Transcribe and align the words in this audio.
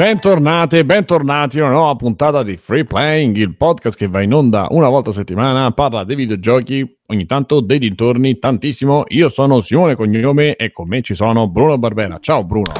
Bentornate, 0.00 0.86
bentornati 0.86 1.60
a 1.60 1.64
una 1.64 1.72
nuova 1.72 1.94
puntata 1.94 2.42
di 2.42 2.56
Free 2.56 2.84
Playing, 2.84 3.36
il 3.36 3.54
podcast 3.54 3.98
che 3.98 4.08
va 4.08 4.22
in 4.22 4.32
onda 4.32 4.66
una 4.70 4.88
volta 4.88 5.10
a 5.10 5.12
settimana, 5.12 5.72
parla 5.72 6.04
dei 6.04 6.16
videogiochi, 6.16 7.00
ogni 7.08 7.26
tanto 7.26 7.60
dei 7.60 7.78
dintorni, 7.78 8.38
tantissimo. 8.38 9.04
Io 9.08 9.28
sono 9.28 9.60
Simone 9.60 9.96
Cognome 9.96 10.56
e 10.56 10.72
con 10.72 10.88
me 10.88 11.02
ci 11.02 11.14
sono 11.14 11.48
Bruno 11.48 11.76
Barbera. 11.76 12.16
Ciao 12.18 12.44
Bruno. 12.44 12.72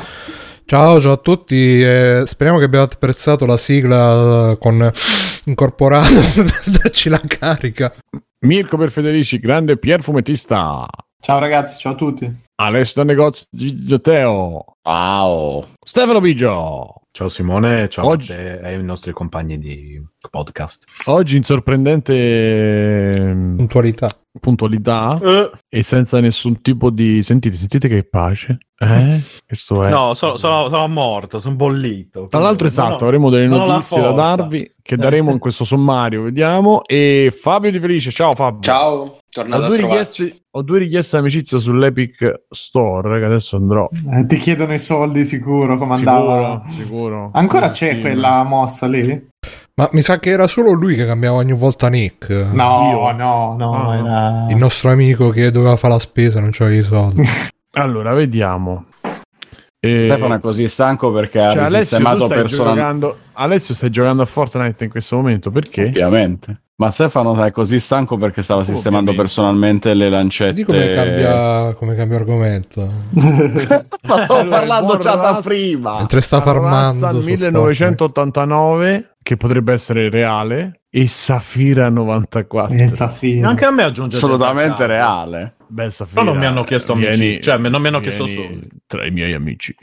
Ciao, 0.64 0.98
ciao 0.98 1.12
a 1.12 1.16
tutti, 1.18 1.82
eh, 1.82 2.22
speriamo 2.24 2.58
che 2.58 2.64
abbiate 2.64 2.94
apprezzato 2.94 3.44
la 3.44 3.58
sigla 3.58 4.56
con 4.58 4.90
incorporata 5.44 6.08
per 6.34 6.62
darci 6.64 7.10
la 7.10 7.20
carica. 7.20 7.92
Mirko 8.46 8.78
per 8.78 8.90
Federici, 8.90 9.38
grande 9.38 9.76
Pier 9.76 10.00
Fumettista. 10.00 10.86
Ciao 11.20 11.38
ragazzi, 11.38 11.78
ciao 11.80 11.92
a 11.92 11.96
tutti. 11.96 12.34
Alessio 12.54 13.02
Negozio 13.02 13.44
Gioteo. 13.50 14.64
Ciao. 14.82 15.68
Stefano 15.84 16.20
Bigio. 16.22 16.99
Ciao 17.12 17.28
Simone, 17.28 17.88
ciao 17.88 18.06
Oggi- 18.06 18.32
a 18.32 18.36
te 18.36 18.58
e 18.60 18.66
ai 18.66 18.82
nostri 18.84 19.12
compagni 19.12 19.58
di 19.58 20.00
podcast. 20.30 20.84
Oggi 21.06 21.36
in 21.36 21.42
sorprendente 21.44 22.14
ehm, 23.16 23.58
Puntualità. 24.40 25.12
puntualità 25.14 25.58
e 25.68 25.82
senza 25.82 26.18
nessun 26.20 26.60
tipo 26.62 26.90
di... 26.90 27.22
Sentite, 27.22 27.56
sentite 27.56 27.88
che 27.88 28.02
pace. 28.04 28.58
Eh? 28.78 29.20
Questo 29.46 29.84
è... 29.84 29.90
No, 29.90 30.14
sono, 30.14 30.36
sono- 30.38 30.68
sono 30.68 30.88
morto, 30.88 31.38
sono 31.38 31.54
bollito. 31.54 32.26
Tra 32.28 32.40
l'altro, 32.40 32.66
esatto, 32.66 33.04
ho- 33.04 33.06
avremo 33.06 33.28
delle 33.30 33.54
ho 33.54 33.66
notizie 33.66 34.00
da 34.00 34.12
darvi 34.12 34.74
che 34.82 34.96
daremo 34.96 35.30
in 35.30 35.38
questo 35.38 35.64
sommario, 35.64 36.22
vediamo. 36.22 36.82
E 36.86 37.32
Fabio 37.38 37.70
Di 37.70 37.78
Felice, 37.78 38.10
ciao 38.10 38.34
Fabio. 38.34 38.60
Ciao, 38.62 38.94
Ho 39.02 39.18
tornato 39.28 39.64
a 39.64 39.66
due, 39.68 39.76
richieste, 39.76 40.42
ho 40.50 40.62
due 40.62 40.78
richieste 40.78 41.16
di 41.16 41.22
amicizia 41.22 41.58
sull'Epic 41.58 42.44
Store 42.48 43.18
che 43.18 43.24
adesso 43.26 43.56
andrò. 43.56 43.88
Eh, 44.14 44.26
ti 44.26 44.38
chiedono 44.38 44.72
i 44.74 44.78
soldi 44.78 45.24
sicuro, 45.26 45.76
come 45.76 45.94
andava. 45.94 46.62
Sicuro, 46.66 46.82
sicuro. 46.82 47.30
Ancora 47.34 47.70
c'è 47.70 47.94
Sì. 47.94 48.00
quella 48.00 48.42
mossa 48.44 48.86
lì? 48.86 49.28
Ma 49.80 49.88
mi 49.92 50.02
sa 50.02 50.18
che 50.18 50.30
era 50.30 50.46
solo 50.46 50.72
lui 50.72 50.94
che 50.94 51.06
cambiava 51.06 51.38
ogni 51.38 51.52
volta 51.54 51.88
Nick. 51.88 52.28
No, 52.52 52.90
Io? 52.90 53.12
no, 53.12 53.54
no, 53.58 53.88
Ah. 53.88 53.96
era... 53.96 54.46
Il 54.50 54.56
nostro 54.56 54.90
amico 54.90 55.30
che 55.30 55.50
doveva 55.50 55.76
fare 55.76 55.94
la 55.94 55.98
spesa 55.98 56.38
non 56.40 56.50
c'aveva 56.52 56.80
i 56.80 56.82
soldi. 56.82 57.22
Allora, 57.74 58.12
vediamo. 58.14 58.86
Eh, 59.82 60.04
Stefano 60.10 60.34
è 60.34 60.40
così 60.40 60.68
stanco 60.68 61.10
perché 61.10 61.40
ha 61.40 61.52
cioè, 61.52 61.64
risistemato 61.64 62.26
stai 62.26 62.38
personalmente. 62.38 62.82
giocando, 62.82 63.16
Alessio, 63.32 63.74
stai 63.74 63.90
giocando 63.90 64.22
a 64.22 64.26
Fortnite 64.26 64.84
in 64.84 64.90
questo 64.90 65.16
momento 65.16 65.50
perché? 65.50 65.84
Ovviamente. 65.86 66.60
Ma 66.80 66.90
Stefano 66.90 67.42
è 67.42 67.50
così 67.50 67.78
stanco 67.78 68.16
perché 68.16 68.40
stava 68.42 68.62
sistemando 68.62 69.10
Ovviamente. 69.10 69.22
personalmente 69.22 69.92
le 69.94 70.08
lancette. 70.08 70.52
Vedi 70.52 70.64
come 70.64 70.94
cambia, 70.94 71.74
come 71.74 71.94
cambia 71.94 72.16
argomento. 72.18 72.90
Ma 73.12 74.22
stavo 74.22 74.40
Allora, 74.40 74.56
parlando 74.58 74.96
già 74.96 75.14
da 75.16 75.40
prima. 75.42 75.96
Mentre 75.96 76.20
sta 76.22 76.40
farmando. 76.40 77.06
Rasta 77.06 77.20
su 77.20 77.26
Fortnite. 77.26 77.50
1989 77.50 79.16
che 79.22 79.36
potrebbe 79.36 79.74
essere 79.74 80.08
reale 80.08 80.80
e 80.90 81.06
Safira 81.06 81.90
94. 81.90 82.74
Eh, 82.74 82.88
Safira. 82.88 83.48
Anche 83.48 83.64
a 83.66 83.70
me 83.70 83.82
aggiunge 83.82 84.16
Assolutamente 84.16 84.86
reale. 84.86 85.54
Beh, 85.70 85.88
Safira, 85.90 86.20
Però 86.20 86.32
non 86.32 86.40
mi 86.40 86.46
hanno 86.46 86.64
chiesto 86.64 86.94
amici, 86.94 87.40
cioè, 87.40 87.56
non 87.56 87.80
mi 87.80 87.86
hanno 87.86 88.00
chiesto 88.00 88.26
soldi. 88.26 88.68
Tra 88.86 89.06
i 89.06 89.12
miei 89.12 89.32
amici. 89.34 89.74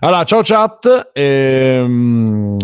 Allora, 0.00 0.24
ciao 0.24 0.40
chat. 0.42 1.10
ehm, 1.12 2.56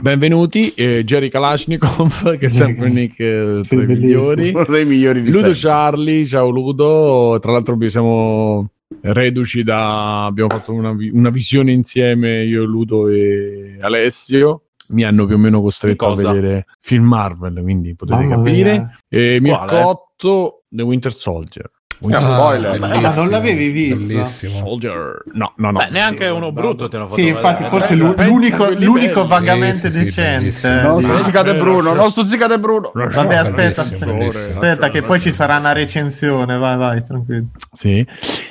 benvenuti. 0.00 0.72
eh, 0.74 1.04
Jerry 1.04 1.28
Kalashnikov, 1.28 2.36
che 2.38 2.46
è 2.46 2.48
sempre 2.48 2.86
un 2.86 2.94
nick 2.94 3.20
eh, 3.20 3.60
tra 3.68 3.82
i 3.82 3.86
migliori. 3.86 4.48
Uno 4.54 4.64
dei 4.64 4.86
migliori 4.86 5.20
di 5.20 5.30
Ludo 5.30 5.52
sempre. 5.52 5.60
Charlie, 5.60 6.26
ciao 6.26 6.48
Ludo. 6.48 7.38
Tra 7.38 7.52
l'altro 7.52 7.76
siamo 7.90 8.70
reduci 9.02 9.62
da... 9.62 10.24
Abbiamo 10.24 10.48
fatto 10.48 10.72
una, 10.72 10.96
una 11.12 11.30
visione 11.30 11.72
insieme, 11.72 12.44
io, 12.44 12.64
Ludo 12.64 13.08
e 13.08 13.76
Alessio. 13.78 14.62
Mi 14.90 15.04
hanno 15.04 15.26
più 15.26 15.34
o 15.34 15.38
meno 15.38 15.60
costretto 15.60 16.06
a 16.06 16.14
vedere 16.14 16.64
film 16.80 17.04
Marvel, 17.04 17.60
quindi 17.60 17.94
potete 17.94 18.22
Mamma 18.22 18.36
capire. 18.36 18.72
mia. 18.72 18.98
E 19.06 19.38
Quale? 19.38 19.40
Mircotto, 19.40 20.57
The 20.72 20.86
Winter 20.86 21.10
Soldier. 21.10 21.70
Ah, 22.12 22.76
Ma 22.78 23.14
non 23.14 23.28
l'avevi 23.28 23.68
visto? 23.70 24.06
Bellissimo. 24.14 24.52
Soldier. 24.56 25.22
No, 25.32 25.52
no, 25.56 25.70
no. 25.72 25.78
Beh, 25.78 25.88
neanche 25.90 26.26
uno 26.28 26.52
brutto 26.52 26.88
te 26.88 26.96
l'ho 26.96 27.08
fatto 27.08 27.20
Sì, 27.20 27.26
infatti, 27.28 27.64
vedere. 27.64 27.68
forse 27.68 27.92
a 27.94 27.96
l'unico, 28.26 28.70
l'unico 28.70 29.14
belli. 29.22 29.28
vagamente 29.28 29.90
Sì, 29.90 29.92
sì, 29.92 29.98
sì, 29.98 30.04
decente. 30.04 30.38
bellissimo. 30.38 30.80
Non 30.82 31.00
Sì. 31.00 31.06
stuzzicate 31.06 31.56
Bruno, 31.56 31.92
non 31.94 32.10
stuzzicate 32.10 32.58
Bruno. 32.60 32.90
Vabbè, 32.94 33.34
aspetta, 33.34 33.82
Bellissimo, 33.82 33.82
aspetta, 33.82 34.12
bellissimo. 34.12 34.46
aspetta, 34.48 34.90
che 34.90 35.02
poi 35.02 35.20
ci 35.20 35.32
sarà 35.32 35.56
una 35.58 35.72
recensione. 35.72 36.56
Vai, 36.56 36.76
vai, 36.76 37.02
tranquillo. 37.02 37.46
Sì. 37.72 38.06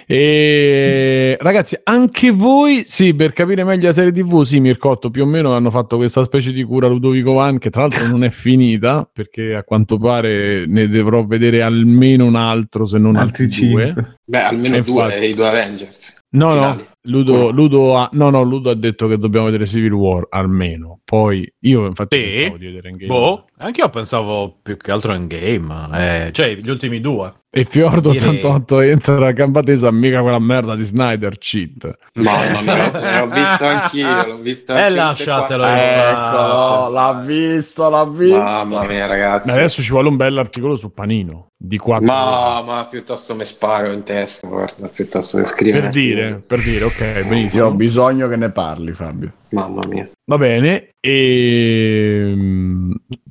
E 0.09 1.37
ragazzi, 1.39 1.77
anche 1.83 2.31
voi, 2.31 2.83
sì, 2.85 3.13
per 3.13 3.33
capire 3.33 3.63
meglio 3.63 3.87
la 3.87 3.93
serie 3.93 4.11
TV, 4.11 4.41
sì, 4.43 4.59
Mircotto 4.59 5.09
più 5.09 5.23
o 5.23 5.25
meno 5.25 5.53
hanno 5.53 5.69
fatto 5.69 5.97
questa 5.97 6.23
specie 6.23 6.51
di 6.51 6.63
cura 6.63 6.87
Ludovico 6.87 7.33
Van, 7.33 7.59
che 7.59 7.69
tra 7.69 7.81
l'altro 7.81 8.07
non 8.07 8.23
è 8.23 8.29
finita, 8.29 9.07
perché 9.11 9.53
a 9.53 9.63
quanto 9.63 9.97
pare 9.97 10.65
ne 10.65 10.89
dovrò 10.89 11.25
vedere 11.25 11.61
almeno 11.61 12.25
un 12.25 12.35
altro, 12.35 12.85
se 12.85 12.97
non 12.97 13.15
altri, 13.15 13.36
Altri 13.43 13.67
due. 13.69 13.85
cinque. 13.85 14.17
Beh, 14.25 14.37
almeno 14.41 14.75
E 14.75 14.81
due, 14.81 15.03
infatti. 15.03 15.25
i 15.25 15.33
due 15.33 15.47
Avengers. 15.47 16.15
No, 16.29 16.51
Finali. 16.51 16.77
no, 16.77 16.87
Ludo, 17.03 17.49
Ludo 17.51 17.97
ha, 17.97 18.09
no, 18.11 18.29
no, 18.29 18.43
Ludo 18.43 18.69
ha 18.69 18.75
detto 18.75 19.07
che 19.07 19.17
dobbiamo 19.17 19.45
vedere 19.45 19.65
Civil 19.65 19.93
War, 19.93 20.25
almeno. 20.29 20.99
Poi 21.05 21.49
io 21.59 21.85
infatti 21.85 22.17
di 22.17 22.65
vedere 22.65 22.89
Endgame. 22.89 23.07
Boh, 23.07 23.45
anche 23.59 23.81
io 23.81 23.89
pensavo 23.89 24.57
più 24.61 24.77
che 24.77 24.91
altro 24.91 25.13
in 25.13 25.27
game, 25.27 25.87
eh, 25.93 26.31
cioè 26.31 26.55
gli 26.55 26.69
ultimi 26.69 26.99
due. 27.01 27.33
E 27.49 27.63
Fiordo 27.63 28.11
Direi. 28.11 28.27
88 28.37 28.81
entra 28.81 29.25
a 29.27 29.31
gamba 29.31 29.63
tesa, 29.63 29.89
mica 29.89 30.21
quella 30.21 30.37
merda 30.37 30.75
di 30.75 30.83
Snyder, 30.83 31.37
cheat. 31.39 31.91
Mamma 32.15 32.61
mia, 32.61 33.19
l'ho 33.21 33.29
visto 33.29 33.65
anch'io, 33.65 34.25
l'ho 34.27 34.37
visto 34.37 34.73
E 34.73 34.79
anche 34.81 34.93
lasciatelo 34.95 35.63
tutte 35.63 35.75
e 35.75 36.09
Ecco, 36.09 36.89
l'ha 36.89 37.21
visto, 37.25 37.89
l'ha 37.89 38.03
qua. 38.03 38.11
visto. 38.13 38.37
Mamma 38.37 38.83
mia, 38.85 39.05
ragazzi. 39.07 39.49
Adesso 39.49 39.81
ci 39.81 39.89
vuole 39.91 40.09
un 40.09 40.17
bell'articolo 40.17 40.75
su 40.75 40.93
Panino 40.93 41.47
di 41.57 41.77
4 41.79 42.05
Ma, 42.05 42.61
ma 42.63 42.85
piuttosto 42.85 43.33
mi 43.33 43.45
sparo 43.45 43.91
in 43.91 44.03
testa, 44.03 44.47
guarda, 44.47 44.87
piuttosto 44.89 45.39
che 45.39 45.45
scrivere. 45.45 45.81
per 45.83 45.89
dire, 45.89 46.41
per 46.45 46.61
dire, 46.61 46.83
ok, 46.85 46.99
Io 46.99 47.21
ho 47.25 47.27
benissimo. 47.27 47.71
bisogno 47.71 48.27
che 48.27 48.35
ne 48.35 48.51
parli, 48.51 48.91
Fabio. 48.91 49.31
Mamma 49.49 49.81
mia. 49.87 50.07
Va 50.25 50.37
bene. 50.37 50.89
E 50.99 52.35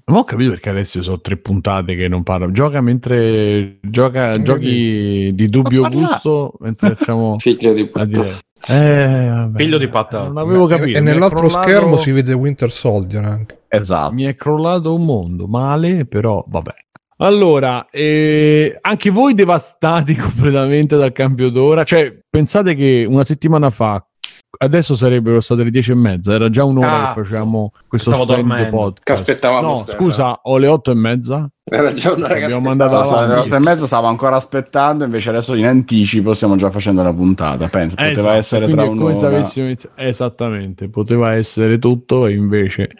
non 0.08 0.18
ho 0.18 0.24
capito 0.24 0.50
perché 0.50 0.68
Alessio 0.68 1.02
sono 1.02 1.20
tre 1.20 1.36
puntate 1.36 1.96
che 1.96 2.06
non 2.08 2.22
parla. 2.22 2.50
Gioca 2.52 2.80
mentre 2.80 3.78
gioca 3.82 4.40
giochi 4.40 5.30
di 5.34 5.48
dubbio 5.48 5.82
Ma 5.82 5.88
parla- 5.88 6.06
gusto 6.06 6.52
mentre 6.60 6.94
facciamo 6.94 7.36
Figlio 7.40 7.72
di 7.72 7.86
puttana. 7.86 8.28
Eh, 8.68 9.26
vabbè. 9.28 9.58
Figlio 9.58 9.78
di 9.78 9.88
patata. 9.88 10.26
Non 10.28 10.38
avevo 10.38 10.66
capito. 10.66 10.96
E 10.96 11.00
è 11.00 11.02
nell'altro 11.02 11.38
crollato- 11.38 11.68
schermo 11.68 11.96
si 11.96 12.10
vede 12.12 12.32
Winter 12.32 12.70
Soldier 12.70 13.24
anche. 13.24 13.62
Esatto. 13.68 14.12
Mi 14.12 14.24
è 14.24 14.34
crollato 14.36 14.94
un 14.94 15.04
mondo 15.04 15.46
male, 15.46 16.04
però 16.06 16.44
vabbè. 16.46 16.70
Allora, 17.18 17.86
eh, 17.90 18.76
anche 18.80 19.10
voi 19.10 19.34
devastati 19.34 20.14
completamente 20.16 20.96
dal 20.96 21.12
cambio 21.12 21.48
d'ora? 21.50 21.82
Cioè, 21.82 22.16
pensate 22.28 22.74
che 22.74 23.06
una 23.08 23.24
settimana 23.24 23.70
fa, 23.70 24.04
adesso 24.58 24.94
sarebbero 24.96 25.40
state 25.40 25.64
le 25.64 25.70
dieci 25.70 25.92
e 25.92 25.94
mezza, 25.94 26.32
era 26.32 26.48
già 26.50 26.64
un'ora 26.64 26.86
che 26.88 27.02
Cazzo. 27.04 27.22
facevamo 27.24 27.72
questo 27.88 28.10
Stavo 28.10 28.24
splendido 28.24 28.54
dormendo. 28.54 28.76
podcast. 28.76 29.04
Che 29.04 29.12
aspettavamo 29.12 29.68
No, 29.68 29.76
Stefano. 29.76 30.02
scusa, 30.04 30.38
ho 30.42 30.58
le 30.58 30.66
otto 30.66 30.90
e 30.90 30.94
mezza. 30.94 31.48
Era 31.68 31.92
già 31.92 32.12
una 32.12 32.28
ragazza. 32.28 32.44
Abbiamo 32.44 32.68
mandato 32.68 33.26
le 33.26 33.34
otto 33.40 33.54
e 33.56 33.58
mezza, 33.60 33.86
stavo 33.86 34.06
ancora 34.06 34.36
aspettando, 34.36 35.02
invece 35.04 35.30
adesso 35.30 35.54
in 35.54 35.66
anticipo 35.66 36.32
stiamo 36.32 36.54
già 36.56 36.70
facendo 36.70 37.02
la 37.02 37.12
puntata. 37.12 37.66
Pensa, 37.68 37.96
poteva 37.96 38.12
Esatto, 38.18 38.34
essere 38.36 38.64
quindi 38.66 38.82
tra 38.82 38.92
è 38.92 38.96
come 38.96 39.12
se 39.14 39.18
un'ora. 39.24 39.36
avessimo 39.36 39.66
inizi- 39.66 39.88
Esattamente, 39.96 40.88
poteva 40.88 41.34
essere 41.34 41.78
tutto 41.78 42.26
e 42.26 42.34
invece... 42.34 42.90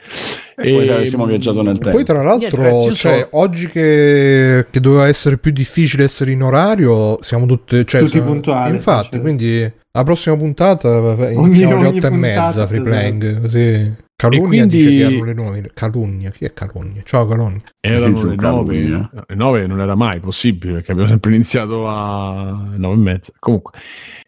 E 0.59 0.73
poi 0.73 0.85
se 0.87 0.91
Ehm, 0.91 0.95
avessimo 0.97 1.27
viaggiato 1.27 1.63
nel 1.63 1.75
E 1.77 1.79
tempo. 1.79 1.91
poi 1.97 2.05
tra 2.05 2.23
l'altro, 2.23 2.67
io 2.87 2.95
cioè, 2.95 3.29
so- 3.31 3.39
oggi 3.39 3.67
che, 3.67 4.67
che 4.71 4.81
doveva 4.81 5.07
essere 5.07 5.37
più 5.37 5.53
difficile 5.53 6.05
essere 6.05 6.33
in 6.33 6.43
orario, 6.43 7.19
siamo 7.23 7.45
tutte, 7.47 7.85
cioè, 7.85 8.01
Tutti 8.01 8.13
siamo- 8.13 8.31
puntuali, 8.33 8.71
Infatti, 8.75 9.17
sì. 9.17 9.21
quindi 9.21 9.71
la 9.97 10.05
prossima 10.05 10.37
puntata 10.37 11.29
eh, 11.29 11.33
iniziamo 11.33 11.77
alle 11.77 11.87
ogni 11.87 11.97
otto 11.99 12.07
e 12.07 12.11
puntata, 12.11 12.45
mezza, 12.45 12.67
free 12.67 12.81
esatto. 12.81 12.83
playing, 12.83 13.41
così. 13.41 14.05
Calunnia 14.17 14.47
quindi- 14.67 14.77
dice 14.77 14.89
che 14.89 15.03
erano 15.05 15.25
le 15.25 15.35
nove. 15.35 15.71
Calunnia, 15.75 16.31
chi 16.31 16.45
è 16.45 16.53
Calunnia? 16.53 17.03
Ciao 17.05 17.27
Calunnia. 17.27 17.63
Erano 17.81 18.15
le 18.15 18.29
un 18.29 18.35
nove, 18.39 18.75
Calunnia. 18.75 19.11
le 19.27 19.35
nove 19.35 19.67
non 19.67 19.81
era 19.81 19.95
mai 19.95 20.21
possibile 20.21 20.75
perché 20.75 20.93
abbiamo 20.93 21.09
sempre 21.11 21.35
iniziato 21.35 21.87
a 21.87 22.71
nove 22.77 22.95
e 22.95 22.99
mezza. 22.99 23.33
Comunque, 23.39 23.73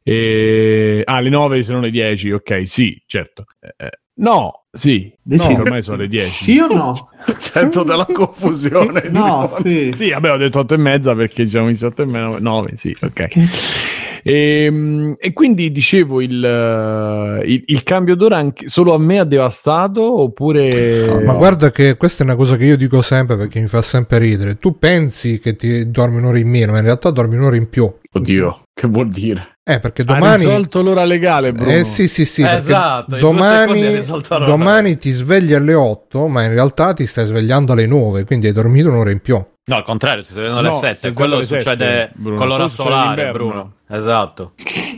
e... 0.02 1.02
ah, 1.04 1.20
le 1.20 1.28
nove 1.28 1.62
sono 1.62 1.80
le 1.80 1.90
dieci, 1.90 2.30
ok, 2.30 2.66
sì, 2.66 3.02
certo. 3.06 3.44
Eh, 3.60 3.74
eh, 3.76 3.90
no, 4.16 4.64
sì, 4.70 5.12
Dici- 5.22 5.54
no, 5.54 5.60
ormai 5.60 5.82
sono 5.82 5.98
le 5.98 6.08
dieci. 6.08 6.44
Sì 6.44 6.58
o 6.58 6.66
no? 6.66 7.10
Sento 7.36 7.82
della 7.82 8.06
confusione. 8.06 9.08
No, 9.10 9.46
sì. 9.48 9.90
Sì, 9.92 10.10
vabbè, 10.10 10.32
ho 10.32 10.36
detto 10.36 10.60
otto 10.60 10.74
e 10.74 10.78
mezza 10.78 11.14
perché 11.14 11.44
diciamo 11.44 11.66
iniziato 11.66 12.02
otto 12.02 12.10
e 12.10 12.12
mezza, 12.12 12.38
nove, 12.38 12.76
sì, 12.76 12.94
ok. 13.00 13.97
E, 14.28 15.16
e 15.18 15.32
quindi 15.32 15.72
dicevo 15.72 16.20
il, 16.20 16.44
eh, 16.44 17.46
il, 17.46 17.62
il 17.64 17.82
cambio 17.82 18.14
d'ora 18.14 18.36
anche, 18.36 18.68
solo 18.68 18.92
a 18.92 18.98
me 18.98 19.18
ha 19.18 19.24
devastato 19.24 20.20
oppure... 20.20 21.22
Ma 21.24 21.32
guarda 21.32 21.70
che 21.70 21.96
questa 21.96 22.24
è 22.24 22.26
una 22.26 22.36
cosa 22.36 22.56
che 22.56 22.66
io 22.66 22.76
dico 22.76 23.00
sempre 23.00 23.38
perché 23.38 23.58
mi 23.58 23.68
fa 23.68 23.80
sempre 23.80 24.18
ridere. 24.18 24.58
Tu 24.58 24.78
pensi 24.78 25.38
che 25.38 25.56
ti 25.56 25.90
dormi 25.90 26.18
un'ora 26.18 26.38
in 26.38 26.48
meno, 26.50 26.72
ma 26.72 26.78
in 26.78 26.84
realtà 26.84 27.10
dormi 27.10 27.36
un'ora 27.36 27.56
in 27.56 27.70
più. 27.70 27.90
Oddio, 28.12 28.64
che 28.74 28.86
vuol 28.86 29.08
dire? 29.08 29.56
Eh, 29.64 29.80
perché 29.80 30.02
Ha 30.02 30.04
domani... 30.04 30.36
risolto 30.36 30.82
l'ora 30.82 31.04
legale, 31.04 31.52
Bruno. 31.52 31.70
Eh 31.70 31.84
sì, 31.84 32.06
sì, 32.06 32.26
sì, 32.26 32.42
perché 32.42 32.58
Esatto, 32.58 33.16
domani, 33.16 33.98
domani 34.44 34.98
ti 34.98 35.10
svegli 35.10 35.54
alle 35.54 35.72
8, 35.72 36.28
ma 36.28 36.44
in 36.44 36.50
realtà 36.50 36.92
ti 36.92 37.06
stai 37.06 37.24
svegliando 37.24 37.72
alle 37.72 37.86
9, 37.86 38.24
quindi 38.24 38.46
hai 38.46 38.52
dormito 38.52 38.90
un'ora 38.90 39.10
in 39.10 39.20
più. 39.20 39.42
No, 39.68 39.76
al 39.76 39.84
contrario, 39.84 40.22
ti 40.22 40.30
stai 40.30 40.42
vedendo 40.44 40.62
No, 40.62 40.68
alle 40.68 40.78
7. 40.78 40.96
stai 40.96 41.12
Quello 41.12 41.44
succede 41.44 42.10
con 42.16 42.48
l'ora 42.48 42.68
solare. 42.68 43.30
Bruno. 43.32 43.72
Esatto. 43.90 44.52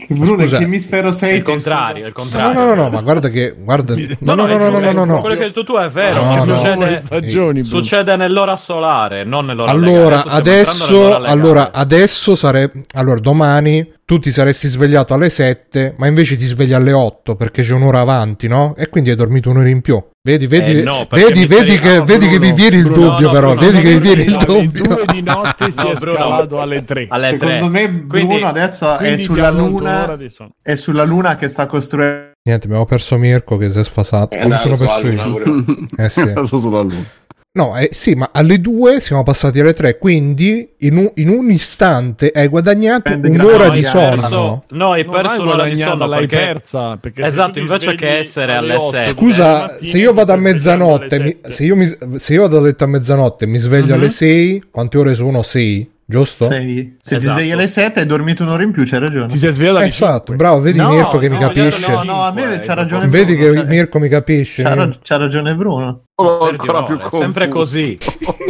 Bruno, 0.07 0.43
Scusa. 0.43 0.57
che 0.57 0.63
emisfero 0.63 1.11
sei? 1.11 1.31
È 1.31 1.35
il 1.35 1.43
contrario, 1.43 2.03
è 2.03 2.07
il 2.07 2.13
No, 2.15 2.21
contrario. 2.21 2.59
no, 2.59 2.65
no, 2.73 2.81
no, 2.83 2.89
ma 2.89 3.01
guarda 3.01 3.29
che... 3.29 3.53
Guarda... 3.57 3.95
No, 4.19 4.33
no, 4.35 4.45
è 4.47 4.57
no, 4.57 4.69
no, 4.69 4.79
no, 4.79 4.91
no, 4.91 5.05
no. 5.05 5.19
Quello 5.19 5.35
che 5.35 5.41
hai 5.43 5.47
detto 5.47 5.63
tu 5.63 5.75
è 5.75 5.89
vero, 5.89 6.21
No, 6.21 6.35
che 6.35 6.45
no. 6.45 6.55
succede, 6.55 6.97
stagioni, 6.97 7.63
succede 7.63 8.15
nell'ora 8.15 8.55
solare, 8.57 9.23
non 9.23 9.45
nell'ora 9.45 9.73
legale. 9.73 9.97
Allora, 9.97 10.23
adesso, 10.25 11.15
allora, 11.17 11.71
adesso 11.71 12.35
sarebbe... 12.35 12.83
Allora, 12.93 13.19
domani 13.19 13.93
tu 14.05 14.19
ti 14.19 14.31
saresti 14.31 14.67
svegliato 14.67 15.13
alle 15.13 15.29
7, 15.29 15.95
ma 15.97 16.07
invece 16.07 16.35
ti 16.35 16.45
svegli 16.45 16.73
alle 16.73 16.91
8 16.91 17.35
perché 17.35 17.61
c'è 17.61 17.73
un'ora 17.73 18.01
avanti, 18.01 18.47
no? 18.49 18.73
E 18.77 18.89
quindi 18.89 19.09
hai 19.09 19.15
dormito 19.15 19.49
un'ora 19.49 19.69
in 19.69 19.79
più. 19.81 20.01
Vedi, 20.23 20.45
vedi, 20.45 20.79
Eh, 20.79 20.83
no, 20.83 21.07
vedi, 21.09 21.47
vedi, 21.47 21.79
che, 21.79 21.97
no, 21.97 22.03
vedi 22.05 22.27
che 22.27 22.37
vi 22.37 22.51
vieri 22.51 22.75
il 22.75 22.83
Bruno, 22.83 23.09
dubbio, 23.09 23.25
no, 23.25 23.33
però. 23.33 23.55
Bruno, 23.55 23.71
vedi 23.71 23.81
che 23.81 23.89
vi 23.93 23.97
vieri 23.97 24.21
il 24.21 24.29
no, 24.33 24.37
alle 24.37 24.61
dubbio. 24.67 24.83
due 24.83 25.05
di 25.11 25.21
notte 25.23 25.71
si 25.71 25.81
No, 25.81 25.91
è 25.91 25.95
scalato 25.95 26.61
alle 26.61 26.83
3. 26.85 27.05
alle 27.09 27.37
3. 27.37 27.51
Secondo 27.53 27.71
me 27.71 27.89
Bruno 27.89 28.07
Quindi- 28.07 28.43
adesso 28.43 28.97
è 28.99 29.17
sulla 29.17 29.49
luna, 29.49 30.17
è 30.61 30.75
sulla 30.75 31.03
luna 31.05 31.35
che 31.37 31.47
sta 31.47 31.65
costruendo 31.65 32.29
Niente, 32.43 32.65
abbiamo 32.65 32.85
perso 32.85 33.17
Mirko 33.17 33.57
che 33.57 33.71
si 33.71 33.79
è 33.79 33.83
sfasato. 33.83 34.35
Come 34.35 34.59
sono 34.59 34.77
perso 34.77 35.07
io? 35.07 35.65
Eh 35.97 36.09
sì. 36.09 36.21
Sulla 36.45 36.81
luna. 36.81 37.05
No, 37.53 37.75
eh, 37.77 37.89
sì, 37.91 38.13
ma 38.15 38.29
alle 38.31 38.61
2 38.61 39.01
siamo 39.01 39.23
passati 39.23 39.59
alle 39.59 39.73
3, 39.73 39.97
quindi 39.97 40.69
in 40.79 40.95
un, 40.95 41.11
in 41.15 41.27
un 41.27 41.51
istante 41.51 42.31
hai 42.33 42.47
guadagnato 42.47 43.01
Prende 43.01 43.27
un'ora 43.27 43.57
grande 43.65 43.79
di 43.79 43.83
sonno. 43.83 44.09
perso, 44.21 44.63
no, 44.69 44.91
hai 44.93 45.03
perso 45.03 45.41
un'ora 45.41 45.65
di 45.65 45.75
sonno 45.77 46.05
l'hai 46.07 46.27
perché 46.27 46.45
persa. 46.53 46.95
Perché 46.95 47.21
Esatto, 47.23 47.59
invece 47.59 47.95
che 47.95 48.19
essere 48.19 48.53
alle 48.53 48.75
alle 48.75 48.81
otto 48.81 48.91
sette. 48.91 48.97
della 48.99 49.09
Scusa, 49.17 49.51
mattina, 49.67 49.91
se 49.91 49.97
io 49.97 50.13
vado 50.13 50.31
a 50.31 50.37
mezzanotte, 50.37 51.19
mi- 51.19 51.37
se, 51.41 51.63
io 51.65 51.75
mi, 51.75 51.97
se 52.19 52.33
io 52.33 52.41
vado 52.43 52.57
a 52.57 52.61
letto 52.61 52.83
a 52.85 52.87
mezzanotte 52.87 53.43
e 53.43 53.47
mi 53.49 53.57
sveglio 53.57 53.95
Mhm. 53.95 53.99
alle 54.01 54.09
6, 54.11 54.63
quante 54.71 54.97
ore 54.97 55.13
sono? 55.13 55.43
6, 55.43 55.91
giusto? 56.05 56.45
Sei- 56.45 56.95
Se 57.01 57.17
Esatto. 57.17 57.33
ti 57.35 57.41
svegli 57.41 57.51
alle 57.51 57.67
7 57.67 57.99
hai 57.99 58.05
dormito 58.05 58.43
un'ora 58.43 58.63
in 58.63 58.71
più, 58.71 58.85
c'hai 58.85 58.99
ragione. 58.99 59.27
Ti 59.27 59.37
sei 59.37 59.53
svegliato 59.53 59.77
alle 59.79 59.87
Esatto, 59.87 60.15
cinque. 60.27 60.35
bravo, 60.37 60.61
vedi 60.61 60.77
No, 60.77 60.89
Mirko 60.91 61.17
che 61.17 61.27
mi 61.29 61.37
no, 61.37 61.47
capisce. 61.49 61.91
No, 61.91 62.03
no, 62.03 62.21
a 62.23 62.31
me 62.31 62.59
c'ha 62.65 62.73
ragione 62.75 63.07
Vedi 63.07 63.35
Bruno, 63.35 63.51
che 63.51 63.57
cioè- 63.57 63.67
Mirko 63.67 63.99
mi 63.99 64.07
capisce. 64.07 64.63
C'ha, 64.63 64.73
rag- 64.73 64.99
c'ha 65.03 65.17
ragione 65.17 65.53
Bruno. 65.53 66.03
Un'ora, 66.21 67.05
è 67.05 67.07
sempre 67.09 67.47
così. 67.47 67.97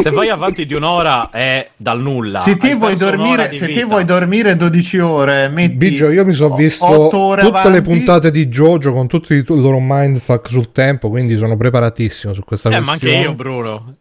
Se 0.01 0.09
vai 0.11 0.29
avanti 0.29 0.65
di 0.65 0.73
un'ora 0.73 1.29
è 1.29 1.69
dal 1.77 1.99
nulla. 1.99 2.39
Se 2.39 2.57
te, 2.57 2.71
Hai 2.71 2.75
vuoi 2.75 2.95
dormire, 2.95 3.51
se 3.53 3.67
te 3.73 3.83
vuoi 3.83 4.05
dormire 4.05 4.55
12 4.55 4.99
ore, 4.99 5.49
metti 5.49 5.75
Biggio, 5.75 6.09
io 6.09 6.25
mi 6.25 6.33
sono 6.33 6.55
visto 6.55 7.07
tutte 7.11 7.41
le 7.41 7.47
avanti. 7.47 7.81
puntate 7.81 8.31
di 8.31 8.47
Jojo 8.47 8.91
con 8.93 9.07
tutti 9.07 9.33
i 9.33 9.43
loro 9.47 9.77
mindfuck 9.79 10.49
sul 10.49 10.71
tempo, 10.71 11.09
quindi 11.09 11.35
sono 11.37 11.55
preparatissimo 11.57 12.33
su 12.33 12.43
questa 12.43 12.69
Eh, 12.69 12.81
questione. 12.81 12.85
ma 12.85 12.91
anche 12.91 13.23
io, 13.27 13.33
Bruno. 13.33 13.95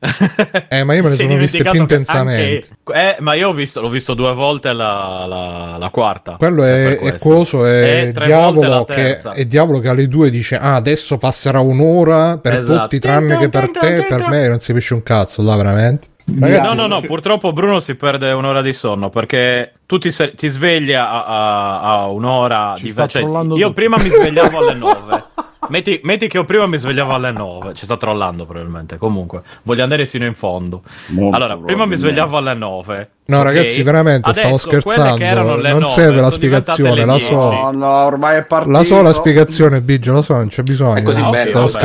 Eh, 0.68 0.84
ma 0.84 0.94
io 0.94 1.02
me 1.02 1.08
le 1.10 1.14
è 1.14 1.18
sono 1.18 1.36
viste 1.36 1.62
più 1.62 1.80
intensamente. 1.80 2.68
anche- 2.84 3.08
Eh, 3.16 3.16
ma 3.20 3.34
io 3.34 3.48
ho 3.48 3.52
visto, 3.52 3.80
l'ho 3.80 3.88
visto 3.88 4.14
due 4.14 4.32
volte 4.32 4.72
la, 4.72 5.24
la, 5.28 5.76
la 5.78 5.88
quarta. 5.90 6.36
Quello 6.38 6.64
è, 6.64 6.98
è 6.98 7.18
coso, 7.18 7.64
è 7.66 8.06
E 8.08 8.12
tre 8.12 8.26
volte 8.28 8.60
diavolo, 8.60 8.68
la 8.68 8.84
che, 8.84 8.94
terza. 8.94 9.32
è 9.32 9.44
diavolo 9.44 9.78
che 9.80 9.88
alle 9.88 10.08
due 10.08 10.30
dice 10.30 10.56
ah 10.56 10.74
adesso 10.74 11.16
passerà 11.16 11.60
un'ora 11.60 12.38
per 12.38 12.54
Esatto. 12.54 12.82
tutti 12.82 12.98
tranne 12.98 13.36
che 13.38 13.48
per 13.48 13.59
te 13.68 14.06
per 14.08 14.28
me 14.28 14.48
non 14.48 14.60
si 14.60 14.68
capisce 14.72 14.94
un 14.94 15.02
cazzo 15.02 15.42
là 15.42 15.56
veramente 15.56 16.08
No, 16.32 16.46
ragazzi 16.46 16.76
no, 16.76 16.86
no, 16.86 17.00
purtroppo 17.00 17.52
Bruno 17.52 17.80
si 17.80 17.96
perde 17.96 18.30
un'ora 18.30 18.62
di 18.62 18.72
sonno 18.72 19.08
perché 19.08 19.72
tu 19.84 19.98
ti, 19.98 20.12
se- 20.12 20.32
ti 20.34 20.46
svegli 20.46 20.92
a, 20.92 21.24
a- 21.24 21.80
a 21.80 22.06
un'ora 22.06 22.74
Ci 22.76 22.84
di 22.84 22.94
cioè, 23.08 23.22
Io 23.22 23.42
tutto. 23.42 23.72
prima 23.72 23.96
mi 23.98 24.08
svegliavo 24.08 24.58
alle 24.58 24.74
9. 24.74 25.24
Metti, 25.70 26.00
metti 26.02 26.26
che 26.26 26.36
io 26.36 26.44
prima 26.44 26.66
mi 26.66 26.76
svegliavo 26.76 27.14
alle 27.14 27.30
9. 27.30 27.74
Ci 27.74 27.84
sta 27.84 27.96
trollando 27.96 28.44
probabilmente. 28.44 28.96
Comunque, 28.98 29.42
voglio 29.62 29.84
andare 29.84 30.04
sino 30.04 30.26
in 30.26 30.34
fondo. 30.34 30.82
Molto 31.08 31.36
allora, 31.36 31.56
prima 31.56 31.86
mi 31.86 31.94
svegliavo 31.94 32.36
alle 32.36 32.54
9. 32.54 33.10
No, 33.26 33.38
ok? 33.38 33.44
ragazzi, 33.44 33.82
veramente, 33.84 34.32
stavo 34.32 34.48
Adesso, 34.48 34.66
quelle 34.66 34.80
scherzando. 34.82 35.16
che 35.16 35.24
erano 35.24 35.56
le 35.56 35.70
Non 35.70 35.80
9 35.82 35.92
serve 35.92 36.20
la 36.20 36.30
spiegazione, 36.32 37.04
la 37.04 37.12
10. 37.12 37.26
so. 37.26 37.34
No, 37.52 37.70
no, 37.70 37.86
ormai 37.86 38.38
è 38.38 38.44
partito. 38.44 38.72
la 38.76 38.82
so 38.82 39.02
la 39.02 39.12
spiegazione 39.12 39.80
Biggio 39.82 40.12
lo 40.14 40.22
so 40.22 40.34
non 40.34 40.48
c'è 40.48 40.62
bisogno 40.64 40.96
È 40.98 41.02
così 41.04 41.22
no, 41.22 41.30
bello. 41.30 41.50
stavo 41.50 41.66
vabbè, 41.68 41.78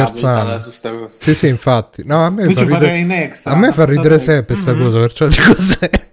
scherzando 0.59 1.07
sì 1.19 1.35
sì 1.35 1.47
infatti 1.47 2.01
no 2.03 2.25
a 2.25 2.31
me 2.31 2.51
fa 2.51 2.63
ridere 2.63 3.31
a 3.43 3.55
me 3.55 3.71
fa 3.71 3.85
ridere 3.85 4.17
sempre 4.17 4.55
questa 4.55 4.73
cosa 4.75 4.97
perciò 4.99 5.27
dico 5.27 5.55
sempre 5.61 6.11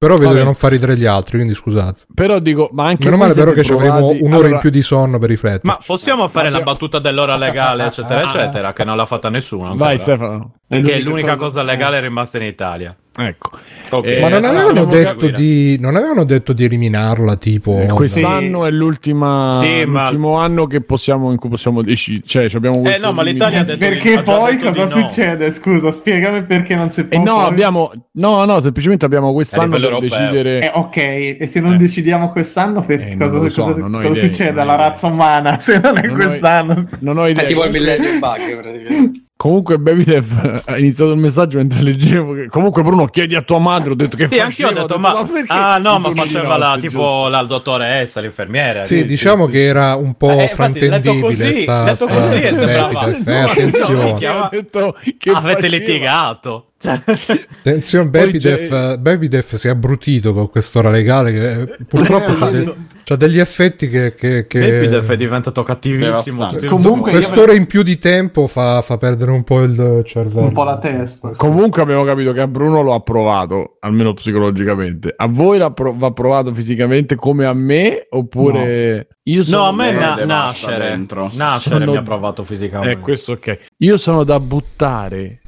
però 0.00 0.14
vedo 0.14 0.28
Vabbè. 0.28 0.38
che 0.38 0.44
non 0.44 0.54
fa 0.54 0.68
ridere 0.68 0.96
gli 0.96 1.04
altri 1.04 1.36
quindi 1.36 1.54
scusate 1.54 2.04
Però 2.14 2.38
dico, 2.38 2.70
ma 2.72 2.86
anche 2.86 3.04
meno 3.04 3.18
male 3.18 3.34
però 3.34 3.52
che 3.52 3.62
siete 3.62 3.68
ci 3.68 3.72
avremo 3.74 3.98
provati- 3.98 4.22
un'ora 4.22 4.36
Allora, 4.38 4.54
in 4.54 4.58
più 4.60 4.70
di 4.70 4.80
sonno 4.82 5.18
per 5.18 5.28
riflettere 5.28 5.60
Ma 5.64 5.78
possiamo 5.84 6.26
fare 6.28 6.48
la 6.48 6.56
Abbiamo- 6.56 6.72
battuta 6.72 6.98
dell'ora 7.00 7.36
legale, 7.36 7.84
eccetera, 7.84 8.22
eccetera, 8.22 8.72
che 8.72 8.84
non 8.84 8.96
l'ha 8.96 9.04
fatta 9.04 9.28
nessuno. 9.28 9.66
ancora. 9.72 9.84
Vai 9.84 9.98
Stefano. 9.98 10.54
Che 10.66 10.80
è 10.80 11.00
l'unica 11.00 11.36
cosa 11.36 11.62
legale 11.62 12.00
rimasta 12.00 12.38
in 12.38 12.44
Italia. 12.44 12.96
Ecco. 13.16 13.50
Ok. 13.90 14.06
Eh, 14.06 14.20
Ma 14.20 14.28
non 14.28 14.44
adesso 14.44 14.68
avevano, 14.70 15.30
di, 15.36 15.76
non 15.80 15.96
avevano 15.96 16.24
detto 16.24 16.52
di 16.52 16.64
eliminarla, 16.64 17.36
tipo... 17.36 17.76
Eh, 17.78 17.88
Quest'anno 17.88 18.64
è 18.64 18.70
l'ultima, 18.70 19.56
Sì, 19.58 19.84
ma- 19.84 20.04
l'ultimo 20.04 20.36
anno 20.38 20.66
che 20.66 20.80
possiamo, 20.80 21.30
in 21.32 21.36
cui 21.36 21.48
possiamo 21.50 21.82
decidere. 21.82 22.24
Cioè, 22.26 22.48
ci 22.48 22.56
abbiamo 22.56 22.82
Eh 22.88 22.98
no, 22.98 23.12
ma 23.12 23.22
l'Italia 23.22 23.60
ha 23.60 23.64
detto 23.64 23.78
Perché 23.78 24.22
poi 24.22 24.56
detto 24.56 24.72
cosa 24.72 24.84
no. 24.96 25.08
succede? 25.08 25.50
Scusa, 25.50 25.90
spiegami 25.90 26.44
perché 26.44 26.74
non 26.76 26.92
si 26.92 27.04
può. 27.04 27.18
Eh 27.18 27.22
no, 27.22 27.34
poi- 27.34 27.44
abbiamo. 27.46 27.92
No, 28.12 28.44
no, 28.44 28.60
semplicemente 28.60 29.04
abbiamo 29.04 29.32
quest'anno 29.32 29.70
per 29.72 29.82
europeo. 29.82 30.08
decidere. 30.08 30.58
Eh, 30.60 30.70
ok, 30.72 30.96
e 30.96 31.46
se 31.48 31.60
non 31.60 31.74
Eh. 31.74 31.76
decidiamo 31.76 32.30
quest'anno, 32.30 32.82
per- 32.84 33.02
Eh, 33.02 33.16
cosa, 33.18 33.38
lo 33.38 33.50
so, 33.50 33.62
cosa- 33.64 33.84
ho 33.84 33.90
cosa 33.90 34.08
idea, 34.08 34.20
succede 34.22 34.58
ho 34.58 34.62
alla 34.62 34.76
razza 34.76 35.08
umana 35.08 35.58
se 35.58 35.80
non 35.80 35.98
è 35.98 36.02
Non 36.06 36.10
ho- 36.12 36.14
quest'anno? 36.14 36.88
Non 37.00 37.18
ho 37.18 37.26
idea. 37.26 37.42
È 37.44 37.46
tipo 37.46 37.64
il 37.64 37.70
Millennium 37.72 38.18
Bug, 38.20 38.60
praticamente. 38.62 39.24
Comunque, 39.40 39.78
Babydev 39.78 40.64
ha 40.66 40.76
iniziato 40.76 41.12
il 41.12 41.16
messaggio 41.18 41.56
mentre 41.56 41.80
leggevo. 41.80 42.34
Che... 42.34 42.48
Comunque, 42.48 42.82
Bruno, 42.82 43.06
chiedi 43.06 43.34
a 43.34 43.40
tua 43.40 43.58
madre. 43.58 43.92
Ho 43.92 43.94
detto 43.94 44.14
che 44.14 44.28
Sì, 44.30 44.38
anch'io 44.38 44.66
ho 44.66 44.68
faceva, 44.68 44.86
detto, 44.86 44.98
ma 45.00 45.12
ma... 45.14 45.24
perché 45.24 45.46
Ah 45.50 45.78
no, 45.78 45.98
ma 45.98 46.10
faceva 46.12 46.58
la, 46.58 46.68
notte, 46.68 46.80
tipo 46.80 47.26
la 47.28 47.42
dottoressa, 47.44 48.20
l'infermiera. 48.20 48.84
Sì, 48.84 49.06
diciamo 49.06 49.46
che 49.46 49.64
era 49.64 49.94
un 49.94 50.12
po' 50.14 50.28
Eh, 50.28 50.42
infatti, 50.42 50.80
detto 50.86 51.18
così, 51.20 51.62
sta, 51.62 51.84
detto 51.84 52.06
sta 52.06 52.20
così 52.20 52.40
è 52.42 52.54
sembrava- 52.54 52.92
Babydev, 53.00 53.28
eh, 53.28 53.40
No, 53.40 53.46
attenzione. 53.48 53.94
no, 54.20 54.42
Ha 54.42 54.48
detto 54.52 54.96
che 55.18 55.30
Avete 55.30 55.60
faceva. 55.62 55.76
litigato. 55.78 56.69
Attenzione, 56.82 58.08
Poi 58.08 58.20
Babydev, 58.24 58.68
c'è- 58.68 58.96
Babydev 58.98 59.54
si 59.54 59.66
è 59.66 59.70
abbrutito 59.70 60.32
con 60.32 60.48
quest'ora 60.48 60.88
legale 60.90 61.30
che 61.32 61.60
eh, 61.60 61.76
purtroppo 61.86 62.32
c'ha, 62.32 62.50
de- 62.50 62.74
degli 63.18 63.38
effetti 63.38 63.90
che... 63.90 64.14
che, 64.14 64.46
che- 64.46 64.60
Babydev 64.60 65.10
è 65.10 65.16
diventato 65.16 65.62
cattivissimo. 65.62 66.48
Comunque-. 66.68 67.10
Quest'ora 67.10 67.52
in 67.52 67.66
più 67.66 67.82
di 67.82 67.98
tempo 67.98 68.46
fa, 68.46 68.80
fa 68.80 68.96
perdere 68.96 69.30
un 69.30 69.44
po' 69.44 69.62
il 69.62 70.02
cervello. 70.06 70.46
Un 70.46 70.52
po' 70.52 70.62
la 70.62 70.78
testa. 70.78 71.32
Comunque 71.36 71.82
abbiamo 71.82 72.04
capito 72.04 72.32
che 72.32 72.40
a 72.40 72.46
Bruno 72.46 72.80
lo 72.80 72.94
ha 72.94 73.00
provato, 73.00 73.76
almeno 73.80 74.14
psicologicamente. 74.14 75.12
A 75.14 75.26
voi 75.26 75.58
l'ha 75.58 75.72
pro- 75.72 75.94
va 75.94 76.12
provato 76.12 76.54
fisicamente 76.54 77.14
come 77.14 77.44
a 77.44 77.52
me? 77.52 78.06
Oppure 78.08 79.08
io 79.24 79.44
sono 79.44 79.62
No, 79.64 79.68
a 79.68 79.72
me 79.72 79.90
Eh, 79.90 79.92
na- 79.92 80.24
nascere, 80.24 80.88
dentro. 80.88 81.30
nascere 81.34 81.78
Sono- 81.80 81.90
mi 81.90 81.96
ha 81.98 82.02
provato 82.02 82.42
fisicamente. 82.42 82.92
Eh, 82.92 82.98
questo 83.00 83.32
ok. 83.32 83.58
Io 83.78 83.98
sono 83.98 84.24
da 84.24 84.40
buttare. 84.40 85.40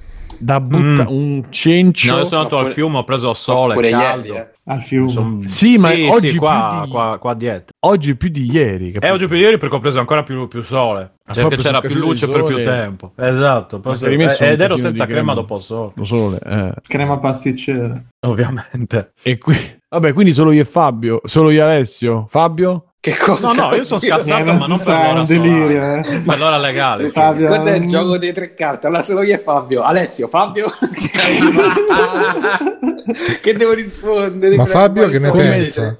Da 0.42 0.58
buttare 0.60 1.04
Mm. 1.04 1.06
un 1.16 1.44
cencio. 1.50 2.12
No, 2.12 2.18
io 2.18 2.24
sono 2.24 2.40
andato 2.42 2.58
al 2.58 2.66
fiume, 2.72 2.98
ho 2.98 3.04
preso 3.04 3.32
sole, 3.32 3.74
caldo. 3.90 4.26
ieri, 4.26 4.36
eh. 4.38 4.48
Al 4.64 4.82
fiume. 4.82 5.08
Son- 5.08 5.48
Sì, 5.48 5.78
ma 5.78 5.90
oggi 6.10 6.30
più 6.30 6.38
qua, 6.40 6.82
di- 6.84 6.90
qua, 6.90 7.16
qua 7.20 7.34
dietro. 7.34 7.74
Oggi 7.86 8.16
più 8.16 8.28
di 8.28 8.50
ieri. 8.50 8.88
E 8.88 8.92
capito? 8.92 9.12
oggi 9.12 9.26
più 9.28 9.36
di 9.36 9.42
ieri 9.42 9.56
perché 9.58 9.74
ho 9.76 9.78
preso 9.78 10.00
ancora 10.00 10.22
più, 10.24 10.48
più 10.48 10.62
sole. 10.62 11.12
Cioè, 11.32 11.46
che 11.48 11.56
c'era 11.56 11.80
più 11.80 11.94
luce 11.98 12.28
per 12.28 12.42
più 12.42 12.62
tempo. 12.62 13.12
Esatto. 13.16 13.80
Rimesso 14.00 14.42
eh, 14.42 14.50
ed 14.50 14.60
ero 14.60 14.76
senza 14.76 15.04
crema 15.04 15.32
crema? 15.32 15.34
dopo 15.34 15.56
il 15.56 15.62
sole. 15.62 15.92
Lo 15.94 16.04
sole, 16.04 16.38
eh. 16.44 16.72
Crema 16.86 17.18
pasticcera. 17.18 18.02
Ovviamente. 18.26 19.12
E 19.22 19.38
qui... 19.38 19.56
Vabbè, 19.88 20.12
quindi 20.12 20.32
solo 20.32 20.50
io 20.52 20.62
e 20.62 20.64
Fabio. 20.64 21.20
Solo 21.24 21.50
io 21.50 21.60
e 21.60 21.70
Alessio. 21.70 22.26
Fabio? 22.28 22.91
Che 23.04 23.16
cosa? 23.16 23.52
No, 23.52 23.70
no, 23.70 23.74
io 23.74 23.82
sono 23.82 23.98
scassato, 24.06 24.52
ma 24.52 24.66
non 24.68 24.78
per 24.80 24.94
è 24.94 25.06
l'ora 25.08 25.20
un 25.20 25.26
delirio, 25.26 25.70
solare. 25.72 26.02
eh. 26.08 26.20
Per 26.20 26.38
l'ora 26.38 26.56
legale. 26.58 27.08
Fabio, 27.14 27.48
Cos'è 27.48 27.74
il 27.74 27.82
mm, 27.84 27.88
gioco 27.88 28.16
dei 28.16 28.32
tre 28.32 28.54
carte? 28.54 28.86
Allora 28.86 29.02
solo 29.02 29.22
io 29.22 29.34
e 29.34 29.38
Fabio. 29.38 29.82
Alessio, 29.82 30.28
Fabio? 30.28 30.70
che 33.42 33.54
devo 33.54 33.72
rispondere? 33.72 34.54
Ma 34.54 34.66
Fabio 34.66 35.08
che 35.08 35.18
ne 35.18 35.28
Come- 35.30 35.48
pensa? 35.48 35.98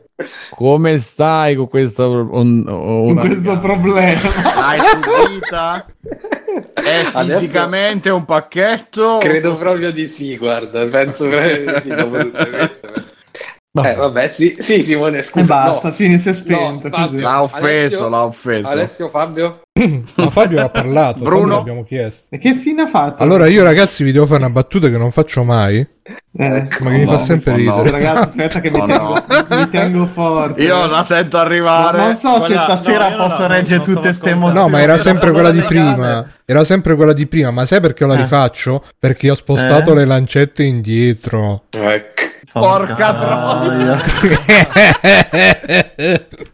Come 0.51 0.99
stai 0.99 1.57
con 1.57 1.69
questa... 1.69 2.07
on- 2.07 2.63
Con 2.65 3.09
ona 3.11 3.21
questo 3.23 3.59
problema. 3.59 4.21
Hai 4.55 4.79
subita? 5.03 5.85
È 6.73 7.07
Adesso- 7.15 7.39
fisicamente 7.41 8.11
un 8.11 8.25
pacchetto? 8.25 9.19
Credo 9.19 9.57
proprio 9.57 9.91
di 9.91 10.07
sì, 10.07 10.37
guarda, 10.37 10.87
penso 10.87 11.27
proprio 11.29 11.75
di 11.75 11.81
sì 11.81 11.89
dopo 11.89 12.17
tutte 12.19 12.49
queste. 12.51 13.05
Vabbè. 13.75 13.91
Eh, 13.93 13.95
vabbè, 13.95 14.29
sì, 14.29 14.57
sì, 14.59 14.83
Simone, 14.85 15.19
E 15.19 15.23
scusa. 15.23 15.47
basta, 15.65 15.89
no. 15.89 15.95
fini 15.95 16.19
si 16.19 16.29
è 16.29 16.35
spento. 16.35 16.89
No. 16.89 16.95
Fabio. 16.95 17.21
L'ha 17.21 17.43
offeso, 17.43 17.67
Alessio? 17.67 18.09
l'ha 18.11 18.25
offeso. 18.25 18.69
Alessio, 18.69 19.09
Fabio? 19.09 19.61
Ma 20.17 20.29
Fabio 20.31 20.63
ha 20.63 20.69
parlato, 20.69 21.21
Bruno? 21.21 21.41
Fabio 21.41 21.57
l'abbiamo 21.57 21.85
chiesto. 21.85 22.25
E 22.29 22.37
che 22.37 22.55
fine 22.55 22.83
ha 22.83 22.87
fatto? 22.87 23.23
Allora 23.23 23.47
io 23.47 23.65
ragazzi 23.65 24.05
vi 24.05 24.13
devo 24.13 24.27
fare 24.27 24.41
una 24.45 24.53
battuta 24.53 24.91
che 24.91 24.99
non 24.99 25.11
faccio 25.11 25.43
mai, 25.43 25.79
Eh, 25.79 25.89
ma 26.37 26.67
che 26.67 26.83
mi 26.83 27.05
no, 27.05 27.13
fa 27.13 27.19
sempre 27.21 27.53
oh 27.53 27.57
no. 27.57 27.83
ridere. 27.83 27.91
Ragazzi, 27.93 28.23
aspetta 28.29 28.61
che 28.61 28.71
mi, 28.71 28.79
tengo, 28.87 29.15
no. 29.15 29.47
mi 29.49 29.69
tengo 29.71 30.05
forte. 30.07 30.63
Io 30.63 30.87
la 30.87 31.03
sento 31.03 31.39
arrivare. 31.39 31.97
non 31.99 32.15
so 32.15 32.41
se 32.41 32.47
Quella- 32.49 32.65
stasera 32.65 33.05
no, 33.05 33.11
io 33.13 33.17
non 33.17 33.27
posso 33.29 33.47
reggere 33.47 33.83
tutte 33.83 34.01
queste 34.01 34.31
emozioni. 34.31 34.61
No, 34.61 34.69
ma 34.69 34.83
era 34.83 34.99
sempre 34.99 35.31
quella 35.33 35.51
di 35.51 35.61
prima. 35.63 36.31
Era 36.45 36.65
sempre 36.65 36.95
quella 36.95 37.15
di 37.15 37.27
prima, 37.27 37.51
ma 37.51 37.65
sai 37.65 37.81
perché 37.81 38.05
la 38.05 38.15
Eh. 38.15 38.19
rifaccio? 38.19 38.85
Perché 38.99 39.31
ho 39.31 39.35
spostato 39.35 39.93
Eh? 39.93 39.95
le 39.95 40.05
lancette 40.05 40.63
indietro. 40.63 41.63
Ecco. 41.71 42.21
Porca 42.53 43.15
troia. 43.15 44.01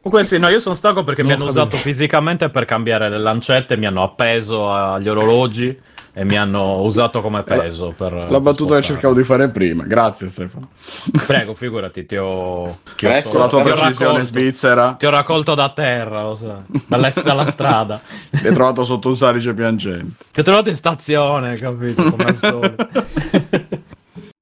Comunque 0.00 0.25
sì, 0.25 0.38
no, 0.38 0.49
io 0.49 0.61
sono 0.61 0.75
stanco 0.75 1.05
perché 1.05 1.23
mi 1.23 1.31
Non 1.31 1.38
hanno 1.40 1.47
capisco. 1.50 1.67
usato 1.67 1.83
fisicamente 1.83 2.49
per 2.50 2.64
cambiare 2.64 3.09
le 3.09 3.19
lancette, 3.19 3.76
mi 3.76 3.87
hanno 3.87 4.02
appeso 4.02 4.73
agli 4.73 5.09
orologi 5.09 5.76
e 6.12 6.25
mi 6.25 6.37
hanno 6.37 6.81
usato 6.81 7.21
come 7.21 7.43
peso 7.45 7.93
per 7.97 8.12
La 8.28 8.40
battuta 8.40 8.75
che 8.76 8.83
cercavo 8.83 9.14
di 9.14 9.23
fare 9.23 9.50
prima. 9.50 9.85
Grazie 9.85 10.28
Stefano. 10.28 10.71
Prego, 11.26 11.55
figurati, 11.55 12.07
ti 12.07 12.17
ho, 12.17 12.78
ti 12.97 13.07
ho, 13.07 13.11
Adesso 13.11 13.38
la 13.38 13.49
tua 13.49 13.61
ho 13.61 13.62
precisione 13.62 14.25
svizzera. 14.25 14.95
ti 14.95 15.07
ho 15.07 15.11
raccolto 15.11 15.55
da 15.55 15.69
terra, 15.71 16.23
lo 16.23 16.35
sai, 16.35 16.62
dalla, 16.87 17.12
dalla 17.23 17.50
strada. 17.50 18.00
Ti 18.31 18.47
hai 18.47 18.55
trovato 18.55 18.85
sotto 18.85 19.09
un 19.09 19.17
salice 19.17 19.55
piangente. 19.55 20.25
Ti 20.33 20.40
ho 20.40 20.43
trovato 20.43 20.69
in 20.71 20.76
stazione, 20.76 21.57
capito? 21.57 22.02
Come 22.11 22.25
al 22.25 22.37
solito. 22.37 22.88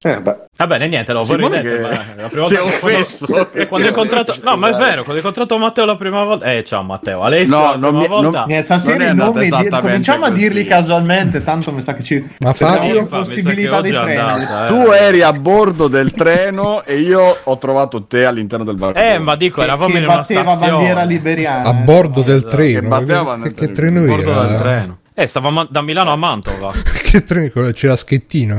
Eh, 0.05 0.13
vabbè. 0.13 0.45
Va 0.57 0.67
bene, 0.67 0.87
niente, 0.87 1.11
lo 1.11 1.23
che 1.23 1.37
ma 1.37 1.49
la 1.49 1.59
prima 1.59 1.87
volta 2.29 2.59
quando- 2.59 2.65
offeso. 2.67 3.49
quando, 3.67 3.87
ho 3.87 3.89
incontrato 3.89 4.35
No, 4.43 4.55
ma 4.55 4.67
è 4.69 4.73
vero, 4.73 5.01
quando 5.01 5.13
ho 5.13 5.15
incontrato 5.15 5.57
Matteo 5.57 5.85
la 5.85 5.95
prima 5.95 6.23
volta 6.23 6.45
Eh, 6.53 6.63
ciao 6.63 6.83
Matteo, 6.83 7.23
Alessio 7.23 7.55
No, 7.57 7.63
la 7.63 7.75
non 7.77 7.89
prima 7.89 7.99
mi- 8.01 8.07
volta 8.07 8.45
non- 8.47 8.63
stasera 8.63 8.93
Non 8.97 9.01
è 9.01 9.09
andata 9.09 9.29
nomi 9.31 9.39
di- 9.39 9.45
esattamente 9.47 9.81
cominciamo 9.81 10.25
a 10.25 10.29
così. 10.29 10.39
dirli 10.41 10.65
casualmente, 10.67 11.43
tanto 11.43 11.71
mi 11.71 11.81
sa 11.81 11.95
che 11.95 12.03
ci 12.03 12.27
Ma 12.37 12.53
Fabio? 12.53 12.93
che 12.93 13.05
possibilità 13.07 13.77
è 13.77 13.81
prendere. 13.81 14.17
andata, 14.19 14.65
eh. 14.65 14.67
Tu 14.67 14.91
eri 14.91 15.21
a 15.23 15.33
bordo 15.33 15.87
del 15.87 16.11
treno 16.11 16.83
e 16.83 16.97
io 16.99 17.37
ho 17.43 17.57
trovato 17.57 18.03
te 18.03 18.23
all'interno 18.25 18.65
del 18.65 18.77
vagone. 18.77 19.15
Eh, 19.15 19.17
ma 19.17 19.35
dico, 19.35 19.63
eravamo 19.63 19.91
che 19.93 19.97
in 19.97 20.03
una 20.03 20.15
batteva 20.17 20.41
stazione 20.41 20.71
bandiera 20.73 21.03
liberiana. 21.05 21.69
A 21.69 21.73
bordo 21.73 22.21
del 22.21 22.37
esatto. 22.37 22.55
treno. 22.55 22.97
Che 22.99 23.05
Che, 23.41 23.53
che 23.55 23.71
treno 23.71 23.99
a 24.01 24.05
bordo 24.05 24.29
era? 24.31 24.41
del 24.43 24.55
treno 24.57 24.97
Eh, 25.19 25.25
stavamo 25.25 25.65
da 25.65 25.81
Milano 25.81 26.11
a 26.11 26.15
Mantova 26.15 26.71
Che 27.07 27.23
treno? 27.23 27.71
C'era 27.71 27.95
Schettino. 27.95 28.53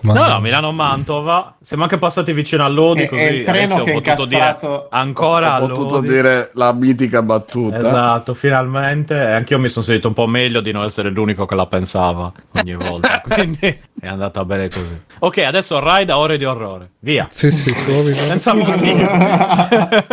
No, 0.00 0.26
no, 0.26 0.40
Milano-Mantova. 0.40 1.56
Siamo 1.60 1.82
anche 1.82 1.98
passati 1.98 2.32
vicino 2.32 2.64
a 2.64 2.68
Lodi, 2.68 3.02
è 3.02 3.08
così 3.08 3.22
il 3.22 3.44
treno 3.44 3.74
adesso 3.74 3.96
ho 3.96 4.00
potuto 4.00 4.26
dire 4.26 4.58
ancora 4.90 5.54
a 5.54 5.62
Ho 5.62 5.66
potuto 5.66 5.94
Lodi. 5.96 6.08
dire 6.08 6.50
la 6.54 6.72
mitica 6.72 7.20
battuta. 7.20 7.76
Esatto, 7.78 8.32
finalmente. 8.32 9.14
E 9.14 9.32
anch'io 9.32 9.58
mi 9.58 9.68
sono 9.68 9.84
sentito 9.84 10.08
un 10.08 10.14
po' 10.14 10.26
meglio 10.26 10.60
di 10.60 10.72
non 10.72 10.84
essere 10.84 11.10
l'unico 11.10 11.44
che 11.46 11.54
la 11.54 11.66
pensava 11.66 12.32
ogni 12.52 12.74
volta. 12.78 13.20
Quindi 13.28 13.80
è 14.00 14.08
andata 14.08 14.44
bene 14.44 14.68
così. 14.68 15.00
Ok, 15.20 15.38
adesso 15.38 15.80
ride 15.82 16.12
a 16.12 16.18
ore 16.18 16.38
di 16.38 16.44
orrore. 16.44 16.90
Via. 17.00 17.28
Sì, 17.30 17.50
sì, 17.50 17.72
Senza 18.14 18.54
motivo. 18.54 19.06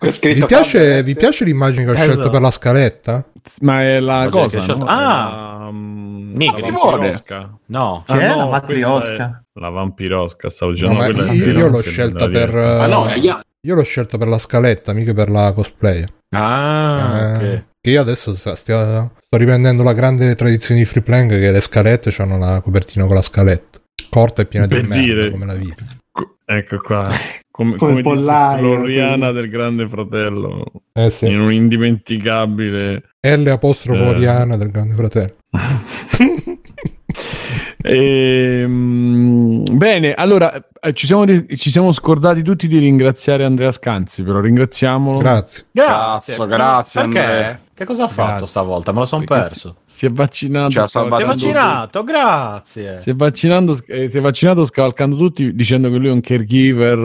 Vi 0.00 0.44
piace, 0.46 1.02
vi 1.02 1.16
piace 1.16 1.44
l'immagine 1.44 1.84
che 1.84 1.90
ho 1.90 1.94
Esatto. 1.94 2.10
scelto 2.12 2.30
per 2.30 2.40
la 2.40 2.50
scaletta? 2.52 3.24
Ma 3.62 3.82
è 3.82 3.98
la 3.98 4.28
Cos'è 4.30 4.30
cosa, 4.30 4.48
che 4.48 4.56
hai 4.56 4.62
scelto? 4.62 4.84
no? 4.84 4.90
Ah! 4.90 5.56
La, 5.64 5.70
Nigri. 5.72 6.60
la 6.62 6.70
vampirosca. 6.70 7.58
No. 7.66 8.04
Che 8.06 8.20
è 8.20 8.34
la 8.36 8.46
matriosca? 8.46 9.42
è 9.52 9.58
La 9.60 9.68
vampirosca, 9.70 10.48
stavo 10.50 10.70
No, 10.70 10.76
dicendo. 10.76 11.24
è 11.24 11.32
io, 11.32 11.50
io 11.50 11.68
l'ho 11.68 11.80
scelta 11.80 12.28
per. 12.28 12.54
Ah, 12.54 12.86
no, 12.86 13.08
eh, 13.10 13.18
Ia- 13.18 13.40
Io 13.62 13.74
l'ho 13.74 13.82
scelta 13.82 14.18
per 14.18 14.28
la 14.28 14.38
scaletta, 14.38 14.92
mica 14.92 15.12
per 15.12 15.30
la 15.30 15.52
cosplayer. 15.52 16.08
Ah, 16.30 17.38
Eh, 17.40 17.54
ok. 17.54 17.64
Che 17.80 17.90
io 17.90 18.00
adesso 18.00 18.34
stia- 18.34 18.54
sto 18.54 19.12
riprendendo 19.36 19.82
la 19.82 19.92
grande 19.92 20.34
tradizione 20.34 20.80
di 20.80 20.86
Free 20.86 21.02
Plank 21.02 21.30
che 21.30 21.50
le 21.50 21.60
scalette 21.60 22.12
hanno 22.18 22.38
la 22.38 22.60
copertina 22.60 23.06
con 23.06 23.14
la 23.14 23.22
scaletta. 23.22 23.78
Corta 24.10 24.42
e 24.42 24.46
piena 24.46 24.66
di 24.66 24.74
Per 24.74 24.86
merda 24.88 25.04
dire. 25.04 25.30
come 25.30 25.46
la 25.46 25.54
vita. 25.54 25.84
Co- 26.10 26.36
Ecco 26.44 26.78
qua. 26.78 27.06
Come, 27.58 27.76
Come 27.76 28.02
come 28.02 28.16
Floriana 28.20 29.32
del 29.32 29.48
Grande 29.50 29.88
Fratello. 29.88 30.64
Eh 30.92 31.10
sì. 31.10 31.26
In 31.26 31.40
un 31.40 31.52
indimenticabile... 31.52 33.02
L 33.20 33.46
apostrofo 33.48 34.04
Eh. 34.04 34.08
Oriana 34.10 34.56
del 34.56 34.70
Grande 34.70 34.94
Fratello. 34.94 35.34
Ehm, 37.82 39.76
bene, 39.76 40.14
allora 40.14 40.52
eh, 40.80 40.92
ci 40.94 41.06
siamo, 41.06 41.24
ci 41.26 41.70
siamo 41.70 41.92
scordati 41.92 42.42
tutti 42.42 42.66
di 42.66 42.78
ringraziare 42.78 43.44
Andrea 43.44 43.70
Scanzi, 43.70 44.22
però 44.22 44.40
ringraziamolo. 44.40 45.18
Grazie. 45.18 45.66
Grazie. 45.70 46.46
Grazie, 46.46 47.02
Perché? 47.02 47.18
Andrea. 47.18 47.60
Che 47.78 47.84
cosa 47.84 48.04
ha 48.06 48.08
fatto 48.08 48.28
Grazie. 48.30 48.46
stavolta? 48.48 48.90
Me 48.90 48.98
lo 48.98 49.06
sono 49.06 49.22
perso. 49.22 49.76
Si 49.84 50.04
è 50.04 50.10
vaccinato. 50.10 50.70
Ci 50.70 50.78
ha 50.80 50.88
Si 50.88 50.98
è 50.98 51.04
vaccinato, 51.06 52.02
grazie. 52.02 53.00
Si 53.00 53.10
è, 53.10 53.14
vaccinando, 53.14 53.78
eh, 53.86 54.08
si 54.08 54.18
è 54.18 54.20
vaccinato 54.20 54.64
scavalcando 54.64 55.16
tutti 55.16 55.54
dicendo 55.54 55.88
che 55.88 55.96
lui 55.96 56.08
è 56.08 56.10
un 56.10 56.20
caregiver 56.20 56.98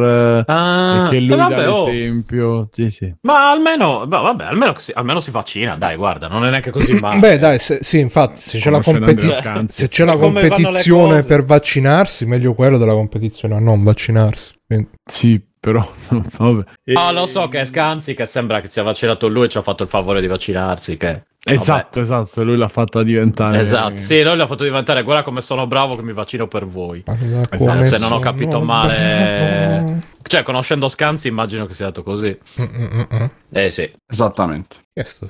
eh, 0.48 0.52
Ah, 0.52 1.06
e 1.06 1.10
che 1.12 1.20
lui 1.20 1.34
eh, 1.34 1.36
vabbè, 1.36 1.56
dà 1.64 1.72
oh. 1.76 1.86
l'esempio. 1.86 2.70
Sì, 2.72 2.90
sì. 2.90 3.14
Ma 3.22 3.52
almeno, 3.52 4.08
ma 4.08 4.22
vabbè, 4.22 4.46
almeno, 4.46 4.74
si, 4.80 4.92
almeno 4.96 5.20
si 5.20 5.30
vaccina, 5.30 5.76
dai, 5.78 5.96
guarda, 5.96 6.28
non 6.28 6.44
è 6.44 6.50
neanche 6.50 6.72
così 6.72 6.94
male. 7.00 7.20
Beh, 7.20 7.38
dai, 7.38 7.60
se- 7.60 7.84
sì, 7.84 8.00
infatti, 8.00 8.40
se 8.40 8.58
c'è 8.58 8.72
competi- 8.82 9.32
se 9.68 9.88
c'è 9.90 10.06
la 10.06 10.18
competizione 10.18 11.22
per 11.22 11.46
vaccinarsi, 11.46 12.26
meglio 12.26 12.56
quello 12.56 12.80
della 12.80 12.94
competizione 12.94 13.54
a 13.54 13.60
non 13.60 13.84
vaccinarsi. 13.84 14.56
Quindi- 14.66 14.90
Sì, 15.06 15.40
però 15.64 15.90
vabbè. 16.38 16.64
Ah, 16.94 17.14
lo 17.14 17.26
so 17.26 17.48
che 17.48 17.62
è 17.62 17.66
Scanzi 17.66 18.14
che 18.16 18.26
sembra 18.26 18.60
che 18.60 18.68
sia 18.68 18.84
vaccinato 18.84 19.30
lui 19.30 19.46
e 19.46 19.48
ci 19.48 19.58
ha 19.58 19.62
fatto 19.62 19.84
il 19.84 19.90
favore 19.90 20.20
di 20.20 20.28
vaccinarsi. 20.28 20.98
Che... 20.98 21.24
Esatto, 21.42 22.02
esatto, 22.02 22.44
lui 22.44 22.58
l'ha 22.58 22.68
fatta 22.68 23.02
diventare. 23.02 23.52
Vabbè. 23.52 23.64
Esatto, 23.64 24.02
sì, 24.02 24.22
lui 24.24 24.36
l'ha 24.36 24.46
fatto 24.46 24.66
diventare. 24.66 25.04
Guarda 25.04 25.24
come 25.24 25.40
sono 25.40 25.66
bravo 25.66 25.96
che 25.96 26.02
mi 26.02 26.12
vaccino 26.12 26.50
per 26.50 26.66
voi. 26.66 27.02
Esatto, 27.06 27.56
come 27.56 27.86
se 27.86 27.98
non 27.98 28.12
ho 28.12 28.20
capito 28.20 28.60
male- 28.60 29.80
bravo. 29.80 30.02
Cioè, 30.24 30.44
conoscendo 30.44 30.90
Scanzi, 30.90 31.30
immagino 31.30 31.66
che 31.66 31.74
sia 31.74 31.86
stato 31.86 32.04
così. 32.04 32.38
Mm, 32.60 32.64
mm, 32.64 32.84
mm, 32.84 33.24
mm. 33.24 33.26
Eh 33.54 33.72
sì. 33.72 33.90
Esattamente. 34.06 34.76
Che 34.92 35.06
sto 35.06 35.30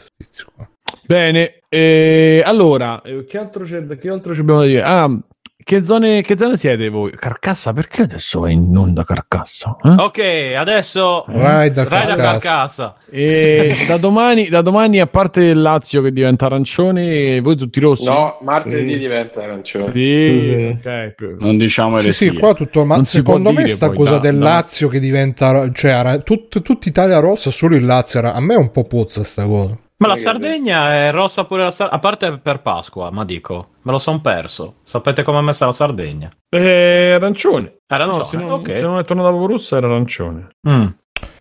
qua? 0.55 0.67
Bene, 1.05 1.59
eh, 1.69 2.41
allora, 2.43 3.03
eh, 3.03 3.25
che 3.25 3.37
altro, 3.37 3.65
c'è, 3.65 3.85
che 3.99 4.09
altro 4.09 4.33
ci 4.33 4.39
abbiamo 4.39 4.61
da 4.61 4.65
dire? 4.65 4.81
Ah, 4.81 5.15
che 5.63 5.83
zone, 5.83 6.21
che 6.21 6.37
zone 6.37 6.57
siete 6.57 6.89
voi? 6.89 7.11
Carcassa, 7.15 7.73
perché 7.73 8.03
adesso 8.03 8.41
vai 8.41 8.53
in 8.53 8.75
onda 8.75 9.03
Carcassa? 9.03 9.75
eh? 9.83 9.89
Ok, 9.97 10.19
adesso. 10.57 11.25
Ride 11.27 11.41
a 11.41 11.59
Ride 11.65 11.81
a 11.81 11.85
Carcassa. 11.87 12.15
Carcassa. 12.17 12.95
E 13.09 13.75
da 13.87 13.97
domani, 13.97 14.47
da 14.49 14.61
domani, 14.61 14.99
a 14.99 15.07
parte 15.07 15.43
il 15.43 15.61
Lazio 15.61 16.01
che 16.01 16.11
diventa 16.11 16.45
arancione, 16.47 17.39
voi 17.41 17.55
tutti 17.55 17.79
rossi? 17.79 18.05
No, 18.05 18.37
martedì 18.41 18.93
Sì. 18.93 18.97
diventa 18.97 19.43
arancione. 19.43 19.91
Sì, 19.93 20.39
Sì. 20.41 20.77
ok. 20.87 21.13
più- 21.15 21.35
Non 21.39 21.57
diciamo 21.57 21.97
Sì, 21.99 22.05
eresie. 22.07 22.29
sì, 22.31 22.37
qua 22.37 22.53
tutto, 22.53 22.85
ma 22.85 22.95
Non 22.95 23.05
secondo 23.05 23.51
me 23.53 23.67
sta 23.67 23.87
poi, 23.87 23.95
cosa 23.97 24.11
da- 24.13 24.19
del 24.19 24.37
da- 24.37 24.43
Lazio 24.45 24.87
che 24.87 24.99
diventa, 24.99 25.69
cioè, 25.71 26.21
tut- 26.23 26.61
tutta 26.61 26.89
Italia 26.89 27.19
rossa, 27.19 27.51
solo 27.51 27.75
il 27.75 27.85
Lazio 27.85 28.19
era, 28.19 28.33
a 28.33 28.39
me 28.41 28.55
un 28.55 28.71
po' 28.71 28.83
puzza 28.85 29.23
sta 29.23 29.45
cosa. 29.45 29.75
Ma 29.97 30.07
la 30.07 30.15
Sardegna 30.17 30.91
è 30.93 31.11
rossa 31.11 31.45
pure 31.45 31.63
la 31.63 31.71
Sardegna. 31.71 31.97
A 31.97 32.01
parte 32.01 32.37
per 32.39 32.61
Pasqua, 32.61 33.09
ma 33.11 33.23
dico, 33.23 33.69
me 33.83 33.91
lo 33.91 33.99
son 33.99 34.21
perso. 34.21 34.75
Sapete 34.83 35.23
com'è 35.23 35.41
messa 35.41 35.65
la 35.65 35.71
Sardegna? 35.73 36.31
Eh, 36.49 37.13
arancione. 37.13 37.77
Arancione, 37.87 38.23
No, 38.23 38.29
se, 38.29 38.37
non, 38.37 38.51
ok. 38.51 38.75
se 38.75 38.81
non 38.81 38.99
è 38.99 39.05
tornato 39.05 39.29
proprio 39.29 39.47
rossa 39.47 39.77
era 39.77 39.87
arancione. 39.87 40.47
Mm. 40.67 40.85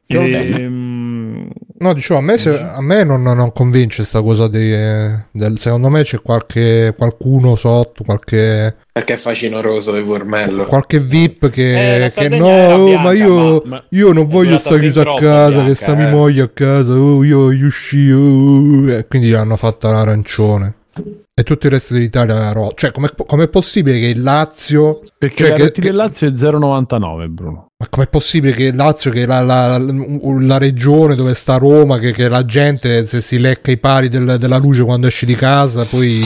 Ehm, 0.06 0.81
No, 1.82 1.92
dicevo, 1.94 2.20
a 2.20 2.22
me, 2.22 2.38
se- 2.38 2.56
a 2.58 2.80
me 2.80 3.02
non, 3.02 3.22
non 3.22 3.52
convince 3.52 4.04
sta 4.04 4.22
cosa 4.22 4.46
di, 4.46 4.72
eh, 4.72 5.24
del, 5.32 5.58
secondo 5.58 5.88
me 5.88 6.04
c'è 6.04 6.22
qualche, 6.22 6.94
qualcuno 6.96 7.56
sotto, 7.56 8.04
qualche, 8.04 8.76
Perché 8.92 9.14
è 9.14 9.16
facinoroso 9.16 9.96
e 9.96 10.02
vormello. 10.02 10.66
qualche 10.66 11.00
VIP 11.00 11.50
che, 11.50 12.04
Eh, 12.04 12.10
che 12.12 12.28
no, 12.28 12.84
bianca, 12.84 13.02
ma 13.02 13.12
io, 13.12 13.62
ma- 13.64 13.84
io 13.90 14.12
non 14.12 14.28
voglio 14.28 14.58
stare 14.58 14.78
chiuso 14.78 15.00
a 15.00 15.16
casa, 15.18 15.48
bianca, 15.50 15.64
che 15.68 15.74
sta 15.74 15.94
mia 15.94 16.08
eh. 16.08 16.12
moglie 16.12 16.42
a 16.42 16.48
casa, 16.48 16.92
oh, 16.92 17.24
io 17.24 17.50
io 17.50 17.66
usci, 17.66 18.10
oh, 18.12 18.88
e 18.88 19.06
quindi 19.08 19.30
l'hanno 19.30 19.56
fatta 19.56 19.90
l'arancione. 19.90 20.74
E 21.34 21.44
tutto 21.44 21.66
il 21.66 21.72
resto 21.72 21.94
dell'Italia 21.94 22.34
era 22.36 22.52
rosa. 22.52 22.72
Cioè, 22.74 22.92
com'è, 22.92 23.08
com'è 23.26 23.48
possibile 23.48 23.98
che 23.98 24.06
il 24.08 24.22
Lazio... 24.22 25.00
perché 25.16 25.46
cioè, 25.46 25.58
la 25.58 25.70
che- 25.70 25.80
del 25.80 25.94
Lazio 25.94 26.28
è 26.28 26.30
0,99 26.30 27.26
Bruno. 27.28 27.68
Ma 27.78 27.86
com'è 27.88 28.06
possibile 28.06 28.52
che 28.52 28.64
il 28.64 28.76
Lazio, 28.76 29.10
che 29.10 29.22
è 29.22 29.26
la, 29.26 29.40
la- 29.40 29.78
la 29.78 30.58
regione 30.58 31.14
dove 31.14 31.32
sta 31.32 31.56
Roma, 31.56 31.98
che, 31.98 32.12
che 32.12 32.28
la 32.28 32.44
gente 32.44 33.06
se 33.06 33.22
si 33.22 33.38
lecca 33.38 33.70
i 33.70 33.78
pali 33.78 34.08
del- 34.10 34.36
della 34.38 34.58
luce 34.58 34.84
quando 34.84 35.06
esce 35.06 35.24
di 35.24 35.34
casa, 35.34 35.86
poi 35.86 36.22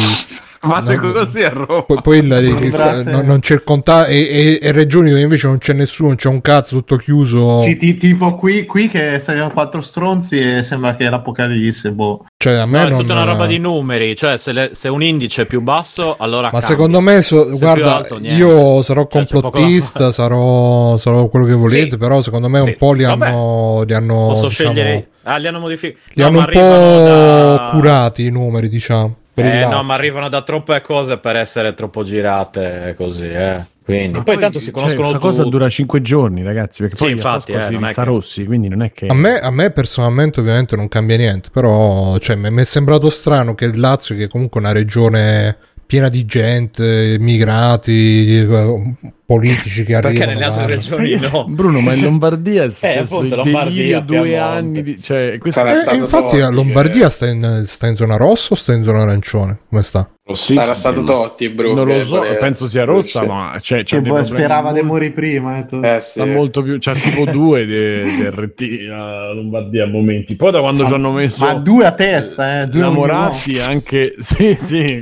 Fate 0.68 0.96
No. 0.96 1.12
così 1.12 1.42
a 1.42 1.48
Roma. 1.50 1.82
Poi, 1.82 2.00
poi 2.02 2.22
Sembrasse- 2.22 3.10
non, 3.10 3.26
non 3.26 3.40
c'è 3.40 3.54
il 3.54 3.62
contatto 3.64 4.08
e, 4.10 4.18
e- 4.18 4.58
e 4.60 4.72
regioni 4.72 5.08
dove 5.10 5.22
invece 5.22 5.46
non 5.46 5.58
c'è 5.58 5.72
nessuno, 5.72 6.14
c'è 6.14 6.28
un 6.28 6.40
cazzo 6.40 6.76
tutto 6.76 6.96
chiuso. 6.96 7.60
Sì, 7.60 7.76
ti- 7.76 7.96
tipo 7.96 8.34
qui, 8.34 8.64
qui 8.66 8.88
che 8.88 9.18
siamo 9.18 9.50
quattro 9.50 9.80
stronzi 9.80 10.38
e 10.38 10.62
sembra 10.62 10.96
che 10.96 11.06
è 11.06 11.10
l'apocalisse, 11.10 11.92
boh. 11.92 12.26
Cioè, 12.36 12.54
a 12.56 12.66
me 12.66 12.78
No, 12.80 12.86
è 12.86 12.90
non... 12.90 13.00
tutta 13.00 13.12
una 13.14 13.24
roba 13.24 13.46
di 13.46 13.58
numeri, 13.58 14.14
cioè 14.14 14.36
se, 14.36 14.52
le- 14.52 14.70
se 14.74 14.88
un 14.88 15.02
indice 15.02 15.42
è 15.42 15.46
più 15.46 15.60
basso, 15.62 16.16
allora 16.18 16.44
Ma 16.44 16.50
cambia. 16.50 16.68
secondo 16.68 17.00
me, 17.00 17.22
so- 17.22 17.48
è 17.50 17.58
guarda, 17.58 17.96
alto, 17.96 18.18
io 18.20 18.82
sarò 18.82 19.06
Cioè, 19.10 19.26
complottista, 19.26 19.98
fare. 20.00 20.12
sarò, 20.12 20.96
sarò 20.98 21.26
quello 21.28 21.46
che 21.46 21.54
volete, 21.54 21.90
Sì. 21.90 21.96
però 21.96 22.20
secondo 22.22 22.48
me 22.48 22.60
un 22.60 22.66
Sì. 22.66 22.72
po' 22.76 22.92
li 22.92 23.04
Vabbè. 23.04 23.26
hanno, 23.28 23.82
li 23.86 23.94
hanno, 23.94 24.14
Posso 24.28 24.48
diciamo, 24.48 24.72
scegliere... 24.72 25.08
Ah, 25.28 25.38
li 25.38 25.46
hanno 25.48 25.58
modificati. 25.58 26.00
li 26.14 26.22
No, 26.22 26.28
hanno 26.28 26.38
un 26.38 26.44
po' 26.44 26.60
da- 26.60 27.68
curati 27.72 28.24
i 28.26 28.30
numeri, 28.30 28.68
diciamo. 28.68 29.16
Eh, 29.38 29.66
no, 29.66 29.82
ma 29.82 29.94
arrivano 29.94 30.28
da 30.28 30.42
troppe 30.42 30.80
cose 30.80 31.18
per 31.18 31.36
essere 31.36 31.74
troppo 31.74 32.02
girate 32.02 32.94
così, 32.96 33.26
eh. 33.28 33.64
Quindi, 33.84 34.16
Ma 34.18 34.24
poi, 34.24 34.38
tanto 34.38 34.58
si 34.58 34.72
conoscono 34.72 35.04
cioè, 35.04 35.12
tutti. 35.12 35.20
questa 35.20 35.42
cosa 35.42 35.50
dura 35.50 35.68
5 35.68 36.02
giorni, 36.02 36.42
ragazzi. 36.42 36.80
Perché 36.82 36.96
Sì, 36.96 37.02
poi 37.04 37.12
infatti, 37.12 37.52
eh, 37.52 37.62
si 37.62 37.70
non 37.72 37.84
è 37.84 37.86
rista 37.86 38.02
che- 38.02 38.08
rossi, 38.08 38.44
quindi 38.44 38.68
non 38.68 38.82
è 38.82 38.92
che. 38.92 39.06
A 39.06 39.14
me, 39.14 39.38
a 39.38 39.50
me 39.52 39.70
personalmente 39.70 40.40
ovviamente 40.40 40.74
non 40.74 40.88
cambia 40.88 41.16
niente, 41.16 41.50
però 41.52 42.18
cioè, 42.18 42.34
mi 42.34 42.50
mi 42.50 42.62
è 42.62 42.64
sembrato 42.64 43.10
strano 43.10 43.54
che 43.54 43.66
il 43.66 43.78
Lazio, 43.78 44.16
che 44.16 44.24
è 44.24 44.28
comunque 44.28 44.58
una 44.58 44.72
regione 44.72 45.56
piena 45.86 46.08
di 46.08 46.24
gente, 46.26 47.16
migrati, 47.20 48.38
eh, 48.40 48.94
politici 49.24 49.84
che 49.84 49.98
Perché 49.98 50.22
arrivano. 50.22 50.32
nelle 50.32 50.44
altre 50.44 50.66
regioni 50.74 51.18
no. 51.30 51.46
Bruno, 51.48 51.80
ma 51.80 51.92
in 51.94 52.02
Lombardia 52.02 52.64
è 52.64 52.70
successo 52.72 53.14
appunto, 53.16 53.34
il 53.34 53.40
Lombardia, 53.40 54.00
delirio, 54.00 54.00
due 54.02 54.38
anni 54.38 54.82
di... 54.82 55.02
Cioè, 55.02 55.38
questo 55.38 55.60
Sarà 55.60 55.92
Eh, 55.92 55.96
infatti 55.96 56.40
a 56.40 56.48
Lombardia 56.50 57.06
che- 57.06 57.12
sta, 57.12 57.28
in, 57.28 57.64
sta 57.66 57.86
in 57.86 57.96
zona 57.96 58.16
rossa 58.16 58.54
o 58.54 58.56
sta 58.56 58.72
in 58.74 58.82
zona 58.82 59.02
arancione? 59.02 59.58
Come 59.68 59.82
sta? 59.82 60.10
Sarà 60.34 60.74
stato 60.74 61.04
Totti, 61.04 61.48
bro. 61.50 61.72
non 61.72 61.86
lo 61.86 62.00
so, 62.00 62.16
voleva- 62.16 62.34
penso 62.36 62.66
sia 62.66 62.82
rossa, 62.84 63.20
Cioè, 63.20 63.28
ma 63.28 63.56
c'è, 63.60 63.84
c'è 63.84 64.02
Che 64.02 64.24
sperava 64.24 64.72
di 64.72 64.82
morire 64.82 65.12
prima. 65.12 65.64
eh. 65.68 65.94
Eh 65.94 66.00
sì. 66.00 66.20
Molto 66.24 66.62
più, 66.62 66.78
c'è 66.78 66.94
tipo 66.94 67.24
due 67.30 67.64
di, 67.64 68.02
di 68.16 68.28
RT 68.28 68.90
a 68.90 69.32
Lombardia 69.32 69.84
a 69.84 69.86
momenti. 69.86 70.34
Poi 70.34 70.50
da 70.50 70.58
quando 70.58 70.84
ci 70.84 70.92
hanno 70.92 71.12
messo 71.12 71.44
Ma 71.44 71.54
due 71.54 71.86
a 71.86 71.92
testa, 71.92 72.62
eh, 72.62 72.66
due 72.66 72.80
innamorati 72.80 73.60
anche 73.60 74.14
sì, 74.18 74.54
sì. 74.58 75.00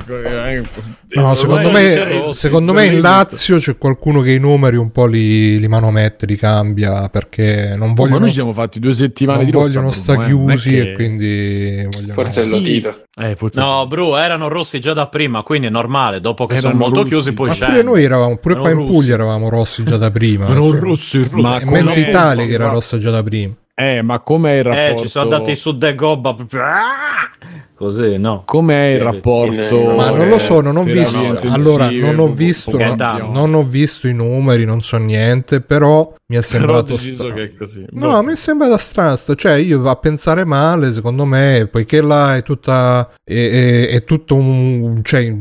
Eh, 1.15 1.21
No, 1.21 1.35
secondo 1.35 1.69
c'è 1.69 1.71
me, 1.71 2.19
Rossi, 2.19 2.37
secondo 2.37 2.73
me 2.73 2.85
in 2.85 2.99
Lazio 3.01 3.57
c'è 3.57 3.77
qualcuno 3.77 4.21
che 4.21 4.31
i 4.31 4.39
numeri 4.39 4.75
un 4.77 4.91
po' 4.91 5.05
li, 5.05 5.59
li 5.59 5.67
manomette, 5.67 6.25
li 6.25 6.35
cambia 6.35 7.07
perché 7.09 7.73
non 7.77 7.81
Oh, 7.81 7.87
ma 7.87 7.93
vogliono, 7.93 8.19
noi 8.19 8.27
ci 8.29 8.33
siamo 8.35 8.53
fatti 8.53 8.79
due 8.79 8.93
settimane 8.93 9.37
non 9.39 9.45
di 9.45 9.51
rossa, 9.51 9.65
vogliono 9.67 9.89
Bruno, 9.89 10.03
sta 10.03 10.13
eh, 10.13 10.15
non 10.17 10.25
è 10.25 10.27
chiusi 10.55 10.69
che- 10.69 10.81
e 10.81 10.93
quindi 10.93 11.87
vogliono... 11.91 12.13
Forse 12.13 12.41
è 12.41 12.45
Lotito. 12.45 12.99
Eh, 13.17 13.35
forse 13.35 13.59
No, 13.59 13.87
Bru, 13.87 14.15
erano 14.15 14.47
rossi 14.49 14.79
già 14.81 14.93
da 14.93 15.07
prima, 15.07 15.41
quindi 15.43 15.67
è 15.67 15.69
normale. 15.69 16.19
Dopo 16.19 16.45
che 16.45 16.55
Erano 16.55 16.67
sono 16.73 16.79
molto 16.83 16.99
russi. 17.01 17.13
chiusi, 17.13 17.31
poi 17.33 17.47
Ma 17.47 17.53
scendono. 17.53 17.79
pure 17.81 17.91
noi 17.93 18.03
eravamo, 18.03 18.37
pure 18.37 18.55
qua 18.55 18.69
in 18.69 18.75
Erano 18.75 18.91
Puglia 18.91 19.13
eravamo 19.13 19.49
rossi 19.49 19.83
già 19.85 19.97
da 19.97 20.11
prima. 20.11 20.45
Erano 20.49 20.69
Cioè, 20.71 20.79
russi, 20.79 21.17
russi. 21.19 21.35
Ma 21.41 21.57
è 21.59 21.65
mezza 21.65 21.99
Italia 21.99 22.45
che 22.45 22.51
era 22.53 22.67
rossa 22.69 22.99
già 22.99 23.09
da 23.11 23.23
prima. 23.23 23.53
Eh, 23.77 24.01
ma 24.01 24.19
com'è 24.21 24.53
il 24.53 24.63
rapporto? 24.63 24.93
Eh, 24.93 24.97
ci 24.99 25.07
sono 25.09 25.25
andati 25.25 25.55
su 25.57 25.73
De 25.75 25.95
Gobba. 25.95 26.33
proprio- 26.33 26.61
Ah! 26.63 27.29
Così, 27.75 28.17
no. 28.17 28.43
Com'è 28.45 28.85
il 28.85 29.01
rapporto? 29.01 29.95
Ma 29.97 30.11
non 30.11 30.29
lo 30.29 30.39
so, 30.39 30.61
non 30.61 30.77
ho 30.77 30.83
visto. 30.83 31.17
Allora, 31.49 31.89
non 31.91 32.19
ho 32.19 32.27
visto, 32.27 32.71
pu- 32.71 32.77
no- 32.77 32.83
Gaetano. 32.85 33.31
non 33.33 33.53
ho 33.53 33.63
visto 33.63 34.07
i 34.07 34.13
numeri, 34.13 34.63
non 34.63 34.81
so 34.81 34.95
niente, 34.95 35.59
però 35.59 36.13
mi 36.27 36.37
è 36.37 36.41
sembrato 36.41 36.95
strano. 36.95 37.33
che 37.35 37.43
è 37.43 37.53
così. 37.53 37.85
No, 37.89 38.23
mi 38.23 38.31
è 38.31 38.35
sembrata 38.37 38.77
strana, 38.77 39.17
cioè 39.35 39.55
io 39.55 39.83
a 39.89 39.95
pensare 39.97 40.45
male, 40.45 40.93
secondo 40.93 41.25
me, 41.25 41.67
poiché 41.69 41.99
là 42.01 42.37
è 42.37 42.43
tutta 42.43 43.11
è, 43.25 43.33
è- 43.33 43.87
è 43.89 44.03
tutto 44.05 44.35
un 44.35 45.01
cioè 45.03 45.35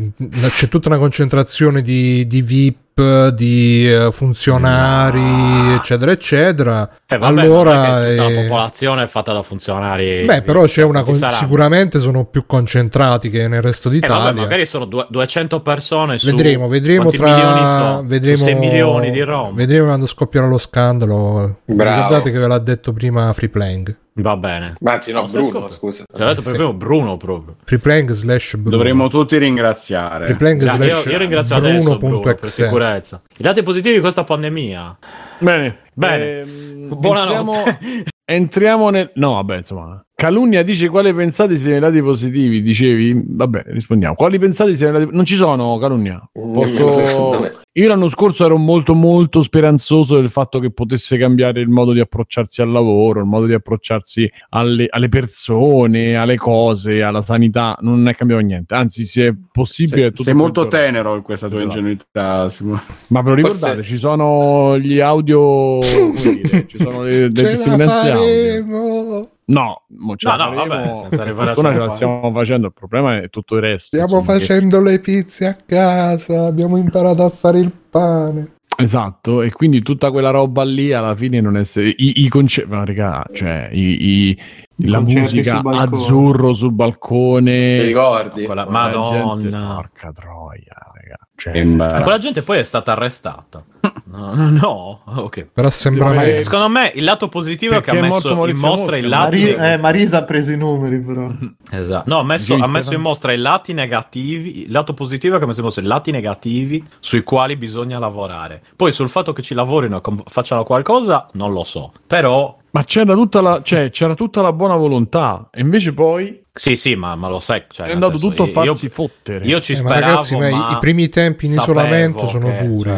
c'è 0.48 0.68
tutta 0.68 0.88
una 0.88 0.98
concentrazione 0.98 1.82
di, 1.82 2.26
di 2.26 2.42
VIP 2.42 2.76
di 3.02 3.90
eh, 3.92 4.10
funzionari, 4.12 5.74
eccetera, 5.74 6.10
eccetera. 6.12 6.88
Eh, 7.06 7.18
vabbè, 7.18 7.40
allora, 7.40 8.04
è 8.04 8.08
che 8.08 8.16
tutta 8.16 8.22
la 8.22 8.40
eh, 8.40 8.42
popolazione 8.46 9.02
è 9.02 9.06
fatta 9.06 9.32
da 9.32 9.42
funzionari. 9.42 10.24
beh, 10.24 10.42
però 10.42 10.64
c'è 10.64 10.82
una 10.82 11.02
con- 11.02 11.14
sicuramente 11.14 12.00
sono 12.00 12.24
più 12.24 12.46
concentrati 12.46 13.30
che 13.30 13.48
nel 13.48 13.62
resto 13.62 13.88
Eh, 13.88 13.92
d'Italia. 13.92 14.16
vabbè, 14.24 14.40
magari 14.40 14.66
sono 14.66 14.84
due- 14.84 15.06
200 15.08 15.60
persone 15.60 16.18
su 16.18 16.26
Vedremo, 16.30 16.68
vedremo 16.68 17.10
tra 17.10 17.26
milioni 17.34 17.60
sono? 17.60 17.98
Su 18.00 18.06
vedremo, 18.06 18.36
6 18.44 18.54
milioni 18.54 19.10
di 19.10 19.20
Roma. 19.22 19.50
Vedremo 19.54 19.86
quando 19.86 20.06
scoppierà 20.06 20.46
lo 20.46 20.58
scandalo. 20.58 21.58
Bravo. 21.64 21.96
Ricordate 22.02 22.30
che 22.30 22.38
ve 22.38 22.46
l'ha 22.46 22.58
detto 22.58 22.92
prima 22.92 23.32
Free 23.32 23.48
Playing. 23.48 23.96
Va 24.16 24.36
bene. 24.36 24.76
Anzi, 24.84 25.10
no, 25.10 25.22
No, 25.22 25.48
Bruno, 25.48 25.68
scusa. 25.68 26.04
Ci 26.14 26.22
ha 26.22 26.26
detto 26.26 26.40
sì. 26.40 26.48
proprio 26.48 26.72
Bruno 26.72 27.16
proprio. 27.16 27.56
Free 27.64 27.80
Playing 27.80 28.12
slash 28.12 28.54
Bruno. 28.54 28.70
Dovremmo 28.70 29.08
tutti 29.08 29.36
ringraziare. 29.38 30.26
Free 30.26 30.36
Playing 30.36 30.62
Dai, 30.62 30.76
slash 30.76 31.04
io, 31.04 31.10
io 31.10 31.18
ringrazio 31.18 31.56
adesso 31.56 31.96
Bruno 31.96 32.20
per 32.20 32.48
sicurezza. 32.48 33.20
I 33.36 33.42
dati 33.42 33.64
positivi 33.64 33.96
di 33.96 34.00
questa 34.00 34.22
pandemia. 34.22 34.96
Bene, 35.38 35.78
Bene. 35.94 36.40
Ehm, 36.40 36.98
Buonanotte. 36.98 37.58
Entriamo, 37.58 37.72
entriamo 38.24 38.90
nel. 38.90 39.10
No, 39.14 39.32
vabbè, 39.34 39.56
insomma. 39.58 39.98
Calunnia 40.16 40.62
dice 40.62 40.88
quali 40.88 41.12
pensate 41.12 41.56
siano 41.56 41.76
i 41.76 41.80
dati 41.80 42.00
positivi. 42.00 42.62
Dicevi, 42.62 43.24
vabbè, 43.26 43.64
rispondiamo. 43.66 44.14
Quali 44.14 44.38
pensate 44.38 44.76
siano 44.76 44.96
i 44.96 45.00
lati 45.00 45.14
Non 45.14 45.24
ci 45.24 45.34
sono, 45.34 45.76
Calunnia. 45.78 46.22
Secondo 46.32 47.40
me. 47.40 47.52
Io 47.76 47.88
l'anno 47.88 48.08
scorso 48.08 48.44
ero 48.44 48.56
molto, 48.56 48.94
molto 48.94 49.42
speranzoso 49.42 50.14
del 50.20 50.30
fatto 50.30 50.60
che 50.60 50.70
potesse 50.70 51.16
cambiare 51.18 51.60
il 51.60 51.68
modo 51.68 51.92
di 51.92 51.98
approcciarsi 51.98 52.62
al 52.62 52.70
lavoro, 52.70 53.18
il 53.18 53.26
modo 53.26 53.46
di 53.46 53.54
approcciarsi 53.54 54.30
alle, 54.50 54.86
alle 54.88 55.08
persone, 55.08 56.14
alle 56.14 56.36
cose, 56.36 57.02
alla 57.02 57.20
sanità. 57.22 57.76
Non 57.80 58.06
è 58.06 58.14
cambiato 58.14 58.42
niente. 58.42 58.74
Anzi, 58.74 59.04
se 59.06 59.26
è 59.26 59.34
possibile. 59.50 59.96
è 59.96 60.00
Sei, 60.02 60.10
tutto 60.10 60.22
sei 60.22 60.34
molto 60.34 60.68
tenero 60.68 61.16
in 61.16 61.22
questa 61.22 61.48
tua 61.48 61.58
Esatto. 61.58 61.76
ingenuità, 61.78 62.48
Simone. 62.48 62.80
Ma 63.08 63.20
ve 63.22 63.30
lo 63.30 63.40
Forse- 63.40 63.56
ricordate? 63.56 63.82
Ci 63.82 63.96
sono 63.98 64.78
gli 64.78 65.00
audio. 65.00 65.23
Come 65.32 66.12
dire, 66.42 66.66
ci 66.68 66.76
sono 66.78 67.02
le, 67.02 67.28
le 67.28 67.32
Ce 67.34 67.42
la 67.42 67.48
testimonianze 67.48 68.10
audio. 68.10 69.28
No, 69.46 69.82
mo 69.88 70.16
ce 70.16 70.28
No, 70.28 70.36
la 70.36 70.44
no, 70.46 70.54
faremo. 70.56 70.74
vabbè, 70.74 71.08
senza 71.10 71.32
fortuna 71.34 71.72
ce 71.72 71.78
la 71.78 71.88
stiamo 71.90 72.32
facendo. 72.32 72.66
Il 72.68 72.72
problema 72.72 73.16
è 73.20 73.28
tutto 73.30 73.56
il 73.56 73.60
resto. 73.62 73.96
Stiamo 73.96 74.18
insomma, 74.18 74.38
che- 74.38 74.44
facendo 74.44 74.80
le 74.80 74.98
pizze 75.00 75.46
a 75.46 75.56
casa, 75.66 76.46
abbiamo 76.46 76.76
imparato 76.78 77.24
a 77.24 77.28
fare 77.30 77.58
il 77.58 77.70
pane. 77.90 78.52
Esatto, 78.76 79.42
e 79.42 79.52
quindi 79.52 79.82
tutta 79.82 80.10
quella 80.10 80.30
roba 80.30 80.64
lì 80.64 80.92
alla 80.92 81.14
fine 81.14 81.40
non 81.40 81.56
essere. 81.56 81.88
I, 81.90 82.24
i 82.24 82.28
concerti. 82.28 82.70
Ma 82.70 82.84
raga, 82.84 83.24
cioè, 83.32 83.68
i, 83.70 84.28
i- 84.30 84.38
la 84.78 85.00
musica 85.00 85.60
sul 85.60 85.74
azzurro 85.74 86.52
sul 86.54 86.72
balcone. 86.72 87.76
Ti 87.76 87.84
ricordi? 87.84 88.44
Quella- 88.44 88.64
Quella 88.64 88.78
Madonna. 88.80 89.40
gente- 89.40 89.56
porca 89.56 90.12
troia, 90.12 90.74
raga. 90.92 91.16
Cioè. 91.36 91.64
Ma 91.64 91.86
quella 92.00 92.18
gente 92.18 92.42
poi 92.42 92.58
è 92.58 92.62
stata 92.62 92.92
arrestata. 92.92 93.62
No, 94.14 94.32
no, 94.32 94.48
no. 94.50 95.00
ok. 95.22 95.48
Però 95.52 95.68
sembra 95.70 96.04
Ma 96.04 96.12
me- 96.12 96.36
è- 96.36 96.40
Secondo 96.40 96.68
me 96.68 96.92
il 96.94 97.02
lato 97.02 97.28
positivo 97.28 97.72
è 97.74 97.80
che 97.80 97.90
Perché 97.90 97.98
ha 97.98 98.02
messo 98.08 98.28
in 98.46 98.56
mostra 98.56 98.96
i 98.96 99.02
Mosca. 99.02 99.08
lati 99.24 99.40
Mari- 99.56 99.72
eh, 99.72 99.76
Marisa 99.78 100.18
ha 100.18 100.22
preso 100.22 100.52
i 100.52 100.56
numeri, 100.56 101.00
però. 101.00 101.26
Esatto. 101.72 102.04
No, 102.08 102.20
ha 102.20 102.24
messo, 102.24 102.54
ha 102.54 102.68
messo 102.68 102.94
in 102.94 103.00
mostra 103.00 103.32
i 103.32 103.38
lati 103.38 103.72
negativi. 103.72 104.62
Il 104.66 104.70
lato 104.70 104.94
positivo 104.94 105.34
è 105.34 105.38
che 105.38 105.44
ha 105.44 105.46
messo 105.48 105.58
in 105.58 105.64
mostra 105.64 105.82
i 105.82 105.86
lati 105.86 106.12
negativi 106.12 106.86
sui 107.00 107.24
quali 107.24 107.56
bisogna 107.56 107.98
lavorare. 107.98 108.62
Poi 108.76 108.92
sul 108.92 109.08
fatto 109.08 109.32
che 109.32 109.42
ci 109.42 109.54
lavorino 109.54 109.96
e 109.96 110.00
com- 110.00 110.22
facciano 110.24 110.62
qualcosa, 110.62 111.26
non 111.32 111.52
lo 111.52 111.64
so. 111.64 111.90
Però, 112.06 112.56
Ma 112.74 112.82
c'era 112.82 113.14
tutta, 113.14 113.40
la, 113.40 113.62
cioè, 113.62 113.90
c'era 113.90 114.14
tutta 114.14 114.42
la 114.42 114.52
buona 114.52 114.74
volontà, 114.74 115.48
e 115.52 115.60
invece 115.60 115.94
poi 115.94 116.43
sì, 116.56 116.76
sì, 116.76 116.94
ma, 116.94 117.16
ma 117.16 117.28
lo 117.28 117.40
sai. 117.40 117.64
Cioè, 117.68 117.88
è 117.88 117.92
andato 117.92 118.12
senso, 118.16 118.28
tutto 118.28 118.42
a 118.44 118.46
io- 118.46 118.52
farsi 118.52 118.88
fottere. 118.88 119.44
Io 119.44 119.60
ci 119.60 119.72
Eh, 119.72 119.82
ma 119.82 119.88
speravo, 119.90 120.10
ragazzi, 120.12 120.36
ma 120.36 120.48
i- 120.48 120.52
ma 120.52 120.70
i 120.70 120.78
primi 120.78 121.08
tempi 121.08 121.46
in 121.46 121.52
isolamento 121.52 122.28
sono 122.28 122.46
che, 122.46 122.64
duri. 122.64 122.90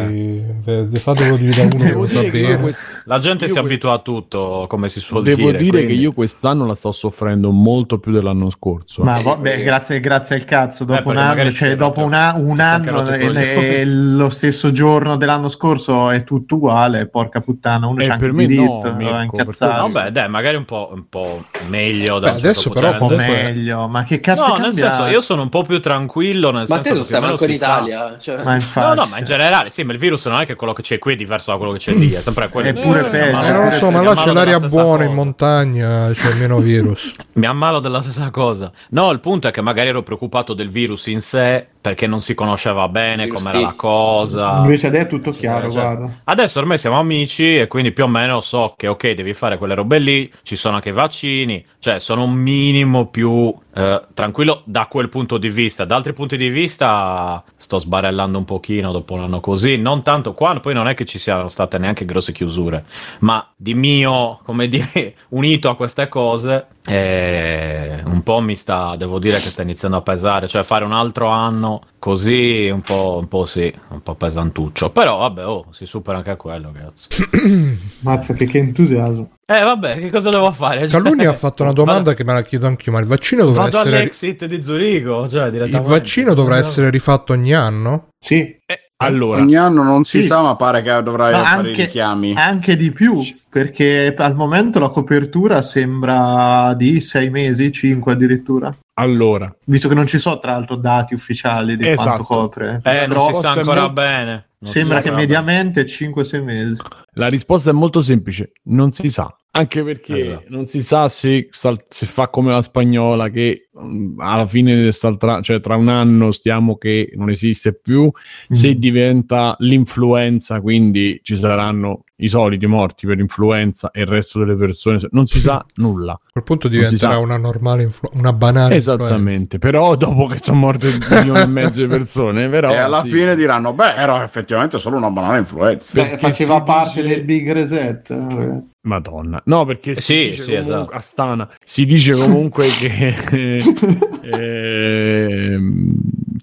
cioè, 0.63 0.77
Eh, 0.79 0.89
Fatelo 1.01 1.37
dire 1.37 1.55
da 1.55 1.63
uno 1.63 1.71
che 1.77 1.85
Devo 1.85 2.01
lo 2.01 2.07
sa 2.07 2.21
io 2.21 2.31
bene. 2.31 2.61
quest- 2.61 3.03
la 3.07 3.19
gente 3.19 3.45
io 3.45 3.51
si 3.51 3.57
que- 3.57 3.67
abitua 3.67 3.93
a 3.95 3.99
tutto, 4.01 4.67
come 4.69 4.91
si 4.91 5.01
suol 5.01 5.23
Devo 5.23 5.37
dire. 5.37 5.57
dire, 5.59 5.71
quindi- 5.71 5.87
che 5.95 6.01
io 6.01 6.13
quest'anno 6.13 6.67
la 6.67 6.75
sto 6.75 6.93
soffrendo 6.93 7.51
molto 7.51 7.99
più 7.99 8.13
dell'anno 8.13 8.51
scorso. 8.51 9.03
Ma 9.03 9.15
Sì, 9.15 9.25
vabbè, 9.25 9.41
perché- 9.49 9.63
grazie, 9.63 10.01
grazie 10.01 10.37
al 10.37 10.45
cazzo. 10.45 10.85
Dopo 10.85 11.03
perché 11.03 11.11
un 11.11 11.17
anno, 11.27 11.53
cioè, 11.53 11.77
dopo 11.77 12.01
una- 12.03 12.35
un 12.37 12.61
anche 12.61 12.91
anno 12.91 13.09
e, 13.11 13.81
e 13.81 13.85
lo 13.87 14.29
stesso 14.29 14.71
giorno 14.71 15.17
dell'anno 15.17 15.49
scorso 15.49 16.11
è 16.11 16.25
tutto 16.25 16.57
uguale. 16.57 17.07
Porca 17.07 17.41
puttana, 17.41 17.87
uno 17.87 18.03
Eh, 18.03 18.07
c'ha 18.07 18.13
anche 18.15 18.31
per 18.31 18.35
il 18.35 18.37
me 18.49 18.55
no, 18.55 18.63
diritto 18.81 18.95
Mirko, 18.95 19.15
a 19.15 19.23
incazzarsi. 19.23 19.93
Vabbè, 19.93 20.11
dai, 20.11 20.29
magari 20.29 20.57
un 20.57 20.65
po', 20.67 20.91
un 20.93 21.09
po' 21.09 21.45
meglio 21.69 22.19
Beh, 22.21 22.29
adesso 22.31 22.69
però 22.69 22.93
Un 22.93 22.99
po'. 22.99 23.45
Meglio, 23.55 23.89
ma 23.89 24.03
che 24.05 24.21
cazzo 24.21 24.49
No, 24.49 24.57
è 24.57 24.61
nel 24.61 24.75
senso, 24.75 25.07
io 25.07 25.21
sono 25.21 25.43
un 25.43 25.49
po' 25.49 25.63
più 25.63 25.81
tranquillo. 25.81 26.51
Nel 26.51 26.67
Ma 26.69 26.75
senso 26.77 26.89
te 26.91 26.95
non 26.95 27.05
stai 27.05 27.21
manco 27.21 27.45
in 27.45 27.51
Italia. 27.51 28.17
Cioè... 28.19 28.37
Ma 28.43 28.43
No, 28.51 28.55
infatti, 28.55 28.99
no, 28.99 29.07
ma 29.07 29.19
in 29.19 29.25
generale, 29.25 29.71
sì, 29.71 29.83
ma 29.85 29.93
il 29.93 29.99
virus 29.99 30.27
non 30.27 30.41
è 30.41 30.47
che 30.47 30.55
quello 30.55 30.73
che 30.73 30.83
c'è 30.83 30.99
qui 30.99 31.13
è 31.13 31.17
diverso 31.17 31.51
da 31.51 31.57
quello 31.57 31.73
che 31.73 31.79
c'è 31.79 31.93
lì, 31.93 32.13
è 32.13 32.21
sempre 32.21 32.49
quello. 32.49 32.69
È 32.69 32.75
pure 32.75 33.03
mi 33.05 33.11
peggio. 33.11 33.41
Eh, 33.41 33.51
non 33.53 33.65
lo 33.69 33.73
so, 33.73 33.91
ma 33.91 34.03
là 34.03 34.15
c'è 34.15 34.33
l'aria 34.33 34.61
buona 34.61 35.03
in 35.03 35.09
cosa. 35.11 35.23
montagna, 35.23 36.11
c'è 36.13 36.35
meno 36.35 36.59
virus. 36.59 37.13
Mi 37.35 37.47
ammalo 37.47 37.81
della 37.81 38.03
stessa 38.03 38.31
cosa. 38.31 38.71
No, 38.91 39.11
il 39.11 39.21
punto 39.21 39.49
è 39.49 39.51
che 39.51 39.61
magari 39.61 39.89
ero 39.89 40.03
preoccupato 40.03 40.55
del 40.55 40.71
virus 40.71 41.07
in 41.07 41.21
sé 41.21 41.69
perché 41.89 42.09
non 42.09 42.21
si 42.21 42.35
conosceva 42.35 42.89
bene 42.89 43.25
Virus 43.25 43.43
com'era 43.45 43.61
la 43.61 43.75
cosa. 43.75 44.57
invece 44.59 44.89
adesso 44.89 45.05
è 45.05 45.09
tutto 45.09 45.31
chiaro, 45.31 45.71
Cioè, 45.71 45.83
guarda. 45.83 46.21
Adesso 46.25 46.59
ormai 46.59 46.79
siamo 46.79 46.99
amici 46.99 47.59
e 47.61 47.69
quindi 47.69 47.93
più 47.93 48.05
o 48.05 48.09
meno 48.09 48.41
so 48.41 48.75
che 48.77 48.89
ok, 48.89 49.13
devi 49.13 49.35
fare 49.35 49.57
quelle 49.57 49.75
robe 49.75 49.99
lì, 49.99 50.33
ci 50.43 50.57
sono 50.57 50.75
anche 50.77 50.89
i 50.89 50.93
vaccini, 50.93 51.65
cioè 51.79 52.01
sono 52.01 52.25
un 52.25 52.33
minimo 52.33 53.07
più 53.07 53.55
eh, 53.77 54.03
tranquillo 54.15 54.63
da 54.65 54.87
quel 54.87 55.11
punto 55.11 55.37
di 55.37 55.51
vista. 55.51 55.85
Da 55.85 55.97
altri 55.97 56.15
punti 56.15 56.39
di 56.39 56.49
vista 56.49 57.45
sto 57.57 57.79
sbarellando 57.79 58.39
un 58.39 58.47
pochino 58.47 58.91
dopo 58.91 59.13
un 59.13 59.21
anno 59.21 59.41
così, 59.41 59.77
non 59.77 60.03
tanto 60.03 60.33
qua, 60.33 60.59
poi 60.61 60.73
non 60.73 60.89
è 60.89 60.95
che 60.95 61.05
ci 61.05 61.19
siano 61.19 61.51
state 61.51 61.77
neanche 61.77 62.07
grosse 62.07 62.33
chiusure, 62.33 62.87
ma 63.19 63.47
di 63.55 63.75
mio, 63.75 64.41
come 64.45 64.69
dire, 64.69 65.15
unito 65.31 65.69
a 65.69 65.77
queste 65.77 66.09
cose, 66.09 66.69
eh, 66.87 68.01
un 68.07 68.23
po' 68.23 68.41
mi 68.41 68.57
sta, 68.57 68.97
devo 68.97 69.19
dire 69.19 69.41
che 69.41 69.51
sta 69.51 69.61
iniziando 69.61 69.99
a 69.99 70.03
pesare, 70.03 70.49
cioè 70.49 70.63
fare 70.63 70.85
un 70.87 70.93
altro 70.93 71.29
anno 71.29 71.83
così 71.99 72.69
un 72.73 72.81
po', 72.81 73.19
un 73.21 73.29
po' 73.29 73.45
sì, 73.45 73.73
un 73.89 74.03
po' 74.03 74.15
pesantuccio, 74.15 74.91
però 74.91 75.19
vabbè, 75.19 75.47
oh, 75.47 75.67
si 75.71 75.87
supera 75.87 76.19
anche 76.19 76.37
quello, 76.37 76.73
cazzo. 76.73 77.09
Mazza, 78.01 78.35
che, 78.35 78.47
che 78.47 78.59
entusiasmo. 78.59 79.31
Eh 79.47 79.63
vabbè, 79.63 79.99
che 79.99 80.11
cosa 80.11 80.31
devo 80.31 80.51
fare? 80.53 80.87
Caluni 80.87 81.25
ha 81.25 81.33
fatto 81.33 81.63
una 81.63 81.73
domanda 81.73 82.15
che 82.15 82.25
me 82.25 82.33
la 82.33 82.43
chiedo 82.43 82.67
anch'io, 82.67 82.93
ma 82.93 83.01
il 83.01 83.07
vaccino 83.07 83.45
dovrà 83.45 83.65
Vado 83.65 83.79
essere... 83.79 83.97
all'exit 83.97 84.45
di 84.47 84.63
Zurigo, 84.63 85.29
cioè 85.29 85.49
Il 85.49 85.81
vaccino 85.83 86.35
dovrà 86.35 86.59
essere 86.59 86.91
rifatto 86.91 87.33
ogni 87.33 87.55
anno? 87.55 88.09
Sì, 88.19 88.57
Eh, 88.67 88.86
allora, 88.99 89.43
Ogni 89.43 89.57
anno 89.57 89.83
non 89.83 90.05
si 90.05 90.21
Sì. 90.23 90.27
sa, 90.27 90.41
ma 90.41 90.57
pare 90.57 90.81
che 90.83 91.03
dovrai 91.03 91.33
Ma 91.33 91.39
fare 91.45 91.67
i 91.69 91.71
anche, 91.71 91.85
richiami. 91.85 92.33
anche 92.35 92.77
di 92.77 92.93
più, 92.93 93.21
perché 93.51 94.15
al 94.17 94.35
momento 94.35 94.79
la 94.79 94.89
copertura 94.89 95.61
sembra 95.63 96.73
di 96.75 97.01
sei 97.03 97.29
mesi, 97.29 97.71
cinque 97.73 98.13
addirittura. 98.13 98.75
allora, 98.99 99.55
Visto 99.67 99.89
che 99.89 99.95
non 99.95 100.07
ci 100.07 100.19
sono 100.19 100.39
tra 100.39 100.53
l'altro 100.53 100.77
dati 100.77 101.13
ufficiali 101.13 101.77
di 101.77 101.87
Esatto. 101.87 102.09
quanto 102.09 102.23
copre. 102.25 102.81
Eh, 102.85 103.07
non 103.07 103.21
si 103.21 103.27
Però 103.33 103.41
sa 103.41 103.51
ancora 103.51 103.89
bene. 103.91 104.47
Sembra 104.67 105.01
che 105.01 105.11
mediamente 105.11 105.85
5-6 105.87 106.43
mesi. 106.43 106.81
la 107.15 107.29
risposta 107.29 107.71
è 107.71 107.73
molto 107.73 108.01
semplice, 108.03 108.53
non 108.65 108.93
si 108.93 109.09
sa. 109.11 109.35
Anche 109.53 109.83
perché 109.83 110.27
Esatto. 110.27 110.45
non 110.49 110.67
si 110.67 110.83
sa 110.83 111.09
se, 111.09 111.49
sal- 111.51 111.83
se 111.89 112.05
fa 112.05 112.29
come 112.29 112.51
la 112.53 112.61
spagnola, 112.61 113.31
che 113.31 113.71
mm, 113.81 114.21
alla 114.21 114.47
fine, 114.47 114.93
saltra- 114.93 115.41
cioè 115.41 115.61
tra 115.61 115.77
un 115.77 115.89
anno 115.89 116.31
stiamo 116.33 116.77
che 116.77 117.11
non 117.15 117.31
esiste 117.31 117.73
più, 117.73 118.11
se 118.51 118.75
Mm. 118.75 118.79
diventa 118.79 119.57
l'influenza, 119.61 120.61
quindi 120.61 121.21
ci 121.23 121.37
saranno 121.37 122.05
i 122.19 122.29
soliti 122.29 122.67
morti 122.67 123.07
per 123.07 123.19
influenza 123.19 123.91
e 123.91 124.01
il 124.01 124.07
resto 124.07 124.39
delle 124.39 124.57
persone, 124.57 124.99
non 125.11 125.27
si 125.27 125.41
sa 125.41 125.65
nulla. 125.77 126.13
A 126.13 126.21
quel 126.33 126.45
punto 126.45 126.69
diventerà 126.69 127.19
una 127.19 127.37
normale, 127.37 127.83
influ- 127.85 128.11
una 128.15 128.33
banale 128.33 128.75
influenza. 128.77 129.05
Esattamente, 129.05 129.59
però 129.59 129.97
dopo 129.97 130.27
che 130.27 130.39
sono 130.43 130.59
morte 130.59 130.89
un 130.89 130.99
milione 131.11 131.43
e 131.43 131.47
mezzo 131.47 131.81
di 131.81 131.87
persone, 131.89 132.49
però... 132.51 132.71
e 132.71 132.77
alla 132.77 133.03
sì. 133.03 133.11
fine 133.11 133.35
diranno: 133.37 133.73
Beh, 133.73 133.95
era 133.95 134.23
effettivamente 134.23 134.79
solo 134.79 134.97
una 134.97 135.11
banale 135.11 135.39
influenza. 135.39 135.93
Beh, 135.95 136.03
Perché 136.03 136.19
faceva 136.19 136.63
parte 136.63 137.03
dice- 137.03 137.15
del 137.15 137.25
big 137.25 137.53
reset, 137.53 138.11
eh, 138.11 138.15
ragazzi. 138.17 138.73
Madonna, 138.83 139.41
no, 139.47 139.65
perché 139.65 139.95
si 139.95 140.01
Sì, 140.03 140.15
dice 140.31 140.43
sì, 140.43 140.51
comunque- 140.51 140.59
esatto. 140.75 140.91
Astana 140.97 141.51
si 141.65 141.85
dice 141.87 142.15
comunque 142.15 142.69
che 142.79 143.15
ehm, 143.23 143.75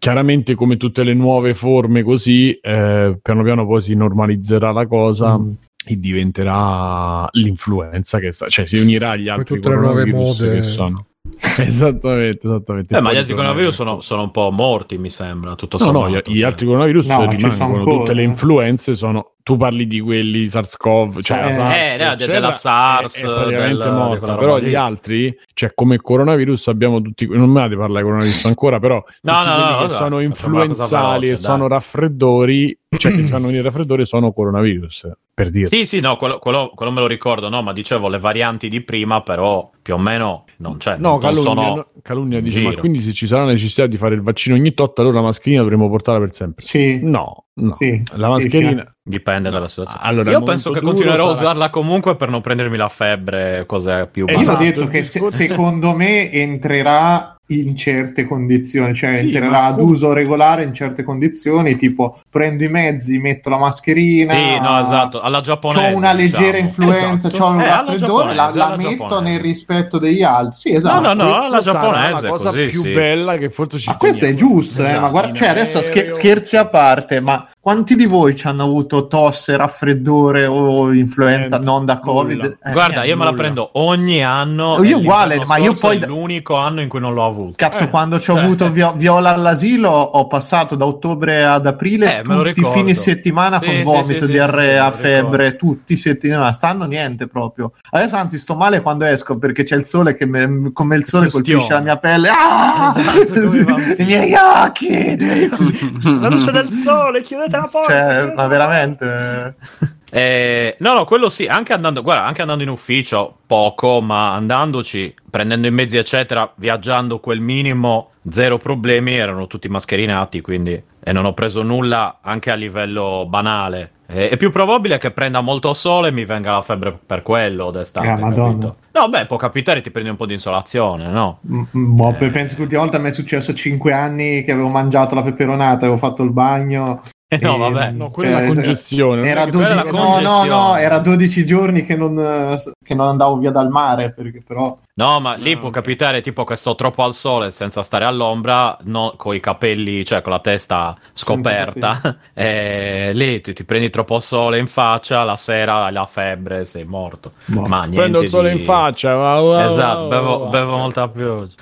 chiaramente 0.03 0.53
come 0.55 0.75
tutte 0.75 1.03
le 1.05 1.13
nuove 1.13 1.53
forme 1.53 2.03
così, 2.03 2.51
eh, 2.51 3.17
piano 3.21 3.41
piano 3.41 3.65
poi 3.65 3.81
si 3.81 3.93
normalizzerà 3.95 4.73
la 4.73 4.85
cosa 4.85 5.37
Mm. 5.37 5.51
e 5.85 5.97
diventerà 5.97 7.25
l'influenza 7.31 8.19
che 8.19 8.33
sta, 8.33 8.49
cioè 8.49 8.65
si 8.65 8.77
unirà 8.79 9.11
agli 9.11 9.29
altri 9.29 9.61
nuove 9.61 10.05
mode. 10.07 10.55
che 10.55 10.61
sono. 10.63 11.05
esattamente, 11.59 12.47
esattamente. 12.47 12.95
Eh, 12.97 13.01
ma 13.01 13.13
gli 13.13 13.17
altri 13.17 13.33
coronavirus 13.33 13.73
sono, 13.75 14.01
sono 14.01 14.23
un 14.23 14.31
po' 14.31 14.51
morti, 14.51 14.97
mi 14.97 15.09
sembra. 15.09 15.55
Tutto 15.55 15.77
No, 15.77 15.85
no, 15.85 15.91
sommato, 16.05 16.29
gli, 16.31 16.33
gli 16.33 16.39
cioè. 16.39 16.47
altri 16.49 16.65
coronavirus 16.65 17.05
No, 17.07 17.29
rimangono, 17.29 17.75
ancora, 17.77 17.97
tutte 17.97 18.13
le 18.13 18.23
influenze 18.23 18.95
sono... 18.95 19.27
Tu 19.43 19.57
parli 19.57 19.87
di 19.87 19.99
quelli 19.99 20.47
SARS-CoV, 20.47 21.19
cioè 21.19 21.37
Eh, 21.39 21.41
la 21.43 21.53
SARS, 21.53 21.75
eh, 21.75 21.93
eccetera, 21.95 22.31
della 22.31 22.53
SARS, 22.53 23.21
è, 23.23 23.27
è 23.27 23.67
del- 23.75 23.91
morta, 23.91 24.35
però 24.37 24.57
gli 24.57 24.73
altri, 24.73 25.37
cioè 25.53 25.73
come 25.73 25.97
coronavirus 25.97 26.67
abbiamo 26.69 27.01
tutti, 27.01 27.27
non 27.27 27.49
me 27.49 27.59
la 27.59 27.67
di 27.67 27.75
parlare 27.75 28.03
di 28.03 28.09
coronavirus 28.09 28.45
ancora, 28.45 28.79
però 28.79 29.03
tutti 29.03 29.17
no, 29.23 29.33
no, 29.33 29.43
quelli 29.43 29.69
no, 29.69 29.77
che 29.79 29.83
esatto, 29.83 30.03
sono 30.03 30.19
influenzali 30.21 31.01
veloce, 31.01 31.25
e 31.25 31.27
dai. 31.27 31.37
sono 31.37 31.67
raffreddori, 31.67 32.79
cioè 32.97 33.11
che 33.13 33.27
fanno 33.27 33.47
venire 33.47 33.63
raffreddori 33.63 34.05
sono 34.05 34.31
coronavirus, 34.31 35.11
per 35.33 35.49
dire. 35.49 35.65
Sì, 35.67 35.85
sì, 35.85 35.99
no, 35.99 36.15
quello, 36.17 36.37
quello- 36.39 36.71
quello 36.75 36.91
me 36.91 36.99
lo 36.99 37.07
ricordo, 37.07 37.49
no, 37.49 37.61
ma 37.61 37.73
dicevo 37.73 38.07
le 38.07 38.19
varianti 38.19 38.69
di 38.69 38.81
prima, 38.81 39.21
però 39.21 39.69
più 39.81 39.95
o 39.95 39.97
meno 39.97 40.45
non 40.57 40.77
c'è. 40.77 40.97
No, 40.97 41.09
non 41.11 41.19
calunnia, 41.19 41.41
sono 41.43 41.75
no, 41.75 41.87
calunnia 42.01 42.39
dice, 42.41 42.59
ma 42.61 42.69
giro. 42.69 42.79
quindi 42.81 43.01
se 43.01 43.13
ci 43.13 43.25
sarà 43.27 43.43
la 43.45 43.51
necessità 43.51 43.87
di 43.87 43.97
fare 43.97 44.15
il 44.15 44.21
vaccino 44.21 44.55
ogni 44.55 44.73
tot, 44.73 44.97
allora 44.99 45.15
la 45.15 45.23
mascherina 45.23 45.61
dovremmo 45.61 45.89
portarla 45.89 46.19
per 46.19 46.33
sempre. 46.33 46.63
Sì, 46.63 46.99
No, 47.01 47.45
no. 47.55 47.75
sì. 47.75 48.01
La 48.15 48.27
Sì, 48.27 48.31
mascherina... 48.43 48.87
Dipende 49.05 49.49
dalla 49.49 49.67
situazione. 49.67 50.01
Allora, 50.05 50.31
Io 50.31 50.41
penso 50.43 50.71
che 50.71 50.79
continuerò 50.79 51.31
a 51.31 51.35
sarà- 51.35 51.49
usarla 51.49 51.69
comunque 51.71 52.15
per 52.15 52.29
non 52.29 52.39
prendermi 52.39 52.77
la 52.77 52.87
febbre, 52.87 53.65
cos'è 53.65 54.07
più 54.07 54.25
Eh, 54.27 54.31
Io 54.31 54.37
ho 54.37 54.41
Esatto, 54.41 54.63
detto 54.63 54.79
il 54.83 54.87
che 54.89 55.03
se- 55.03 55.29
secondo 55.29 55.93
me 55.93 56.31
entrerà 56.31 57.35
in 57.59 57.75
certe 57.75 58.25
condizioni, 58.25 58.93
cioè 58.93 59.17
Sì, 59.17 59.25
entrerà 59.25 59.49
ma 59.49 59.65
ad 59.65 59.75
com- 59.77 59.89
uso 59.89 60.13
regolare 60.13 60.63
in 60.63 60.73
certe 60.73 61.03
condizioni, 61.03 61.75
tipo 61.75 62.19
prendo 62.29 62.63
i 62.63 62.69
mezzi, 62.69 63.19
metto 63.19 63.49
la 63.49 63.57
mascherina. 63.57 64.33
Sì, 64.33 64.59
no, 64.59 64.79
esatto, 64.79 65.19
alla 65.21 65.41
giapponese. 65.41 65.93
Ho 65.93 65.97
una 65.97 66.13
leggera 66.13 66.59
diciamo. 66.59 66.63
influenza, 66.67 67.27
Esatto. 67.27 67.43
ho 67.43 67.49
un 67.49 67.61
Eh, 67.61 67.65
raffreddore, 67.65 68.33
la, 68.33 68.51
la 68.53 68.75
metto 68.77 68.89
giapponese. 68.89 69.21
nel 69.31 69.39
rispetto 69.39 69.97
degli 69.97 70.23
altri. 70.23 70.55
Sì, 70.59 70.73
esatto. 70.75 70.99
No, 71.01 71.13
no, 71.13 71.23
no, 71.23 71.41
alla 71.43 71.59
giapponese, 71.61 72.21
la 72.23 72.29
cosa 72.29 72.49
così, 72.49 72.67
più 72.67 72.81
sì. 72.81 72.93
bella 72.93 73.37
che 73.37 73.49
forse 73.49 73.77
ci 73.79 73.89
Ma 73.89 73.97
questo 73.97 74.25
è 74.25 74.29
teniamo. 74.33 74.49
giusto, 74.55 74.81
eh, 74.81 74.85
Esatto, 74.85 75.01
ma 75.01 75.09
guarda, 75.09 75.33
cioè 75.33 75.47
adesso 75.49 75.79
scher- 75.81 75.97
aereo. 75.97 76.13
scherzi 76.13 76.55
a 76.57 76.65
parte, 76.65 77.19
ma 77.19 77.47
quanti 77.63 77.95
di 77.95 78.03
voi 78.05 78.35
ci 78.35 78.45
hanno 78.45 78.63
avuto 78.63 79.07
tosse, 79.07 79.55
raffreddore 79.55 80.45
o 80.45 80.91
influenza 80.91 81.55
Niente, 81.55 81.71
non 81.71 81.85
da 81.85 81.99
Covid? 81.99 82.57
Eh, 82.61 82.71
Guarda, 82.73 82.95
niente, 82.95 83.07
io 83.07 83.15
me 83.17 83.23
la 83.23 83.31
prendo 83.31 83.69
ogni 83.75 84.21
anno. 84.21 84.83
Io 84.83 84.97
uguale, 84.97 85.41
ma 85.45 85.55
io 85.55 85.71
poi- 85.79 85.97
è 85.97 86.05
l'unico 86.05 86.57
anno 86.57 86.81
in 86.81 86.89
cui 86.89 86.99
non 86.99 87.13
l'ho 87.13 87.25
avuto. 87.25 87.53
Cazzo, 87.55 87.83
Eh, 87.83 87.89
quando 87.89 88.19
ci 88.19 88.31
ho 88.31 88.37
eh. 88.37 88.41
avuto 88.41 88.69
vio- 88.69 88.91
viola 88.97 89.33
all'asilo, 89.33 89.89
ho 89.91 90.27
passato 90.27 90.75
da 90.75 90.85
ottobre 90.85 91.45
ad 91.45 91.65
aprile 91.65 92.19
Eh, 92.19 92.21
tutti 92.23 92.59
i 92.59 92.65
fini 92.65 92.95
settimana 92.95 93.59
Sì, 93.59 93.65
con 93.65 93.75
sì, 93.75 93.83
vomito, 93.83 94.25
sì, 94.25 94.31
diarrea, 94.33 94.91
febbre, 94.91 95.55
tutti 95.55 95.93
i 95.93 95.97
settimana. 95.97 96.51
Stanno 96.51 96.83
niente 96.83 97.27
proprio. 97.27 97.71
Adesso 97.91 98.15
anzi 98.17 98.39
sto 98.39 98.55
male 98.55 98.81
quando 98.81 99.05
esco 99.05 99.37
perché 99.37 99.63
c'è 99.63 99.77
il 99.77 99.85
sole 99.85 100.15
che 100.15 100.25
me- 100.25 100.71
come 100.73 100.97
il 100.97 101.05
sole 101.05 101.29
Questione. 101.29 101.59
colpisce 101.59 101.73
la 101.73 101.79
mia 101.79 101.95
pelle. 101.97 102.27
Ah! 102.29 102.93
Esatto. 102.93 104.01
I 104.01 104.03
miei 104.03 104.33
occhi! 104.33 105.17
La 106.19 106.27
luce 106.27 106.51
del 106.51 106.69
sole, 106.69 107.21
chiudete 107.21 107.51
la 107.57 107.69
porta. 107.71 108.09
Cioè, 108.09 108.33
ma 108.33 108.47
veramente... 108.47 109.55
Eh, 110.15 110.75
no, 110.77 110.93
no, 110.93 111.05
quello 111.05 111.27
sì, 111.27 111.47
anche 111.47 111.73
andando, 111.73 112.03
guarda, 112.03 112.23
anche 112.23 112.41
andando 112.41 112.61
in 112.61 112.69
ufficio, 112.69 113.37
poco, 113.47 113.99
ma 113.99 114.35
andandoci, 114.35 115.11
prendendo 115.27 115.65
i 115.65 115.71
mezzi, 115.71 115.97
eccetera, 115.97 116.51
viaggiando 116.53 117.19
quel 117.19 117.39
minimo, 117.39 118.11
zero 118.29 118.59
problemi, 118.59 119.15
erano 119.15 119.47
tutti 119.47 119.67
mascherinati, 119.69 120.39
quindi, 120.41 120.79
e 121.03 121.11
non 121.13 121.25
ho 121.25 121.33
preso 121.33 121.63
nulla 121.63 122.19
anche 122.21 122.51
a 122.51 122.53
livello 122.53 123.25
banale. 123.27 123.89
Eh, 124.05 124.29
è 124.29 124.37
più 124.37 124.51
probabile 124.51 124.99
che 124.99 125.09
prenda 125.09 125.41
molto 125.41 125.73
sole 125.73 126.09
e 126.09 126.11
mi 126.11 126.25
venga 126.25 126.51
la 126.51 126.61
febbre 126.61 126.95
per 127.03 127.23
quello 127.23 127.71
d'estate. 127.71 128.07
Ah, 128.09 128.19
Madonna. 128.19 128.75
No, 128.91 129.09
beh, 129.09 129.25
può 129.25 129.37
capitare, 129.37 129.81
ti 129.81 129.89
prendi 129.89 130.11
un 130.11 130.15
po' 130.15 130.27
di 130.27 130.33
insolazione, 130.33 131.07
no? 131.07 131.39
Mm, 131.51 131.63
mm, 131.75 131.95
boh, 131.95 132.15
Eh. 132.19 132.29
penso 132.29 132.53
che 132.53 132.61
l'ultima 132.61 132.81
volta 132.83 132.99
mi 132.99 133.09
è 133.09 133.11
successo 133.11 133.51
5 133.51 133.91
anni 133.91 134.43
che 134.43 134.51
avevo 134.51 134.67
mangiato 134.67 135.15
la 135.15 135.23
peperonata, 135.23 135.85
avevo 135.85 135.97
fatto 135.97 136.21
il 136.21 136.29
bagno. 136.29 137.01
Eh, 137.33 137.39
no, 137.45 137.57
vabbè. 137.57 137.91
No, 137.91 138.09
quella 138.11 138.29
è 138.29 138.33
la 138.33 138.37
Cioè, 138.39 138.47
congestione. 138.53 139.27
Era 139.29 139.45
che- 139.45 139.51
12, 139.51 139.67
quella 139.67 139.81
è 139.81 139.85
la 139.85 139.91
no, 139.91 139.97
no, 139.97 140.03
no, 140.03 140.11
congestione. 140.31 140.81
era 140.81 140.99
12 140.99 141.45
giorni 141.45 141.85
che 141.85 141.95
non, 141.95 142.19
eh, 142.19 142.57
che 142.83 142.95
non 142.95 143.07
andavo 143.07 143.37
via 143.37 143.51
dal 143.51 143.69
mare, 143.69 144.11
perché 144.11 144.41
però... 144.45 144.77
No, 144.95 145.19
ma 145.19 145.33
lì 145.33 145.57
può 145.57 145.71
capitare 145.71 146.21
tipo 146.21 146.43
che 146.43 146.55
sto 146.55 146.75
troppo 146.75 147.03
al 147.03 147.15
sole 147.15 147.49
senza 147.49 147.81
stare 147.81 148.05
all'ombra, 148.05 148.77
no, 148.83 149.15
con 149.17 149.33
i 149.33 149.39
capelli, 149.39 150.05
cioè 150.05 150.21
con 150.21 150.31
la 150.31 150.39
testa 150.39 150.95
scoperta. 151.13 152.17
e 152.33 153.09
lì 153.15 153.41
ti, 153.41 153.53
ti 153.53 153.63
prendi 153.63 153.89
troppo 153.89 154.19
sole 154.19 154.59
in 154.59 154.67
faccia, 154.67 155.23
la 155.23 155.35
sera 155.35 155.85
hai 155.85 155.93
la 155.93 156.05
febbre, 156.05 156.65
sei 156.65 156.85
morto. 156.85 157.31
boh. 157.45 157.61
Ma 157.65 157.79
niente 157.79 157.97
Prendo 157.97 158.21
il 158.21 158.29
sole 158.29 158.51
di- 158.53 158.59
in 158.59 158.65
faccia. 158.65 159.15
va, 159.15 159.39
va, 159.39 159.65
Esatto, 159.65 160.07
bevo, 160.09 160.45
bevo 160.49 160.77
molta 160.77 161.07
pioggia. 161.09 161.55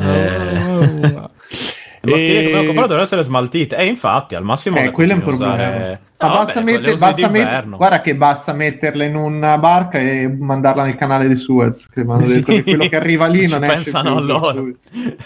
Eh. 0.00 1.28
Le 2.00 2.10
mascherine 2.10 2.40
che 2.40 2.46
abbiamo 2.46 2.62
E- 2.62 2.66
comprato 2.66 2.88
devono 2.88 3.04
essere 3.04 3.22
smaltite. 3.22 3.76
E 3.76 3.84
infatti, 3.84 4.34
al 4.34 4.42
massimo 4.44 4.78
Eh, 4.78 4.84
le 4.84 4.90
quello 4.90 5.12
è 5.12 5.14
un 5.14 5.20
problema. 5.22 5.52
usare- 5.54 6.00
No, 6.26 6.32
basta 6.34 6.60
vabbè, 6.60 6.78
usi 6.90 6.96
basta 6.98 7.28
met- 7.28 7.68
guarda 7.76 8.00
che 8.00 8.14
basta 8.14 8.52
metterla 8.52 9.04
in 9.04 9.14
una 9.16 9.56
barca 9.58 9.98
e 9.98 10.28
mandarla 10.28 10.84
nel 10.84 10.94
canale 10.96 11.28
di 11.28 11.36
Suez. 11.36 11.86
Che 11.88 12.04
mi 12.04 12.12
hanno 12.12 12.28
Sì. 12.28 12.40
detto 12.40 12.52
che 12.52 12.62
quello 12.76 12.88
che 12.88 12.96
arriva 12.96 13.26
lì 13.26 13.46
Ci 13.46 13.52
non 13.54 13.64
esce 13.64 13.74
pensano 13.74 14.16
più, 14.16 14.26
per 14.26 14.34
loro. 14.34 14.68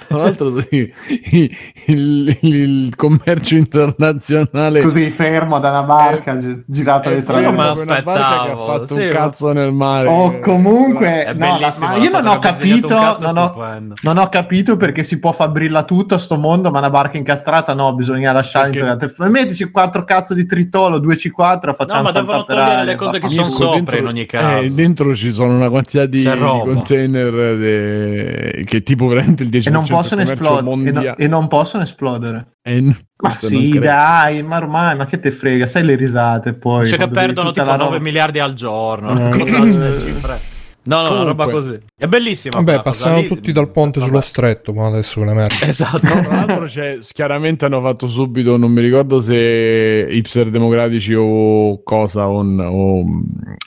Tra 0.09 0.17
l'altro, 0.19 0.61
sì, 0.71 0.93
il, 1.31 1.57
il- 1.87 2.39
il 2.41 2.95
commercio 2.97 3.57
internazionale 3.57 4.83
Così 4.83 5.11
fermo 5.11 5.59
da 5.59 5.71
una 5.71 5.83
barca 5.83 6.37
gi- 6.37 6.63
girata 6.67 7.11
è 7.11 7.15
dietro 7.15 7.39
Io 7.39 7.43
la 7.43 7.51
me 7.51 7.57
fermo 7.57 7.69
lo 7.71 7.75
con 7.75 7.83
una 7.89 8.03
barca 8.03 8.21
che 8.21 8.21
ha 8.23 8.39
aspettavo, 8.41 8.67
fatto 8.67 8.87
sì, 8.87 8.93
un 8.95 9.07
ma- 9.09 9.13
cazzo 9.15 9.53
nel 9.53 9.73
mare. 9.73 10.09
O 10.09 10.39
comunque, 10.41 11.25
È 11.25 11.33
no, 11.35 11.59
la- 11.59 11.75
ma 11.81 11.97
io 11.97 12.11
non 12.11 12.27
ho 12.27 12.39
capito, 12.39 12.89
non 12.89 13.37
ho. 13.39 13.93
Non 14.03 14.19
ho 14.19 14.29
capito 14.29 14.77
perché 14.77 15.03
si 15.03 15.19
può 15.19 15.33
far 15.33 15.51
brilla 15.51 15.83
tutto 15.83 16.15
a 16.15 16.19
sto 16.19 16.37
mondo, 16.37 16.71
ma 16.71 16.79
una 16.79 16.91
barca 16.91 17.17
incastrata 17.17 17.75
no, 17.75 17.95
bisogna 17.95 18.31
lasciare 18.33 18.71
Perché- 18.71 19.23
in 19.25 19.31
Mettici 19.31 19.71
quattro 19.71 20.05
cazzo 20.05 20.35
di 20.35 20.47
tritoni 20.47 20.83
solo, 20.85 20.99
2C4 20.99 21.75
facciamo 21.75 22.03
No, 22.03 22.03
ma 22.03 22.13
saltare 22.13 22.13
devono 22.27 22.45
togliere 22.45 22.71
aria, 22.71 22.83
le 22.85 22.95
cose 22.95 23.21
che 23.21 23.29
sono 23.29 23.49
sopra 23.49 23.97
in 23.99 24.07
ogni 24.07 24.27
caso. 24.27 24.59
eh, 24.65 24.71
dentro 24.71 25.15
ci 25.17 25.31
sono 25.33 25.55
una 25.55 25.69
quantità 25.69 26.07
di, 26.07 26.19
di 26.19 26.25
container 26.29 27.57
de- 27.57 28.65
che 28.67 28.83
tipo 28.83 29.07
veramente 29.07 29.43
il 29.43 29.49
10% 29.49 29.67
E 29.67 29.71
non 29.71 29.87
possono 29.87 30.23
esplodere. 30.23 30.59
E, 30.59 30.63
no- 30.63 30.77
mondiale. 30.77 31.17
e 31.17 31.29
non 31.29 31.49
possono 31.49 31.83
esplodere. 31.83 32.47
Eh, 32.63 32.81
n- 32.81 32.97
Ma 33.17 33.35
sì, 33.37 33.79
dai, 33.79 34.43
ma 34.43 34.57
ormai, 34.57 34.97
ma 34.97 35.07
che 35.07 35.19
te 35.19 35.31
frega, 35.31 35.67
sai 35.67 35.85
le 35.85 35.95
risate 35.97 36.53
poi. 36.55 36.85
C'è 36.87 36.97
che 36.97 37.09
perdono 37.09 37.51
tipo 37.53 37.65
la 37.67 37.77
9 37.77 37.93
roba. 37.93 38.03
miliardi 38.03 38.39
al 38.39 38.53
giorno. 38.55 39.29
Eh. 39.29 39.39
Cosa- 39.39 40.01
cifre. 40.01 40.39
No, 40.87 41.03
no, 41.03 41.11
una 41.15 41.23
roba 41.25 41.45
Comunque. 41.45 41.71
così. 41.71 41.83
È 41.97 42.07
bellissima. 42.07 42.57
Vabbè, 42.61 42.83
passano 42.83 43.21
lì. 43.21 43.27
tutti 43.27 43.53
dal 43.53 43.71
ponte 43.71 43.99
Vabbè. 44.01 44.11
sullo 44.11 44.23
stretto 44.23 44.73
ma 44.73 44.87
adesso 44.87 45.23
le 45.25 45.33
merci. 45.33 45.65
Esatto. 45.69 46.01
No, 46.03 46.21
tra 46.23 46.35
l'altro 46.35 46.65
c'è, 46.67 46.99
chiaramente 47.13 47.65
hanno 47.65 47.81
fatto 47.81 48.07
subito, 48.07 48.57
non 48.57 48.71
mi 48.73 48.81
ricordo 48.83 49.19
se 49.21 50.07
Ipser 50.11 50.51
Democratici 50.51 51.15
o 51.15 51.83
cosa, 51.83 52.29
o, 52.29 52.41
o, 52.43 53.05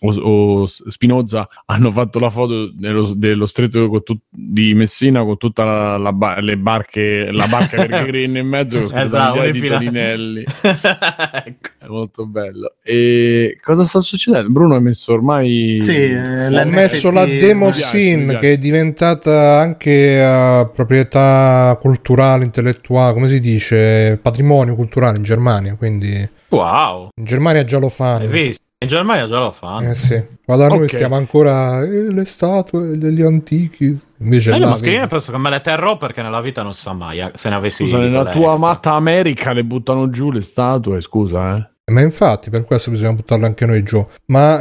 o- 0.01 0.21
o 0.61 0.65
Spinoza 0.67 1.47
hanno 1.65 1.91
fatto 1.91 2.19
la 2.19 2.29
foto 2.29 2.71
dello, 2.73 3.11
dello 3.15 3.45
stretto 3.45 3.87
con 3.89 4.03
tut- 4.03 4.21
di 4.29 4.73
Messina 4.75 5.23
con 5.23 5.37
tutta 5.37 5.63
la, 5.63 5.97
la 5.97 6.13
ba- 6.13 6.39
le 6.39 6.57
barche, 6.57 7.31
la 7.31 7.47
barca 7.47 7.77
per 7.85 8.05
Green 8.05 8.35
in 8.35 8.47
mezzo 8.47 8.83
con 8.85 8.97
Esatto, 8.97 9.41
fila- 9.53 9.77
Toninelli. 9.77 10.43
ecco. 10.63 11.69
È 11.87 11.89
molto 11.89 12.25
bello. 12.25 12.73
E 12.83 13.57
cosa 13.63 13.85
sta 13.85 14.01
succedendo? 14.01 14.49
Bruno 14.49 14.75
ha 14.75 14.79
messo 14.79 15.13
ormai... 15.13 15.77
Sì, 15.79 15.95
eh, 15.95 16.49
l'NFT 16.49 16.73
messo 16.73 17.11
la 17.11 17.25
mi 17.25 17.37
piace. 17.37 18.37
che 18.39 18.51
è 18.51 18.57
diventata 18.57 19.59
anche 19.59 20.19
eh, 20.21 20.69
proprietà 20.73 21.77
culturale, 21.81 22.43
intellettuale, 22.43 23.13
come 23.13 23.29
si 23.29 23.39
dice, 23.39 24.19
patrimonio 24.21 24.75
culturale 24.75 25.15
in 25.17 25.23
Germania, 25.23 25.75
quindi 25.75 26.29
Wow. 26.49 27.09
in 27.15 27.23
Germania 27.25 27.63
già 27.63 27.77
lo 27.79 27.89
fanno. 27.89 28.23
Hai 28.23 28.27
visto? 28.27 28.65
In 28.79 28.87
Germania 28.89 29.25
già 29.27 29.39
lo 29.39 29.49
fanno. 29.51 29.89
Eh 29.89 29.95
sì, 29.95 30.23
ma 30.45 30.55
da 30.55 30.67
noi 30.67 30.83
Ok. 30.83 30.93
stiamo 30.93 31.15
ancora 31.15 31.81
eh, 31.81 32.13
le 32.13 32.25
statue 32.25 32.95
degli 32.97 33.23
antichi. 33.23 33.97
Invece 34.19 34.51
Eh, 34.55 34.59
mascherine 34.59 34.99
vedi. 34.99 35.09
penso 35.09 35.31
che 35.31 35.37
me 35.39 35.49
le 35.49 35.61
terrò 35.61 35.97
perché 35.97 36.21
nella 36.21 36.41
vita 36.41 36.61
non 36.61 36.73
sa 36.73 36.93
mai 36.93 37.19
eh, 37.19 37.31
se 37.33 37.49
ne 37.49 37.55
avessi 37.55 37.83
Scusa, 37.85 37.97
nella 37.97 38.25
tua 38.27 38.53
amatta 38.53 38.91
America 38.93 39.51
le 39.53 39.63
buttano 39.63 40.09
giù 40.11 40.29
le 40.31 40.41
statue, 40.41 41.01
scusa, 41.01 41.57
eh. 41.57 41.69
Ma 41.89 42.01
infatti, 42.01 42.49
per 42.49 42.65
questo 42.65 42.91
bisogna 42.91 43.13
buttarle 43.13 43.45
anche 43.45 43.65
noi 43.65 43.81
giù. 43.81 44.05
Ma 44.25 44.59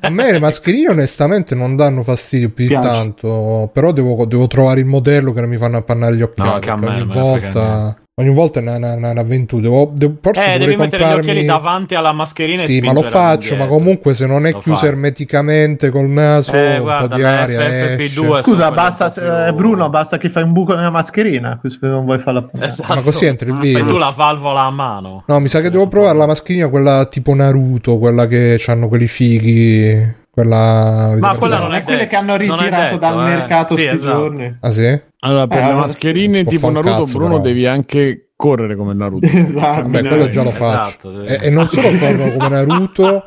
a 0.00 0.10
me 0.10 0.30
le 0.30 0.38
mascherine 0.38 0.90
onestamente 0.90 1.56
non 1.56 1.74
danno 1.74 2.04
fastidio 2.04 2.50
più 2.50 2.66
di 2.66 2.70
Piace. 2.70 2.88
tanto. 2.88 3.68
Però 3.72 3.90
devo, 3.90 4.24
devo 4.26 4.46
trovare 4.46 4.78
il 4.78 4.86
modello 4.86 5.32
che 5.32 5.40
non 5.40 5.48
mi 5.50 5.56
fanno 5.56 5.78
appannare 5.78 6.14
gli 6.14 6.22
occhiali. 6.22 6.48
No, 6.48 6.54
anche 6.54 6.70
a 6.70 6.76
me, 6.76 6.86
ogni 6.86 7.12
volta, 7.12 7.98
ogni 8.18 8.34
volta 8.34 8.58
è 8.60 8.62
una, 8.62 8.76
una, 8.76 8.94
una, 8.94 9.10
un'avventura. 9.10 9.62
Devo, 9.62 9.90
devo, 9.94 10.16
forse 10.20 10.54
Eh, 10.54 10.58
devi 10.58 10.76
mettere 10.76 11.02
gli 11.04 11.06
comprarmi... 11.06 11.18
occhiali 11.30 11.44
davanti 11.44 11.94
alla 11.94 12.12
mascherina 12.12 12.62
e 12.62 12.66
Sì, 12.66 12.80
ma 12.80 12.92
lo 12.92 13.02
faccio, 13.02 13.56
ma 13.56 13.66
comunque 13.66 14.14
se 14.14 14.26
non 14.26 14.44
è 14.46 14.52
Lo 14.52 14.58
chiuso 14.58 14.78
fai. 14.80 14.88
ermeticamente 14.88 15.90
col 15.90 16.08
naso, 16.08 16.52
Eh, 16.52 16.76
un 16.76 16.82
guarda, 16.82 17.08
po' 17.08 17.14
di 17.14 17.22
aria 17.24 17.58
FFP2 17.60 17.96
esce. 17.98 18.08
sono 18.12 18.42
Scusa, 18.42 18.66
quelle 18.68 18.74
basta, 18.74 19.04
un 19.06 19.12
più- 19.12 19.22
eh, 19.22 19.52
Bruno, 19.54 19.90
basta 19.90 20.18
che 20.18 20.28
fai 20.30 20.42
un 20.42 20.52
buco 20.52 20.74
nella 20.74 20.90
mascherina, 20.90 21.58
così 21.60 21.78
non 21.82 22.04
vuoi 22.04 22.18
farla 22.18 22.48
Esatto. 22.60 22.94
Ma 22.94 23.00
così 23.00 23.24
entra 23.26 23.48
il 23.48 23.54
Fai 23.56 23.74
virus. 23.74 23.90
tu 23.92 23.98
la 23.98 24.12
valvola 24.16 24.60
a 24.62 24.70
mano. 24.70 25.24
No, 25.26 25.38
mi 25.40 25.48
sa 25.48 25.60
che 25.60 25.70
devo 25.70 25.88
provare 25.88 26.16
la 26.18 26.26
mascherina, 26.26 26.68
quella 26.68 27.06
tipo 27.06 27.34
Naruto, 27.34 27.98
quella 27.98 28.26
che 28.26 28.60
hanno 28.66 28.88
quelli 28.88 29.06
fighi. 29.06 30.16
Quella... 30.30 31.16
Ma 31.18 31.36
quella 31.36 31.58
non 31.58 31.74
è 31.74 31.82
quelle 31.82 31.98
detto, 31.98 32.10
che 32.10 32.16
hanno 32.16 32.34
è 32.34 32.38
ritirato 32.38 32.70
detto, 32.70 32.96
dal 32.98 33.14
eh. 33.20 33.24
mercato 33.24 33.76
Sì, 33.76 33.86
sti 33.86 33.96
esatto. 33.96 34.18
giorni. 34.18 34.56
Ah 34.60 34.70
sì? 34.70 35.00
Allora, 35.20 35.46
per 35.48 35.58
Eh, 35.58 35.66
le 35.66 35.72
mascherine 35.74 36.44
tipo 36.44 36.66
un 36.68 36.74
Naruto, 36.74 37.04
cazzo, 37.04 37.18
Bruno, 37.18 37.28
però. 37.36 37.42
devi 37.42 37.66
anche 37.66 38.28
correre 38.36 38.76
come 38.76 38.94
Naruto. 38.94 39.26
Esatto. 39.26 39.82
Vabbè, 39.82 40.04
quello 40.06 40.28
già 40.28 40.44
lo 40.44 40.52
faccio. 40.52 41.08
Esatto, 41.10 41.26
sì. 41.26 41.32
e, 41.32 41.38
e 41.46 41.50
non 41.50 41.68
solo 41.68 41.88
corro 41.98 42.32
come 42.38 42.48
Naruto, 42.48 43.24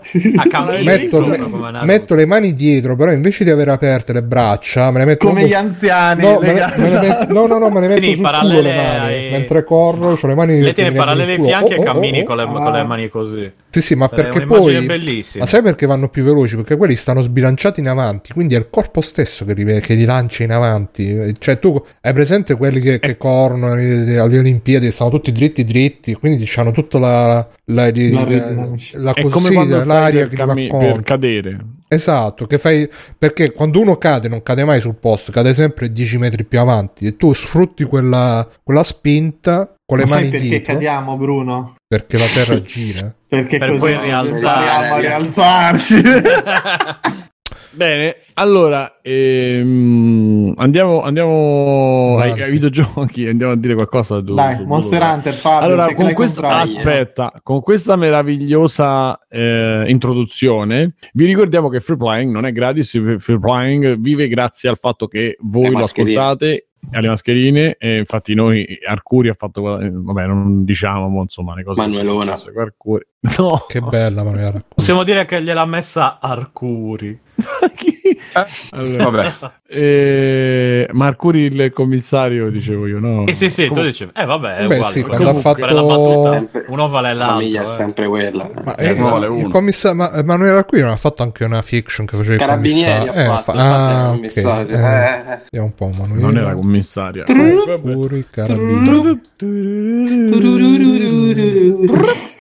metto, 0.83 1.19
come 1.21 1.37
Naruto. 1.37 1.85
metto 1.85 2.15
le 2.15 2.25
mani 2.25 2.53
dietro, 2.53 2.95
però 2.95 3.11
invece 3.11 3.43
di 3.43 3.49
avere 3.49 3.71
aperte 3.71 4.13
le 4.13 4.23
braccia, 4.23 4.89
me 4.91 4.99
le 4.99 5.05
metto 5.05 5.27
Come 5.27 5.45
gli 5.47 5.53
anziani. 5.53 6.23
No, 6.23 6.39
me 6.39 6.53
le- 6.53 6.71
me 6.77 7.27
no, 7.27 7.47
no, 7.47 7.57
no, 7.57 7.69
me 7.69 7.81
le 7.81 7.87
metto 7.87 7.99
Quindi 7.99 8.15
sul 8.15 8.25
culo 8.25 8.31
parallele 8.31 8.61
le 8.61 8.75
mani. 8.75 9.13
ai- 9.13 9.31
Mentre 9.31 9.63
corro, 9.65 10.11
ho 10.21 10.27
le 10.27 10.35
mani 10.35 10.59
Le 10.61 10.73
tieni 10.73 10.95
parallele 10.95 11.33
ai 11.33 11.41
fianchi 11.41 11.75
culo. 11.75 11.75
e 11.75 11.77
Oh, 11.77 11.81
oh, 11.81 11.93
cammini 11.93 12.19
oh. 12.21 12.23
con 12.23 12.35
le, 12.37 12.43
Ah. 12.43 12.45
con 12.47 12.71
le 12.71 12.83
mani 12.85 13.09
così. 13.09 13.51
Sì, 13.71 13.81
sì, 13.81 13.95
ma 13.95 14.07
Sarebbe 14.07 14.29
perché 14.29 14.45
poi... 14.45 14.85
bellissima. 14.85 15.45
Ma 15.45 15.49
sai 15.49 15.61
perché 15.61 15.85
vanno 15.85 16.09
più 16.09 16.23
veloci? 16.23 16.57
Perché 16.57 16.75
quelli 16.75 16.97
stanno 16.97 17.21
sbilanciati 17.21 17.79
in 17.79 17.87
avanti, 17.87 18.33
quindi 18.33 18.53
è 18.53 18.57
il 18.57 18.69
corpo 18.69 18.99
stesso 18.99 19.45
che, 19.45 19.53
li- 19.53 19.79
che 19.79 19.93
li 19.93 20.03
lancia 20.03 20.43
in 20.43 20.51
avanti. 20.51 21.33
Cioè, 21.39 21.57
tu 21.57 21.81
hai 22.01 22.13
presente 22.13 22.55
quelli 22.55 22.81
che, 22.81 22.99
che 22.99 23.15
corrono 23.15 23.71
alle 23.71 24.19
Olimpiadi, 24.19 24.91
stanno 24.91 25.11
tutti 25.11 25.31
dritti 25.31 25.63
dritti, 25.63 26.13
quindi 26.15 26.49
hanno 26.55 26.71
tutta 26.71 26.99
la, 26.99 27.07
la, 27.27 27.45
la, 27.65 27.81
L'aerodinamica. 27.91 28.97
la 28.99 29.13
È 29.13 29.21
così, 29.21 29.33
come 29.33 29.53
quando 29.53 29.83
l'aria 29.85 30.19
per, 30.19 30.27
che 30.27 30.35
ti 30.35 30.41
va 30.41 30.47
cammi- 30.47 30.67
per 30.67 31.01
cadere. 31.03 31.65
Esatto, 31.87 32.47
che 32.47 32.57
fai 32.57 32.89
perché 33.17 33.51
quando 33.51 33.81
uno 33.81 33.97
cade 33.97 34.29
non 34.29 34.41
cade 34.43 34.63
mai 34.63 34.79
sul 34.79 34.95
posto, 34.95 35.31
cade 35.31 35.53
sempre 35.53 35.91
10 35.91 36.17
metri 36.17 36.45
più 36.45 36.59
avanti 36.59 37.05
e 37.05 37.17
tu 37.17 37.33
sfrutti 37.33 37.83
quella, 37.83 38.47
quella 38.63 38.83
spinta 38.83 39.75
con 39.91 39.99
le 39.99 40.05
Ma 40.05 40.09
sai 40.11 40.19
mani 40.19 40.31
perché 40.31 40.47
dietro 40.47 40.73
cadiamo, 40.73 41.17
Bruno? 41.17 41.75
perché 41.85 42.17
la 42.17 42.23
terra 42.33 42.61
gira. 42.63 43.13
Perché 43.27 43.57
Per 43.57 43.77
poi 43.77 43.93
a 43.93 44.23
rialzarci. 44.97 46.01
Bene, 47.73 48.15
allora 48.35 48.99
ehm, 49.01 50.53
andiamo, 50.57 51.01
andiamo 51.01 52.17
ai, 52.19 52.41
ai 52.41 52.51
videogiochi, 52.51 53.27
andiamo 53.27 53.51
a 53.51 53.57
dire 53.57 53.73
qualcosa. 53.73 54.15
su- 54.25 54.33
Dai, 54.33 54.65
Monster 54.65 55.01
Hunter, 55.01 55.33
Fabio, 55.33 55.65
Allora, 55.67 55.93
con 55.93 56.13
questa, 56.13 56.47
aspetta, 56.59 57.33
con 57.43 57.59
questa 57.61 57.95
meravigliosa 57.97 59.19
eh, 59.29 59.83
introduzione, 59.87 60.93
vi 61.13 61.25
ricordiamo 61.25 61.67
che 61.67 61.81
Free 61.81 61.97
Playing 61.97 62.31
non 62.31 62.45
è 62.45 62.51
gratis. 62.53 62.91
Free 63.19 63.39
Playing 63.39 63.97
vive 63.99 64.27
grazie 64.29 64.69
al 64.69 64.77
fatto 64.77 65.07
che 65.07 65.35
voi 65.41 65.71
lo 65.71 65.79
ascoltate 65.79 66.67
alle 66.91 67.07
mascherine. 67.07 67.75
E 67.77 67.97
infatti, 67.99 68.33
noi 68.33 68.65
Arcuri 68.85 69.29
ha 69.29 69.35
fatto, 69.35 69.61
vabbè, 69.61 70.25
non 70.25 70.63
diciamo, 70.65 71.07
ma 71.09 71.21
insomma, 71.21 71.55
le 71.55 71.63
cose. 71.63 71.79
Manuelona. 71.79 72.37
No, 73.37 73.65
Che 73.67 73.81
bella 73.81 74.23
Manuela. 74.23 74.63
Possiamo 74.73 75.03
dire 75.03 75.25
che 75.25 75.43
gliel'ha 75.43 75.65
messa 75.65 76.19
Arcuri. 76.19 77.19
Chi? 77.75 77.99
Allora, 78.71 79.09
Vabbè. 79.09 79.31
eh, 79.67 80.87
ma 80.91 81.07
Arcuri 81.07 81.41
il 81.43 81.71
commissario, 81.73 82.49
dicevo 82.49 82.87
io, 82.87 82.99
no? 82.99 83.25
Eh 83.25 83.33
sì, 83.33 83.49
sì, 83.49 83.63
tu 83.63 83.69
Comunque- 83.69 83.91
dicevi, 83.91 84.11
eh 84.15 84.25
vabbè, 84.25 84.55
è 84.57 84.67
Beh, 84.67 84.75
uguale. 84.75 84.93
sì, 84.93 85.01
quando 85.03 85.29
ha 85.29 85.33
fare 85.33 85.61
la 85.61 85.67
fatto- 85.67 85.85
battuta, 85.87 86.31
Sempre- 86.33 86.65
uno 86.67 86.87
vale 86.89 87.13
La 87.13 87.25
famiglia 87.27 87.61
l'altro. 87.61 87.61
è 87.61 87.63
eh. 87.63 87.83
sempre 87.85 88.07
quella. 88.07 88.49
Ma 88.63 88.75
Eh, 88.75 88.85
eh, 88.85 88.93
ne 88.93 88.99
vuole 89.01 89.25
il 89.25 89.31
uno. 89.31 89.49
commissa- 89.49 89.93
ma 89.93 90.13
Emanuele 90.13 90.63
qui 90.65 90.81
non 90.81 90.89
ha 90.91 90.95
fatto 90.97 91.23
anche 91.23 91.43
una 91.43 91.61
fiction 91.61 92.05
che 92.05 92.15
faceva 92.17 92.37
Carabinieri 92.37 93.07
commissario? 93.07 93.11
ha 93.11 93.23
Eh, 93.23 93.25
fatto, 93.25 93.41
fa- 93.41 93.51
infatti 93.53 93.91
è 93.91 93.95
ah, 93.95 94.09
commissario. 94.11 94.75
Eh, 94.77 95.39
Eh. 95.49 95.59
un 95.59 95.73
po' 95.75 95.87
Manuele. 95.97 96.21
Non 96.21 96.37
era 96.37 96.53
commissaria. 96.53 97.23
Puri, 97.23 98.25
carabinieri. 98.29 99.19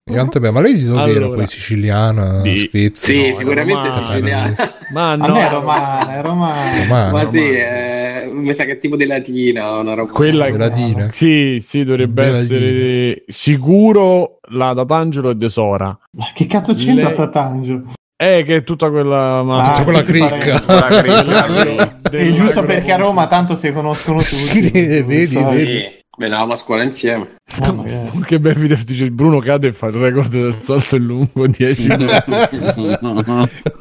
Gigante 0.08 0.40
beh, 0.40 0.52
ma 0.52 0.62
lei 0.62 0.74
di 0.76 0.86
dove 0.86 1.02
era? 1.02 1.20
Allora. 1.20 1.36
Poi 1.36 1.48
siciliana, 1.48 2.42
Di- 2.42 2.56
Svizzera? 2.58 2.96
Sì, 3.06 3.18
No, 3.18 3.26
era 3.26 3.36
sicuramente 3.36 3.88
romano. 3.88 4.06
siciliana. 4.06 4.56
Ma 4.92 5.16
no, 5.16 5.36
è 5.36 5.50
romana, 5.50 6.18
è 6.18 6.22
romana. 6.24 6.82
Romana. 6.84 7.12
Ma 7.12 7.30
sì, 7.30 7.38
romano. 7.40 7.52
eh, 7.54 8.30
mi 8.34 8.54
sa 8.56 8.64
che 8.64 8.72
è 8.72 8.78
tipo 8.78 8.96
di 8.96 9.06
latina 9.06 9.72
una 9.80 9.94
roba. 9.96 10.12
quella 10.12 10.50
Della 10.50 10.70
Dina. 10.70 11.12
Sì, 11.12 11.58
sì, 11.62 11.84
dovrebbe 11.84 12.24
Della 12.24 12.38
essere 12.38 13.24
sicuro 13.28 14.40
la 14.52 14.74
Datangelo 14.74 15.30
e 15.32 15.38
Tesora. 15.38 15.98
Ma 16.12 16.26
che 16.34 16.46
cazzo 16.48 16.74
c'entra 16.74 17.08
Lei- 17.08 17.16
Tatangelo? 17.16 17.92
Eh, 18.20 18.44
che 18.46 18.56
è 18.56 18.64
tutta 18.64 18.90
quella... 18.90 19.44
Ma... 19.44 19.62
Ah, 19.62 19.70
Tutta 19.74 19.84
quella 19.84 20.04
cricca. 20.04 22.00
È 22.10 22.32
giusto 22.34 22.64
perché 22.64 22.92
a 22.94 22.98
Roma 22.98 23.28
tanto 23.28 23.56
si 23.56 23.72
conoscono 23.72 24.18
tutti. 24.20 24.34
Sì, 24.36 24.70
vedi, 24.72 25.26
Sai. 25.26 25.56
vedi. 25.56 25.84
Sì, 26.18 26.24
venivamo 26.24 26.54
a 26.54 26.56
scuola 26.56 26.84
insieme. 26.84 27.36
Oh. 27.62 27.86
Che 28.26 28.40
bel 28.40 28.56
video 28.56 28.78
dice 28.84 29.04
il 29.04 29.12
Bruno 29.12 29.40
cade 29.40 29.68
e 29.68 29.74
fa 29.74 29.88
il 29.88 29.94
record 29.94 30.30
del 30.30 30.56
salto 30.60 30.96
in 30.96 31.06
lungo 31.06 31.46
10 31.48 31.82
minuti. 31.88 32.14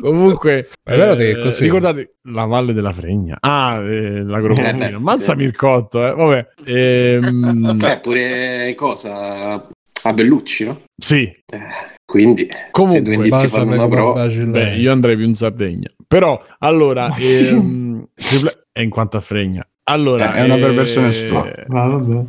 Comunque, 0.01 0.69
Ma 0.85 0.93
è 0.93 0.97
vero 0.97 1.15
che 1.15 1.31
è 1.31 1.39
così. 1.41 1.63
ricordate 1.65 2.17
la 2.31 2.45
Valle 2.45 2.73
della 2.73 2.93
Fregna. 2.93 3.37
Ah, 3.41 3.81
eh, 3.83 3.95
Eh, 4.17 4.23
l'agropontino. 4.23 5.01
Mazza 5.01 5.33
sì. 5.33 5.39
Mircotto, 5.39 6.07
eh. 6.07 6.13
Vabbè. 6.15 6.47
Ehm, 6.65 7.77
Beh, 7.79 7.99
pure 8.01 8.75
cosa 8.77 9.55
a 10.03 10.13
Bellucci, 10.13 10.65
no? 10.67 10.81
sì, 10.97 11.23
Eh, 11.23 11.59
quindi, 12.05 12.49
Comunque, 12.71 12.99
se 12.99 13.05
due 13.05 13.15
indizi 13.15 13.49
fanno 13.49 13.73
una 13.73 13.89
prova. 13.89 14.27
beh, 14.29 14.77
io 14.77 14.93
andrei 14.93 15.17
più 15.17 15.25
in 15.25 15.35
Sardegna. 15.35 15.89
Però, 16.07 16.41
allora, 16.61 17.09
Ma 17.09 17.17
ehm, 17.19 18.07
triple- 18.15 18.67
è 18.73 18.81
in 18.83 18.91
quanto 18.91 19.17
a 19.17 19.21
Fregna. 19.21 19.67
Allora, 19.89 20.35
Eh, 20.35 20.39
è 20.39 20.45
una 20.45 20.57
eh, 20.57 20.61
perversione 20.61 21.13
sua. 21.13 21.49
Ma 21.69 21.87
vabbè. 21.87 22.25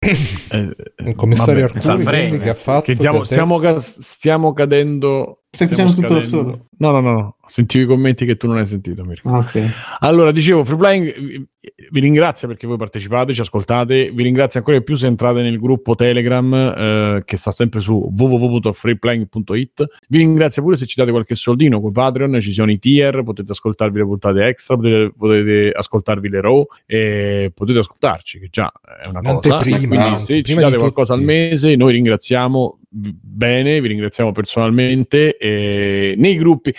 eh, 0.00 0.76
Il 1.06 1.14
commissario 1.14 1.66
vabbè, 1.66 1.78
Arcuri 1.78 2.04
quindi 2.04 2.38
che 2.38 2.48
ha 2.50 2.54
fatto 2.54 2.82
che 2.92 2.94
stiamo, 2.96 3.18
che 3.18 3.22
te- 3.26 3.32
stiamo, 3.32 3.58
ca- 3.58 3.78
stiamo 3.80 4.52
cadendo 4.52 5.42
Stai 5.50 5.68
stiamo 5.68 5.88
facendo 5.90 6.08
tutto 6.08 6.20
da 6.20 6.26
scadendo. 6.26 6.50
solo. 6.52 6.66
no 6.78 6.90
no 6.90 7.00
no 7.00 7.12
no 7.12 7.35
sentivo 7.46 7.84
i 7.84 7.86
commenti 7.86 8.26
che 8.26 8.36
tu 8.36 8.46
non 8.46 8.58
hai 8.58 8.66
sentito, 8.66 9.04
Mirko. 9.04 9.30
Ok. 9.30 9.98
Allora, 10.00 10.32
dicevo, 10.32 10.64
Free 10.64 10.76
Playing 10.76 11.46
vi- 11.90 12.00
ringrazia 12.00 12.46
perché 12.46 12.66
voi 12.66 12.76
partecipate, 12.76 13.32
ci 13.32 13.40
ascoltate, 13.40 14.10
vi 14.10 14.22
ringrazio 14.22 14.60
ancora 14.60 14.78
di 14.78 14.84
più 14.84 14.96
se 14.96 15.06
entrate 15.06 15.42
nel 15.42 15.58
gruppo 15.58 15.94
Telegram 15.94 16.52
eh, 16.54 17.22
che 17.24 17.36
sta 17.36 17.50
sempre 17.50 17.80
su 17.80 18.12
www.freeplaying.it. 18.16 19.84
Vi 20.08 20.18
ringrazio 20.18 20.62
pure 20.62 20.76
se 20.76 20.86
ci 20.86 20.94
date 20.96 21.10
qualche 21.10 21.34
soldino 21.34 21.80
con 21.80 21.92
Patreon, 21.92 22.40
ci 22.40 22.52
sono 22.52 22.70
i 22.70 22.78
tier, 22.78 23.22
potete 23.22 23.52
ascoltarvi 23.52 23.98
le 23.98 24.04
puntate 24.04 24.46
extra, 24.46 24.76
potete, 24.76 25.12
potete 25.16 25.72
ascoltarvi 25.74 26.28
le 26.28 26.40
raw 26.40 26.66
e 26.86 27.52
potete 27.54 27.78
ascoltarci, 27.78 28.38
che 28.38 28.48
già 28.50 28.72
è 29.02 29.08
una 29.08 29.20
cosa. 29.20 29.48
L'anteprima, 29.48 30.02
Quindi 30.02 30.18
se 30.20 30.42
ci 30.42 30.54
date 30.54 30.76
qualcosa 30.76 31.12
al 31.14 31.20
tutti. 31.20 31.32
mese, 31.32 31.76
noi 31.76 31.92
ringraziamo 31.92 32.78
bene, 32.88 33.80
vi 33.80 33.88
ringraziamo 33.88 34.32
personalmente 34.32 35.36
e 35.36 36.14
nei 36.16 36.36
gruppi 36.36 36.74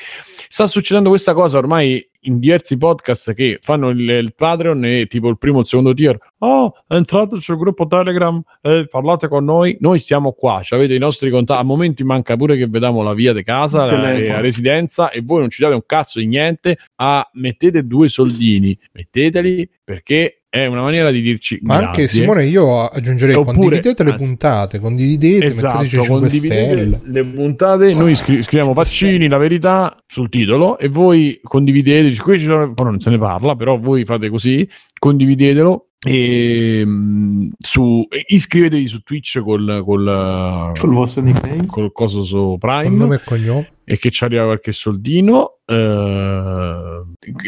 sta 0.57 0.65
succedendo 0.65 1.09
questa 1.09 1.35
cosa 1.35 1.59
ormai 1.59 2.03
in 2.21 2.39
diversi 2.39 2.77
podcast 2.77 3.35
che 3.35 3.59
fanno 3.61 3.89
il, 3.89 3.99
il 3.99 4.33
Patreon 4.33 4.85
e 4.85 5.05
tipo 5.05 5.29
il 5.29 5.37
primo 5.37 5.57
o 5.57 5.59
il 5.59 5.67
secondo 5.67 5.93
tier. 5.93 6.17
Oh 6.39 6.73
entrate 6.87 7.39
sul 7.39 7.57
gruppo 7.57 7.85
Telegram 7.85 8.41
e 8.63 8.87
parlate 8.89 9.27
con 9.27 9.45
noi. 9.45 9.77
Noi 9.81 9.99
siamo 9.99 10.31
qua 10.31 10.63
ci 10.63 10.73
avete 10.73 10.95
i 10.95 10.97
nostri 10.97 11.29
contatti 11.29 11.59
a 11.59 11.63
momenti 11.63 12.03
manca 12.03 12.35
pure 12.35 12.57
che 12.57 12.65
vediamo 12.65 13.03
la 13.03 13.13
via 13.13 13.33
di 13.33 13.43
casa 13.43 13.85
la, 13.85 13.91
telefono. 13.91 14.33
la 14.33 14.41
residenza 14.41 15.11
e 15.11 15.21
voi 15.21 15.41
non 15.41 15.51
ci 15.51 15.61
date 15.61 15.75
un 15.75 15.85
cazzo 15.85 16.17
di 16.17 16.25
niente. 16.25 16.79
Ah 16.95 17.29
mettete 17.33 17.85
due 17.85 18.09
soldini 18.09 18.75
metteteli 18.93 19.69
perché 19.83 20.41
è 20.57 20.65
una 20.67 20.81
maniera 20.81 21.11
di 21.11 21.21
dirci 21.21 21.59
Ma 21.61 21.75
anche 21.75 22.01
grazie. 22.03 22.21
Simone, 22.21 22.45
io 22.45 22.85
aggiungerei 22.87 23.35
Oppure- 23.35 23.55
condividete 23.57 24.03
le 24.03 24.13
puntate, 24.15 24.79
condividete, 24.79 25.45
Esatto, 25.45 25.77
metteteci 25.79 25.97
5 26.03 26.19
condividete 26.19 26.71
stelle. 26.71 27.01
le 27.03 27.23
puntate, 27.25 27.93
noi 27.93 28.15
scri- 28.15 28.43
scriviamo 28.43 28.73
Vaccini, 28.73 29.27
la 29.27 29.37
verità 29.37 29.95
sul 30.05 30.29
titolo 30.29 30.77
e 30.77 30.87
voi 30.87 31.39
condividete, 31.41 32.15
qui 32.21 32.39
ci 32.39 32.45
sono, 32.45 32.73
poi 32.73 32.85
non 32.85 32.99
se 32.99 33.09
ne 33.09 33.17
parla, 33.17 33.55
però 33.55 33.77
voi 33.77 34.05
fate 34.05 34.29
così, 34.29 34.67
condividetelo 34.99 35.86
e 36.05 36.83
mm, 36.85 37.47
su, 37.57 38.05
iscrivetevi 38.27 38.87
su 38.87 38.99
Twitch 39.01 39.39
col, 39.41 39.81
col, 39.83 40.71
Col 40.79 40.89
vostro 40.93 41.23
nickname. 41.23 41.65
col 41.65 41.91
coso 41.91 42.21
su 42.23 42.35
Con 42.37 42.57
Prime 42.59 42.89
nome 42.95 43.15
e 43.15 43.21
cognome. 43.25 43.71
e 43.83 43.97
che 43.97 44.11
ci 44.11 44.23
arriva 44.23 44.43
qualche 44.45 44.71
soldino. 44.73 45.53
eh, 45.65 47.03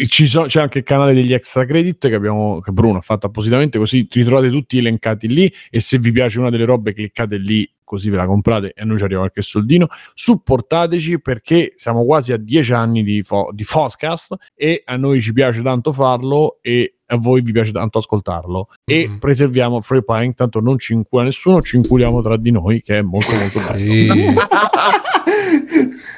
ci 0.07 0.25
so- 0.25 0.43
c'è 0.45 0.59
anche 0.62 0.79
il 0.79 0.83
canale 0.83 1.13
degli 1.13 1.31
extra 1.33 1.63
credit 1.65 2.07
che, 2.09 2.15
abbiamo, 2.15 2.59
che 2.59 2.71
Bruno 2.71 2.97
ha 2.97 3.01
fatto 3.01 3.27
appositamente, 3.27 3.77
così 3.77 4.07
vi 4.09 4.23
trovate 4.23 4.49
tutti 4.49 4.77
elencati 4.77 5.27
lì. 5.27 5.51
E 5.69 5.79
se 5.79 5.99
vi 5.99 6.12
piace 6.12 6.39
una 6.39 6.49
delle 6.49 6.65
robe, 6.65 6.93
cliccate 6.93 7.38
lì, 7.38 7.71
così 7.83 8.09
ve 8.09 8.17
la 8.17 8.25
comprate 8.25 8.73
e 8.75 8.81
a 8.81 8.85
noi 8.85 8.97
ci 8.97 9.03
arriva 9.03 9.19
qualche 9.21 9.41
soldino. 9.41 9.88
Supportateci 10.13 11.21
perché 11.21 11.73
siamo 11.75 12.03
quasi 12.03 12.33
a 12.33 12.38
10 12.38 12.73
anni 12.73 13.03
di, 13.03 13.21
fo- 13.23 13.49
di 13.53 13.63
Foscast 13.63 14.35
e 14.55 14.81
a 14.85 14.95
noi 14.97 15.21
ci 15.21 15.33
piace 15.33 15.62
tanto 15.62 15.91
farlo 15.93 16.57
e 16.62 16.95
a 17.11 17.17
voi 17.17 17.41
vi 17.41 17.51
piace 17.51 17.71
tanto 17.71 17.97
ascoltarlo 17.97 18.67
e 18.85 19.07
Mhm. 19.07 19.17
preserviamo 19.19 19.81
Free 19.81 20.03
Playing 20.03 20.35
tanto 20.35 20.59
non 20.59 20.77
ci 20.77 20.93
incula 20.93 21.23
nessuno 21.23 21.61
ci 21.61 21.75
inculiamo 21.77 22.21
tra 22.21 22.37
di 22.37 22.51
noi 22.51 22.81
che 22.81 22.99
è 22.99 23.01
molto 23.01 23.31
molto 23.35 23.59
bello. 23.59 24.13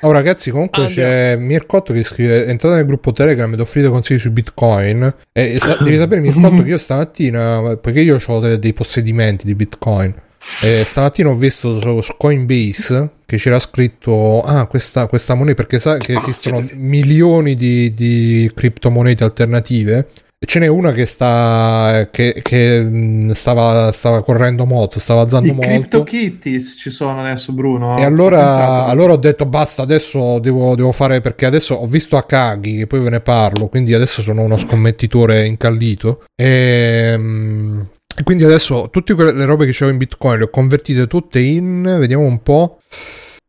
Oh, 0.03 0.11
ragazzi, 0.11 0.49
comunque 0.49 0.85
Andiamo. 0.85 1.09
c'è 1.11 1.35
Mircotto 1.35 1.93
che 1.93 2.03
scrive: 2.03 2.47
Entrate 2.47 2.75
nel 2.75 2.85
gruppo 2.85 3.11
Telegram 3.11 3.53
ed 3.53 3.59
offrite 3.59 3.87
consigli 3.89 4.17
su 4.17 4.31
Bitcoin. 4.31 5.03
E, 5.31 5.53
e 5.53 5.57
sa- 5.59 5.77
devi 5.83 5.97
sapere, 5.97 6.21
Mircotto, 6.21 6.63
che 6.63 6.69
io 6.69 6.77
stamattina, 6.79 7.77
perché 7.79 8.01
io 8.01 8.17
ho 8.25 8.39
dei, 8.39 8.57
dei 8.57 8.73
possedimenti 8.73 9.45
di 9.45 9.53
Bitcoin, 9.53 10.13
e 10.63 10.83
stamattina 10.85 11.29
ho 11.29 11.35
visto 11.35 11.79
su, 11.79 12.01
su 12.01 12.13
Coinbase 12.17 13.09
che 13.27 13.37
c'era 13.37 13.59
scritto: 13.59 14.41
Ah, 14.41 14.65
questa, 14.65 15.05
questa 15.05 15.35
moneta, 15.35 15.55
perché 15.61 15.77
sa 15.77 15.97
che 15.97 16.15
esistono 16.17 16.61
milioni 16.77 17.55
di, 17.55 17.93
di 17.93 18.51
criptomonete 18.55 19.23
alternative. 19.23 20.07
Ce 20.43 20.57
n'è 20.57 20.65
una 20.65 20.91
che 20.91 21.05
sta 21.05 22.07
che, 22.11 22.39
che, 22.41 22.81
mh, 22.81 23.31
stava, 23.33 23.91
stava 23.91 24.23
correndo 24.23 24.65
molto, 24.65 24.99
stava 24.99 25.21
alzando 25.21 25.51
I 25.51 25.53
molto. 25.53 25.69
CryptoKitties 25.69 26.77
ci 26.79 26.89
sono 26.89 27.21
adesso, 27.21 27.53
Bruno. 27.53 27.95
E 27.99 28.03
Ho 28.03 28.07
allora, 28.07 28.85
allora 28.85 29.13
ho 29.13 29.17
detto 29.17 29.45
basta, 29.45 29.83
adesso 29.83 30.39
devo, 30.39 30.75
devo 30.75 30.91
fare 30.93 31.21
perché 31.21 31.45
adesso 31.45 31.75
ho 31.75 31.85
visto 31.85 32.17
Akagi 32.17 32.77
che 32.77 32.87
poi 32.87 33.01
ve 33.01 33.11
ne 33.11 33.19
parlo, 33.19 33.67
quindi 33.67 33.93
adesso 33.93 34.23
sono 34.23 34.41
uno 34.41 34.57
scommettitore 34.57 35.45
incallito. 35.45 36.23
E, 36.35 37.13
mm, 37.15 37.81
e 38.17 38.23
quindi 38.23 38.43
adesso 38.43 38.89
tutte 38.89 39.13
quelle 39.13 39.33
le 39.33 39.45
robe 39.45 39.65
che 39.65 39.73
c'avevo 39.73 39.91
in 39.91 39.97
Bitcoin 39.97 40.39
le 40.39 40.45
ho 40.45 40.49
convertite 40.49 41.05
tutte 41.05 41.39
in, 41.39 41.83
vediamo 41.99 42.23
un 42.23 42.41
po', 42.41 42.79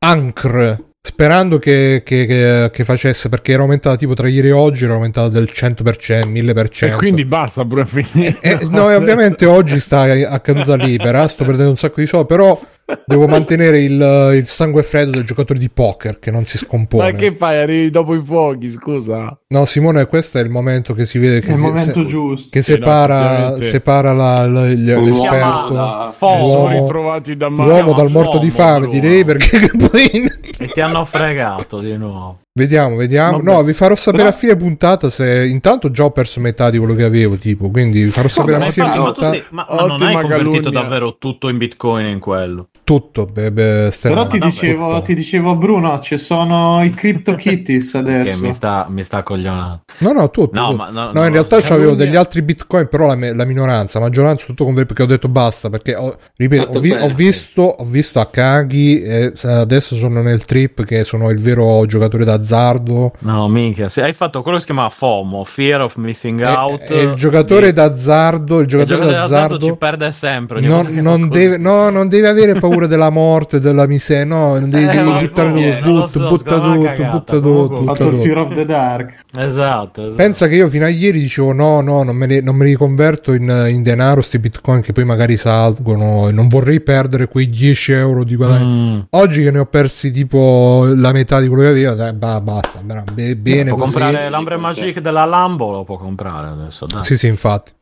Ancr. 0.05 0.77
Sperando 1.13 1.59
che, 1.59 2.03
che- 2.05 2.27
che- 2.27 2.71
che 2.73 2.85
facesse 2.85 3.29
perché 3.29 3.51
era 3.51 3.63
aumentata 3.63 3.97
tipo 3.97 4.15
tra 4.15 4.29
ieri 4.29 4.49
e 4.49 4.53
oggi, 4.53 4.85
era 4.85 4.93
aumentata 4.95 5.29
del 5.29 5.51
100%, 5.53 6.29
1000%. 6.29 6.87
e 6.87 6.97
quindi 6.97 7.25
basta 7.25 7.65
pure 7.65 7.85
finire 7.85 8.39
Eh, 8.41 8.59
no, 8.71 8.89
e 8.89 8.95
ovviamente 8.95 9.45
oggi 9.45 9.81
sta 9.81 10.03
a 10.03 10.39
caduta 10.39 10.77
libera, 10.77 11.27
sto 11.27 11.45
perdendo 11.45 11.71
un 11.71 11.77
sacco 11.77 12.01
di 12.01 12.07
soldi, 12.07 12.27
però 12.29 12.57
devo 13.05 13.27
mantenere 13.27 13.83
il, 13.83 14.31
il 14.35 14.47
sangue 14.47 14.85
freddo 14.85 15.11
del 15.11 15.25
giocatore 15.25 15.59
di 15.59 15.71
poker 15.71 16.21
che 16.21 16.31
non 16.31 16.45
si 16.47 16.57
scompone. 16.59 17.11
ma 17.11 17.19
che 17.19 17.35
fai 17.35 17.59
arrivi 17.59 17.91
dopo 17.91 18.15
i 18.15 18.23
fuochi 18.23 18.69
scusa 18.71 19.37
No, 19.53 19.67
Simone, 19.67 20.07
questo 20.07 20.39
è 20.39 20.41
il 20.41 20.49
momento 20.49 20.95
che 20.95 21.05
si 21.05 21.19
vede 21.19 21.41
che, 21.41 21.49
È 21.49 21.51
il 21.51 21.57
si- 21.57 21.61
momento 21.63 22.01
se- 22.01 22.07
giusto. 22.07 22.49
che 22.51 22.63
Sì, 22.63 22.71
no, 22.71 22.77
separa, 22.79 23.21
effettivamente. 23.21 23.67
separa 23.67 24.13
la- 24.15 24.47
la- 24.49 24.67
gli- 24.69 24.95
l'esperto, 24.95 26.15
l'uomo, 26.21 26.69
ritrovati 26.69 27.37
da 27.37 27.49
l'uomo 27.49 27.93
dal 27.93 28.11
morto 28.11 28.39
di 28.39 28.49
fame, 28.49 28.89
direi, 28.89 29.25
perché 29.27 29.69
poi... 29.77 30.41
E 30.57 30.69
ti 30.69 30.81
hanno 30.81 31.05
fregato 31.05 31.81
di 31.81 31.95
nuovo. 31.99 32.39
Vediamo, 32.55 32.97
vediamo. 32.97 33.39
Vabbè. 33.39 33.51
No, 33.51 33.63
vi 33.63 33.73
farò 33.73 33.95
sapere 33.97 34.25
Però- 34.25 34.35
a 34.35 34.39
fine 34.39 34.57
puntata 34.57 35.09
se 35.11 35.47
intanto 35.47 35.91
già 35.91 36.05
ho 36.05 36.11
perso 36.11 36.39
metà 36.41 36.69
di 36.71 36.77
quello 36.79 36.95
che 36.95 37.03
avevo, 37.05 37.37
tipo, 37.37 37.71
quindi 37.71 38.03
vi 38.03 38.11
farò 38.11 38.29
sapere 38.29 38.59
Ma, 38.59 38.67
a 38.67 38.71
fine 38.71 38.87
ma 38.89 38.93
puntata 38.93 39.31
sei- 39.31 39.45
ma- 39.51 39.67
ma 39.69 39.75
non 39.87 40.03
hai 40.03 40.15
convertito 40.15 40.51
calunnia. 40.51 40.71
davvero 40.81 41.17
tutto 41.19 41.49
in 41.49 41.57
bitcoin 41.59 42.07
in 42.07 42.19
quello. 42.21 42.69
tutto. 42.85 43.31
Stefano, 43.33 43.91
Però 43.91 44.27
ti 44.27 44.39
dicevo, 44.39 44.89
tutto. 44.93 45.03
ti 45.03 45.15
dicevo, 45.15 45.55
Bruno, 45.57 45.99
ci 46.01 46.19
sono 46.19 46.85
i 46.85 46.91
CryptoKitties 46.93 47.91
Che 47.93 47.99
adesso. 47.99 48.45
mi 48.45 48.53
sta, 48.53 48.87
mi 48.91 49.03
sta 49.03 49.23
coglionando. 49.43 49.81
No, 49.99 50.13
no, 50.13 50.31
tutto. 50.31 50.59
No, 50.59 50.65
tutto. 50.71 50.77
ma 50.77 50.91
no, 50.91 51.05
No, 51.05 51.13
no, 51.21 51.27
in 51.27 51.33
realtà 51.33 51.57
avevo 51.57 51.95
degli 51.95 52.17
altri 52.17 52.43
bitcoin, 52.43 52.89
però 52.89 53.07
la, 53.07 53.15
me- 53.17 53.35
la 53.35 53.45
minoranza, 53.45 53.99
la 53.99 54.07
maggioranza 54.07 54.45
tutto 54.47 54.65
convertito 54.65 54.95
perché 54.95 55.03
ho 55.03 55.15
detto 55.15 55.29
basta, 55.29 55.71
perché 55.71 55.95
ho, 55.95 56.15
ripeto, 56.37 56.77
ho, 56.79 56.81
vi- 56.81 56.93
ho 56.93 57.09
visto, 57.09 57.63
ho 57.63 57.85
visto 57.85 58.21
Akagi 58.21 59.01
e 59.03 59.33
s- 59.35 59.45
adesso 59.45 59.95
sono 59.97 60.23
nel 60.23 60.45
trip 60.45 60.85
che 60.85 61.05
sono 61.05 61.31
il 61.31 61.41
vero 61.41 61.85
giocatore 61.87 62.25
d'azzardo. 62.25 63.13
No, 63.21 63.49
minchia, 63.49 63.89
se 63.89 64.03
hai 64.03 64.13
fatto 64.13 64.43
quello 64.43 64.57
che 64.59 64.65
si 64.65 64.71
chiama 64.73 64.89
FOMO, 64.89 65.45
Fear 65.45 65.83
of 65.83 65.97
Missing 65.97 66.41
E- 66.41 66.47
Out. 66.47 66.91
e 66.91 67.03
il 67.03 67.15
giocatore 67.15 67.67
di- 67.67 67.73
d'azzardo, 67.73 68.57
il 68.57 68.63
il 68.63 68.67
giocatore 68.69 68.99
giocatore 68.99 69.21
d'azzardo 69.21 69.57
d'azzardo 69.59 69.67
ci 69.67 69.77
perde 69.77 70.13
sempre. 70.13 70.61
non, 70.61 70.87
non 70.93 71.29
deve, 71.29 71.59
no, 71.59 71.91
non 71.91 72.09
deve 72.09 72.29
avere 72.29 72.55
paura 72.55 72.87
della 72.87 73.11
morte, 73.11 73.61
della 73.61 73.87
miseria, 73.87 74.25
no, 74.25 74.59
non 74.59 74.71
devi, 74.71 74.85
Eh, 74.85 74.95
devi 74.97 75.11
buttare 75.27 75.81
tutto, 75.81 76.29
butta, 76.29 76.55
è 76.57 76.61
tutto, 76.61 77.09
butta 77.11 77.41
tutto, 77.41 77.75
Ho 77.75 77.83
fatto 77.85 78.03
il 78.05 78.11
tutto. 78.11 78.23
Fear 78.23 78.39
of 78.39 78.55
the 78.55 78.65
Dark. 78.67 79.15
Esatto, 79.35 80.03
esatto. 80.03 80.17
Pensa 80.17 80.47
che 80.47 80.57
io 80.57 80.69
fino 80.69 80.85
a 80.85 80.89
ieri 80.89 81.21
dicevo 81.21 81.53
no, 81.53 81.81
no, 81.81 82.03
non 82.03 82.15
me, 82.15 82.27
li, 82.27 82.43
non 82.43 82.55
me 82.55 82.67
li 82.67 82.75
converto 82.75 83.33
in, 83.33 83.67
in 83.71 83.83
denaro 83.83 84.21
sti 84.21 84.39
bitcoin 84.39 84.83
che 84.83 84.93
poi 84.93 85.05
magari 85.05 85.39
salgono 85.39 86.29
e 86.29 86.33
non 86.33 86.49
vorrei 86.49 86.81
perdere 86.81 87.29
quei 87.29 87.47
10 87.47 87.93
euro 87.93 88.25
di 88.25 88.37
guadagno. 88.37 88.67
Mm. 88.67 89.01
Oggi 89.11 89.43
che 89.43 89.51
ne 89.51 89.59
ho 89.59 89.67
persi 89.67 90.11
tipo 90.11 90.85
la 90.95 91.13
metà 91.13 91.41
di 91.41 91.49
quello 91.49 91.63
che 91.63 91.69
avevo, 91.69 91.95
dai, 91.95 92.13
bah, 92.13 92.41
basta, 92.41 92.81
bene 92.83 93.71
può 93.71 93.79
così. 93.79 93.93
comprare 93.93 94.29
l'Ambre 94.29 94.57
Magic 94.59 95.01
della 95.01 95.25
Lambo, 95.25 95.71
lo 95.71 95.85
può 95.85 95.97
comprare 95.97 96.49
adesso. 96.49 96.85
Dai. 96.85 97.03
Sì, 97.03 97.17
sì, 97.17 97.27
infatti. 97.27 97.73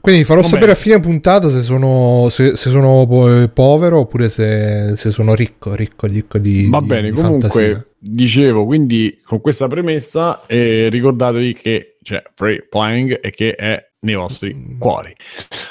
Quindi 0.00 0.20
vi 0.20 0.26
farò 0.26 0.40
Va 0.42 0.46
sapere 0.46 0.72
a 0.72 0.76
fine 0.76 1.00
puntata 1.00 1.48
se 1.48 1.60
sono, 1.62 2.28
se, 2.30 2.56
se 2.56 2.70
sono 2.70 3.06
po- 3.06 3.48
povero 3.52 4.00
oppure 4.00 4.28
se, 4.28 4.94
se 4.96 5.10
sono 5.10 5.34
ricco, 5.34 5.74
ricco, 5.74 6.06
ricco 6.06 6.38
di 6.38 6.68
va 6.68 6.80
bene 6.80 7.10
di 7.10 7.16
comunque 7.16 7.48
fantasia. 7.48 7.86
dicevo 7.98 8.64
quindi 8.66 9.20
con 9.24 9.40
questa 9.40 9.66
premessa 9.66 10.46
eh, 10.46 10.88
ricordatevi 10.90 11.54
che 11.54 11.96
c'è 12.02 12.22
free 12.34 12.66
playing 12.68 13.18
e 13.20 13.30
che 13.30 13.54
è 13.54 13.82
nei 14.00 14.14
vostri 14.14 14.76
cuori 14.78 15.14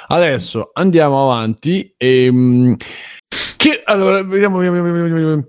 adesso 0.08 0.72
andiamo 0.74 1.24
avanti 1.24 1.94
e 1.96 2.76
che 3.56 3.82
allora 3.86 4.22
vediamo, 4.24 4.58
vediamo, 4.58 4.82
vediamo, 4.82 5.14
vediamo. 5.14 5.48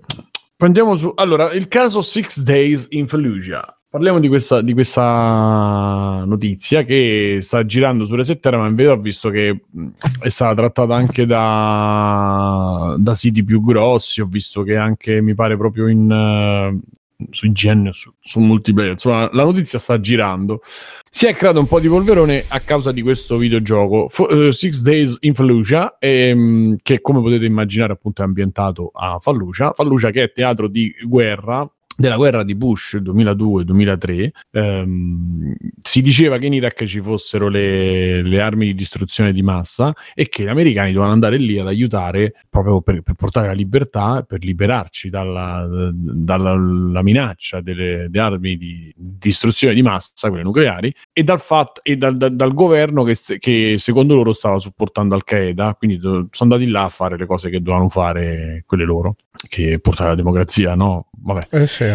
Andiamo 0.59 0.97
su 0.97 1.11
allora 1.15 1.51
il 1.51 1.67
caso 1.67 2.01
Six 2.01 2.39
Days 2.39 2.87
in 2.89 3.07
Fallujah 3.07 3.76
Parliamo 3.97 4.19
di 4.19 4.27
questa, 4.27 4.61
di 4.61 4.73
questa 4.73 6.23
notizia 6.23 6.83
che 6.83 7.39
sta 7.41 7.65
girando 7.65 8.05
su 8.05 8.13
Reset 8.13 8.47
ma 8.51 8.67
in 8.67 8.75
verità 8.75 8.93
ho 8.93 9.01
visto 9.01 9.31
che 9.31 9.61
mh, 9.67 9.87
è 10.19 10.29
stata 10.29 10.53
trattata 10.53 10.93
anche 10.93 11.25
da, 11.25 12.95
da 12.99 13.15
siti 13.15 13.43
più 13.43 13.59
grossi, 13.59 14.21
ho 14.21 14.27
visto 14.27 14.61
che 14.61 14.75
anche 14.75 15.19
mi 15.19 15.33
pare 15.33 15.57
proprio 15.57 15.87
in, 15.87 16.11
eh, 16.11 17.25
su 17.31 17.47
IGN, 17.47 17.89
su, 17.91 18.13
su 18.19 18.39
multiplayer, 18.39 18.91
insomma 18.91 19.31
la 19.33 19.43
notizia 19.43 19.79
sta 19.79 19.99
girando. 19.99 20.61
Si 21.09 21.25
è 21.25 21.33
creato 21.33 21.57
un 21.57 21.65
po' 21.65 21.79
di 21.79 21.87
polverone 21.87 22.45
a 22.49 22.59
causa 22.59 22.91
di 22.91 23.01
questo 23.01 23.37
videogioco. 23.37 24.09
Fo- 24.09 24.29
eh, 24.29 24.51
Six 24.51 24.79
Days 24.81 25.17
in 25.21 25.33
Fallujah, 25.33 25.95
ehm, 25.97 26.75
che 26.83 27.01
come 27.01 27.19
potete 27.19 27.45
immaginare 27.45 27.93
appunto 27.93 28.21
è 28.21 28.25
ambientato 28.25 28.91
a 28.93 29.17
Fallujah, 29.19 29.71
Fallujah 29.73 30.11
che 30.11 30.21
è 30.21 30.31
teatro 30.31 30.67
di 30.67 30.93
guerra 31.01 31.67
della 31.97 32.15
guerra 32.15 32.43
di 32.43 32.53
Bush 32.53 32.97
2002-2003 32.97 34.29
ehm, 34.51 35.55
si 35.81 36.01
diceva 36.03 36.37
che 36.37 36.45
in 36.45 36.53
Iraq 36.53 36.83
ci 36.85 37.01
fossero 37.01 37.47
le, 37.49 38.21
le, 38.21 38.39
armi 38.39 38.67
di 38.67 38.75
distruzione 38.75 39.33
di 39.33 39.41
massa 39.41 39.93
e 40.13 40.29
che 40.29 40.43
gli 40.43 40.47
americani 40.47 40.89
dovevano 40.89 41.13
andare 41.13 41.37
lì 41.37 41.57
ad 41.57 41.65
aiutare 41.65 42.33
proprio 42.49 42.81
per, 42.81 43.01
per 43.01 43.15
portare 43.15 43.47
la 43.47 43.53
libertà, 43.53 44.21
per 44.21 44.43
liberarci 44.43 45.09
dalla, 45.09 45.67
dalla 45.91 47.01
minaccia 47.01 47.61
delle, 47.61 48.07
delle, 48.09 48.23
armi 48.23 48.57
di 48.57 48.93
distruzione 48.95 49.73
di 49.73 49.81
massa, 49.81 50.29
quelle 50.29 50.43
nucleari, 50.43 50.93
e 51.11 51.23
dal, 51.23 51.39
fatto, 51.39 51.81
e 51.83 51.97
dal, 51.97 52.15
dal, 52.15 52.35
dal 52.35 52.53
governo 52.53 53.03
che, 53.03 53.17
che, 53.39 53.75
secondo 53.79 54.13
loro 54.13 54.33
stava 54.33 54.59
supportando 54.59 55.15
Al-Qaeda, 55.15 55.73
quindi 55.75 55.97
do, 55.97 56.27
sono 56.29 56.53
andati 56.53 56.69
là 56.69 56.83
a 56.83 56.89
fare 56.89 57.17
le 57.17 57.25
cose 57.25 57.49
che 57.49 57.59
dovevano 57.59 57.89
fare 57.89 58.63
quelle 58.67 58.85
loro, 58.85 59.15
che 59.49 59.79
portare 59.79 60.09
la 60.09 60.15
democrazia, 60.15 60.75
no? 60.75 61.07
Vabbè. 61.19 61.47
Eh 61.49 61.67
sì. 61.67 61.86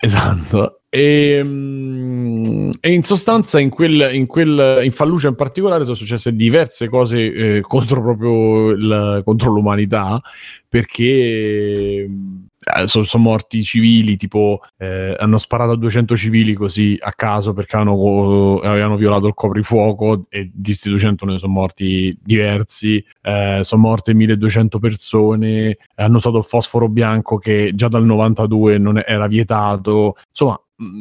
Esatto. 0.00 0.80
E, 0.90 1.40
mm, 1.42 2.70
e, 2.80 2.92
in 2.92 3.02
sostanza 3.02 3.60
in, 3.60 3.68
quel, 3.68 4.08
in, 4.14 4.26
quel, 4.26 4.80
in 4.82 4.90
Fallujah 4.90 5.28
in 5.28 5.34
particolare 5.34 5.84
sono 5.84 5.96
successe 5.96 6.34
diverse 6.34 6.88
cose 6.88 7.16
eh, 7.18 7.60
contro 7.60 8.00
proprio 8.00 8.70
il, 8.70 9.20
contro 9.24 9.50
l'umanità 9.50 10.20
perché 10.66 11.04
eh, 11.04 12.10
sono, 12.86 13.04
sono, 13.04 13.22
morti 13.22 13.62
civili, 13.62 14.16
tipo 14.16 14.60
eh, 14.76 15.14
hanno 15.18 15.38
sparato 15.38 15.72
a 15.72 15.76
200 15.76 16.16
civili 16.16 16.54
così 16.54 16.96
a 17.00 17.12
caso 17.12 17.52
perché 17.52 17.76
hanno, 17.76 18.60
avevano 18.60 18.96
violato 18.96 19.26
il 19.26 19.34
coprifuoco 19.34 20.26
e 20.28 20.50
di 20.52 20.70
questi 20.70 20.88
200 20.88 21.26
ne 21.26 21.38
sono 21.38 21.52
morti 21.52 22.16
diversi, 22.22 23.04
eh, 23.22 23.60
sono 23.62 23.82
morte 23.82 24.14
1200 24.14 24.78
persone, 24.78 25.76
hanno 25.96 26.16
usato 26.16 26.38
il 26.38 26.44
fosforo 26.44 26.88
bianco 26.88 27.38
che 27.38 27.72
già 27.74 27.88
dal 27.88 28.04
92 28.04 28.78
non 28.78 29.02
era 29.04 29.26
vietato, 29.26 30.16
insomma 30.28 30.60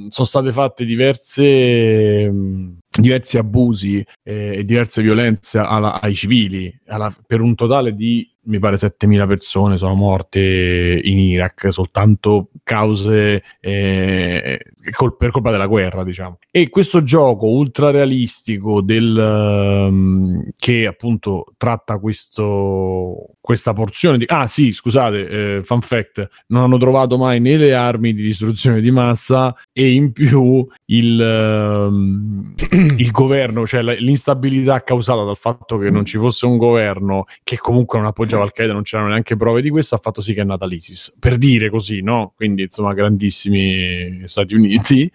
sono 0.10 0.26
state 0.26 0.52
fatte 0.52 0.86
diverse 0.86 2.32
diversi 2.98 3.38
abusi 3.38 4.04
eh, 4.24 4.58
e 4.58 4.64
diverse 4.64 5.02
violenze 5.02 5.60
alla, 5.60 6.02
ai 6.02 6.16
civili 6.16 6.76
alla, 6.88 7.14
per 7.26 7.42
un 7.42 7.54
totale 7.56 7.94
di 7.94 8.28
mi 8.48 8.60
pare 8.60 8.78
7.000 8.78 9.28
persone 9.28 9.78
sono 9.78 9.94
morte 9.94 11.00
in 11.04 11.20
Iraq, 11.20 11.72
soltanto 11.72 12.50
cause 12.64 13.44
eh, 13.60 14.60
col, 14.92 15.16
per 15.16 15.32
colpa 15.32 15.52
della 15.52 15.68
guerra, 15.68 16.04
diciamo. 16.04 16.40
E 16.50 16.70
questo 16.70 17.04
gioco 17.04 17.48
ultra 17.48 17.92
realistico 17.92 18.82
del, 18.82 19.88
um, 19.90 20.42
che 20.58 20.86
appunto 20.86 21.54
tratta 21.58 21.98
questo, 21.98 23.36
questa 23.42 23.74
porzione 23.74 24.18
di... 24.18 24.26
Ah 24.28 24.48
sì, 24.48 24.72
scusate, 24.72 25.58
eh, 25.58 25.64
fun 25.64 25.82
fact, 25.82 26.28
non 26.48 26.64
hanno 26.64 26.78
trovato 26.78 27.18
mai 27.18 27.40
né 27.40 27.58
le 27.58 27.74
armi 27.74 28.14
di 28.14 28.24
distruzione 28.24 28.82
di 28.82 28.92
massa 28.92 29.56
e 29.74 29.92
in 29.92 30.12
più 30.12 30.66
il, 30.86 31.20
um, 31.90 32.54
il 32.98 33.12
governo, 33.12 33.66
cioè 33.66 33.82
l'instabilità 33.82 34.84
causata 34.84 35.24
dal 35.24 35.38
fatto 35.38 35.78
che 35.78 35.90
non 35.90 36.06
ci 36.06 36.18
fosse 36.18 36.46
un 36.46 36.58
governo 36.58 37.26
che 37.44 37.58
comunque 37.58 38.00
non 38.00 38.08
appoggiava 38.08 38.37
Al-Qaeda, 38.44 38.74
non 38.74 38.84
c'erano 38.84 39.10
neanche 39.10 39.36
prove 39.36 39.62
di 39.62 39.70
questo, 39.70 39.96
ha 39.96 40.00
fatto 40.00 40.22
sì 40.22 40.34
che 40.34 40.42
è 40.42 40.46
nata 40.46 40.66
l'ISIS. 40.66 41.14
Per 41.18 41.38
dire 41.38 41.70
così, 41.70 42.02
no? 42.02 42.34
Quindi 42.36 42.64
insomma 42.64 42.94
grandissimi 42.94 44.24
Stati 44.26 44.56
Uniti. 44.56 45.10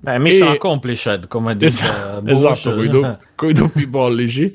Beh, 0.00 0.18
mission 0.18 0.48
e... 0.48 0.52
accomplished, 0.52 1.28
come 1.28 1.56
dice 1.56 1.66
esatto, 1.66 2.22
Bush. 2.22 2.34
Esatto, 2.34 2.74
con 2.74 2.84
i, 2.84 2.88
do- 2.88 3.52
doppi 3.52 3.86
pollici. 3.88 4.54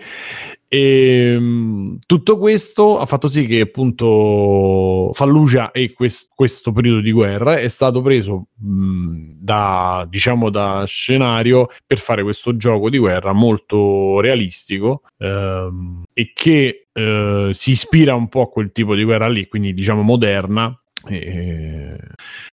E 0.71 1.35
um, 1.35 1.97
tutto 2.05 2.37
questo 2.37 2.99
ha 2.99 3.07
fatto 3.07 3.27
sì 3.27 3.47
che 3.47 3.61
appunto 3.61 5.09
Fallujah 5.13 5.71
e 5.71 5.93
quest- 5.93 6.29
questo 6.35 6.71
periodo 6.71 6.99
di 6.99 7.11
guerra 7.11 7.57
è 7.57 7.67
stato 7.69 8.03
preso 8.03 8.49
mh, 8.53 9.31
da 9.39 10.05
diciamo 10.07 10.51
da 10.51 10.83
scenario 10.85 11.69
per 11.87 11.97
fare 11.97 12.21
questo 12.21 12.55
gioco 12.55 12.91
di 12.91 12.99
guerra 12.99 13.33
molto 13.33 14.19
realistico 14.19 15.01
ehm, 15.17 16.03
e 16.13 16.31
che 16.35 16.88
eh, 16.99 17.49
si 17.53 17.71
ispira 17.71 18.13
un 18.13 18.27
po' 18.27 18.41
a 18.41 18.49
quel 18.49 18.71
tipo 18.73 18.93
di 18.93 19.03
guerra 19.03 19.29
lì, 19.29 19.47
quindi 19.47 19.73
diciamo 19.73 20.01
moderna. 20.01 20.77
E, 21.07 21.97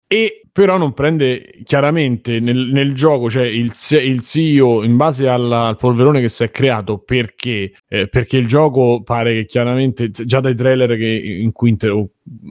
e 0.05 0.41
però 0.51 0.77
non 0.77 0.93
prende 0.93 1.61
chiaramente 1.63 2.41
nel, 2.41 2.69
nel 2.71 2.93
gioco, 2.93 3.29
cioè 3.29 3.45
il, 3.45 3.71
il, 4.03 4.21
CEO 4.21 4.83
in 4.83 4.97
base 4.97 5.29
alla, 5.29 5.67
al 5.67 5.77
polverone 5.77 6.19
che 6.19 6.27
si 6.29 6.43
è 6.43 6.51
creato 6.51 6.99
perché, 6.99 7.71
eh, 7.87 8.07
perché 8.09 8.37
il 8.37 8.45
gioco 8.45 9.01
pare 9.01 9.33
che 9.33 9.45
chiaramente 9.45 10.11
già 10.11 10.41
dai 10.41 10.55
trailer 10.55 10.97
che, 10.97 11.07
in 11.07 11.53
cui 11.53 11.69
inter, 11.69 12.05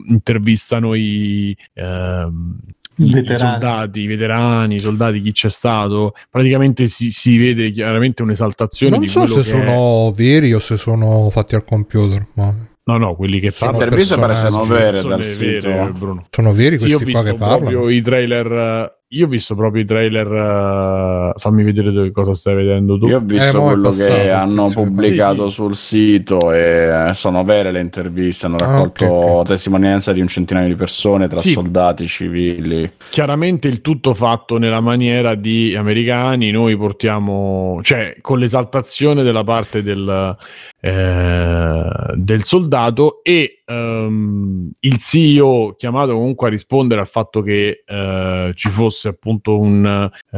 intervistano 0.07 0.95
i, 0.95 1.55
ehm, 1.75 2.57
i, 2.97 3.17
i 3.17 3.35
soldati, 3.35 4.01
i 4.01 4.07
veterani, 4.07 4.75
i 4.75 4.79
soldati, 4.79 5.21
chi 5.21 5.31
c'è 5.31 5.49
stato, 5.49 6.13
praticamente 6.29 6.87
si, 6.87 7.11
si 7.11 7.37
vede 7.37 7.71
chiaramente 7.71 8.21
un'esaltazione. 8.23 8.97
Non 8.97 9.07
so 9.07 9.27
se 9.27 9.43
sono 9.43 10.09
è... 10.09 10.13
veri 10.13 10.53
o 10.53 10.59
se 10.59 10.77
sono 10.77 11.29
fatti 11.29 11.55
al 11.55 11.63
computer, 11.63 12.25
ma 12.33 12.71
No, 12.85 12.97
no, 12.97 13.15
quelli 13.15 13.39
che 13.39 13.51
sono 13.51 13.71
parlano. 13.71 13.95
Per 13.95 14.19
pare 14.19 14.35
siano 14.35 14.65
vere 14.65 15.01
dal 15.01 15.23
sito. 15.23 15.69
Vere, 15.69 15.91
Bruno. 15.91 16.25
Sono 16.29 16.51
veri 16.51 16.77
questi 16.77 17.05
sì, 17.05 17.11
qua 17.11 17.23
che 17.23 17.35
parlano? 17.35 17.59
Proprio 17.59 17.89
i 17.89 18.01
trailer 18.01 19.02
io 19.13 19.25
ho 19.25 19.29
visto 19.29 19.55
proprio 19.55 19.83
i 19.83 19.85
trailer. 19.85 20.27
Uh, 20.27 21.39
fammi 21.39 21.63
vedere 21.63 21.91
dove, 21.91 22.11
cosa 22.11 22.33
stai 22.33 22.55
vedendo 22.55 22.97
tu. 22.97 23.07
Io 23.07 23.17
ho 23.17 23.21
visto 23.21 23.57
eh, 23.57 23.61
quello 23.61 23.89
passato, 23.89 24.13
che 24.13 24.29
hanno 24.31 24.69
pubblicato 24.69 25.43
sì, 25.45 25.49
sì. 25.49 25.53
sul 25.53 25.75
sito 25.75 26.51
e 26.51 27.09
eh, 27.09 27.13
sono 27.13 27.43
vere 27.43 27.71
le 27.71 27.79
interviste. 27.79 28.47
Hanno 28.47 28.57
raccolto 28.57 29.05
ah, 29.05 29.09
okay, 29.09 29.29
okay. 29.29 29.45
testimonianza 29.45 30.11
di 30.11 30.21
un 30.21 30.27
centinaio 30.27 30.67
di 30.67 30.75
persone 30.75 31.27
tra 31.27 31.39
sì. 31.39 31.51
soldati 31.51 32.07
civili. 32.07 32.89
Chiaramente 33.09 33.67
il 33.67 33.81
tutto 33.81 34.13
fatto 34.13 34.57
nella 34.57 34.81
maniera 34.81 35.35
di 35.35 35.75
americani. 35.75 36.51
Noi 36.51 36.75
portiamo, 36.75 37.79
cioè, 37.83 38.15
con 38.21 38.39
l'esaltazione 38.39 39.23
della 39.23 39.43
parte 39.43 39.83
del, 39.83 40.35
eh, 40.79 41.85
del 42.15 42.43
soldato 42.43 43.21
e 43.23 43.62
um, 43.73 44.71
il 44.79 44.99
CEO 44.99 45.75
chiamato 45.77 46.13
comunque 46.13 46.47
a 46.47 46.49
rispondere 46.49 47.01
al 47.01 47.07
fatto 47.07 47.41
che 47.41 47.83
uh, 47.87 48.53
ci 48.53 48.69
fosse 48.69 49.09
appunto 49.09 49.59
un, 49.59 50.11
uh, 50.31 50.37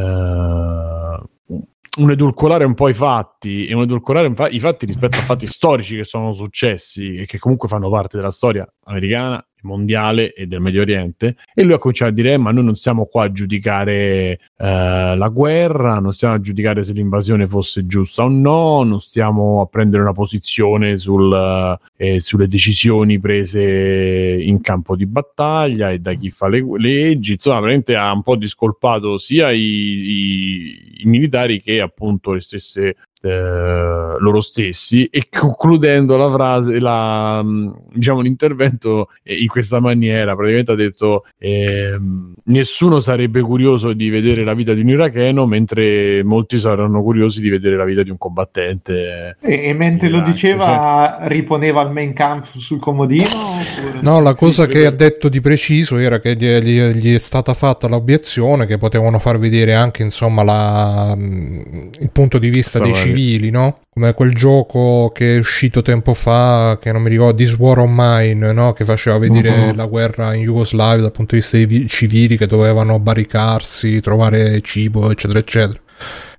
un 2.01 2.11
edulcorare 2.11 2.65
un 2.65 2.73
po' 2.73 2.89
i 2.89 2.93
fatti 2.93 3.65
e 3.65 3.73
un 3.73 3.83
edulcorare 3.83 4.33
fa- 4.33 4.49
i 4.49 4.59
fatti 4.59 4.85
rispetto 4.85 5.17
a 5.17 5.21
fatti 5.21 5.47
storici 5.47 5.97
che 5.97 6.03
sono 6.03 6.33
successi 6.33 7.15
e 7.15 7.25
che 7.25 7.39
comunque 7.39 7.67
fanno 7.67 7.89
parte 7.89 8.17
della 8.17 8.31
storia 8.31 8.67
americana 8.85 9.45
mondiale 9.65 10.33
e 10.33 10.47
del 10.47 10.61
Medio 10.61 10.81
Oriente 10.81 11.35
e 11.53 11.63
lui 11.63 11.73
ha 11.73 11.77
cominciato 11.77 12.11
a 12.11 12.13
dire 12.13 12.33
eh, 12.33 12.37
ma 12.37 12.51
noi 12.51 12.63
non 12.63 12.75
siamo 12.75 13.05
qua 13.05 13.25
a 13.25 13.31
giudicare 13.31 13.85
eh, 13.85 14.37
la 14.57 15.27
guerra, 15.29 15.99
non 15.99 16.13
stiamo 16.13 16.35
a 16.35 16.39
giudicare 16.39 16.83
se 16.83 16.93
l'invasione 16.93 17.47
fosse 17.47 17.85
giusta 17.85 18.23
o 18.23 18.29
no, 18.29 18.83
non 18.83 19.01
stiamo 19.01 19.61
a 19.61 19.65
prendere 19.65 20.03
una 20.03 20.13
posizione 20.13 20.97
sul, 20.97 21.77
eh, 21.97 22.19
sulle 22.19 22.47
decisioni 22.47 23.19
prese 23.19 23.61
in 23.61 24.61
campo 24.61 24.95
di 24.95 25.05
battaglia 25.05 25.91
e 25.91 25.99
da 25.99 26.13
chi 26.13 26.29
fa 26.29 26.47
le 26.47 26.63
leggi, 26.77 27.33
insomma 27.33 27.59
veramente 27.59 27.95
ha 27.95 28.11
un 28.11 28.21
po' 28.21 28.35
discolpato 28.35 29.17
sia 29.17 29.51
i, 29.51 29.59
i, 29.59 31.01
i 31.01 31.05
militari 31.05 31.61
che 31.61 31.81
appunto 31.81 32.33
le 32.33 32.41
stesse 32.41 32.95
eh, 33.25 34.15
loro 34.19 34.41
stessi 34.41 35.05
e 35.05 35.27
concludendo 35.29 36.15
la 36.17 36.31
frase, 36.31 36.79
la, 36.79 37.41
mm, 37.43 37.71
diciamo 37.93 38.21
l'intervento 38.21 39.09
in 39.23 39.47
questa 39.47 39.79
maniera, 39.79 40.35
praticamente 40.35 40.71
ha 40.71 40.75
detto 40.75 41.25
eh, 41.37 41.97
nessuno 42.45 42.99
sarebbe 42.99 43.41
curioso 43.41 43.93
di 43.93 44.09
vedere 44.09 44.43
la 44.43 44.53
vita 44.53 44.73
di 44.73 44.81
un 44.81 44.89
iracheno 44.89 45.45
mentre 45.45 46.23
molti 46.23 46.59
saranno 46.59 47.01
curiosi 47.01 47.41
di 47.41 47.49
vedere 47.49 47.75
la 47.75 47.85
vita 47.85 48.03
di 48.03 48.09
un 48.09 48.17
combattente. 48.17 49.37
E, 49.41 49.67
e 49.67 49.73
mentre 49.73 50.09
lo 50.09 50.21
diceva 50.21 51.19
riponeva 51.23 51.81
il 51.81 51.91
main 51.91 52.13
camp 52.13 52.45
sul 52.45 52.79
comodino? 52.79 53.25
Oppure... 53.25 54.01
No, 54.01 54.19
la 54.19 54.35
cosa 54.35 54.63
sì, 54.63 54.69
che 54.69 54.73
credo... 54.81 54.87
ha 54.87 54.91
detto 54.91 55.29
di 55.29 55.41
preciso 55.41 55.97
era 55.97 56.19
che 56.19 56.35
gli, 56.35 56.45
gli, 56.45 56.79
gli, 56.93 57.13
è 57.13 57.19
stata 57.19 57.53
fatta 57.53 57.87
l'obiezione 57.87 58.65
che 58.65 58.77
potevano 58.77 59.19
far 59.19 59.37
vedere 59.37 59.73
anche 59.73 60.03
insomma 60.03 60.43
la, 60.43 61.15
mm, 61.15 61.87
il 61.99 62.09
punto 62.11 62.37
di 62.37 62.49
vista 62.49 62.79
Stava 62.79 62.85
dei 62.85 62.95
civili 62.95 63.14
civili, 63.15 63.49
no? 63.49 63.79
Come 63.93 64.13
quel 64.13 64.33
gioco 64.33 65.11
che 65.13 65.35
è 65.35 65.39
uscito 65.39 65.81
tempo 65.81 66.13
fa, 66.13 66.77
che 66.81 66.91
non 66.91 67.01
mi 67.01 67.09
ricordo, 67.09 67.35
This 67.35 67.55
War 67.57 67.79
on 67.79 67.93
Mine, 67.95 68.51
no? 68.51 68.73
Che 68.73 68.83
faceva 68.83 69.17
vedere 69.17 69.49
uh-huh. 69.49 69.75
la 69.75 69.85
guerra 69.85 70.33
in 70.33 70.43
Jugoslavia 70.43 71.01
dal 71.01 71.11
punto 71.11 71.35
di 71.35 71.41
vista 71.41 71.57
dei 71.57 71.87
civili 71.87 72.37
che 72.37 72.47
dovevano 72.47 72.99
barricarsi, 72.99 74.01
trovare 74.01 74.61
cibo, 74.61 75.11
eccetera, 75.11 75.39
eccetera. 75.39 75.79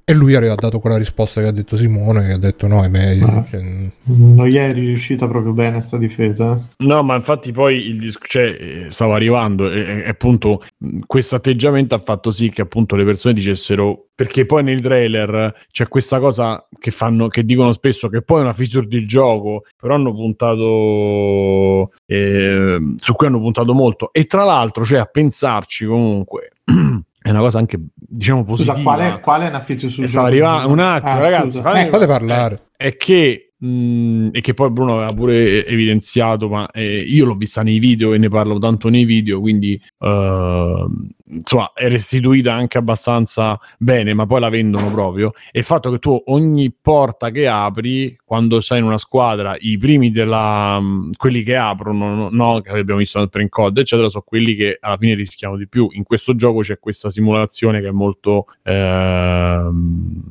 E 0.09 0.15
lui 0.15 0.37
aveva 0.37 0.55
dato 0.55 0.79
quella 0.79 0.99
risposta 0.99 1.41
che 1.41 1.49
ha 1.49 1.51
detto 1.51 1.77
Simone, 1.77 2.27
che 2.27 2.33
ha 2.35 2.39
detto 2.39 2.69
no, 2.69 2.81
è 2.85 2.89
meglio. 2.89 3.27
Ah. 3.27 3.45
Cioè, 3.51 3.61
Non 4.05 4.47
gli 4.47 4.55
è 4.55 4.73
riuscita 4.73 5.27
proprio 5.27 5.53
bene 5.53 5.81
sta 5.81 5.99
difesa. 5.99 6.53
eh. 6.55 6.85
No, 6.85 7.03
ma 7.03 7.17
infatti 7.17 7.51
poi 7.51 7.89
il 7.89 7.99
dis- 7.99 8.17
cioè, 8.23 8.45
eh, 8.45 8.87
stavo 8.91 9.15
arrivando 9.15 9.69
e, 9.69 10.05
e 10.05 10.09
appunto 10.09 10.63
questo 11.05 11.35
atteggiamento 11.35 11.97
ha 11.97 11.99
fatto 11.99 12.31
sì 12.31 12.51
che 12.51 12.61
appunto 12.63 12.95
le 12.95 13.03
persone 13.05 13.35
dicessero 13.35 14.07
perché 14.15 14.47
poi 14.47 14.63
nel 14.63 14.81
trailer 14.81 15.53
c'è 15.73 15.89
questa 15.89 16.21
cosa 16.21 16.69
che 16.79 16.93
fanno 16.93 17.27
che 17.27 17.45
dicono 17.45 17.73
spesso 17.73 18.07
che 18.09 18.23
poi 18.23 18.39
è 18.39 18.43
una 18.45 18.53
feature 18.53 18.87
del 18.87 19.09
gioco, 19.09 19.65
però 19.77 19.95
hanno 19.97 20.15
puntato 20.15 21.91
eh, 22.07 22.79
su 22.97 23.13
cui 23.15 23.27
hanno 23.27 23.41
puntato 23.41 23.75
molto 23.75 24.13
e 24.13 24.27
tra 24.27 24.45
l'altro 24.45 24.85
cioè 24.85 25.01
a 25.01 25.07
pensarci 25.07 25.85
comunque 25.85 26.53
è 27.27 27.31
una 27.31 27.41
cosa 27.41 27.59
anche 27.59 27.79
diciamo 27.95 28.45
positiva. 28.45 28.74
Scusa, 28.77 28.85
qual 28.85 29.01
è, 29.01 29.20
qual 29.20 29.43
è 29.43 29.49
una 29.49 29.61
feature 29.61 29.89
sul 29.91 30.09
stavo 30.09 30.31
gioco? 30.31 30.47
arrivando 30.47 30.72
un 30.72 30.79
attimo, 30.81 31.11
Ah, 31.11 31.18
ragazzi, 31.18 31.61
fammi- 31.61 31.81
Eh, 31.81 31.89
fate 31.89 32.07
parlare. 32.07 32.61
è 32.77 32.97
che 32.97 33.45
mh, 33.67 34.29
e 34.33 34.41
che 34.41 34.55
poi 34.55 34.71
Bruno 34.71 34.95
aveva 34.95 35.12
pure 35.12 35.67
evidenziato 35.67 36.49
ma 36.49 36.71
eh, 36.71 36.99
io 37.01 37.25
l'ho 37.27 37.35
vista 37.35 37.62
nei 37.62 37.79
video 37.79 38.12
e 38.12 38.19
ne 38.19 38.29
parlo 38.29 38.59
tanto 38.59 38.89
nei 38.89 39.05
video 39.05 39.41
quindi 39.41 39.81
eh, 39.99 40.85
insomma 41.29 41.73
è 41.73 41.89
restituita 41.89 42.53
anche 42.55 42.79
abbastanza 42.79 43.59
bene 43.79 44.14
ma 44.14 44.27
poi 44.27 44.41
la 44.41 44.49
vendono 44.49 44.91
proprio. 44.91 45.33
E 45.51 45.61
il 45.61 45.64
fatto 45.64 45.91
che 45.91 45.99
tu 45.99 46.21
ogni 46.27 46.73
porta 46.73 47.31
che 47.31 47.47
apri 47.49 48.17
quando 48.25 48.61
sei 48.61 48.79
in 48.79 48.85
una 48.85 48.99
squadra 48.99 49.57
i 49.59 49.77
primi 49.79 50.11
della 50.11 50.81
mh, 50.81 51.11
quelli 51.17 51.43
che 51.43 51.57
aprono 51.57 52.29
no, 52.31 52.61
che 52.61 52.71
abbiamo 52.71 53.01
visto 53.01 53.19
nel 53.19 53.29
pre 53.29 53.49
code 53.49 53.81
eccetera 53.81 54.09
sono 54.09 54.25
quelli 54.27 54.55
che 54.55 54.79
alla 54.81 54.97
fine 54.97 55.14
rischiano 55.14 55.57
di 55.57 55.69
più. 55.69 55.89
In 55.93 56.05
questo 56.05 56.35
gioco 56.35 56.61
c'è 56.61 56.79
questa 56.79 57.11
simulazione 57.11 57.81
che 57.81 57.89
è 57.89 57.93
molto 57.93 58.47
ehm, 58.62 60.23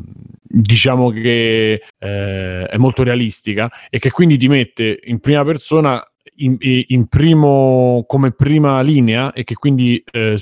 diciamo 0.61 1.09
che 1.09 1.81
eh, 1.99 2.65
è 2.65 2.77
molto 2.77 3.03
realistica 3.03 3.69
e 3.89 3.99
che 3.99 4.09
quindi 4.11 4.37
ti 4.37 4.47
mette 4.47 4.99
in 5.03 5.19
prima 5.19 5.43
persona 5.43 6.01
in, 6.37 6.57
in 6.59 7.07
primo 7.07 8.03
come 8.07 8.31
prima 8.31 8.81
linea 8.81 9.33
e 9.33 9.43
che 9.43 9.55
quindi 9.55 10.01
eh, 10.11 10.37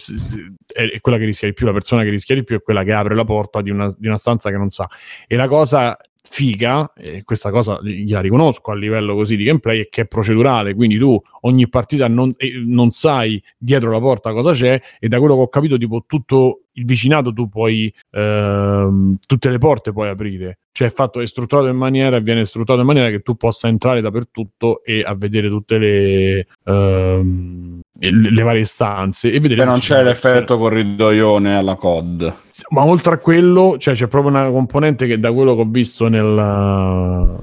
è, 0.74 1.00
quella 1.02 1.18
che 1.18 1.26
rischia 1.26 1.48
di 1.48 1.54
più 1.54 1.66
la 1.66 1.74
persona 1.74 2.04
che 2.04 2.10
rischia 2.10 2.36
di 2.36 2.44
più 2.44 2.58
è 2.58 2.62
quella 2.62 2.84
che 2.84 2.94
apre 2.94 3.16
la 3.16 3.24
porta 3.24 3.62
di 3.62 3.70
una, 3.70 3.94
di 3.98 4.08
una 4.08 4.18
stanza 4.18 4.50
che 4.50 4.58
non 4.58 4.70
sa. 4.70 4.88
E 5.28 5.36
la 5.36 5.48
cosa 5.48 5.98
figa 6.30 6.94
e 6.96 7.24
questa 7.24 7.50
cosa 7.50 7.80
gliela 7.82 8.22
riconosco 8.22 8.72
a 8.72 8.76
livello 8.76 9.14
così 9.14 9.36
di 9.36 9.44
gameplay 9.44 9.82
è 9.82 9.90
che 9.90 10.04
è 10.04 10.06
procedurale 10.06 10.74
quindi 10.74 10.98
tu 10.98 11.22
ogni 11.42 11.68
partita 11.68 12.08
non, 12.08 12.34
non 12.66 12.92
sai 12.92 13.44
dietro 13.58 13.92
la 13.92 14.00
porta 14.00 14.32
cosa 14.32 14.54
c'è 14.54 14.82
e 15.00 15.08
da 15.10 15.20
quello 15.20 15.36
che 15.36 15.42
ho 15.42 15.50
capito 15.50 15.78
tipo 15.78 16.06
tutto 16.08 16.63
il 16.74 16.86
vicinato 16.86 17.34
tu 17.34 17.50
puoi 17.50 17.94
ehm, 18.12 19.18
tutte 19.26 19.50
le 19.50 19.58
porte 19.58 19.92
puoi 19.92 20.10
aprire 20.10 20.60
cioè 20.72 20.88
è 20.88 20.92
fatto 20.92 21.20
è 21.20 21.28
strutturato 21.28 21.68
in 21.68 21.78
maniera 21.78 22.20
viene 22.20 22.46
strutturato 22.46 22.82
in 22.82 22.88
maniera 22.88 23.10
che 23.10 23.22
tu 23.22 23.36
possa 23.36 23.68
entrare 23.68 24.02
dappertutto 24.02 24.84
e 24.84 25.04
a 25.06 25.14
vedere 25.14 25.50
tutte 25.50 25.78
le 25.78 26.48
ehm, 26.66 27.82
le, 28.00 28.32
le 28.32 28.42
varie 28.42 28.66
stanze 28.66 29.32
e 29.32 29.40
vedere 29.40 29.62
Beh, 29.62 29.68
non 29.68 29.80
c'è 29.80 30.04
l'effetto 30.04 30.58
corridoione 30.58 31.56
alla 31.56 31.76
COD. 31.76 32.34
ma 32.70 32.84
oltre 32.84 33.14
a 33.14 33.18
quello, 33.18 33.78
cioè, 33.78 33.94
c'è 33.94 34.08
proprio 34.08 34.32
una 34.32 34.50
componente 34.50 35.06
che 35.08 35.20
da 35.20 35.32
quello 35.32 35.56
che 35.56 35.62
ho 35.62 35.68
visto 35.68 36.08
nel, 36.08 37.38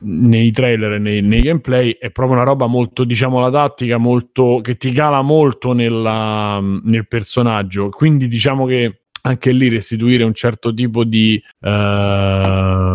nei 0.00 0.50
trailer 0.50 0.92
e 0.92 0.98
nei, 0.98 1.22
nei 1.22 1.40
gameplay 1.40 1.96
è 1.98 2.10
proprio 2.10 2.36
una 2.36 2.44
roba 2.44 2.66
molto, 2.66 3.04
diciamo, 3.04 3.40
la 3.40 3.50
tattica 3.50 3.96
molto 3.98 4.60
che 4.62 4.76
ti 4.76 4.92
cala 4.92 5.22
molto 5.22 5.72
nella, 5.72 6.60
nel 6.60 7.06
personaggio. 7.08 7.88
Quindi 7.88 8.28
diciamo 8.28 8.66
che 8.66 9.00
anche 9.22 9.52
lì 9.52 9.68
restituire 9.68 10.24
un 10.24 10.34
certo 10.34 10.72
tipo 10.72 11.04
di 11.04 11.42
ehm, 11.60 12.90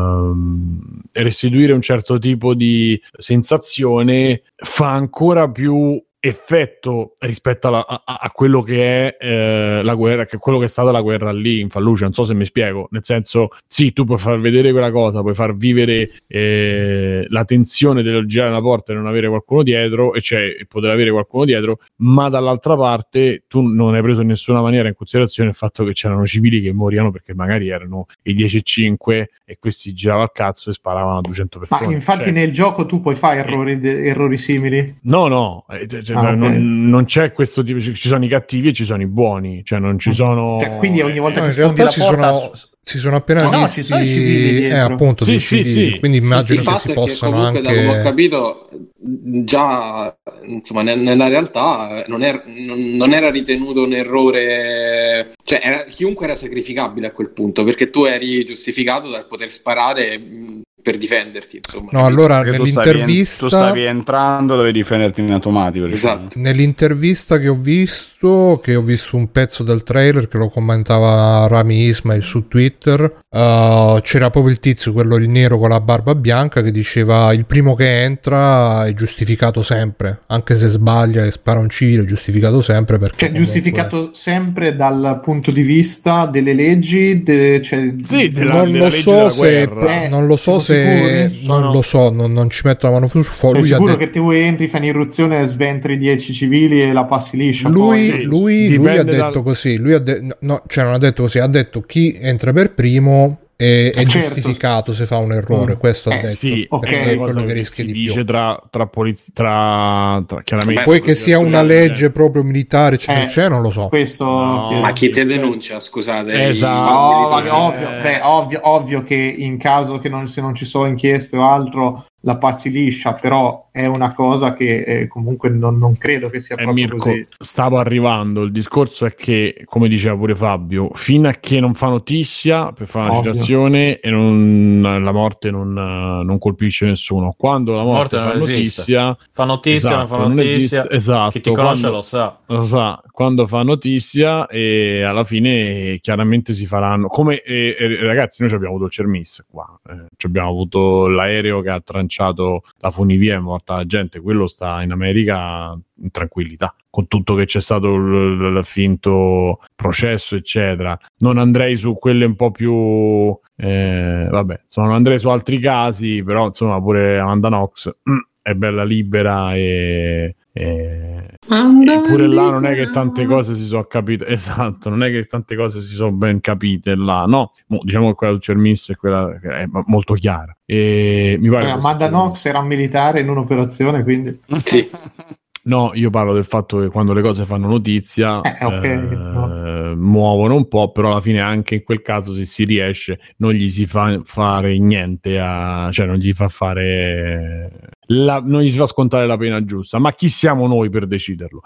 restituire 1.12 1.72
un 1.74 1.82
certo 1.82 2.18
tipo 2.18 2.54
di 2.54 3.00
sensazione 3.18 4.42
fa 4.56 4.92
ancora 4.92 5.50
più 5.50 6.02
effetto 6.28 7.14
rispetto 7.20 7.68
alla- 7.68 7.86
a, 7.88 8.02
a 8.22 8.30
quello 8.32 8.62
che 8.62 9.16
è 9.16 9.18
eh, 9.20 9.82
la 9.84 9.94
guerra, 9.96 10.26
che 10.26 10.38
quello 10.38 10.58
che 10.60 10.66
è 10.66 10.68
stata 10.68 10.92
la 10.92 11.02
guerra 11.02 11.32
lì 11.32 11.60
in 11.60 11.70
Fallujah. 11.70 12.04
Non 12.06 12.14
so 12.14 12.24
se 12.24 12.34
mi 12.34 12.46
spiego, 12.46 12.88
nel 12.92 13.04
senso, 13.04 13.50
sì, 13.68 13.94
tu 13.94 14.06
puoi 14.06 14.18
far 14.18 14.40
vedere 14.40 14.72
quella 14.72 14.92
cosa, 14.92 15.22
puoi 15.22 15.34
far 15.34 15.56
vivere 15.56 16.10
eh, 16.28 17.26
la 17.30 17.44
tensione 17.46 18.02
del 18.02 18.26
girare 18.26 18.52
la 18.52 18.62
porta 18.62 18.92
e 18.92 18.96
non 18.96 19.08
avere 19.08 19.28
qualcuno 19.28 19.64
dietro, 19.64 20.14
e 20.14 20.22
cioè 20.22 20.56
poter 20.68 20.90
avere 20.92 21.12
qualcuno 21.12 21.46
dietro, 21.46 21.80
ma 21.98 22.30
dall'altra 22.30 22.76
parte 22.76 23.44
tu 23.48 23.62
non 23.62 23.94
hai 23.96 24.02
preso 24.02 24.22
in 24.22 24.28
nessuna 24.28 24.62
maniera 24.62 24.88
in 24.88 24.96
considerazione 24.96 25.50
il 25.50 25.56
fatto 25.56 25.84
che 25.84 25.94
c'erano 25.94 26.26
civili 26.26 26.62
che 26.62 26.74
morivano 26.74 27.12
perché 27.12 27.34
magari 27.34 27.70
erano 27.70 28.06
i 28.24 28.34
10 28.34 28.58
e 28.58 28.62
5 28.62 29.30
e 29.46 29.58
questi 29.60 29.94
giravano 29.94 30.24
al 30.24 30.32
cazzo 30.32 30.70
e 30.70 30.74
sparavano 30.74 31.18
a 31.20 31.22
200 31.22 31.60
Ma 31.60 31.66
persone. 31.68 31.94
infatti 31.94 32.24
Cioè, 32.26 32.32
nel 32.32 32.52
gioco 32.52 32.86
tu 32.86 33.02
puoi 33.02 33.16
fare 33.16 33.40
errori, 33.40 33.80
de- 33.80 34.04
errori 34.06 34.38
simili. 34.38 35.00
No, 35.04 35.28
no, 35.28 35.66
eh, 35.70 35.88
cioè, 36.04 36.15
Ah, 36.18 36.34
non, 36.36 36.88
non 36.90 37.06
c'è 37.06 37.32
questo 37.32 37.64
tipo, 37.64 37.80
ci 37.80 37.94
ci 37.96 38.08
sono 38.08 38.24
i 38.26 38.28
cattivi 38.28 38.70
e 38.70 38.74
ci 38.74 38.86
sono 38.86 39.02
i 39.02 39.08
buoni, 39.08 39.62
cioè 39.64 39.80
non 39.80 39.98
ci 40.00 40.14
sono... 40.14 40.58
Cioè, 40.60 40.78
quindi 40.78 41.02
ogni 41.02 41.20
volta 41.20 41.40
No, 41.42 41.46
che 41.48 41.52
sfondi 41.54 41.82
la 41.82 41.90
si 41.90 42.00
porta... 42.00 42.34
sono, 42.34 42.52
si 42.82 42.98
sono 43.00 43.16
appena 43.16 43.44
No, 43.44 43.50
no, 43.52 43.60
visti, 43.64 43.82
ci 43.82 43.88
sono 43.88 44.04
i 44.04 44.08
civili 44.08 44.66
eh, 44.68 44.78
appunto, 44.78 45.24
Sì, 45.26 45.40
sì, 45.40 45.64
sì. 45.66 45.98
quindi 46.00 46.18
immagino 46.18 46.60
il 46.60 46.66
che 46.66 46.72
fatto 46.72 46.80
si 46.80 46.86
è 46.86 46.94
che 46.94 47.00
possano 47.00 47.32
comunque 47.36 47.62
da 47.62 47.70
come 47.70 47.88
ho 47.88 47.92
anche... 47.92 48.04
capito 48.04 48.70
già 49.08 50.18
insomma 50.48 50.82
ne- 50.82 50.96
nella 50.96 51.28
realtà 51.28 52.04
non, 52.08 52.24
er- 52.24 52.44
non- 52.46 52.96
non 52.96 53.14
era 53.14 53.30
ritenuto 53.30 53.84
un 53.84 53.94
errore 53.94 55.32
cioè 55.44 55.60
era- 55.64 55.84
chiunque 55.84 56.26
era 56.26 56.36
sacrificabile 56.36 57.08
a 57.08 57.12
quel 57.12 57.30
punto 57.32 57.64
perché 57.64 57.90
tu 57.90 58.04
eri 58.06 58.44
giustificato 58.46 59.10
dal 59.10 59.28
poter 59.28 59.50
sparare 59.52 60.18
mh, 60.18 60.62
per 60.86 60.98
difenderti 60.98 61.58
insomma 61.58 61.90
No, 61.94 62.06
allora 62.06 62.42
Perché 62.44 62.58
tu 62.58 62.66
stavi, 62.66 62.90
en- 62.90 62.94
nell'intervista... 62.96 63.48
tu 63.48 63.52
stavi 63.56 63.84
entrando, 63.86 64.56
dovevi 64.56 64.74
difenderti 64.78 65.22
in 65.22 65.32
automatico. 65.32 65.88
diciamo. 65.88 66.20
esatto 66.28 66.40
Nell'intervista 66.40 67.40
che 67.40 67.48
ho 67.48 67.56
visto, 67.56 68.60
che 68.62 68.76
ho 68.76 68.82
visto 68.82 69.18
un 69.18 69.32
pezzo 69.32 69.64
del 69.64 69.82
trailer 69.82 70.28
che 70.28 70.38
lo 70.38 70.50
commentava 70.50 71.48
Rami 71.48 71.88
Ismail 71.88 72.22
su 72.22 72.48
Twitter, 72.48 73.22
uh, 73.36 74.00
c'era 74.02 74.30
proprio 74.30 74.52
il 74.54 74.60
tizio, 74.60 74.94
quello 74.94 75.18
il 75.18 75.28
nero 75.30 75.58
con 75.58 75.70
la 75.70 75.82
barba 75.82 76.16
bianca, 76.16 76.62
che 76.62 76.72
diceva 76.72 77.34
il 77.34 77.46
primo 77.46 77.76
che 77.76 78.04
entra 78.04 78.86
è 78.86 78.94
giustificato 78.94 79.62
sempre, 79.62 80.22
anche 80.28 80.56
se 80.56 80.68
sbaglia 80.70 81.24
e 81.26 81.32
spara 81.32 81.60
un 81.60 81.70
civile 81.70 82.04
è 82.04 82.06
giustificato 82.06 82.62
sempre 82.62 82.98
perché... 82.98 83.18
Cioè, 83.18 83.30
comunque- 83.32 83.54
giustificato 83.54 84.10
sempre 84.14 84.76
dal 84.76 85.20
punto 85.24 85.52
di 85.52 85.62
vista 85.62 86.26
delle 86.26 86.54
leggi, 86.54 87.22
de- 87.24 87.62
cioè, 87.62 87.94
Sì, 88.08 88.32
della- 88.32 88.54
non 88.56 88.72
della 88.72 88.86
lo 88.86 88.90
legge 88.90 89.02
so 89.02 89.12
della 89.12 89.30
se. 89.30 89.62
Eh, 90.04 90.08
non 90.08 90.26
lo 90.28 90.36
so 90.36 90.60
se 90.60 90.74
sicuri? 90.84 91.46
non 91.48 91.60
Sono- 91.60 91.72
lo 91.74 91.82
so 91.82 92.12
non, 92.12 92.32
non 92.34 92.50
ci 92.50 92.62
metto 92.66 92.88
la 92.88 92.94
mano 92.94 93.08
sul 93.08 93.24
fuoco 93.24 93.56
sei 93.56 93.64
lui 93.64 93.72
ha 93.72 93.76
sicuro 93.76 93.96
detto 93.96 94.06
che 94.12 94.18
tu 94.20 94.30
entri, 94.32 94.68
fai 94.68 94.80
un'irruzione, 94.82 95.46
sventri 95.48 95.98
10 95.98 96.34
civili 96.34 96.82
e 96.82 96.94
la 96.94 97.06
passi 97.06 97.38
liscia? 97.38 97.68
lui, 97.70 97.82
poi? 97.82 98.02
Sì, 98.02 98.24
lui, 98.24 98.74
lui 98.76 98.98
ha 98.98 99.04
detto 99.04 99.16
dal- 99.32 99.44
così 99.44 99.78
lui 99.78 99.94
ha 99.94 100.00
de- 100.00 100.20
no, 100.22 100.36
no, 100.40 100.64
cioè 100.68 100.84
non 100.84 100.94
ha 100.94 100.98
detto 100.98 101.24
così 101.24 101.40
ha 101.40 101.48
detto 101.48 101.82
chi 101.82 102.18
entra 102.20 102.54
per 102.54 102.74
primo 102.74 103.25
è, 103.58 103.64
è 103.64 103.88
Eh, 103.88 103.94
certo. 103.94 104.08
giustificato 104.34 104.92
se 104.94 105.06
fa 105.06 105.18
un 105.18 105.32
errore 105.32 105.76
Mm. 105.76 105.80
questo 105.80 106.10
ha 106.10 106.16
Eh, 106.16 106.22
detto 106.22 106.34
Sì, 106.34 106.66
Ok. 106.70 106.88
è 106.90 107.16
quello 107.18 107.42
che 107.42 107.48
che 107.48 107.54
rischia 107.54 107.84
di 107.86 107.94
dice 107.94 108.14
più 108.14 108.26
tra, 108.26 108.62
tra, 108.70 108.88
poliz- 108.88 109.32
tra, 109.34 110.22
tra 110.28 110.42
chiaramente 110.44 110.82
Beh, 110.84 110.86
poi 110.90 111.02
che 111.02 111.16
sia 111.16 111.40
una 111.40 111.62
legge 111.62 112.10
proprio 112.12 112.44
militare 112.44 112.96
eccetera, 112.96 113.20
Eh, 113.22 113.24
eccetera, 113.24 113.50
non 113.56 113.62
lo 113.62 113.72
so 113.72 113.88
Questo... 113.88 114.26
No. 114.26 114.80
ma 114.82 114.92
chi 114.92 115.10
te 115.10 115.24
denuncia 115.26 115.80
scusate 115.80 116.48
Esatto. 116.50 117.40
No, 117.42 117.66
ovvio, 117.68 117.90
Eh. 117.98 118.02
beh, 118.02 118.20
ovvio, 118.24 118.60
ovvio 118.64 119.04
che 119.04 119.16
in 119.16 119.58
caso 119.58 120.00
che 120.00 120.10
non, 120.10 120.28
se 120.28 120.42
non 120.42 120.54
ci 120.54 120.66
sono 120.66 120.88
inchieste 120.88 121.38
o 121.38 121.48
altro 121.48 122.06
la 122.26 122.38
passi 122.38 122.72
liscia, 122.72 123.14
però 123.14 123.68
è 123.72 123.86
una 123.86 124.14
cosa 124.14 124.54
che 124.54 124.82
eh, 124.82 125.08
comunque 125.08 125.50
non, 125.50 125.78
non 125.78 125.96
credo 125.96 126.28
che 126.30 126.40
sia 126.40 126.56
Eh, 126.56 126.64
proprio 126.64 126.86
Mirko, 126.86 127.10
così. 127.10 127.28
stavo 127.38 127.78
arrivando. 127.78 128.42
Il 128.42 128.52
discorso 128.52 129.06
è 129.06 129.14
che, 129.14 129.62
come 129.66 129.88
diceva 129.88 130.16
pure 130.16 130.34
Fabio, 130.36 130.90
fino 130.96 131.28
a 131.28 131.34
che 131.34 131.60
non 131.60 131.76
fa 131.76 131.90
notizia 131.90 132.72
per 132.72 132.88
fare 132.88 133.10
una 133.10 133.20
Ovvio. 133.20 133.34
citazione 133.34 134.00
e 134.00 134.10
non- 134.10 134.82
la 135.04 135.12
morte 135.12 135.52
non, 135.52 135.72
non 135.74 136.40
colpisce 136.40 136.88
nessuno. 136.88 137.36
Quando 137.38 137.76
la 137.76 137.84
morte, 137.84 138.18
morte 138.18 138.18
non 138.18 138.32
fa 138.32 138.38
notizia, 138.52 139.18
Fa 139.32 139.44
notizia, 139.44 139.90
non 139.90 140.00
Esatto, 140.02 140.08
fa 140.16 140.18
non 140.22 140.34
notizia. 140.34 140.56
esiste, 140.56 140.88
esatto, 140.96 141.30
Chi 141.32 141.42
ti 141.42 141.52
conosce 141.52 141.80
quando- 141.82 141.98
lo 141.98 142.02
sa. 142.02 142.40
lo 142.48 142.64
sa, 142.64 143.02
quando 143.12 143.46
fa 143.46 143.62
notizia 143.62 144.48
e 144.48 145.04
alla 145.04 145.24
fine 145.24 146.00
chiaramente 146.02 146.54
si 146.54 146.66
faranno 146.66 147.08
come 147.08 147.42
eh, 147.42 147.76
eh, 147.78 148.02
ragazzi 148.04 148.38
noi 148.40 148.50
ci 148.50 148.56
abbiamo 148.56 148.74
avuto 148.74 148.88
il 148.88 148.94
Cermis 148.94 149.46
qua 149.50 149.80
eh, 149.90 150.06
ci 150.18 150.26
abbiamo 150.26 150.50
avuto 150.50 151.08
l'aereo 151.08 151.62
che 151.62 151.70
ha 151.70 151.80
tranciato 151.82 152.14
la 152.24 152.92
funivia 152.92 153.36
e 153.36 153.40
morta 153.40 153.76
la 153.76 153.86
gente 153.86 154.20
quello 154.20 154.48
sta 154.48 154.82
in 154.82 154.92
America 154.92 155.78
in 156.02 156.12
tranquillità. 156.12 156.76
Con 156.90 157.08
tutto 157.08 157.36
che 157.36 157.46
c'è 157.46 157.62
stato 157.62 157.94
il, 157.94 158.56
il 158.58 158.64
finto 158.64 159.60
processo 159.76 160.36
eccetera. 160.36 160.98
Non 161.20 161.38
andrei 161.38 161.78
su 161.78 161.98
quelle 161.98 162.26
un 162.26 162.36
po' 162.36 162.52
più 162.52 163.38
eh, 163.58 164.28
vabbè 164.30 164.60
insomma 164.64 164.88
non 164.88 164.96
andrei 164.98 165.18
su 165.18 165.30
altri 165.30 165.60
casi 165.60 166.22
però 166.24 166.48
insomma 166.48 166.82
pure 166.82 167.20
Amanda 167.20 167.48
Knox 167.48 167.90
è 168.42 168.54
bella 168.54 168.84
libera 168.84 169.56
e, 169.56 170.36
E... 170.58 171.38
Eppure 171.50 172.28
là 172.28 172.50
non 172.50 172.66
è 172.66 172.74
che 172.76 172.90
tante 172.90 173.26
cose 173.26 173.56
si 173.56 173.66
sono 173.66 173.84
capite, 173.84 174.26
esatto, 174.32 174.88
non 174.90 175.04
è 175.04 175.10
che 175.10 175.26
tante 175.26 175.54
cose 175.58 175.82
si 175.82 175.94
sono 175.94 176.14
ben 176.14 176.40
capite 176.40 176.96
là, 176.96 177.26
no? 177.26 177.52
Mo, 177.68 177.80
diciamo 177.84 178.08
che 178.10 178.16
quella 178.16 178.32
del 178.32 178.42
Cermis 178.42 178.90
è 178.90 178.96
quella 178.96 179.38
che 179.38 179.50
è 179.50 179.66
molto 179.88 180.14
chiara. 180.14 180.56
E 180.64 181.38
mi 181.42 181.50
pare 181.50 181.66
eh, 181.66 181.72
Amanda 181.72 182.08
Knox 182.08 182.46
era 182.46 182.60
un 182.60 182.68
militare 182.68 183.20
in 183.20 183.30
un'operazione, 183.30 184.04
quindi... 184.04 184.40
Sì. 184.64 184.90
No, 185.66 185.92
io 185.96 186.12
parlo 186.12 186.34
del 186.34 186.46
fatto 186.46 186.80
che 186.80 186.90
quando 186.90 187.12
le 187.12 187.24
cose 187.24 187.44
fanno 187.44 187.68
notizia 187.68 188.40
eh, 188.42 188.64
okay, 188.64 188.92
eh, 188.92 189.16
no. 189.16 189.96
muovono 189.96 190.56
un 190.56 190.68
po', 190.68 190.92
però 190.92 191.10
alla 191.10 191.22
fine 191.22 191.42
anche 191.42 191.76
in 191.76 191.84
quel 191.84 192.04
caso 192.04 192.36
se 192.36 192.46
si 192.46 192.66
riesce 192.66 193.20
non 193.38 193.52
gli 193.54 193.72
si 193.72 193.88
fa 193.88 194.22
fare 194.24 194.78
niente, 194.78 195.40
a, 195.40 195.90
cioè 195.92 196.06
non 196.06 196.18
gli 196.18 196.34
fa 196.34 196.50
fare, 196.50 197.72
la, 198.08 198.44
non 198.46 198.62
gli 198.62 198.72
si 198.72 198.78
fa 198.78 198.86
scontare 198.86 199.26
la 199.26 199.38
pena 199.38 199.64
giusta, 199.66 199.98
ma 199.98 200.14
chi 200.14 200.30
siamo 200.30 200.68
noi 200.68 200.92
per 200.92 201.08
deciderlo? 201.08 201.62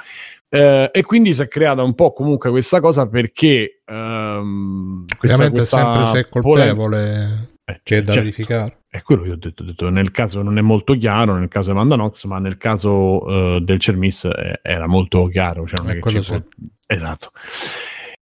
Eh, 0.48 0.90
e 0.94 1.04
quindi 1.04 1.36
si 1.36 1.42
è 1.42 1.50
creata 1.50 1.84
un 1.84 1.94
po' 1.94 2.14
comunque 2.14 2.52
questa 2.52 2.80
cosa 2.80 3.06
perché... 3.06 3.82
Ehm, 3.86 5.06
questa, 5.18 5.36
Ovviamente 5.36 5.60
questa 5.60 5.78
sempre 5.78 6.06
se 6.06 6.20
è 6.20 6.30
colpevole 6.30 7.49
eh, 7.70 7.82
che 7.84 7.98
è 7.98 8.02
da 8.02 8.14
certo. 8.14 8.20
verificare. 8.22 8.78
È 8.90 9.02
quello 9.02 9.22
che 9.24 9.32
ho 9.32 9.36
detto, 9.36 9.62
ho 9.62 9.66
detto, 9.66 9.90
nel 9.90 10.12
caso 10.12 10.42
non 10.42 10.58
è 10.58 10.62
molto 10.62 10.96
chiaro, 10.96 11.38
nel 11.38 11.48
caso 11.48 11.72
di 11.72 11.78
Mandanox, 11.78 12.26
ma 12.26 12.40
nel 12.40 12.58
caso 12.58 13.24
uh, 13.24 13.60
del 13.60 13.80
Cermis 13.80 14.26
eh, 14.26 14.60
era 14.64 14.88
molto 14.88 15.28
chiaro. 15.28 15.68
Cioè 15.68 15.80
non 15.80 15.92
è, 15.92 15.98
è 15.98 16.00
che 16.00 16.22
sì. 16.24 16.44
Esatto. 16.88 17.32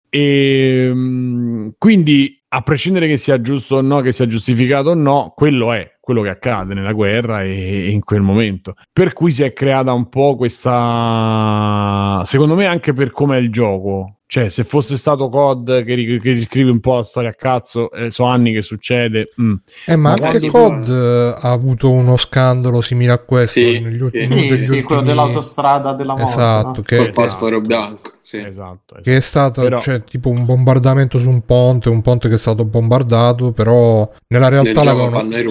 E, 0.08 0.86
ehm, 0.88 1.74
quindi, 1.76 2.42
a 2.48 2.62
prescindere 2.62 3.08
che 3.08 3.18
sia 3.18 3.40
giusto 3.40 3.76
o 3.76 3.80
no, 3.80 4.00
che 4.00 4.12
sia 4.12 4.26
giustificato 4.26 4.90
o 4.90 4.94
no, 4.94 5.32
quello 5.36 5.72
è 5.72 5.96
quello 6.04 6.20
che 6.20 6.28
accade 6.28 6.74
nella 6.74 6.92
guerra 6.92 7.40
e, 7.40 7.86
e 7.86 7.88
in 7.88 8.04
quel 8.04 8.20
momento. 8.20 8.74
Per 8.92 9.14
cui 9.14 9.32
si 9.32 9.42
è 9.42 9.54
creata 9.54 9.92
un 9.94 10.10
po' 10.10 10.36
questa, 10.36 12.20
secondo 12.24 12.54
me, 12.54 12.66
anche 12.66 12.92
per 12.92 13.10
come 13.10 13.38
è 13.38 13.40
il 13.40 13.50
gioco 13.50 14.18
cioè, 14.34 14.48
se 14.48 14.64
fosse 14.64 14.96
stato 14.96 15.28
COD 15.28 15.84
che, 15.84 16.18
che 16.20 16.42
scrive 16.42 16.70
un 16.70 16.80
po' 16.80 16.96
la 16.96 17.04
storia 17.04 17.30
a 17.30 17.34
cazzo, 17.34 17.88
eh, 17.92 18.10
so 18.10 18.24
anni 18.24 18.52
che 18.52 18.62
succede. 18.62 19.28
Mm. 19.40 19.54
Eh, 19.86 19.94
ma, 19.94 20.14
ma 20.18 20.28
anche 20.28 20.48
COD 20.48 20.88
eh, 20.88 21.34
ha 21.38 21.52
avuto 21.52 21.88
uno 21.90 22.16
scandalo 22.16 22.80
simile 22.80 23.12
a 23.12 23.18
questo 23.18 23.60
sì, 23.60 23.78
negli 23.78 24.00
ultimi 24.00 24.26
sì, 24.26 24.32
sì, 24.32 24.54
ultimi... 24.54 24.82
quello 24.82 25.02
dell'autostrada 25.02 25.92
della 25.92 26.16
morte. 26.16 26.32
Esatto, 26.32 26.68
no? 26.78 26.82
che 26.82 26.96
col 26.96 27.12
fosforo 27.12 27.60
bianco. 27.60 28.12
Sì. 28.22 28.38
Esatto, 28.38 28.96
esatto, 28.96 29.02
Che 29.02 29.16
è 29.16 29.20
stato 29.20 29.60
però... 29.60 29.80
cioè, 29.80 30.02
tipo 30.02 30.30
un 30.30 30.44
bombardamento 30.44 31.18
su 31.18 31.28
un 31.28 31.44
ponte, 31.44 31.90
un 31.90 32.00
ponte 32.00 32.28
che 32.28 32.34
è 32.34 32.38
stato 32.38 32.64
bombardato, 32.64 33.52
però 33.52 34.10
nella 34.28 34.48
realtà 34.48 34.80
Nel 34.80 34.84
l'avevano... 34.84 35.10
fanno 35.10 35.36
i 35.36 35.42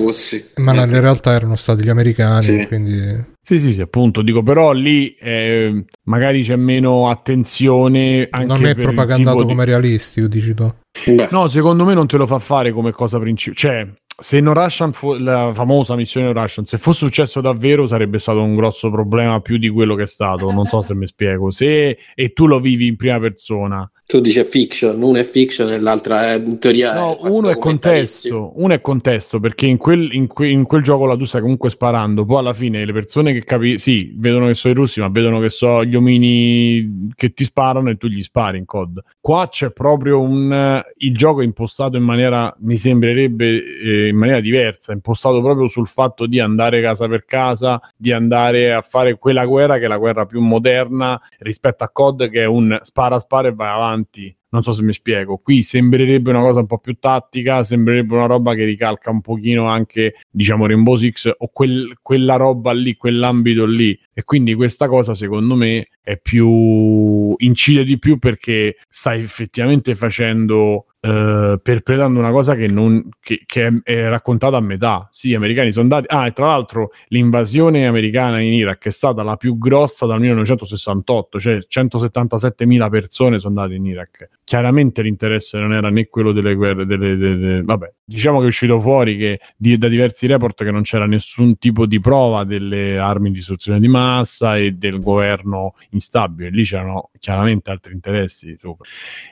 Ma 0.58 0.72
eh, 0.72 0.76
nella 0.76 0.86
sì. 0.88 1.00
realtà 1.00 1.34
erano 1.34 1.56
stati 1.56 1.84
gli 1.84 1.90
americani, 1.90 2.44
sì. 2.44 2.66
quindi... 2.68 3.32
Sì, 3.40 3.60
sì, 3.60 3.74
sì, 3.74 3.82
appunto, 3.82 4.22
dico, 4.22 4.42
però 4.42 4.72
lì 4.72 5.16
eh, 5.16 5.86
magari 6.04 6.44
c'è 6.44 6.56
meno 6.56 7.10
attenzione. 7.10 8.28
Anche 8.30 8.48
non 8.48 8.66
è 8.66 8.74
propagandato 8.74 9.42
di... 9.42 9.48
come 9.48 9.66
realistico, 9.66 10.28
dici 10.28 10.54
tu. 10.54 10.74
Beh. 11.06 11.28
No, 11.32 11.50
secondo 11.50 11.84
me 11.84 11.94
non 11.94 12.08
te 12.08 12.16
lo 12.16 12.26
fa 12.26 12.40
fare 12.40 12.72
come 12.72 12.92
cosa 12.92 13.20
principale. 13.20 13.58
Cioè, 13.58 13.94
se 14.18 14.40
No 14.40 14.54
Russian, 14.54 14.94
fu- 14.94 15.16
la 15.16 15.52
famosa 15.54 15.96
missione 15.96 16.32
Russian, 16.32 16.66
se 16.66 16.78
fosse 16.78 17.00
successo 17.00 17.42
davvero 17.42 17.86
sarebbe 17.86 18.20
stato 18.20 18.42
un 18.42 18.56
grosso 18.56 18.90
problema 18.90 19.42
più 19.42 19.58
di 19.58 19.68
quello 19.68 19.96
che 19.96 20.04
è 20.04 20.08
stato. 20.08 20.50
Non 20.50 20.68
so 20.68 20.82
se 20.82 20.94
mi 20.94 21.08
spiego. 21.08 21.52
Se 21.52 21.98
e 22.16 22.32
tu 22.32 22.48
lo 22.48 22.62
vivi 22.62 22.88
in 22.88 22.96
prima 22.96 23.20
persona, 23.20 23.90
tu 24.14 24.20
dici 24.20 24.44
fiction, 24.44 25.02
uno 25.02 25.18
è 25.18 25.24
fiction 25.24 25.72
e 25.72 25.80
l'altra 25.80 26.34
è 26.34 26.36
in 26.36 26.60
teoria. 26.60 26.94
No, 26.94 27.18
è 27.18 27.30
uno 27.30 27.50
è 27.50 27.58
contesto, 27.58 28.52
uno 28.58 28.76
è 28.76 28.80
contesto 28.80 29.40
perché 29.40 29.66
in 29.66 29.78
quel, 29.78 30.14
in, 30.14 30.28
que, 30.28 30.50
in 30.50 30.66
quel, 30.66 30.84
gioco 30.84 31.08
là 31.08 31.18
tu 31.18 31.26
stai 31.26 31.42
comunque 31.42 31.72
sparando, 31.72 32.24
poi 32.24 32.38
alla 32.38 32.54
fine 32.54 32.86
le 32.86 32.94
persone 32.94 33.34
che 33.34 33.44
capi, 33.44 33.80
sì, 33.80 34.14
vedono 34.16 34.46
che 34.46 34.54
sono 34.54 34.74
i 34.74 34.76
russi, 34.76 35.00
ma 35.00 35.08
vedono 35.10 35.40
che 35.40 35.50
sono 35.50 35.84
gli 35.84 35.96
omini 35.96 37.10
che 37.16 37.34
ti 37.34 37.44
sparano 37.44 37.90
e 37.90 37.98
tu 37.98 38.06
gli 38.06 38.22
spari 38.22 38.60
in 38.60 38.66
COD. 38.66 39.02
Qua 39.20 39.48
c'è 39.50 39.72
proprio 39.72 40.22
un 40.22 40.84
il 40.98 41.16
gioco 41.16 41.42
è 41.42 41.44
impostato 41.44 41.98
in 41.98 42.04
maniera, 42.04 42.56
mi 42.60 42.78
sembrerebbe 42.78 43.64
eh, 43.64 44.08
in 44.10 44.16
maniera 44.16 44.42
diversa, 44.42 44.92
impostato 44.94 45.42
proprio 45.42 45.68
sul 45.68 45.88
fatto 45.88 46.28
di 46.28 46.40
andare 46.40 46.82
casa 46.82 47.08
per 47.08 47.26
casa, 47.26 47.82
di 47.98 48.12
andare 48.12 48.74
a 48.74 48.82
fare 48.82 49.18
quella 49.18 49.46
guerra 49.48 49.80
che 49.80 49.86
è 49.86 49.88
la 49.88 49.98
guerra 49.98 50.28
più 50.28 50.40
moderna 50.40 51.20
rispetto 51.40 51.84
a 51.84 51.90
COD 51.90 52.30
che 52.30 52.44
è 52.44 52.46
un 52.46 52.78
spara 52.84 53.18
spara 53.18 53.48
e 53.48 53.54
vai 53.54 53.74
avanti 53.74 54.03
avanti. 54.04 54.36
Non 54.50 54.62
so 54.62 54.72
se 54.72 54.84
mi 54.84 54.94
spiego. 54.94 55.38
Qui 55.38 55.64
sembrerebbe 55.64 56.30
una 56.30 56.42
cosa 56.42 56.60
un 56.60 56.68
po' 56.68 56.78
più 56.78 56.96
tattica, 57.00 57.64
sembrerebbe 57.64 58.14
una 58.14 58.28
roba 58.28 58.54
che 58.54 58.66
ricalca 58.66 59.10
un 59.10 59.22
pochino 59.22 59.68
anche, 59.68 60.16
diciamo, 60.30 60.68
Rainbow 60.68 60.96
Six 60.96 61.32
o 61.36 61.48
quel, 61.52 61.98
quella 62.02 62.36
roba 62.36 62.72
lì, 62.72 62.96
quell'ambito 62.96 63.66
lì. 63.66 64.00
E 64.14 64.24
quindi 64.24 64.54
questa 64.54 64.88
cosa, 64.88 65.16
secondo 65.16 65.56
me, 65.56 65.88
è 66.04 66.18
più 66.18 67.34
incide 67.38 67.84
di 67.84 67.98
più 67.98 68.20
perché 68.20 68.78
stai 68.90 69.22
effettivamente 69.22 69.96
facendo 69.96 70.86
Uh, 71.06 71.60
perpetrando 71.62 72.18
una 72.18 72.32
cosa 72.32 72.56
che, 72.56 72.68
non, 72.68 73.10
che, 73.20 73.44
che 73.46 73.68
è, 73.68 73.74
è, 73.84 74.08
raccontata 74.08 74.56
a 74.56 74.62
metà. 74.62 75.10
Sì, 75.12 75.28
gli 75.28 75.34
americani 75.34 75.70
sono 75.70 75.84
andati. 75.84 76.06
Ah, 76.08 76.28
e 76.28 76.32
tra 76.32 76.48
l'altro 76.48 76.92
l'invasione 77.10 77.86
americana 77.86 78.40
in 78.40 78.54
Iraq 78.54 78.86
è 78.86 78.90
stata 78.90 79.22
la 79.22 79.36
più 79.36 79.58
grossa 79.58 80.06
dal 80.06 80.22
1968, 80.22 81.40
cioè 81.42 81.58
177.000 81.70 82.90
persone 82.90 83.40
sono 83.40 83.60
andate 83.60 83.76
in 83.78 83.86
Iraq. 83.86 84.30
Chiaramente 84.46 85.02
l'interesse 85.02 85.60
non 85.60 85.74
era 85.74 85.90
né 85.90 86.08
quello 86.08 86.32
delle 86.32 86.56
guerre, 86.56 86.86
delle, 86.86 87.18
delle, 87.18 87.38
delle... 87.38 87.62
vabbè, 87.64 87.92
diciamo 88.06 88.40
che 88.40 88.46
è 88.46 88.48
uscito 88.48 88.80
fuori 88.80 89.18
che 89.18 89.40
di, 89.58 89.78
da 89.78 89.88
diversi 89.88 90.28
report 90.28 90.64
che 90.64 90.72
non 90.72 90.84
c'era 90.84 91.06
nessun 91.06 91.58
tipo 91.58 91.86
di 91.86 92.00
prova 92.00 92.44
delle 92.44 92.98
armi 92.98 93.30
di 93.30 93.36
distruzione 93.36 93.80
di 93.80 93.88
massa 93.88 94.58
e 94.58 94.74
del 94.74 95.02
governo 95.02 95.76
instabile. 95.90 96.50
Lì 96.50 96.64
c'erano 96.64 97.10
chiaramente 97.20 97.72
altri 97.72 97.94
interessi. 97.94 98.58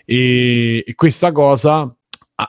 E, 0.06 0.84
e 0.86 0.96
questa 0.96 1.32
cosa, 1.32 1.61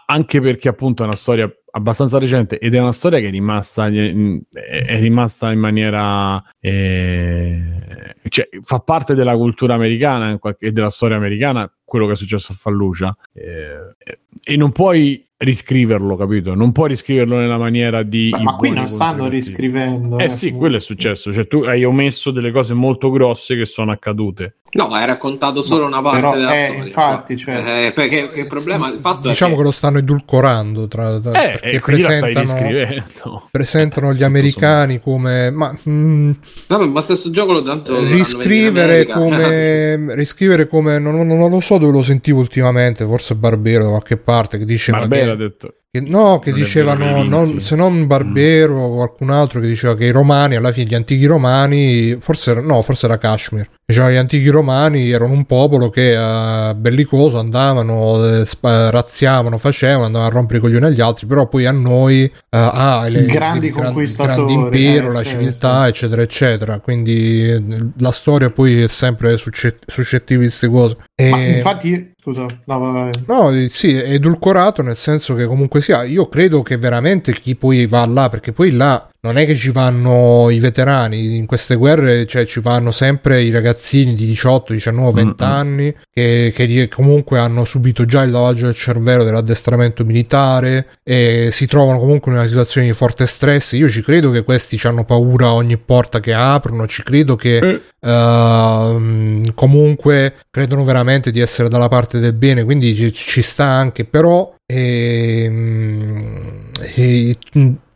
anche 0.07 0.41
perché 0.41 0.69
appunto 0.69 1.03
è 1.03 1.07
una 1.07 1.17
storia 1.17 1.51
abbastanza 1.75 2.19
recente 2.19 2.59
ed 2.59 2.75
è 2.75 2.79
una 2.79 2.93
storia 2.93 3.19
che 3.19 3.29
è 3.29 3.31
rimasta, 3.31 3.87
è 3.87 4.99
rimasta 4.99 5.53
in 5.53 5.59
maniera 5.59 6.43
eh, 6.61 8.15
cioè, 8.29 8.49
fa 8.63 8.81
parte 8.81 9.15
della 9.15 9.35
cultura 9.37 9.75
americana 9.75 10.39
e 10.59 10.73
della 10.73 10.91
storia 10.91 11.17
americana 11.17 11.71
quello 11.85 12.07
che 12.07 12.13
è 12.13 12.17
successo 12.17 12.53
a 12.53 12.55
Fallujah 12.55 13.17
eh, 13.33 13.97
e 14.45 14.57
non 14.57 14.73
puoi 14.73 15.25
riscriverlo, 15.37 16.17
capito? 16.17 16.55
Non 16.55 16.73
puoi 16.73 16.89
riscriverlo 16.89 17.37
nella 17.37 17.59
maniera 17.59 18.03
di. 18.03 18.31
Beh, 18.31 18.43
ma 18.43 18.57
qui 18.57 18.71
non 18.71 18.87
stanno 18.87 19.29
riscrivendo. 19.29 20.19
Eh, 20.19 20.25
eh 20.25 20.29
sì, 20.29 20.53
quello 20.53 20.77
è 20.77 20.81
successo. 20.81 21.33
Cioè, 21.33 21.47
tu 21.47 21.59
hai 21.59 21.85
omesso 21.85 22.31
delle 22.31 22.51
cose 22.51 22.75
molto 22.75 23.11
grosse 23.11 23.57
che 23.57 23.67
sono 23.67 23.91
accadute. 23.93 24.57
No, 24.75 24.87
hai 24.87 25.05
raccontato 25.05 25.61
solo 25.61 25.83
no, 25.83 25.89
una 25.89 26.01
parte 26.01 26.21
però, 26.21 26.33
della 26.33 26.53
eh, 26.53 26.65
storia. 26.65 26.85
Infatti, 26.85 27.37
cioè... 27.37 27.87
eh, 27.87 27.93
perché 27.93 28.31
il 28.35 28.47
problema 28.47 28.89
il 28.89 29.01
fatto 29.01 29.29
diciamo 29.29 29.53
che... 29.53 29.59
che... 29.59 29.65
lo 29.65 29.71
stanno 29.71 29.99
edulcorando 29.99 30.89
tra, 30.89 31.21
tra 31.21 31.61
eh, 31.61 31.79
presentano, 31.79 33.49
presentano 33.51 34.15
gli 34.15 34.23
americani 34.25 34.99
come 34.99 35.51
ma, 35.51 35.77
mh, 35.83 35.91
mm, 35.91 36.31
Vabbè, 36.69 36.87
ma 36.87 37.01
stesso 37.03 37.31
gioco 37.31 37.53
lo 37.53 37.61
tanto 37.63 38.03
riscrivere 38.03 39.05
come 39.13 40.15
riscrivere 40.15 40.67
come 40.67 40.99
non, 40.99 41.27
non, 41.27 41.51
lo 41.51 41.61
so 41.61 41.77
dove 41.77 41.93
lo 41.93 42.03
sentivo 42.03 42.41
ultimamente, 42.41 43.05
forse 43.05 43.35
Barbero 43.35 43.85
da 43.85 43.91
qualche 43.91 44.17
parte 44.17 44.57
che 44.57 44.65
dice 44.65 44.91
Barbero 44.93 45.33
ha 45.33 45.37
detto 45.37 45.75
che, 45.95 46.01
no, 46.01 46.39
che 46.39 46.53
non 46.53 46.59
dicevano, 46.59 47.23
non, 47.23 47.61
se 47.61 47.77
non 47.77 48.07
Barbero 48.07 48.79
o 48.79 48.95
qualcun 48.95 49.29
altro 49.29 49.61
che 49.61 49.67
diceva 49.67 49.95
che 49.95 50.07
i 50.07 50.11
romani, 50.11 50.57
alla 50.57 50.73
fine 50.73 50.87
gli 50.87 50.95
antichi 50.95 51.27
romani, 51.27 52.17
forse, 52.19 52.55
no, 52.55 52.81
forse 52.81 53.05
era 53.05 53.19
Kashmir, 53.19 53.69
diceva 53.85 54.07
che 54.07 54.15
gli 54.15 54.17
antichi 54.17 54.49
romani 54.49 55.11
erano 55.11 55.35
un 55.35 55.45
popolo 55.45 55.91
che 55.91 56.17
uh, 56.17 56.75
bellicoso 56.75 57.39
andavano, 57.39 58.25
eh, 58.25 58.47
sp- 58.47 58.89
razziavano, 58.91 59.59
facevano, 59.59 60.07
andavano 60.07 60.31
a 60.31 60.33
rompere 60.33 60.61
i 60.61 60.63
coglioni 60.63 60.87
agli 60.87 61.01
altri, 61.03 61.27
però 61.27 61.47
poi 61.47 61.67
a 61.67 61.73
noi, 61.73 62.25
uh, 62.25 62.39
ah, 62.49 63.07
le, 63.11 63.27
grandi 63.27 63.67
il 63.67 63.75
conquistatori, 63.75 64.55
grande 64.55 64.79
impero, 64.79 65.11
eh, 65.11 65.13
la 65.13 65.23
sì, 65.25 65.29
civiltà, 65.29 65.83
sì. 65.83 65.89
eccetera, 65.91 66.23
eccetera. 66.23 66.79
Quindi 66.81 67.93
la 67.99 68.13
storia 68.13 68.49
poi 68.49 68.85
è 68.85 68.89
sempre 68.89 69.37
suscettibile 69.37 70.47
di 70.47 70.57
queste 70.57 70.69
cose. 70.69 70.97
E... 71.15 71.29
Ma 71.29 71.39
infatti 71.39 72.12
Scusa, 72.23 72.47
no, 72.67 72.79
vai. 72.79 73.11
no, 73.27 73.69
sì, 73.69 73.97
è 73.97 74.13
edulcorato 74.13 74.81
nel 74.81 74.97
senso 74.97 75.35
che 75.35 75.45
comunque 75.45 75.81
sia, 75.81 76.05
io 76.05 76.29
credo 76.29 76.63
che 76.63 76.77
veramente 76.77 77.33
chi 77.33 77.57
poi 77.57 77.85
va 77.87 78.07
là, 78.07 78.29
perché 78.29 78.53
poi 78.53 78.71
là 78.71 79.09
non 79.25 79.37
è 79.37 79.47
che 79.47 79.55
ci 79.55 79.71
vanno 79.71 80.51
i 80.51 80.59
veterani 80.59 81.37
in 81.37 81.47
queste 81.47 81.77
guerre, 81.77 82.27
cioè 82.27 82.45
ci 82.45 82.59
vanno 82.59 82.91
sempre 82.91 83.41
i 83.41 83.51
ragazzini 83.51 84.17
di 84.17 84.27
18, 84.27 84.73
19, 84.73 85.23
20 85.23 85.45
mm-hmm. 85.45 85.53
anni 85.53 85.95
che, 86.13 86.53
che, 86.53 86.89
comunque 86.89 87.39
hanno 87.39 87.65
subito 87.65 88.05
già 88.05 88.23
il 88.23 88.33
lavaggio 88.33 88.65
del 88.65 88.75
cervello 88.75 89.23
dell'addestramento 89.23 90.05
militare 90.05 90.89
e 91.05 91.51
si 91.53 91.69
trovano 91.69 92.01
comunque 92.01 92.33
in 92.33 92.39
una 92.39 92.49
situazione 92.49 92.89
di 92.89 92.93
forte 92.95 93.29
stress. 93.29 93.73
Io 93.73 93.89
ci 93.89 94.03
credo 94.03 94.33
che 94.33 94.43
questi 94.43 94.77
hanno 94.83 95.05
paura 95.05 95.47
a 95.47 95.55
ogni 95.55 95.77
porta 95.77 96.19
che 96.19 96.35
aprono, 96.35 96.89
ci 96.89 97.05
credo 97.05 97.37
che 97.37 97.59
eh. 97.59 97.81
uh, 98.01 99.53
comunque 99.55 100.35
credono 100.51 100.83
veramente 100.83 101.31
di 101.31 101.39
essere 101.39 101.69
dalla 101.69 101.89
parte 101.89 102.19
del 102.19 102.33
bene, 102.33 102.65
quindi 102.65 102.97
ci, 102.97 103.13
ci 103.13 103.43
sta 103.43 103.67
anche, 103.67 104.05
però... 104.05 104.53
E, 104.67 105.45
ehm, 105.45 106.71
e, 106.95 107.37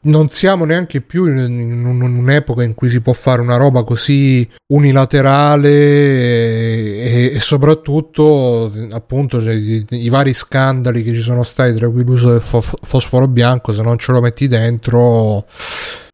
non 0.06 0.28
siamo 0.28 0.64
neanche 0.64 1.00
più 1.00 1.26
in, 1.26 1.84
un'epoca 1.84 2.62
in 2.62 2.74
cui 2.74 2.88
si 2.88 3.00
può 3.00 3.12
fare 3.12 3.40
una 3.40 3.56
roba 3.56 3.84
così 3.84 4.48
unilaterale 4.72 5.68
e, 5.68 7.30
e 7.34 7.40
soprattutto 7.40 8.72
appunto 8.90 9.40
cioè, 9.42 9.54
i, 9.54 9.84
i, 9.90 10.08
vari 10.08 10.32
scandali 10.32 11.02
che 11.02 11.14
ci 11.14 11.20
sono 11.20 11.42
stati 11.42 11.74
tra 11.74 11.88
cui 11.88 12.04
l'uso 12.04 12.30
del 12.30 12.42
fosforo 12.42 13.28
bianco 13.28 13.72
se 13.72 13.82
non 13.82 13.98
ce 13.98 14.12
lo 14.12 14.20
metti 14.20 14.48
dentro 14.48 15.46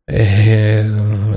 eh, 0.04 0.84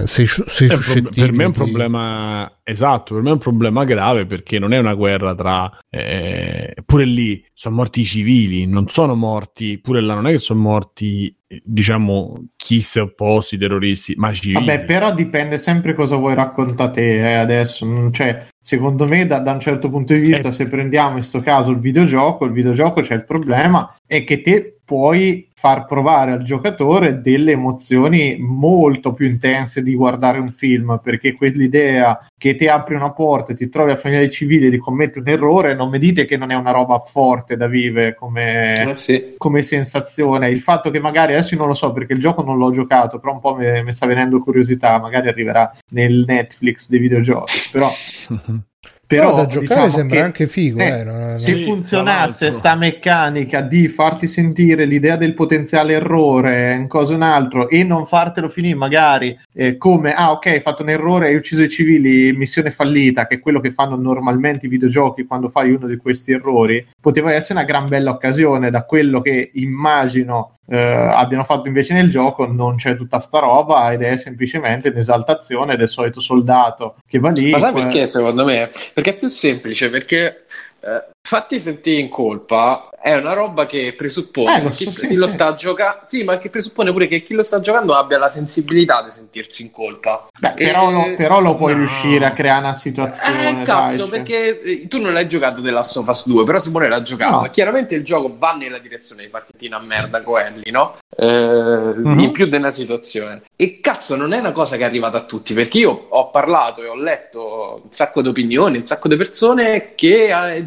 sei, 0.05 0.25
sei 0.25 0.67
per 1.03 1.31
me 1.31 1.43
è 1.43 1.47
un 1.47 1.51
problema 1.51 2.59
esatto, 2.63 3.13
per 3.13 3.21
me 3.23 3.29
è 3.29 3.33
un 3.33 3.39
problema 3.39 3.83
grave 3.83 4.25
perché 4.25 4.57
non 4.57 4.73
è 4.73 4.79
una 4.79 4.95
guerra 4.95 5.35
tra 5.35 5.71
eh, 5.87 6.73
pure 6.83 7.05
lì 7.05 7.45
sono 7.53 7.75
morti 7.75 8.01
i 8.01 8.05
civili, 8.05 8.65
non 8.65 8.87
sono 8.87 9.13
morti, 9.15 9.79
pure 9.79 10.01
là 10.01 10.15
non 10.15 10.27
è 10.27 10.31
che 10.31 10.39
sono 10.39 10.61
morti 10.61 11.35
diciamo 11.63 12.47
chi 12.55 12.81
si 12.81 12.97
è 12.97 13.01
opposto, 13.01 13.55
i 13.55 13.59
terroristi, 13.59 14.15
ma 14.17 14.33
civili. 14.33 14.65
Vabbè, 14.65 14.85
però 14.85 15.13
dipende 15.13 15.57
sempre 15.57 15.93
cosa 15.93 16.15
vuoi 16.15 16.33
raccontare 16.33 16.91
te 16.91 17.19
eh, 17.19 17.33
adesso, 17.35 18.09
cioè 18.11 18.47
secondo 18.59 19.07
me 19.07 19.27
da, 19.27 19.39
da, 19.39 19.51
un 19.51 19.59
certo 19.59 19.89
punto 19.89 20.13
di 20.13 20.19
vista, 20.19 20.47
eh. 20.47 20.51
se 20.51 20.67
prendiamo 20.67 21.09
in 21.09 21.15
questo 21.17 21.41
caso 21.41 21.71
il 21.71 21.79
videogioco, 21.79 22.45
il 22.45 22.51
videogioco 22.51 23.01
c'è 23.01 23.13
il 23.13 23.25
problema 23.25 23.95
è 24.07 24.23
che 24.23 24.41
te 24.41 24.79
puoi 24.83 25.49
far 25.65 25.87
provare 25.87 26.31
al 26.31 26.43
giocatore 26.43 27.21
delle 27.21 27.53
emozioni 27.53 28.37
molto 28.37 29.13
più 29.13 29.27
intense 29.27 29.81
di 29.81 29.95
guardare 29.95 30.37
un 30.37 30.51
film, 30.51 30.99
perché 31.01 31.33
quell'idea 31.33 32.23
che 32.37 32.53
ti 32.53 32.67
apri 32.67 32.93
una 32.93 33.11
porta 33.13 33.51
e 33.53 33.55
ti 33.55 33.67
trovi 33.67 33.89
a 33.89 33.95
famiglia 33.95 34.19
dei 34.19 34.29
civili 34.29 34.67
e 34.67 34.69
di 34.69 34.77
commettere 34.77 35.21
un 35.21 35.27
errore, 35.29 35.73
non 35.73 35.89
mi 35.89 35.97
dite 35.97 36.25
che 36.25 36.37
non 36.37 36.51
è 36.51 36.55
una 36.55 36.69
roba 36.69 36.99
forte 36.99 37.57
da 37.57 37.65
vivere 37.65 38.13
come, 38.13 38.91
eh 38.91 38.95
sì. 38.97 39.33
come 39.37 39.63
sensazione. 39.63 40.51
Il 40.51 40.61
fatto 40.61 40.91
che 40.91 40.99
magari 40.99 41.33
adesso 41.33 41.55
non 41.55 41.65
lo 41.65 41.73
so 41.73 41.91
perché 41.91 42.13
il 42.13 42.19
gioco 42.19 42.43
non 42.43 42.59
l'ho 42.59 42.69
giocato, 42.69 43.17
però 43.17 43.33
un 43.33 43.39
po' 43.39 43.55
mi 43.55 43.91
sta 43.91 44.05
venendo 44.05 44.41
curiosità, 44.41 44.99
magari 44.99 45.29
arriverà 45.29 45.75
nel 45.93 46.25
Netflix 46.27 46.87
dei 46.89 46.99
videogiochi, 46.99 47.69
però 47.71 47.89
Però, 49.07 49.25
Però 49.25 49.35
da 49.35 49.45
giocare 49.45 49.67
diciamo 49.67 49.89
sembra 49.89 50.23
anche 50.23 50.47
figo. 50.47 50.79
Eh, 50.79 51.33
eh, 51.33 51.37
se 51.37 51.55
sì, 51.55 51.63
funzionasse 51.63 52.51
sta 52.51 52.75
meccanica 52.75 53.61
di 53.61 53.87
farti 53.87 54.27
sentire 54.27 54.85
l'idea 54.85 55.15
del 55.15 55.35
potenziale 55.35 55.93
errore 55.93 56.73
in 56.73 56.87
cosa 56.87 57.13
un 57.13 57.21
altro 57.21 57.69
e 57.69 57.83
non 57.83 58.05
fartelo 58.05 58.49
finire 58.49 58.75
magari 58.75 59.37
eh, 59.53 59.77
come 59.77 60.13
ah 60.13 60.31
ok 60.31 60.47
hai 60.47 60.59
fatto 60.59 60.81
un 60.81 60.89
errore 60.89 61.27
hai 61.27 61.35
ucciso 61.35 61.61
i 61.61 61.69
civili 61.69 62.33
missione 62.33 62.71
fallita 62.71 63.27
che 63.27 63.35
è 63.35 63.39
quello 63.39 63.59
che 63.59 63.71
fanno 63.71 63.95
normalmente 63.95 64.65
i 64.65 64.69
videogiochi 64.69 65.25
quando 65.25 65.49
fai 65.49 65.71
uno 65.71 65.85
di 65.85 65.97
questi 65.97 66.31
errori 66.31 66.85
poteva 66.99 67.31
essere 67.31 67.59
una 67.59 67.67
gran 67.67 67.87
bella 67.87 68.11
occasione 68.11 68.71
da 68.71 68.83
quello 68.85 69.21
che 69.21 69.51
immagino 69.53 70.54
eh, 70.67 70.77
abbiano 70.77 71.43
fatto 71.43 71.67
invece 71.67 71.93
nel 71.93 72.09
gioco 72.09 72.47
non 72.47 72.77
c'è 72.77 72.95
tutta 72.95 73.19
sta 73.19 73.39
roba 73.39 73.91
ed 73.91 74.01
è 74.01 74.17
semplicemente 74.17 74.89
un'esaltazione 74.89 75.75
del 75.75 75.89
solito 75.89 76.19
soldato 76.19 76.95
che 77.07 77.19
va 77.19 77.29
lì. 77.29 77.51
Ma 77.51 77.59
sai 77.59 77.73
perché 77.73 78.07
secondo 78.07 78.45
me? 78.45 78.71
Perché 78.93 79.11
è 79.11 79.17
più 79.17 79.27
semplice, 79.27 79.89
perché 79.89 80.45
eh, 80.81 81.13
fatti 81.27 81.59
sentire 81.59 81.99
in 81.99 82.09
colpa 82.09 82.89
è 83.01 83.15
una 83.15 83.33
roba 83.33 83.65
che 83.65 83.93
presuppone 83.97 84.63
eh, 84.63 84.69
chi, 84.69 84.85
so, 84.87 85.07
chi 85.07 85.15
lo 85.15 85.27
sta 85.27 85.55
giocando 85.55 86.01
sì 86.05 86.23
ma 86.23 86.37
che 86.37 86.49
presuppone 86.49 86.91
pure 86.91 87.07
che 87.07 87.23
chi 87.23 87.33
lo 87.33 87.41
sta 87.41 87.59
giocando 87.59 87.95
abbia 87.95 88.19
la 88.19 88.29
sensibilità 88.29 89.01
di 89.01 89.09
sentirsi 89.09 89.63
in 89.63 89.71
colpa 89.71 90.27
Beh, 90.37 90.53
e... 90.55 90.65
però, 90.65 90.91
lo, 90.91 91.15
però, 91.15 91.39
lo, 91.39 91.55
puoi 91.55 91.73
no. 91.73 91.79
riuscire 91.79 92.25
a 92.25 92.33
creare 92.33 92.59
una 92.59 92.73
situazione 92.75 93.61
eh 93.61 93.63
cazzo 93.63 94.05
dai, 94.05 94.09
perché 94.09 94.61
cioè. 94.63 94.87
tu 94.87 95.01
non 95.01 95.13
l'hai 95.13 95.27
giocato 95.27 95.61
della 95.61 95.77
Last 95.77 95.97
of 95.97 96.07
Us 96.07 96.27
2 96.27 96.43
però 96.45 96.59
Simone 96.59 96.87
l'ha 96.87 97.01
giocato 97.01 97.41
no. 97.41 97.49
chiaramente 97.49 97.95
il 97.95 98.03
gioco 98.03 98.35
va 98.37 98.53
nella 98.53 98.77
direzione 98.77 99.23
di 99.23 99.29
partitina 99.29 99.77
a 99.77 99.81
merda 99.81 100.21
Coelli 100.21 100.69
no? 100.69 100.97
Eh, 101.15 101.25
mm-hmm. 101.25 102.19
in 102.19 102.31
più 102.31 102.47
della 102.47 102.71
situazione 102.71 103.43
e 103.55 103.79
cazzo 103.81 104.15
non 104.15 104.33
è 104.33 104.39
una 104.39 104.51
cosa 104.51 104.77
che 104.77 104.83
è 104.83 104.85
arrivata 104.85 105.17
a 105.17 105.23
tutti 105.23 105.55
perché 105.55 105.79
io 105.79 106.07
ho 106.09 106.29
parlato 106.29 106.83
e 106.83 106.87
ho 106.87 106.95
letto 106.95 107.81
un 107.83 107.91
sacco 107.91 108.21
di 108.21 108.29
opinioni 108.29 108.77
un 108.77 108.85
sacco 108.85 109.07
di 109.07 109.15
persone 109.15 109.93
che 109.95 110.55
eh, 110.55 110.65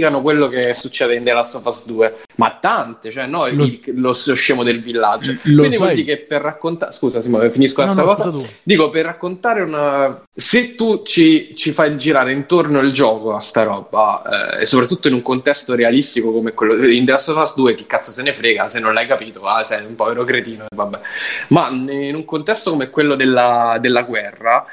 giustificano 0.00 0.22
quello 0.22 0.48
che 0.48 0.74
succede 0.74 1.14
in 1.14 1.24
The 1.24 1.32
Last 1.32 1.54
of 1.56 1.66
Us 1.66 1.86
2, 1.86 2.18
ma 2.40 2.56
tante, 2.58 3.10
cioè 3.10 3.26
no, 3.26 3.46
lo, 3.48 3.64
il, 3.64 3.82
lo 3.96 4.14
scemo 4.14 4.62
del 4.62 4.80
villaggio. 4.80 5.36
Quindi 5.42 5.76
vuol 5.76 5.92
dire 5.92 6.16
che 6.16 6.22
per 6.22 6.40
raccontare, 6.40 6.90
scusa 6.90 7.20
Simone, 7.20 7.50
finisco 7.50 7.82
questa 7.82 8.02
no, 8.02 8.14
cosa, 8.14 8.48
dico 8.62 8.88
per 8.88 9.04
raccontare 9.04 9.60
una... 9.60 10.22
Se 10.34 10.74
tu 10.74 11.02
ci, 11.02 11.54
ci, 11.54 11.72
fai 11.72 11.98
girare 11.98 12.32
intorno 12.32 12.80
il 12.80 12.92
gioco 12.92 13.36
a 13.36 13.42
sta 13.42 13.64
roba, 13.64 14.56
eh, 14.56 14.62
e 14.62 14.64
soprattutto 14.64 15.08
in 15.08 15.14
un 15.14 15.20
contesto 15.20 15.74
realistico 15.74 16.32
come 16.32 16.54
quello 16.54 16.82
in 16.86 17.04
The 17.04 17.12
Last 17.12 17.28
of 17.28 17.42
Us 17.42 17.54
2, 17.56 17.74
chi 17.74 17.84
cazzo 17.84 18.10
se 18.10 18.22
ne 18.22 18.32
frega, 18.32 18.70
se 18.70 18.80
non 18.80 18.94
l'hai 18.94 19.06
capito, 19.06 19.42
ah, 19.42 19.62
sei 19.62 19.84
un 19.84 19.94
povero 19.94 20.24
cretino, 20.24 20.64
vabbè. 20.74 20.98
Ma 21.48 21.68
in 21.68 22.14
un 22.14 22.24
contesto 22.24 22.70
come 22.70 22.88
quello 22.88 23.16
della, 23.16 23.76
della 23.78 24.02
guerra, 24.04 24.64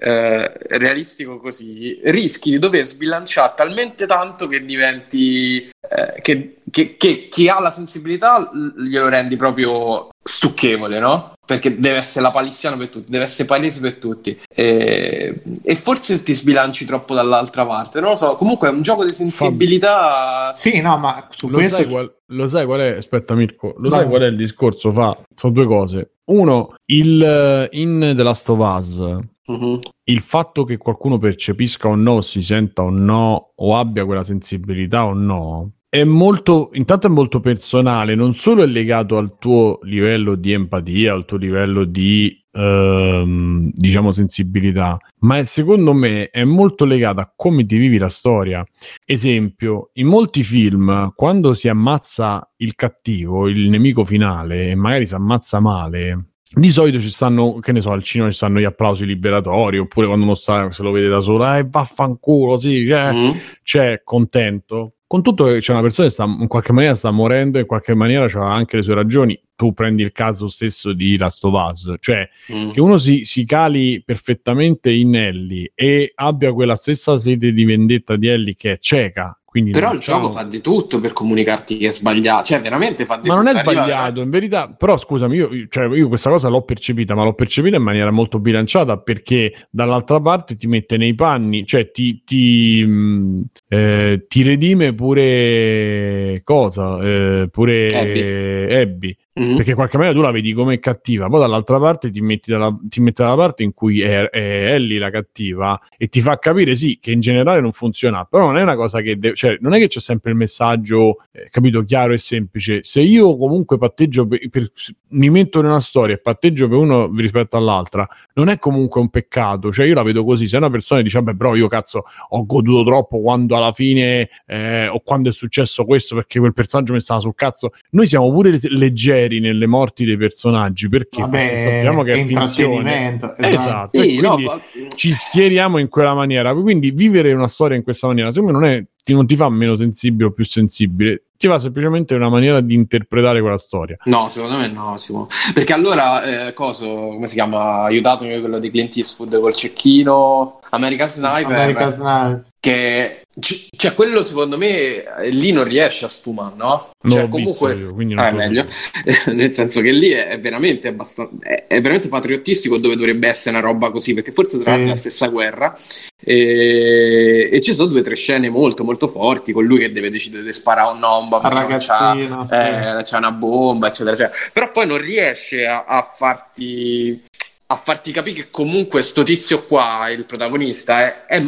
eh, 0.00 0.52
realistico 0.68 1.38
così, 1.38 1.98
rischi 2.04 2.50
di 2.50 2.58
dover 2.58 2.84
sbilanciare 2.84 3.54
talmente 3.56 4.06
tanto 4.06 4.46
che 4.46 4.64
diventi 4.64 5.68
eh, 5.90 6.20
che, 6.20 6.58
che, 6.70 6.96
che, 6.96 7.28
chi 7.30 7.48
ha 7.48 7.60
la 7.60 7.70
sensibilità 7.70 8.50
glielo 8.76 9.08
rendi 9.08 9.36
proprio 9.36 10.08
stucchevole, 10.22 10.98
no? 10.98 11.32
Perché 11.46 11.78
deve 11.78 11.96
essere 11.96 12.22
la 12.22 12.30
palissiana 12.30 12.76
per 12.76 12.90
tutti, 12.90 13.10
deve 13.10 13.24
essere 13.24 13.48
palese 13.48 13.80
per 13.80 13.94
tutti. 13.94 14.38
E, 14.54 15.42
e, 15.62 15.74
forse 15.76 16.22
ti 16.22 16.34
sbilanci 16.34 16.84
troppo 16.84 17.14
dall'altra 17.14 17.64
parte, 17.64 18.00
non 18.00 18.10
lo 18.10 18.16
so. 18.16 18.36
Comunque 18.36 18.68
è 18.68 18.70
un 18.70 18.82
gioco 18.82 19.04
di 19.04 19.14
sensibilità. 19.14 20.52
Sì, 20.52 20.80
no, 20.82 20.98
ma 20.98 21.26
su 21.30 21.48
lo, 21.48 21.56
questo... 21.56 21.76
sai 21.76 21.86
qual, 21.86 22.14
lo 22.26 22.48
sai 22.48 22.66
qual 22.66 22.80
è? 22.80 22.96
Aspetta, 22.98 23.34
Mirko, 23.34 23.74
lo 23.78 23.88
Vai. 23.88 24.00
sai 24.00 24.08
qual 24.08 24.22
è 24.22 24.26
il 24.26 24.36
discorso? 24.36 24.92
Fa, 24.92 25.16
sono 25.34 25.52
due 25.54 25.66
cose. 25.66 26.10
Uno, 26.26 26.74
il 26.84 27.68
in 27.72 28.12
The 28.14 28.22
Last 28.22 28.48
of 28.50 28.58
Us 28.58 29.26
Uh-huh. 29.48 29.80
Il 30.04 30.20
fatto 30.20 30.64
che 30.64 30.76
qualcuno 30.76 31.16
percepisca 31.18 31.88
o 31.88 31.94
no, 31.94 32.20
si 32.20 32.42
senta 32.42 32.82
o 32.82 32.90
no, 32.90 33.52
o 33.54 33.76
abbia 33.76 34.04
quella 34.04 34.24
sensibilità 34.24 35.06
o 35.06 35.14
no, 35.14 35.72
è 35.90 36.04
molto, 36.04 36.68
intanto 36.72 37.06
è 37.06 37.10
molto 37.10 37.40
personale, 37.40 38.14
non 38.14 38.34
solo 38.34 38.62
è 38.62 38.66
legato 38.66 39.16
al 39.16 39.38
tuo 39.38 39.78
livello 39.82 40.34
di 40.34 40.52
empatia, 40.52 41.14
al 41.14 41.24
tuo 41.24 41.38
livello 41.38 41.84
di, 41.84 42.44
ehm, 42.52 43.70
diciamo, 43.72 44.12
sensibilità, 44.12 44.98
ma 45.20 45.38
è, 45.38 45.44
secondo 45.44 45.94
me 45.94 46.28
è 46.28 46.44
molto 46.44 46.84
legato 46.84 47.20
a 47.20 47.32
come 47.34 47.64
ti 47.64 47.78
vivi 47.78 47.96
la 47.96 48.10
storia. 48.10 48.62
Esempio, 49.02 49.90
in 49.94 50.08
molti 50.08 50.42
film, 50.42 51.12
quando 51.14 51.54
si 51.54 51.68
ammazza 51.68 52.52
il 52.56 52.74
cattivo, 52.74 53.48
il 53.48 53.70
nemico 53.70 54.04
finale, 54.04 54.68
e 54.68 54.74
magari 54.74 55.06
si 55.06 55.14
ammazza 55.14 55.58
male, 55.58 56.32
di 56.50 56.70
solito 56.70 57.00
ci 57.00 57.10
stanno, 57.10 57.60
che 57.60 57.72
ne 57.72 57.80
so, 57.80 57.92
al 57.92 58.02
cinema 58.02 58.30
ci 58.30 58.36
stanno 58.36 58.60
gli 58.60 58.64
applausi 58.64 59.06
liberatori, 59.06 59.78
oppure 59.78 60.06
quando 60.06 60.26
uno 60.26 60.34
sta, 60.34 60.70
se 60.70 60.82
lo 60.82 60.90
vede 60.90 61.08
da 61.08 61.20
solo, 61.20 61.50
eh, 61.54 61.66
vaffanculo, 61.66 62.58
sì, 62.58 62.86
eh, 62.86 63.12
mm. 63.12 63.30
c'è 63.62 64.02
contento. 64.04 64.92
Con 65.08 65.22
tutto 65.22 65.46
che 65.46 65.60
c'è 65.60 65.72
una 65.72 65.80
persona 65.80 66.06
che 66.06 66.12
sta, 66.12 66.24
in 66.24 66.48
qualche 66.48 66.72
maniera 66.72 66.94
sta 66.94 67.10
morendo, 67.10 67.58
in 67.58 67.64
qualche 67.64 67.94
maniera 67.94 68.26
ha 68.26 68.52
anche 68.52 68.76
le 68.76 68.82
sue 68.82 68.92
ragioni. 68.92 69.40
Tu 69.56 69.72
prendi 69.72 70.02
il 70.02 70.12
caso 70.12 70.48
stesso 70.48 70.92
di 70.92 71.16
Last 71.16 71.42
of 71.44 71.54
Us, 71.54 71.94
cioè 71.98 72.28
mm. 72.52 72.72
che 72.72 72.80
uno 72.82 72.98
si, 72.98 73.24
si, 73.24 73.46
cali 73.46 74.02
perfettamente 74.04 74.90
in 74.92 75.16
Ellie 75.16 75.72
e 75.74 76.12
abbia 76.14 76.52
quella 76.52 76.76
stessa 76.76 77.16
sete 77.16 77.54
di 77.54 77.64
vendetta 77.64 78.16
di 78.16 78.28
Ellie 78.28 78.54
che 78.54 78.72
è 78.72 78.78
cieca 78.78 79.36
quindi 79.58 79.72
però 79.72 79.92
il 79.92 79.98
gioco 79.98 80.30
fa 80.30 80.44
di 80.44 80.60
tutto 80.60 81.00
per 81.00 81.12
comunicarti 81.12 81.76
che 81.76 81.88
è 81.88 81.90
sbagliato, 81.90 82.44
cioè 82.44 82.60
veramente 82.60 83.04
fa 83.04 83.16
di 83.16 83.28
ma 83.28 83.34
tutto. 83.34 83.44
Ma 83.44 83.50
non 83.50 83.58
è 83.58 83.60
sbagliato, 83.60 84.20
in 84.20 84.30
verità, 84.30 84.68
però 84.68 84.96
scusami, 84.96 85.36
io, 85.36 85.50
cioè, 85.68 85.86
io, 85.96 86.08
questa 86.08 86.30
cosa 86.30 86.48
l'ho 86.48 86.62
percepita, 86.62 87.14
ma 87.14 87.24
l'ho 87.24 87.34
percepita 87.34 87.76
in 87.76 87.82
maniera 87.82 88.10
molto 88.10 88.38
bilanciata 88.38 88.98
perché 88.98 89.52
dall'altra 89.70 90.20
parte 90.20 90.54
ti 90.54 90.66
mette 90.68 90.96
nei 90.96 91.14
panni, 91.14 91.66
cioè 91.66 91.90
ti, 91.90 92.22
ti, 92.24 92.84
mh, 92.84 92.90
mm, 92.90 93.40
eh, 93.68 94.24
ti 94.28 94.42
redime 94.42 94.94
pure 94.94 96.40
cosa, 96.44 97.02
eh, 97.02 97.48
pure 97.50 97.86
Abby. 97.86 98.74
Abby. 98.74 99.16
Mm-hmm. 99.38 99.56
Perché 99.56 99.74
qualche 99.74 99.96
maniera 99.96 100.18
tu 100.18 100.24
la 100.24 100.32
vedi 100.32 100.52
come 100.52 100.80
cattiva, 100.80 101.28
poi 101.28 101.40
dall'altra 101.40 101.78
parte 101.78 102.10
ti 102.10 102.20
metti 102.20 102.50
dalla, 102.50 102.76
ti 102.82 103.00
metti 103.00 103.22
dalla 103.22 103.36
parte 103.36 103.62
in 103.62 103.72
cui 103.72 104.00
è, 104.00 104.28
è, 104.30 104.72
Ellie 104.74 104.98
la 104.98 105.10
cattiva 105.10 105.78
e 105.96 106.08
ti 106.08 106.20
fa 106.20 106.38
capire 106.38 106.74
sì 106.74 106.98
che 107.00 107.12
in 107.12 107.20
generale 107.20 107.60
non 107.60 107.70
funziona, 107.70 108.24
però 108.24 108.46
non 108.46 108.58
è 108.58 108.62
una 108.62 108.74
cosa 108.74 109.00
che 109.00 109.16
deve, 109.18 109.36
cioè 109.36 109.56
non 109.60 109.74
è 109.74 109.78
che 109.78 109.86
c'è 109.86 110.00
sempre 110.00 110.30
il 110.30 110.36
messaggio 110.36 111.18
eh, 111.30 111.48
capito 111.50 111.82
chiaro 111.84 112.12
e 112.12 112.18
semplice. 112.18 112.80
Se 112.82 113.00
io 113.00 113.36
comunque 113.36 113.78
patteggio 113.78 114.26
per, 114.26 114.48
per, 114.48 114.72
mi 115.08 115.30
metto 115.30 115.60
in 115.60 115.66
una 115.66 115.80
storia 115.80 116.16
e 116.16 116.18
patteggio 116.18 116.68
per 116.68 116.78
uno 116.78 117.10
rispetto 117.14 117.56
all'altra, 117.56 118.06
non 118.34 118.48
è 118.48 118.58
comunque 118.58 119.00
un 119.00 119.08
peccato, 119.08 119.72
cioè 119.72 119.86
io 119.86 119.94
la 119.94 120.02
vedo 120.02 120.24
così, 120.24 120.48
se 120.48 120.56
una 120.56 120.70
persona 120.70 121.00
dice 121.00 121.20
vabbè 121.20 121.36
però 121.36 121.54
io 121.54 121.68
cazzo 121.68 122.02
ho 122.30 122.44
goduto 122.44 122.82
troppo 122.84 123.20
quando 123.20 123.56
alla 123.56 123.72
fine 123.72 124.28
eh, 124.46 124.88
o 124.88 125.00
quando 125.00 125.28
è 125.28 125.32
successo 125.32 125.84
questo 125.84 126.16
perché 126.16 126.40
quel 126.40 126.52
personaggio 126.52 126.92
mi 126.92 127.00
stava 127.00 127.20
sul 127.20 127.34
cazzo, 127.34 127.70
noi 127.90 128.08
siamo 128.08 128.32
pure 128.32 128.58
leggeri 128.70 129.27
leggeri 129.28 129.40
nelle 129.40 129.66
morti 129.66 130.04
dei 130.04 130.16
personaggi 130.16 130.88
perché, 130.88 131.20
Vabbè, 131.20 131.38
perché 131.38 131.56
sappiamo 131.56 132.02
che 132.02 132.12
è 132.14 132.24
finzione 132.24 133.14
esatto, 133.14 133.46
esatto. 133.46 134.02
Sì, 134.02 134.20
no, 134.20 134.38
ma... 134.38 134.60
ci 134.94 135.12
schieriamo 135.12 135.78
in 135.78 135.88
quella 135.88 136.14
maniera 136.14 136.54
quindi 136.54 136.90
vivere 136.90 137.32
una 137.32 137.48
storia 137.48 137.76
in 137.76 137.82
questa 137.82 138.06
maniera 138.06 138.32
secondo 138.32 138.58
me 138.58 138.66
non 138.66 138.76
è 138.76 138.84
ti, 139.04 139.12
non 139.12 139.26
ti 139.26 139.36
fa 139.36 139.48
meno 139.48 139.76
sensibile 139.76 140.28
o 140.28 140.32
più 140.32 140.44
sensibile 140.44 141.22
ci 141.36 141.46
va 141.46 141.58
semplicemente 141.60 142.14
una 142.14 142.28
maniera 142.28 142.60
di 142.60 142.74
interpretare 142.74 143.40
quella 143.40 143.58
storia. 143.58 143.96
No, 144.06 144.28
secondo 144.28 144.56
me 144.56 144.66
no, 144.66 144.96
Simo. 144.96 145.28
Perché 145.54 145.72
allora, 145.72 146.48
eh, 146.48 146.52
coso, 146.52 146.86
come 146.86 147.26
si 147.26 147.34
chiama? 147.34 147.84
Aiutatemi 147.84 148.40
quello 148.40 148.58
di 148.58 148.72
Clint 148.72 148.96
Eastwood 148.96 149.38
col 149.40 149.54
cecchino, 149.54 150.58
American 150.70 151.08
Sniper. 151.08 151.44
American 151.44 151.90
Sniper. 151.92 152.46
Che 152.60 153.22
cioè, 153.40 153.94
quello 153.94 154.22
secondo 154.22 154.58
me 154.58 155.04
lì 155.30 155.52
non 155.52 155.62
riesce 155.62 156.04
a 156.04 156.08
sfumare, 156.08 156.54
no? 156.56 156.90
Cioè, 157.08 157.20
l'ho 157.20 157.28
comunque 157.28 157.76
visto 157.76 158.00
io, 158.00 158.08
non 158.08 158.18
ah, 158.18 158.28
è 158.28 158.32
meglio. 158.32 158.66
Nel 159.32 159.52
senso 159.52 159.80
che 159.80 159.92
lì 159.92 160.10
è 160.10 160.40
veramente 160.40 160.88
abbastanza 160.88 161.32
è, 161.40 161.66
è 161.68 161.80
veramente 161.80 162.08
patriottistico 162.08 162.78
dove 162.78 162.96
dovrebbe 162.96 163.28
essere 163.28 163.56
una 163.56 163.64
roba 163.64 163.90
così, 163.90 164.12
perché 164.14 164.32
forse 164.32 164.58
tra 164.58 164.72
l'altro 164.72 164.88
è 164.88 164.92
la 164.94 164.98
stessa 164.98 165.28
guerra. 165.28 165.76
E, 166.20 167.48
e 167.52 167.60
ci 167.60 167.74
sono 167.74 167.88
due 167.88 168.00
o 168.00 168.02
tre 168.02 168.16
scene 168.16 168.48
molto 168.48 168.82
molto 168.82 169.06
forti 169.06 169.52
con 169.52 169.64
lui 169.64 169.78
che 169.78 169.92
deve 169.92 170.10
decidere 170.10 170.42
di 170.42 170.52
sparare 170.52 170.92
un 170.92 170.98
no, 170.98 171.20
un 171.20 171.28
bambino 171.28 171.76
c'ha, 171.78 172.16
eh, 172.18 173.04
c'ha 173.04 173.18
una 173.18 173.30
bomba, 173.30 173.86
eccetera, 173.86 174.16
eccetera. 174.16 174.36
Però 174.52 174.72
poi 174.72 174.86
non 174.88 174.98
riesce 174.98 175.64
a, 175.64 175.84
a 175.86 176.02
farti 176.02 177.22
a 177.70 177.76
farti 177.76 178.12
capire 178.12 178.42
che 178.42 178.50
comunque 178.50 179.02
sto 179.02 179.22
tizio 179.22 179.64
qua, 179.64 180.08
il 180.08 180.24
protagonista, 180.24 181.00
è, 181.00 181.24
è, 181.26 181.42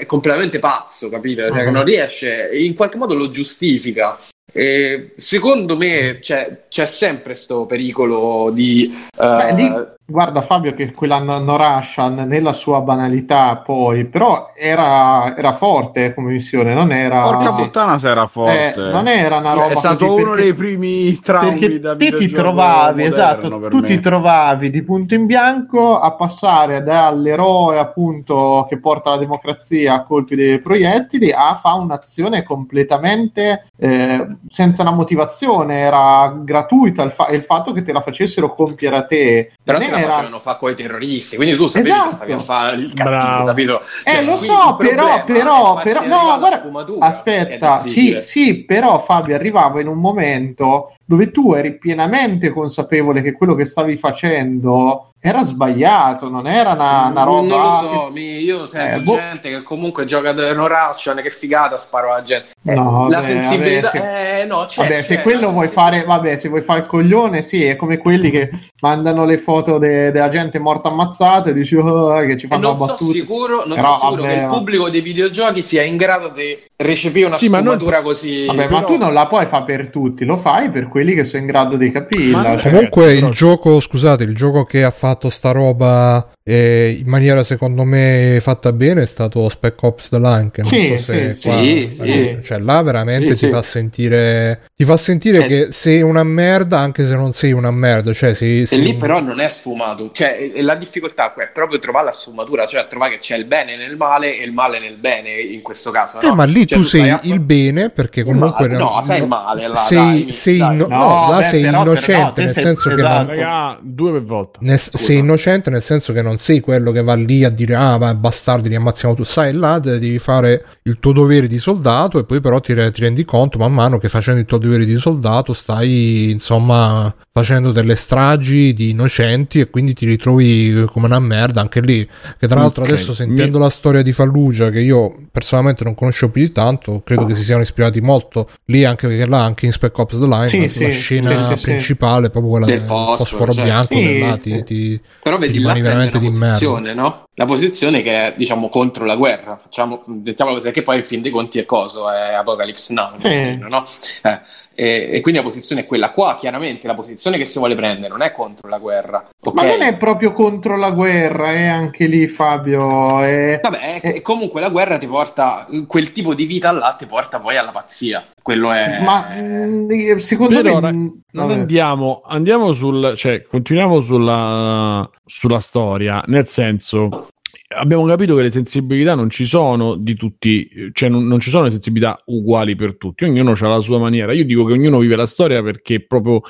è 0.00 0.06
completamente 0.06 0.58
pazzo, 0.58 1.08
capite? 1.08 1.46
Cioè, 1.48 1.64
che 1.64 1.70
non 1.70 1.84
riesce, 1.84 2.50
in 2.52 2.74
qualche 2.74 2.96
modo 2.96 3.14
lo 3.14 3.30
giustifica. 3.30 4.18
E 4.52 5.12
secondo 5.16 5.76
me 5.76 6.18
c'è, 6.20 6.64
c'è 6.68 6.86
sempre 6.86 7.34
questo 7.34 7.66
pericolo 7.66 8.50
di... 8.52 8.92
Beh, 9.16 9.48
eh, 9.48 9.54
lì, 9.54 9.72
guarda 10.10 10.42
Fabio 10.42 10.74
che 10.74 10.92
quella 10.92 11.18
no- 11.18 11.38
Norashan 11.38 12.24
nella 12.26 12.52
sua 12.52 12.80
banalità 12.80 13.56
poi, 13.56 14.04
però 14.04 14.52
era, 14.54 15.36
era 15.36 15.52
forte 15.52 16.12
come 16.14 16.32
missione, 16.32 16.74
non 16.74 16.92
era... 16.92 17.22
Porca 17.22 17.50
sì. 17.50 17.62
puttana 17.62 17.98
se 17.98 18.08
era 18.08 18.24
eh, 18.24 18.28
forte. 18.28 18.74
non 18.76 19.06
era 19.06 19.36
una 19.38 19.52
roba 19.52 19.68
è 19.68 19.76
stato 19.76 20.06
così, 20.06 20.22
uno 20.22 20.30
perché- 20.32 20.42
dei 20.44 20.54
primi 20.54 21.20
traumi 21.20 21.58
perché 21.58 21.80
da 21.80 21.96
te 21.96 22.14
ti 22.14 22.28
trovavi, 22.28 23.04
esatto, 23.04 23.68
tu 23.68 23.78
me. 23.78 23.86
ti 23.86 24.00
trovavi 24.00 24.70
di 24.70 24.82
punto 24.82 25.14
in 25.14 25.26
bianco 25.26 25.98
a 25.98 26.12
passare 26.12 26.82
dall'eroe 26.82 27.78
appunto 27.78 28.66
che 28.68 28.78
porta 28.78 29.10
la 29.10 29.16
democrazia 29.18 29.94
a 29.94 30.04
colpi 30.04 30.34
dei 30.36 30.58
proiettili 30.58 31.32
a 31.32 31.54
fare 31.54 31.80
un'azione 31.80 32.42
completamente 32.42 33.66
eh, 33.78 34.26
senza 34.48 34.82
una 34.82 34.92
motivazione, 34.92 35.78
era 35.78 36.32
gratuita 36.42 37.02
il, 37.02 37.12
fa- 37.12 37.28
il 37.28 37.42
fatto 37.42 37.72
che 37.72 37.82
te 37.82 37.92
la 37.92 38.00
facessero 38.00 38.52
compiere 38.52 38.96
a 38.96 39.04
te. 39.04 39.52
Però 39.62 39.78
te 39.78 39.90
la 39.90 39.99
era- 40.00 40.10
facevano 40.12 40.38
fare 40.38 40.58
con 40.58 40.70
i 40.70 40.74
terroristi, 40.74 41.36
quindi 41.36 41.56
tu 41.56 41.66
sapevi 41.66 41.88
Esatto. 41.90 42.08
che 42.08 42.14
stavi 42.16 42.32
a 42.32 42.38
fare 42.38 42.76
il 42.76 42.94
cattivo, 42.94 43.16
Bravo. 43.16 43.44
capito? 43.46 43.80
Eh, 44.04 44.10
Cioè, 44.12 44.24
lo 44.24 44.36
quindi 44.36 44.46
so, 44.56 44.76
però, 44.76 45.24
però, 45.24 45.80
però, 45.82 46.06
no, 46.06 46.38
guarda, 46.38 46.62
aspetta, 47.00 47.82
sì, 47.82 48.18
sì, 48.22 48.64
però 48.64 48.98
Fabio 49.00 49.34
arrivava 49.34 49.80
in 49.80 49.88
un 49.88 49.98
momento 49.98 50.94
dove 51.04 51.30
tu 51.30 51.52
eri 51.54 51.76
pienamente 51.78 52.50
consapevole 52.50 53.22
che 53.22 53.32
quello 53.32 53.54
che 53.54 53.64
stavi 53.64 53.96
facendo 53.96 55.09
era 55.22 55.44
sbagliato, 55.44 56.30
non 56.30 56.46
era 56.46 56.72
una, 56.72 57.06
una 57.06 57.22
roba... 57.24 57.46
Non 57.46 57.82
lo 57.82 57.92
so, 58.04 58.10
mi- 58.10 58.38
io 58.42 58.64
sento 58.64 58.98
Eh, 58.98 59.02
boh. 59.02 59.14
gente 59.16 59.50
che 59.50 59.62
comunque 59.62 60.06
gioca 60.06 60.32
da 60.32 60.52
no 60.54 60.66
Russian, 60.66 61.20
che 61.22 61.28
figata, 61.30 61.76
sparo 61.76 62.12
alla 62.12 62.22
gente. 62.22 62.48
Eh, 62.64 62.74
No, 62.74 63.06
la 63.08 63.16
vabbè, 63.20 63.22
sensibilità, 63.26 63.90
vabbè, 63.92 64.40
eh, 64.40 64.44
no, 64.46 64.64
c'è, 64.66 64.82
Vabbè, 64.82 65.02
se 65.02 65.16
c'è, 65.16 65.22
quello 65.22 65.40
la 65.46 65.52
vuoi 65.52 65.68
fare, 65.68 66.04
vabbè, 66.04 66.36
se 66.38 66.48
vuoi 66.48 66.62
fare 66.62 66.80
il 66.80 66.86
coglione, 66.86 67.42
sì, 67.42 67.62
è 67.64 67.76
come 67.76 67.98
quelli 67.98 68.30
che 68.30 68.48
mandano 68.80 69.26
le 69.26 69.36
foto 69.36 69.76
de- 69.76 70.10
della 70.10 70.30
gente 70.30 70.58
morta 70.58 70.88
ammazzata 70.88 71.50
e 71.50 71.52
dici 71.52 71.74
oh, 71.76 72.18
che 72.20 72.38
ci 72.38 72.46
E 72.46 72.48
fanno 72.48 72.62
non 72.62 72.70
la 72.72 72.76
sono 72.78 72.90
battuta. 72.92 73.12
sicuro, 73.12 73.64
non 73.66 73.76
Però, 73.76 73.92
so 73.92 74.00
sicuro 74.00 74.22
vabbè, 74.22 74.28
che 74.34 74.40
il 74.40 74.46
ma- 74.46 74.52
pubblico 74.54 74.88
dei 74.88 75.00
videogiochi 75.02 75.62
sia 75.62 75.82
in 75.82 75.96
grado 75.98 76.28
di 76.28 76.58
recepire 76.76 77.26
una 77.26 77.36
Sì, 77.36 77.48
ma 77.50 77.58
non- 77.60 77.74
sfumatura 77.74 78.00
così. 78.00 78.46
Vabbè, 78.46 78.68
ma 78.70 78.76
però- 78.80 78.84
tu 78.86 78.96
non 78.96 79.12
la 79.12 79.26
puoi 79.26 79.44
fare 79.44 79.64
per 79.64 79.88
tutti, 79.90 80.24
lo 80.24 80.38
fai 80.38 80.70
per 80.70 80.88
quelli 80.88 81.14
che 81.14 81.24
sono 81.24 81.42
in 81.42 81.46
grado 81.48 81.76
di 81.76 81.90
capirla. 81.92 82.38
Ma- 82.42 82.56
cioè- 82.56 82.72
Comunque 82.72 83.12
il 83.12 83.18
però- 83.20 83.30
gioco, 83.32 83.80
scusate, 83.80 84.24
il 84.24 84.34
gioco 84.34 84.64
che 84.64 84.82
ha 84.82 84.90
fatto 84.90 85.08
sta 85.30 85.52
roba 85.52 86.24
eh, 86.50 86.96
in 87.00 87.06
maniera 87.08 87.42
secondo 87.42 87.84
me 87.84 88.38
fatta 88.40 88.72
bene 88.72 89.02
è 89.02 89.06
stato 89.06 89.48
Spec 89.48 89.82
Ops 89.82 90.08
The 90.08 90.18
Line. 90.18 90.50
Che 90.52 90.62
non 90.62 90.70
Sì, 90.70 90.94
so 90.98 91.02
se 91.12 91.34
sì, 91.34 91.48
qua- 91.48 91.62
sì, 91.62 91.88
sì. 91.90 92.38
Cioè 92.42 92.58
là 92.58 92.82
veramente 92.82 93.34
Sì, 93.34 93.40
ti 93.42 93.46
sì. 93.46 93.50
fa 93.50 93.62
sentire 93.62 94.60
ti 94.76 94.84
fa 94.84 94.96
sentire 94.96 95.44
Eh. 95.44 95.46
che 95.46 95.68
sei 95.72 96.02
una 96.02 96.24
merda 96.24 96.78
anche 96.78 97.06
se 97.06 97.14
non 97.14 97.32
sei 97.32 97.52
una 97.52 97.70
merda. 97.70 98.12
Cioè, 98.12 98.34
sei, 98.34 98.62
E 98.62 98.66
sei 98.66 98.80
lì 98.82 98.90
un- 98.92 98.96
però 98.98 99.20
non 99.20 99.40
è 99.40 99.48
sfumato, 99.48 100.10
cioè 100.12 100.36
e- 100.40 100.52
e 100.54 100.62
la 100.62 100.74
difficoltà 100.74 101.32
è 101.34 101.50
proprio 101.52 101.78
trovare 101.78 102.06
la 102.06 102.12
sfumatura, 102.12 102.66
cioè 102.66 102.86
trovare 102.88 103.12
che 103.12 103.18
c'è 103.18 103.36
il 103.36 103.44
bene 103.44 103.76
nel 103.76 103.96
male 103.96 104.38
e 104.38 104.44
il 104.44 104.52
male 104.52 104.78
nel 104.80 104.96
bene 104.96 105.30
in 105.30 105.60
questo 105.62 105.90
caso. 105.90 106.20
Eh, 106.20 106.26
no? 106.26 106.34
ma 106.34 106.44
lì 106.44 106.66
Cioè, 106.66 106.78
tu 106.78 106.84
sei 106.84 107.00
stai 107.00 107.10
a- 107.12 107.20
il 107.22 107.40
bene 107.40 107.90
perché 107.90 108.22
comunque 108.24 108.68
male, 108.68 108.78
no, 108.78 109.02
sei 109.04 109.20
il 109.20 109.26
male, 109.28 109.66
là, 109.68 109.76
sei, 109.76 109.96
dai, 110.24 110.32
sei 110.32 110.56
dai. 110.58 110.72
inno- 110.72 110.86
No, 110.88 110.96
no, 110.96 111.30
là 111.30 111.36
beh, 111.38 111.44
sei 111.44 111.62
però- 111.62 111.80
innocente 111.82 112.32
però 112.32 112.44
nel 112.44 112.50
sei- 112.54 112.62
senso 112.64 112.88
che 112.88 112.94
non, 112.96 113.04
esatto. 113.04 113.30
Raga, 113.30 113.78
due 113.82 114.12
per 114.12 114.22
volta. 114.22 114.58
Ne- 114.62 114.78
sei 114.78 115.18
innocente 115.18 115.70
nel 115.70 115.82
senso 115.82 116.12
che 116.12 116.22
non 116.22 116.38
sei 116.40 116.60
quello 116.60 116.90
che 116.90 117.02
va 117.02 117.14
lì 117.14 117.44
a 117.44 117.50
dire 117.50 117.74
ah 117.74 117.98
ma 117.98 118.14
bastardi 118.14 118.70
li 118.70 118.74
ammazziamo 118.74 119.14
tu 119.14 119.24
sai 119.24 119.52
là 119.52 119.78
de- 119.78 119.98
devi 119.98 120.18
fare 120.18 120.64
il 120.84 120.98
tuo 120.98 121.12
dovere 121.12 121.46
di 121.46 121.58
soldato 121.58 122.18
e 122.18 122.24
poi 122.24 122.40
però 122.40 122.60
ti, 122.60 122.74
ti 122.74 123.00
rendi 123.00 123.24
conto 123.24 123.58
man 123.58 123.74
mano 123.74 123.98
che 123.98 124.08
facendo 124.08 124.40
il 124.40 124.46
tuo 124.46 124.56
dovere 124.56 124.86
di 124.86 124.96
soldato 124.96 125.52
stai 125.52 126.30
insomma 126.30 127.14
facendo 127.32 127.70
delle 127.70 127.94
stragi 127.94 128.72
di 128.74 128.90
innocenti 128.90 129.60
e 129.60 129.70
quindi 129.70 129.94
ti 129.94 130.04
ritrovi 130.04 130.84
come 130.90 131.06
una 131.06 131.20
merda 131.20 131.60
anche 131.60 131.80
lì 131.80 132.04
che 132.38 132.48
tra 132.48 132.60
l'altro 132.60 132.82
Ok, 132.82 132.90
adesso 132.90 133.14
sentendo 133.14 133.58
mi- 133.58 133.64
la 133.64 133.70
storia 133.70 134.02
di 134.02 134.12
Fallujah 134.12 134.70
che 134.70 134.80
io 134.80 135.14
personalmente 135.30 135.84
non 135.84 135.94
conoscevo 135.94 136.32
più 136.32 136.42
di 136.42 136.50
tanto 136.52 137.02
credo 137.04 137.24
che 137.26 137.36
si 137.36 137.44
siano 137.44 137.62
ispirati 137.62 138.00
molto 138.00 138.48
lì 138.64 138.84
anche 138.84 139.06
perché 139.06 139.26
là 139.26 139.44
anche 139.44 139.66
in 139.66 139.72
Spec 139.72 139.96
Ops 139.96 140.18
The 140.18 140.26
Line 140.26 140.46
Sì, 140.48 140.58
la, 140.58 140.68
sì, 140.68 140.82
la 140.82 140.88
scena 140.88 141.56
sì, 141.56 141.62
principale 141.62 142.26
è 142.26 142.30
proprio 142.30 142.50
quella 142.50 142.66
Del 142.66 142.78
del 142.78 142.86
fosforo, 142.86 143.16
fosforo 143.16 143.52
certo. 143.52 143.62
bianco 143.62 143.94
Sì, 143.94 144.02
che 144.02 144.18
là 144.18 144.38
sì. 144.38 144.40
ti, 144.40 144.64
ti- 144.64 145.00
Però 145.22 145.36
ti 145.38 145.46
vedi 145.46 145.60
là 145.60 145.72
rimani 145.72 145.80
prende 145.82 146.10
veramente 146.10 146.18
di 146.18 146.28
merda 146.36 146.94
no? 146.94 147.28
La 147.36 147.44
posizione 147.46 148.02
che 148.02 148.26
è, 148.26 148.34
diciamo, 148.36 148.68
contro 148.68 149.04
la 149.04 149.16
guerra. 149.16 149.56
Facciamo, 149.56 150.02
mettiamolo 150.06 150.56
così, 150.58 150.68
perché 150.68 150.82
poi 150.82 150.98
in 150.98 151.04
fin 151.04 151.22
dei 151.22 151.30
conti 151.30 151.58
è 151.58 151.64
coso, 151.64 152.10
è 152.10 152.34
Apocalypse 152.34 152.92
Now, 152.92 153.12
Sì. 153.16 153.56
no? 153.56 153.84
Eh, 154.22 154.40
e, 154.74 155.10
e 155.12 155.20
quindi 155.20 155.40
la 155.40 155.46
posizione 155.46 155.82
è 155.82 155.86
quella. 155.86 156.10
Qua, 156.10 156.36
chiaramente, 156.36 156.86
la 156.86 156.94
posizione 156.94 157.38
che 157.38 157.46
si 157.46 157.58
vuole 157.58 157.74
prendere 157.76 158.08
non 158.08 158.20
è 158.22 158.32
contro 158.32 158.68
la 158.68 158.78
guerra, 158.78 159.26
ok? 159.42 159.54
Ma 159.54 159.62
non 159.64 159.80
è 159.82 159.96
proprio 159.96 160.32
contro 160.32 160.76
la 160.76 160.90
guerra, 160.90 161.52
è 161.52 161.66
anche 161.66 162.06
lì 162.06 162.26
Fabio. 162.28 163.22
È... 163.22 163.60
Vabbè, 163.62 164.00
è- 164.00 164.22
comunque 164.22 164.60
la 164.60 164.68
guerra 164.68 164.98
ti 164.98 165.06
porta, 165.06 165.66
quel 165.86 166.12
tipo 166.12 166.34
di 166.34 166.44
vita 166.44 166.72
là 166.72 166.94
ti 166.98 167.06
porta 167.06 167.40
poi 167.40 167.56
alla 167.56 167.70
pazzia. 167.70 168.22
Quello 168.42 168.72
è... 168.72 169.00
Ma 169.02 169.28
mm, 169.38 170.16
secondo 170.16 170.60
Però, 170.60 170.80
me... 170.80 170.92
mm, 170.92 171.08
Non 171.32 171.50
andiamo, 171.50 172.22
andiamo 172.24 172.72
sul, 172.72 173.14
cioè, 173.16 173.42
continuiamo 173.42 174.00
sulla, 174.00 175.08
sulla 175.24 175.60
storia, 175.60 176.22
nel 176.26 176.46
senso, 176.46 177.28
abbiamo 177.76 178.04
capito 178.06 178.34
che 178.34 178.42
le 178.42 178.50
sensibilità 178.50 179.14
non 179.14 179.30
ci 179.30 179.44
sono 179.44 179.94
di 179.94 180.14
tutti, 180.14 180.68
cioè 180.92 181.08
non, 181.08 181.26
non 181.26 181.40
ci 181.40 181.50
sono 181.50 181.64
le 181.64 181.70
sensibilità 181.70 182.20
uguali 182.26 182.74
per 182.74 182.96
tutti, 182.96 183.24
ognuno 183.24 183.52
ha 183.52 183.68
la 183.68 183.80
sua 183.80 183.98
maniera. 183.98 184.32
Io 184.32 184.44
dico 184.44 184.64
che 184.64 184.72
ognuno 184.72 184.98
vive 184.98 185.16
la 185.16 185.26
storia 185.26 185.62
perché 185.62 186.04
proprio 186.04 186.42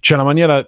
c'è 0.00 0.16
la 0.16 0.24
maniera, 0.24 0.64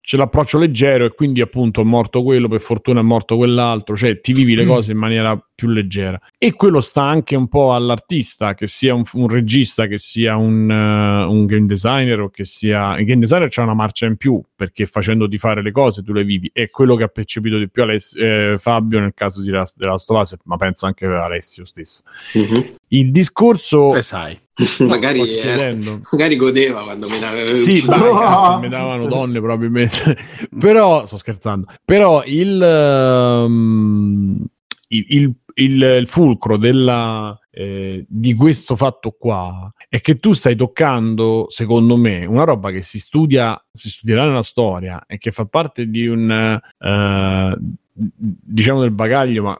c'è 0.00 0.16
l'approccio 0.16 0.58
leggero 0.58 1.04
e 1.04 1.14
quindi 1.14 1.40
appunto 1.40 1.80
è 1.80 1.84
morto 1.84 2.22
quello, 2.22 2.48
per 2.48 2.60
fortuna 2.60 3.00
è 3.00 3.04
morto 3.04 3.36
quell'altro, 3.36 3.96
cioè 3.96 4.20
ti 4.20 4.32
vivi 4.32 4.54
le 4.54 4.64
cose 4.64 4.92
in 4.92 4.98
maniera 4.98 5.45
più 5.56 5.68
leggera. 5.68 6.20
E 6.38 6.52
quello 6.52 6.80
sta 6.80 7.02
anche 7.02 7.34
un 7.34 7.48
po' 7.48 7.74
all'artista, 7.74 8.54
che 8.54 8.68
sia 8.68 8.94
un, 8.94 9.02
un 9.14 9.28
regista, 9.28 9.86
che 9.86 9.98
sia 9.98 10.36
un, 10.36 10.70
eh, 10.70 11.24
un 11.24 11.46
game 11.46 11.66
designer 11.66 12.20
o 12.20 12.28
che 12.28 12.44
sia... 12.44 12.96
Il 12.98 13.06
game 13.06 13.20
designer 13.20 13.48
c'ha 13.50 13.62
una 13.62 13.74
marcia 13.74 14.06
in 14.06 14.16
più 14.16 14.40
perché 14.54 14.86
facendoti 14.86 15.38
fare 15.38 15.62
le 15.62 15.72
cose 15.72 16.04
tu 16.04 16.12
le 16.12 16.22
vivi. 16.22 16.48
È 16.52 16.70
quello 16.70 16.94
che 16.94 17.04
ha 17.04 17.08
percepito 17.08 17.58
di 17.58 17.68
più 17.68 17.82
Aless- 17.82 18.14
eh, 18.16 18.56
Fabio 18.58 19.00
nel 19.00 19.14
caso 19.14 19.40
di 19.40 19.50
Last- 19.50 19.76
della 19.76 19.92
Last 19.92 20.10
of 20.10 20.20
Us, 20.20 20.36
ma 20.44 20.56
penso 20.56 20.86
anche 20.86 21.06
Alessio 21.06 21.64
stesso. 21.64 22.02
Mhm. 22.34 22.74
Il 22.88 23.10
discorso... 23.10 23.94
Le 23.94 24.02
sai. 24.02 24.38
magari, 24.86 25.22
chiedendo. 25.22 26.00
magari 26.12 26.36
godeva 26.36 26.82
quando 26.82 27.08
me 27.08 27.18
ne 27.18 27.56
Sì, 27.58 27.84
dai, 27.84 27.98
No. 27.98 28.52
se 28.54 28.60
mi 28.60 28.68
davano 28.68 29.06
donne 29.06 29.38
probabilmente. 29.38 30.16
Però, 30.58 31.04
sto 31.04 31.18
scherzando, 31.18 31.66
però 31.84 32.22
il, 32.24 32.62
ehm, 32.62 34.44
il, 34.88 35.32
il- 35.58 35.82
il- 35.82 36.06
fulcro 36.06 36.56
della, 36.56 37.38
eh, 37.50 38.04
di 38.08 38.34
questo 38.34 38.76
fatto 38.76 39.12
qua 39.18 39.72
è 39.88 40.00
che 40.00 40.18
tu 40.18 40.32
stai 40.32 40.56
toccando, 40.56 41.46
secondo 41.48 41.96
me, 41.96 42.24
una 42.26 42.44
roba 42.44 42.70
che 42.70 42.82
si 42.82 42.98
studia, 42.98 43.62
si 43.72 43.88
studierà 43.90 44.26
nella 44.26 44.42
storia 44.42 45.04
e 45.06 45.18
che 45.18 45.32
fa 45.32 45.44
parte 45.46 45.88
di 45.88 46.06
un, 46.06 46.60
eh, 46.78 47.56
diciamo 47.98 48.80
del 48.80 48.90
bagaglio, 48.90 49.42
ma 49.44 49.56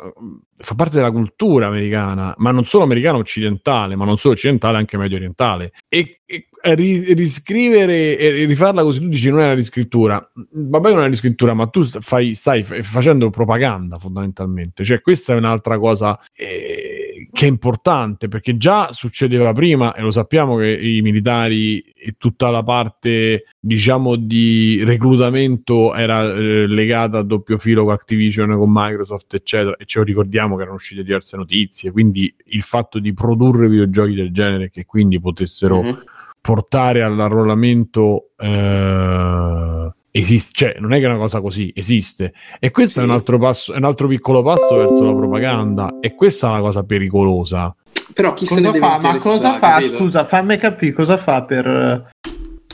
fa 0.58 0.74
parte 0.74 0.96
della 0.96 1.10
cultura 1.10 1.66
americana, 1.66 2.34
ma 2.38 2.50
non 2.50 2.64
solo 2.64 2.84
americana 2.84 3.18
occidentale, 3.18 3.96
ma 3.96 4.04
non 4.04 4.18
solo 4.18 4.34
occidentale, 4.34 4.78
anche 4.78 4.96
medio 4.96 5.16
orientale. 5.16 5.72
E, 5.88 6.20
e 6.28 6.46
riscrivere 7.14 8.18
e 8.18 8.44
rifarla 8.46 8.82
così 8.82 8.98
tu 8.98 9.06
dici 9.08 9.30
non 9.30 9.40
è 9.40 9.44
una 9.44 9.54
riscrittura 9.54 10.28
vabbè 10.34 10.88
non 10.88 10.98
è 10.98 11.00
una 11.02 11.06
riscrittura 11.06 11.54
ma 11.54 11.68
tu 11.68 11.84
fai, 11.84 12.34
stai 12.34 12.64
facendo 12.64 13.30
propaganda 13.30 13.98
fondamentalmente 13.98 14.82
cioè 14.84 15.00
questa 15.00 15.32
è 15.32 15.36
un'altra 15.36 15.78
cosa 15.78 16.18
eh, 16.34 17.28
che 17.30 17.44
è 17.44 17.48
importante 17.48 18.26
perché 18.26 18.56
già 18.56 18.90
succedeva 18.90 19.52
prima 19.52 19.94
e 19.94 20.02
lo 20.02 20.10
sappiamo 20.10 20.56
che 20.56 20.76
i 20.76 21.00
militari 21.02 21.78
e 21.78 22.16
tutta 22.18 22.50
la 22.50 22.62
parte 22.62 23.44
diciamo 23.60 24.16
di 24.16 24.82
reclutamento 24.84 25.94
era 25.94 26.32
eh, 26.32 26.66
legata 26.66 27.18
a 27.18 27.22
doppio 27.22 27.58
filo 27.58 27.84
con 27.84 27.92
Activision 27.92 28.56
con 28.56 28.70
Microsoft 28.72 29.34
eccetera 29.34 29.76
e 29.76 29.84
ce 29.84 29.98
lo 30.00 30.04
ricordiamo 30.04 30.45
che 30.54 30.62
erano 30.62 30.76
uscite 30.76 31.02
diverse 31.02 31.36
notizie 31.36 31.90
quindi 31.90 32.32
il 32.46 32.62
fatto 32.62 33.00
di 33.00 33.12
produrre 33.12 33.68
videogiochi 33.68 34.14
del 34.14 34.30
genere 34.30 34.70
che 34.70 34.84
quindi 34.84 35.18
potessero 35.18 35.82
mm-hmm 35.82 35.98
portare 36.46 37.02
all'arruolamento 37.02 38.28
eh, 38.36 39.90
esiste, 40.12 40.50
cioè 40.52 40.76
non 40.78 40.92
è 40.92 41.00
che 41.00 41.06
è 41.06 41.08
una 41.08 41.18
cosa 41.18 41.40
così, 41.40 41.72
esiste. 41.74 42.34
E 42.60 42.70
questo 42.70 43.00
sì. 43.00 43.00
è 43.00 43.02
un 43.02 43.10
altro 43.10 43.36
passo, 43.36 43.72
è 43.72 43.78
un 43.78 43.84
altro 43.84 44.06
piccolo 44.06 44.44
passo 44.44 44.76
verso 44.76 45.02
la 45.02 45.12
propaganda 45.12 45.96
e 46.00 46.14
questa 46.14 46.46
è 46.46 46.50
una 46.50 46.60
cosa 46.60 46.84
pericolosa. 46.84 47.74
Però 48.12 48.32
chi 48.32 48.46
cosa 48.46 48.60
se 48.60 48.70
ne 48.70 48.78
fa? 48.78 49.00
Ma 49.02 49.16
cosa 49.16 49.54
fa? 49.54 49.70
Capito? 49.70 49.96
Scusa, 49.96 50.22
fammi 50.22 50.56
capire 50.56 50.92
cosa 50.92 51.16
fa 51.16 51.42
per 51.42 52.12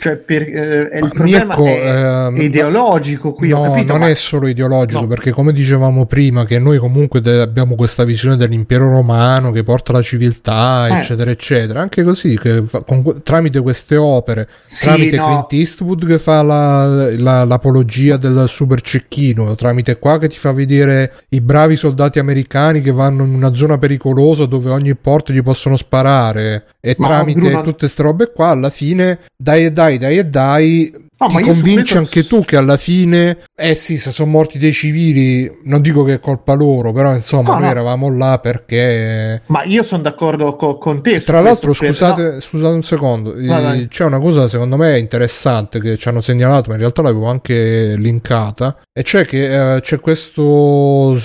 cioè, 0.03 0.17
per, 0.17 0.43
eh, 0.43 0.99
il 1.01 1.11
problema 1.15 1.57
Mirko, 1.57 1.65
è, 1.65 2.33
eh, 2.35 2.43
ideologico 2.43 3.35
qui. 3.35 3.51
No, 3.51 3.63
capito, 3.63 3.93
non 3.93 4.01
ma... 4.01 4.09
è 4.09 4.17
solo 4.17 4.49
ideologico, 4.49 5.03
no. 5.03 5.07
perché 5.07 5.31
come 5.31 5.53
dicevamo 5.53 6.07
prima, 6.07 6.45
che 6.45 6.59
noi 6.59 6.79
comunque 6.79 7.21
de- 7.21 7.41
abbiamo 7.41 7.77
questa 7.77 8.03
visione 8.03 8.37
dell'impero 8.37 8.91
romano 8.91 9.53
che 9.53 9.63
porta 9.63 9.93
la 9.93 10.03
civiltà, 10.03 10.89
eh. 10.89 10.99
eccetera, 10.99 11.31
eccetera. 11.31 11.81
Anche 11.81 12.03
così, 12.03 12.37
fa, 12.37 12.83
con, 12.83 13.21
tramite 13.23 13.61
queste 13.61 13.95
opere, 13.95 14.49
sì, 14.65 14.87
tramite 14.87 15.15
no. 15.15 15.25
Clint 15.25 15.53
Eastwood 15.53 16.05
che 16.05 16.19
fa 16.19 16.43
la, 16.43 17.17
la, 17.17 17.45
l'apologia 17.45 18.17
del 18.17 18.47
super 18.49 18.81
cecchino, 18.81 19.55
tramite 19.55 20.01
qua 20.01 20.19
che 20.19 20.27
ti 20.27 20.37
fa 20.37 20.51
vedere 20.51 21.13
i 21.29 21.41
bravi 21.41 21.77
soldati 21.77 22.19
americani 22.19 22.81
che 22.81 22.91
vanno 22.91 23.23
in 23.23 23.35
una 23.35 23.55
zona 23.55 23.79
pericolosa 23.79 24.47
dove 24.47 24.69
ogni 24.71 24.97
porto 24.97 25.33
gli 25.33 25.45
possono 25.45 25.77
sparare, 25.77 26.65
e 26.81 26.97
ma 26.99 27.07
tramite 27.07 27.39
Bruno... 27.39 27.63
tutte 27.63 27.77
queste 27.79 28.03
robe 28.03 28.33
qua, 28.35 28.49
alla 28.49 28.71
fine, 28.71 29.21
dai 29.37 29.67
e 29.67 29.71
dai 29.71 29.91
dai, 29.99 30.17
dai 30.17 30.19
e 30.19 30.25
dai, 30.25 30.93
no, 31.19 31.27
ti 31.29 31.43
convinci 31.43 31.97
anche 31.97 32.25
tu 32.27 32.45
che 32.45 32.57
alla 32.57 32.77
fine, 32.77 33.39
eh 33.55 33.75
sì, 33.75 33.99
se 33.99 34.11
sono 34.11 34.31
morti 34.31 34.59
dei 34.59 34.73
civili, 34.73 35.51
non 35.65 35.81
dico 35.81 36.03
che 36.05 36.15
è 36.15 36.21
colpa 36.21 36.55
loro, 36.55 36.93
però 36.93 37.15
insomma 37.15 37.53
no, 37.53 37.59
noi 37.59 37.63
no. 37.65 37.71
eravamo 37.71 38.15
là 38.17 38.39
perché... 38.39 39.43
Ma 39.47 39.63
io 39.65 39.83
sono 39.83 40.03
d'accordo 40.03 40.55
co- 40.55 40.79
con 40.79 41.03
te. 41.03 41.21
Tra 41.21 41.41
l'altro, 41.41 41.73
scusate, 41.73 42.23
no. 42.23 42.41
scusate 42.41 42.75
un 42.75 42.83
secondo, 42.83 43.35
vai, 43.37 43.89
c'è 43.89 44.05
una 44.05 44.19
cosa 44.19 44.49
secondo 44.49 44.77
me 44.77 44.99
interessante 44.99 45.81
che 45.81 45.97
ci 45.97 46.09
hanno 46.09 46.21
segnalato, 46.21 46.69
ma 46.69 46.75
in 46.75 46.81
realtà 46.81 47.03
l'avevo 47.03 47.27
anche 47.27 47.95
linkata, 47.97 48.79
e 48.93 49.03
cioè 49.03 49.25
che 49.25 49.77
eh, 49.77 49.81
c'è 49.81 50.01
questo... 50.01 51.21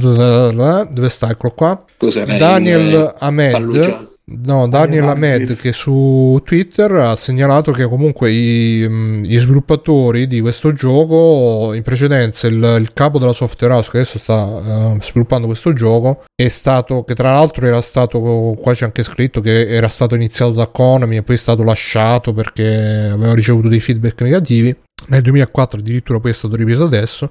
Dove 0.00 1.08
sta? 1.08 1.30
Eccolo 1.30 1.52
qua. 1.54 1.84
Cos'era 1.96 2.36
Daniel 2.36 3.14
Ahmed. 3.18 3.50
Pallugia 3.50 4.08
No, 4.30 4.68
Daniel 4.68 5.04
Ahmed 5.04 5.56
che 5.56 5.72
su 5.72 6.38
Twitter 6.44 6.92
ha 6.92 7.16
segnalato 7.16 7.72
che 7.72 7.86
comunque 7.88 8.30
i, 8.30 8.84
mm, 8.86 9.22
gli 9.22 9.38
sviluppatori 9.38 10.26
di 10.26 10.42
questo 10.42 10.74
gioco 10.74 11.72
in 11.72 11.82
precedenza 11.82 12.46
il, 12.46 12.76
il 12.78 12.92
capo 12.92 13.18
della 13.18 13.32
software 13.32 13.72
house 13.72 13.90
che 13.90 13.96
adesso 13.98 14.18
sta 14.18 14.44
uh, 14.44 15.00
sviluppando 15.00 15.46
questo 15.46 15.72
gioco 15.72 16.24
è 16.34 16.48
stato 16.48 17.04
che 17.04 17.14
tra 17.14 17.32
l'altro 17.32 17.66
era 17.66 17.80
stato 17.80 18.54
qua 18.60 18.74
c'è 18.74 18.84
anche 18.84 19.02
scritto 19.02 19.40
che 19.40 19.66
era 19.66 19.88
stato 19.88 20.14
iniziato 20.14 20.52
da 20.52 20.66
Konami 20.66 21.16
e 21.16 21.22
poi 21.22 21.36
è 21.36 21.38
stato 21.38 21.62
lasciato 21.62 22.34
perché 22.34 23.08
aveva 23.10 23.32
ricevuto 23.32 23.68
dei 23.68 23.80
feedback 23.80 24.20
negativi 24.20 24.76
nel 25.06 25.22
2004 25.22 25.78
addirittura 25.80 26.20
poi 26.20 26.32
è 26.32 26.34
stato 26.34 26.56
ripreso 26.56 26.84
adesso 26.84 27.30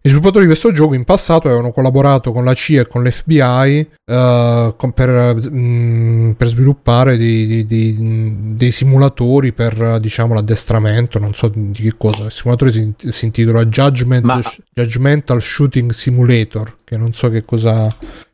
i 0.00 0.10
sviluppatori 0.10 0.44
di 0.44 0.50
questo 0.50 0.70
gioco 0.70 0.94
in 0.94 1.02
passato 1.02 1.48
avevano 1.48 1.72
collaborato 1.72 2.30
con 2.30 2.44
la 2.44 2.54
CIA 2.54 2.82
e 2.82 2.86
con 2.86 3.02
l'FBI 3.02 3.88
uh, 4.04 4.12
eh, 4.12 4.74
con, 4.76 4.92
per, 4.92 5.34
mh, 5.34 5.58
mm, 5.58 6.30
per, 6.30 6.46
sviluppare 6.46 7.16
dei, 7.16 7.66
dei, 7.66 7.96
dei, 8.54 8.70
simulatori 8.70 9.52
per 9.52 9.98
diciamo 9.98 10.34
l'addestramento, 10.34 11.18
non 11.18 11.34
so 11.34 11.50
di 11.52 11.82
che 11.82 11.94
cosa. 11.98 12.26
Il 12.26 12.30
simulatore 12.30 12.70
si, 12.70 12.94
si 12.96 13.24
intitola 13.24 13.66
Judgment, 13.66 14.24
Ma... 14.24 14.40
Judgmental 14.72 15.42
Shooting 15.42 15.90
Simulator, 15.90 16.76
che 16.84 16.96
non 16.96 17.12
so 17.12 17.28
che 17.28 17.44
cosa. 17.44 17.88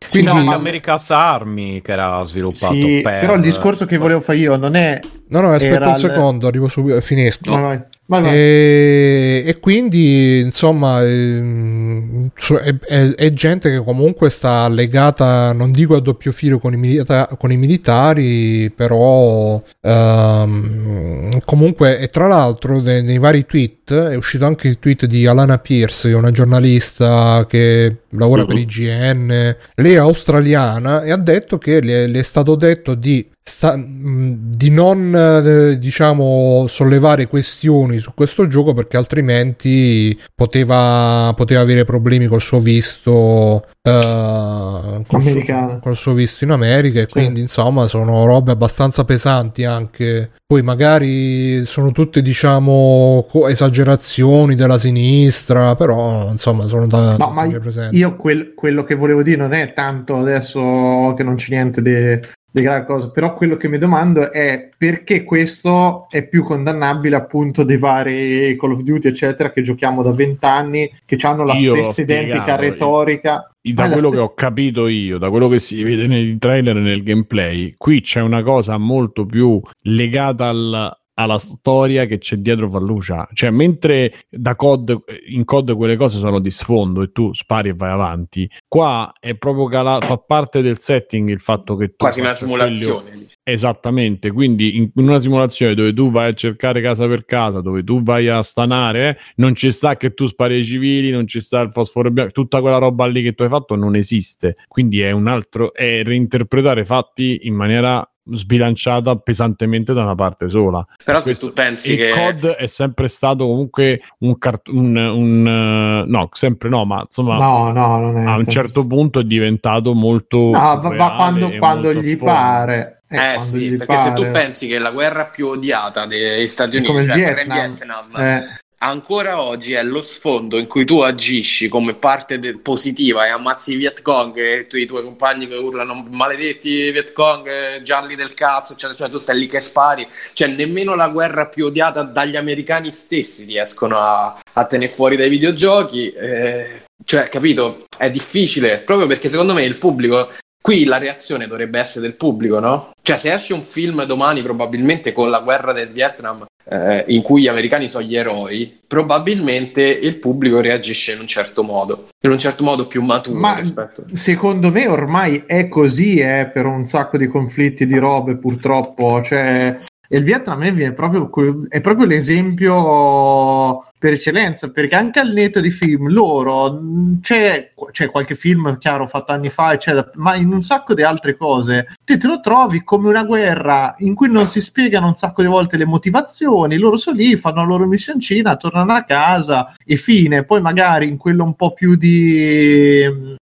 Sì, 0.07 0.23
Quindi... 0.23 0.45
no, 0.45 0.53
America's 0.53 1.11
Army 1.11 1.81
che 1.81 1.93
era 1.93 2.23
sviluppato 2.25 2.75
sì, 2.75 3.01
per... 3.03 3.21
Però 3.21 3.35
il 3.35 3.41
discorso 3.41 3.87
che 3.87 3.97
volevo 3.97 4.21
fare 4.21 4.37
io 4.39 4.57
non 4.57 4.77
è. 4.77 5.01
No, 5.29 5.41
no, 5.41 5.51
aspetta 5.51 5.89
un 5.89 5.97
secondo, 5.97 6.47
arrivo 6.47 6.69
subito, 6.69 7.01
finisco. 7.01 7.51
No, 7.51 7.59
no. 7.59 7.87
Vai, 8.07 8.21
vai. 8.21 8.37
E, 8.37 9.45
e, 9.47 9.61
quindi 9.61 10.41
insomma 10.41 11.03
ehm, 11.03 12.29
è, 12.63 12.79
è, 12.79 13.15
è, 13.15 13.31
gente 13.31 13.71
che 13.71 13.83
comunque 13.83 14.29
sta 14.29 14.69
legata 14.69 15.55
non 15.55 15.73
dico 15.73 15.97
a 15.97 16.01
doppio 16.01 16.31
filo 16.31 16.59
con 16.59 16.75
i, 16.75 16.77
milita- 16.77 17.27
con 17.39 17.51
i 17.51 17.57
militari 17.57 18.71
però 18.77 19.63
um, 19.81 21.41
comunque 21.47 21.99
e 21.99 22.09
tra 22.09 22.27
l'altro 22.27 22.83
nei, 22.83 23.03
nei, 23.03 23.17
vari 23.17 23.47
tweet 23.47 23.95
è 23.95 24.17
uscito 24.17 24.45
anche 24.45 24.69
il 24.69 24.79
tweet 24.79 25.07
di 25.07 25.27
Alana 25.27 25.57
Pierce 25.57 26.13
una 26.13 26.31
giornalista 26.31 27.47
che 27.49 28.01
lavora 28.11 28.43
uh-huh. 28.43 28.49
per 28.49 28.59
IGN 28.59 29.57
lei 29.77 29.95
è 29.95 29.97
australiana 29.97 31.05
e 31.05 31.11
ha 31.11 31.17
detto 31.17 31.57
che 31.57 31.81
le, 31.81 32.07
le 32.07 32.19
è 32.19 32.23
stato 32.23 32.55
detto 32.55 32.95
di 32.95 33.33
sta, 33.47 33.77
di 33.77 34.71
non 34.71 35.15
eh, 35.15 35.79
diciamo 35.79 36.65
sollevare 36.67 37.27
questioni 37.27 37.99
su 37.99 38.13
questo 38.15 38.47
gioco 38.47 38.73
perché 38.73 38.97
altrimenti 38.97 40.19
poteva, 40.35 41.33
poteva 41.37 41.61
avere 41.61 41.85
problemi 41.85 42.27
col 42.27 42.41
suo 42.41 42.59
visto 42.59 43.67
Uh, 43.87 45.03
col, 45.07 45.21
suo, 45.21 45.79
col, 45.79 45.95
suo, 45.95 46.15
visto 46.15 46.45
in 46.45 46.53
America 46.53 47.01
e 47.01 47.03
sì. 47.03 47.11
quindi 47.11 47.41
insomma 47.41 47.87
sono 47.87 48.25
robe 48.25 48.53
abbastanza 48.53 49.05
pesanti 49.05 49.65
anche. 49.65 50.31
Poi 50.47 50.63
magari 50.63 51.67
sono 51.67 51.93
tutte 51.93 52.23
diciamo 52.23 53.27
esagerazioni 53.47 54.55
della 54.55 54.79
sinistra 54.79 55.75
però 55.75 56.31
insomma 56.31 56.67
sono 56.67 56.87
da, 56.87 57.19
no, 57.19 57.29
ma 57.29 57.45
io 57.91 58.17
quel, 58.17 58.55
quello 58.55 58.85
che 58.85 58.95
volevo 58.95 59.23
dire 59.23 59.37
non 59.37 59.53
è 59.53 59.75
tanto 59.75 60.17
adesso 60.17 61.13
che 61.15 61.23
non 61.23 61.35
c'è 61.35 61.51
niente 61.51 61.83
di 61.83 62.21
di 62.55 62.63
grave 62.63 62.85
cosa, 62.85 63.11
però 63.11 63.35
quello 63.35 63.57
che 63.57 63.67
mi 63.67 63.79
domando 63.79 64.31
è 64.31 64.69
perché 64.79 65.25
questo 65.25 66.07
è 66.09 66.23
più 66.23 66.45
condannabile 66.45 67.17
appunto 67.17 67.65
dei 67.65 67.79
vari 67.79 68.57
Call 68.57 68.71
of 68.71 68.83
Duty 68.83 69.09
eccetera 69.09 69.51
che 69.51 69.63
giochiamo 69.63 70.05
da 70.05 70.13
vent'anni, 70.13 70.89
che 71.05 71.19
hanno 71.23 71.43
la 71.43 71.55
io 71.55 71.75
stessa 71.75 72.03
identica 72.03 72.55
retorica. 72.55 73.51
Da 73.61 73.91
quello 73.91 74.09
stessa... 74.09 74.15
che 74.15 74.21
ho 74.21 74.35
capito 74.35 74.87
io, 74.87 75.19
da 75.19 75.31
quello 75.31 75.49
che 75.49 75.59
si 75.59 75.83
vede 75.83 76.07
nei 76.07 76.39
trailer 76.39 76.77
e 76.77 76.81
nel 76.81 77.03
gameplay, 77.03 77.75
qui 77.77 78.01
c'è 78.03 78.21
una 78.21 78.45
cosa 78.45 78.79
molto 78.79 79.27
più 79.27 79.61
legata 79.81 80.47
al, 80.47 80.97
alla 81.15 81.39
storia 81.39 82.07
che 82.07 82.19
c'è 82.19 82.37
dietro 82.37 82.69
Fallucia. 82.69 83.29
Cioè, 83.33 83.51
mentre 83.51 84.15
da 84.29 84.57
COD, 84.57 85.03
in 85.29 85.45
COD 85.45 85.75
quelle 85.75 85.97
cose 85.97 86.19
sono 86.19 86.41
di 86.41 86.51
sfondo 86.51 87.03
e 87.03 87.13
tu 87.13 87.33
spari 87.33 87.71
e 87.71 87.75
vai 87.75 87.91
avanti, 87.91 88.51
qua 88.67 89.13
è 89.19 89.35
proprio 89.37 89.67
calato, 89.67 90.07
fa 90.07 90.19
parte 90.19 90.63
del 90.63 90.81
setting 90.81 91.29
il 91.29 91.41
fatto 91.41 91.77
che 91.77 91.89
tu... 91.89 91.97
Quasi 91.99 92.21
una 92.21 92.35
simulazione. 92.35 93.11
Quello... 93.11 93.23
Esattamente, 93.47 94.31
quindi 94.31 94.77
in 94.77 94.91
una 94.95 95.21
simulazione 95.21 95.75
dove 95.75 95.93
tu 95.93 96.11
vai 96.11 96.31
a 96.31 96.35
cercare 96.35 96.81
casa 96.81 97.07
per 97.07 97.27
casa, 97.27 97.61
dove 97.61 97.85
tu 97.85 98.03
vai 98.03 98.27
a 98.29 98.43
stanare, 98.43 99.09
eh, 99.09 99.17
non 99.37 99.55
ci 99.55 99.71
sta 99.71 99.99
che 99.99 100.15
tu 100.15 100.27
spari 100.27 100.55
ai 100.55 100.65
civili, 100.65 101.11
non 101.11 101.27
ci 101.27 101.41
sta 101.41 101.61
il 101.61 101.71
fosforo 101.71 102.11
bianco, 102.11 102.33
tutta 102.33 102.63
quella 102.63 102.79
roba 102.79 103.07
lì 103.07 103.23
che 103.23 103.35
tu 103.35 103.43
hai 103.43 103.51
fatto 103.51 103.77
non 103.77 103.97
esiste. 103.97 104.57
Quindi 104.67 105.01
è 105.03 105.11
un 105.11 105.29
altro, 105.29 105.75
è 105.75 106.03
reinterpretare 106.03 106.87
fatti 106.87 107.41
in 107.43 107.55
maniera 107.55 108.09
sbilanciata 108.31 109.17
pesantemente 109.17 109.93
da 109.93 110.03
una 110.03 110.15
parte 110.15 110.49
sola. 110.49 110.85
Però 111.05 111.21
Questo, 111.21 111.33
se 111.33 111.47
tu 111.47 111.53
pensi 111.53 111.93
il 111.93 111.99
che... 111.99 112.11
COD 112.11 112.47
è 112.55 112.67
sempre 112.67 113.09
stato 113.09 113.47
comunque 113.47 114.01
un, 114.21 114.39
cart- 114.39 114.69
un, 114.69 114.97
un 114.97 116.05
no, 116.07 116.29
sempre 116.33 116.69
no, 116.69 116.85
ma 116.85 117.01
insomma 117.03 117.37
no, 117.37 117.73
no, 117.73 117.99
non 117.99 118.19
è 118.19 118.25
a 118.25 118.37
un 118.37 118.47
certo 118.47 118.87
punto 118.87 119.21
è 119.21 119.25
diventato 119.25 119.95
molto... 119.95 120.39
No, 120.39 120.51
va, 120.51 120.77
va 120.77 121.13
quando, 121.15 121.51
quando 121.59 121.93
gli 121.93 122.15
sport. 122.15 122.33
pare. 122.33 123.03
Eh, 123.09 123.35
eh 123.35 123.39
sì, 123.39 123.71
perché 123.71 123.95
pare. 123.95 124.09
se 124.09 124.15
tu 124.15 124.31
pensi 124.31 124.67
che 124.67 124.79
la 124.79 124.91
guerra 124.91 125.27
più 125.27 125.49
odiata 125.49 126.07
degli 126.07 126.47
Stati 126.47 126.79
Uniti, 126.79 127.05
cioè 127.05 127.15
Vietnam, 127.15 127.75
Vietnam 127.75 128.07
eh 128.17 128.63
ancora 128.79 129.41
oggi 129.41 129.73
è 129.73 129.83
lo 129.83 130.03
sfondo 130.03 130.59
in 130.59 130.67
cui 130.67 130.85
tu 130.85 131.01
agisci 131.01 131.69
come 131.69 131.95
parte 131.95 132.39
de- 132.39 132.59
positiva 132.59 133.27
e 133.27 133.31
ammazzi 133.31 133.73
i 133.73 133.77
Viet 133.77 134.03
Cong 134.03 134.37
e 134.37 134.67
tu, 134.67 134.77
i 134.77 134.87
tuoi 134.87 135.03
compagni 135.03 135.47
che 135.47 135.57
urlano 135.57 136.07
maledetti 136.11 136.91
Viet 136.91 137.13
Cong, 137.13 137.83
gialli 137.83 138.15
del 138.15 138.35
cazzo, 138.35 138.73
eccetera, 138.73 138.99
cioè 138.99 139.11
tu 139.11 139.19
stai 139.19 139.39
lì 139.39 139.47
che 139.47 139.61
spari, 139.61 140.07
cioè 140.33 140.49
nemmeno 140.49 140.95
la 140.95 141.09
guerra 141.09 141.47
più 141.47 141.67
odiata 141.67 142.03
dagli 142.03 142.37
americani 142.37 142.93
stessi 142.93 143.45
riescono 143.45 143.99
a, 143.99 144.41
a 144.53 144.65
tenere 144.67 144.93
fuori 144.93 145.17
dai 145.17 145.29
videogiochi. 145.29 146.11
Eh, 146.13 146.83
Cioè, 147.05 147.29
capito? 147.29 147.85
È 147.97 148.11
difficile, 148.11 148.79
proprio 148.79 149.07
perché 149.07 149.29
secondo 149.29 149.53
me 149.53 149.65
il 149.65 149.77
pubblico 149.77 150.31
Qui 150.65 150.87
la 150.87 150.97
reazione 150.97 151.47
dovrebbe 151.47 151.79
essere 151.79 152.07
del 152.07 152.17
pubblico, 152.17 152.59
no? 152.59 152.93
Cioè, 153.03 153.19
se 153.19 153.31
esce 153.31 153.53
un 153.53 153.65
film 153.65 154.03
domani, 154.05 154.41
probabilmente 154.41 155.13
con 155.13 155.29
la 155.29 155.41
guerra 155.41 155.75
del 155.75 155.91
Vietnam, 155.91 156.47
eh, 156.65 157.05
in 157.09 157.23
cui 157.23 157.43
gli 157.43 157.49
americani 157.49 157.89
sono 157.89 158.05
gli 158.05 158.17
eroi, 158.17 158.81
probabilmente 158.87 159.83
il 159.83 160.17
pubblico 160.17 160.61
reagisce 160.61 161.13
in 161.13 161.21
un 161.21 161.27
certo 161.27 161.63
modo, 161.63 162.09
in 162.21 162.31
un 162.31 162.39
certo 162.39 162.65
modo 162.65 162.87
più 162.87 163.03
maturo. 163.03 163.39
Ma 163.39 163.59
rispetto. 163.59 164.05
secondo 164.15 164.71
me 164.71 164.87
ormai 164.87 165.45
è 165.47 165.69
così, 165.69 166.17
eh, 166.17 166.51
per 166.53 166.67
un 166.67 166.87
sacco 166.87 167.17
di 167.17 167.27
conflitti 167.27 167.87
di 167.87 167.99
robe, 167.99 168.37
purtroppo. 168.37 169.23
Cioè, 169.23 169.79
il 170.17 170.25
Vietnam 170.25 170.63
è 170.63 170.93
proprio, 170.93 171.31
è 171.69 171.81
proprio 171.81 172.07
l'esempio 172.07 173.85
per 173.99 174.13
eccellenza, 174.13 174.71
perché 174.71 174.95
anche 174.97 175.19
al 175.19 175.33
netto 175.33 175.61
di 175.61 175.71
film 175.71 176.11
loro 176.11 176.79
c'è, 177.23 177.73
c'è 177.91 178.11
qualche 178.11 178.35
film, 178.35 178.77
chiaro, 178.77 179.07
fatto 179.07 179.33
anni 179.33 179.49
fa, 179.49 179.73
eccetera, 179.73 180.11
ma 180.17 180.35
in 180.35 180.53
un 180.53 180.63
sacco 180.63 180.93
di 180.93 181.03
altre 181.03 181.37
cose 181.37 181.89
te, 182.05 182.19
te 182.19 182.27
lo 182.27 182.39
trovi 182.41 182.85
come 182.85 183.09
una 183.09 183.25
guerra 183.25 183.95
in 183.99 184.15
cui 184.15 184.31
non 184.31 184.47
si 184.47 184.61
spiegano 184.61 185.07
un 185.07 185.15
sacco 185.15 185.41
di 185.41 185.49
volte 185.49 185.79
le 185.79 185.87
motivazioni, 185.87 186.77
loro 186.77 186.97
sono 186.97 187.17
lì, 187.17 187.37
fanno 187.37 187.63
la 187.63 187.67
loro 187.67 187.87
missioncina, 187.87 188.57
tornano 188.57 188.93
a 188.93 189.05
casa 189.05 189.75
e 189.85 189.97
fine. 189.97 190.45
Poi 190.45 190.61
magari 190.61 191.09
in 191.09 191.17
quello 191.17 191.43
un 191.45 191.55
po' 191.55 191.73
più 191.73 191.97
di 191.97 193.37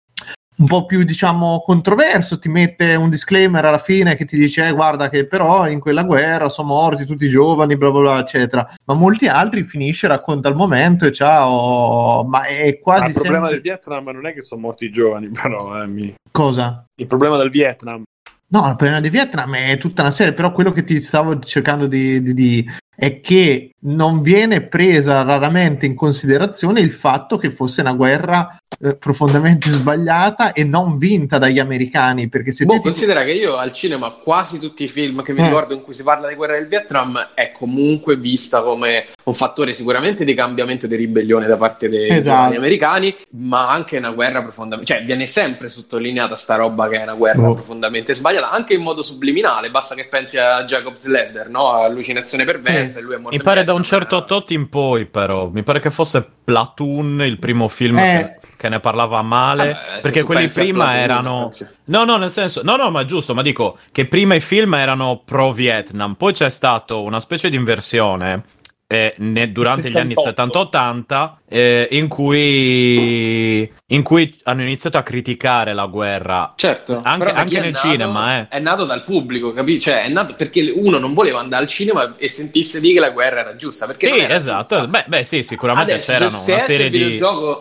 un 0.62 0.68
po' 0.68 0.86
più 0.86 1.02
diciamo 1.02 1.60
controverso 1.64 2.38
ti 2.38 2.48
mette 2.48 2.94
un 2.94 3.10
disclaimer 3.10 3.64
alla 3.64 3.78
fine 3.78 4.14
che 4.14 4.24
ti 4.24 4.38
dice 4.38 4.68
eh, 4.68 4.72
guarda 4.72 5.08
che 5.08 5.26
però 5.26 5.68
in 5.68 5.80
quella 5.80 6.04
guerra 6.04 6.48
sono 6.48 6.68
morti 6.68 7.04
tutti 7.04 7.24
i 7.24 7.28
giovani 7.28 7.76
bla 7.76 7.90
bla 7.90 8.00
bla 8.00 8.20
eccetera 8.20 8.72
ma 8.86 8.94
molti 8.94 9.26
altri 9.26 9.64
finisce 9.64 10.06
racconta 10.06 10.48
il 10.48 10.54
momento 10.54 11.04
e 11.04 11.12
ciao 11.12 12.24
ma 12.24 12.44
è 12.44 12.78
quasi 12.78 13.00
ma 13.00 13.06
il 13.08 13.12
sempre... 13.12 13.30
problema 13.30 13.50
del 13.50 13.60
Vietnam 13.60 14.08
non 14.10 14.26
è 14.26 14.32
che 14.32 14.40
sono 14.40 14.60
morti 14.60 14.84
i 14.84 14.90
giovani 14.90 15.30
però 15.42 15.82
eh, 15.82 15.86
mi... 15.88 16.14
cosa? 16.30 16.84
il 16.94 17.06
problema 17.06 17.36
del 17.36 17.50
Vietnam 17.50 18.04
No, 18.52 18.68
il 18.68 18.76
problema 18.76 19.00
del 19.00 19.10
Vietnam 19.10 19.54
è 19.54 19.78
tutta 19.78 20.02
una 20.02 20.10
serie, 20.10 20.34
però 20.34 20.52
quello 20.52 20.72
che 20.72 20.84
ti 20.84 21.00
stavo 21.00 21.38
cercando 21.38 21.86
di, 21.86 22.20
di, 22.20 22.34
di, 22.34 22.70
è 23.02 23.18
che 23.18 23.72
non 23.84 24.20
viene 24.20 24.62
presa 24.62 25.22
raramente 25.22 25.86
in 25.86 25.96
considerazione 25.96 26.78
il 26.78 26.92
fatto 26.92 27.36
che 27.36 27.50
fosse 27.50 27.80
una 27.80 27.94
guerra 27.94 28.56
eh, 28.80 28.96
profondamente 28.96 29.70
sbagliata 29.74 30.52
e 30.52 30.64
non 30.64 30.98
vinta 30.98 31.38
dagli 31.38 31.58
americani. 31.58 32.28
Perché 32.28 32.52
se 32.52 32.64
boh, 32.64 32.74
ti... 32.74 32.80
considera 32.80 33.24
che 33.24 33.32
io 33.32 33.56
al 33.56 33.72
cinema 33.72 34.10
quasi 34.10 34.58
tutti 34.58 34.84
i 34.84 34.88
film 34.88 35.22
che 35.22 35.32
mi 35.32 35.40
eh. 35.40 35.44
ricordo 35.44 35.74
in 35.74 35.82
cui 35.82 35.94
si 35.94 36.02
parla 36.02 36.28
di 36.28 36.34
guerra 36.34 36.54
del 36.54 36.68
Vietnam 36.68 37.30
è 37.34 37.52
comunque 37.52 38.16
vista 38.16 38.62
come 38.62 39.06
un 39.24 39.34
fattore 39.34 39.72
sicuramente 39.72 40.24
di 40.24 40.34
cambiamento 40.34 40.86
e 40.86 40.88
di 40.88 40.96
ribellione 40.96 41.46
da 41.46 41.56
parte 41.56 41.88
dei 41.88 42.08
esatto. 42.10 42.56
americani, 42.56 43.14
ma 43.30 43.70
anche 43.70 43.98
una 43.98 44.10
guerra 44.10 44.42
profondamente, 44.42 44.92
cioè 44.92 45.04
viene 45.04 45.26
sempre 45.26 45.68
sottolineata 45.68 46.36
sta 46.36 46.56
roba 46.56 46.88
che 46.88 46.98
è 46.98 47.02
una 47.02 47.14
guerra 47.14 47.50
oh. 47.50 47.54
profondamente 47.54 48.14
sbagliata, 48.14 48.50
anche 48.50 48.74
in 48.74 48.82
modo 48.82 49.02
subliminale, 49.02 49.70
basta 49.70 49.94
che 49.94 50.06
pensi 50.06 50.38
a 50.38 50.64
Jacob's 50.64 51.06
Ladder, 51.06 51.48
no? 51.48 51.72
Allucinazione 51.72 52.44
perversa, 52.44 52.91
sì. 52.92 53.00
lui 53.00 53.14
è 53.14 53.18
morto. 53.18 53.36
Mi 53.36 53.42
pare 53.42 53.64
da 53.64 53.72
un 53.72 53.82
certo 53.82 54.24
tot 54.24 54.50
in 54.50 54.68
poi 54.68 55.06
però, 55.06 55.48
mi 55.48 55.62
pare 55.62 55.80
che 55.80 55.90
fosse 55.90 56.28
Platoon 56.44 57.22
il 57.22 57.38
primo 57.38 57.68
film 57.68 57.98
eh. 57.98 58.36
che 58.40 58.50
che 58.62 58.68
ne 58.68 58.78
parlava 58.78 59.22
male. 59.22 59.72
Ah, 59.72 59.98
perché 60.00 60.22
quelli 60.22 60.46
prima 60.46 60.96
erano. 60.96 61.50
No, 61.86 62.04
no, 62.04 62.16
nel 62.16 62.30
senso. 62.30 62.62
No, 62.62 62.76
no, 62.76 62.90
ma 62.92 63.04
giusto, 63.04 63.34
ma 63.34 63.42
dico 63.42 63.78
che 63.90 64.06
prima 64.06 64.36
i 64.36 64.40
film 64.40 64.74
erano 64.74 65.20
pro 65.24 65.50
Vietnam, 65.50 66.14
poi 66.14 66.32
c'è 66.32 66.48
stato 66.48 67.02
una 67.02 67.18
specie 67.18 67.50
di 67.50 67.56
inversione. 67.56 68.44
Eh, 68.86 69.14
ne, 69.18 69.50
durante 69.50 69.90
gli 69.90 69.96
anni 69.96 70.14
70-80 70.14 71.30
eh, 71.52 71.88
in, 71.90 72.08
cui, 72.08 73.70
in 73.86 74.02
cui 74.02 74.40
hanno 74.44 74.62
iniziato 74.62 74.96
a 74.96 75.02
criticare 75.02 75.74
la 75.74 75.86
guerra. 75.86 76.54
Certo, 76.56 77.00
anche, 77.04 77.30
anche 77.30 77.60
nel 77.60 77.72
nato, 77.72 77.88
cinema. 77.88 78.38
Eh. 78.38 78.48
È 78.48 78.58
nato 78.58 78.84
dal 78.86 79.02
pubblico, 79.02 79.52
capisci? 79.52 79.80
Cioè, 79.80 80.04
è 80.04 80.08
nato 80.08 80.34
perché 80.34 80.72
uno 80.74 80.98
non 80.98 81.12
voleva 81.12 81.40
andare 81.40 81.64
al 81.64 81.68
cinema 81.68 82.14
e 82.16 82.26
sentisse 82.28 82.80
dire 82.80 82.94
che 82.94 83.00
la 83.00 83.10
guerra 83.10 83.40
era 83.40 83.56
giusta. 83.56 83.84
Perché 83.86 84.12
sì, 84.12 84.26
esatto. 84.26 84.86
Beh, 84.86 85.04
beh, 85.06 85.24
sì, 85.24 85.42
sicuramente 85.42 85.92
Adesso, 85.92 86.12
c'erano 86.12 86.38
se, 86.38 86.52
una 86.52 86.62
serie 86.62 86.88
di. 86.88 87.16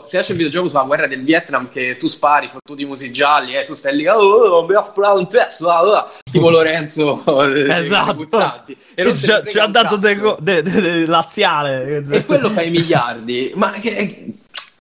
Se 0.05 0.19
esce 0.19 0.31
il 0.31 0.37
videogioco 0.37 0.69
sulla 0.69 0.83
guerra 0.83 1.07
del 1.07 1.23
Vietnam 1.23 1.69
che 1.69 1.97
tu 1.97 2.07
spari 2.07 2.47
fottuti 2.47 2.85
musi 2.85 3.11
gialli 3.11 3.55
e 3.55 3.59
eh, 3.59 3.65
tu 3.65 3.73
stai 3.73 3.95
lì, 3.95 4.07
oh, 4.07 4.65
mi 4.65 4.75
ha 4.75 4.81
sparato 4.81 5.19
un 5.19 5.27
testo, 5.27 5.67
oh, 5.67 6.09
tipo 6.31 6.49
Lorenzo 6.49 7.23
esatto. 7.25 8.73
E 8.95 9.13
ci 9.13 9.59
ha 9.59 9.67
dato 9.67 9.97
del 9.97 10.37
de, 10.39 10.61
de, 10.61 10.81
de, 10.81 11.05
laziale. 11.05 12.05
E 12.09 12.25
quello 12.25 12.49
fa 12.49 12.61
i 12.61 12.69
miliardi. 12.69 13.51
Ma 13.55 13.71
che, 13.81 14.33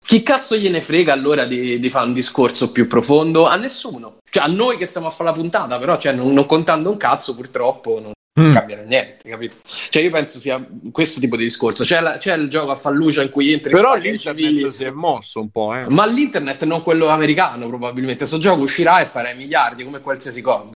chi 0.05 0.23
cazzo 0.23 0.57
gliene 0.57 0.81
frega 0.81 1.13
allora 1.13 1.45
di, 1.45 1.81
di, 1.81 1.91
fare 1.91 2.07
un 2.07 2.13
discorso 2.13 2.71
più 2.71 2.87
profondo? 2.87 3.47
A 3.47 3.57
nessuno. 3.57 4.19
Cioè, 4.29 4.45
a 4.45 4.47
noi 4.47 4.77
che 4.77 4.87
stiamo 4.87 5.09
a 5.09 5.11
fare 5.11 5.31
la 5.31 5.37
puntata, 5.37 5.79
però, 5.79 5.99
cioè, 5.99 6.13
non, 6.13 6.33
non 6.33 6.47
contando 6.47 6.91
un 6.91 6.97
cazzo, 6.97 7.35
purtroppo, 7.35 7.99
non, 8.01 8.13
mm. 8.41 8.53
cambiano 8.53 8.83
niente, 8.83 9.29
capito? 9.29 9.57
Cioè, 9.65 10.03
io 10.03 10.11
penso 10.11 10.41
sia 10.41 10.65
questo 10.91 11.21
tipo 11.21 11.37
di 11.37 11.45
discorso. 11.45 11.85
C'è, 11.85 12.01
la, 12.01 12.19
c'è 12.19 12.37
il 12.37 12.49
gioco 12.49 12.71
a 12.71 12.77
fallucia 12.77 13.23
in 13.23 13.31
cui 13.31 13.53
entri 13.53 13.73
Però 13.73 13.95
l'internet 13.95 14.69
si 14.69 14.85
è 14.85 14.91
mosso 14.91 15.41
un 15.41 15.51
po', 15.51 15.75
eh. 15.75 15.87
Ma 15.89 16.07
l'internet 16.07 16.65
non 16.65 16.83
quello 16.83 17.09
americano, 17.09 17.69
probabilmente. 17.69 18.19
Questo 18.19 18.39
gioco 18.39 18.63
uscirà 18.63 19.01
e 19.01 19.07
farà 19.07 19.33
miliardi 19.35 19.85
come 19.85 20.01
qualsiasi 20.01 20.41
cosa. 20.41 20.71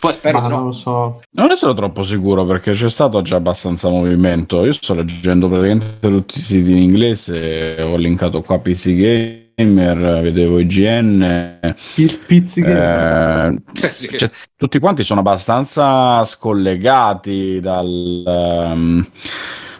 Poi 0.00 0.12
spero 0.12 0.40
no. 0.40 0.48
non 0.48 0.64
lo 0.66 0.72
so. 0.72 1.20
Non 1.32 1.46
ne 1.46 1.56
sono 1.56 1.74
troppo 1.74 2.02
sicuro 2.02 2.44
perché 2.44 2.72
c'è 2.72 2.90
stato 2.90 3.22
già 3.22 3.36
abbastanza 3.36 3.88
movimento. 3.88 4.64
Io 4.64 4.72
sto 4.72 4.94
leggendo 4.94 5.48
praticamente 5.48 5.98
tutti 6.00 6.38
i 6.38 6.42
siti 6.42 6.70
in 6.70 6.78
inglese, 6.78 7.80
ho 7.82 7.96
linkato 7.96 8.42
qua 8.42 8.58
PC 8.58 9.46
Gamer, 9.58 10.22
vedevo 10.22 10.60
IGN. 10.60 11.74
Il 11.96 12.18
Pizzi 12.24 12.60
eh, 12.60 13.58
cioè, 14.16 14.30
tutti 14.56 14.78
quanti 14.78 15.02
sono 15.02 15.20
abbastanza 15.20 16.24
scollegati 16.24 17.58
dal. 17.60 18.22
Um, 18.24 19.06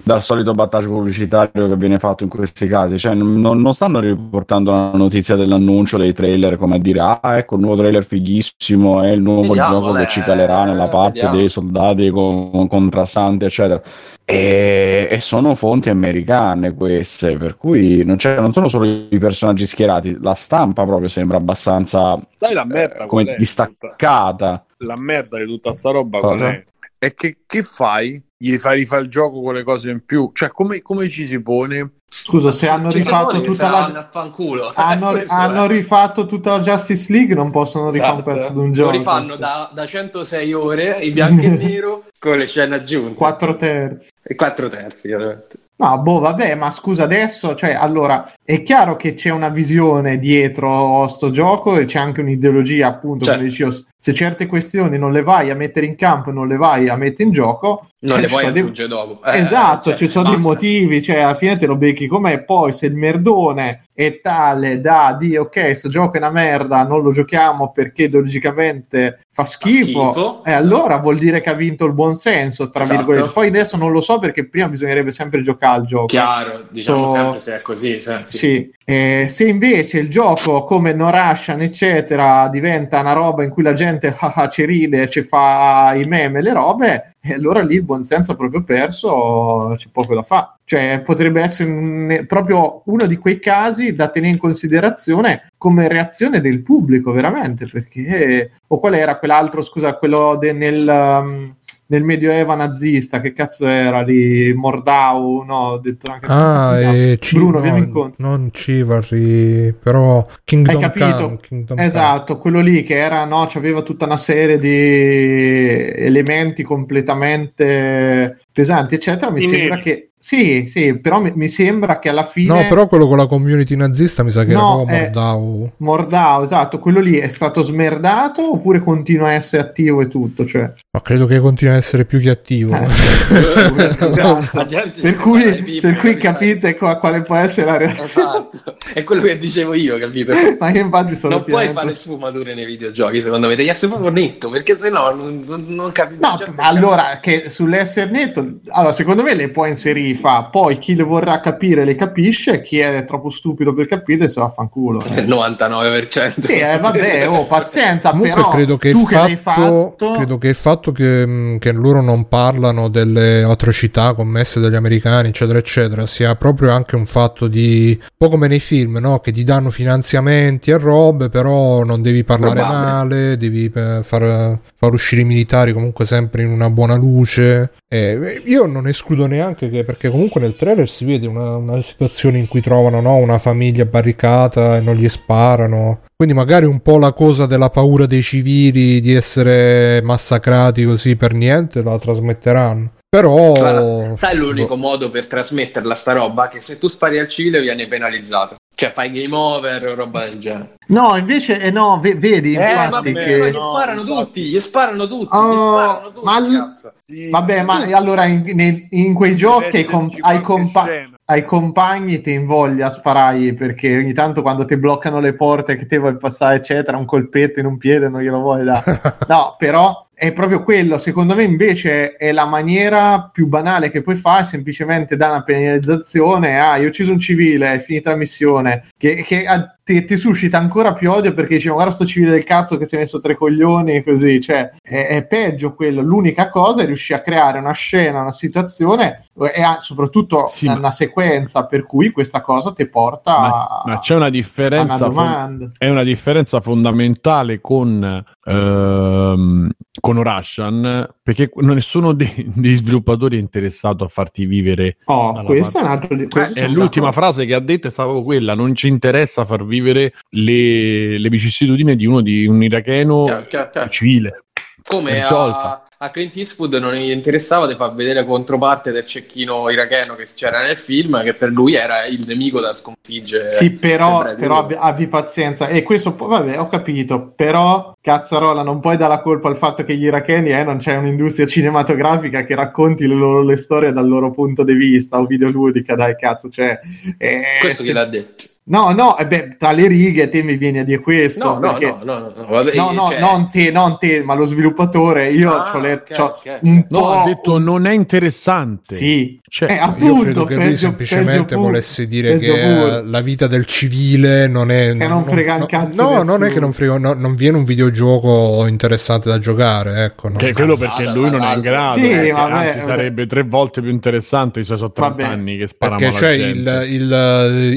dal 0.09 0.23
solito 0.23 0.53
battaggio 0.53 0.89
pubblicitario 0.89 1.69
che 1.69 1.77
viene 1.77 1.99
fatto 1.99 2.23
in 2.23 2.31
questi 2.31 2.67
casi, 2.67 2.99
cioè 2.99 3.13
non, 3.13 3.61
non, 3.61 3.75
stanno 3.75 4.01
riportando 4.01 4.71
la 4.71 4.93
notizia 4.95 5.37
dell'annuncio 5.37 5.99
dei 5.99 6.15
trailer 6.15 6.57
come 6.57 6.77
a 6.77 6.79
dire 6.79 7.01
ah 7.01 7.21
ecco 7.37 7.57
il 7.57 7.61
nuovo 7.61 7.83
trailer 7.83 8.07
fighissimo 8.07 9.03
è 9.03 9.11
il 9.11 9.21
nuovo 9.21 9.49
vediamo, 9.49 9.81
gioco 9.81 9.99
eh, 9.99 10.05
che 10.05 10.11
ci 10.11 10.23
calerà 10.23 10.65
nella 10.65 10.89
parte 10.89 11.21
vediamo. 11.21 11.37
dei 11.37 11.51
soldati 11.51 12.09
con, 12.09 12.67
contrastanti 12.69 13.45
eccetera 13.45 13.83
e, 14.31 15.09
e, 15.11 15.21
sono 15.21 15.55
fonti 15.55 15.89
americane 15.89 16.75
queste 16.75 17.39
per 17.39 17.57
cui 17.57 18.05
non, 18.05 18.19
non, 18.23 18.53
sono 18.53 18.69
solo 18.69 18.85
i 18.85 19.19
personaggi 19.19 19.67
schierati 19.67 20.19
la 20.21 20.35
stampa 20.35 20.85
proprio 20.85 21.09
sembra 21.09 21.39
abbastanza 21.39 22.21
Dai, 22.39 22.53
la 22.53 22.67
merda, 22.67 23.05
eh, 23.05 23.07
come 23.07 23.37
distaccata 23.39 24.67
la 24.79 24.97
merda 24.97 25.39
di 25.39 25.47
tutta 25.47 25.73
sta 25.73 25.93
roba 25.93 26.21
qual 26.21 26.41
è? 26.41 26.65
è 26.99 27.15
che, 27.15 27.39
che 27.47 27.63
fai? 27.63 28.23
Gli 28.41 28.57
fai 28.57 28.77
rifare 28.77 29.03
il 29.03 29.09
gioco 29.09 29.41
con 29.41 29.55
le 29.55 29.65
cose 29.65 29.91
in 29.91 30.05
più? 30.05 30.31
Cioè, 30.33 30.51
come, 30.51 30.81
come 30.81 31.09
ci 31.09 31.27
si 31.27 31.43
pone? 31.43 31.95
Scusa, 32.09 32.53
se 32.53 32.69
hanno 32.69 32.89
ci 32.89 32.99
rifatto 32.99 33.41
tutta 33.41 33.69
la. 33.69 34.09
Hanno, 34.75 35.23
hanno 35.27 35.67
rifatto 35.67 36.25
tutta 36.27 36.53
la 36.53 36.61
Justice 36.61 37.13
League, 37.13 37.35
non 37.35 37.51
possono 37.51 37.91
rifare 37.91 38.13
esatto. 38.13 38.29
un 38.29 38.35
pezzo 38.37 38.53
di 38.53 38.59
un 38.61 38.73
gioco. 38.73 38.91
Lo 38.91 38.97
rifanno 38.97 39.37
da, 39.37 39.71
da 39.75 39.85
106 39.85 40.53
ore 40.53 40.99
in 41.01 41.13
bianco 41.15 41.43
e 41.43 41.49
nero 41.59 42.05
con 42.19 42.39
le 42.39 42.47
scene 42.47 42.77
aggiunte. 42.77 43.15
4 43.15 43.57
terzi. 43.57 44.11
E 44.23 44.35
4 44.37 44.69
terzi, 44.69 45.13
ovviamente. 45.13 45.57
No, 45.77 45.99
boh, 45.99 46.19
vabbè, 46.21 46.55
ma 46.55 46.71
scusa 46.71 47.05
adesso, 47.05 47.55
cioè, 47.55 47.73
allora, 47.73 48.33
è 48.49 48.63
chiaro 48.63 48.97
che 48.97 49.13
c'è 49.13 49.29
una 49.29 49.51
visione 49.51 50.19
dietro 50.19 51.07
sto 51.09 51.31
gioco 51.31 51.77
e 51.77 51.85
c'è 51.85 51.99
anche 51.99 52.23
un'ideologia, 52.23 52.87
appunto, 52.87 53.27
certo. 53.27 53.41
come 53.41 53.51
dicevo, 53.51 53.77
se 53.95 54.15
certe 54.15 54.47
questioni 54.47 54.97
non 54.97 55.13
le 55.13 55.23
vai 55.23 55.51
a 55.51 55.55
mettere 55.55 55.85
in 55.85 55.97
campo, 55.97 56.31
non 56.31 56.49
le 56.49 56.57
vai 56.57 56.89
a 56.89 56.97
mettere 56.97 57.25
in 57.25 57.33
gioco, 57.33 57.89
non 58.01 58.21
le 58.21 58.27
vuoi 58.27 58.47
aggiungere 58.47 58.89
dei... 58.89 58.97
dopo. 58.97 59.23
Eh, 59.23 59.41
esatto, 59.41 59.91
cioè, 59.91 59.99
ci 59.99 60.09
sono 60.09 60.31
basta. 60.31 60.39
dei 60.39 60.47
motivi, 60.47 61.03
cioè 61.03 61.19
alla 61.19 61.35
fine 61.35 61.59
te 61.59 61.67
lo 61.67 61.77
becchi 61.77 62.07
com'è, 62.07 62.43
poi 62.43 62.73
se 62.73 62.87
il 62.87 62.95
merdone 62.95 63.89
è 63.93 64.21
tale 64.21 64.81
da 64.81 65.17
dire 65.19 65.39
ok, 65.39 65.61
questo 65.61 65.89
gioco 65.89 66.15
è 66.15 66.19
una 66.19 66.31
merda, 66.31 66.85
non 66.85 67.03
lo 67.03 67.11
giochiamo 67.11 67.73
perché 67.73 68.05
ideologicamente 68.05 69.25
fa 69.31 69.45
schifo, 69.45 70.05
fa 70.05 70.11
schifo. 70.13 70.45
e 70.45 70.53
allora 70.53 70.99
vuol 70.99 71.19
dire 71.19 71.41
che 71.41 71.51
ha 71.51 71.55
vinto 71.55 71.85
il 71.85 71.93
buon 71.93 72.15
senso, 72.15 72.71
tra 72.71 72.85
esatto. 72.85 72.99
virgolette. 72.99 73.33
Poi 73.33 73.49
adesso 73.49 73.77
non 73.77 73.91
lo 73.91 74.01
so 74.01 74.21
perché 74.21 74.47
prima 74.47 74.69
bisognerebbe 74.69 75.11
sempre 75.11 75.43
giocare 75.43 75.81
al 75.81 75.87
gioco. 75.87 76.07
Chiaro, 76.07 76.67
diciamo 76.71 77.07
so, 77.09 77.13
sempre 77.13 77.39
se 77.41 77.57
è 77.57 77.63
così. 77.63 78.01
Sì. 78.01 78.38
Sì. 78.39 78.73
Eh, 78.85 79.27
se 79.29 79.47
invece 79.47 79.99
il 79.99 80.09
gioco 80.09 80.63
come 80.63 80.93
No 80.93 81.11
Russian, 81.11 81.61
eccetera, 81.61 82.49
diventa 82.49 83.01
una 83.01 83.13
roba 83.13 83.43
in 83.43 83.51
cui 83.51 83.63
la 83.63 83.73
gente 83.73 84.15
ci 84.51 84.65
ride, 84.65 85.11
ci 85.11 85.23
fa 85.23 85.93
i 85.95 86.07
meme, 86.07 86.41
le 86.41 86.53
robe, 86.53 87.15
e 87.21 87.35
allora 87.35 87.61
lì 87.61 87.75
il 87.75 87.83
buonsenso 87.83 88.37
proprio 88.37 88.63
perso, 88.63 89.75
c'è 89.77 89.89
poco 89.91 90.15
da 90.15 90.23
fare. 90.23 90.53
Cioè, 90.65 91.03
potrebbe 91.05 91.43
essere 91.43 91.69
un, 91.69 92.25
proprio 92.29 92.83
uno 92.85 93.07
di 93.07 93.17
quei 93.17 93.41
casi 93.41 93.95
da 93.95 94.09
tenere 94.09 94.33
in 94.33 94.39
considerazione 94.39 95.49
come 95.59 95.89
reazione 95.89 96.41
del 96.41 96.63
pubblico, 96.63 97.13
veramente, 97.13 97.67
perché... 97.67 98.53
O 98.69 98.79
qual 98.79 98.95
era 98.95 99.19
quell'altro, 99.19 99.63
scusa, 99.63 99.97
quello 99.97 100.37
de, 100.37 100.53
nel... 100.53 100.87
Um, 100.87 101.57
nel 101.91 102.05
medioevo 102.05 102.55
nazista, 102.55 103.21
che 103.21 103.33
cazzo 103.33 103.67
era 103.67 104.03
lì? 104.03 104.53
Mordau, 104.53 105.43
no, 105.43 105.57
ho 105.57 105.79
detto 105.79 106.11
anche 106.11 106.27
Ah, 106.29 106.79
e 106.95 107.17
C- 107.19 107.33
Bruno, 107.35 107.57
no, 107.57 107.61
vieni 107.61 107.79
incontro. 107.79 108.27
non 108.27 108.51
Chivalry, 108.51 109.73
però 109.73 110.27
Kingdom 110.45 110.77
Hai 110.77 110.83
capito? 110.83 111.17
Come, 111.25 111.39
Kingdom 111.41 111.77
Come. 111.77 111.89
Esatto, 111.89 112.39
quello 112.39 112.61
lì 112.61 112.83
che 112.83 112.97
era, 112.97 113.25
no, 113.25 113.49
aveva 113.55 113.83
tutta 113.83 114.05
una 114.05 114.17
serie 114.19 114.59
di 114.59 114.69
elementi 114.71 116.63
completamente 116.63 118.39
pesanti, 118.53 118.95
eccetera. 118.95 119.31
Mi 119.31 119.41
sembra 119.43 119.79
che 119.79 120.11
sì, 120.19 120.67
sì, 120.67 120.99
però 120.99 121.21
mi, 121.21 121.33
mi 121.35 121.47
sembra 121.47 121.99
che 121.99 122.09
alla 122.09 122.25
fine 122.25 122.63
No, 122.63 122.69
però 122.69 122.89
quello 122.89 123.07
con 123.07 123.17
la 123.17 123.27
community 123.27 123.77
nazista 123.77 124.23
mi 124.23 124.31
sa 124.31 124.45
che 124.45 124.53
No, 124.53 124.85
era 124.87 124.97
eh, 125.07 125.11
proprio 125.11 125.23
Mordau. 125.23 125.73
Mordau, 125.77 126.43
esatto, 126.43 126.79
quello 126.79 127.01
lì 127.01 127.17
è 127.19 127.29
stato 127.29 127.63
smerdato 127.63 128.53
oppure 128.53 128.81
continua 128.81 129.29
a 129.29 129.33
essere 129.33 129.63
attivo 129.63 130.01
e 130.01 130.09
tutto, 130.09 130.45
cioè. 130.45 130.73
Ma 130.91 131.01
credo 131.03 131.27
che 131.27 131.39
continui 131.39 131.75
a 131.75 131.77
essere 131.77 132.05
più 132.05 132.21
che 132.21 132.31
attivo. 132.31 132.75
Eh. 132.75 132.87
La 134.53 134.65
gente 134.65 135.01
per 135.01 135.15
cui, 135.17 135.81
per 135.81 135.97
cui 135.97 136.17
capite 136.17 136.77
qua- 136.77 136.97
quale 136.97 137.23
può 137.23 137.37
essere 137.37 137.67
la 137.67 137.77
reazione. 137.77 138.05
Esatto, 138.05 138.77
è 138.93 139.05
quello 139.05 139.23
che 139.23 139.39
dicevo 139.39 139.75
io, 139.75 139.99
capito? 139.99 140.35
Ma 140.59 140.71
io 140.71 140.83
infatti 140.83 141.15
sono 141.17 141.37
Non 141.37 141.45
puoi 141.45 141.65
pieno- 141.65 141.81
fare 141.81 141.95
sfumature 141.95 142.55
nei 142.55 142.67
videogiochi, 142.67 143.23
secondo 143.23 143.47
me, 143.49 143.57
devi 143.57 143.69
essere 143.69 143.93
proprio 143.93 144.11
netto, 144.11 144.51
perché 144.51 144.77
sennò 144.77 145.15
non, 145.15 145.45
non, 145.47 145.65
non 145.69 145.93
capisco. 145.93 146.21
No, 146.21 146.53
ma 146.57 146.65
allora 146.65 147.19
che 147.21 147.51
sull'essere 147.51 148.11
netto, 148.11 148.59
allora 148.69 148.93
secondo 148.93 149.23
me 149.23 149.35
le 149.35 149.49
può 149.49 149.67
inserire, 149.67 150.08
fa, 150.15 150.45
poi 150.45 150.79
chi 150.79 150.95
le 150.95 151.03
vorrà 151.03 151.41
capire 151.41 151.85
le 151.85 151.95
capisce, 151.95 152.61
chi 152.63 152.79
è 152.79 153.05
troppo 153.05 153.31
stupido 153.31 153.75
per 153.75 153.87
capire 153.87 154.29
se 154.29 154.41
va 154.41 154.47
a 154.47 154.51
fanculo. 154.51 155.01
Il 155.15 155.27
99%. 155.27 156.41
Sì, 156.41 156.53
eh, 156.55 156.79
vabbè, 156.79 157.29
oh, 157.29 157.47
pazienza, 157.49 158.11
Comunque 158.11 158.35
però 158.35 158.49
credo 158.51 158.77
che, 158.77 158.91
tu 158.91 159.01
il 159.01 159.07
che 159.07 159.15
l'hai 159.15 159.37
fatto, 159.37 159.97
fatto... 159.99 160.13
credo 160.13 160.39
che 160.39 160.49
il 160.49 160.55
fatto 160.55 160.93
che, 160.93 161.27
mh, 161.27 161.59
che 161.59 161.73
loro 161.73 162.01
non 162.01 162.29
parlano 162.29 162.89
delle 162.89 163.43
atrocità 163.43 164.15
commesse 164.15 164.61
dagli 164.61 164.75
americani, 164.75 165.29
eccetera, 165.29 165.59
eccetera, 165.59 166.07
sia 166.07 166.35
proprio 166.37 166.71
anche 166.71 166.97
un 166.97 167.07
fatto 167.07 167.47
di 167.47 167.97
un 168.01 168.09
po' 168.17 168.29
come 168.29 168.49
nei 168.49 168.61
film, 168.61 168.99
no? 168.99 169.21
Che 169.21 169.33
ti 169.33 169.45
danno 169.45 169.71
finanziamenti 169.71 170.71
e 170.71 170.79
robe, 170.79 171.29
però 171.29 171.85
non 171.85 172.03
devi 172.03 172.25
parlare 172.25 172.55
Probabile. 172.55 172.85
male, 172.85 173.37
devi 173.37 173.71
eh, 173.75 174.01
far, 174.03 174.59
far 174.75 174.93
uscire 174.93 175.23
i 175.23 175.25
militari 175.25 175.73
comunque 175.73 176.07
sempre 176.07 176.43
in 176.43 176.51
una 176.51 176.71
buona 176.71 176.97
luce. 176.97 177.73
E 177.91 178.43
io 178.45 178.67
non 178.67 178.87
escludo 178.87 179.27
neanche 179.27 179.71
che, 179.71 179.83
perché 179.83 180.11
comunque 180.11 180.43
nel 180.43 180.57
trailer 180.57 180.87
si 180.87 181.07
vede 181.07 181.27
una, 181.27 181.57
una 181.57 181.81
situazione 181.81 182.39
in 182.39 182.47
cui 182.47 182.61
trovano 182.61 183.01
no, 183.01 183.17
una 183.17 183.39
famiglia 183.39 183.87
barricata 183.87 184.77
e 184.77 184.81
non 184.81 184.95
gli 184.95 185.09
sparano. 185.09 186.01
Quindi 186.15 186.35
magari 186.35 186.67
un 186.67 186.81
po' 186.81 186.99
la 186.99 187.15
cosa 187.15 187.47
della 187.47 187.71
paura 187.71 188.05
dei 188.05 188.21
civili 188.21 189.01
di 189.01 189.15
essere 189.15 190.03
massacrati 190.03 190.85
così 190.85 191.17
per 191.17 191.33
niente 191.33 191.83
la 191.83 191.99
trasmetteranno. 191.99 192.93
Però 193.11 193.53
Guarda, 193.53 194.17
sai 194.19 194.37
l'unico 194.37 194.75
boh, 194.75 194.81
modo 194.81 195.11
per 195.11 195.27
trasmetterla 195.27 195.95
sta 195.95 196.13
roba? 196.13 196.47
Che 196.49 196.61
se 196.61 196.79
tu 196.79 196.89
spari 196.89 197.19
al 197.19 197.27
civile 197.27 197.61
viene 197.63 197.87
penalizzato. 197.87 198.57
Cioè 198.75 198.93
fai 198.93 199.11
game 199.11 199.35
over 199.35 199.87
o 199.89 199.95
roba 199.95 200.25
del 200.27 200.39
genere. 200.39 200.75
No, 200.89 201.17
invece, 201.17 201.59
eh, 201.59 201.71
no, 201.71 201.99
ve- 202.01 202.15
vedi, 202.17 202.55
Eh, 202.55 202.75
ma 202.75 202.85
infatti 202.85 203.13
perché 203.13 203.39
che... 203.41 203.51
gli 203.51 203.55
sparano 203.55 204.05
tutti, 204.05 204.43
gli 204.43 204.61
sparano 204.61 205.09
tutti, 205.09 205.35
Oh, 205.35 205.53
gli 205.53 205.59
sparano 205.59 206.13
tutti, 206.13 206.25
ma 206.25 206.39
l- 206.39 206.75
cazzo. 206.75 206.93
Vabbè, 207.31 207.63
ma 207.63 207.77
allora 207.97 208.27
in, 208.27 208.43
nei- 208.55 208.87
in 208.91 209.15
quei 209.15 209.35
giochi 209.35 209.79
ai, 209.79 209.85
com- 209.85 210.11
ai 210.21 210.43
compa- 210.43 210.87
ai 211.25 211.45
compagni 211.47 212.21
ti 212.21 212.33
invoglia 212.33 212.87
a 212.87 212.91
sparare 212.91 213.55
perché 213.55 213.97
ogni 213.97 214.13
tanto 214.13 214.43
quando 214.43 214.65
ti 214.67 214.77
bloccano 214.77 215.19
le 215.19 215.33
porte 215.33 215.77
che 215.77 215.87
te 215.87 215.97
vuoi 215.97 216.17
passare, 216.19 216.57
eccetera, 216.57 216.99
un 216.99 217.07
colpetto 217.07 217.59
in 217.59 217.67
un 217.67 217.79
piede 217.79 218.09
non 218.11 218.21
glielo 218.21 218.39
vuoi 218.41 218.65
dare. 218.65 219.01
No, 219.27 219.57
però 219.59 220.07
è 220.19 220.33
proprio 220.33 220.65
quello. 220.65 220.99
Secondo 220.99 221.37
me, 221.37 221.45
invece, 221.45 222.17
è 222.17 222.33
la 222.33 222.45
maniera 222.45 223.31
più 223.33 223.47
banale 223.47 223.91
che 223.91 224.03
puoi 224.03 224.17
fare, 224.17 224.43
semplicemente 224.43 225.17
da 225.17 225.29
una 225.29 225.43
penalizzazione. 225.45 226.59
Ah, 226.59 226.77
io 226.77 226.87
ho 226.87 226.89
ucciso 226.89 227.13
un 227.13 227.21
civile, 227.21 227.75
è 227.75 227.79
finita 227.79 228.11
la 228.11 228.17
missione. 228.17 228.89
Che, 228.99 229.23
che 229.23 229.47
ah, 229.47 229.77
ti, 229.85 230.05
ti 230.05 230.17
suscita 230.17 230.59
ancora 230.59 230.93
più 230.93 231.11
odio 231.13 231.33
perché 231.33 231.55
dici, 231.55 231.69
"Ma 231.69 231.75
guarda 231.75 231.93
sto 231.93 232.05
civile 232.05 232.33
del 232.33 232.45
cazzo 232.45 232.77
che 232.77 232.85
si 232.85 232.97
è 232.97 232.99
messo 232.99 233.21
tre 233.21 233.37
coglioni 233.37 233.95
e 233.95 234.03
così. 234.05 234.41
Cioè, 234.41 234.73
è, 234.83 235.07
è 235.07 235.23
peggio 235.25 235.75
quello. 235.75 236.03
L'unica 236.03 236.49
cosa 236.49 236.83
è 236.83 236.87
riuscire 236.87 237.21
a 237.21 237.23
creare 237.23 237.61
una 237.61 237.73
scena, 237.73 238.21
una 238.21 238.33
situazione 238.33 239.27
e 239.55 239.63
a- 239.63 239.79
soprattutto 239.81 240.47
Sì, 240.49 240.67
una, 240.67 240.79
ma- 240.79 240.91
sequenza 240.91 241.65
per 241.67 241.85
cui 241.85 242.11
questa 242.11 242.41
cosa 242.41 242.73
ti 242.73 242.87
porta 242.87 243.39
Ma, 243.39 243.49
a, 243.49 243.83
ma 243.85 243.99
c'è 244.01 244.15
una 244.17 244.25
a 244.25 244.29
una 244.29 244.37
differenza 244.37 245.11
fon- 245.11 245.73
è 245.79 245.89
una 245.89 246.03
differenza 246.03 246.61
fondamentale 246.61 247.61
con, 247.61 248.25
ehm, 248.45 249.71
con 250.13 250.23
Russian 250.23 251.09
perché 251.23 251.51
nessuno 251.57 252.13
dei, 252.13 252.33
dei 252.55 252.77
sviluppatori 252.77 253.37
è 253.37 253.41
interessato 253.41 254.05
a 254.05 254.09
farti 254.09 254.47
vivere 254.47 254.97
Oh, 255.05 255.43
questo 255.45 255.79
è 255.79 255.83
un 255.83 255.87
parte- 255.89 256.15
altro 256.15 256.41
Eh, 256.43 256.47
sono 256.47 256.67
l'ultima 256.73 257.07
d'accordo. 257.07 257.13
frase 257.13 257.47
che 257.47 257.55
ha 257.55 257.61
detto 257.61 257.87
è 257.89 257.91
stata 257.91 258.09
proprio 258.09 258.25
quella 258.27 258.55
non 258.55 258.75
ci 258.75 258.89
interessa 258.89 259.45
far 259.45 259.65
vivere 259.65 260.15
le, 260.31 261.19
le 261.19 261.29
vicissitudini 261.29 261.95
di 261.97 262.07
uno 262.07 262.21
di 262.21 262.47
un 262.47 262.63
iracheno 262.63 263.25
Chiaro, 263.25 263.47
chiaro, 263.49 263.71
chiaro. 263.71 263.89
civile 263.89 264.43
Come 264.89 265.23
a, 265.23 265.87
a 265.99 266.11
Clint 266.11 266.35
Eastwood 266.35 266.73
non 266.75 266.95
gli 266.95 267.11
interessava 267.11 267.67
di 267.67 267.77
far 267.77 267.95
vedere 267.95 268.21
la 268.21 268.25
controparte 268.25 268.91
del 268.91 269.05
cecchino 269.05 269.69
iracheno 269.69 270.15
che 270.15 270.27
c'era 270.35 270.63
nel 270.63 270.79
film, 270.79 271.23
che 271.23 271.35
per 271.35 271.51
lui 271.51 271.75
era 271.75 272.07
il 272.07 272.25
nemico 272.27 272.59
da 272.59 272.73
sconfiggere. 272.73 273.53
Sì, 273.53 273.73
però, 273.73 274.35
però 274.35 274.59
abbi, 274.59 274.75
abbi 274.79 275.07
pazienza. 275.07 275.69
E 275.69 275.83
questo, 275.83 276.17
vabbè, 276.17 276.59
ho 276.59 276.69
capito. 276.69 277.35
Però, 277.37 277.95
cazzarola, 278.01 278.63
non 278.63 278.81
puoi 278.81 278.97
dare 278.97 279.13
la 279.13 279.21
colpa 279.21 279.49
al 279.49 279.59
fatto 279.59 279.85
che 279.85 279.95
gli 279.95 280.05
iracheni, 280.05 280.53
eh, 280.53 280.65
non 280.65 280.79
c'è 280.79 280.97
un'industria 280.97 281.47
cinematografica 281.47 282.47
che 282.47 282.55
racconti 282.55 283.07
le 283.07 283.15
loro 283.15 283.43
le 283.43 283.59
storie 283.59 283.93
dal 283.93 284.09
loro 284.09 284.31
punto 284.31 284.65
di 284.65 284.73
vista 284.73 285.19
o 285.19 285.27
videoludica, 285.27 285.95
dai, 285.95 286.17
cazzo. 286.17 286.49
Cioè, 286.49 286.81
eh, 287.19 287.43
Questo 287.61 287.83
se- 287.83 287.89
gliel'ha 287.89 288.07
detto. 288.07 288.45
No, 288.69 288.91
no, 288.93 289.17
e 289.17 289.27
beh, 289.27 289.57
tra 289.59 289.73
le 289.73 289.87
righe 289.89 290.29
te 290.29 290.43
mi 290.43 290.57
vieni 290.57 290.79
a 290.81 290.85
dire 290.85 291.01
questo. 291.01 291.45
No, 291.45 291.59
no, 291.59 291.61
perché... 291.79 291.87
no, 291.87 292.05
no, 292.05 292.19
no, 292.19 292.33
no, 292.37 292.47
vabbè, 292.49 292.75
No, 292.75 292.91
no, 292.93 293.09
cioè- 293.09 293.19
non 293.21 293.49
te, 293.51 293.71
non 293.71 293.97
te, 293.99 294.23
ma 294.23 294.35
lo 294.35 294.45
sviluppatore. 294.45 295.29
Io 295.31 295.53
Ah, 295.55 295.71
c'ho 295.71 295.79
letto 295.79 296.13
ok, 296.13 296.19
c'ho 296.19 296.25
ok. 296.51 296.59
un 296.63 296.85
no 296.91 296.99
po'. 297.01 297.11
ha 297.13 297.25
detto 297.25 297.59
non 297.59 297.87
è 297.87 297.93
interessante 297.93 298.95
Sì, 298.95 299.41
Cioè, 299.49 299.71
Eh, 299.71 299.75
io 299.77 299.81
appunto, 299.83 300.21
credo 300.23 300.45
che 300.45 300.55
lui 300.57 300.77
semplicemente 300.77 301.45
peggio 301.45 301.61
volesse 301.61 302.05
pure, 302.07 302.15
dire 302.15 302.37
peggio 302.37 302.53
che 302.53 302.61
pure. 302.61 302.97
eh, 302.99 303.05
la 303.07 303.21
vita 303.23 303.47
del 303.47 303.65
civile 303.65 304.47
non 304.47 304.71
è 304.71 304.95
Che 304.97 305.07
non 305.09 305.25
frega 305.25 305.55
un 305.55 305.67
cazzo 305.67 306.03
no, 306.03 306.23
non 306.23 306.45
è 306.45 306.51
che 306.53 306.61
non 306.61 306.73
frega 306.73 306.99
no, 306.99 307.15
non 307.15 307.35
viene 307.35 307.57
un 307.57 307.65
videogioco 307.65 308.67
interessante 308.67 309.31
da 309.31 309.39
giocare 309.39 310.05
ecco 310.05 310.29
no. 310.29 310.37
che 310.37 310.51
è 310.51 310.53
quello 310.53 310.77
perché 310.77 311.05
lui 311.05 311.31
non 311.31 311.43
è 311.43 311.55
in 311.55 311.61
grado 311.63 311.99
Sì, 311.99 312.13
anzi, 312.13 312.31
vabbè, 312.31 312.53
anzi, 312.53 312.79
vabbè. 312.79 312.81
sarebbe 312.81 313.27
tre 313.27 313.43
volte 313.45 313.81
più 313.81 313.91
interessante 313.91 314.61
i 314.61 314.65
suoi 314.65 314.77
sono 314.77 314.93
30 314.93 315.15
Vabbè. 315.15 315.33
anni 315.33 315.57
che 315.57 315.67
sparano 315.67 315.97
perché 315.99 316.17
c'è 316.19 316.33
il- 316.33 316.87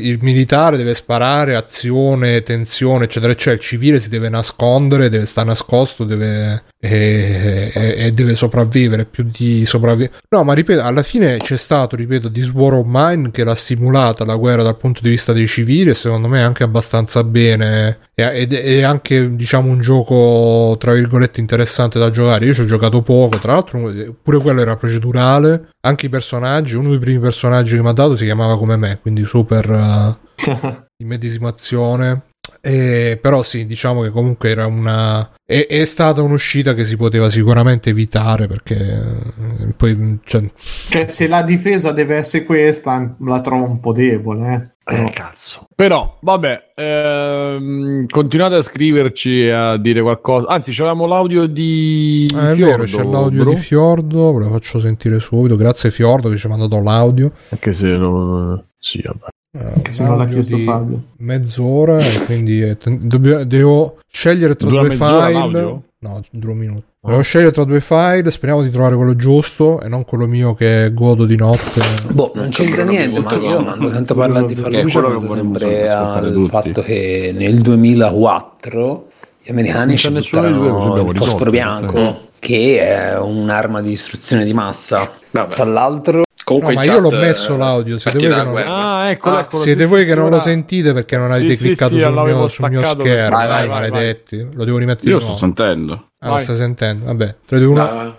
il 0.04 0.18
militare 0.22 0.78
deve 0.84 0.96
sparare 0.96 1.56
azione 1.56 2.44
tensione 2.44 3.06
eccetera. 3.06 3.32
Eccetera 3.32 3.56
il 3.56 3.62
civile 3.62 4.00
si 4.00 4.10
deve 4.10 4.30
nascondere 4.30 5.10
deve 5.10 5.26
stare 5.26 5.48
nascosto 5.48 6.04
deve 6.04 6.64
e, 6.80 7.72
e- 7.74 7.94
e 8.06 8.12
deve 8.12 8.36
sopravvivere 8.36 9.06
più 9.06 9.24
di 9.24 9.66
sopravvivere 9.66 10.18
no 10.30 10.44
ma 10.44 10.54
ripeto 10.54 10.82
alla 10.82 11.04
fine 11.04 11.38
c'è 11.38 11.58
stato 11.58 11.96
ripeto 11.96 12.32
This 12.32 12.50
War 12.50 12.74
of 12.74 12.86
Mine 12.88 13.32
che 13.32 13.44
l'ha 13.44 13.56
stimolata 13.56 14.26
la 14.26 14.36
guerra 14.36 14.64
dal 14.64 14.78
punto 14.78 15.02
di 15.02 15.10
vista 15.10 15.34
dei 15.34 15.48
civili 15.48 15.94
secondo 15.94 16.28
me 16.28 16.42
anche 16.42 16.64
abbastanza 16.64 17.24
bene. 17.24 18.00
Ed 18.14 18.54
è 18.54 18.84
anche 18.84 19.36
diciamo 19.36 19.70
un 19.70 19.80
gioco 19.80 20.76
tra 20.78 20.94
virgolette 20.94 21.40
interessante 21.40 21.98
da 21.98 22.10
giocare. 22.10 22.46
Io 22.46 22.54
ci 22.54 22.62
ho 22.62 22.66
giocato 22.66 23.02
poco 23.02 23.40
tra 23.40 23.54
l'altro 23.54 23.92
pure 24.22 24.40
quello 24.40 24.62
era 24.62 24.76
procedurale. 24.76 25.70
Anche 25.82 26.06
i 26.06 26.10
personaggi 26.10 26.76
uno 26.76 26.90
dei 26.90 27.00
primi 27.00 27.20
personaggi 27.20 27.76
che 27.76 27.82
mi 27.82 27.90
ha 27.90 27.94
dato 27.94 28.16
si 28.16 28.26
chiamava 28.26 28.58
come 28.58 28.76
me 28.76 29.00
quindi 29.02 29.26
super 29.26 29.70
eh, 29.70 30.30
immedesimazione 31.04 32.24
e, 32.60 33.18
però 33.22 33.44
sì 33.44 33.66
diciamo 33.66 34.02
che 34.02 34.10
comunque 34.10 34.50
era 34.50 34.66
una 34.66 35.30
è, 35.46 35.66
è 35.68 35.86
stata 35.86 36.22
un'uscita 36.22 36.74
che 36.74 36.86
si 36.86 36.96
poteva 36.98 37.30
sicuramente 37.30 37.90
evitare 37.92 38.48
perché 38.48 38.76
eh, 38.76 39.74
poi 39.76 40.20
cioè, 40.26 40.44
Cioè, 40.90 41.08
se 41.10 41.28
la 41.28 41.44
difesa 41.44 41.92
deve 41.92 42.18
essere 42.18 42.44
questa, 42.44 43.16
la 43.20 43.42
trovo 43.42 43.66
un 43.66 43.80
po' 43.80 43.94
debole. 43.94 44.54
Eh. 44.54 44.70
Però- 44.84 45.08
Eh, 45.08 45.12
cazzo. 45.12 45.68
Però, 45.76 46.18
vabbè, 46.22 46.72
ehm, 46.76 48.08
continuate 48.08 48.56
a 48.56 48.62
scriverci 48.64 49.44
e 49.46 49.52
a 49.52 49.78
dire 49.78 50.02
qualcosa. 50.02 50.48
Anzi, 50.48 50.72
c'avevamo 50.74 51.06
l'audio 51.06 51.46
di 51.46 52.28
Ah, 52.34 52.52
è 52.52 52.56
Fiordo, 52.56 52.72
vero, 52.72 52.84
c'è 52.86 53.04
l'audio 53.04 53.44
bro. 53.44 53.54
di 53.54 53.60
Fiordo, 53.60 54.34
ve 54.34 54.44
lo 54.46 54.50
faccio 54.52 54.80
sentire 54.80 55.20
subito. 55.20 55.56
Grazie 55.56 55.92
Fiordo 55.92 56.30
che 56.30 56.38
ci 56.38 56.46
ha 56.48 56.50
mandato 56.50 56.82
l'audio. 56.82 57.32
Anche 57.50 57.74
se 57.74 57.88
lo... 57.90 58.66
Sì, 58.80 59.02
vabbè. 59.04 59.26
Eh, 59.54 59.60
Anche 59.76 59.92
se 59.92 60.04
non 60.04 60.18
l'ha 60.18 60.28
chiesto 60.28 60.58
Fabio. 60.60 61.02
Mezz'ora 61.18 61.98
e 61.98 62.24
quindi 62.26 62.62
eh, 62.62 62.78
ten- 62.78 63.00
dobbia- 63.08 63.44
devo 63.44 63.98
scegliere 64.10 64.56
tra 64.56 64.70
Dura 64.70 64.82
due 64.84 64.92
file. 64.96 65.32
l'audio? 65.34 65.84
No, 66.00 66.22
dura 66.32 66.52
un 66.54 66.58
minuto. 66.58 66.84
Ah. 67.02 67.10
Devo 67.10 67.22
scegliere 67.22 67.52
tra 67.52 67.64
due 67.64 67.82
file, 67.82 68.32
speriamo 68.32 68.62
di 68.62 68.70
trovare 68.70 68.96
quello 68.96 69.16
giusto 69.16 69.82
e 69.82 69.88
non 69.90 70.06
quello 70.06 70.26
mio 70.28 70.54
che 70.54 70.92
godo 70.94 71.26
di 71.26 71.36
notte. 71.36 71.82
Boh, 72.14 72.32
non 72.36 72.50
c'entra 72.50 72.84
niente, 72.84 73.20
ma 73.20 73.34
io 73.36 73.64
quando 73.64 73.90
sento 73.90 74.16
parlare 74.16 74.46
di 74.46 74.56
che 74.56 74.62
penso 74.62 75.20
sempre 75.20 75.90
al 75.90 76.32
tutti. 76.32 76.50
fatto 76.50 76.82
che 76.82 77.34
nel 77.36 77.60
2004 77.60 79.08
gli 79.44 79.50
americani 79.52 79.98
ci 79.98 80.08
abbiamo 80.08 80.20
il 80.20 80.24
fosforo 80.24 81.12
risolto, 81.12 81.50
bianco 81.50 82.20
che 82.40 82.80
è 82.80 83.18
un'arma 83.20 83.82
di 83.82 83.90
distruzione 83.90 84.46
di 84.46 84.54
massa. 84.54 85.10
Vabbè. 85.32 85.54
Tra 85.54 85.64
l'altro, 85.66 86.22
Comunque 86.52 86.74
No, 86.74 86.80
ma 86.80 86.86
io 86.86 87.00
l'ho 87.00 87.10
messo 87.12 87.54
eh, 87.54 87.58
l'audio, 87.58 87.98
siete 87.98 88.18
voi 88.18 88.28
che 88.28 88.44
non-. 88.44 88.58
Ah, 88.58 89.10
eccolo, 89.10 89.36
Ah, 89.36 89.40
eccolo. 89.42 89.64
Siete 89.64 89.84
sì, 89.84 89.90
voi 89.90 90.02
sì, 90.02 90.08
che 90.08 90.16
non 90.16 90.30
lo 90.30 90.40
sentite 90.40 90.94
perché 90.94 91.18
non 91.18 91.32
avete 91.32 91.54
Sì, 91.56 91.66
cliccato 91.66 91.96
sì, 91.96 92.02
sul, 92.02 92.14
mio, 92.14 92.48
sul 92.48 92.70
mio 92.70 92.84
schermo. 92.84 93.36
Vai, 93.36 93.48
Vai, 93.48 93.48
vai, 93.48 93.68
vai, 93.68 93.90
maledetti. 93.90 94.48
Lo 94.54 94.66
devo 94.66 94.78
rimettere 94.78 95.10
Io 95.12 95.20
sto 95.20 95.34
sentendo. 95.34 96.10
Ah, 96.20 96.36
lo 96.36 96.40
stai 96.40 96.56
sentendo? 96.56 97.06
Vabbè, 97.06 97.36
3, 97.46 97.60
2, 97.60 97.68
1. 97.68 97.84
No, 97.84 98.16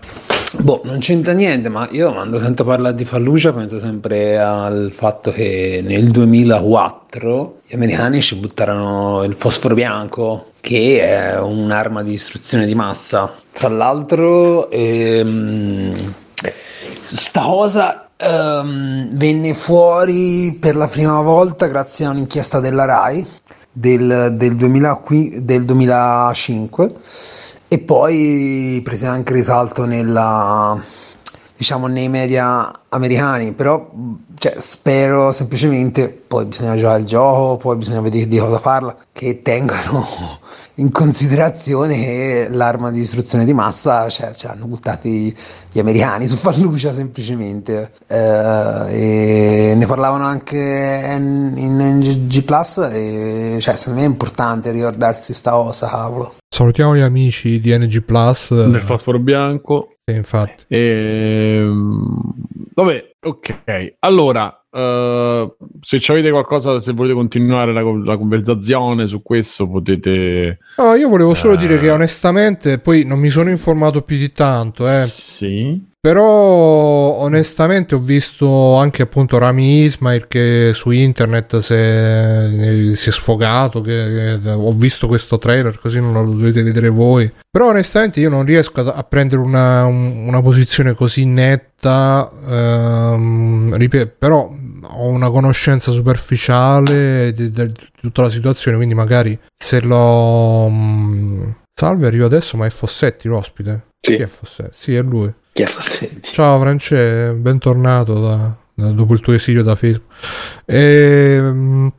boh, 0.61 0.81
non 0.83 0.99
c'entra 0.99 1.33
niente, 1.33 1.69
ma 1.69 1.87
io 1.91 2.11
quando 2.11 2.37
sento 2.37 2.63
parlare 2.63 2.95
di 2.95 3.05
Fallujah 3.05 3.53
penso 3.53 3.79
sempre 3.79 4.37
al 4.37 4.91
fatto 4.91 5.31
che 5.31 5.81
nel 5.83 6.09
2004 6.11 7.61
gli 7.65 7.73
americani 7.75 8.21
ci 8.21 8.35
buttarono 8.35 9.23
il 9.23 9.35
fosforo 9.35 9.73
bianco, 9.73 10.51
che 10.59 11.01
è 11.01 11.39
un'arma 11.39 12.03
di 12.03 12.11
distruzione 12.11 12.65
di 12.65 12.75
massa. 12.75 13.33
Tra 13.51 13.69
l'altro, 13.69 14.69
ehm, 14.69 16.13
sta 17.05 17.41
cosa 17.41 18.02
ehm, 18.23 19.09
venne 19.15 19.53
fuori 19.53 20.57
per 20.59 20.75
la 20.75 20.87
prima 20.87 21.21
volta 21.21 21.67
grazie 21.67 22.05
a 22.05 22.11
un'inchiesta 22.11 22.59
della 22.59 22.85
RAI 22.85 23.25
del, 23.71 24.33
del 24.37 24.55
2000 24.55 25.01
del 25.41 25.65
2005 25.65 26.93
e 27.67 27.79
poi 27.79 28.81
prese 28.83 29.07
anche 29.07 29.33
risalto 29.33 29.85
nella, 29.85 30.79
diciamo, 31.63 31.87
nei 31.87 32.09
media 32.09 32.81
americani, 32.89 33.53
però 33.53 33.89
cioè, 34.37 34.55
spero 34.57 35.31
semplicemente, 35.31 36.09
poi 36.09 36.45
bisogna 36.45 36.75
giocare 36.75 36.99
il 36.99 37.05
gioco, 37.05 37.55
poi 37.55 37.77
bisogna 37.77 38.01
vedere 38.01 38.27
di 38.27 38.37
cosa 38.37 38.59
parla, 38.59 38.95
che 39.13 39.41
tengano 39.41 40.05
in 40.75 40.91
considerazione 40.91 41.95
che 41.95 42.47
l'arma 42.51 42.91
di 42.91 42.99
distruzione 42.99 43.45
di 43.45 43.53
massa 43.53 44.09
cioè, 44.09 44.33
ce 44.33 44.47
l'hanno 44.47 44.65
buttati 44.65 45.35
gli 45.71 45.77
americani 45.77 46.25
su 46.25 46.35
Fallujah 46.35 46.91
semplicemente 46.91 47.91
Eh, 48.07 48.87
e 48.89 49.75
ne 49.75 49.85
parlavano 49.85 50.23
anche 50.23 50.57
in, 50.57 51.53
in 51.57 51.77
NG 51.77 52.41
Plus 52.41 52.77
e 52.91 53.57
cioè 53.61 53.75
secondo 53.75 53.99
me 53.99 54.07
è 54.07 54.09
importante 54.09 54.71
ricordarsi 54.71 55.31
sta 55.33 55.51
cosa 55.51 55.87
cavolo 55.87 56.33
Salutiamo 56.53 56.95
gli 56.95 57.01
amici 57.01 57.59
di 57.59 57.75
NG 57.75 58.03
Plus. 58.03 58.53
del 58.53 58.83
fosforo 58.83 59.17
bianco. 59.17 59.92
Sì, 60.05 60.15
infatti. 60.17 60.65
Ehm, 60.67 62.33
vabbè, 62.73 63.11
ok. 63.21 63.95
Allora, 63.99 64.63
eh, 64.69 65.55
se 65.81 66.11
avete 66.11 66.29
qualcosa, 66.29 66.79
se 66.81 66.91
volete 66.91 67.13
continuare 67.13 67.71
la, 67.71 67.81
la 67.81 68.17
conversazione 68.17 69.07
su 69.07 69.21
questo, 69.21 69.65
potete. 69.67 70.59
No, 70.77 70.93
io 70.95 71.07
volevo 71.07 71.33
solo 71.33 71.53
Eh. 71.53 71.57
dire 71.57 71.79
che 71.79 71.89
onestamente, 71.89 72.79
poi 72.79 73.05
non 73.05 73.17
mi 73.19 73.29
sono 73.29 73.49
informato 73.49 74.01
più 74.01 74.17
di 74.17 74.31
tanto, 74.33 74.89
eh. 74.89 75.05
Sì. 75.05 75.91
Però 76.05 76.25
onestamente 76.25 77.95
ho 77.95 77.99
visto 77.99 78.75
anche 78.75 79.03
appunto 79.03 79.37
Rami 79.37 79.83
Ismail 79.83 80.27
che 80.27 80.71
su 80.73 80.91
internet 80.91 81.59
si 81.59 81.73
è, 81.73 82.91
si 82.95 83.07
è 83.07 83.11
sfogato, 83.13 83.79
che, 83.79 84.39
che 84.43 84.49
ho 84.49 84.71
visto 84.73 85.07
questo 85.07 85.37
trailer 85.37 85.79
così 85.79 86.01
non 86.01 86.11
lo 86.11 86.25
dovete 86.25 86.61
vedere 86.61 86.89
voi. 86.89 87.31
Però 87.49 87.69
onestamente 87.69 88.19
io 88.19 88.27
non 88.27 88.43
riesco 88.43 88.81
a, 88.81 88.91
a 88.95 89.03
prendere 89.05 89.41
una, 89.41 89.85
un- 89.85 90.27
una 90.27 90.41
posizione 90.41 90.93
così 90.93 91.23
netta, 91.25 92.29
ehm, 92.49 93.73
ripeto, 93.77 94.15
però 94.19 94.53
ho 94.85 95.07
una 95.07 95.29
conoscenza 95.31 95.93
superficiale 95.93 97.31
di, 97.33 97.49
di- 97.49 97.67
di 97.67 97.73
tutta 98.01 98.23
la 98.23 98.29
situazione, 98.29 98.75
quindi 98.75 98.93
magari 98.93 99.39
se 99.55 99.79
lo... 99.79 100.67
mm, 100.69 101.49
Salve, 101.73 102.07
arrivo 102.07 102.25
adesso, 102.25 102.57
ma 102.57 102.65
è 102.65 102.69
Fossetti 102.69 103.29
l'ospite? 103.29 103.85
Sì. 104.01 104.17
Chi 104.17 104.21
è 104.23 104.27
Fossetti? 104.27 104.71
Sì, 104.73 104.95
è 104.95 105.01
lui. 105.01 105.33
Ciao 106.21 106.59
France, 106.59 107.35
bentornato 107.37 108.19
da- 108.19 108.57
da- 108.73 108.89
dopo 108.89 109.13
il 109.13 109.19
tuo 109.19 109.33
esilio 109.33 109.61
da 109.61 109.75
Facebook. 109.75 110.11
Ehm, 110.65 111.93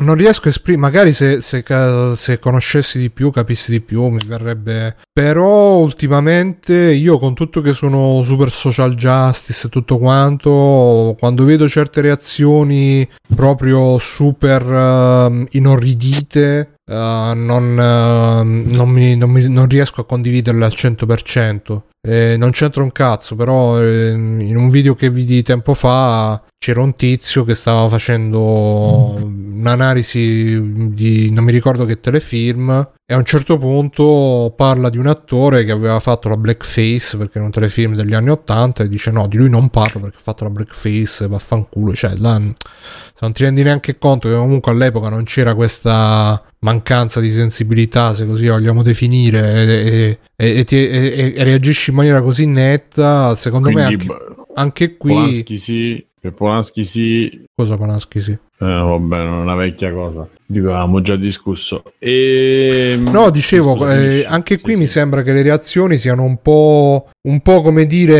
non 0.00 0.14
riesco 0.16 0.46
a 0.46 0.50
esprimere, 0.50 0.82
magari 0.90 1.12
se, 1.12 1.40
se 1.40 1.64
se 2.16 2.38
conoscessi 2.40 2.98
di 2.98 3.10
più, 3.10 3.30
capissi 3.30 3.70
di 3.70 3.80
più, 3.80 4.08
mi 4.08 4.18
verrebbe... 4.26 4.96
Però 5.12 5.76
ultimamente 5.76 6.74
io 6.74 7.18
con 7.18 7.34
tutto 7.34 7.60
che 7.60 7.74
sono 7.74 8.22
super 8.22 8.50
social 8.50 8.94
justice 8.94 9.66
e 9.66 9.70
tutto 9.70 9.98
quanto, 9.98 11.16
quando 11.18 11.44
vedo 11.44 11.68
certe 11.68 12.00
reazioni 12.00 13.08
proprio 13.34 13.98
super 13.98 14.62
ehm, 14.62 15.46
inorridite, 15.50 16.74
eh, 16.90 17.32
non, 17.34 17.78
ehm, 17.78 18.64
non 18.74 18.88
mi- 18.90 19.16
non 19.16 19.30
mi- 19.30 19.48
non 19.48 19.68
riesco 19.68 20.00
a 20.00 20.04
condividerle 20.06 20.64
al 20.64 20.74
100%. 20.74 21.84
Eh, 22.02 22.36
non 22.38 22.50
c'entra 22.50 22.82
un 22.82 22.92
cazzo, 22.92 23.36
però 23.36 23.80
ehm, 23.82 24.40
in 24.40 24.56
un 24.56 24.70
video 24.70 24.94
che 24.94 25.10
vidi 25.10 25.42
tempo 25.42 25.74
fa 25.74 26.42
c'era 26.58 26.80
un 26.82 26.96
tizio 26.96 27.44
che 27.44 27.54
stava 27.54 27.88
facendo 27.88 29.16
un'analisi 29.60 30.88
di 30.92 31.30
non 31.30 31.44
mi 31.44 31.52
ricordo 31.52 31.84
che 31.84 32.00
telefilm 32.00 32.90
e 33.06 33.14
a 33.14 33.16
un 33.16 33.24
certo 33.24 33.58
punto 33.58 34.52
parla 34.56 34.88
di 34.88 34.98
un 34.98 35.06
attore 35.06 35.64
che 35.64 35.72
aveva 35.72 36.00
fatto 36.00 36.28
la 36.28 36.36
blackface 36.36 37.16
perché 37.16 37.38
era 37.38 37.44
un 37.44 37.50
telefilm 37.50 37.94
degli 37.94 38.14
anni 38.14 38.30
80 38.30 38.84
e 38.84 38.88
dice 38.88 39.10
no, 39.10 39.26
di 39.26 39.36
lui 39.36 39.48
non 39.48 39.68
parlo 39.68 40.00
perché 40.00 40.16
ha 40.18 40.22
fatto 40.22 40.44
la 40.44 40.50
blackface, 40.50 41.26
vaffanculo, 41.26 41.94
cioè 41.94 42.14
là 42.16 42.38
non 42.38 43.32
ti 43.32 43.42
rendi 43.42 43.62
neanche 43.62 43.98
conto 43.98 44.28
che 44.28 44.34
comunque 44.34 44.72
all'epoca 44.72 45.08
non 45.08 45.24
c'era 45.24 45.54
questa 45.54 46.42
mancanza 46.60 47.20
di 47.20 47.32
sensibilità, 47.32 48.14
se 48.14 48.26
così 48.26 48.46
vogliamo 48.46 48.82
definire, 48.82 49.64
e, 49.64 50.18
e- 50.36 50.66
e- 50.68 51.32
e 51.36 51.44
reagisci 51.44 51.90
in 51.90 51.96
maniera 51.96 52.22
così 52.22 52.46
netta, 52.46 53.34
secondo 53.36 53.70
me 53.70 53.84
Quindi, 53.84 54.06
anche, 54.06 54.06
beh, 54.06 54.44
anche 54.54 54.96
qui... 54.96 55.12
Polanski 55.12 55.58
sì, 55.58 56.06
per 56.20 56.34
Polanski 56.34 56.84
sì, 56.84 57.44
Cosa 57.54 57.76
Polanski 57.76 58.20
sì? 58.20 58.32
eh, 58.32 58.38
vabbè, 58.58 59.20
una 59.20 59.54
vecchia 59.54 59.92
cosa, 59.92 60.28
avevamo 60.58 61.00
già 61.00 61.16
discusso. 61.16 61.82
E... 61.98 62.98
No, 63.00 63.30
dicevo, 63.30 63.76
Scusa, 63.76 64.00
eh, 64.00 64.24
anche 64.26 64.56
Sì, 64.56 64.62
qui 64.62 64.72
sì. 64.72 64.78
mi 64.78 64.86
sembra 64.86 65.22
che 65.22 65.32
le 65.32 65.42
reazioni 65.42 65.96
siano 65.96 66.24
un 66.24 66.38
po', 66.42 67.08
un 67.28 67.40
po' 67.40 67.62
come 67.62 67.86
dire, 67.86 68.14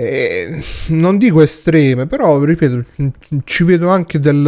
eh, 0.00 0.64
non 0.88 1.18
dico 1.18 1.42
estreme, 1.42 2.06
però 2.06 2.42
ripeto, 2.42 2.84
ci 3.44 3.64
vedo 3.64 3.88
anche 3.90 4.18
del... 4.18 4.42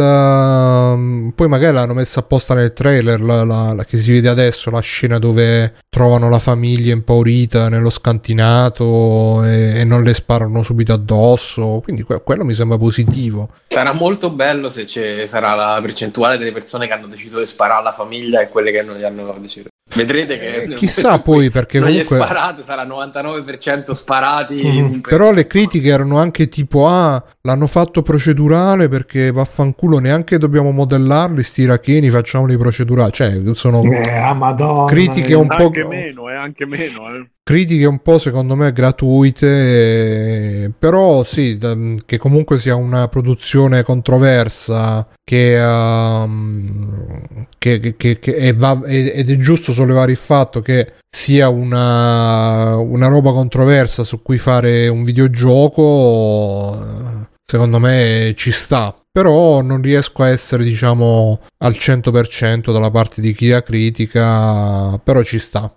Poi 1.35 1.47
magari 1.47 1.75
l'hanno 1.75 1.93
messa 1.93 2.19
apposta 2.21 2.53
nel 2.53 2.73
trailer, 2.73 3.21
la, 3.21 3.43
la- 3.43 3.73
la 3.73 3.85
che 3.85 3.97
si 3.97 4.11
vede 4.11 4.29
adesso, 4.29 4.69
la 4.69 4.79
scena 4.79 5.19
dove 5.19 5.73
trovano 5.89 6.29
la 6.29 6.39
famiglia 6.39 6.93
impaurita 6.93 7.69
nello 7.69 7.89
scantinato 7.89 9.43
e, 9.43 9.79
e 9.79 9.83
non 9.85 10.03
le 10.03 10.13
sparano 10.13 10.63
subito 10.63 10.93
addosso, 10.93 11.81
quindi 11.83 12.03
que- 12.03 12.21
quello 12.23 12.43
mi 12.45 12.53
sembra 12.53 12.77
positivo. 12.77 13.49
Sarà 13.67 13.93
molto 13.93 14.31
bello 14.31 14.69
se 14.69 14.85
c'è, 14.85 15.25
sarà 15.27 15.53
la 15.55 15.77
percentuale 15.81 16.37
delle 16.39 16.51
persone 16.51 16.87
che 16.87 16.93
hanno 16.93 17.07
deciso 17.07 17.39
di 17.39 17.45
sparare 17.45 17.81
alla 17.81 17.91
famiglia 17.91 18.41
e 18.41 18.49
quelle 18.49 18.71
che 18.71 18.81
non 18.81 18.97
gli 18.97 19.03
hanno 19.03 19.35
deciso. 19.39 19.67
Vedrete 19.95 20.37
che 20.37 20.55
Eh, 20.63 20.73
chissà 20.75 21.17
poi 21.21 21.49
perché 21.49 21.79
non 21.79 21.89
comunque... 21.89 22.17
sparate, 22.17 22.63
sarà 22.63 22.83
99% 22.85 23.91
sparati. 23.91 24.65
In- 24.65 25.01
Però 25.01 25.31
le 25.31 25.47
critiche 25.47 25.89
erano 25.89 26.17
anche 26.19 26.47
tipo: 26.47 26.87
Ah, 26.87 27.23
l'hanno 27.49 27.65
fatto 27.67 28.03
procedurale 28.03 28.87
perché 28.89 29.31
vaffanculo, 29.31 29.97
neanche 29.97 30.37
dobbiamo 30.37 30.69
modellarli. 30.71 31.41
Sti 31.41 31.61
iracheni, 31.63 32.09
facciamoli 32.11 32.55
procedurali. 32.57 33.11
Cioè, 33.11 33.41
sono 33.53 33.81
Eh, 33.83 34.09
ah, 34.09 34.33
madonna. 34.33 34.85
critiche 34.85 35.33
un 35.33 35.47
po'. 35.47 35.65
Anche 35.65 35.83
meno, 35.85 36.29
eh, 36.29 36.35
anche 36.35 36.65
meno. 36.67 37.07
Eh. 37.15 37.29
Critiche 37.43 37.85
un 37.85 37.99
po' 38.03 38.19
secondo 38.19 38.55
me 38.55 38.71
gratuite, 38.71 40.65
eh, 40.65 40.71
però 40.77 41.23
sì, 41.23 41.57
da- 41.57 41.75
che 42.05 42.19
comunque 42.19 42.59
sia 42.59 42.75
una 42.75 43.07
produzione 43.07 43.81
controversa 43.81 45.07
che, 45.23 45.57
ehm, 45.59 47.47
che, 47.57 47.79
che- 47.79 47.95
che- 47.97 48.19
che- 48.19 48.35
e 48.35 48.53
va- 48.53 48.81
ed 48.85 49.31
è 49.31 49.37
giusto 49.37 49.73
sollevare 49.73 50.11
il 50.11 50.17
fatto 50.17 50.61
che 50.61 50.93
sia 51.09 51.49
una, 51.49 52.75
una 52.77 53.07
roba 53.07 53.31
controversa 53.31 54.03
su 54.03 54.21
cui 54.21 54.37
fare 54.37 54.87
un 54.87 55.03
videogioco, 55.03 56.75
eh, 56.79 57.27
secondo 57.49 57.79
me 57.79 58.33
ci 58.35 58.51
sta. 58.51 58.95
Però 59.11 59.61
non 59.61 59.81
riesco 59.81 60.21
a 60.21 60.29
essere, 60.29 60.63
diciamo, 60.63 61.41
al 61.63 61.73
100% 61.73 62.71
dalla 62.71 62.91
parte 62.91 63.21
di 63.21 63.33
chi 63.33 63.47
la 63.47 63.63
critica, 63.63 64.99
però 64.99 65.23
ci 65.23 65.39
sta. 65.39 65.73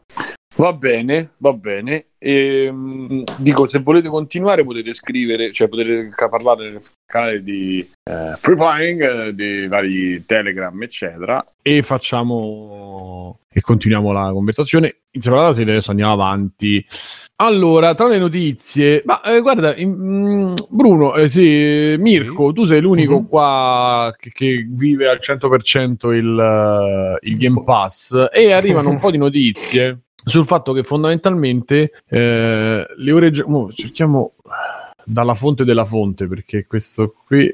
Va 0.57 0.75
bene, 0.75 1.31
va 1.39 1.55
bene. 1.55 2.09
Ehm, 2.19 3.25
dico, 3.39 3.67
se 3.69 3.79
volete 3.79 4.09
continuare 4.09 4.65
potete 4.65 4.93
scrivere, 4.93 5.51
cioè 5.51 5.67
potete 5.69 6.11
parlare 6.29 6.71
nel 6.71 6.83
canale 7.07 7.43
di 7.43 7.81
eh, 7.81 8.35
Free 8.37 8.57
Playing, 8.57 9.03
eh, 9.03 9.35
di 9.35 9.67
vari 9.67 10.27
Telegram, 10.27 10.83
eccetera. 10.83 11.45
e 11.63 11.83
facciamo 11.83 13.39
e 13.53 13.61
continuiamo 13.61 14.13
la 14.13 14.31
conversazione 14.33 15.03
insieme 15.11 15.39
alla 15.39 15.53
serie 15.53 15.73
adesso 15.73 15.91
andiamo 15.91 16.13
avanti 16.13 16.85
allora 17.45 17.95
tra 17.95 18.09
le 18.09 18.19
notizie 18.19 19.03
ma 19.05 19.21
eh, 19.23 19.41
guarda 19.41 19.75
in- 19.77 19.91
mm, 19.97 20.53
Bruno 20.71 21.15
eh, 21.15 21.29
sì, 21.29 21.95
Mirko 21.99 22.53
tu 22.53 22.65
sei 22.65 22.81
l'unico 22.81 23.21
Mhm. 23.21 23.27
qua 23.29 24.15
che, 24.19 24.31
che 24.33 24.67
vive 24.69 25.09
al 25.09 25.19
100% 25.21 26.11
il, 26.13 26.39
eh, 26.39 27.29
il 27.29 27.37
Game 27.37 27.63
Pass 27.65 28.29
e 28.33 28.53
arrivano 28.53 28.91
un 28.91 28.99
po' 28.99 29.11
di 29.11 29.19
notizie 29.19 30.01
sul 30.25 30.45
fatto 30.47 30.73
che 30.73 30.83
fondamentalmente 30.85 31.91
eh, 32.09 32.87
le 32.97 33.13
ore 33.13 33.31
gio- 33.31 33.49
mo, 33.49 33.71
cerchiamo 33.73 34.35
dalla 35.05 35.35
fonte 35.35 35.65
della 35.65 35.85
fonte 35.85 36.29
perché 36.29 36.65
questo 36.67 37.15
qui 37.27 37.53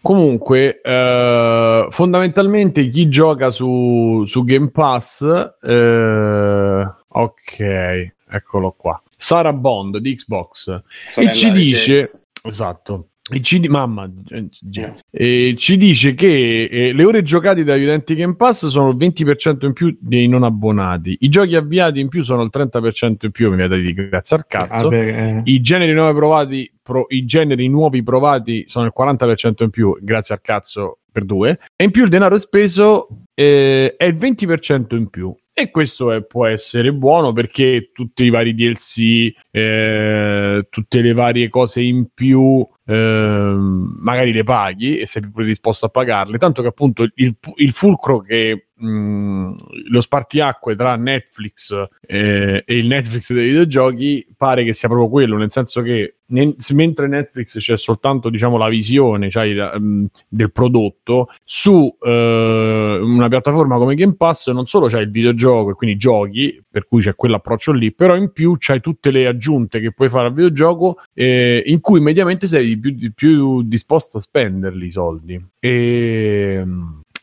comunque 0.00 0.80
eh, 0.80 1.86
fondamentalmente 1.90 2.88
chi 2.88 3.08
gioca 3.08 3.50
su, 3.50 4.22
su 4.26 4.44
Game 4.44 4.70
Pass 4.70 5.22
eh, 5.62 6.84
ok 7.12 8.12
eccolo 8.30 8.72
qua. 8.72 9.00
Sara 9.16 9.52
Bond 9.52 9.98
di 9.98 10.14
Xbox. 10.14 10.82
Sorella 11.08 11.32
e 11.32 11.34
ci 11.34 11.52
di 11.52 11.62
dice 11.64 11.86
James. 11.92 12.28
esatto. 12.44 13.04
E 13.32 13.42
ci, 13.42 13.60
di- 13.60 13.68
mamma 13.68 14.10
eh, 14.30 14.48
G- 14.60 14.92
e 15.08 15.54
ci 15.56 15.76
dice 15.76 16.14
che 16.14 16.64
eh, 16.64 16.92
le 16.92 17.04
ore 17.04 17.22
giocate 17.22 17.62
dagli 17.62 17.84
utenti 17.84 18.16
Game 18.16 18.34
Pass 18.34 18.66
sono 18.66 18.88
il 18.90 18.96
20% 18.96 19.66
in 19.66 19.72
più 19.72 19.96
dei 20.00 20.26
non 20.26 20.42
abbonati. 20.42 21.16
I 21.20 21.28
giochi 21.28 21.54
avviati 21.54 22.00
in 22.00 22.08
più 22.08 22.24
sono 22.24 22.42
il 22.42 22.50
30% 22.52 23.16
in 23.20 23.30
più 23.30 23.50
mi 23.50 23.56
viene 23.56 23.68
da 23.68 23.76
dire 23.76 24.08
grazie 24.08 24.36
al 24.36 24.46
cazzo. 24.48 24.86
Ah, 24.86 24.88
beh, 24.88 25.36
eh. 25.36 25.42
i 25.44 25.60
generi 25.60 25.92
nuovi 25.92 26.18
provati 26.18 26.72
pro- 26.82 27.06
i 27.10 27.24
generi 27.24 27.68
nuovi 27.68 28.02
provati 28.02 28.64
sono 28.66 28.86
il 28.86 28.92
40% 28.98 29.62
in 29.62 29.70
più 29.70 29.96
grazie 30.00 30.34
al 30.34 30.40
cazzo 30.40 30.98
per 31.12 31.24
due. 31.24 31.60
E 31.76 31.84
in 31.84 31.92
più 31.92 32.02
il 32.02 32.10
denaro 32.10 32.36
speso 32.36 33.06
eh, 33.34 33.94
è 33.96 34.04
il 34.06 34.16
20% 34.16 34.96
in 34.96 35.08
più 35.08 35.32
e 35.52 35.70
questo 35.70 36.12
è- 36.12 36.22
può 36.24 36.46
essere 36.46 36.92
buono 36.92 37.32
perché 37.32 37.90
tutti 37.92 38.24
i 38.24 38.30
vari 38.30 38.54
DLC 38.54 39.32
eh, 39.50 40.66
tutte 40.70 41.00
le 41.00 41.12
varie 41.12 41.48
cose 41.48 41.82
in 41.82 42.08
più 42.14 42.66
ehm, 42.86 43.96
magari 44.00 44.32
le 44.32 44.44
paghi 44.44 44.98
e 44.98 45.06
sei 45.06 45.22
più 45.22 45.32
predisposto 45.32 45.86
a 45.86 45.90
pagarle 45.90 46.38
tanto 46.38 46.62
che 46.62 46.68
appunto 46.68 47.02
il, 47.14 47.36
il 47.56 47.72
fulcro 47.72 48.20
che 48.20 48.68
lo 48.80 50.00
spartiacque 50.00 50.74
tra 50.74 50.96
Netflix 50.96 51.72
eh, 52.06 52.62
e 52.64 52.76
il 52.78 52.86
Netflix 52.86 53.32
dei 53.32 53.48
videogiochi 53.48 54.26
pare 54.36 54.64
che 54.64 54.72
sia 54.72 54.88
proprio 54.88 55.08
quello, 55.08 55.36
nel 55.36 55.50
senso 55.50 55.82
che 55.82 56.16
ne- 56.30 56.54
se- 56.58 56.74
mentre 56.74 57.06
Netflix 57.08 57.58
c'è 57.58 57.76
soltanto 57.76 58.30
diciamo 58.30 58.56
la 58.56 58.68
visione 58.68 59.30
cioè, 59.30 59.78
mh, 59.78 60.06
del 60.28 60.52
prodotto 60.52 61.28
su 61.44 61.94
eh, 62.00 62.98
una 63.02 63.28
piattaforma 63.28 63.76
come 63.76 63.94
Game 63.94 64.14
Pass 64.14 64.50
non 64.50 64.66
solo 64.66 64.86
c'è 64.86 65.00
il 65.00 65.10
videogioco 65.10 65.70
e 65.70 65.74
quindi 65.74 65.96
giochi 65.96 66.62
per 66.68 66.86
cui 66.86 67.00
c'è 67.00 67.14
quell'approccio 67.14 67.72
lì 67.72 67.92
però 67.92 68.16
in 68.16 68.32
più 68.32 68.56
c'hai 68.58 68.80
tutte 68.80 69.10
le 69.10 69.26
aggiunte 69.26 69.80
che 69.80 69.92
puoi 69.92 70.08
fare 70.08 70.28
al 70.28 70.34
videogioco 70.34 71.00
eh, 71.14 71.62
in 71.66 71.80
cui 71.80 72.00
mediamente 72.00 72.46
sei 72.46 72.78
più, 72.78 73.12
più 73.14 73.62
disposto 73.62 74.18
a 74.18 74.20
spenderli 74.20 74.86
i 74.86 74.90
soldi. 74.90 75.44
E 75.58 76.64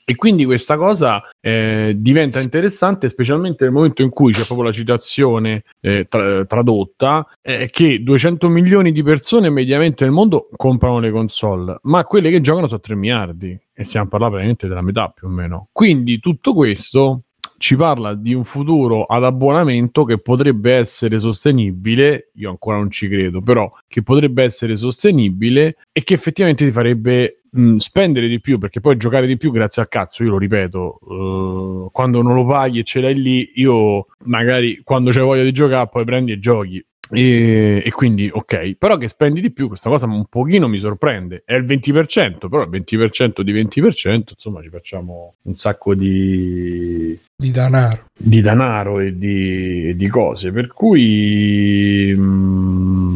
e 0.09 0.15
quindi 0.15 0.45
questa 0.45 0.77
cosa 0.77 1.21
eh, 1.41 1.93
diventa 1.97 2.39
interessante, 2.39 3.09
specialmente 3.09 3.65
nel 3.65 3.73
momento 3.73 4.03
in 4.03 4.09
cui 4.09 4.31
c'è 4.31 4.45
proprio 4.45 4.67
la 4.67 4.71
citazione 4.71 5.63
eh, 5.81 6.05
tra- 6.07 6.45
tradotta, 6.45 7.27
eh, 7.41 7.69
che 7.69 8.01
200 8.01 8.47
milioni 8.47 8.93
di 8.93 9.03
persone 9.03 9.49
mediamente 9.49 10.05
nel 10.05 10.13
mondo 10.13 10.47
comprano 10.55 10.99
le 10.99 11.11
console, 11.11 11.79
ma 11.81 12.05
quelle 12.05 12.29
che 12.29 12.39
giocano 12.39 12.67
sono 12.67 12.79
3 12.79 12.95
miliardi, 12.95 13.59
e 13.73 13.83
stiamo 13.83 14.07
parlando 14.07 14.37
praticamente 14.37 14.69
della 14.69 14.81
metà 14.81 15.09
più 15.09 15.27
o 15.27 15.29
meno. 15.29 15.67
Quindi 15.73 16.19
tutto 16.19 16.53
questo 16.53 17.23
ci 17.57 17.75
parla 17.75 18.13
di 18.13 18.33
un 18.33 18.45
futuro 18.45 19.03
ad 19.03 19.25
abbonamento 19.25 20.05
che 20.05 20.19
potrebbe 20.19 20.73
essere 20.73 21.19
sostenibile, 21.19 22.29
io 22.35 22.49
ancora 22.49 22.77
non 22.77 22.89
ci 22.89 23.09
credo, 23.09 23.41
però 23.41 23.69
che 23.89 24.03
potrebbe 24.03 24.43
essere 24.43 24.77
sostenibile 24.77 25.79
e 25.91 26.01
che 26.03 26.13
effettivamente 26.13 26.63
ti 26.63 26.71
farebbe 26.71 27.41
mh, 27.57 27.77
spendere 27.77 28.27
di 28.27 28.39
più, 28.39 28.57
perché 28.57 28.79
poi 28.79 28.97
giocare 28.97 29.27
di 29.27 29.37
più 29.37 29.51
grazie 29.51 29.81
al 29.81 29.87
cazzo, 29.87 30.23
io 30.23 30.31
lo 30.31 30.37
ripeto, 30.37 30.99
eh, 31.01 31.89
quando 31.91 32.21
non 32.21 32.35
lo 32.35 32.45
paghi 32.45 32.79
e 32.79 32.83
ce 32.83 33.01
l'hai 33.01 33.19
lì, 33.19 33.51
io 33.55 34.07
magari 34.25 34.81
quando 34.83 35.11
c'è 35.11 35.21
voglia 35.21 35.43
di 35.43 35.51
giocare 35.51 35.89
poi 35.89 36.05
prendi 36.05 36.31
e 36.31 36.39
giochi. 36.39 36.85
E, 37.09 37.81
e 37.85 37.91
quindi 37.91 38.29
ok, 38.31 38.75
però 38.75 38.97
che 38.97 39.07
spendi 39.07 39.39
di 39.39 39.51
più, 39.51 39.67
questa 39.67 39.89
cosa 39.89 40.05
un 40.05 40.25
pochino 40.25 40.67
mi 40.67 40.79
sorprende. 40.79 41.43
È 41.45 41.53
il 41.53 41.63
20%, 41.63 42.49
però 42.49 42.63
il 42.63 42.69
20% 42.69 43.41
di 43.41 43.53
20%, 43.53 44.23
insomma, 44.35 44.61
ci 44.61 44.69
facciamo 44.69 45.35
un 45.43 45.55
sacco 45.55 45.95
di, 45.95 47.17
di 47.35 47.51
denaro. 47.51 48.07
di 48.17 48.41
denaro 48.41 48.99
e 48.99 49.17
di, 49.17 49.95
di 49.95 50.07
cose. 50.09 50.51
Per 50.51 50.67
cui 50.67 52.13
mm, 52.15 53.06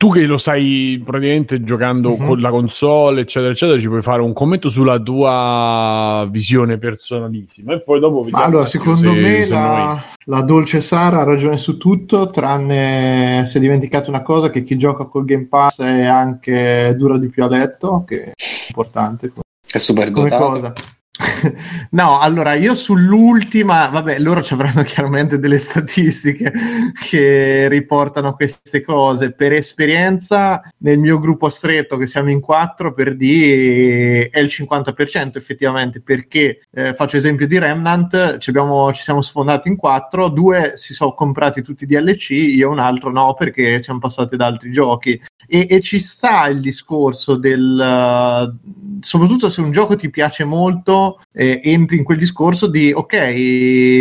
tu 0.00 0.10
che 0.10 0.24
lo 0.24 0.38
stai 0.38 0.98
praticamente 1.04 1.62
giocando 1.62 2.16
Mhm. 2.16 2.26
con 2.26 2.40
la 2.40 2.48
console, 2.48 3.20
eccetera, 3.20 3.52
eccetera, 3.52 3.78
ci 3.78 3.86
puoi 3.86 4.00
fare 4.00 4.22
un 4.22 4.32
commento 4.32 4.70
sulla 4.70 4.98
tua 4.98 6.26
visione 6.30 6.78
personalissima. 6.78 7.74
E 7.74 7.82
poi 7.82 8.00
dopo 8.00 8.20
Ma 8.20 8.24
vediamo 8.24 8.44
allora, 8.46 8.64
secondo 8.64 9.10
se- 9.12 9.20
me 9.20 9.44
se 9.44 9.52
la, 9.52 9.84
noi- 9.84 10.00
la 10.24 10.40
dolce 10.40 10.80
Sara 10.80 11.20
ha 11.20 11.24
ragione 11.24 11.58
su 11.58 11.76
tutto, 11.76 12.30
tranne 12.30 13.42
si 13.44 13.58
è 13.58 13.60
dimenticato 13.60 14.08
una 14.08 14.22
cosa 14.22 14.48
che 14.48 14.62
chi 14.62 14.78
gioca 14.78 15.04
col 15.04 15.26
Game 15.26 15.48
Pass 15.50 15.82
è 15.82 16.06
anche 16.06 16.94
dura 16.96 17.18
di 17.18 17.28
più 17.28 17.44
a 17.44 17.48
letto, 17.48 18.02
che 18.06 18.22
è 18.22 18.32
importante 18.68 19.32
È 19.70 19.76
super 19.76 20.10
come 20.12 20.30
dotato. 20.30 20.50
cosa. 20.50 20.72
No, 21.90 22.18
allora 22.18 22.54
io 22.54 22.74
sull'ultima, 22.74 23.88
vabbè, 23.88 24.18
loro 24.18 24.42
ci 24.42 24.54
avranno 24.54 24.82
chiaramente 24.82 25.38
delle 25.38 25.58
statistiche 25.58 26.52
che 27.08 27.68
riportano 27.68 28.34
queste 28.34 28.82
cose. 28.82 29.32
Per 29.32 29.52
esperienza, 29.52 30.60
nel 30.78 30.98
mio 30.98 31.18
gruppo 31.18 31.48
stretto, 31.48 31.96
che 31.96 32.06
siamo 32.06 32.30
in 32.30 32.40
quattro, 32.40 32.92
per 32.92 33.16
D 33.16 34.28
è 34.30 34.38
il 34.38 34.46
50% 34.46 35.36
effettivamente, 35.36 36.00
perché 36.00 36.66
eh, 36.72 36.94
faccio 36.94 37.16
esempio 37.16 37.46
di 37.46 37.58
Remnant, 37.58 38.38
ci, 38.38 38.50
abbiamo- 38.50 38.92
ci 38.92 39.02
siamo 39.02 39.22
sfondati 39.22 39.68
in 39.68 39.76
quattro, 39.76 40.28
due 40.28 40.72
si 40.76 40.94
sono 40.94 41.12
comprati 41.14 41.62
tutti 41.62 41.84
i 41.84 41.86
DLC, 41.86 42.30
io 42.30 42.70
un 42.70 42.78
altro 42.78 43.10
no, 43.10 43.34
perché 43.34 43.78
siamo 43.80 43.98
passati 43.98 44.36
da 44.36 44.46
altri 44.46 44.70
giochi. 44.70 45.20
E, 45.46 45.66
e 45.68 45.80
ci 45.80 45.98
sta 45.98 46.46
il 46.46 46.60
discorso 46.60 47.34
del 47.34 48.52
uh, 48.54 49.00
soprattutto 49.00 49.48
se 49.48 49.60
un 49.60 49.72
gioco 49.72 49.96
ti 49.96 50.10
piace 50.10 50.44
molto 50.44 51.09
eh, 51.32 51.60
entri 51.62 51.96
in 51.96 52.04
quel 52.04 52.18
discorso 52.18 52.66
di 52.66 52.92
ok 52.92 53.14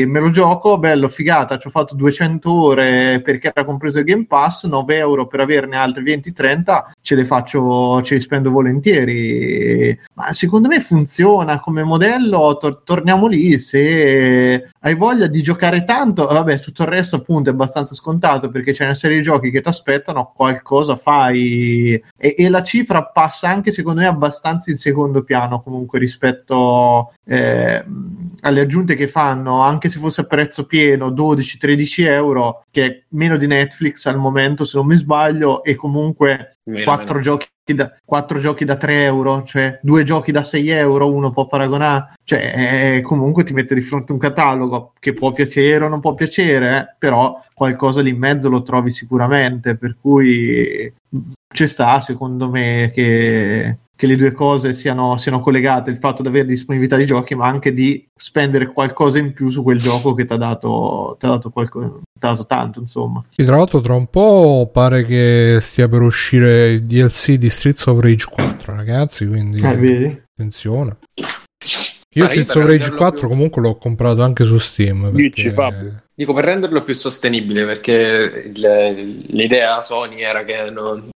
me 0.08 0.20
lo 0.20 0.30
gioco 0.30 0.78
bello 0.78 1.10
figata 1.10 1.58
ci 1.58 1.68
ho 1.68 1.70
fatto 1.70 1.96
200 1.96 2.52
ore 2.52 3.22
perché 3.22 3.52
era 3.54 3.66
compreso 3.66 4.00
il 4.00 4.06
Game 4.06 4.26
Pass 4.26 4.66
9 4.66 4.98
euro 4.98 5.28
per 5.28 5.40
averne 5.42 5.78
altri 5.78 6.04
20-30 6.04 6.84
ce 7.02 7.16
le 7.16 7.26
faccio 7.26 8.02
ce 8.02 8.16
li 8.16 8.22
spendo 8.22 8.52
volentieri. 8.52 9.98
Ma 10.16 10.34
secondo 10.34 10.68
me 10.68 10.80
funziona 10.82 11.60
come 11.60 11.84
modello 11.84 12.58
tor- 12.58 12.82
torniamo 12.84 13.28
lì 13.28 13.58
se 13.60 14.72
hai 14.82 14.96
voglia 14.96 15.28
di 15.28 15.42
giocare 15.42 15.84
tanto? 15.84 16.26
Vabbè 16.26 16.60
tutto 16.60 16.84
il 16.84 16.88
resto 16.88 17.18
appunto 17.18 17.50
è 17.50 17.54
abbastanza 17.54 17.94
scontato 17.94 18.50
perché 18.50 18.72
c'è 18.72 18.86
una 18.86 18.94
serie 18.94 19.18
di 19.18 19.24
giochi 19.24 19.52
che 19.52 19.62
ti 19.62 19.68
aspettano 19.68 20.32
qualcosa 20.34 20.96
fai. 20.96 22.02
E, 22.18 22.36
e 22.38 22.50
la 22.50 22.64
cifra 22.64 23.04
passa 23.04 23.50
anche 23.50 23.72
secondo 23.72 24.00
me 24.00 24.08
abbastanza 24.08 24.72
in 24.72 24.78
secondo 24.78 25.24
piano 25.24 25.62
comunque 25.62 26.00
rispetto 26.00 27.12
eh, 27.26 27.84
alle 28.42 28.60
aggiunte 28.62 28.96
che 28.96 29.08
fanno. 29.08 29.62
Anche 29.62 29.90
se 29.90 30.00
fosse 30.00 30.22
a 30.22 30.26
prezzo 30.26 30.66
pieno 30.66 31.10
12-13 31.10 32.06
euro 32.08 32.64
che 32.72 32.86
è 32.86 33.04
meno 33.10 33.36
di 33.36 33.48
Netflix 33.48 34.06
al 34.06 34.18
momento 34.18 34.64
se 34.64 34.78
non 34.78 34.88
mi 34.88 34.96
sbaglio 34.96 35.62
e 35.64 35.76
comunque 35.76 36.59
quattro 36.84 37.20
giochi 37.20 37.48
da, 37.74 37.92
quattro 38.04 38.40
giochi 38.40 38.66
da 38.66 38.76
3 38.76 39.04
euro, 39.04 39.44
cioè 39.44 39.80
due 39.82 40.04
giochi 40.04 40.32
da 40.32 40.44
6 40.44 40.70
euro, 40.70 41.12
uno 41.12 41.32
può 41.32 41.48
paragonare, 41.48 42.14
cioè 42.24 42.96
eh, 42.98 43.02
comunque 43.02 43.44
ti 43.44 43.54
mette 43.54 43.76
di 43.76 43.82
fronte 43.82 44.12
un 44.12 44.18
catalogo 44.18 44.94
che 45.00 45.14
può 45.14 45.32
piacere 45.32 45.86
o 45.86 45.88
non 45.88 46.00
può 46.00 46.14
piacere, 46.14 46.78
eh, 46.78 46.96
però 46.98 47.40
qualcosa 47.54 48.02
lì 48.02 48.10
in 48.10 48.18
mezzo 48.18 48.50
lo 48.50 48.64
trovi 48.64 48.92
sicuramente, 48.92 49.76
per 49.76 49.98
cui 50.00 50.92
ci 51.52 51.68
sta 51.68 52.02
secondo 52.02 52.50
me 52.50 52.92
che, 52.94 53.78
che 54.00 54.08
le 54.08 54.16
due 54.16 54.32
cose 54.32 54.72
siano, 54.72 55.18
siano 55.18 55.42
collegate, 55.42 55.92
il 55.92 55.98
fatto 55.98 56.22
di 56.22 56.30
avere 56.30 56.46
disponibilità 56.48 56.96
di 56.96 57.06
giochi, 57.06 57.36
ma 57.36 57.48
anche 57.48 57.74
di 57.74 58.08
spendere 58.16 58.68
qualcosa 58.68 59.18
in 59.18 59.34
più 59.34 59.50
su 59.50 59.62
quel 59.62 59.78
gioco 59.78 60.14
che 60.14 60.24
ti 60.26 60.32
ha 60.32 60.38
dato, 60.38 61.18
t'ha 61.20 61.28
dato, 61.28 61.50
qualco- 61.50 62.00
t'ha 62.18 62.30
dato 62.30 62.46
tanto, 62.46 62.80
insomma. 62.80 63.22
Sì, 63.36 63.44
tra 63.44 63.58
l'altro 63.58 63.82
tra 63.82 63.96
un 63.96 64.08
po' 64.08 64.70
pare 64.72 65.04
che 65.04 65.58
stia 65.60 65.90
per 65.90 66.02
uscire 66.02 66.70
il 66.70 66.84
DLC 66.84 67.34
di 67.34 67.50
Streets 67.50 67.88
of 67.88 68.00
Rage 68.00 68.26
4, 68.32 68.74
ragazzi, 68.74 69.28
quindi 69.28 69.60
Eh, 69.62 69.76
vedi? 69.76 70.22
attenzione. 70.34 70.96
Io 71.16 72.24
io 72.24 72.30
Streets 72.30 72.50
of 72.56 72.56
Rage 72.64 72.68
renderlo 72.70 72.96
4 72.96 73.20
più- 73.20 73.28
comunque 73.30 73.62
l'ho 73.62 73.76
comprato 73.76 74.22
anche 74.22 74.46
su 74.46 74.58
Steam. 74.60 75.12
Perché-. 75.12 76.04
Dico 76.16 76.34
per 76.34 76.46
renderlo 76.46 76.84
più 76.84 76.94
sostenibile, 76.94 77.66
perché 77.66 78.52
il- 78.56 79.26
l'idea 79.28 79.82
Sony 79.82 80.22
era 80.22 80.46
che 80.46 80.70
non- 80.72 81.10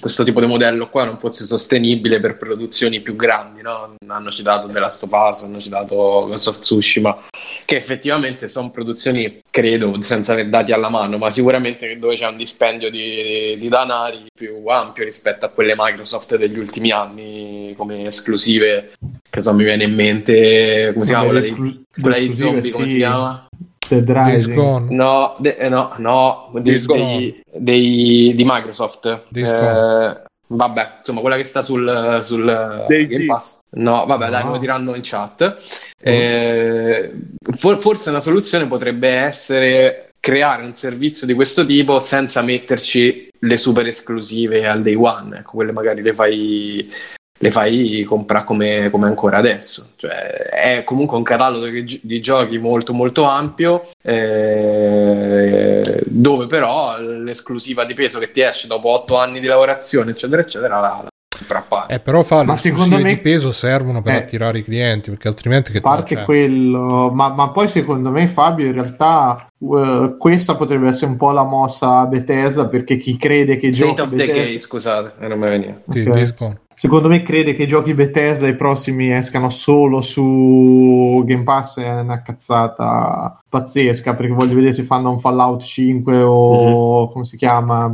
questo 0.00 0.24
tipo 0.24 0.40
di 0.40 0.46
modello 0.46 0.88
qua 0.88 1.04
non 1.04 1.18
fosse 1.18 1.44
sostenibile 1.44 2.20
per 2.20 2.36
produzioni 2.36 3.00
più 3.00 3.16
grandi, 3.16 3.60
no? 3.60 3.94
Hanno 4.06 4.30
citato 4.30 4.66
The 4.66 4.78
Last 4.78 5.02
of 5.02 5.10
Us, 5.12 5.42
hanno 5.42 5.60
citato 5.60 5.94
Ghost 5.94 6.48
of 6.48 6.58
Tsushima, 6.58 7.16
che 7.64 7.76
effettivamente 7.76 8.48
sono 8.48 8.70
produzioni, 8.70 9.42
credo, 9.50 10.00
senza 10.00 10.32
aver 10.32 10.48
dati 10.48 10.72
alla 10.72 10.88
mano, 10.88 11.18
ma 11.18 11.30
sicuramente 11.30 11.98
dove 11.98 12.14
c'è 12.14 12.26
un 12.26 12.36
dispendio 12.36 12.90
di, 12.90 13.56
di 13.58 13.68
danari 13.68 14.26
più 14.34 14.66
ampio 14.66 15.04
rispetto 15.04 15.44
a 15.44 15.50
quelle 15.50 15.74
Microsoft 15.76 16.36
degli 16.36 16.58
ultimi 16.58 16.90
anni 16.90 17.74
come 17.76 18.06
esclusive, 18.06 18.92
che 19.28 19.40
so, 19.40 19.52
mi 19.52 19.64
viene 19.64 19.84
in 19.84 19.94
mente, 19.94 20.90
come 20.92 21.04
si 21.04 21.10
chiama 21.10 21.26
quella, 21.26 21.40
di, 21.40 21.84
quella 22.00 22.18
di 22.18 22.34
zombie, 22.34 22.70
come 22.70 22.84
sì. 22.84 22.90
si 22.90 22.96
chiama? 22.96 23.43
Dead 23.88 24.08
Rising. 24.08 24.88
No, 24.90 25.36
de- 25.38 25.56
eh, 25.56 25.68
no, 25.68 25.92
no, 25.98 26.50
dei, 26.54 26.62
Days 26.62 26.84
Gone. 26.86 27.16
dei- 27.18 27.42
dei- 27.52 28.32
di 28.34 28.44
Microsoft. 28.46 29.24
Days 29.28 29.48
Eh, 29.48 30.22
vabbè, 30.46 30.92
insomma, 30.98 31.20
quella 31.20 31.36
che 31.36 31.44
sta 31.44 31.62
sul, 31.62 32.20
sul. 32.22 32.84
Game 32.88 33.24
Pass. 33.26 33.58
No, 33.76 34.06
vabbè, 34.06 34.28
dai, 34.30 34.44
No. 34.44 34.50
lo 34.52 34.58
diranno 34.58 34.94
in 34.94 35.00
chat. 35.02 35.54
Eh, 36.00 37.12
for- 37.56 37.80
forse 37.80 38.10
una 38.10 38.20
soluzione 38.20 38.66
potrebbe 38.66 39.08
essere 39.08 40.10
creare 40.20 40.64
un 40.64 40.74
servizio 40.74 41.26
di 41.26 41.34
questo 41.34 41.66
tipo 41.66 41.98
senza 42.00 42.40
metterci 42.40 43.28
le 43.40 43.56
super 43.58 43.86
esclusive 43.86 44.66
al 44.66 44.80
day 44.80 44.94
one. 44.94 45.38
Ecco, 45.38 45.52
quelle 45.52 45.72
magari 45.72 46.00
le 46.02 46.12
fai 46.14 46.90
le 47.36 47.50
fai 47.50 48.04
comprare 48.06 48.44
come, 48.44 48.88
come 48.90 49.06
ancora 49.06 49.38
adesso. 49.38 49.90
Cioè, 49.96 50.10
è 50.50 50.84
comunque 50.84 51.16
un 51.16 51.22
catalogo 51.24 51.66
di, 51.66 51.84
gi- 51.84 52.00
di 52.02 52.20
giochi 52.20 52.58
molto 52.58 52.92
molto 52.92 53.24
ampio, 53.24 53.82
eh, 54.02 56.02
dove 56.06 56.46
però 56.46 56.98
l'esclusiva 56.98 57.84
di 57.84 57.94
peso 57.94 58.18
che 58.18 58.30
ti 58.30 58.40
esce 58.40 58.66
dopo 58.66 58.88
otto 58.90 59.18
anni 59.18 59.40
di 59.40 59.46
lavorazione, 59.46 60.12
eccetera, 60.12 60.42
eccetera, 60.42 60.80
la, 60.80 61.00
la 61.02 61.08
compra 61.36 61.58
a 61.58 61.62
parte. 61.62 61.94
Eh, 61.94 62.00
però 62.00 62.22
fa 62.22 62.44
Ma 62.44 62.56
le 62.62 63.02
me- 63.02 63.02
di 63.02 63.16
peso 63.18 63.50
servono 63.50 64.00
per 64.00 64.14
Eh. 64.14 64.18
attirare 64.18 64.58
i 64.58 64.62
clienti, 64.64 65.10
perché 65.10 65.26
altrimenti 65.28 65.72
che 65.72 65.78
A 65.78 65.82
parte 65.82 66.22
quello, 66.22 67.10
ma, 67.12 67.30
ma 67.30 67.50
poi 67.50 67.66
secondo 67.68 68.10
me 68.10 68.28
Fabio 68.28 68.66
in 68.66 68.72
realtà 68.74 69.48
eh, 69.60 70.14
questa 70.18 70.54
potrebbe 70.54 70.86
essere 70.88 71.06
un 71.06 71.16
po' 71.16 71.32
la 71.32 71.42
mossa 71.44 72.06
Bethesda 72.06 72.68
perché 72.68 72.96
chi 72.96 73.16
crede 73.16 73.56
che 73.58 73.66
i 73.66 73.72
State 73.74 73.88
giochi 73.88 74.00
of 74.02 74.10
Bethesda- 74.14 74.32
Decay, 74.40 74.58
scusate, 74.60 75.12
eh, 75.24 75.28
non 75.28 75.38
mi 75.40 75.48
veniva. 75.48 75.74
sì, 75.90 76.00
ok. 76.00 76.08
Days 76.10 76.34
Gone. 76.36 76.60
Secondo 76.84 77.08
me 77.08 77.22
crede 77.22 77.54
che 77.56 77.62
i 77.62 77.66
giochi 77.66 77.94
Bethesda 77.94 78.46
i 78.46 78.56
prossimi 78.56 79.10
escano 79.10 79.48
solo 79.48 80.02
su 80.02 81.22
Game 81.24 81.42
Pass 81.42 81.80
è 81.80 82.00
una 82.00 82.20
cazzata 82.20 83.40
pazzesca 83.48 84.12
perché 84.12 84.34
voglio 84.34 84.54
vedere 84.54 84.74
se 84.74 84.82
fanno 84.82 85.10
un 85.10 85.18
Fallout 85.18 85.62
5 85.62 86.20
o 86.22 87.10
come 87.10 87.24
si 87.24 87.38
chiama 87.38 87.90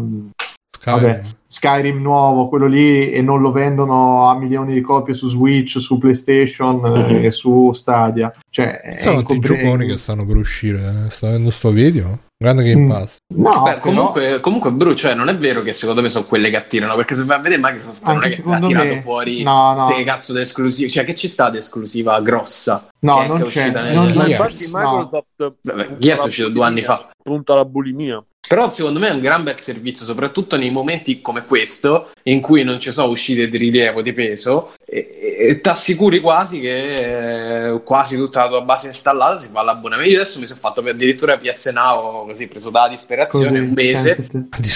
Skyrim. 0.76 1.00
Vabbè. 1.00 1.22
Skyrim 1.46 2.00
nuovo, 2.00 2.48
quello 2.48 2.66
lì, 2.66 3.10
e 3.12 3.22
non 3.22 3.40
lo 3.40 3.52
vendono 3.52 4.28
a 4.28 4.36
milioni 4.36 4.72
di 4.74 4.80
copie 4.80 5.14
su 5.14 5.28
Switch, 5.28 5.78
su 5.78 5.98
PlayStation 5.98 6.76
Mhm. 6.80 7.24
e 7.24 7.30
su 7.30 7.72
Stadia. 7.72 8.32
Cioè, 8.50 8.96
Sono 8.98 9.20
tutti 9.20 9.32
i 9.32 9.36
incompre- 9.36 9.56
gioconi 9.64 9.86
che 9.86 9.98
stanno 9.98 10.24
per 10.26 10.36
uscire. 10.36 10.78
eh. 11.06 11.10
Sto 11.10 11.26
vedendo 11.26 11.50
sto 11.50 11.70
video. 11.70 12.18
Grande 12.42 12.62
Game 12.62 12.84
Mm. 12.86 12.88
Pass. 12.88 13.16
No, 13.34 13.62
Beh, 13.64 13.78
comunque, 13.80 14.40
comunque 14.40 14.72
Bru, 14.72 14.94
cioè, 14.94 15.12
non 15.12 15.28
è 15.28 15.36
vero 15.36 15.60
che 15.60 15.74
secondo 15.74 16.00
me 16.00 16.08
sono 16.08 16.24
quelle 16.24 16.48
che 16.48 16.56
attirano, 16.56 16.96
perché 16.96 17.14
se 17.14 17.24
vai 17.24 17.36
a 17.36 17.40
vedere 17.42 17.60
Microsoft 17.62 18.02
non 18.04 18.14
Anche 18.14 18.28
è 18.28 18.42
che 18.42 18.50
ha 18.50 18.58
tirato 18.60 18.86
me- 18.86 19.00
fuori 19.02 19.42
no, 19.42 19.74
no. 19.74 19.86
se 19.94 20.02
cazzo 20.04 20.32
di 20.32 20.40
esclusive, 20.40 20.88
cioè 20.88 21.04
che 21.04 21.14
ci 21.14 21.28
sta 21.28 21.50
di 21.50 21.58
esclusiva 21.58 22.18
grossa? 22.22 22.88
No, 23.00 23.18
che 23.18 23.24
è- 23.24 23.28
non 23.28 23.36
che 23.36 23.42
è 23.42 23.46
c'è, 23.46 23.58
uscita 23.60 23.82
nel- 23.82 23.94
non- 23.94 24.06
non- 24.14 24.30
infatti 24.30 24.70
no. 24.72 24.78
Microsoft 24.78 25.54
Vabbè, 25.60 25.96
Gears 25.98 26.22
è 26.22 26.26
uscito 26.28 26.48
due 26.48 26.64
anni 26.64 26.80
fa. 26.82 27.10
Punta 27.22 27.52
alla 27.52 27.66
bulimia. 27.66 28.24
Però 28.48 28.70
secondo 28.70 28.98
me 28.98 29.08
è 29.08 29.12
un 29.12 29.20
gran 29.20 29.42
bel 29.44 29.60
servizio, 29.60 30.06
soprattutto 30.06 30.56
nei 30.56 30.70
momenti 30.70 31.20
come 31.20 31.44
questo, 31.44 32.08
in 32.24 32.40
cui 32.40 32.64
non 32.64 32.80
ci 32.80 32.90
sono 32.90 33.10
uscite 33.12 33.50
di 33.50 33.58
rilievo 33.58 34.00
di 34.00 34.14
peso, 34.14 34.72
e, 34.92 35.36
e 35.38 35.60
ti 35.60 35.68
assicuri 35.68 36.18
quasi 36.18 36.58
che 36.58 37.68
eh, 37.68 37.82
quasi 37.84 38.16
tutta 38.16 38.42
la 38.42 38.48
tua 38.48 38.62
base 38.62 38.88
installata 38.88 39.38
si 39.38 39.48
fa 39.52 39.62
l'abbonamento. 39.62 40.10
Io 40.10 40.16
adesso 40.16 40.40
mi 40.40 40.46
sono 40.46 40.58
fatto 40.58 40.80
addirittura 40.80 41.36
PS 41.36 41.66
Now, 41.66 42.26
così 42.26 42.48
preso 42.48 42.70
dalla 42.70 42.88
disperazione 42.88 43.46
così, 43.46 43.58
un 43.60 43.72
mese. 43.72 44.26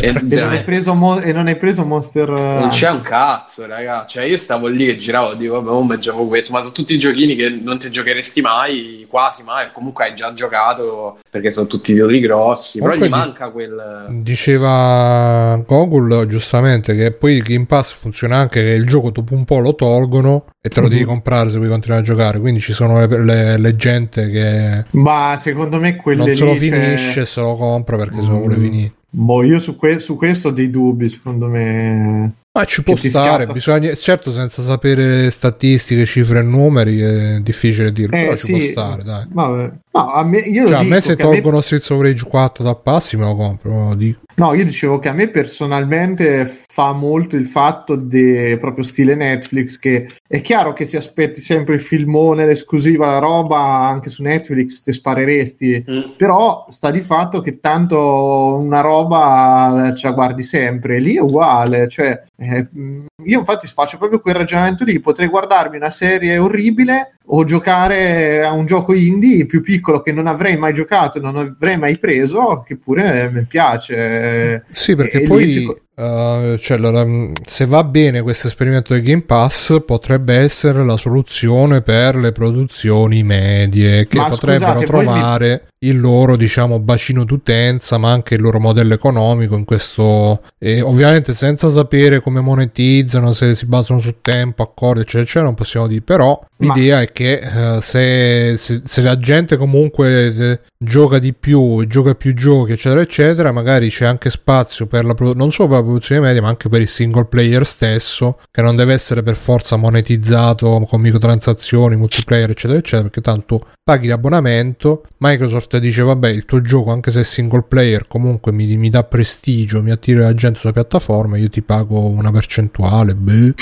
E, 0.01 0.09
E 0.09 0.12
non, 0.12 0.51
hai 0.53 0.62
preso 0.62 0.95
Mo- 0.95 1.20
e 1.20 1.32
non 1.32 1.49
hai 1.49 1.57
preso 1.57 1.85
Monster 1.85 2.28
eh, 2.28 2.59
non 2.61 2.69
c'è 2.69 2.91
un 2.91 3.01
cazzo, 3.01 3.66
raga. 3.66 4.07
Cioè, 4.07 4.24
io 4.24 4.36
stavo 4.36 4.69
lì 4.69 4.89
e 4.89 4.97
giravo 4.97 5.35
dico, 5.35 5.61
vabbè, 5.61 5.69
oh, 5.70 5.99
gioco 5.99 6.27
questo. 6.27 6.53
Ma 6.53 6.61
sono 6.61 6.70
tutti 6.70 6.97
giochini 6.97 7.35
che 7.35 7.49
non 7.51 7.78
ti 7.81 7.91
giocheresti 7.91 8.41
mai, 8.41 9.07
quasi 9.09 9.43
mai. 9.43 9.66
o 9.66 9.70
Comunque 9.73 10.05
hai 10.05 10.15
già 10.15 10.32
giocato 10.32 11.19
perché 11.35 11.51
sono 11.51 11.66
tutti 11.66 11.93
titoli 11.94 12.20
grossi. 12.20 12.78
Però 12.78 12.93
Comunque 12.93 13.09
gli 13.09 13.12
di- 13.12 13.27
manca 13.27 13.48
quel. 13.51 14.06
Diceva 14.23 15.61
Gogol 15.66 16.27
giustamente 16.28 16.94
che 16.94 17.11
poi 17.11 17.32
il 17.35 17.43
Game 17.43 17.65
Pass 17.66 17.93
funziona 17.94 18.36
anche 18.36 18.62
che 18.62 18.70
il 18.70 18.86
gioco 18.86 19.11
dopo 19.11 19.35
un 19.35 19.44
po' 19.44 19.59
lo 19.59 19.74
tolgono 19.74 20.44
e 20.61 20.69
te 20.69 20.81
lo 20.81 20.86
devi 20.86 21.01
Mhm. 21.02 21.09
comprare 21.09 21.51
se 21.51 21.56
vuoi 21.59 21.69
continuare 21.70 22.02
a 22.02 22.05
giocare. 22.05 22.39
Quindi 22.39 22.61
ci 22.61 22.73
sono 22.73 23.05
le, 23.05 23.19
le- 23.24 23.59
le 23.59 23.74
gente 23.74 24.31
che 24.31 24.85
Ma 24.90 25.36
secondo 25.40 25.81
me 25.81 25.97
quelle 25.97 26.24
non 26.24 26.35
se 26.36 26.44
lo 26.44 26.55
cioè- 26.55 26.59
finisce 26.70 27.24
se 27.27 27.40
lo 27.40 27.56
compra 27.56 27.97
perché 27.97 28.20
se 28.20 28.28
lo 28.28 28.39
vuole 28.39 28.56
Mm. 28.56 28.61
finire. 28.62 28.93
Boh, 29.11 29.43
io 29.43 29.59
su, 29.59 29.74
que- 29.77 29.98
su 29.98 30.16
questo 30.16 30.48
ho 30.48 30.51
dei 30.52 30.70
dubbi, 30.70 31.09
secondo 31.09 31.47
me. 31.48 32.32
Ma 32.56 32.65
ci 32.65 32.85
può 32.85 32.94
stare, 32.94 33.47
bisogna, 33.47 33.93
certo 33.94 34.31
senza 34.31 34.62
sapere 34.62 35.28
statistiche, 35.32 36.05
cifre 36.05 36.39
e 36.39 36.43
numeri 36.43 37.01
è 37.01 37.40
difficile 37.40 37.93
dirlo, 37.93 38.15
Eh, 38.16 38.23
però 38.23 38.36
ci 38.36 38.47
sì. 38.47 38.52
può 38.52 38.61
stare, 38.70 39.02
dai. 39.02 39.24
Vabbè. 39.28 39.70
No, 39.95 40.11
a 40.11 40.25
me, 40.25 40.39
io 40.39 40.62
lo 40.62 40.69
Cioè, 40.71 40.79
a 40.79 40.81
dico 40.83 40.95
me 40.95 41.01
se 41.01 41.12
a 41.12 41.16
me- 41.16 41.23
tolgono 41.23 41.61
Streets 41.61 41.91
of 41.91 42.03
Rage 42.03 42.27
4 42.27 42.65
da 42.65 42.75
passi 42.75 43.16
me 43.16 43.25
lo 43.27 43.37
compro, 43.37 43.89
lo 43.91 43.95
dico. 43.95 44.21
No, 44.37 44.53
io 44.53 44.65
dicevo 44.65 44.99
che 44.99 45.09
a 45.09 45.12
me 45.12 45.29
personalmente 45.29 46.47
fa 46.47 46.91
molto 46.93 47.37
il 47.37 47.47
fatto 47.47 47.95
di 47.95 48.57
proprio 48.61 48.83
stile 48.83 49.15
Netflix 49.15 49.79
che 49.79 50.09
è 50.27 50.41
chiaro 50.41 50.73
che 50.73 50.85
se 50.87 50.97
aspetti 50.97 51.41
sempre 51.41 51.75
il 51.75 51.81
filmone, 51.81 52.45
l'esclusiva, 52.45 53.07
la 53.07 53.19
roba 53.19 53.61
anche 53.61 54.11
su 54.11 54.23
Netflix 54.25 54.83
ti 54.83 54.93
spareresti, 54.93 55.85
Mm. 55.89 56.01
però 56.16 56.66
sta 56.71 56.91
di 56.91 57.01
fatto 57.01 57.41
che 57.41 57.61
tanto 57.61 58.57
una 58.59 58.81
roba 58.81 59.93
ce 59.97 60.09
la 60.09 60.12
guardi 60.15 60.43
sempre, 60.43 60.99
lì 60.99 61.15
è 61.16 61.21
uguale, 61.21 61.87
cioè 61.89 62.21
eh, 62.37 62.66
mh, 62.69 63.05
io 63.27 63.39
infatti 63.39 63.69
faccio 63.69 63.99
proprio 63.99 64.21
quel 64.21 64.35
ragionamento 64.35 64.83
lì, 64.83 64.99
potrei 64.99 65.29
guardarmi 65.29 65.77
una 65.77 65.91
serie 65.91 66.39
orribile 66.39 67.16
o 67.26 67.44
giocare 67.44 68.42
a 68.44 68.52
un 68.52 68.66
gioco 68.66 68.92
indie 68.92 69.46
più 69.46 69.62
piccolo 69.62 70.02
che 70.02 70.12
non 70.12 70.26
avrei 70.26 70.56
mai 70.59 70.74
giocato, 70.74 71.20
non 71.20 71.36
avrei 71.36 71.78
mai 71.78 71.98
preso, 71.98 72.62
che 72.66 72.76
pure 72.76 73.30
mi 73.32 73.42
piace. 73.44 74.64
Sì, 74.72 74.94
perché 74.94 75.22
E 75.22 75.26
poi 75.26 75.48
sic- 75.48 75.82
eh, 75.97 76.57
cioè, 76.61 76.77
allora, 76.77 77.05
mh, 77.05 77.33
se 77.47 77.66
va 77.66 77.85
bene 77.85 78.23
questo 78.23 78.49
esperimento 78.49 78.93
del 78.95 79.03
Game 79.03 79.23
Pass 79.23 79.83
potrebbe 79.85 80.35
essere 80.37 80.85
la 80.85 80.97
soluzione 80.97 81.83
per 81.83 82.16
le 82.16 82.33
produzioni 82.33 83.23
medie 83.23 84.07
che 84.07 84.16
Ma 84.19 84.29
potrebbero 84.29 84.73
scusate, 84.81 84.87
voi 84.87 85.05
mi- 85.05 85.11
trovare 85.11 85.66
il 85.85 86.01
loro 86.01 86.37
diciamo 86.37 86.79
bacino 86.81 87.25
d'utenza 87.25 87.99
ma 87.99 88.11
anche 88.11 88.35
il 88.35 88.41
loro 88.41 88.59
modello 88.59 88.95
economico 88.95 89.55
in 89.55 89.65
questo 89.66 90.41
e 90.59 90.81
ovviamente 90.81 91.35
senza 91.35 91.69
sapere 91.71 92.21
come 92.21 92.41
monetizzano 92.41 93.33
se 93.35 93.55
si 93.55 93.66
basano 93.66 93.99
su 94.01 94.15
tempo 94.23 94.62
accordi 94.62 95.01
eccetera 95.01 95.23
eccetera 95.25 95.45
non 95.45 95.55
possiamo 95.55 95.87
dire. 95.87 96.01
Però 96.01 96.41
Ma- 96.59 96.75
l'idea 96.75 97.03
è 97.03 97.12
che 97.12 97.33
eh, 97.35 97.81
se, 97.83 98.55
se- 98.57 98.81
se 98.85 99.03
la 99.03 99.19
gente 99.19 99.57
comunque 99.59 100.35
eh, 100.35 100.61
gioca 100.85 101.19
di 101.19 101.32
più 101.32 101.85
gioca 101.86 102.15
più 102.15 102.35
giochi 102.35 102.73
eccetera 102.73 103.01
eccetera 103.01 103.51
magari 103.52 103.89
c'è 103.89 104.05
anche 104.05 104.31
spazio 104.31 104.86
per 104.86 105.05
la 105.05 105.15
non 105.35 105.51
solo 105.51 105.69
per 105.69 105.78
la 105.78 105.82
produzione 105.82 106.20
media 106.20 106.43
ma 106.43 106.48
anche 106.48 106.69
per 106.69 106.81
il 106.81 106.89
single 106.89 107.24
player 107.24 107.66
stesso 107.66 108.39
che 108.51 108.62
non 108.62 108.77
deve 108.77 108.93
essere 108.93 109.23
per 109.23 109.36
forza 109.36 109.77
monetizzato 109.77 110.86
con 110.89 111.01
microtransazioni 111.01 111.97
multiplayer 111.97 112.51
eccetera 112.51 112.78
eccetera 112.78 113.02
perché 113.02 113.20
tanto 113.20 113.61
paghi 113.82 114.06
l'abbonamento 114.06 115.02
Microsoft 115.19 115.77
dice 115.78 116.02
vabbè 116.02 116.28
il 116.28 116.44
tuo 116.44 116.61
gioco 116.61 116.90
anche 116.90 117.11
se 117.11 117.20
è 117.20 117.24
single 117.24 117.65
player 117.69 118.06
comunque 118.06 118.52
mi, 118.52 118.77
mi 118.77 118.90
dà 118.90 119.02
prestigio 119.02 119.82
mi 119.82 119.90
attira 119.90 120.23
la 120.23 120.35
gente 120.35 120.59
sulla 120.61 120.73
piattaforma 120.73 121.36
io 121.36 121.48
ti 121.48 121.62
pago 121.62 122.06
una 122.06 122.31
percentuale 122.31 123.15
beh. 123.15 123.55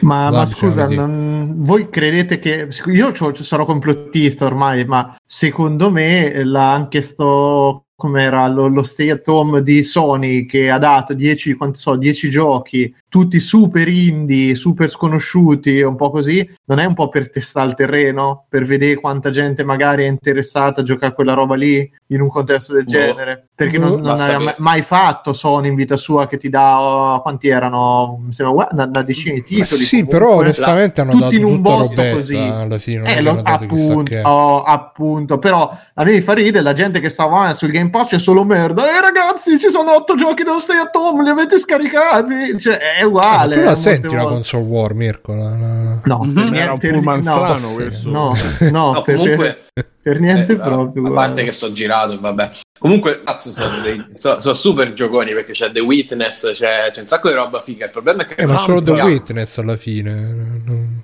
Ma, 0.00 0.30
ma 0.30 0.46
scusa, 0.46 0.88
non- 0.88 1.54
voi 1.58 1.88
credete 1.88 2.38
che 2.38 2.68
io 2.86 3.12
sarò 3.34 3.64
complottista 3.64 4.44
ormai, 4.44 4.84
ma 4.84 5.16
secondo 5.24 5.90
me 5.90 6.44
la, 6.44 6.72
anche 6.72 7.02
sto 7.02 7.85
com'era 7.96 8.46
lo, 8.48 8.66
lo 8.66 8.82
stay 8.82 9.08
at 9.10 9.26
home 9.26 9.62
di 9.62 9.82
Sony 9.82 10.44
che 10.44 10.68
ha 10.70 10.78
dato 10.78 11.14
10, 11.14 11.54
quanti 11.54 11.80
so, 11.80 11.96
10 11.96 12.28
giochi, 12.28 12.94
tutti 13.08 13.40
super 13.40 13.88
indie, 13.88 14.54
super 14.54 14.90
sconosciuti, 14.90 15.80
un 15.80 15.96
po' 15.96 16.10
così, 16.10 16.46
non 16.66 16.78
è 16.78 16.84
un 16.84 16.92
po' 16.92 17.08
per 17.08 17.30
testare 17.30 17.70
il 17.70 17.74
terreno, 17.74 18.44
per 18.50 18.64
vedere 18.64 18.96
quanta 18.96 19.30
gente 19.30 19.64
magari 19.64 20.04
è 20.04 20.08
interessata 20.08 20.82
a 20.82 20.84
giocare 20.84 21.12
a 21.12 21.14
quella 21.14 21.32
roba 21.32 21.54
lì 21.56 21.90
in 22.08 22.20
un 22.20 22.28
contesto 22.28 22.74
del 22.74 22.84
Boh. 22.84 22.90
genere? 22.90 23.48
Perché 23.54 23.78
Boh, 23.78 23.84
non, 23.86 23.92
non 24.00 24.02
basta 24.02 24.36
ha 24.36 24.38
che- 24.38 24.54
mai- 24.58 24.82
fatto 24.82 25.32
Sony 25.32 25.68
in 25.68 25.74
vita 25.74 25.96
sua 25.96 26.26
che 26.26 26.36
ti 26.36 26.50
dà 26.50 26.78
oh, 26.80 27.22
quanti 27.22 27.48
erano? 27.48 28.20
Mi 28.26 28.32
sembra 28.34 28.66
una, 28.70 28.84
una 28.84 29.02
decina 29.02 29.32
di 29.34 29.40
Ma 29.40 29.46
titoli. 29.64 29.80
sì 29.82 29.96
comunque. 30.04 30.18
però 30.18 30.34
onestamente 30.36 31.00
hanno 31.00 31.10
tutti 31.12 31.22
dato 31.24 31.34
in 31.36 31.44
un 31.44 31.62
robetta 31.62 32.10
così. 32.12 32.36
alla 32.36 32.78
fine 32.78 32.98
non 32.98 33.06
è 33.06 33.16
Eh, 33.16 33.20
lo- 33.22 33.40
appunto, 33.42 34.16
oh, 34.24 34.62
appunto, 34.62 35.38
però 35.38 35.74
a 35.94 36.04
me 36.04 36.12
mi 36.12 36.20
fa 36.20 36.34
ridere 36.34 36.62
la 36.62 36.74
gente 36.74 37.00
che 37.00 37.08
stava 37.08 37.52
sul 37.54 37.70
Game 37.70 37.85
Pass 37.90 38.08
c'è 38.08 38.18
solo 38.18 38.44
merda. 38.44 38.84
Eh 38.86 39.00
ragazzi, 39.00 39.58
ci 39.58 39.70
sono 39.70 39.94
otto 39.94 40.14
giochi 40.16 40.42
non 40.42 40.58
stay 40.58 40.78
at 40.78 40.94
home, 40.94 41.22
li 41.22 41.30
avete 41.30 41.58
scaricati? 41.58 42.58
Cioè, 42.58 42.76
è 42.78 43.00
Ah, 43.02 43.06
uguale. 43.06 43.56
tu 43.56 43.62
la 43.62 43.74
senti 43.74 44.14
la 44.14 44.22
console 44.24 44.64
war 44.64 44.94
Mirko 44.94 45.32
la- 45.34 45.50
la- 45.50 46.00
No, 46.04 46.18
per 46.20 46.26
Mhm. 46.28 46.34
niente, 46.34 46.58
Era 46.60 46.72
un 46.72 46.78
pullman 46.78 47.16
no, 47.16 47.22
strano 47.22 47.68
questo. 47.74 48.08
No, 48.10 48.32
no, 48.70 48.92
No, 48.92 49.02
per, 49.02 49.16
comunque, 49.16 49.58
per- 49.72 49.86
per 50.02 50.20
niente 50.20 50.52
eh, 50.52 50.56
proprio. 50.56 51.04
A 51.04 51.08
guarda. 51.08 51.26
parte 51.26 51.44
che 51.44 51.52
sto 51.52 51.72
girato, 51.72 52.18
vabbè. 52.20 52.50
Comunque, 52.86 53.22
cazzo, 53.24 53.50
sono, 53.52 53.80
dei, 53.82 54.04
so- 54.14 54.38
sono 54.38 54.54
super 54.54 54.92
gioconi 54.92 55.32
perché 55.32 55.50
c'è 55.50 55.72
The 55.72 55.80
Witness, 55.80 56.52
c'è, 56.54 56.90
c'è 56.92 57.00
un 57.00 57.08
sacco 57.08 57.28
di 57.28 57.34
roba 57.34 57.60
figa. 57.60 57.86
Il 57.86 57.90
problema 57.90 58.22
è 58.22 58.26
che 58.26 58.40
eh, 58.40 58.46
ma 58.46 58.58
solo 58.58 58.80
The 58.80 58.92
Witness 58.92 59.58
alla 59.58 59.76
fine 59.76 60.12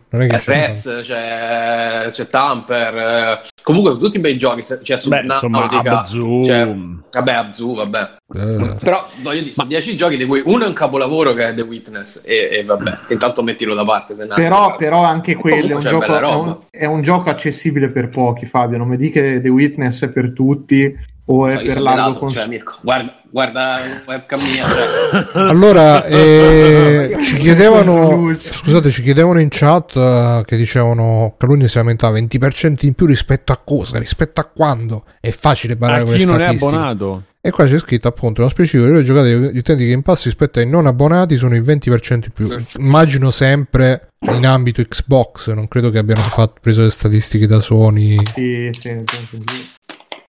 Non 0.08 0.22
è 0.22 0.26
che 0.28 0.36
Eh, 0.36 0.38
c'è 0.38 0.44
Rez, 0.44 1.00
c'è, 1.02 2.08
c'è 2.12 2.28
Tamper, 2.28 2.96
eh, 2.96 3.40
comunque 3.62 3.98
tutti 3.98 4.20
bei 4.20 4.36
giochi, 4.36 4.62
c'è 4.62 4.96
Subnautica, 4.96 6.04
c'è- 6.42 6.74
vabbè 7.10 7.32
Abzu, 7.32 7.74
vabbè. 7.74 8.10
Eh, 8.34 8.76
Però 8.82 9.08
voglio 9.20 9.40
dire, 9.40 9.52
sono 9.52 9.68
10 9.68 9.96
giochi 9.96 10.16
di 10.16 10.24
cui 10.24 10.42
uno 10.44 10.64
è 10.64 10.68
un 10.68 10.72
capolavoro 10.74 11.34
che 11.34 11.48
è 11.48 11.54
The 11.54 11.62
Witness 11.62 12.22
e, 12.24 12.48
e 12.52 12.64
vabbè, 12.64 12.98
intanto 13.08 13.42
mettilo 13.42 13.74
da 13.74 13.84
parte. 13.84 14.14
Se 14.14 14.26
Però, 14.26 14.76
però 14.76 15.02
anche 15.02 15.34
quello 15.34 15.72
è 15.72 15.74
un, 15.74 15.80
gioco, 15.80 16.04
è, 16.14 16.34
un, 16.34 16.58
è 16.70 16.84
un 16.86 17.02
gioco 17.02 17.28
accessibile 17.28 17.88
per 17.90 18.08
pochi, 18.08 18.46
Fabio. 18.46 18.78
Non 18.78 18.88
mi 18.88 18.96
dica 18.96 19.20
che 19.20 19.40
The 19.42 19.48
Witness 19.48 20.04
è 20.04 20.10
per 20.10 20.32
tutti 20.32 21.10
o 21.24 21.46
è 21.46 21.52
Cioè, 21.52 21.62
io 21.62 21.72
per 21.72 21.82
velato, 21.82 22.18
cons- 22.18 22.32
cioè, 22.32 22.46
Mirko, 22.46 22.74
guarda, 22.82 23.20
guarda 23.30 23.78
webcam 24.06 24.40
mia. 24.42 24.68
Cioè. 24.68 25.28
Allora, 25.48 26.04
eh, 26.06 27.16
ci 27.22 27.36
chiedevano, 27.36 28.34
scusate, 28.36 28.90
ci 28.90 29.02
chiedevano 29.02 29.40
in 29.40 29.48
chat 29.50 29.94
eh, 29.96 30.42
che 30.44 30.56
dicevano 30.56 31.34
Calunni 31.38 31.68
si 31.68 31.76
lamentava 31.76 32.18
20% 32.18 32.86
in 32.86 32.94
più 32.94 33.06
rispetto 33.06 33.52
a 33.52 33.60
cosa, 33.62 33.98
rispetto 33.98 34.40
a 34.40 34.44
quando. 34.44 35.04
È 35.20 35.30
facile 35.30 35.76
parlare 35.76 36.04
con 36.04 36.12
le 36.12 36.18
chi 36.18 36.24
non 36.24 36.40
è 36.40 36.46
abbonato. 36.46 37.22
E 37.44 37.50
qua 37.50 37.66
c'è 37.66 37.76
scritto 37.80 38.06
appunto 38.06 38.40
uno 38.40 38.48
specifico 38.48 38.84
delle 38.84 39.02
giocate 39.02 39.36
degli 39.36 39.58
utenti 39.58 39.88
Game 39.88 40.02
Pass 40.02 40.26
rispetto 40.26 40.60
ai 40.60 40.66
non 40.68 40.86
abbonati 40.86 41.36
sono 41.36 41.56
il 41.56 41.62
20% 41.62 42.12
in 42.12 42.30
più. 42.32 42.48
Immagino 42.78 43.32
sempre 43.32 44.10
in 44.20 44.46
ambito 44.46 44.80
Xbox, 44.80 45.50
non 45.50 45.66
credo 45.66 45.90
che 45.90 45.98
abbiano 45.98 46.22
fatto, 46.22 46.60
preso 46.60 46.82
le 46.82 46.90
statistiche 46.90 47.48
da 47.48 47.58
Sony. 47.58 48.16
Sì, 48.26 48.70
sì, 48.70 49.02
sì, 49.04 49.26
sì, 49.28 49.42
sì. 49.44 49.70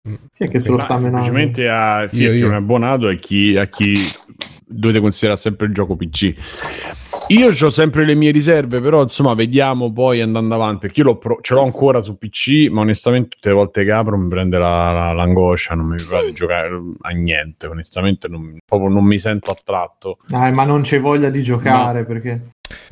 Chi 0.03 0.45
è 0.45 0.49
che 0.49 0.61
se 0.61 0.71
lo 0.71 0.79
sta 0.79 0.95
menando? 0.97 1.19
semplicemente 1.27 1.69
a, 1.69 2.09
sì, 2.09 2.23
Io, 2.23 2.31
chi 2.31 2.37
io. 2.39 2.45
non 2.47 2.55
è 2.55 2.57
abbonato 2.59 3.09
e 3.11 3.19
chi, 3.19 3.57
a 3.59 3.67
chi 3.67 3.93
dovete 4.67 4.99
considerare 5.01 5.39
sempre 5.39 5.67
il 5.67 5.75
gioco 5.75 5.95
PC. 5.97 6.35
Io 7.29 7.49
ho 7.49 7.71
sempre 7.71 8.05
le 8.07 8.15
mie 8.15 8.31
riserve, 8.31 8.81
però 8.81 9.03
insomma 9.03 9.35
vediamo 9.35 9.93
poi 9.93 10.21
andando 10.21 10.55
avanti, 10.55 10.81
perché 10.81 11.01
io 11.01 11.07
l'ho 11.07 11.19
pro- 11.19 11.39
ce 11.43 11.55
l'ho 11.55 11.63
ancora 11.63 12.01
su 12.01 12.17
PC, 12.19 12.69
ma 12.71 12.81
onestamente 12.81 13.29
tutte 13.37 13.51
le 13.51 13.55
volte 13.55 13.85
che 13.85 13.93
apro 13.93 14.17
mi 14.17 14.29
prende 14.29 14.57
la- 14.59 14.91
la- 14.91 15.13
l'angoscia, 15.13 15.75
non 15.75 15.87
mi 15.87 16.03
va 16.09 16.23
di 16.25 16.33
giocare 16.33 16.71
a 17.03 17.11
niente, 17.11 17.67
onestamente 17.67 18.27
non, 18.27 18.57
proprio 18.65 18.89
non 18.89 19.05
mi 19.05 19.19
sento 19.21 19.51
attratto. 19.53 20.17
Dai, 20.27 20.51
ma 20.53 20.65
non 20.65 20.81
c'è 20.81 20.99
voglia 20.99 21.31
di 21.31 21.43
giocare 21.43 22.05
perché 22.05 22.41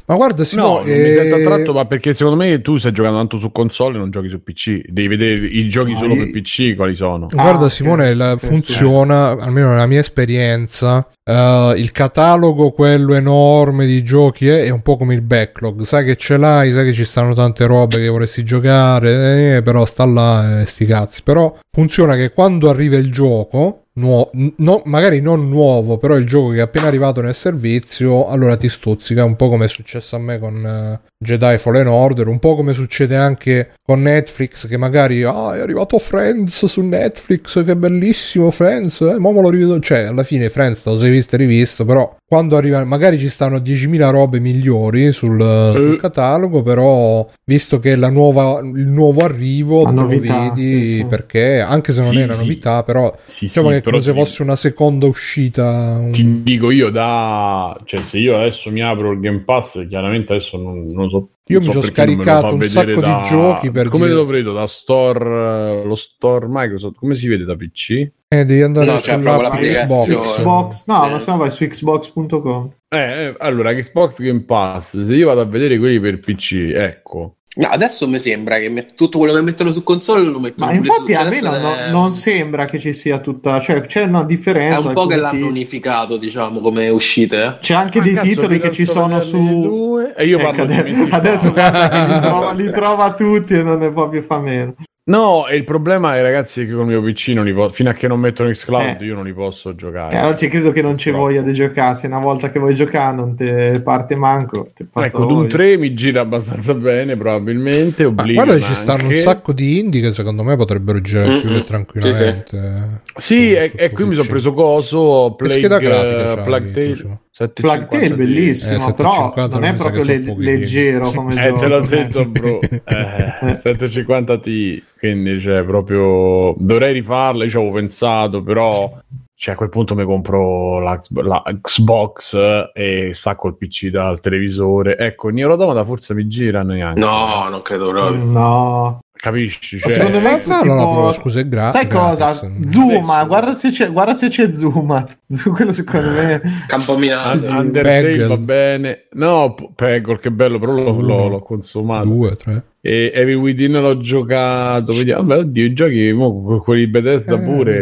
Ma 0.09 0.15
guarda, 0.15 0.39
No, 0.39 0.45
Simo, 0.45 0.67
non 0.79 0.85
mi 0.87 0.91
eh, 0.91 1.13
sento 1.13 1.35
attratto, 1.35 1.75
ma 1.75 1.85
perché 1.85 2.15
secondo 2.15 2.43
me 2.43 2.63
tu 2.63 2.79
stai 2.79 2.93
giocando 2.93 3.19
tanto 3.19 3.37
su 3.37 3.53
console 3.53 3.97
e 3.97 3.99
non 3.99 4.11
giochi 4.11 4.31
su 4.31 4.43
PC. 4.43 4.81
Devi 4.89 5.07
vedere 5.07 5.47
i 5.47 5.69
giochi 5.69 5.93
No, 5.93 5.99
solo 5.99 6.17
per 6.17 6.31
PC 6.31 6.75
quali 6.77 6.97
sono. 6.97 7.27
Guarda 7.31 7.67
Ah, 7.67 7.69
Simone, 7.69 8.13
Ok, 8.13 8.39
funziona, 8.39 9.33
almeno 9.39 9.69
nella 9.69 9.87
mia 9.87 9.99
esperienza, 10.01 11.07
eh, 11.23 11.75
il 11.77 11.93
catalogo, 11.93 12.71
quello 12.71 13.13
enorme 13.13 13.85
di 13.85 14.03
giochi, 14.03 14.49
è, 14.49 14.63
è 14.63 14.71
un 14.71 14.81
po' 14.81 14.97
come 14.97 15.13
il 15.13 15.21
backlog, 15.21 15.83
sai 15.83 16.07
che 16.07 16.17
ce 16.17 16.39
l'hai, 16.39 16.73
sai 16.73 16.87
che 16.87 16.95
ci 16.95 17.05
stanno 17.05 17.35
tante 17.35 17.67
robe 17.67 17.97
che 17.97 18.09
vorresti 18.09 18.43
giocare, 18.45 19.57
eh, 19.57 19.63
però 19.63 19.85
sta 19.85 20.07
là 20.07 20.63
e 20.63 20.67
sti 20.67 20.87
cazzi. 20.87 21.23
Però 21.23 21.55
funziona 21.71 22.17
che 22.17 22.31
quando 22.33 22.71
arriva 22.71 22.97
il 22.97 23.13
gioco, 23.13 23.88
nuo- 23.99 24.31
n- 24.35 24.53
no- 24.59 24.83
magari 24.87 25.20
non 25.20 25.49
nuovo, 25.49 25.99
però 25.99 26.16
il 26.16 26.27
gioco 26.27 26.51
che 26.51 26.57
è 26.59 26.61
appena 26.61 26.87
arrivato 26.87 27.20
nel 27.20 27.35
servizio, 27.35 28.27
allora 28.29 28.57
ti 28.57 28.69
stuzzica, 28.69 29.25
un 29.25 29.37
po' 29.37 29.49
come 29.49 29.66
è 29.66 29.69
successo 29.69 30.16
a 30.16 30.19
me 30.19 30.39
con 30.39 30.65
eh, 30.65 31.01
Jedi 31.20 31.59
Fallen 31.59 31.89
Order, 31.89 32.28
un 32.28 32.39
po' 32.39 32.55
come 32.55 32.74
succede 32.74 33.16
anche 33.16 33.73
con 33.82 34.03
Netflix, 34.03 34.69
che 34.69 34.77
magari 34.77 35.24
ah, 35.24 35.57
è 35.57 35.61
arrivato 35.61 35.99
Friends 35.99 36.65
su 36.66 36.81
Netflix, 36.82 37.65
che 37.65 37.74
bellissimo 37.77 38.53
Friends, 38.53 39.01
eh, 39.01 39.19
mo 39.19 39.32
me 39.32 39.40
lo 39.40 39.51
rivedo, 39.51 39.81
cioè 39.81 40.05
alla 40.05 40.23
fine 40.23 40.49
Friends 40.49 40.86
lo 40.86 40.97
sei 40.99 41.11
visto 41.11 41.35
e 41.35 41.39
rivisto, 41.39 41.85
però 41.85 42.15
quando 42.24 42.57
arriva, 42.57 42.85
magari 42.85 43.19
ci 43.19 43.28
stanno 43.31 43.57
10.000 43.59 44.11
robe 44.11 44.39
migliori 44.39 45.11
sul, 45.12 45.40
sul 45.74 45.99
catalogo, 45.99 46.62
però 46.62 47.27
visto 47.47 47.81
che 47.81 47.93
è 47.95 47.97
la 47.97 48.11
nuova, 48.11 48.61
il 48.61 48.86
nuovo 48.86 49.23
arrivo, 49.24 49.82
La 49.85 49.89
te 49.89 49.95
lo 49.95 50.01
novità, 50.03 50.51
vedi 50.55 50.62
sì, 50.86 50.97
sì. 50.99 51.05
perché 51.09 51.59
anche 51.61 51.93
se 51.93 52.03
non 52.03 52.12
Sì, 52.12 52.19
è 52.20 52.24
una 52.24 52.36
novità, 52.36 52.82
però 52.85 53.12
diciamo 53.40 53.70
che 53.70 53.82
come 53.82 54.01
se 54.03 54.12
fosse 54.12 54.43
una 54.43 54.57
seconda 54.57 55.07
uscita. 55.07 55.97
un- 55.99 56.12
Ti 56.12 56.43
dico 56.43 56.70
io 56.70 56.90
da 56.90 57.77
cioè 57.86 58.01
se 58.03 58.19
io 58.19 58.36
adesso 58.36 58.70
mi 58.70 58.82
apro 58.82 59.11
il 59.12 59.20
Game 59.20 59.40
Pass, 59.40 59.86
chiaramente 59.89 60.35
adesso 60.35 60.59
non, 60.59 60.86
non 60.93 61.08
so 61.09 61.29
Io 61.47 61.59
non 61.59 61.59
mi 61.59 61.65
so 61.65 61.71
sono 61.71 61.81
non 61.81 61.85
scaricato 61.85 62.55
un 62.55 62.69
sacco 62.69 63.01
di 63.01 63.29
giochi 63.29 63.71
per 63.71 63.89
come 63.89 64.05
dire- 64.07 64.17
lo 64.17 64.27
vedo 64.27 64.53
da 64.53 64.67
store 64.67 65.83
lo 65.85 65.95
store 65.95 66.47
Microsoft 66.49 66.97
come 66.97 67.15
si 67.15 67.29
vede 67.29 67.45
da 67.45 67.57
PC? 67.57 68.11
Eh, 68.29 68.45
devi 68.45 68.63
andare 68.63 68.87
No, 68.87 68.93
l'applicazione. 69.41 69.85
Xbox. 69.85 70.37
Xbox, 70.37 70.85
no, 70.87 71.07
Eh. 71.07 71.11
ma 71.11 71.19
se 71.19 71.31
no 71.31 71.37
vai 71.39 71.51
su 71.51 71.67
xbox.com. 71.67 72.71
Eh, 72.90 72.98
eh, 73.27 73.35
allora 73.40 73.74
Xbox 73.74 74.19
Game 74.20 74.44
Pass, 74.44 75.02
se 75.05 75.15
io 75.15 75.27
vado 75.27 75.43
a 75.43 75.44
vedere 75.44 75.78
quelli 75.78 76.01
per 76.01 76.19
PC, 76.20 76.73
ecco. 76.74 77.35
No, 77.56 77.66
adesso 77.69 78.06
mi 78.09 78.19
sembra 78.19 78.59
che 78.59 78.69
met- 78.70 78.94
tutto 78.94 79.19
quello 79.19 79.35
che 79.35 79.40
mettono 79.43 79.73
su 79.73 79.82
console 79.82 80.23
lo 80.23 80.39
mettono 80.39 80.70
Ma 80.70 80.77
infatti 80.77 81.12
su 81.12 81.20
a 81.20 81.24
me 81.24 81.28
adesso 81.39 81.51
non, 81.51 81.55
è- 81.78 81.90
non 81.90 82.12
sembra 82.12 82.65
che 82.66 82.78
ci 82.78 82.93
sia 82.94 83.19
tutta, 83.19 83.59
cioè 83.60 83.82
c'è 83.82 84.05
una 84.05 84.23
È 84.23 84.27
differenza. 84.27 84.78
un 84.86 84.93
po' 84.94 85.06
che 85.06 85.15
alcuni 85.15 85.20
l'hanno 85.20 85.31
titoli- 85.32 85.51
unificato, 85.51 86.16
diciamo, 86.19 86.60
come 86.60 86.89
uscite. 86.89 87.43
eh. 87.44 87.59
C'è 87.60 87.74
anche 87.74 87.98
Ah, 87.98 88.02
dei 88.02 88.15
cazzo, 88.15 88.27
titoli 88.28 88.60
che 88.60 88.70
ci 88.70 88.86
sono 88.86 89.20
su 89.20 89.36
2, 89.60 90.15
e 90.16 90.27
io 90.27 90.39
Ecco, 90.39 90.47
parlo 90.51 90.65
di 90.66 91.09
adesso 91.10 91.52
guarda 91.52 91.89
che 91.90 92.12
li 92.15 92.20
trova, 92.20 92.52
li 92.52 92.70
trova 92.70 93.15
tutti 93.15 93.52
e 93.55 93.62
non 93.62 93.78
ne 93.81 93.90
può 93.90 94.09
più 94.09 94.23
fa 94.23 94.39
meno. 94.39 94.74
No, 95.09 95.47
e 95.47 95.57
il 95.57 95.65
problema 95.65 96.17
è 96.17 96.21
ragazzi 96.23 96.67
che 96.67 96.73
con 96.73 96.83
il 96.91 96.99
mio 96.99 97.03
PC 97.03 97.29
non 97.29 97.47
li 97.47 97.55
po- 97.55 97.71
fino 97.71 97.89
a 97.89 97.95
che 97.95 98.07
non 98.07 98.21
mettono 98.21 98.51
Xcloud 98.51 99.01
Eh. 99.01 99.05
io 99.07 99.15
non 99.15 99.25
li 99.25 99.33
posso 99.33 99.75
giocare. 99.75 100.17
Eh, 100.17 100.23
oggi 100.27 100.49
credo 100.49 100.71
che 100.71 100.83
non 100.83 100.97
c'è 100.97 101.05
Purtroppo. 101.11 101.25
voglia 101.25 101.41
di 101.41 101.53
giocare. 101.55 101.95
Se 101.95 102.07
una 102.09 102.19
volta 102.19 102.51
che 102.51 102.59
vuoi 102.59 102.75
giocare 102.75 103.17
non 103.17 103.35
te 103.35 103.81
parte 103.83 104.17
manco. 104.17 104.69
Te 104.75 104.87
Ecco, 104.93 105.21
Doom 105.25 105.35
voglia. 105.35 105.49
3 105.49 105.77
mi 105.79 105.95
gira 105.95 106.21
abbastanza 106.21 106.75
bene, 106.75 107.17
probabilmente. 107.17 108.03
Ma 108.03 108.11
Oblivion 108.11 108.45
guarda, 108.45 108.63
ci 108.67 108.75
stanno 108.75 109.09
un 109.09 109.17
sacco 109.17 109.53
di 109.55 109.79
indie 109.79 110.03
che 110.03 110.13
secondo 110.13 110.43
me 110.43 110.57
potrebbero 110.57 111.01
girare 111.01 111.41
più 111.41 111.49
Mm-mm. 111.49 111.57
che 111.59 111.65
tranquillamente. 111.65 113.01
Sì, 113.17 113.49
Su- 113.53 113.57
e, 113.57 113.69
su 113.71 113.77
e 113.79 113.91
qui 113.91 114.05
mi 114.05 114.15
sono 114.15 114.29
preso 114.29 114.53
coso. 114.53 115.37
Che 115.39 115.49
scheda 115.49 115.79
Plague, 115.79 115.89
grafica 115.89 116.41
eh, 116.41 116.45
Plague 116.45 116.71
Tale 116.73 116.95
su? 116.97 117.19
750 117.31 117.63
Plague 117.63 117.87
Tale 117.89 118.05
Eh, 118.05 118.17
bellissimo, 118.27 118.93
però 118.95 119.11
750 119.13 119.59
non 119.59 119.65
è 119.65 119.75
proprio 119.75 120.03
le- 120.05 120.35
leggero 120.37 121.11
come 121.13 121.33
Eh, 121.35 121.49
gioco. 121.49 121.61
te 121.61 121.67
l'ho 121.69 121.83
eh. 121.83 121.87
detto, 121.87 122.25
bro. 122.27 122.61
Eh, 122.61 123.59
750 123.63 124.39
Ti, 124.39 124.83
quindi 124.99 125.41
cioè, 125.41 125.62
proprio 125.65 126.55
dovrei 126.59 126.93
rifarla. 126.93 127.45
Io 127.45 127.51
ci 127.51 127.57
avevo 127.57 127.73
pensato, 127.73 128.43
però 128.43 128.99
cioè, 129.35 129.55
a 129.55 129.57
quel 129.57 129.69
punto 129.69 129.95
mi 129.95 130.05
compro 130.05 130.81
la, 130.81 130.99
la 131.23 131.43
Xbox 131.61 132.35
eh, 132.35 132.70
e 132.75 133.11
stacco 133.12 133.49
il 133.49 133.57
PC 133.57 133.89
dal 133.89 134.19
televisore. 134.20 134.97
Ecco, 134.99 135.29
Nier 135.29 135.49
Automata 135.51 135.85
forse 135.85 136.12
mi 136.15 136.27
gira 136.27 136.62
neanche. 136.62 136.99
No, 137.01 137.49
non 137.49 137.62
credo 137.62 137.91
proprio. 137.91 138.25
No, 138.25 138.99
Capisci? 139.20 139.77
Ma 139.77 139.81
Cioè, 139.83 139.91
secondo 139.91 140.19
me 140.20 140.31
la 140.31 140.39
tipo- 140.39 140.75
prova, 140.75 141.12
scusa, 141.12 141.41
è 141.41 141.49
gra- 141.49 141.69
sai 141.69 141.89
gratis. 141.89 142.19
cosa? 142.19 142.35
Zuma, 142.66 142.95
Adesso. 143.15 143.27
guarda 143.27 143.53
se 143.53 143.70
c'è, 143.70 143.91
guarda 143.93 144.15
se 144.15 144.29
c'è 144.29 144.53
Zuma. 144.53 145.07
Zu- 145.29 145.51
Quello 145.53 145.73
secondo 145.73 146.11
me. 146.11 146.41
Campominato. 146.69 147.49
Un- 147.51 147.57
Undertale 147.57 148.27
va 148.29 148.37
bene. 148.37 149.09
No, 149.15 149.57
Peggle, 149.75 150.19
che 150.20 150.31
bello, 150.31 150.61
però 150.61 150.73
l'ho- 150.73 151.29
l'ho 151.29 151.41
consumato. 151.41 152.07
Due, 152.07 152.37
tre. 152.37 152.62
E 152.89 153.10
Evil 153.15 153.35
Within 153.36 153.73
l'ho 153.73 153.98
giocato. 153.98 154.94
Vediamo, 154.94 155.27
vabbè, 155.28 155.40
oddio, 155.40 155.65
i 155.65 155.73
giochi, 155.74 156.10
mo, 156.12 156.59
quelli 156.60 156.86
di 156.86 156.90
Bethesda 156.90 157.35
Eh. 157.35 157.43
pure. 157.44 157.77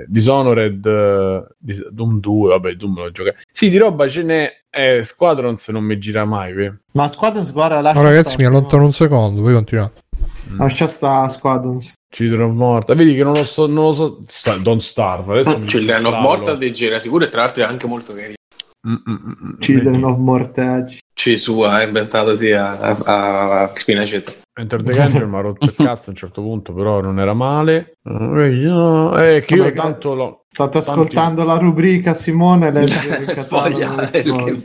eh, 0.00 0.04
Dishonored, 0.08 0.84
eh, 0.86 1.46
Dis- 1.58 1.88
Doom 1.90 2.18
2, 2.20 2.48
vabbè, 2.48 2.72
Doom 2.74 2.96
l'ho 2.98 3.10
giocato. 3.12 3.36
Sì, 3.52 3.70
di 3.70 3.76
roba 3.76 4.08
ce 4.08 4.22
n'è. 4.24 4.50
Eh, 4.68 5.02
Squadrons 5.04 5.68
non 5.68 5.84
mi 5.84 5.96
gira 5.98 6.24
mai. 6.24 6.52
ve. 6.54 6.74
Ma 6.94 7.06
Squadrons, 7.08 7.52
guarda, 7.52 7.80
lascia 7.80 8.00
No, 8.00 8.06
ragazzi, 8.08 8.30
sta, 8.30 8.36
mi 8.40 8.44
allontano 8.46 8.84
un 8.84 8.92
secondo, 8.92 9.40
voi 9.42 9.54
continuate. 9.54 10.00
Lascia 10.58 10.86
sta 10.88 11.28
Squadrons. 11.28 11.92
Children 12.08 12.42
of 12.42 12.52
Morta. 12.54 12.94
Vedi 12.94 13.14
che 13.14 13.22
non 13.22 13.32
lo 13.34 13.44
so, 13.44 13.66
non 13.66 13.84
lo 13.84 13.92
so. 13.94 14.22
Sta- 14.26 14.56
Don't 14.56 14.80
Starve. 14.80 15.38
Adesso 15.40 15.60
Children 15.66 16.04
of. 16.06 16.18
Morta 16.18 16.56
gira 16.70 16.98
sicuro 16.98 17.24
e 17.24 17.28
tra 17.28 17.42
l'altro 17.42 17.62
è 17.62 17.66
anche 17.66 17.86
molto 17.86 18.12
carino. 18.14 18.35
Mm, 18.86 18.94
mm, 18.94 19.14
mm, 19.14 19.48
mm. 19.48 19.58
Children 19.58 20.04
of 20.04 20.18
Mortaggi. 20.18 21.00
Gesù 21.12 21.60
ha 21.60 21.82
inventato 21.82 22.36
sì 22.36 22.52
a, 22.52 22.78
a, 22.78 23.62
a 23.62 23.70
Spinacetta. 23.74 24.32
Enter 24.58 24.82
the 24.82 24.92
Gungeon 24.92 25.28
mi 25.28 25.36
ha 25.36 25.40
rotto 25.40 25.64
il 25.64 25.74
cazzo 25.76 26.08
a 26.08 26.10
un 26.10 26.16
certo 26.16 26.40
punto, 26.40 26.72
però 26.72 27.00
non 27.00 27.18
era 27.18 27.34
male. 27.34 27.98
Eh, 29.18 29.40
che 29.44 29.54
io 29.54 29.72
tanto 29.72 30.14
l'ho. 30.14 30.45
State 30.48 30.78
Tanti- 30.78 30.90
ascoltando 30.90 31.42
la 31.44 31.56
rubrica 31.58 32.14
Simone 32.14 32.70
legge 32.70 33.34
Sfoglia 33.36 34.08
il. 34.14 34.64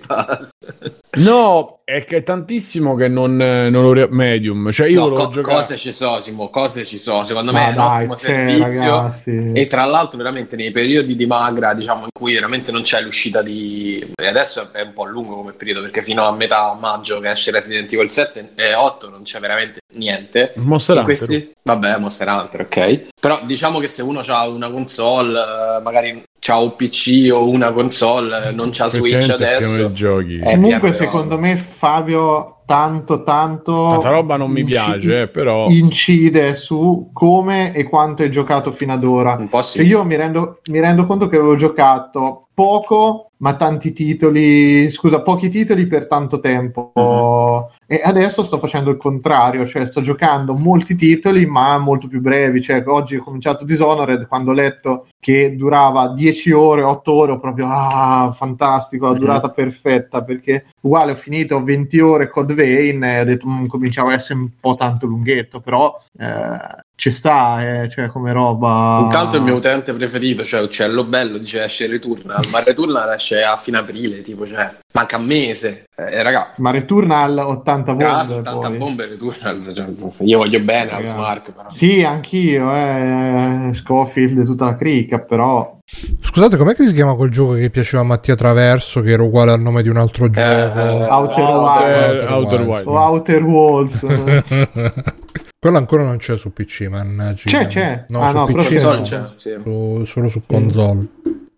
No, 1.18 1.82
è 1.84 2.06
che 2.06 2.18
è 2.18 2.24
tantissimo 2.24 2.96
che 2.96 3.08
non, 3.10 3.36
non 3.36 3.72
lo 3.72 3.92
ri- 3.92 4.08
medium. 4.10 4.72
Cioè, 4.72 4.88
io 4.88 5.08
No, 5.10 5.12
co- 5.14 5.30
giocare. 5.30 5.56
cose 5.58 5.78
ci 5.78 5.92
so, 5.92 6.22
Simo, 6.22 6.50
cose 6.50 6.86
ci 6.86 6.98
so. 6.98 7.24
Secondo 7.26 7.52
me 7.52 7.60
Ma 7.60 7.66
è 7.66 7.70
un 7.70 7.76
dai, 7.76 7.96
ottimo 7.98 8.14
c'è, 8.14 8.20
servizio. 8.28 8.96
ragazzi. 8.96 9.52
E 9.54 9.68
tra 9.68 9.84
l'altro, 9.86 10.18
veramente 10.18 10.56
nei 10.56 10.72
periodi 10.72 11.16
di 11.18 11.26
magra, 11.26 11.74
diciamo, 11.74 12.04
in 12.04 12.10
cui 12.18 12.34
veramente 12.36 12.72
non 12.72 12.84
c'è 12.84 13.02
l'uscita 13.02 13.42
di. 13.42 14.14
E 14.16 14.28
adesso 14.28 14.70
è 14.72 14.82
un 14.84 14.94
po' 14.94 15.04
lungo 15.06 15.36
come 15.36 15.52
periodo, 15.54 15.82
perché 15.82 16.02
fino 16.02 16.24
a 16.24 16.32
metà 16.34 16.74
maggio 16.80 17.20
che 17.20 17.30
esce 17.32 17.52
Resident 17.52 17.92
Evil 17.92 18.10
7 18.12 18.52
e 18.56 18.74
8 18.74 19.10
non 19.10 19.24
c'è 19.24 19.40
veramente 19.40 19.80
niente. 19.94 20.54
Monster 20.58 20.96
In 20.98 21.02
Hunter. 21.02 21.04
questi... 21.28 21.52
Vabbè, 21.64 21.98
Monster 22.00 22.28
Hunter, 22.28 22.62
ok. 22.62 23.08
Però 23.20 23.42
diciamo 23.46 23.80
che 23.80 23.88
se 23.88 24.02
uno 24.02 24.22
ha 24.26 24.48
una 24.48 24.70
console, 24.72 25.40
eh, 25.40 25.82
magari 25.82 26.24
c'ha 26.40 26.58
un 26.58 26.76
PC 26.76 27.30
o 27.32 27.48
una 27.50 27.72
console, 27.72 28.48
eh, 28.48 28.52
non 28.52 28.70
c'ha 28.72 28.90
Switch 28.90 29.30
adesso. 29.30 29.92
giochi. 29.94 30.38
Eh, 30.40 30.56
Comunque, 30.56 30.92
secondo 30.94 31.38
me, 31.38 31.56
Fabio 31.58 32.56
tanto 32.66 33.24
tanto 33.24 33.90
Tanta 33.90 34.10
roba 34.10 34.38
non 34.38 34.50
mi 34.50 34.62
inci- 34.62 34.72
piace, 34.72 35.28
però... 35.28 35.68
incide 35.68 36.54
su 36.56 37.10
come 37.12 37.74
e 37.74 37.84
quanto 37.84 38.24
hai 38.24 38.32
giocato 38.32 38.72
fino 38.72 38.94
ad 38.94 39.04
ora. 39.04 39.36
Un 39.38 39.50
po' 39.50 39.62
sì. 39.62 39.80
Cioè, 39.80 39.88
io 39.88 40.04
mi 40.06 40.16
rendo, 40.16 40.60
mi 40.70 40.80
rendo 40.80 41.06
conto 41.06 41.28
che 41.28 41.36
avevo 41.36 41.56
giocato 41.56 42.48
poco, 42.54 43.32
ma 43.38 43.56
tanti 43.56 43.92
titoli, 43.92 44.90
scusa, 44.90 45.22
pochi 45.22 45.50
titoli 45.50 45.86
per 45.86 46.08
tanto 46.08 46.40
tempo. 46.40 46.92
Mhm. 46.96 47.80
E 47.92 48.00
adesso 48.02 48.46
sto 48.46 48.58
facendo 48.58 48.90
il 48.90 48.96
contrario, 48.96 49.66
cioè 49.66 49.86
sto 49.86 50.00
giocando 50.00 50.54
molti 50.56 50.96
titoli, 50.96 51.46
ma 51.46 51.78
molto 51.78 52.08
più 52.08 52.22
brevi. 52.22 52.62
Cioè, 52.62 52.82
oggi 52.88 53.18
ho 53.18 53.22
cominciato 53.22 53.66
Dishonored 53.66 54.28
quando 54.28 54.52
ho 54.52 54.54
letto 54.54 55.08
che 55.20 55.58
durava 55.58 56.08
10 56.08 56.54
ore, 56.54 56.84
8 56.84 57.14
ore, 57.14 57.38
proprio 57.38 57.68
ah, 57.70 58.32
fantastico, 58.34 59.08
la 59.08 59.18
durata 59.18 59.50
perfetta. 59.50 60.24
Perché 60.24 60.68
uguale 60.84 61.12
ho 61.12 61.16
finito 61.16 61.62
20 61.62 62.00
ore 62.00 62.30
Code 62.30 62.54
Vein 62.54 63.04
e 63.04 63.20
ho 63.20 63.26
detto 63.26 63.50
"Mm, 63.50 63.66
cominciava 63.66 64.12
a 64.12 64.14
essere 64.14 64.40
un 64.40 64.48
po' 64.58 64.76
tanto 64.76 65.06
lunghetto, 65.06 65.60
però 65.60 65.94
eh, 66.18 66.81
ci 66.96 67.10
sta, 67.12 67.82
eh, 67.84 67.90
cioè 67.90 68.08
come 68.08 68.32
roba. 68.32 69.00
Intanto 69.02 69.38
il 69.38 69.42
mio 69.42 69.56
utente 69.56 69.92
preferito, 69.94 70.44
cioè 70.44 70.62
Uccello 70.62 71.04
Bello, 71.04 71.38
dice 71.40 71.64
esce 71.64 71.88
Returnal, 71.88 72.46
ma 72.52 72.62
Returnal 72.64 73.14
esce 73.14 73.42
a 73.44 73.56
fine 73.58 73.80
aprile, 73.80 74.22
tipo, 74.22 74.46
cioè, 74.46 74.70
manca 74.94 75.18
un 75.18 75.26
mese. 75.26 75.86
Eh, 75.96 76.22
ragazzi, 76.22 76.62
Ma 76.62 76.70
Returnal 76.70 77.38
80 77.40 77.84
tra 77.84 77.94
bombe. 77.96 78.06
l'altro 78.06 78.38
80 78.38 78.68
poi. 78.68 78.78
bombe 78.78 79.06
Returnal, 79.08 79.72
cioè, 79.76 79.86
io 80.20 80.38
voglio 80.38 80.60
bene 80.60 80.92
al. 80.92 81.04
Smart, 81.06 81.52
però. 81.52 81.72
Sì, 81.72 82.04
anch'io, 82.04 82.72
eh, 82.72 83.70
Scofield 83.74 84.38
e 84.38 84.44
tutta 84.46 84.66
la 84.66 84.76
cricca, 84.76 85.20
però 85.20 85.78
Scusate, 86.22 86.56
com'è 86.56 86.74
che 86.76 86.86
si 86.86 86.94
chiama 86.94 87.16
quel 87.16 87.32
gioco 87.32 87.54
che 87.54 87.70
piaceva 87.70 88.04
a 88.04 88.06
Mattia 88.06 88.36
Traverso, 88.36 89.02
che 89.02 89.12
era 89.12 89.24
uguale 89.24 89.52
al 89.52 89.60
nome 89.60 89.82
di 89.82 89.90
un 89.90 89.98
altro 89.98 90.30
gioco? 90.30 90.48
eh, 90.48 91.08
Outer 91.10 91.44
Outer- 91.44 92.20
Wilds 92.20 92.32
Outer 92.32 92.62
Wilds. 92.62 92.86
o 92.86 92.92
Outer 93.00 93.44
Walls. 93.44 94.06
Quello 95.62 95.78
ancora 95.78 96.04
non 96.04 96.18
c'è 96.18 96.36
su 96.38 96.52
PC, 96.52 96.88
mannaggia. 96.90 97.44
C'è, 97.44 97.68
c'è. 97.68 98.06
No, 98.08 98.24
Ah, 98.24 98.30
su 98.30 98.36
no, 98.38 98.46
PC 98.46 98.74
però 98.74 98.96
no, 98.96 99.02
c'è, 99.04 99.28
su- 99.28 100.04
solo 100.06 100.28
su 100.28 100.42
console. 100.48 101.08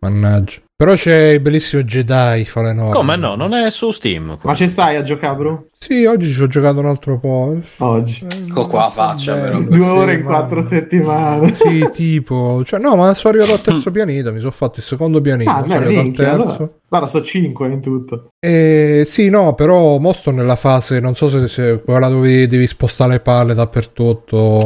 Mannaggia. 0.04 0.62
Però 0.76 0.96
c'è 0.96 1.30
il 1.30 1.40
bellissimo 1.40 1.84
Jedi 1.84 2.44
Fallen 2.44 2.80
Order. 2.80 2.96
Come 2.96 3.16
no? 3.16 3.36
Non 3.36 3.54
è 3.54 3.70
su 3.72 3.92
Steam. 3.92 4.38
Ma 4.42 4.54
ci 4.54 4.68
stai 4.68 4.98
a 4.98 5.04
giocare, 5.04 5.36
bro? 5.36 5.66
Sì, 5.72 6.04
oggi 6.04 6.34
ci 6.34 6.42
ho 6.42 6.48
giocato 6.48 6.80
un 6.80 6.88
altro 6.88 7.20
po'. 7.20 7.56
Oggi. 7.78 8.26
Ecco 8.50 8.68
qua 8.68 8.90
faccia, 8.90 9.36
però. 9.36 9.62
Due 9.62 9.76
sì, 9.76 9.82
ore 9.82 10.14
in 10.16 10.24
quattro 10.24 10.62
settimane. 10.62 11.54
Sì, 11.54 11.88
tipo, 11.94 12.64
cioè, 12.66 12.82
no, 12.82 12.98
ma 12.98 13.14
sono 13.14 13.34
arrivato 13.38 13.54
al 13.54 13.62
terzo 13.74 13.92
pianeta. 13.92 14.32
Mi 14.32 14.40
sono 14.40 14.52
fatto 14.52 14.80
il 14.80 14.86
secondo 14.86 15.22
pianeta. 15.22 15.56
Ah, 15.56 15.62
sono 15.62 15.74
arrivato 15.76 16.08
al 16.08 16.14
terzo. 16.14 16.34
allora. 16.34 16.70
Guarda, 16.90 17.08
sto 17.08 17.22
5 17.22 17.68
in 17.70 17.82
tutto. 17.82 18.28
Eh, 18.40 19.04
sì, 19.06 19.30
no, 19.30 19.54
però 19.54 20.00
mo 20.00 20.12
sto 20.12 20.32
nella 20.32 20.58
fase, 20.58 21.00
non 21.00 21.16
so 21.16 21.30
se, 21.30 21.48
se 21.48 21.82
quella 21.84 22.10
dove 22.10 22.46
devi 22.48 22.68
spostare 22.68 23.14
le 23.14 23.20
palle 23.22 23.54
dappertutto. 23.54 24.64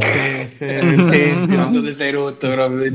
Sì, 0.57 0.67
sì, 0.67 0.85
il 0.85 1.05
tempio. 1.05 1.55
Quando 1.55 1.83
ti 1.83 1.93
sei 1.93 2.11
rotto 2.11 2.49
proprio. 2.49 2.91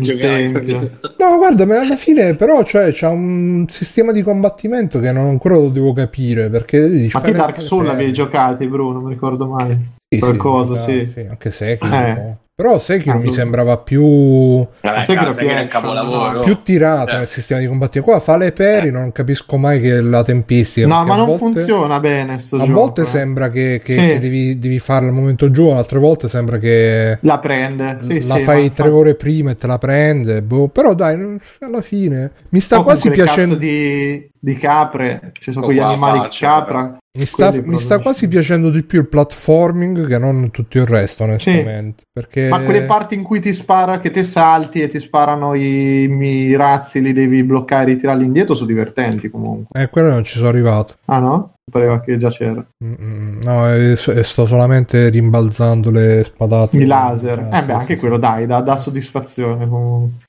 No, 1.19 1.37
guarda, 1.37 1.65
ma 1.65 1.81
alla 1.81 1.97
fine 1.97 2.35
però 2.35 2.65
cioè, 2.65 2.91
c'è 2.91 3.07
un 3.07 3.67
sistema 3.69 4.11
di 4.11 4.23
combattimento 4.23 4.99
che 4.99 5.13
non 5.13 5.27
ancora 5.27 5.55
lo 5.55 5.69
devo 5.69 5.93
capire 5.93 6.49
perché 6.49 6.89
dici, 6.91 7.15
Ma 7.15 7.23
te 7.23 7.33
Dark 7.33 7.61
Souls 7.63 7.85
pelle. 7.85 7.97
avevi 7.97 8.13
giocati, 8.13 8.67
Bruno? 8.67 8.95
Non 8.95 9.05
mi 9.05 9.11
ricordo 9.11 9.47
mai. 9.47 9.79
Sì, 10.09 10.19
qualcosa, 10.19 10.75
sì, 10.77 11.09
sì. 11.13 11.21
anche 11.21 11.51
Sekiro. 11.51 11.95
Eh. 11.95 12.37
Però 12.63 12.79
Sekiro 12.79 13.17
Ah, 13.17 13.21
mi 13.21 13.33
sembrava 13.33 13.77
più, 13.79 14.59
Vabbè, 14.81 15.03
Sai 15.05 15.17
che 15.17 15.25
cazzo, 15.25 15.39
che 15.41 15.47
era 15.51 16.41
più 16.45 16.63
tirato 16.63 17.11
Eh. 17.15 17.19
nel 17.19 17.27
sistema 17.27 17.59
di 17.61 17.67
combattimento. 17.67 18.09
Qua 18.13 18.21
fa 18.21 18.37
le 18.37 18.53
peri, 18.53 18.93
non 18.93 19.11
capisco 19.11 19.57
mai 19.57 19.81
che 19.81 20.01
la 20.01 20.23
tempistica. 20.23 20.87
No, 20.87 21.05
ma 21.05 21.17
non 21.17 21.27
volte- 21.27 21.39
funziona 21.43 21.99
bene 21.99 22.39
sto 22.39 22.57
A 22.57 22.61
gioco. 22.61 22.73
volte 22.73 23.03
eh. 23.03 23.07
sembra 23.07 23.51
che, 23.51 23.81
che- 23.85 23.93
Sì. 23.95 23.99
che 23.99 24.19
devi, 24.21 24.59
devi 24.61 24.79
farla 24.79 25.09
al 25.09 25.15
momento 25.15 25.51
giusto, 25.51 25.77
altre 25.77 25.99
volte 25.99 26.29
sembra 26.29 26.59
che 26.59 27.19
La 27.23 27.39
prende. 27.41 27.97
Sì, 28.01 28.25
la 28.29 28.37
sì, 28.37 28.43
fai 28.43 28.73
tre 28.73 28.89
ore 28.89 29.15
prima 29.17 29.51
e 29.51 29.57
te 29.57 29.67
la 29.67 29.79
prende. 29.79 30.41
boh. 30.43 30.69
Però 30.69 30.95
dai, 30.95 31.39
alla 31.61 31.81
fine 31.81 32.31
mi 32.51 32.61
sta 32.61 32.77
No, 32.77 32.83
quasi 32.85 33.11
piacendo. 33.11 33.55
cazzo 33.57 33.67
di, 33.67 34.31
di 34.39 34.57
capre, 34.57 35.33
ci 35.41 35.51
sono 35.51 35.67
Con 35.67 35.75
quegli 35.75 35.85
animali 35.85 36.19
faccia, 36.21 36.47
capra. 36.49 36.97
Mi 37.15 37.27
sta, 37.27 37.53
mi 37.63 37.79
sta 37.79 37.99
quasi 37.99 38.27
piacendo 38.27 38.71
di 38.71 38.83
più 38.85 39.01
il 39.01 39.07
platforming 39.07 40.07
che 40.09 40.17
non 40.17 40.51
tutto 40.51 40.79
il 40.79 40.87
resto, 40.87 41.25
onestamente. 41.25 42.05
Perché 42.11 42.49
Ma 42.59 42.65
quelle 42.65 42.83
parti 42.85 43.15
in 43.15 43.23
cui 43.23 43.41
ti 43.41 43.53
spara, 43.53 43.99
che 43.99 44.11
te 44.11 44.23
salti 44.23 44.81
e 44.81 44.89
ti 44.89 45.01
sparano 45.01 45.55
i, 45.55 46.55
razzi, 46.57 47.01
li 47.03 47.13
devi 47.13 47.43
bloccare 47.43 47.91
e 47.91 47.95
ritirarli 47.95 48.25
indietro, 48.25 48.55
sono 48.55 48.67
divertenti 48.69 49.31
comunque. 49.31 49.81
eh, 49.81 49.89
quello 49.89 50.11
non 50.11 50.25
ci 50.25 50.37
sono 50.37 50.49
arrivato. 50.49 50.95
Ah 51.07 51.19
no? 51.19 51.53
Pareva 51.71 52.01
che 52.01 52.19
già 52.19 52.29
c'era. 52.29 52.63
No, 52.79 53.73
e, 53.73 53.93
e 53.93 54.23
sto 54.25 54.47
solamente 54.47 55.09
rimbalzando 55.09 55.91
le 55.91 56.23
spadate. 56.25 56.77
I 56.77 56.85
laser. 56.85 57.49
Eh 57.53 57.61
sì, 57.61 57.67
beh, 57.67 57.73
anche 57.73 57.97
quello 57.97 58.19
dai, 58.19 58.47
dà, 58.47 58.61
dà 58.61 58.77
soddisfazione 58.77 59.67
comunque. 59.69 60.27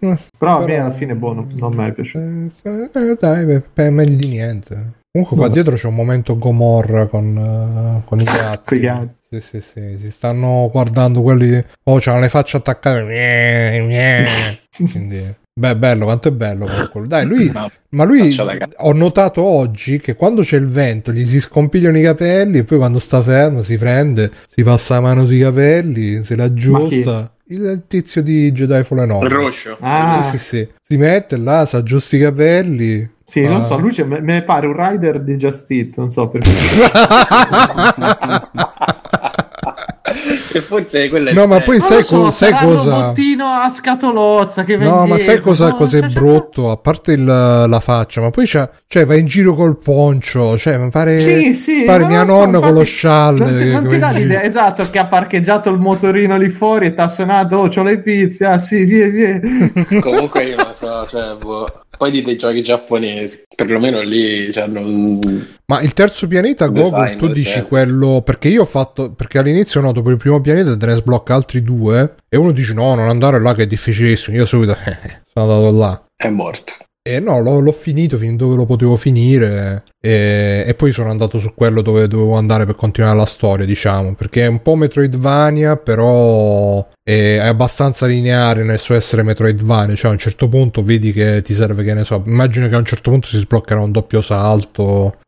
Eh, 0.00 0.18
Però 0.38 0.58
a 0.58 0.64
me 0.64 0.78
alla 0.78 0.90
fine 0.92 1.14
boh, 1.14 1.34
non, 1.34 1.72
mi 1.74 1.84
è 1.86 1.92
piaciuto. 1.92 2.24
eh, 2.62 2.90
eh, 2.92 3.16
dai, 3.20 3.44
beh, 3.44 3.62
beh, 3.72 3.90
meglio 3.90 4.16
di 4.16 4.28
niente. 4.28 4.74
Comunque 5.12 5.36
qua 5.36 5.46
Vabbè. 5.46 5.52
dietro 5.52 5.76
c'è 5.76 5.86
un 5.88 5.94
momento 5.94 6.38
Gomorra 6.38 7.06
con, 7.06 7.36
eh, 7.36 8.02
con 8.06 8.20
i 8.20 8.24
gatti. 8.24 8.62
Con 8.64 8.76
i 8.78 8.80
gatti. 8.80 9.14
Sì, 9.32 9.40
sì, 9.40 9.60
sì, 9.62 9.96
si 9.98 10.10
stanno 10.10 10.68
guardando 10.70 11.22
quelli. 11.22 11.64
Oh, 11.84 11.96
c'hanno 12.00 12.20
le 12.20 12.28
facce 12.28 12.58
attaccate. 12.58 13.00
Quindi, 14.90 15.34
beh, 15.54 15.76
bello, 15.76 16.04
quanto 16.04 16.28
è 16.28 16.32
bello 16.32 16.66
quello. 16.92 17.06
Dai, 17.06 17.24
lui. 17.24 17.50
Ma- 17.50 17.70
Ma 17.94 18.04
lui, 18.04 18.34
ho 18.78 18.92
notato 18.92 19.42
oggi 19.42 20.00
che 20.00 20.14
quando 20.16 20.40
c'è 20.42 20.56
il 20.56 20.66
vento 20.66 21.12
gli 21.12 21.26
si 21.26 21.40
scompigliano 21.40 21.96
i 21.98 22.02
capelli 22.02 22.58
e 22.58 22.64
poi 22.64 22.78
quando 22.78 22.98
sta 22.98 23.20
fermo 23.22 23.62
si 23.62 23.76
prende, 23.78 24.30
si 24.48 24.62
passa 24.62 24.94
la 24.94 25.00
mano 25.00 25.24
sui 25.26 25.38
capelli, 25.40 26.22
se 26.24 26.34
li 26.34 26.40
aggiusta. 26.42 27.32
Il 27.48 27.82
tizio 27.86 28.22
di 28.22 28.50
Jedi 28.52 28.82
Fallen 28.82 29.08
Il 29.10 29.14
Order. 29.14 29.32
roscio. 29.32 29.76
Ah, 29.80 30.22
Sì, 30.30 30.38
sì, 30.38 30.44
sì. 30.44 30.68
Si 30.88 30.96
mette 30.96 31.36
là, 31.36 31.66
si 31.66 31.76
aggiusta 31.76 32.16
i 32.16 32.20
capelli. 32.20 33.10
sì, 33.26 33.42
non 33.42 33.60
Ah. 33.60 33.64
so, 33.64 33.76
lui 33.78 33.94
me, 34.06 34.20
me 34.22 34.42
pare 34.42 34.66
un 34.66 34.74
rider 34.74 35.20
di 35.20 35.36
Just 35.36 35.70
Eat, 35.70 35.96
non 35.98 36.10
so 36.10 36.28
perché. 36.28 36.50
e 40.52 40.60
forse 40.60 41.08
quello 41.08 41.28
è 41.30 41.32
No, 41.32 41.46
ma 41.46 41.60
poi 41.60 41.80
sai, 41.80 42.02
so, 42.02 42.22
co- 42.22 42.30
sai 42.30 42.52
cosa? 42.52 42.90
robottino 42.90 43.46
a 43.46 43.68
scatolozza 43.68 44.64
che 44.64 44.76
No, 44.76 45.06
ma 45.06 45.18
sai 45.18 45.40
cosa, 45.40 45.68
no? 45.68 45.74
cos'è 45.76 46.00
cioè, 46.00 46.08
brutto? 46.10 46.70
A 46.70 46.76
parte 46.76 47.12
il- 47.12 47.24
la 47.24 47.80
faccia, 47.80 48.20
ma 48.20 48.30
poi 48.30 48.46
c'ha, 48.46 48.68
cioè, 48.86 49.04
va 49.06 49.14
in 49.16 49.26
giro 49.26 49.54
col 49.54 49.78
poncio. 49.78 50.56
Cioè, 50.58 50.76
mi 50.78 50.90
pare, 50.90 51.16
Sì, 51.16 51.54
sì, 51.54 51.82
pare 51.84 52.04
mia 52.06 52.26
so, 52.26 52.32
nonna 52.32 52.58
con 52.58 52.72
lo 52.72 52.80
infatti, 52.80 52.84
scialle. 52.86 53.38
Non 53.44 53.56
ti, 53.58 53.88
non 53.88 53.98
dà 53.98 54.10
l'idea, 54.10 54.42
esatto, 54.42 54.88
che 54.90 54.98
ha 54.98 55.06
parcheggiato 55.06 55.70
il 55.70 55.78
motorino 55.78 56.36
lì 56.36 56.48
fuori 56.50 56.86
e 56.86 56.94
ti 56.94 57.00
ha 57.00 57.08
suonato, 57.08 57.56
oh, 57.56 57.68
c'ho 57.68 57.82
le 57.82 57.98
pizze, 58.00 58.44
ah 58.46 58.58
sì, 58.58 58.84
via, 58.84 59.08
via. 59.08 59.40
Comunque 60.00 60.44
io 60.44 60.56
non 60.56 60.72
so, 60.74 61.06
cioè, 61.08 61.34
boh. 61.36 61.81
Poi 62.02 62.10
di 62.10 62.22
dei 62.22 62.36
giochi 62.36 62.62
giapponesi, 62.62 63.44
perlomeno 63.54 64.00
lì 64.00 64.50
cioè, 64.50 64.66
non... 64.66 65.20
Ma 65.66 65.80
il 65.82 65.92
terzo 65.92 66.26
pianeta, 66.26 66.66
Design 66.66 66.90
Gogo, 66.90 67.16
tu 67.16 67.26
del 67.26 67.34
dici 67.34 67.52
terzo. 67.52 67.68
quello. 67.68 68.22
Perché 68.24 68.48
io 68.48 68.62
ho 68.62 68.66
fatto. 68.66 69.12
Perché 69.12 69.38
all'inizio 69.38 69.80
noto 69.80 70.02
per 70.02 70.12
il 70.12 70.18
primo 70.18 70.40
pianeta 70.40 70.76
te 70.76 70.86
ne 70.86 70.94
sblocca 70.96 71.34
altri 71.34 71.62
due. 71.62 72.16
E 72.28 72.36
uno 72.36 72.50
dice: 72.50 72.74
No, 72.74 72.94
non 72.96 73.08
andare 73.08 73.40
là 73.40 73.54
che 73.54 73.62
è 73.62 73.66
difficilissimo. 73.66 74.36
Io 74.36 74.44
subito 74.44 74.76
sono 75.32 75.52
andato 75.52 75.70
là. 75.70 76.04
è 76.16 76.28
morto. 76.28 76.72
E 77.04 77.18
no, 77.18 77.40
l'ho, 77.40 77.58
l'ho 77.58 77.72
finito 77.72 78.16
fin 78.16 78.36
dove 78.36 78.54
lo 78.54 78.64
potevo 78.64 78.94
finire. 78.94 79.82
E, 80.00 80.62
e 80.64 80.74
poi 80.74 80.92
sono 80.92 81.10
andato 81.10 81.40
su 81.40 81.52
quello 81.52 81.82
dove 81.82 82.06
dovevo 82.06 82.36
andare 82.36 82.64
per 82.64 82.76
continuare 82.76 83.16
la 83.16 83.26
storia, 83.26 83.66
diciamo. 83.66 84.14
Perché 84.14 84.44
è 84.44 84.46
un 84.46 84.62
po' 84.62 84.76
Metroidvania, 84.76 85.76
però 85.76 86.78
è, 87.02 87.38
è 87.38 87.46
abbastanza 87.46 88.06
lineare 88.06 88.62
nel 88.62 88.78
suo 88.78 88.94
essere 88.94 89.24
Metroidvania. 89.24 89.96
Cioè, 89.96 90.10
a 90.10 90.12
un 90.12 90.18
certo 90.18 90.48
punto 90.48 90.84
vedi 90.84 91.12
che 91.12 91.42
ti 91.42 91.54
serve, 91.54 91.82
che 91.82 91.92
ne 91.92 92.04
so. 92.04 92.22
Immagino 92.24 92.68
che 92.68 92.76
a 92.76 92.78
un 92.78 92.84
certo 92.84 93.10
punto 93.10 93.26
si 93.26 93.38
sbloccherà 93.38 93.80
un 93.80 93.90
doppio 93.90 94.22
salto 94.22 94.82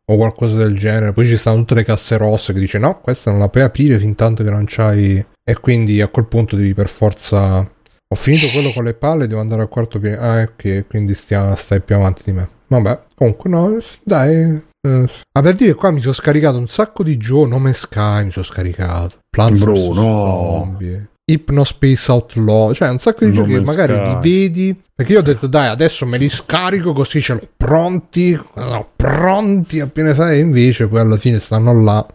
o 0.05 0.15
qualcosa 0.15 0.55
del 0.55 0.77
genere. 0.77 1.11
Poi 1.11 1.25
ci 1.25 1.35
stanno 1.35 1.57
tutte 1.57 1.75
le 1.75 1.83
casse 1.83 2.15
rosse 2.15 2.53
che 2.53 2.59
dice: 2.61 2.79
No, 2.79 3.01
questa 3.01 3.31
non 3.31 3.41
la 3.41 3.49
puoi 3.49 3.63
aprire 3.63 3.99
fin 3.99 4.15
tanto 4.15 4.45
che 4.45 4.49
non 4.49 4.63
c'hai. 4.65 5.25
E 5.43 5.59
quindi 5.59 5.99
a 5.99 6.07
quel 6.07 6.27
punto 6.27 6.55
devi 6.55 6.73
per 6.73 6.87
forza. 6.87 7.69
Ho 8.07 8.15
finito 8.15 8.47
quello 8.53 8.71
con 8.71 8.83
le 8.83 8.93
palle, 8.93 9.27
devo 9.27 9.39
andare 9.41 9.61
al 9.63 9.69
quarto 9.69 9.99
piano. 9.99 10.21
Ah, 10.21 10.41
ok, 10.41 10.85
quindi 10.87 11.13
stia- 11.13 11.55
stai 11.55 11.81
più 11.81 11.95
avanti 11.95 12.21
di 12.25 12.31
me. 12.33 12.49
Vabbè, 12.67 12.99
comunque 13.15 13.49
no, 13.49 13.77
dai. 14.03 14.61
Eh. 14.87 15.09
Ah, 15.31 15.41
per 15.41 15.55
dire 15.55 15.73
qua 15.73 15.89
mi 15.91 15.99
sono 15.99 16.13
scaricato 16.13 16.57
un 16.57 16.67
sacco 16.67 17.03
di 17.03 17.17
giochi. 17.17 17.49
Nome 17.49 17.73
Sky 17.73 18.25
mi 18.25 18.31
sono 18.31 18.45
scaricato. 18.45 19.17
Plants 19.29 19.59
vs. 19.59 19.63
Bruno. 19.63 19.93
Zombie. 20.03 21.07
Hypnospace 21.31 22.11
Outlaw. 22.11 22.73
Cioè, 22.73 22.89
un 22.89 22.99
sacco 22.99 23.25
di 23.25 23.31
No 23.31 23.37
giochi 23.37 23.53
che 23.53 23.61
magari 23.61 23.93
li 23.95 24.17
vedi. 24.21 24.79
Perché 24.93 25.13
io 25.13 25.19
ho 25.19 25.23
detto, 25.23 25.47
dai, 25.47 25.67
adesso 25.67 26.05
me 26.05 26.17
li 26.19 26.29
scarico 26.29 26.93
così 26.93 27.19
ce 27.19 27.33
l'ho 27.33 27.47
pronti. 27.57 28.39
no, 28.55 28.89
pronti 28.95 29.79
appena 29.79 30.13
fai. 30.13 30.37
E 30.37 30.41
invece 30.41 30.87
poi 30.87 30.99
alla 30.99 31.17
fine 31.17 31.39
stanno 31.39 31.73
là. 31.81 32.05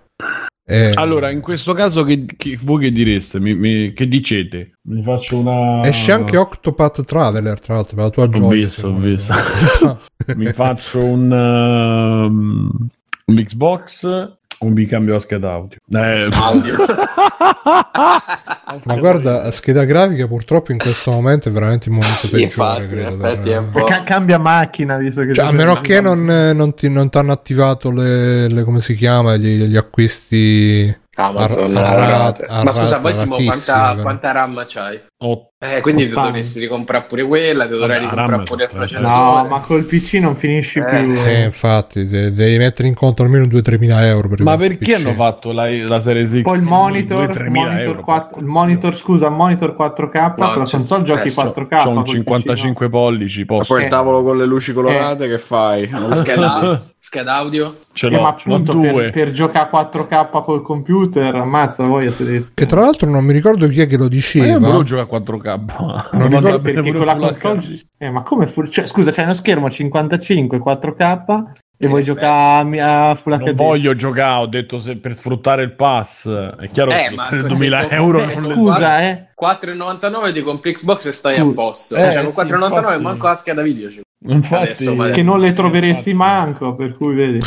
Eh, 0.72 0.92
Allora, 0.94 1.30
in 1.30 1.40
questo 1.40 1.72
caso, 1.72 2.04
che, 2.04 2.24
che- 2.36 2.58
voi 2.62 2.80
che 2.82 2.92
direste? 2.92 3.40
Mi- 3.40 3.54
mi- 3.56 3.92
che 3.92 4.06
dicete? 4.06 4.74
Mi 4.82 5.02
faccio 5.02 5.38
una. 5.38 5.82
Esce 5.84 6.12
anche 6.12 6.36
Octopath 6.36 7.04
Traveler, 7.04 7.58
tra 7.58 7.74
l'altro, 7.74 7.96
per 7.96 8.04
la 8.04 8.10
tua 8.10 8.24
Ho 8.24 8.28
gioia. 8.28 8.48
visto, 8.62 8.86
ho 8.86 8.90
secondo 9.00 9.06
me. 9.06 9.14
visto. 9.14 9.34
Mi 10.36 10.46
faccio 10.52 11.04
un. 11.04 11.32
ehm, 11.32 12.70
L'Xbox 13.26 14.38
o 14.62 14.68
mi 14.68 14.86
cambio 14.86 15.14
la 15.14 15.18
scheda 15.20 15.52
audio? 15.52 15.78
Eh, 15.92 16.28
Audio. 16.32 16.76
Ma 18.84 18.96
guarda, 18.96 19.42
la 19.44 19.50
scheda 19.50 19.84
grafica 19.84 20.26
purtroppo 20.26 20.72
in 20.72 20.78
questo 20.78 21.10
momento 21.10 21.48
è 21.48 21.52
veramente 21.52 21.88
il 21.88 21.94
momento 21.94 22.28
peggiore, 22.30 22.42
infatti, 22.42 22.86
credo. 22.88 23.16
per- 23.16 23.58
un. 23.58 23.84
Ca- 23.84 24.02
cambia 24.04 24.38
macchina 24.38 24.96
visto 24.98 25.22
che 25.22 25.34
Cioè, 25.34 25.46
a 25.46 25.52
meno 25.52 25.80
che 25.80 26.00
non, 26.00 26.24
non 26.24 26.74
ti 26.74 26.88
non 26.88 27.08
t'hanno 27.10 27.32
attivato 27.32 27.90
le, 27.90 28.48
le- 28.48 28.64
come 28.64 28.80
si 28.80 28.94
chiama 28.94 29.36
gli, 29.36 29.64
gli 29.64 29.76
acquisti 29.76 30.94
Amazon, 31.16 31.76
a- 31.76 31.88
a- 31.88 31.94
ragazze. 31.94 32.44
a- 32.48 32.62
Ma 32.64 32.72
scusa, 32.72 32.98
poi 33.00 33.14
Simo, 33.14 33.36
quanta, 33.36 33.96
quanta 34.00 34.32
RAM 34.32 34.64
c'hai? 34.68 35.00
Otto. 35.22 35.48
Eh, 35.62 35.82
quindi 35.82 36.08
ti 36.08 36.14
dovresti 36.14 36.58
ricomprare 36.58 37.04
pure 37.04 37.26
quella, 37.26 37.64
ti 37.66 37.72
dovrai 37.72 37.98
ricomprare 38.00 38.42
pure 38.44 38.64
il 38.64 38.70
processore. 38.72 39.14
No, 39.42 39.46
ma 39.50 39.60
col 39.60 39.84
PC 39.84 40.14
non 40.14 40.34
finisci 40.34 40.78
Eh, 40.78 40.84
più. 41.02 41.14
Sì, 41.16 41.40
infatti, 41.42 42.06
de- 42.06 42.32
devi 42.32 42.56
mettere 42.56 42.88
in 42.88 42.94
conto 42.94 43.22
almeno 43.22 43.44
2-3 43.44 43.76
mila 43.78 44.06
euro. 44.06 44.28
Per 44.28 44.40
Ma 44.42 44.56
perché 44.56 44.78
PC. 44.78 44.94
hanno 44.94 45.12
fatto 45.12 45.52
la, 45.52 45.68
la 45.70 46.00
serie 46.00 46.24
X? 46.24 46.40
Poi 46.40 46.56
il 46.56 46.62
monitor, 46.62 47.28
2-3 47.28 47.48
monitor, 47.50 47.80
euro, 47.84 48.00
4 48.00 48.26
porco 48.30 48.40
il 48.40 48.46
monitor 48.46 48.96
scusa, 48.96 49.26
il 49.26 49.32
monitor 49.34 49.76
4K, 49.78 50.34
No, 50.38 50.54
la 50.56 50.64
c'è- 50.64 50.76
console 50.76 51.02
giochi 51.02 51.26
eh, 51.26 51.30
so- 51.30 51.42
4K. 51.42 51.82
C'ho 51.82 51.88
un 51.90 51.94
col 51.96 52.04
PC 52.04 52.10
55 52.12 52.88
pollici, 52.88 53.40
Ma 53.40 53.44
posso. 53.46 53.72
poi 53.74 53.80
il 53.82 53.86
Eh. 53.86 53.90
tavolo 53.90 54.22
con 54.22 54.38
le 54.38 54.46
luci 54.46 54.72
colorate 54.72 55.28
che 55.28 55.38
fai? 55.38 55.86
La 55.92 56.16
scheda, 56.16 56.82
scheda 56.98 57.34
audio? 57.34 57.76
Ce. 57.92 58.06
Eh, 58.06 58.10
l'ho, 58.10 58.22
ma 58.22 58.34
ce 58.38 58.48
l'ho 58.48 58.54
appunto 58.54 58.72
due. 58.72 58.92
per, 58.92 59.10
per 59.12 59.30
giocare 59.32 59.68
4K 59.70 60.42
col 60.42 60.62
computer, 60.62 61.34
ammazza 61.34 61.86
se 62.10 62.24
devi 62.24 62.46
Che 62.54 62.64
tra 62.64 62.80
l'altro 62.80 63.10
non 63.10 63.22
mi 63.26 63.34
ricordo 63.34 63.68
chi 63.68 63.82
è 63.82 63.86
che 63.86 63.98
lo 63.98 64.04
Ma 64.04 64.08
io 64.08 64.08
diceva. 64.16 64.58
volevo 64.58 64.82
giocare 64.84 65.08
4K. 65.10 66.08
Non 66.18 66.28
ricordo 66.28 66.60
perché 66.60 66.92
con 66.92 67.04
la 67.04 67.16
console 67.16 67.80
eh, 67.98 68.10
ma 68.10 68.22
come 68.22 68.46
full... 68.46 68.68
cioè, 68.70 68.86
scusa 68.86 69.10
c'è 69.10 69.22
uno 69.22 69.32
schermo 69.34 69.68
55 69.70 70.58
4K 70.58 71.42
e 71.82 71.86
vuoi 71.86 72.00
aspetta. 72.00 72.20
giocare 72.20 72.80
a, 72.80 73.14
Full 73.14 73.32
Non 73.38 73.44
HD 73.48 73.54
voglio 73.54 73.94
giocare, 73.94 74.42
ho 74.42 74.46
detto 74.46 74.78
se 74.78 74.96
per 74.96 75.14
sfruttare 75.14 75.62
il 75.62 75.72
pass. 75.74 76.28
È 76.28 76.68
chiaro 76.70 76.90
Eh, 76.90 77.06
che 77.08 77.14
ma 77.14 77.26
per 77.28 77.40
così 77.42 77.54
2000 77.54 77.78
come- 77.82 77.94
euro 77.94 78.22
eh, 78.22 78.26
le 78.26 78.36
scusa 78.38 79.02
eh 79.02 79.28
4,99 79.40 80.32
ti 80.34 80.42
compri 80.42 80.72
Xbox 80.74 81.06
e 81.06 81.12
stai 81.12 81.38
a 81.38 81.46
posto. 81.46 81.96
Eh, 81.96 82.10
cioè, 82.12 82.22
con 82.24 82.32
sì, 82.46 82.52
4,99 82.52 82.64
infatti. 82.64 83.02
manco 83.02 83.26
la 83.26 83.34
scheda 83.34 83.62
video. 83.62 83.88
c'è. 83.88 84.00
Infatti, 84.28 84.86
Adesso, 84.86 85.10
che 85.12 85.22
non 85.22 85.40
le 85.40 85.54
troveresti 85.54 86.12
manco 86.12 86.74
per 86.74 86.94
cui 86.94 87.14
vedi 87.14 87.38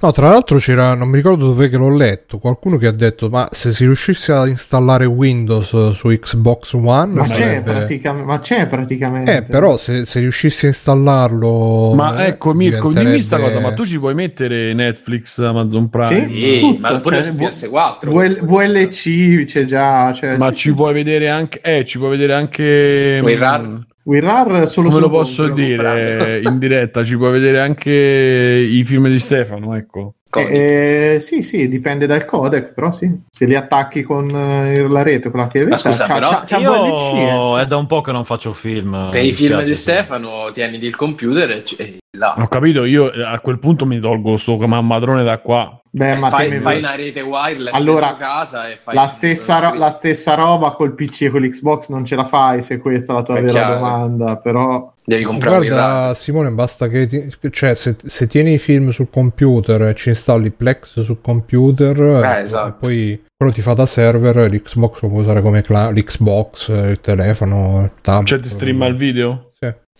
No, 0.00 0.12
tra 0.12 0.28
l'altro 0.28 0.58
c'era, 0.58 0.94
non 0.94 1.08
mi 1.08 1.16
ricordo 1.16 1.46
dove 1.46 1.68
che 1.68 1.76
l'ho 1.76 1.90
letto, 1.90 2.38
qualcuno 2.38 2.76
che 2.76 2.86
ha 2.86 2.92
detto, 2.92 3.28
ma 3.30 3.48
se 3.50 3.72
si 3.72 3.84
riuscisse 3.84 4.32
a 4.32 4.46
installare 4.46 5.06
Windows 5.06 5.90
su 5.90 6.08
Xbox 6.08 6.74
One, 6.74 7.14
ma 7.14 7.24
c'è, 7.24 7.34
sarebbe... 7.34 7.72
praticamente, 7.72 8.26
ma 8.26 8.38
c'è 8.38 8.66
praticamente 8.66 9.36
Eh, 9.36 9.42
però 9.44 9.76
se, 9.78 10.04
se 10.04 10.20
riuscissi 10.20 10.66
a 10.66 10.68
installarlo... 10.68 11.94
Ma 11.94 12.22
eh, 12.22 12.28
ecco 12.28 12.52
Mirko, 12.52 12.88
dimmi 12.90 13.04
diventerebbe- 13.04 13.22
sta 13.22 13.38
cosa, 13.38 13.60
ma 13.60 13.72
tu 13.72 13.86
ci 13.86 13.98
puoi 13.98 14.14
mettere 14.14 14.74
Netflix, 14.74 15.38
Amazon 15.38 15.88
Prime? 15.88 16.26
Sì? 16.26 16.32
Sì, 16.32 16.60
Tutto, 16.60 16.78
ma 16.80 17.00
pure 17.00 17.22
cioè, 17.22 17.24
su 17.24 17.34
vu- 17.34 17.46
PS4. 17.46 18.08
VL- 18.10 18.44
VLC 18.44 19.44
c'è 19.44 19.64
già 19.64 20.12
cioè, 20.12 20.36
Ma 20.36 20.48
sì, 20.50 20.54
ci 20.56 20.68
sì. 20.68 20.74
puoi 20.74 20.92
vedere 20.92 21.30
anche 21.30 21.60
eh, 21.62 21.84
ci 21.84 21.98
puoi 21.98 22.10
vedere 22.10 22.34
anche 22.34 23.20
WinRAR? 23.22 23.78
WinRAR 24.04 24.68
solo 24.68 24.88
come 24.88 25.00
su 25.00 25.06
lo 25.08 25.10
posso 25.10 25.46
compro. 25.46 25.64
dire 25.64 26.40
in 26.42 26.58
diretta, 26.58 27.04
ci 27.04 27.16
puoi 27.16 27.32
vedere 27.32 27.60
anche 27.60 27.90
i 27.90 28.84
film 28.84 29.08
di 29.08 29.18
Stefano, 29.18 29.74
ecco. 29.74 30.14
Eh, 30.36 31.18
sì, 31.20 31.42
sì, 31.42 31.68
dipende 31.68 32.06
dal 32.06 32.24
codec, 32.24 32.72
però 32.72 32.90
sì, 32.90 33.08
se 33.30 33.46
li 33.46 33.54
attacchi 33.54 34.02
con 34.02 34.28
eh, 34.30 34.86
la 34.88 35.02
rete, 35.02 35.30
quella 35.30 35.46
che 35.46 35.64
Ma 35.64 35.76
scusa, 35.76 36.06
c'ha, 36.06 36.14
però 36.14 36.28
c'ha, 36.28 36.44
c'ha 36.44 36.58
Io 36.58 36.72
VLC, 36.72 37.58
eh. 37.58 37.62
è 37.62 37.66
da 37.66 37.76
un 37.76 37.86
po' 37.86 38.00
che 38.00 38.12
non 38.12 38.24
faccio 38.24 38.52
film. 38.52 39.10
Per 39.10 39.24
i 39.24 39.32
film 39.32 39.62
di 39.62 39.74
sì. 39.74 39.80
Stefano 39.82 40.50
tieniti 40.52 40.86
il 40.86 40.96
computer 40.96 41.50
e, 41.50 41.62
c- 41.62 41.76
e 41.78 41.98
là. 42.18 42.34
Ho 42.36 42.48
capito, 42.48 42.84
io 42.84 43.12
eh, 43.12 43.22
a 43.22 43.38
quel 43.38 43.58
punto 43.58 43.86
mi 43.86 44.00
tolgo 44.00 44.36
sto 44.36 44.56
mammadrone 44.56 45.22
da 45.22 45.38
qua. 45.38 45.78
Beh, 45.96 46.16
ma 46.16 46.28
fai, 46.28 46.58
fai 46.58 46.78
una 46.78 46.96
rete 46.96 47.20
wireless 47.20 47.72
Allora, 47.72 48.06
dentro 48.08 48.24
casa 48.26 48.68
e 48.68 48.76
fai 48.78 48.96
la 48.96 49.06
stessa, 49.06 49.58
ro- 49.60 49.74
la 49.74 49.90
stessa 49.90 50.34
roba 50.34 50.72
col 50.72 50.92
PC 50.92 51.22
e 51.22 51.30
con 51.30 51.40
l'Xbox 51.40 51.88
non 51.90 52.04
ce 52.04 52.16
la 52.16 52.24
fai 52.24 52.62
se 52.62 52.78
questa 52.78 53.12
è 53.12 53.16
la 53.16 53.22
tua 53.22 53.36
È 53.36 53.42
vera 53.42 53.52
chiaro. 53.52 53.74
domanda, 53.74 54.36
però 54.38 54.92
devi 55.04 55.22
comprare. 55.22 55.68
Guarda 55.68 56.14
Simone, 56.14 56.50
basta 56.50 56.88
che 56.88 57.06
ti- 57.06 57.30
cioè, 57.50 57.76
se, 57.76 57.94
se 58.04 58.26
tieni 58.26 58.54
i 58.54 58.58
film 58.58 58.90
sul 58.90 59.08
computer 59.08 59.82
e 59.82 59.94
ci 59.94 60.08
installi 60.08 60.50
Plex 60.50 61.00
sul 61.02 61.20
computer, 61.22 61.96
Eh, 62.00 62.38
eh, 62.38 62.40
esatto. 62.40 62.76
poi 62.80 63.22
quello 63.36 63.52
ti 63.52 63.60
fa 63.60 63.74
da 63.74 63.86
server, 63.86 64.50
l'Xbox 64.50 65.00
lo 65.02 65.08
puoi 65.08 65.20
usare 65.20 65.42
come 65.42 65.62
cla- 65.62 65.90
l'Xbox, 65.92 66.68
il 66.70 66.98
telefono, 67.00 67.82
il 67.84 67.92
tablet. 68.00 68.26
Cioè 68.26 68.40
ti 68.40 68.48
streama 68.48 68.86
il 68.86 68.96
video? 68.96 69.52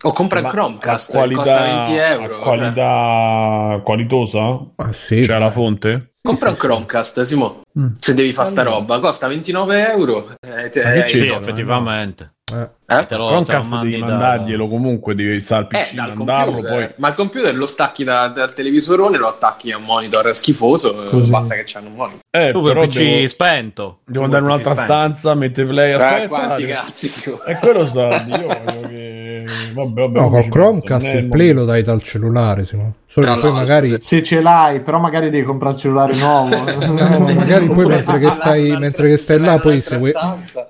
O 0.03 0.11
compra 0.11 0.39
il 0.39 0.45
Chromecast, 0.45 1.11
che 1.27 1.33
costa 1.33 1.61
20 1.61 1.95
euro. 1.95 2.39
qualità 2.39 3.79
qualitosa? 3.81 4.39
Ah, 4.75 4.91
sì, 4.93 5.21
C'è 5.21 5.37
la 5.39 5.49
fonte? 5.51 6.15
Compra 6.21 6.49
un 6.49 6.57
Chromecast, 6.57 7.21
Simo. 7.21 7.61
Mm. 7.79 7.87
Se 7.99 8.13
devi 8.13 8.33
fare 8.33 8.49
sta 8.49 8.63
roba, 8.63 8.99
costa 8.99 9.27
29 9.27 9.89
euro. 9.91 10.31
Eh, 10.45 10.69
te- 10.69 10.81
eh? 10.95 11.01
Sì, 11.07 11.19
insomma. 11.19 11.39
effettivamente. 11.39 12.33
eh. 12.51 12.69
Eh? 12.87 13.05
Te 13.05 13.15
lo, 13.15 13.27
te 13.27 13.33
lo 13.33 13.43
Chromecast 13.43 13.81
devi 13.81 13.99
da- 13.99 14.05
mandarglielo 14.05 14.67
comunque, 14.67 15.15
devi 15.15 15.39
stare 15.39 15.61
al 15.61 15.67
PC, 15.67 15.91
Eh, 15.91 15.95
dal 15.95 16.15
mandarlo 16.15 16.51
computer. 16.53 16.85
poi. 16.87 16.93
Ma 16.97 17.07
il 17.07 17.13
computer 17.15 17.55
lo 17.55 17.65
stacchi 17.65 18.03
da- 18.03 18.27
dal 18.27 18.53
televisorone, 18.53 19.17
lo 19.17 19.27
attacchi 19.27 19.71
a 19.71 19.77
un 19.77 19.83
monitor 19.83 20.35
schifoso, 20.35 21.05
eh, 21.05 21.09
Così. 21.09 21.29
basta 21.31 21.55
che 21.55 21.63
c'hanno 21.65 21.87
un 21.87 21.95
monitor. 21.95 22.19
Eh, 22.31 22.51
Tu 22.51 22.59
vuoi 22.59 22.73
però 22.73 22.85
PC 22.85 22.97
devo, 22.97 23.27
spento. 23.29 23.99
devo 24.05 24.19
Tu 24.19 24.23
andare 24.25 24.43
in 24.43 24.49
un'altra 24.49 24.73
spento. 24.73 24.91
stanza, 24.93 25.33
mette 25.35 25.65
play, 25.65 25.89
Eh, 25.91 25.93
aspetta. 25.93 26.27
quanti 26.27 26.65
devo- 26.65 26.79
cazzi? 26.81 27.31
E 27.45 27.55
quello 27.59 27.85
sta 27.85 28.07
io 28.27 28.47
voglio 28.47 28.87
che... 28.89 29.14
Vabbè, 29.73 30.01
vabbè, 30.01 30.19
No, 30.19 30.29
col 30.29 30.47
Chromecast 30.47 31.13
il 31.13 31.27
play 31.27 31.51
lo 31.51 31.65
dai 31.65 31.83
dal 31.83 32.01
cellulare, 32.01 32.65
Simo. 32.65 32.95
Solo 33.07 33.33
che 33.33 33.39
poi 33.39 33.51
magari... 33.51 33.95
se 33.99 34.23
ce 34.23 34.41
l'hai, 34.41 34.81
però 34.81 34.99
magari 34.99 35.29
devi 35.29 35.45
comprare 35.45 35.75
il 35.75 35.79
cellulare 35.79 36.15
nuovo. 36.19 36.55
No, 36.87 37.19
ma 37.19 37.33
magari 37.33 37.67
poi 37.67 37.85
mentre 37.85 38.17
che 38.17 38.29
stai, 38.31 38.77
mentre 38.77 39.07
che 39.07 39.17
stai 39.17 39.39
là, 39.39 39.57
poi 39.57 39.81
se 39.81 39.97
vuoi, 39.97 40.11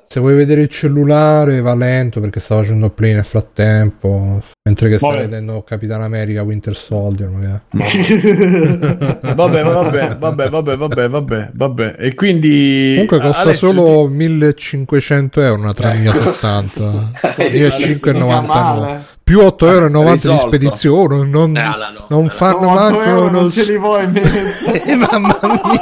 se 0.07 0.19
vuoi 0.19 0.35
vedere 0.35 0.61
il 0.61 0.69
cellulare 0.69 1.61
va 1.61 1.73
lento 1.73 2.19
perché 2.19 2.39
sta 2.39 2.57
facendo 2.57 2.89
play 2.89 3.13
nel 3.13 3.25
frattempo. 3.25 4.41
Mentre 4.67 4.89
che 4.89 4.97
stai 4.97 5.11
Vabbè. 5.11 5.23
vedendo 5.23 5.63
Capitan 5.63 6.01
America 6.01 6.41
Winter 6.43 6.75
Soldier, 6.75 7.29
magari. 7.29 7.61
Vabbè, 9.35 9.63
vabbè, 9.63 10.17
vabbè, 10.17 10.49
vabbè, 10.49 10.77
vabbè, 10.77 11.09
vabbè, 11.09 11.49
vabbè. 11.53 11.95
E 11.99 12.13
quindi... 12.15 12.91
Comunque 12.93 13.19
costa 13.19 13.41
Alessio, 13.41 13.67
solo 13.69 14.07
1500 14.07 15.41
euro 15.41 15.61
una 15.61 15.73
3070 15.73 17.11
1599 17.37 18.41
male. 18.47 19.05
Più 19.26 19.39
8,90 19.39 19.68
euro 19.68 20.14
di 20.14 20.38
spedizione 20.38 21.26
non, 21.26 21.57
Eh, 21.57 21.61
alla 21.61 21.89
no. 21.89 22.06
non 22.10 22.30
fanno 22.30 22.60
No, 22.61 22.72
8 22.72 22.73
manco 22.80 23.02
euro 23.02 23.30
non 23.31 23.49
ce 23.49 23.64
li 23.72 23.77
vuoi 23.77 24.06
mettere. 24.11 24.84
Eh, 24.85 24.95
mamma 24.95 25.39
mia 25.41 25.81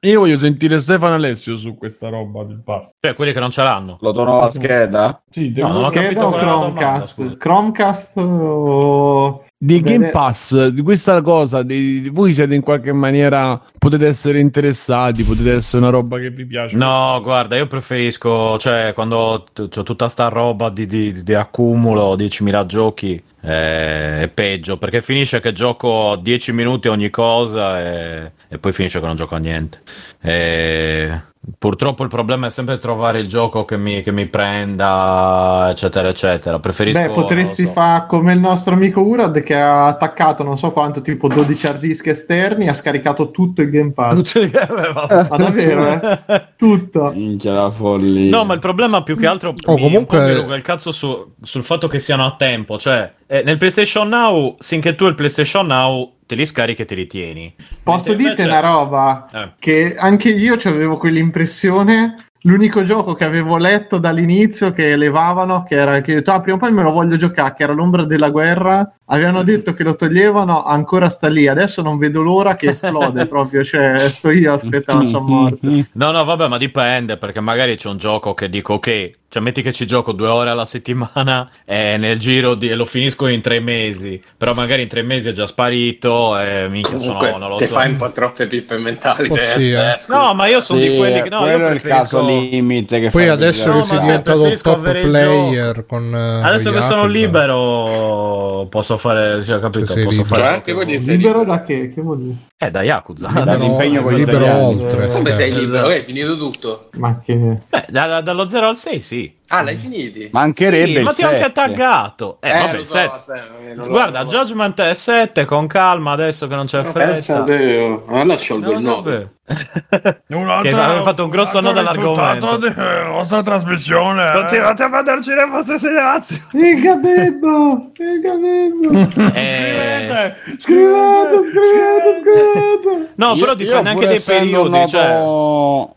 Io 0.00 0.20
voglio 0.20 0.36
sentire 0.38 0.78
Stefano 0.78 1.14
Alessio 1.14 1.56
su 1.56 1.74
questa 1.76 2.08
roba 2.08 2.44
del 2.44 2.62
pass. 2.62 2.90
Cioè, 3.00 3.14
quelli 3.14 3.32
che 3.32 3.40
non 3.40 3.50
ce 3.50 3.62
l'hanno. 3.62 3.96
Lo 4.00 4.12
do 4.12 4.22
la 4.24 4.48
scheda? 4.50 5.20
Sì, 5.28 5.48
No, 5.48 5.52
devo- 5.54 5.66
non 5.68 5.76
ho 5.76 5.88
Scheda 5.88 6.02
capito 6.02 6.20
o 6.20 6.30
domanda, 6.30 6.44
Chromecast? 6.46 7.12
scusa. 7.14 7.36
Chromecast 7.36 8.16
o... 8.18 9.44
di 9.58 9.80
Game. 9.80 10.10
Pass, 10.10 10.66
di 10.68 10.82
questa 10.82 11.22
cosa, 11.22 11.62
di, 11.62 12.02
di- 12.02 12.08
voi 12.10 12.34
siete 12.34 12.54
in 12.54 12.60
qualche 12.60 12.92
maniera, 12.92 13.60
potete 13.78 14.06
essere 14.06 14.38
interessati, 14.38 15.22
potete 15.24 15.54
essere 15.54 15.78
una 15.82 15.90
roba 15.90 16.18
che 16.18 16.30
vi 16.30 16.44
piace. 16.46 16.76
No, 16.76 17.20
guarda, 17.22 17.56
io 17.56 17.66
preferisco, 17.66 18.58
cioè, 18.58 18.92
quando 18.94 19.16
ho 19.16 19.44
tutta 19.52 20.08
sta 20.08 20.28
roba 20.28 20.68
di, 20.68 20.86
di- 20.86 21.22
di 21.22 21.34
accumulo, 21.34 22.14
10.000 22.16 22.66
giochi, 22.66 23.22
eh, 23.42 24.22
è 24.22 24.30
peggio, 24.32 24.76
perché 24.76 25.00
finisce 25.00 25.40
che 25.40 25.52
gioco 25.52 26.16
10 26.16 26.52
minuti 26.52 26.88
ogni 26.88 27.08
cosa 27.10 27.80
e, 27.80 28.32
e 28.48 28.58
poi 28.58 28.72
finisce 28.72 29.00
che 29.00 29.06
non 29.06 29.16
gioco 29.16 29.36
a 29.36 29.38
niente. 29.38 29.80
E 30.20 31.20
purtroppo 31.58 32.02
il 32.02 32.08
problema 32.08 32.46
è 32.46 32.50
sempre 32.50 32.78
trovare 32.78 33.20
il 33.20 33.28
gioco 33.28 33.64
che 33.64 33.76
mi, 33.76 34.02
che 34.02 34.12
mi 34.12 34.26
prenda, 34.26 35.68
eccetera, 35.70 36.08
eccetera. 36.08 36.58
Preferisco... 36.58 36.98
Beh, 36.98 37.08
potresti 37.10 37.64
so. 37.66 37.72
fare 37.72 38.06
come 38.08 38.32
il 38.32 38.40
nostro 38.40 38.74
amico 38.74 39.00
Urad 39.00 39.42
che 39.42 39.54
ha 39.54 39.86
attaccato 39.86 40.42
non 40.42 40.58
so 40.58 40.72
quanto, 40.72 41.02
tipo 41.02 41.28
12 41.28 41.66
hard 41.66 41.78
disk 41.80 42.06
esterni 42.08 42.66
e 42.66 42.68
ha 42.70 42.74
scaricato 42.74 43.30
tutto 43.30 43.62
il 43.62 43.70
Game 43.70 43.92
Pass. 43.92 44.34
Eh, 44.36 44.50
vabbè. 44.92 45.28
Ma 45.28 45.36
davvero, 45.36 45.88
eh? 45.88 46.44
Tutto. 46.56 47.12
Minchia 47.14 47.52
la 47.52 47.70
follia. 47.70 48.30
No, 48.30 48.44
ma 48.44 48.54
il 48.54 48.60
problema 48.60 49.02
più 49.02 49.16
che 49.16 49.26
altro 49.26 49.54
Oh, 49.66 49.74
mi, 49.74 49.82
comunque- 49.82 50.34
ruga 50.34 50.56
il 50.56 50.62
cazzo 50.62 50.90
su- 50.92 51.34
sul 51.42 51.62
fatto 51.64 51.86
che 51.86 51.98
siano 52.00 52.24
a 52.24 52.34
tempo. 52.36 52.78
Cioè, 52.78 53.12
eh, 53.26 53.42
nel 53.42 53.56
PlayStation 53.56 54.08
Now, 54.08 54.56
finché 54.60 54.94
tu 54.94 55.06
il 55.06 55.14
PlayStation 55.14 55.66
Now 55.66 56.12
te 56.26 56.34
li 56.34 56.46
scarichi 56.46 56.82
e 56.82 56.84
te 56.84 56.94
li 56.94 57.06
tieni. 57.06 57.54
Posso 57.82 58.10
Mentre 58.10 58.16
dirti 58.16 58.40
invece- 58.42 58.58
una 58.58 58.60
roba? 58.60 59.28
Eh. 59.32 59.50
Che 59.58 59.96
anche 59.96 60.28
io 60.30 60.56
avevo 60.64 60.96
quell'impressione. 60.96 62.14
L'unico 62.42 62.84
gioco 62.84 63.14
che 63.14 63.24
avevo 63.24 63.56
letto 63.56 63.98
dall'inizio 63.98 64.70
che 64.70 64.92
elevavano, 64.92 65.64
che 65.64 65.74
era 65.74 66.00
che 66.00 66.22
ah, 66.24 66.40
prima 66.40 66.56
o 66.56 66.60
poi 66.60 66.70
me 66.70 66.84
lo 66.84 66.92
voglio 66.92 67.16
giocare, 67.16 67.52
che 67.56 67.64
era 67.64 67.72
l'ombra 67.72 68.04
della 68.04 68.30
guerra. 68.30 68.88
Avevano 69.06 69.42
detto 69.42 69.74
che 69.74 69.82
lo 69.82 69.96
toglievano, 69.96 70.62
ancora 70.62 71.08
sta 71.08 71.26
lì. 71.26 71.48
Adesso 71.48 71.82
non 71.82 71.98
vedo 71.98 72.22
l'ora 72.22 72.54
che 72.54 72.68
esplode 72.68 73.26
proprio. 73.28 73.64
Cioè, 73.64 73.98
sto 73.98 74.30
io 74.30 74.52
a 74.52 74.54
aspettare 74.54 75.00
la 75.00 75.04
sua 75.06 75.20
morte. 75.20 75.88
No, 75.94 76.12
no, 76.12 76.22
vabbè, 76.22 76.46
ma 76.46 76.56
dipende 76.56 77.16
perché 77.16 77.40
magari 77.40 77.74
c'è 77.74 77.88
un 77.88 77.96
gioco 77.96 78.32
che 78.32 78.48
dico 78.48 78.74
ok, 78.74 79.10
Cioè, 79.28 79.42
metti 79.42 79.60
che 79.60 79.72
ci 79.72 79.86
gioco 79.86 80.12
due 80.12 80.28
ore 80.28 80.50
alla 80.50 80.64
settimana 80.66 81.50
e 81.66 81.96
nel 81.98 82.18
giro 82.18 82.54
di, 82.54 82.68
e 82.68 82.74
lo 82.74 82.84
finisco 82.84 83.26
in 83.26 83.40
tre 83.40 83.60
mesi. 83.60 84.20
Però 84.36 84.54
magari 84.54 84.82
in 84.82 84.88
tre 84.88 85.02
mesi 85.02 85.28
è 85.28 85.32
già 85.32 85.46
sparito 85.46 86.38
e 86.38 86.68
minchia 86.68 86.96
Comunque, 86.96 87.26
sono, 87.26 87.38
non 87.38 87.50
lo 87.50 87.56
te 87.56 87.66
so. 87.66 87.74
fai 87.74 87.90
un 87.90 87.96
po' 87.96 88.12
troppe 88.12 88.46
pippe 88.46 88.78
mentali. 88.78 89.28
Oh, 89.28 89.34
te, 89.34 89.54
sì, 89.58 89.72
eh, 89.72 89.90
eh. 89.90 89.96
No, 90.08 90.32
ma 90.34 90.46
io 90.46 90.60
sono 90.60 90.80
Sì, 90.80 90.88
di 90.90 90.96
quelli 90.96 91.22
che 91.22 91.28
no, 91.28 91.40
quello 91.40 91.58
io 91.58 91.68
è 91.68 91.72
il 91.72 91.80
caso 91.80 92.18
preferisco... 92.18 92.50
limite 92.50 93.00
che 93.00 93.10
Poi 93.10 93.28
adesso 93.28 93.72
che 93.72 93.82
sei 93.84 94.00
se 94.00 94.00
diventato 94.00 94.38
preferisco 94.38 94.70
top 94.72 95.00
player 95.00 95.86
con 95.86 96.14
eh, 96.14 96.40
Adesso 96.46 96.70
con 96.70 96.80
che 96.80 96.86
sono 96.86 97.02
Yakuza. 97.06 97.18
libero 97.18 98.66
posso 98.70 98.96
fare, 98.96 99.42
cioè, 99.44 99.60
capito? 99.60 99.92
Sei 99.92 100.04
Posso 100.04 100.22
libero. 100.22 100.42
fare 100.42 100.62
Cioè, 100.64 101.16
Libero 101.16 101.40
libero. 101.40 101.44
da 101.44 101.62
che? 101.62 101.92
Che 101.92 102.00
vuol 102.00 102.18
dire? 102.18 102.36
Eh, 102.58 102.70
da 102.70 102.82
Yakuza. 102.82 103.28
Da 103.28 103.40
Libero- 103.52 103.64
impegno 103.64 104.02
con 104.02 104.14
libero 104.14 104.50
oltre 104.54 105.08
Come 105.08 105.34
sei 105.34 105.52
libero? 105.52 105.88
Hai 105.88 106.02
finito 106.02 106.38
tutto? 106.38 106.88
Ma 106.96 107.20
che... 107.22 107.34
Beh, 107.34 107.84
da- 107.90 108.06
da- 108.06 108.20
dallo 108.22 108.48
0 108.48 108.68
al 108.68 108.76
6 108.76 109.00
sì. 109.02 109.34
Ah, 109.48 109.62
l'hai 109.62 109.76
finiti? 109.76 110.28
Mancherebbe 110.32 110.86
Sì, 110.86 111.02
ma 111.02 111.12
ti 111.12 111.22
ho 111.22 111.28
anche 111.28 111.38
7. 111.42 111.52
taggato. 111.52 112.38
Eh, 112.40 112.50
vabbè, 112.52 112.72
lo 112.72 112.78
il 112.80 112.86
so, 112.86 112.94
7. 112.96 113.18
sai, 113.24 113.40
non 113.76 113.84
lo- 113.86 113.90
Guarda, 113.92 114.24
Judgment 114.24 114.80
è 114.80 114.94
7 114.94 115.44
con 115.44 115.66
calma 115.68 116.10
adesso 116.12 116.48
che 116.48 116.54
non 116.56 116.66
c'è 116.66 116.82
pensa 116.82 117.42
a 117.42 117.44
fretta. 117.44 117.44
te, 117.44 118.00
allora 118.08 118.36
sciolgo 118.36 118.70
il 118.72 118.82
lo 118.82 118.88
nodo. 118.88 119.10
sapevo. 119.10 119.34
che 120.62 120.70
aveva 120.72 121.02
fatto 121.02 121.22
un 121.22 121.30
grosso 121.30 121.60
nodo 121.60 121.78
all'argomento. 121.78 122.56
della 122.56 123.04
nostra 123.04 123.42
trasmissione. 123.44 124.32
Continuate 124.32 124.82
a 124.82 124.88
mandarci 124.88 125.32
le 125.32 125.46
vostre 125.46 125.78
segnalazioni. 125.78 126.42
Il 126.68 126.80
gabebbo! 126.82 127.90
Il 127.96 128.20
gabebbo! 128.20 129.30
Eh, 129.34 130.34
Scrivete, 130.58 131.36
scrivete, 131.52 132.20
scrivete! 132.20 133.12
no, 133.14 133.28
Io- 133.34 133.36
però 133.38 133.50
io 133.52 133.54
dipende 133.54 133.90
anche 133.90 134.06
dai 134.06 134.20
periodi. 134.20 134.88
Cioè... 134.88 135.22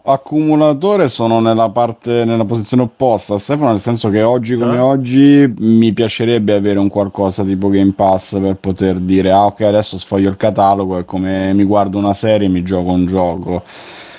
accumulatore 0.06 1.10
sono 1.10 1.40
nella 1.40 1.70
parte 1.70 2.24
nella 2.26 2.46
posizione 2.46 2.84
opposta 2.84 3.39
Stefano 3.40 3.70
nel 3.72 3.80
senso 3.80 4.10
che 4.10 4.22
oggi 4.22 4.56
come 4.56 4.76
Eh? 4.76 4.80
oggi 4.80 5.54
mi 5.58 5.92
piacerebbe 5.94 6.54
avere 6.54 6.78
un 6.80 6.88
qualcosa 6.90 7.44
tipo 7.44 7.70
Game 7.70 7.94
Pass 7.96 8.40
per 8.40 8.56
poter 8.56 8.98
dire 9.00 9.32
ah 9.32 9.46
ok 9.46 9.62
adesso 9.62 9.98
sfoglio 9.98 10.30
il 10.30 10.38
catalogo 10.38 10.98
e 11.00 11.06
come 11.06 11.54
mi 11.54 11.64
guardo 11.64 11.98
una 11.98 12.14
serie 12.14 12.48
mi 12.48 12.62
gioco 12.64 12.92
un 12.92 13.06
gioco 13.06 13.64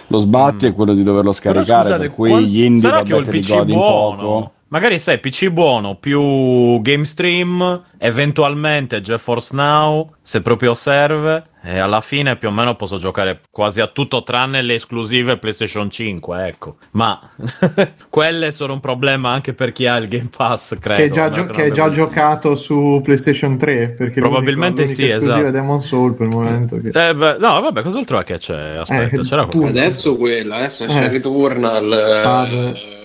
lo 0.08 0.18
sbatti 0.18 0.66
Mm. 0.66 0.68
è 0.70 0.74
quello 0.74 0.94
di 0.94 1.02
doverlo 1.04 1.30
scaricare 1.32 1.82
scusate, 1.84 1.98
per 1.98 2.10
cui 2.10 2.30
quan- 2.30 2.42
gli 2.42 2.62
indie 2.62 2.80
Sarà 2.80 2.96
vabbè, 2.96 3.06
che 3.06 3.14
ho 3.14 3.18
il 3.18 3.28
PC 3.28 3.64
buono. 3.64 4.16
poco 4.16 4.50
Magari 4.72 5.00
sai, 5.00 5.18
PC 5.18 5.48
buono 5.48 5.96
più 5.96 6.80
GameStream, 6.80 7.82
eventualmente 7.98 9.00
GeForce 9.00 9.54
Now, 9.56 10.12
se 10.22 10.42
proprio 10.42 10.74
serve. 10.74 11.44
E 11.62 11.78
alla 11.78 12.00
fine 12.00 12.36
più 12.36 12.48
o 12.48 12.50
meno 12.52 12.74
posso 12.76 12.96
giocare 12.96 13.40
quasi 13.50 13.80
a 13.82 13.88
tutto 13.88 14.22
tranne 14.22 14.62
le 14.62 14.74
esclusive 14.74 15.36
PlayStation 15.38 15.90
5, 15.90 16.46
ecco. 16.46 16.76
Ma 16.92 17.18
quelle 18.08 18.52
sono 18.52 18.74
un 18.74 18.80
problema 18.80 19.30
anche 19.30 19.54
per 19.54 19.72
chi 19.72 19.86
ha 19.88 19.96
il 19.96 20.06
Game 20.08 20.30
Pass, 20.34 20.78
credo. 20.78 21.00
Che 21.00 21.06
è 21.06 21.10
già, 21.10 21.30
gio- 21.30 21.46
che 21.46 21.64
è 21.64 21.70
già 21.72 21.90
giocato 21.90 22.54
su 22.54 23.00
PlayStation 23.02 23.58
3 23.58 23.88
perché 23.88 24.20
Probabilmente 24.20 24.82
l'unico- 24.82 24.94
sì, 24.94 25.00
l'unica 25.02 25.16
esclusiva 25.16 25.48
esatto. 25.48 25.56
è 25.56 25.60
Demon 25.60 25.82
Soul 25.82 26.14
per 26.14 26.26
il 26.28 26.32
momento 26.32 26.80
che... 26.80 26.88
Eh, 27.08 27.14
beh, 27.14 27.36
no, 27.40 27.60
vabbè, 27.60 27.82
cos'altro 27.82 28.20
è 28.20 28.24
che 28.24 28.38
c'è? 28.38 28.76
Aspetta, 28.76 29.16
Eh, 29.20 29.24
c'era 29.24 29.44
qualcosa. 29.46 29.66
Adesso 29.80 30.16
quella, 30.16 30.56
adesso 30.56 30.84
Eh. 30.86 31.08
Returnal. 31.08 31.92
Ah, 32.24 32.46
eh, 32.48 32.54
beh. 32.72 32.98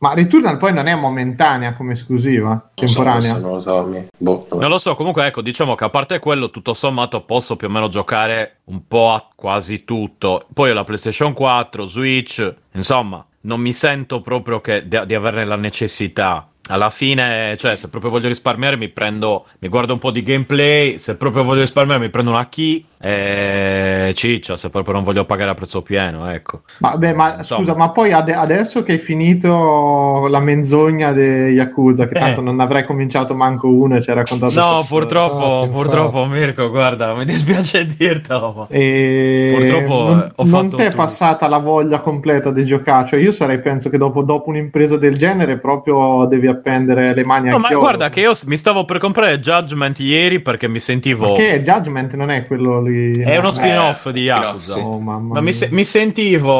Ma 0.00 0.14
Returnal 0.14 0.56
poi 0.56 0.72
non 0.72 0.86
è 0.86 0.94
momentanea 0.94 1.74
come 1.74 1.92
esclusiva 1.92 2.48
non 2.48 2.60
so, 2.88 2.94
temporanea 3.02 3.38
non 3.38 3.50
lo 3.52 3.60
so. 3.60 3.84
mi- 3.84 4.06
Boh, 4.16 4.46
vabbè. 4.48 4.60
Non 4.62 4.70
lo 4.70 4.78
so, 4.78 4.94
comunque 4.94 5.26
ecco, 5.26 5.42
diciamo 5.42 5.74
che 5.74 5.84
a 5.84 5.90
parte 5.90 6.18
quello, 6.18 6.50
tutto 6.50 6.72
sommato 6.74 7.22
posso 7.22 7.56
più 7.56 7.68
o 7.68 7.70
meno 7.70 7.88
giocare 7.88 8.60
un 8.64 8.86
po' 8.86 9.12
a 9.12 9.26
quasi 9.34 9.84
tutto. 9.84 10.46
Poi 10.52 10.70
ho 10.70 10.74
la 10.74 10.84
PlayStation 10.84 11.32
4, 11.34 11.86
Switch, 11.86 12.54
insomma, 12.72 13.24
non 13.42 13.60
mi 13.60 13.72
sento 13.72 14.20
proprio 14.20 14.60
che 14.60 14.86
di, 14.88 14.98
di 15.06 15.14
averne 15.14 15.44
la 15.44 15.56
necessità. 15.56 16.49
Alla 16.70 16.90
fine, 16.90 17.56
cioè, 17.58 17.76
se 17.76 17.88
proprio 17.88 18.10
voglio 18.10 18.28
risparmiare, 18.28 18.76
mi 18.76 18.88
prendo, 18.88 19.46
mi 19.58 19.68
guardo 19.68 19.92
un 19.92 19.98
po' 19.98 20.10
di 20.10 20.22
gameplay. 20.22 20.98
Se 20.98 21.16
proprio 21.16 21.42
voglio 21.44 21.60
risparmiare, 21.62 22.00
mi 22.00 22.10
prendo 22.10 22.30
una 22.30 22.48
key 22.48 22.84
e 23.02 24.12
ciccia. 24.14 24.56
Se 24.56 24.70
proprio 24.70 24.94
non 24.94 25.02
voglio 25.02 25.24
pagare 25.24 25.50
a 25.50 25.54
prezzo 25.54 25.82
pieno, 25.82 26.28
ecco. 26.30 26.62
ma, 26.78 26.96
beh, 26.96 27.12
ma 27.14 27.36
Insomma. 27.38 27.60
scusa 27.62 27.74
ma 27.76 27.90
poi 27.90 28.12
ade- 28.12 28.34
adesso 28.34 28.82
che 28.82 28.92
hai 28.92 28.98
finito 28.98 30.26
la 30.28 30.40
menzogna 30.40 31.12
di 31.12 31.20
Yakuza 31.22 32.06
che 32.06 32.16
Eh. 32.16 32.20
tanto 32.20 32.40
non 32.40 32.60
avrei 32.60 32.84
cominciato 32.84 33.34
manco 33.34 33.68
uno 33.68 33.96
e 33.96 34.02
ci 34.02 34.10
hai 34.10 34.16
raccontato 34.16 34.58
No, 34.60 34.84
purtroppo, 34.86 35.64
infatti, 35.64 35.70
purtroppo, 35.70 36.24
Mirko, 36.26 36.70
guarda, 36.70 37.14
mi 37.14 37.24
dispiace 37.24 37.86
dirtelo. 37.96 38.66
E 38.70 39.54
Purtroppo, 39.56 40.08
non, 40.10 40.18
eh, 40.20 40.32
ho 40.36 40.44
non 40.44 40.68
ti 40.68 40.82
è 40.82 40.90
passata 40.92 41.48
la 41.48 41.58
voglia 41.58 42.00
completa 42.00 42.50
di 42.52 42.64
giocare. 42.64 43.08
Cioè, 43.08 43.18
io 43.20 43.32
sarei, 43.32 43.60
penso 43.60 43.88
che 43.90 43.98
dopo, 43.98 44.22
dopo 44.22 44.50
un'impresa 44.50 44.96
del 44.96 45.16
genere, 45.16 45.58
proprio 45.58 46.26
devi 46.26 46.46
appendere 46.60 47.14
le 47.14 47.24
mani 47.24 47.48
No, 47.48 47.56
al 47.56 47.60
ma 47.60 47.66
chiodo. 47.68 47.82
guarda 47.82 48.08
che 48.08 48.20
io 48.20 48.32
mi 48.46 48.56
stavo 48.56 48.84
per 48.84 48.98
comprare 48.98 49.38
Judgment 49.40 49.98
ieri 49.98 50.40
perché 50.40 50.68
mi 50.68 50.78
sentivo... 50.78 51.34
Che 51.34 51.62
Judgment 51.62 52.14
non 52.14 52.30
è 52.30 52.46
quello 52.46 52.80
lì. 52.82 53.18
È 53.20 53.36
uno 53.38 53.48
No, 53.48 53.52
spin-off 53.52 54.06
Eh, 54.06 54.12
di 54.12 54.20
Yakuza. 54.22 54.72
sì. 54.74 54.78
Oh, 54.78 54.98
mamma 55.00 55.34
Ma 55.34 55.40
mi, 55.40 55.52
se- 55.52 55.68
mi 55.72 55.84
sentivo 55.84 56.52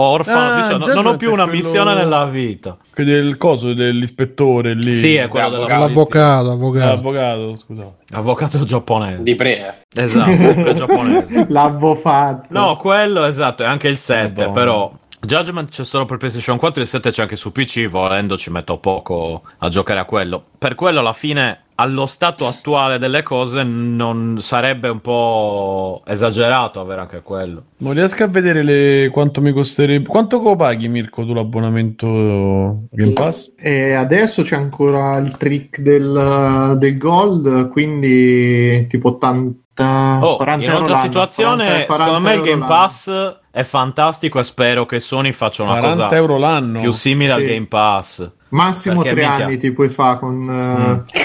orfano, 0.00 0.54
Ah, 0.56 0.60
diciamo, 0.62 0.86
non 0.92 1.06
ho 1.06 1.16
più 1.16 1.32
una 1.32 1.44
quello- 1.44 1.58
missione 1.58 1.94
nella 1.94 2.24
vita. 2.26 2.76
Quello 2.92 3.10
del 3.12 3.36
coso 3.36 3.74
dell'ispettore 3.74 4.74
lì. 4.74 4.94
Sì, 4.94 5.14
è 5.14 5.28
quello 5.28 5.50
della 5.50 5.64
Avvocato. 5.66 5.92
polizia. 5.92 6.20
L'avvocato, 6.20 6.50
avvocato. 6.50 6.86
L'avvocato, 6.94 7.56
scusate. 7.56 7.94
Avvocato 8.12 8.64
giapponese. 8.64 9.22
Di 9.22 9.34
pre. 9.34 9.56
eh. 9.94 10.02
Esatto, 10.02 10.72
giapponese. 10.74 11.46
L'avevo 11.50 11.94
fatto. 11.94 12.46
No, 12.50 12.76
quello 12.76 13.24
esatto, 13.24 13.62
è 13.62 13.66
anche 13.66 13.88
il 13.88 13.96
7, 13.98 14.28
Madonna. 14.46 14.50
però 14.52 14.92
Judgment 15.20 15.70
c'è 15.70 15.84
solo 15.84 16.04
per 16.04 16.16
PlayStation 16.16 16.58
4, 16.58 16.82
il 16.82 16.88
7 16.88 17.10
c'è 17.10 17.22
anche 17.22 17.36
su 17.36 17.50
PC, 17.50 17.88
volendo 17.88 18.36
ci 18.36 18.50
metto 18.50 18.78
poco 18.78 19.42
a 19.58 19.68
giocare 19.68 20.00
a 20.00 20.04
quello. 20.04 20.44
Per 20.56 20.74
quello 20.74 21.00
alla 21.00 21.12
fine, 21.12 21.64
allo 21.74 22.06
stato 22.06 22.46
attuale 22.46 22.98
delle 22.98 23.22
cose, 23.22 23.62
non 23.64 24.38
sarebbe 24.40 24.88
un 24.88 25.00
po' 25.00 26.02
esagerato 26.06 26.80
avere 26.80 27.00
anche 27.00 27.22
quello. 27.22 27.64
Non 27.78 27.94
riesco 27.94 28.24
a 28.24 28.28
vedere 28.28 28.62
le... 28.62 29.10
quanto 29.12 29.40
mi 29.40 29.52
costerebbe. 29.52 30.08
Quanto 30.08 30.40
lo 30.40 30.54
paghi, 30.54 30.88
Mirko, 30.88 31.24
tu 31.24 31.34
l'abbonamento 31.34 32.86
Game 32.90 33.12
Pass? 33.12 33.52
E 33.56 33.92
adesso 33.92 34.42
c'è 34.42 34.56
ancora 34.56 35.16
il 35.18 35.36
trick 35.36 35.80
del, 35.80 36.76
del 36.78 36.96
gold, 36.96 37.68
quindi 37.70 38.86
tipo 38.86 39.08
80. 39.08 39.66
Oh, 39.82 40.36
40 40.36 40.64
in 40.64 40.70
un'altra 40.70 40.92
l'anno, 40.94 41.04
situazione, 41.04 41.64
40 41.64 41.86
40 41.86 42.04
secondo 42.04 42.28
me 42.28 42.34
il 42.34 42.40
Game 42.42 42.58
l'anno. 42.60 42.66
Pass 42.72 43.36
è 43.50 43.62
fantastico 43.64 44.38
e 44.40 44.44
spero 44.44 44.86
che 44.86 45.00
Sony 45.00 45.32
faccia 45.32 45.62
una 45.62 45.76
40 45.78 46.02
cosa 46.04 46.16
euro 46.16 46.38
l'anno. 46.38 46.80
più 46.80 46.90
simile 46.92 47.32
al 47.32 47.40
Sì. 47.40 47.46
Game 47.46 47.66
Pass. 47.66 48.30
Massimo 48.50 49.02
3 49.02 49.14
minchia. 49.14 49.44
anni 49.44 49.56
ti 49.58 49.72
puoi 49.72 49.88
fare 49.88 50.18
con. 50.18 50.34
Mm. 50.36 50.98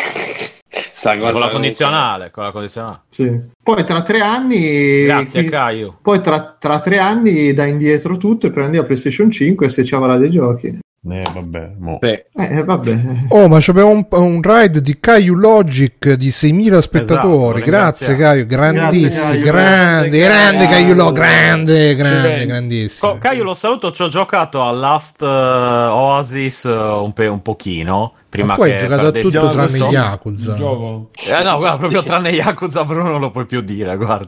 Sta 0.93 1.17
Con 1.17 1.37
la 1.39 1.49
condizionale, 1.49 2.31
con 2.31 2.43
la 2.45 2.51
condizionale. 2.51 3.01
sì. 3.09 3.29
Poi 3.61 3.83
tra 3.83 4.03
tre 4.03 4.21
anni. 4.21 5.03
Grazie, 5.03 5.41
qui- 5.41 5.49
Caio. 5.51 5.97
Poi 6.01 6.21
tra, 6.21 6.55
tra 6.57 6.79
tre 6.79 6.97
anni 6.99 7.53
dai 7.53 7.71
indietro 7.71 8.15
tutto 8.17 8.47
e 8.47 8.51
prendi 8.51 8.77
la 8.77 8.83
PlayStation 8.85 9.29
5 9.29 9.69
se 9.69 9.83
ci 9.83 9.95
avrà 9.95 10.15
dei 10.17 10.29
giochi. 10.29 10.79
Eh, 11.05 11.21
vabbè, 11.33 11.71
mo. 11.79 11.99
Sì. 12.01 12.07
Eh, 12.33 12.63
vabbè. 12.63 12.99
Oh, 13.29 13.49
ma 13.49 13.57
c'abbiamo 13.59 13.89
un, 13.89 14.07
un 14.09 14.41
ride 14.41 14.81
di 14.81 14.97
Caio 15.01 15.33
Logic 15.33 16.13
di 16.13 16.29
6.000 16.29 16.77
spettatori. 16.77 17.57
Esatto, 17.57 17.71
grazie. 17.71 18.15
Caio. 18.15 18.45
Grandissimo, 18.45 19.37
grande, 19.39 20.19
grande 20.19 20.65
Caio. 20.65 20.83
Caio 20.83 20.95
Lo, 20.95 21.11
grande, 21.11 21.95
grande, 21.95 22.45
grandissimo. 22.45 23.17
Caio, 23.17 23.43
lo 23.43 23.53
saluto, 23.53 23.91
ci 23.91 24.01
ho 24.01 24.07
giocato 24.07 24.63
a 24.63 24.71
Last 24.71 25.21
eh, 25.21 25.25
Oasis 25.25 26.63
eh, 26.63 26.69
un, 26.71 27.11
pe- 27.11 27.27
un 27.27 27.41
pochino. 27.41 28.13
Prima 28.33 28.47
Ma 28.47 28.55
tu 28.55 28.61
hai 28.63 28.71
che 28.71 28.79
giocato 28.79 29.05
a 29.05 29.11
tutto 29.11 29.49
tranne. 29.49 29.77
Yakuza. 29.77 30.55
Eh 30.55 31.43
no, 31.43 31.57
guarda, 31.57 31.77
proprio 31.77 32.01
tranne 32.01 32.29
Yakuza 32.31 32.83
però 32.83 33.03
non 33.03 33.19
lo 33.19 33.29
puoi 33.29 33.45
più 33.45 33.61
dire, 33.61 33.95
guarda. 33.95 34.27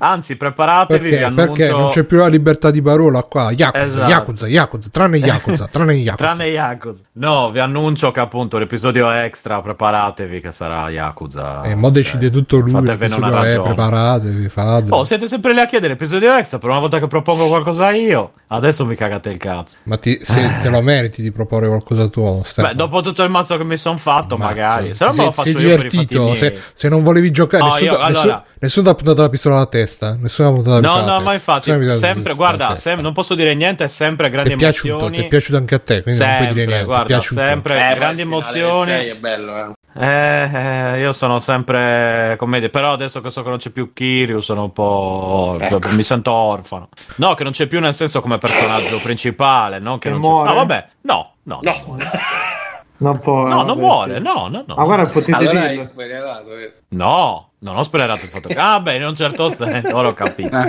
Anzi, 0.00 0.36
preparatevi, 0.36 1.02
vi 1.04 1.10
Perché? 1.16 1.24
annuncio... 1.24 1.52
Perché 1.54 1.68
non 1.70 1.88
c'è 1.90 2.04
più 2.04 2.18
la 2.18 2.26
libertà 2.26 2.70
di 2.70 2.82
parola 2.82 3.22
qua. 3.22 3.50
Yakuza, 3.50 3.84
Esatto. 3.84 4.10
Yakuza, 4.10 4.46
Yakuza, 4.48 4.88
tranne 4.92 5.16
Yakuza, 5.16 5.66
tranne 5.72 5.94
Yakuza. 5.94 6.16
Tranne 6.24 6.44
Yakuza. 6.48 7.00
No, 7.14 7.50
vi 7.50 7.58
annuncio 7.60 8.10
che 8.10 8.20
appunto 8.20 8.58
l'episodio 8.58 9.10
extra, 9.10 9.62
preparatevi 9.62 10.40
che 10.42 10.52
sarà 10.52 10.90
Yakuza. 10.90 11.62
E 11.62 11.70
Eh, 11.70 11.74
mo 11.74 11.88
decide 11.88 12.30
tutto 12.30 12.58
lui. 12.58 12.70
Fatevene 12.70 13.14
una 13.14 13.28
è, 13.28 13.32
ragione. 13.32 13.62
preparatevi, 13.74 14.48
fate. 14.50 14.86
Oh, 14.90 15.04
siete 15.04 15.26
sempre 15.26 15.54
lì 15.54 15.60
a 15.60 15.66
chiedere 15.66 15.94
episodio 15.94 16.34
extra 16.36 16.58
per 16.58 16.68
una 16.68 16.80
volta 16.80 16.98
che 16.98 17.06
propongo 17.06 17.48
qualcosa 17.48 17.90
io. 17.92 18.32
Adesso 18.50 18.84
mi 18.86 18.94
cagate 18.94 19.30
il 19.30 19.36
cazzo. 19.38 19.76
Ma 19.84 19.96
ti- 19.96 20.18
se 20.20 20.60
te 20.62 20.68
lo 20.70 20.80
meriti 20.80 21.20
di 21.22 21.30
proporre 21.32 21.66
qualcosa 21.68 22.08
tuo, 22.08 22.42
Stefano. 22.44 22.68
Beh, 22.68 22.74
dopo 22.74 23.00
tutto 23.02 23.22
il 23.22 23.30
mazzo 23.38 23.56
che 23.56 23.64
mi 23.64 23.76
sono 23.76 23.96
fatto, 23.98 24.34
Ammazza. 24.34 24.50
magari. 24.54 24.94
Se 24.94 25.04
no 25.04 25.12
me 25.14 25.24
lo 25.24 25.32
faccio 25.32 25.50
sei 25.50 25.62
io 25.62 25.76
per 25.76 25.86
i 25.86 25.90
fatti 25.90 26.06
divertito. 26.06 26.34
Se, 26.34 26.60
se 26.74 26.88
non 26.88 27.02
volevi 27.02 27.30
giocare, 27.30 27.62
No, 27.62 27.70
nessuno, 27.72 27.90
io- 27.92 27.98
nessuno, 27.98 28.18
allora- 28.20 28.44
nessuno 28.58 28.84
ti 28.84 28.90
ha 28.90 28.94
puntato 28.96 29.22
la 29.22 29.28
pistola 29.28 29.54
alla 29.56 29.66
testa. 29.66 30.16
Nessuno 30.20 30.48
ha 30.48 30.52
puntato 30.52 30.70
la 30.70 30.80
No, 30.80 30.80
pistola 30.88 31.02
alla 31.02 31.10
no, 31.12 31.16
testa. 31.16 31.28
ma 31.28 31.34
infatti, 31.34 31.70
Nessuno 31.70 31.94
sempre, 31.94 32.22
alla 32.32 32.34
guarda, 32.34 32.74
sem- 32.76 33.00
non 33.00 33.12
posso 33.12 33.34
dire 33.34 33.54
niente, 33.54 33.88
sempre 33.88 34.30
grandi 34.30 34.50
Ti 34.50 34.54
è 34.54 34.58
piaciuto, 34.58 34.88
emozioni. 34.94 35.16
ti 35.16 35.22
è 35.24 35.28
piaciuto 35.28 35.56
anche 35.58 35.74
a 35.74 35.78
te, 35.78 36.02
quindi 36.02 36.20
non 36.20 36.28
puoi 36.36 36.38
dire 36.38 36.48
Sempre, 36.48 36.64
niente. 36.66 36.76
ti 36.76 36.82
è 36.82 36.84
guarda, 36.84 37.20
sempre 37.20 37.90
Eh, 37.90 37.94
grandi 37.94 38.20
emozioni. 38.22 38.86
sei 38.90 39.08
è 39.08 39.16
bello, 39.16 39.56
eh. 39.56 39.72
Eh, 40.00 40.94
eh, 40.94 41.00
io 41.00 41.12
sono 41.12 41.40
sempre 41.40 42.36
come 42.38 42.58
dire, 42.60 42.70
però 42.70 42.92
adesso 42.92 43.20
che 43.20 43.30
so 43.30 43.42
che 43.42 43.48
non 43.48 43.58
c'è 43.58 43.70
più 43.70 43.92
Kiryu 43.92 44.38
sono 44.40 44.64
un 44.64 44.72
po' 44.72 45.56
Ecco. 45.58 45.80
mi 45.90 46.04
sento 46.04 46.30
orfano. 46.30 46.88
No, 47.16 47.34
che 47.34 47.42
non 47.42 47.50
c'è 47.52 47.66
più 47.66 47.80
nel 47.80 47.94
senso 47.94 48.20
come 48.20 48.38
personaggio 48.38 49.00
principale, 49.00 49.78
no, 49.80 49.94
che 49.98 50.08
Che 50.08 50.10
non 50.10 50.20
c'è- 50.20 50.26
muore? 50.28 50.48
No, 50.50 50.54
vabbè. 50.54 50.86
No, 51.00 51.32
no. 51.44 51.58
No. 51.62 51.96
Non 53.00 53.18
può, 53.20 53.46
No, 53.46 53.54
non 53.62 53.66
vabbè, 53.66 53.80
muore, 53.80 54.14
sì. 54.16 54.22
no, 54.22 54.48
no, 54.50 54.64
no. 54.66 54.74
Ma 54.74 54.84
guarda, 54.84 55.08
potete 55.08 55.32
Allora 55.36 55.60
hai 55.60 55.68
dirlo. 55.68 55.82
spoilerato, 55.84 56.56
eh. 56.58 56.72
No, 56.90 57.50
non 57.60 57.76
ho 57.76 57.82
spoilerato 57.84 58.22
il 58.24 58.28
fatto. 58.28 58.48
Ah, 58.56 58.80
beh, 58.80 58.96
in 58.96 59.04
un 59.04 59.14
certo 59.14 59.50
senso, 59.54 59.94
ora 59.94 60.08
ho 60.08 60.12
capito. 60.14 60.48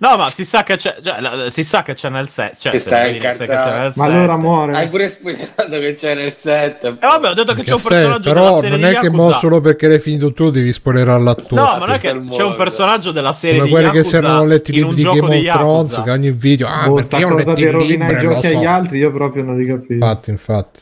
No, 0.00 0.16
ma 0.16 0.30
si 0.30 0.44
sa 0.44 0.62
che 0.64 0.76
c'è, 0.76 0.96
cioè, 1.02 1.20
la- 1.20 1.50
si 1.50 1.62
sa 1.62 1.82
che 1.82 1.94
c'è 1.94 2.08
nel 2.08 2.28
set. 2.28 2.56
Cioè, 2.58 2.72
Che 2.72 2.78
se 2.80 2.86
stai 2.88 3.18
che 3.18 3.34
c'è 3.34 3.46
nel 3.78 3.92
Ma 3.94 4.04
allora 4.06 4.36
muore. 4.36 4.72
Hai 4.74 4.88
pure 4.88 5.08
spoilerato 5.08 5.68
che 5.78 5.92
c'è 5.92 6.14
nel 6.16 6.34
set. 6.36 6.84
Eh 6.86 6.96
vabbè, 7.00 7.28
ho 7.28 7.34
detto 7.34 7.54
che 7.54 7.62
c'è 7.62 7.74
un 7.74 7.82
personaggio 7.82 8.22
sei, 8.22 8.32
della 8.32 8.46
però 8.46 8.60
serie 8.60 8.76
non 8.78 8.84
è 8.90 8.98
che 8.98 9.10
mo 9.10 9.32
solo 9.32 9.60
perché 9.60 9.86
l'hai 9.88 9.98
finito 10.00 10.32
tu 10.32 10.50
devi 10.50 10.72
spoilerare 10.72 11.22
l'attore. 11.22 11.60
No, 11.60 11.66
ma 11.66 11.78
non 11.78 11.90
è 11.90 11.98
che 11.98 12.20
c'è 12.30 12.42
un 12.42 12.56
personaggio 12.56 13.12
della 13.12 13.32
serie 13.32 13.58
come 13.60 13.66
di 13.68 13.74
quelli 13.74 13.90
che 13.90 14.02
si 14.04 14.16
erano 14.16 14.44
letti 14.44 14.70
i 14.72 14.74
libri 14.74 14.94
di 14.96 15.02
gioco 15.02 15.20
Game 15.20 15.38
di 15.38 15.48
of 15.48 15.54
Thrones 15.56 16.02
che 16.02 16.10
ogni 16.10 16.30
video 16.32 16.66
ah 16.66 16.86
Boh, 16.88 16.94
perché 16.94 17.16
io 17.18 17.26
ho 17.26 17.30
cosa 17.30 17.38
letto 17.44 17.52
di 17.54 17.62
il 17.62 17.70
rovinare 17.72 18.12
i 18.12 18.16
e 18.16 18.18
giochi 18.20 18.46
agli 18.46 18.64
altri, 18.64 18.98
io 18.98 19.12
proprio 19.12 19.42
non 19.44 19.56
li 19.58 19.66
capisco. 19.66 19.92
infatti 19.92 20.30
infatti 20.30 20.80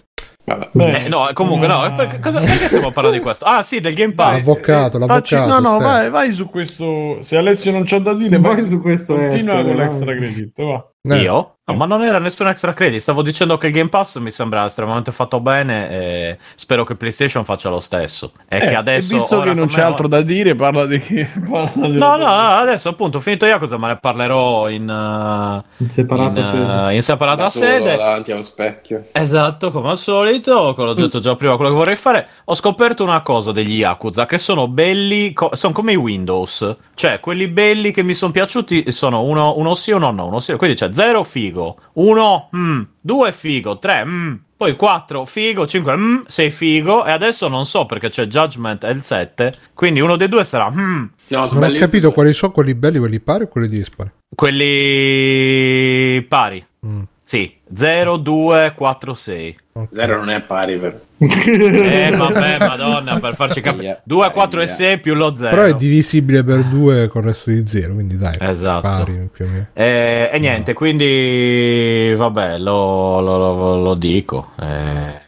Vabbè. 0.73 1.05
Eh, 1.05 1.09
no, 1.09 1.29
comunque 1.35 1.67
no, 1.67 1.85
eh, 1.87 1.91
perché, 1.93 2.19
cosa- 2.19 2.41
perché 2.41 2.67
stiamo 2.69 2.91
parlando 2.91 3.17
di 3.19 3.23
questo? 3.23 3.45
Ah, 3.45 3.63
sì, 3.63 3.81
del 3.81 3.95
Game 3.95 4.15
Pass. 4.15 4.33
l'avvocato 4.37 4.99
Facci- 5.07 5.35
l'avvocato 5.35 5.61
no, 5.63 5.71
no, 5.73 5.79
vai, 5.79 6.11
vai 6.11 6.33
su 6.33 6.49
questo. 6.49 7.19
Se 7.21 7.37
Alessio 7.37 7.71
non 7.73 7.85
c'ha 7.85 7.99
da 7.99 8.15
dire, 8.15 8.39
Vai 8.39 8.57
vai 8.57 8.69
su 8.69 8.81
questo 8.81 9.15
Continua 9.15 9.37
essere, 9.55 9.63
con 9.65 9.77
l'extra 9.77 10.15
credit, 10.17 10.63
va. 10.63 10.87
Eh, 11.03 11.17
Io? 11.21 11.53
No, 11.69 11.75
ma 11.75 11.85
non 11.85 12.03
era 12.03 12.19
nessun 12.19 12.49
extra 12.49 12.73
credit. 12.73 12.99
Stavo 13.01 13.21
dicendo 13.21 13.59
che 13.59 13.67
il 13.67 13.75
Game 13.75 13.91
Pass 13.91 14.17
mi 14.17 14.31
sembra 14.31 14.65
estremamente 14.67 15.13
fatto 15.13 15.39
bene 15.39 15.91
e 15.91 16.39
spero 16.55 16.83
che 16.85 16.97
PlayStation 16.97 17.45
faccia 17.45 17.69
lo 17.69 17.81
stesso. 17.81 18.33
E 18.49 18.57
Eh, 18.57 18.61
che 18.65 18.75
adesso. 18.75 19.13
e 19.13 19.17
visto 19.19 19.37
ora 19.37 19.51
che 19.51 19.55
non 19.55 19.67
c'è 19.67 19.83
altro 19.83 20.09
da 20.09 20.23
dire, 20.23 20.55
parla 20.55 20.87
di 20.87 20.99
parla 21.49 21.87
di- 21.89 21.99
No, 21.99 22.17
no, 22.17 22.25
no, 22.27 22.33
adesso 22.57 22.89
appunto, 22.89 23.21
finito 23.21 23.45
Yakuza, 23.45 23.77
me 23.77 23.89
ne 23.89 23.99
parlerò 23.99 24.71
in, 24.71 24.89
uh, 24.89 25.83
In 25.83 25.91
separata 25.91 26.41
in, 26.41 26.47
sede. 26.47 26.63
uh, 26.65 26.89
in 26.95 27.03
separata 27.03 27.43
Da 27.43 27.49
solo 27.51 27.65
sede. 27.67 27.97
davanti 27.97 28.33
allo 28.33 28.41
specchio. 28.43 29.05
Esatto, 29.13 29.71
come 29.71 29.91
al 29.91 29.99
solito, 29.99 30.75
l'ho 30.75 30.95
detto 30.95 31.21
già 31.21 31.37
prima, 31.37 31.55
quello 31.57 31.71
che 31.71 31.77
vorrei 31.77 31.97
fare, 31.97 32.29
ho 32.47 32.55
scoperto 32.55 33.03
una 33.05 33.21
cosa 33.21 33.53
degli 33.53 33.75
Yakuza, 33.77 34.25
che 34.25 34.39
sono 34.39 34.69
belli, 34.69 35.35
co- 35.35 35.51
sono 35.55 35.75
come 35.75 35.93
i 35.93 35.97
Windows, 35.97 36.77
cioè 36.95 37.21
quelli 37.21 37.47
belli 37.49 37.91
che 37.93 38.03
mi 38.03 38.15
sono 38.15 38.33
piaciuti 38.33 38.91
sono 38.91 39.21
uno, 39.23 39.53
uno 39.59 39.75
sì, 39.75 39.91
uno 39.91 40.11
no, 40.13 40.29
uno 40.29 40.41
sì, 40.41 40.55
quindi 40.57 40.75
c'è 40.75 40.88
zero 40.93 41.25
figo, 41.25 41.79
uno, 41.95 42.49
mm, 42.55 42.83
due 43.01 43.33
figo, 43.33 43.79
tre, 43.79 44.05
mm, 44.05 44.35
poi 44.57 44.75
4 44.75 45.25
figo, 45.25 45.67
5 45.67 45.97
mm, 45.97 46.17
6 46.27 46.51
figo. 46.51 47.05
E 47.07 47.13
adesso 47.13 47.47
non 47.49 47.65
so 47.65 47.87
perché 47.87 48.09
c'è 48.09 48.27
Judgment 48.27 48.83
e 48.85 48.91
il 48.91 49.03
7, 49.03 49.53
quindi 49.73 50.01
uno 50.01 50.17
dei 50.17 50.29
due 50.29 50.45
sarà 50.45 50.71
mm, 50.71 51.05
No, 51.29 51.49
non 51.53 51.63
ho 51.63 51.79
capito 51.79 52.13
quali 52.13 52.33
sono 52.33 52.53
quelli 52.53 52.75
belli 52.75 52.99
quelli 52.99 53.21
pari 53.21 53.45
o 53.45 53.49
quelli 53.49 53.69
dispari? 53.69 54.11
Quelli 54.35 56.23
pari. 56.23 56.65
Mm. 56.87 57.03
Sì, 57.23 57.55
0, 57.73 58.17
2, 58.17 58.73
4, 58.75 59.15
6. 59.15 59.57
ok. 59.73 59.89
Zero 59.91 60.17
non 60.17 60.31
è 60.31 60.41
pari 60.41 60.79
per... 60.79 61.01
Eh, 61.21 62.11
vabbè, 62.17 62.59
madonna, 62.59 63.19
per 63.19 63.35
farci 63.35 63.61
capire. 63.61 63.87
Aia, 63.89 64.01
2, 64.05 64.31
4 64.31 64.61
e 64.61 64.65
aia. 64.65 64.73
6 64.73 64.99
più 65.01 65.15
lo 65.15 65.35
0. 65.35 65.51
però 65.51 65.63
è 65.65 65.75
divisibile 65.75 66.45
per 66.45 66.63
due 66.65 67.09
con 67.09 67.23
il 67.23 67.29
resto 67.29 67.51
di 67.51 67.67
zero 67.67 67.95
quindi 67.95 68.17
dai 68.17 68.37
Esatto. 68.39 68.81
pari 68.83 69.29
più 69.33 69.45
o 69.45 69.49
meno 69.49 69.67
Eh, 69.73 70.31
e 70.33 70.39
niente, 70.39 70.73
quindi 70.75 72.15
vabbè, 72.17 72.59
lo, 72.59 73.21
lo- 73.21 73.37
lo- 73.37 73.83
lo 73.83 73.95
dico. 73.95 74.53
Eh, 74.61 75.21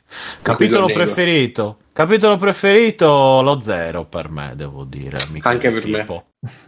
capitolo 0.43 0.87
preferito. 0.87 1.79
Capitolo 1.93 2.37
preferito 2.37 3.41
lo 3.43 3.61
0 3.61 4.05
per 4.07 4.31
me, 4.31 4.53
devo 4.55 4.85
dire. 4.85 5.19
mi 5.33 5.41
Anche 5.43 5.71
per 5.71 5.87
me. 5.89 6.07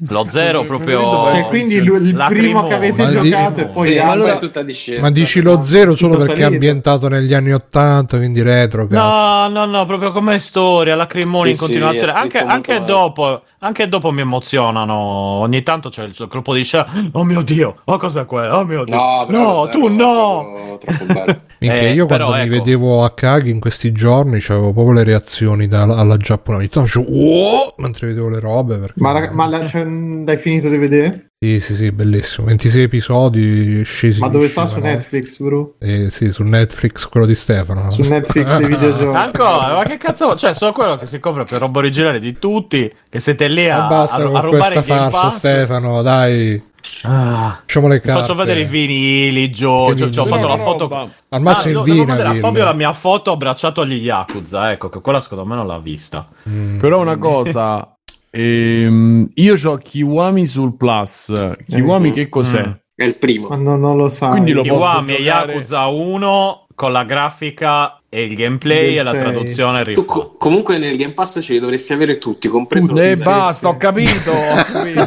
Lo 0.09 0.28
0 0.28 0.65
proprio 0.65 1.01
preferito 1.01 1.47
E 1.47 1.49
quindi 1.49 1.82
lui- 1.82 2.09
il 2.09 2.24
primo 2.28 2.66
che 2.69 2.74
avete 2.74 3.05
Ma 3.05 3.09
di- 3.20 3.31
giocato 3.31 3.61
e 3.62 3.65
poi 3.69 3.86
Sì, 3.86 3.97
allora 3.97 4.35
è 4.35 4.39
tutta 4.39 4.62
discesa. 4.62 5.01
ma 5.01 5.11
dici 5.11 5.40
lo 5.40 5.65
zero 5.65 5.94
solo 5.94 6.19
perché 6.19 6.32
è 6.32 6.36
salito. 6.40 6.53
ambientato 6.53 7.09
negli 7.09 7.32
anni 7.32 7.53
80 7.55 8.19
quindi 8.19 8.43
retro 8.43 8.86
cazzo. 8.86 9.49
No, 9.49 9.49
no, 9.49 9.65
no, 9.65 9.86
proprio 9.86 10.12
come 10.12 10.39
storia, 10.40 10.94
lacrimoni 10.94 11.49
in 11.49 11.55
Sì, 11.55 11.61
sì, 11.61 11.65
continuazione. 11.65 12.12
è 12.12 12.15
anche, 12.16 12.39
anche 12.40 12.85
dopo, 12.85 13.44
anche 13.61 13.89
dopo 13.89 14.11
mi 14.11 14.20
emozionano. 14.20 14.93
Ogni 14.94 15.62
tanto 15.62 15.89
c'è 15.89 16.03
il 16.05 16.27
colpo 16.28 16.53
di 16.53 16.65
scena. 16.65 16.86
Oh 17.12 17.24
mio 17.24 17.40
dio, 17.40 17.77
oh 17.85 17.97
cos'è 17.97 18.27
quello? 18.27 18.57
Oh 18.57 18.65
mio 18.66 18.85
dio. 18.85 18.94
No, 18.94 19.24
però 19.27 19.55
no 19.65 19.69
tu 19.70 19.81
zero 19.85 19.86
è 19.86 19.90
no. 19.97 20.53
proprio 20.55 20.78
Troppo 20.78 21.05
bello. 21.15 21.40
Minchia, 21.62 21.89
Eh, 21.89 21.93
io 21.93 22.06
quando 22.06 22.32
mi 22.32 22.40
ecco. 22.40 22.51
vedevo 22.51 23.05
a 23.05 23.12
Kagi 23.14 23.51
in 23.51 23.60
questi 23.60 23.93
giorni 23.93 24.36
avevo 24.48 24.72
proprio 24.72 24.93
le 24.94 25.05
reazioni 25.05 25.68
da- 25.68 25.82
alla 25.82 26.16
giapponese. 26.16 26.68
Facevo, 26.72 27.06
"Oh!" 27.09 27.74
mentre 27.78 28.09
vedevo 28.09 28.28
le 28.28 28.40
robe. 28.40 28.78
Perché... 28.78 28.94
Ma, 29.01 29.12
raga- 29.12 29.30
ma 29.32 29.47
la- 29.47 29.66
cioè, 29.66 29.84
mh, 29.84 30.24
l'hai 30.26 30.36
finito 30.39 30.68
di 30.68 30.76
vedere? 30.76 31.26
Sì, 31.43 31.59
sì, 31.59 31.74
sì, 31.74 31.90
bellissimo. 31.90 32.47
26 32.47 32.82
episodi 32.82 33.82
scesi. 33.84 34.20
Ma 34.20 34.28
dove 34.28 34.47
sta 34.48 34.66
su? 34.66 34.78
Netflix, 34.78 35.40
bro? 35.40 35.74
Eh, 35.80 36.09
sì, 36.12 36.30
su 36.30 36.44
Netflix, 36.44 37.09
quello 37.09 37.26
di 37.26 37.34
Stefano. 37.34 37.90
Su 37.90 38.02
Netflix 38.02 38.56
dei 38.59 38.66
videogiochi. 38.68 39.16
Ancora, 39.16 39.74
ma 39.74 39.82
che 39.82 39.97
cazzo? 39.98 40.36
Cioè, 40.36 40.55
sono 40.55 40.72
quello 40.72 40.94
che 40.97 41.06
si 41.06 41.18
compra 41.18 41.43
per 41.44 41.59
roba 41.60 41.78
originale 41.80 42.20
di 42.20 42.39
tutti. 42.39 42.93
Che 43.09 43.18
siete 43.20 43.48
lì 43.48 43.62
E 43.64 43.70
a, 43.70 43.89
basta 43.89 44.16
a, 44.16 44.18
a 44.20 44.30
con 44.30 44.40
rubare 44.40 44.74
questa 44.74 44.78
il 44.80 44.84
Game 44.86 45.10
farsa, 45.10 45.28
Pass. 45.28 45.36
Stefano, 45.39 46.02
dai. 46.02 46.62
Ah, 47.04 47.59
Facciamo 47.60 47.88
le 47.88 47.96
vi 47.96 48.00
carte. 48.00 48.20
faccio 48.20 48.34
vedere 48.34 48.60
i 48.60 48.64
vinili, 48.64 49.50
Gio. 49.50 49.92
Gio- 49.94 50.10
ci 50.10 50.18
ho 50.18 50.26
fatto 50.26 50.46
la 50.48 50.56
foto. 50.59 50.88
roba. 50.88 51.09
Al 51.28 51.40
massimo 51.42 51.80
Ah, 51.80 51.84
il 51.86 51.92
vino. 51.92 52.34
Fabio 52.40 52.64
la 52.64 52.72
mia 52.72 52.92
foto 52.92 53.32
abbracciato 53.32 53.80
agli 53.82 53.94
Yakuza. 53.94 54.70
Ecco, 54.72 54.88
che 54.88 55.00
quella 55.00 55.20
secondo 55.20 55.44
me 55.44 55.54
non 55.56 55.66
l'ha 55.66 55.78
vista. 55.78 56.28
Mm. 56.48 56.78
Però 56.78 57.00
una 57.00 57.16
cosa, 57.18 57.96
ehm, 58.30 59.28
io 59.34 59.54
ho 59.64 59.76
Kiwami 59.76 60.46
sul 60.46 60.76
Plus. 60.76 61.32
Kiwami 61.68 62.12
che 62.12 62.28
cos'è? 62.28 62.66
Mm. 62.66 62.72
È 62.94 63.04
il 63.04 63.16
primo. 63.16 63.48
Ma 63.48 63.56
no, 63.56 63.76
non 63.76 63.96
lo 63.96 64.09
sai. 64.09 64.30
Quindi 64.30 64.52
lo- 64.52 64.62
Kiwami 64.62 65.06
posso 65.12 65.18
e 65.18 65.24
giocare- 65.24 65.52
Yakuza 65.52 65.86
1 65.86 66.61
con 66.74 66.93
la 66.93 67.05
grafica 67.05 68.01
e 68.09 68.24
il 68.24 68.35
gameplay 68.35 68.97
e 68.99 69.03
la 69.03 69.12
traduzione 69.12 69.82
rifatta. 69.85 70.07
co- 70.07 70.35
comunque 70.39 70.78
nel 70.78 70.97
Game 70.97 71.12
Pass 71.15 71.39
ce 71.43 71.53
li 71.55 71.59
dovresti 71.61 71.93
avere 71.93 72.19
tutti, 72.19 72.49
compreso 72.49 72.90
il 72.93 72.97
zero. 72.97 73.23
basta, 73.31 73.69
ho 73.69 73.77
capito. 73.77 74.32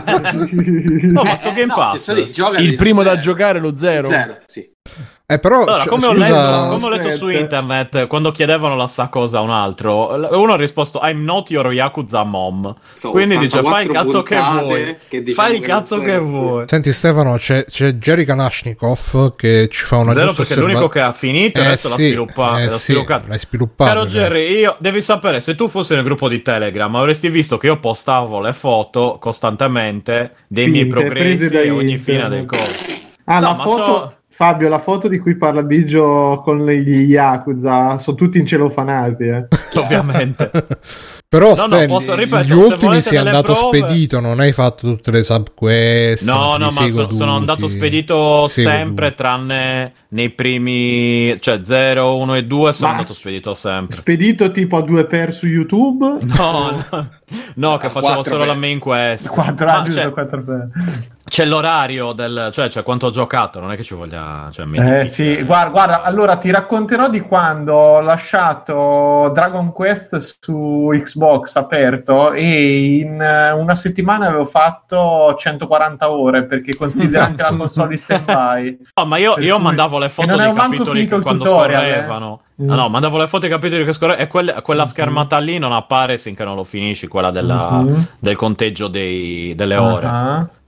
No, 1.11 1.23
ma 1.23 1.35
sto 1.35 1.49
Eh, 1.49 1.53
Game 1.53 1.65
no, 1.67 1.75
Pass. 1.75 2.29
gioca 2.31 2.57
Il 2.57 2.75
primo 2.75 3.03
da 3.03 3.11
zero. 3.11 3.21
giocare 3.21 3.59
lo 3.59 3.75
zero. 3.75 4.07
Zero, 4.07 4.37
sì. 4.45 4.69
Eh, 5.27 5.39
però, 5.39 5.61
Allora, 5.63 5.79
cioè, 5.79 5.87
come, 5.87 6.05
ho 6.05 6.13
scusa, 6.13 6.27
letto, 6.29 6.69
come 6.73 6.85
ho 6.85 6.89
letto 6.89 7.09
su 7.17 7.29
internet 7.29 8.05
quando 8.05 8.29
chiedevano 8.31 8.75
la 8.75 8.85
sta 8.85 9.07
cosa 9.07 9.39
a 9.39 9.41
un 9.41 9.49
altro, 9.49 10.13
uno 10.39 10.53
ha 10.53 10.55
risposto 10.55 10.99
I'm 11.01 11.23
not 11.23 11.49
your 11.49 11.73
Yakuza 11.73 12.23
mom. 12.23 12.71
So, 12.93 13.09
Quindi 13.09 13.39
dice 13.39 13.63
fai 13.63 13.85
il 13.85 13.89
84 13.89 14.21
cazzo 14.21 14.21
che 14.21 14.35
vuoi. 14.61 14.97
che 15.07 15.23
diciamo 15.23 15.47
fai 15.47 15.57
il 15.57 15.63
cazzo 15.63 15.99
che 15.99 16.17
vuoi. 16.19 16.65
Senti 16.67 16.93
Stefano, 16.93 17.37
c'è, 17.37 17.65
c'è 17.65 17.93
Jerry 17.93 18.23
Kalashnikov 18.23 19.35
che 19.35 19.67
ci 19.71 19.85
fa 19.85 19.97
una 19.97 20.13
Zero 20.13 20.27
giusta 20.27 20.43
perché 20.43 20.53
è 20.53 20.57
l'unico 20.63 20.87
che 20.89 21.01
ha 21.01 21.11
finito 21.11 21.59
e 21.59 21.63
Eh, 21.63 21.65
adesso 21.65 21.89
l'ha 21.89 21.95
sì, 21.95 22.07
sviluppato. 22.07 22.57
eh, 22.59 22.65
l'ha 22.67 22.77
sì, 22.77 22.83
sviluppato. 22.91 23.27
l'hai 23.27 23.39
sviluppato, 23.39 23.89
Caro 23.93 24.03
eh. 24.05 24.07
Jerry, 24.07 24.59
io 24.59 24.75
devi 24.77 25.01
sapere, 25.01 25.39
se 25.39 25.55
tu 25.55 25.67
fossi 25.67 25.95
nel 25.95 26.03
gruppo 26.03 26.27
di 26.29 26.43
Telegram 26.43 26.95
avresti 26.95 27.29
visto 27.29 27.57
che 27.57 27.65
io 27.65 27.79
postavo 27.79 28.39
le 28.41 28.53
foto 28.53 29.17
costantemente 29.19 30.35
dei 30.47 30.67
miei 30.67 30.83
Finte, 30.83 30.99
progressi 30.99 31.47
prese 31.49 31.63
da 31.67 31.71
a 31.71 31.75
ogni 31.75 31.97
fine 31.97 32.29
del 32.29 32.45
corso. 32.45 32.83
Ah, 33.25 33.39
No, 33.39 33.47
la 33.47 33.53
ma 33.55 33.63
foto... 33.63 34.13
Fabio, 34.35 34.67
la 34.67 34.79
foto 34.79 35.07
di 35.07 35.17
cui 35.17 35.37
parla 35.37 35.63
Biggio 35.63 36.41
con 36.43 36.65
gli 36.65 37.05
Yakuza 37.05 37.97
sono 37.99 38.17
tutti 38.17 38.37
incelofanati, 38.37 39.23
eh. 39.23 39.47
Ovviamente. 39.79 40.51
Però 41.29 41.55
No, 41.55 41.67
no, 41.67 41.75
Stan, 41.75 41.87
posso- 41.87 42.15
ripeto, 42.15 42.43
gli 42.43 42.51
ultimi 42.51 43.01
sei 43.01 43.17
delle 43.17 43.29
andato 43.29 43.53
prove- 43.53 43.77
spedito, 43.77 44.19
non 44.19 44.41
hai 44.41 44.51
fatto 44.51 44.87
tutte 44.93 45.11
le 45.11 45.23
subquest. 45.23 46.23
No, 46.25 46.57
no, 46.57 46.69
ma 46.69 46.89
so- 46.89 47.11
sono 47.13 47.37
andato 47.37 47.69
spedito 47.69 48.49
sempre, 48.49 49.07
tutti. 49.07 49.17
tranne 49.21 49.93
nei 50.15 50.29
primi, 50.29 51.39
cioè 51.41 51.59
0, 51.63 52.15
1 52.17 52.35
e 52.35 52.45
2 52.45 52.73
sono 52.73 52.87
Ma 52.87 52.95
andato 52.95 53.13
s- 53.13 53.17
spedito 53.17 53.53
sempre. 53.53 53.95
Spedito 53.95 54.49
tipo 54.51 54.77
a 54.77 54.81
due 54.81 55.05
per 55.05 55.33
su 55.33 55.45
YouTube. 55.45 56.17
No, 56.35 56.83
no, 56.89 57.07
no, 57.55 57.77
che 57.77 57.87
Ah, 57.87 57.89
facevo 57.89 58.23
solo 58.23 58.37
per- 58.39 58.47
la 58.47 58.53
main 58.53 58.79
quest. 58.79 59.27
Quattro, 59.27 59.65
Ma 59.65 59.79
ah, 59.79 59.81
giusto, 59.83 59.99
c'è, 60.01 60.09
quattro 60.11 60.43
per. 60.43 60.69
c'è 61.27 61.43
l'orario 61.45 62.13
del, 62.13 62.49
cioè, 62.51 62.67
c'è 62.67 62.83
quanto 62.83 63.07
ho 63.07 63.09
giocato, 63.09 63.59
non 63.59 63.71
è 63.71 63.75
che 63.75 63.83
ci 63.83 63.95
voglia, 63.95 64.49
cioè, 64.51 64.65
Eh 65.01 65.07
sì, 65.07 65.41
guarda, 65.43 65.69
guarda, 65.71 66.01
allora 66.03 66.35
ti 66.37 66.51
racconterò 66.51 67.09
di 67.09 67.19
quando 67.21 67.73
ho 67.73 68.01
lasciato 68.01 69.31
Dragon 69.33 69.71
Quest 69.71 70.17
su 70.41 70.89
Xbox 70.93 71.55
aperto 71.55 72.31
e 72.33 72.97
in 72.99 73.19
eh, 73.21 73.51
una 73.51 73.75
settimana 73.75 74.27
avevo 74.27 74.45
fatto 74.45 75.33
140 75.37 76.11
ore 76.11 76.45
perché 76.45 76.75
considera 76.75 77.25
anche 77.27 77.41
la 77.41 77.55
console 77.55 77.89
di 77.89 77.97
stand-by. 77.97 78.77
No, 78.95 79.05
ma 79.05 79.17
io, 79.17 79.35
io 79.39 79.55
cui- 79.55 79.63
mandavo 79.63 79.97
le 79.99 80.04
e 80.05 80.09
foto 80.09 80.35
dei 80.37 80.53
capitoli 80.53 81.05
che 81.05 81.19
quando 81.19 81.43
eh. 81.45 81.47
scorrevano. 81.49 82.39
Mm. 82.61 82.69
Ah, 82.69 82.75
no, 82.75 82.89
mandavo 82.89 83.17
le 83.17 83.27
foto 83.27 83.39
dei 83.47 83.49
capitoli 83.49 83.83
che 83.83 83.93
scorrevano 83.93 84.23
e 84.23 84.27
quelle- 84.27 84.61
quella 84.61 84.83
Mhm. 84.83 84.87
schermata 84.89 85.37
lì 85.39 85.57
non 85.57 85.73
appare 85.73 86.17
finché 86.17 86.43
non 86.45 86.55
lo 86.55 86.63
finisci, 86.63 87.07
quella 87.07 87.29
della- 87.31 87.81
Mhm. 87.81 88.05
del 88.19 88.35
conteggio 88.35 88.87
dei- 88.87 89.53
delle 89.55 89.75
ore. 89.75 90.07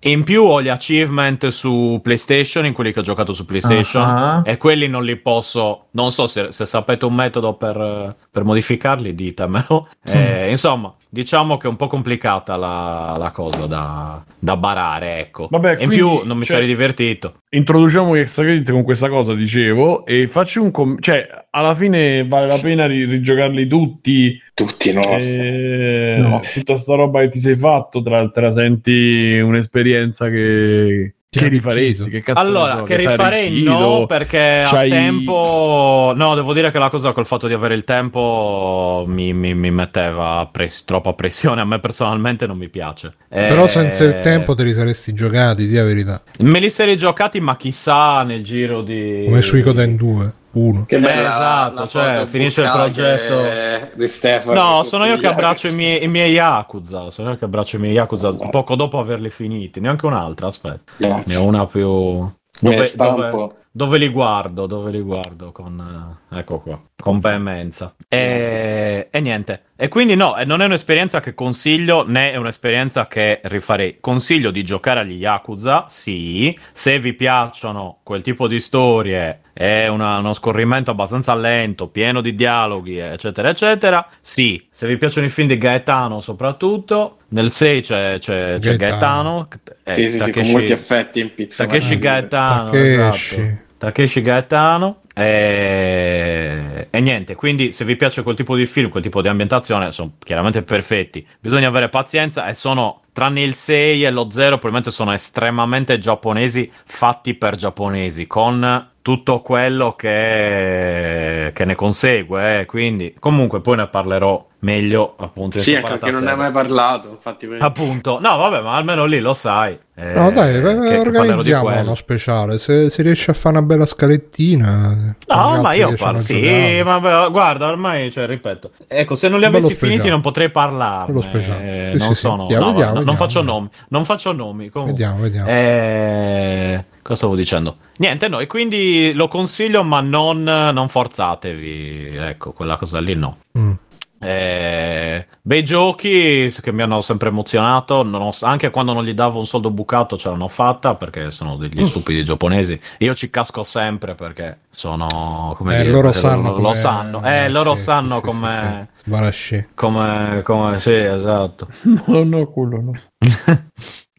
In 0.02 0.24
più 0.24 0.44
ho 0.44 0.62
gli 0.62 0.70
achievement 0.70 1.48
su 1.48 2.00
PlayStation, 2.04 2.66
in 2.66 2.74
quelli 2.74 2.94
che 2.94 3.00
ho 3.00 3.04
giocato 3.04 3.34
su 3.34 3.46
PlayStation, 3.46 4.04
Ah. 4.04 4.42
e 4.46 4.58
quelli 4.58 4.88
non 4.88 5.04
li 5.04 5.16
posso. 5.16 5.86
Non 5.92 6.12
so 6.12 6.28
se, 6.28 6.52
se 6.52 6.66
sapete 6.68 7.06
un 7.06 7.16
metodo 7.16 7.56
per, 7.56 8.16
per 8.32 8.44
modificarli, 8.44 9.16
ditemelo. 9.16 9.88
Eh, 10.08 10.50
insomma, 10.52 10.94
diciamo 11.10 11.58
che 11.58 11.68
è 11.68 11.70
un 11.70 11.76
po' 11.76 11.88
complicata 11.88 12.56
la, 12.56 13.16
la 13.18 13.32
cosa 13.32 13.66
da, 13.66 14.24
da 14.40 14.56
barare, 14.56 15.20
ecco. 15.20 15.48
Vabbè, 15.50 15.78
E 15.80 15.84
in 15.84 15.90
più 15.90 16.22
non 16.24 16.38
mi 16.38 16.44
cioè, 16.44 16.54
sarei 16.58 16.68
divertito. 16.68 17.34
Introduciamo 17.50 18.16
gli 18.16 18.20
extra 18.20 18.44
credit 18.44 18.72
con 18.72 18.84
questa 18.84 19.10
cosa, 19.10 19.34
dicevo, 19.34 20.06
e 20.06 20.28
faccio 20.28 20.62
un 20.62 20.72
com- 20.72 21.00
cioè, 21.00 21.28
alla 21.50 21.74
fine 21.76 22.26
vale 22.26 22.48
la 22.48 22.58
pena 22.62 22.86
ri- 22.86 23.06
rigiocarli 23.06 23.68
tutti. 23.68 24.40
Tutti 24.54 24.92
no. 24.94 25.02
eh, 25.20 26.16
No. 26.20 26.40
Tutta 26.54 26.78
sta 26.78 26.96
roba 26.96 27.20
che 27.22 27.30
ti 27.30 27.40
sei 27.40 27.56
fatto, 27.56 28.02
tra 28.02 28.28
te 28.30 28.42
la 28.42 28.52
senti 28.52 29.40
un'esperienza 29.40 29.86
che, 30.30 31.14
Ti 31.30 31.40
che 31.40 31.46
ha 31.46 31.50
rifaresti. 31.50 32.10
Che 32.10 32.22
cazzo 32.22 32.40
Allora, 32.40 32.78
so, 32.78 32.84
che 32.84 32.94
ha 32.94 32.98
rifarei 32.98 33.64
no, 33.64 34.06
perché 34.08 34.64
c'hai- 34.66 34.84
al 34.84 34.90
tempo... 34.90 36.14
No, 36.16 36.36
devo 36.36 36.54
dire 36.54 36.72
che 36.72 36.80
la 36.80 36.90
cosa 36.90 37.12
col 37.12 37.26
fatto 37.26 37.48
di 37.48 37.54
avere 37.54 37.76
il 37.76 37.84
tempo 37.84 39.04
mi, 39.08 39.34
mi- 39.34 39.54
mi 39.54 39.72
metteva 39.72 40.48
press- 40.52 40.86
troppa 40.86 41.14
pressione. 41.14 41.62
A 41.62 41.66
me 41.66 41.80
personalmente 41.80 42.48
non 42.48 42.58
mi 42.58 42.70
piace. 42.70 43.14
Però 43.28 43.66
Eh, 43.66 43.70
senza 43.70 44.04
il 44.06 44.20
tempo 44.22 44.56
te 44.56 44.64
li 44.64 44.74
saresti 44.74 45.14
giocati, 45.14 45.68
di 45.68 45.74
la 45.74 45.84
verità. 45.84 46.22
Me 46.40 46.60
li 46.60 46.70
sarei 46.70 46.96
giocati, 46.98 47.40
ma 47.40 47.56
chissà 47.58 48.24
nel 48.24 48.44
giro 48.44 48.82
di... 48.82 49.24
Come 49.26 49.42
su 49.42 49.58
Icoden 49.58 49.96
2, 49.96 50.34
1. 50.58 50.86
Che 50.86 50.96
Eh, 50.96 51.00
bella 51.00 51.30
esatto, 51.30 51.76
la 51.80 51.88
cioè, 51.88 52.26
finisce 52.28 52.62
il 52.62 52.72
progetto. 52.72 53.92
di 53.96 54.08
Stefano. 54.08 54.62
No, 54.78 54.84
sono 54.84 55.06
io 55.06 55.18
che 55.18 55.28
abbraccio 55.28 55.68
i 55.68 55.74
miei, 55.76 56.04
i 56.04 56.08
miei 56.08 56.32
Yakuza. 56.32 57.10
Sono 57.12 57.30
io 57.32 57.38
che 57.38 57.46
abbraccio 57.46 57.76
i 57.76 57.80
miei 57.80 57.94
Yakuza 57.94 58.32
poco 58.50 58.76
dopo 58.76 59.00
averli 59.00 59.30
finiti. 59.30 59.80
Neanche 59.80 60.06
un'altra, 60.06 60.48
aspetta. 60.48 60.92
Ne 60.98 61.08
Grazie. 61.08 61.36
ho 61.38 61.44
una 61.44 61.66
più. 61.66 62.30
Dove, 62.60 62.92
dove- 62.96 63.48
dove 63.78 63.98
li 64.00 64.10
guardo? 64.10 64.66
Dove 64.66 64.90
li 64.90 65.00
guardo? 65.02 65.52
Con, 65.52 66.18
eh, 66.32 66.40
ecco 66.40 66.60
qua, 66.62 66.82
con 67.00 67.20
veemenza. 67.20 67.94
E, 68.10 69.08
e 69.12 69.20
niente. 69.20 69.62
E 69.76 69.88
quindi 69.90 70.16
no, 70.16 70.36
non 70.46 70.62
è 70.62 70.66
un'esperienza 70.66 71.20
che 71.20 71.36
consiglio, 71.36 72.04
né 72.08 72.32
è 72.32 72.36
un'esperienza 72.38 73.06
che 73.08 73.40
rifarei. 73.44 73.98
Consiglio 74.00 74.50
di 74.50 74.64
giocare 74.64 75.02
agli 75.02 75.14
Yakuza, 75.20 75.86
sì. 75.88 76.58
Se 76.72 76.98
vi 77.00 77.14
piacciono 77.14 78.00
quel 78.02 78.24
tipo 78.24 78.48
di 78.48 78.60
storie, 78.60 79.42
è 79.54 79.86
una- 79.88 80.18
uno 80.18 80.34
scorrimento 80.34 80.90
abbastanza 80.90 81.36
lento, 81.36 81.88
pieno 81.90 82.22
di 82.22 82.34
dialoghi, 82.34 82.98
eccetera, 82.98 83.50
eccetera, 83.50 84.08
sì. 84.20 84.68
Se 84.72 84.88
vi 84.88 84.98
piacciono 84.98 85.28
i 85.28 85.30
film 85.30 85.48
di 85.50 85.58
Gaetano, 85.60 86.20
soprattutto, 86.22 87.18
nel 87.30 87.52
6 87.52 87.82
c'è, 87.82 88.18
c'è, 88.18 88.58
c'è 88.60 88.76
Gaetano. 88.76 89.48
Gaetano. 89.48 89.48
eh, 89.84 89.94
Sì, 89.94 90.08
sì, 90.10 90.14
sì, 90.14 90.18
con 90.18 90.32
Takeshi- 90.32 90.52
molti 90.52 90.72
effetti 90.72 91.20
in 91.20 91.34
pizza. 91.36 91.66
Takeshi 91.66 92.00
Gaetano, 92.00 92.72
Takeshi. 92.72 93.36
esatto. 93.36 93.66
Takeshi 93.78 94.22
Gaetano 94.22 95.02
e... 95.14 96.88
e 96.90 97.00
niente, 97.00 97.36
quindi 97.36 97.72
se 97.72 97.86
vi 97.86 97.96
piace 97.96 98.24
quel 98.24 98.36
tipo 98.36 98.56
di 98.56 98.66
film, 98.66 98.90
quel 98.90 99.04
tipo 99.04 99.22
di 99.22 99.28
ambientazione, 99.28 99.92
sono 99.92 100.14
chiaramente 100.20 100.64
perfetti. 100.64 101.26
Bisogna 101.40 101.68
avere 101.68 101.90
pazienza 101.90 102.48
e 102.48 102.54
sono, 102.54 103.02
tranne 103.14 103.42
il 103.42 103.54
6 103.54 104.06
e 104.06 104.12
lo 104.12 104.30
0, 104.30 104.58
probabilmente 104.58 104.92
sono 104.92 105.14
estremamente 105.14 105.98
giapponesi, 105.98 106.72
fatti 106.86 107.36
per 107.36 107.56
giapponesi, 107.56 108.28
con 108.28 108.90
tutto 109.08 109.40
quello 109.40 109.94
che, 109.96 111.52
che 111.54 111.64
ne 111.64 111.76
consegue. 111.76 112.60
eh, 112.60 112.66
Quindi, 112.66 113.16
comunque, 113.18 113.62
poi 113.62 113.78
ne 113.78 113.88
parlerò 113.88 114.46
meglio 114.60 115.14
appunto 115.18 115.60
Sì, 115.60 115.76
anche 115.76 115.92
perché 115.92 116.10
non 116.12 116.24
ne 116.24 116.32
hai 116.32 116.36
mai 116.38 116.52
parlato. 116.52 117.08
Infatti, 117.10 117.48
per- 117.48 117.62
Appunto, 117.62 118.20
no, 118.20 118.36
vabbè, 118.36 118.60
ma 118.62 118.76
almeno 118.76 119.06
lì 119.06 119.20
lo 119.22 119.34
sai. 119.34 119.78
eh, 119.96 120.12
No, 120.14 120.30
dai, 120.32 120.52
che- 120.62 120.62
che 120.90 120.98
organizziamo 120.98 121.64
quello. 121.64 121.82
uno 121.82 121.96
speciale. 121.96 122.58
Se 122.60 122.90
si 122.90 123.02
riesce 123.02 123.32
a 123.32 123.34
fare 123.34 123.58
una 123.58 123.66
bella 123.66 123.86
scalettina. 123.86 125.16
No, 125.28 125.62
ma 125.62 125.74
io 125.74 125.94
parlo 125.96 126.20
sì, 126.20 126.82
ma 126.84 127.00
beh, 127.00 127.30
guarda, 127.32 127.68
ormai, 127.70 128.12
cioè, 128.12 128.26
ripeto, 128.28 128.72
ecco, 128.88 129.16
se 129.16 129.30
non 129.30 129.40
li 129.40 129.46
Bello 129.46 129.58
avessi 129.58 129.74
speciale. 129.74 129.92
finiti 129.94 130.10
non 130.12 130.20
potrei 130.22 130.50
parlarne. 130.52 131.06
Bello 131.14 131.22
speciale. 131.22 131.92
Sì, 131.94 131.98
non 131.98 132.08
sì, 132.10 132.14
sì. 132.16 132.20
sono, 132.20 132.42
Vediamo, 132.44 132.66
no, 132.66 132.72
vediamo, 132.72 132.90
no, 132.90 132.96
non 132.96 133.06
vediamo, 133.06 133.18
faccio 133.18 133.40
vediamo. 133.40 133.60
nomi, 133.60 133.70
non 133.90 134.06
faccio 134.06 134.34
nomi, 134.34 134.70
comunque. 134.70 134.94
Vediamo, 134.98 135.22
vediamo. 135.22 135.50
Eh, 135.50 136.86
cosa 137.08 137.16
stavo 137.16 137.36
dicendo? 137.36 137.78
Niente, 137.98 138.28
no, 138.28 138.40
e 138.40 138.48
quindi 138.48 139.14
lo 139.14 139.28
consiglio, 139.30 139.84
ma 139.84 140.02
non, 140.02 140.44
non 140.44 140.88
forzatevi, 140.90 142.16
ecco, 142.18 142.52
quella 142.52 142.76
cosa 142.76 143.00
lì 143.00 143.16
no. 143.16 143.38
Mm. 143.58 143.72
Eh, 144.20 145.28
bei 145.44 145.64
giochi 145.64 146.52
che 146.62 146.72
mi 146.74 146.82
hanno 146.82 147.02
sempre 147.02 147.30
emozionato, 147.30 148.02
non 148.04 148.22
ho- 148.24 148.32
anche 148.42 148.72
quando 148.72 148.92
non 148.94 149.06
gli 149.06 149.14
davo 149.14 149.38
un 149.38 149.46
soldo 149.46 149.70
bucato 149.70 150.18
ce 150.18 150.30
l'hanno 150.30 150.48
fatta 150.48 150.96
perché 150.96 151.30
sono 151.30 151.56
degli 151.56 151.86
stupidi 151.86 152.24
giapponesi. 152.24 152.80
Io 153.00 153.14
ci 153.14 153.30
casco 153.30 153.62
sempre 153.64 154.16
perché 154.16 154.62
sono 154.72 155.54
come 155.56 155.76
Eh, 155.76 155.82
dire, 155.84 155.92
loro 155.92 156.12
sanno 156.12 156.50
lo, 156.50 156.56
come- 156.56 156.74
sanno, 156.74 157.24
eh, 157.24 157.48
loro 157.50 157.76
sì, 157.76 157.82
sanno 157.84 158.16
sì, 158.16 158.22
come, 158.24 158.90
sì. 159.32 159.66
Come, 159.76 160.42
come, 160.44 160.80
sì, 160.80 160.94
esatto. 160.94 161.68
No, 162.08 162.24
no, 162.24 162.46
quello 162.48 162.82
no. 162.82 162.92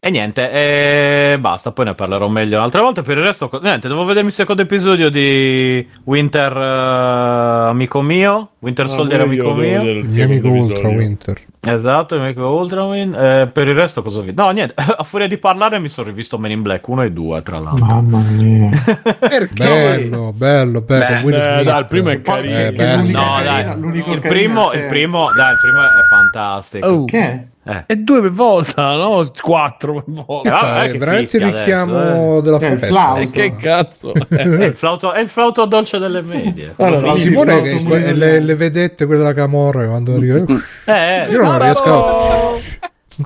E 0.01 0.09
niente, 0.11 0.49
e 0.49 1.37
basta, 1.39 1.73
poi 1.73 1.83
ne 1.83 1.93
parlerò 1.93 2.29
meglio 2.29 2.55
un'altra 2.55 2.81
volta. 2.81 3.01
Per 3.01 3.17
il 3.17 3.23
resto, 3.23 3.49
niente, 3.61 3.89
devo 3.89 4.05
vedermi 4.05 4.29
il 4.29 4.33
secondo 4.33 4.61
episodio 4.61 5.09
di 5.09 5.85
Winter 6.05 6.55
eh, 6.55 7.69
Amico 7.69 8.01
mio, 8.01 8.51
Winter 8.59 8.89
Soldier 8.89 9.19
Amico 9.19 9.53
mio. 9.53 9.81
Il 9.81 10.05
mio 10.09 10.23
amico 10.23 10.47
Ultra 10.47 10.87
Winter. 10.87 11.37
Esatto, 11.61 12.15
il 12.15 12.21
amico 12.21 12.47
Ultraman. 12.47 13.13
Eh, 13.13 13.47
per 13.51 13.67
il 13.67 13.75
resto 13.75 14.01
cosa 14.01 14.21
vi... 14.21 14.33
No, 14.33 14.49
niente, 14.51 14.73
a 14.79 15.03
furia 15.03 15.27
di 15.27 15.37
parlare 15.37 15.79
mi 15.79 15.89
sono 15.89 16.07
rivisto 16.07 16.37
Men 16.37 16.51
in 16.51 16.61
Black 16.61 16.87
1 16.87 17.03
e 17.03 17.11
2, 17.11 17.41
tra 17.41 17.59
l'altro. 17.59 17.85
Mamma 17.85 18.19
mia. 18.19 18.69
Bello, 19.51 20.31
bello, 20.33 20.79
bello. 20.79 20.81
Beh, 21.27 21.59
eh, 21.59 21.63
dai, 21.63 21.79
il 21.79 21.85
primo 21.85 22.09
è 22.09 22.21
carino. 22.21 22.57
Eh, 22.57 22.71
No, 23.11 23.41
dai, 23.43 23.65
il 23.77 24.19
primo, 24.21 24.71
il 24.71 24.85
primo, 24.85 25.29
dai, 25.35 25.51
il 25.51 25.57
primo 25.61 25.81
è 25.81 26.03
fantastico. 26.09 26.87
Oh. 26.87 27.03
Che 27.05 27.19
è? 27.19 27.43
Eh. 27.61 27.83
E 27.87 27.97
due 27.97 28.21
per 28.21 28.31
volta, 28.31 28.95
no? 28.95 29.29
Quattro 29.39 29.95
per 29.95 30.03
volta. 30.25 30.49
Cazzo, 30.49 30.93
eh, 30.93 30.97
veramente 30.97 31.37
il 31.37 31.43
richiamo 31.43 31.97
adesso, 31.97 32.41
della 32.41 32.57
Eh, 32.59 32.71
il 32.71 32.79
foresta. 32.79 32.87
flauto. 32.87 33.19
E 33.21 33.29
che 33.29 33.55
cazzo? 33.57 34.13
È 34.13 34.41
il 34.43 34.75
flauto, 34.75 35.11
è 35.13 35.19
il 35.19 35.29
flauto 35.29 35.65
dolce 35.65 35.99
delle 35.99 36.21
medie. 36.21 36.73
Sì, 36.77 37.13
Simone 37.19 37.61
che 37.61 37.83
que- 37.83 38.13
le, 38.13 38.39
le 38.39 38.55
vedette 38.55 39.05
quelle 39.05 39.21
della 39.21 39.33
Camorra 39.33 39.87
quando 39.87 40.15
arriva 40.15 40.37
Eh, 40.85 41.27
Io 41.31 41.41
non 41.41 41.51
no, 41.51 41.57
riesco 41.59 41.89
no. 41.89 42.59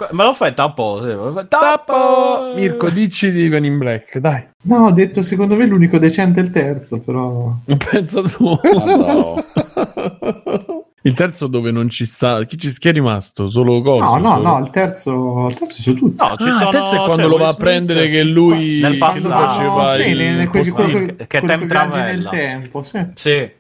Me 0.10 0.24
lo 0.24 0.34
fai 0.34 0.56
tappo? 0.56 1.00
Tappo! 1.48 2.54
Mirko, 2.56 2.90
dici 2.90 3.32
di 3.32 3.48
Men 3.48 3.64
in 3.64 3.78
Black, 3.78 4.18
dai. 4.18 4.44
No, 4.64 4.88
ho 4.88 4.92
detto 4.92 5.22
secondo 5.22 5.56
me 5.56 5.68
l'unico 5.68 6.00
decente 6.00 6.40
è 6.40 6.44
il 6.44 6.50
terzo, 6.50 6.98
però... 7.00 7.54
Pensa 7.92 8.24
tu. 8.24 8.60
Il 11.06 11.14
terzo 11.16 11.48
dove 11.48 11.70
non 11.72 11.90
ci 11.90 12.06
sta. 12.06 12.44
Chi, 12.46 12.58
ci, 12.58 12.70
chi 12.72 12.88
è 12.88 12.94
rimasto? 12.94 13.50
Solo 13.50 13.82
Coso? 13.82 14.04
No, 14.06 14.16
no, 14.18 14.28
solo- 14.36 14.42
no, 14.50 14.60
il 14.64 14.70
terzo, 14.70 15.48
il 15.50 15.54
terzo 15.56 15.82
su 15.82 15.94
tutti. 15.96 16.16
No, 16.18 16.36
ci 16.38 16.48
Ah, 16.48 16.52
sono, 16.52 16.64
il 16.64 16.70
terzo 16.70 16.94
è 16.94 16.98
quando 16.98 17.16
cioè, 17.16 17.28
lo 17.28 17.38
va 17.38 17.48
a 17.50 17.54
prendere 17.54 18.10
che 18.10 18.24
lui 18.24 18.80
nel 18.80 18.92
che 18.94 18.98
passato. 19.00 19.30
faceva 19.30 19.96
sì, 19.96 20.08
il 20.08 20.18
nel- 20.18 20.48
quel- 20.50 20.72
quel- 20.72 20.92
che- 21.28 21.42
quel- 21.42 21.68
che 21.68 22.30
tempo, 22.30 22.84
sì. 22.84 23.06
Sì. 23.16 23.52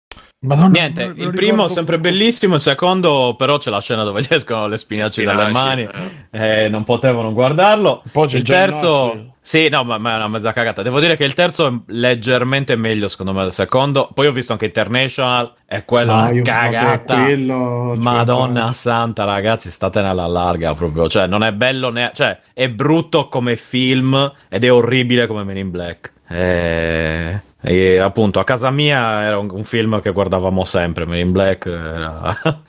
Madonna, 0.43 0.67
Niente, 0.67 1.13
il 1.15 1.31
primo 1.31 1.67
è 1.67 1.69
sempre 1.69 1.99
bellissimo, 1.99 2.55
il 2.55 2.61
secondo 2.61 3.33
però 3.37 3.57
c'è 3.57 3.69
la 3.69 3.79
scena 3.79 4.03
dove 4.03 4.21
gli 4.21 4.27
escono 4.29 4.67
le 4.67 4.77
spinaci 4.77 5.23
dalle 5.23 5.51
mani 5.51 5.87
e 6.31 6.67
non 6.67 6.83
potevano 6.83 7.31
guardarlo. 7.31 8.03
Poi 8.11 8.27
c'è 8.27 8.37
il 8.37 8.43
terzo... 8.43 9.27
Sì, 9.45 9.67
no, 9.67 9.83
ma, 9.83 9.97
ma 9.97 10.13
è 10.13 10.15
una 10.15 10.29
mezza 10.29 10.53
cagata. 10.53 10.83
Devo 10.83 11.01
dire 11.01 11.17
che 11.17 11.25
il 11.25 11.33
terzo 11.33 11.67
è 11.67 11.71
leggermente 11.87 12.77
meglio 12.77 13.09
secondo 13.09 13.33
me 13.33 13.41
del 13.43 13.51
secondo. 13.51 14.09
Poi 14.13 14.27
ho 14.27 14.31
visto 14.31 14.53
anche 14.53 14.65
International 14.65 15.53
e 15.65 15.83
quello 15.83 16.11
è 16.11 16.15
Ah, 16.15 16.29
una 16.29 16.41
cagata. 16.43 17.23
quello, 17.23 17.91
cioè, 17.93 18.03
Madonna 18.03 18.71
santa, 18.71 19.25
ragazzi, 19.25 19.69
statene 19.69 20.07
alla 20.07 20.27
larga 20.27 20.73
proprio. 20.73 21.09
Cioè, 21.09 21.27
non 21.27 21.43
è 21.43 21.51
bello 21.51 21.89
né... 21.89 22.11
Cioè, 22.13 22.39
è 22.53 22.69
brutto 22.69 23.27
come 23.27 23.57
film 23.57 24.31
ed 24.47 24.63
è 24.63 24.71
orribile 24.71 25.27
come 25.27 25.43
Men 25.43 25.57
in 25.57 25.71
Black. 25.71 26.13
E... 26.29 27.41
e 27.63 27.97
appunto, 27.97 28.39
a 28.39 28.43
casa 28.43 28.69
mia 28.71 29.23
era 29.23 29.37
un, 29.39 29.49
un 29.51 29.63
film 29.63 30.01
che 30.01 30.11
guardavamo 30.11 30.65
sempre, 30.65 31.05
Men 31.05 31.19
in 31.19 31.31
Black. 31.31 31.65
era- 31.67 32.37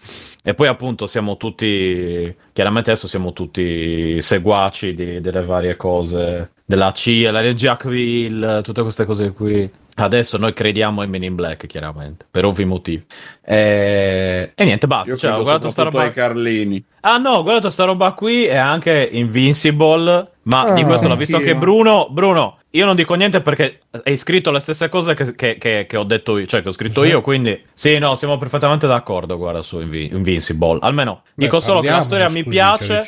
E 0.46 0.52
poi 0.52 0.66
appunto 0.68 1.06
siamo 1.06 1.38
tutti, 1.38 2.34
chiaramente 2.52 2.90
adesso 2.90 3.08
siamo 3.08 3.32
tutti 3.32 4.20
seguaci 4.20 4.94
di- 4.94 5.20
delle 5.22 5.42
varie 5.42 5.74
cose, 5.76 6.50
della 6.66 6.92
CIA, 6.92 7.30
la 7.32 7.40
regia 7.40 7.76
Quill, 7.78 8.60
tutte 8.60 8.82
queste 8.82 9.06
cose 9.06 9.32
qui. 9.32 9.70
Adesso 9.96 10.38
noi 10.38 10.52
crediamo 10.52 11.02
in 11.04 11.10
Men 11.10 11.22
in 11.22 11.34
Black, 11.36 11.66
chiaramente, 11.66 12.26
per 12.28 12.44
ovvi 12.44 12.64
motivi. 12.64 13.04
E, 13.44 14.52
e 14.54 14.64
niente, 14.64 14.86
basta. 14.88 15.10
Io 15.10 15.16
Cioè, 15.16 15.32
ho 15.32 15.42
guardato 15.42 15.68
sta 15.68 15.84
roba. 15.84 16.10
Carlini. 16.10 16.84
Ah 17.00 17.18
no, 17.18 17.30
ho 17.30 17.42
guardato 17.42 17.70
sta 17.70 17.84
roba 17.84 18.10
qui 18.12 18.46
e 18.46 18.56
anche 18.56 19.08
Invincible, 19.12 20.30
ma 20.42 20.72
di 20.72 20.82
Ah, 20.82 20.86
questo 20.86 21.06
l'ho 21.06 21.16
visto 21.16 21.36
anche. 21.36 21.54
Bruno. 21.56 22.08
Bruno, 22.10 22.58
io 22.70 22.86
non 22.86 22.96
dico 22.96 23.14
niente 23.14 23.40
perché 23.40 23.80
hai 24.04 24.16
scritto 24.16 24.50
le 24.50 24.58
stesse 24.60 24.88
cose 24.88 25.14
che, 25.14 25.34
che- 25.36 25.58
che- 25.58 25.86
che 25.88 25.96
ho 25.96 26.04
detto 26.04 26.38
io, 26.38 26.46
cioè 26.46 26.62
che 26.62 26.68
ho 26.70 26.72
scritto 26.72 27.04
io, 27.04 27.20
quindi 27.20 27.62
sì, 27.72 27.98
no, 27.98 28.16
siamo 28.16 28.36
perfettamente 28.36 28.86
d'accordo, 28.88 29.36
guarda, 29.36 29.62
su 29.62 29.78
Invi- 29.80 30.10
Invincible. 30.12 30.78
Almeno, 30.80 31.22
dico 31.34 31.58
Beh, 31.58 31.62
solo 31.62 31.80
che 31.80 31.90
la 31.90 32.02
storia 32.02 32.28
mi 32.28 32.42
piace. 32.44 33.04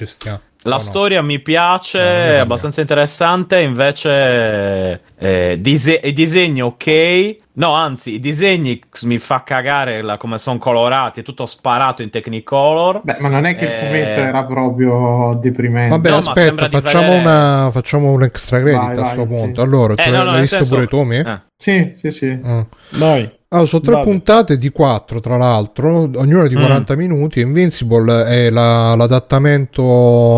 Cioè. 0.68 0.78
La 0.78 0.82
no? 0.82 0.82
storia 0.82 1.22
mi 1.22 1.38
piace, 1.40 1.98
ne 1.98 2.28
è 2.28 2.36
abbastanza 2.38 2.80
interessante, 2.80 3.60
invece 3.60 5.00
eh, 5.18 5.56
dise- 5.60 6.00
i 6.02 6.12
disegni 6.12 6.60
ok. 6.62 7.36
No, 7.56 7.72
anzi, 7.72 8.14
i 8.14 8.18
disegni 8.18 8.78
mi 9.04 9.16
fa 9.16 9.42
cagare 9.42 10.02
la- 10.02 10.18
come 10.18 10.36
sono 10.38 10.58
colorati, 10.58 11.20
è 11.20 11.22
tutto 11.22 11.46
sparato 11.46 12.02
in 12.02 12.10
Technicolor. 12.10 13.00
Beh, 13.02 13.16
ma 13.20 13.28
non 13.28 13.46
è 13.46 13.56
che 13.56 13.64
il 13.64 13.70
Eh, 13.70 13.74
fumetto 13.86 14.20
era 14.20 14.44
proprio 14.44 15.38
deprimente. 15.40 15.88
Vabbè, 15.88 16.10
No, 16.10 16.16
aspetta, 16.16 16.68
facciamo, 16.68 17.02
vedere- 17.08 17.20
una, 17.22 17.70
facciamo 17.72 18.10
un 18.12 18.22
extra 18.24 18.60
credit 18.60 18.78
Vai, 18.80 18.90
a 18.96 19.00
questo 19.00 19.20
sì. 19.22 19.26
punto. 19.26 19.62
Allora, 19.62 19.94
tu 19.94 20.02
Eh, 20.02 20.10
l'hai 20.10 20.18
no, 20.18 20.24
no, 20.24 20.30
l'hai 20.32 20.40
visto 20.42 20.56
senso- 20.56 20.74
pure 20.74 20.86
tu, 20.86 21.02
mi? 21.02 21.16
Eh. 21.16 21.40
Sì, 21.58 21.92
sì, 21.94 22.10
sì. 22.10 22.26
Mm. 22.26 22.60
Vai. 22.98 23.30
Allora, 23.48 23.68
sono 23.68 23.82
tre 23.82 23.92
Vado. 23.94 24.04
puntate 24.04 24.58
di 24.58 24.70
quattro, 24.70 25.20
tra 25.20 25.36
l'altro, 25.36 26.10
ognuna 26.14 26.46
di 26.48 26.54
Mm. 26.56 26.58
40 26.60 26.96
minuti. 26.96 27.40
Invincible 27.40 28.24
è 28.26 28.50
la- 28.50 28.94
l'adattamento 28.94 29.82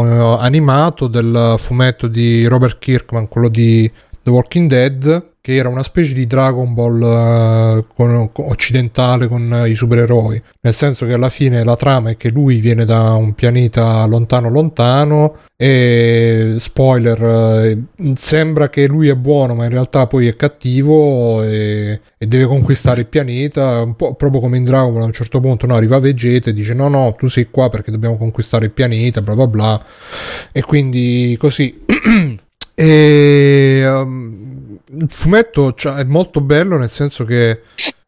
eh, 0.06 0.36
animato 0.42 1.06
del 1.08 1.54
fumetto 1.58 2.06
di 2.06 2.46
Robert 2.46 2.78
Kirkman, 2.78 3.28
quello 3.28 3.48
di 3.48 3.90
The 4.22 4.30
Walking 4.30 4.68
Dead, 4.68 5.27
che 5.40 5.54
era 5.54 5.68
una 5.68 5.82
specie 5.82 6.14
di 6.14 6.26
Dragon 6.26 6.74
Ball 6.74 7.02
eh, 7.02 7.84
con- 7.94 8.30
occidentale 8.34 9.28
con 9.28 9.52
eh, 9.52 9.70
i 9.70 9.74
supereroi. 9.74 10.42
Nel 10.60 10.74
senso 10.74 11.06
che 11.06 11.12
alla 11.12 11.28
fine 11.28 11.64
la 11.64 11.76
trama 11.76 12.10
è 12.10 12.16
che 12.16 12.30
lui 12.30 12.60
viene 12.60 12.84
da 12.84 13.14
un 13.14 13.34
pianeta 13.34 14.04
lontano 14.06 14.50
lontano 14.50 15.36
e 15.60 16.54
spoiler 16.60 17.20
eh, 17.20 17.82
sembra 18.14 18.70
che 18.70 18.86
lui 18.86 19.08
è 19.08 19.16
buono 19.16 19.56
ma 19.56 19.64
in 19.64 19.70
realtà 19.70 20.06
poi 20.06 20.28
è 20.28 20.36
cattivo 20.36 21.42
e, 21.42 22.00
e 22.16 22.26
deve 22.28 22.46
conquistare 22.46 23.00
il 23.00 23.08
pianeta 23.08 23.82
un 23.82 23.96
po' 23.96 24.14
proprio 24.14 24.40
come 24.40 24.56
in 24.56 24.62
Dragon 24.62 24.92
Ball 24.92 25.02
a 25.02 25.06
un 25.06 25.12
certo 25.12 25.40
punto 25.40 25.66
no, 25.66 25.74
arriva 25.74 25.98
Vegeta 25.98 26.50
e 26.50 26.52
dice 26.52 26.74
no 26.74 26.86
no 26.86 27.12
tu 27.18 27.26
sei 27.26 27.48
qua 27.50 27.70
perché 27.70 27.90
dobbiamo 27.90 28.16
conquistare 28.16 28.66
il 28.66 28.70
pianeta 28.70 29.20
bla 29.20 29.34
bla 29.34 29.46
bla 29.48 29.84
e 30.52 30.62
quindi 30.62 31.36
così 31.40 31.84
e 32.72 33.82
um, 33.84 34.47
il 34.90 35.06
fumetto 35.10 35.72
c'ha- 35.76 35.98
è 35.98 36.04
molto 36.04 36.40
bello 36.40 36.76
nel 36.78 36.90
senso 36.90 37.24
che 37.24 37.60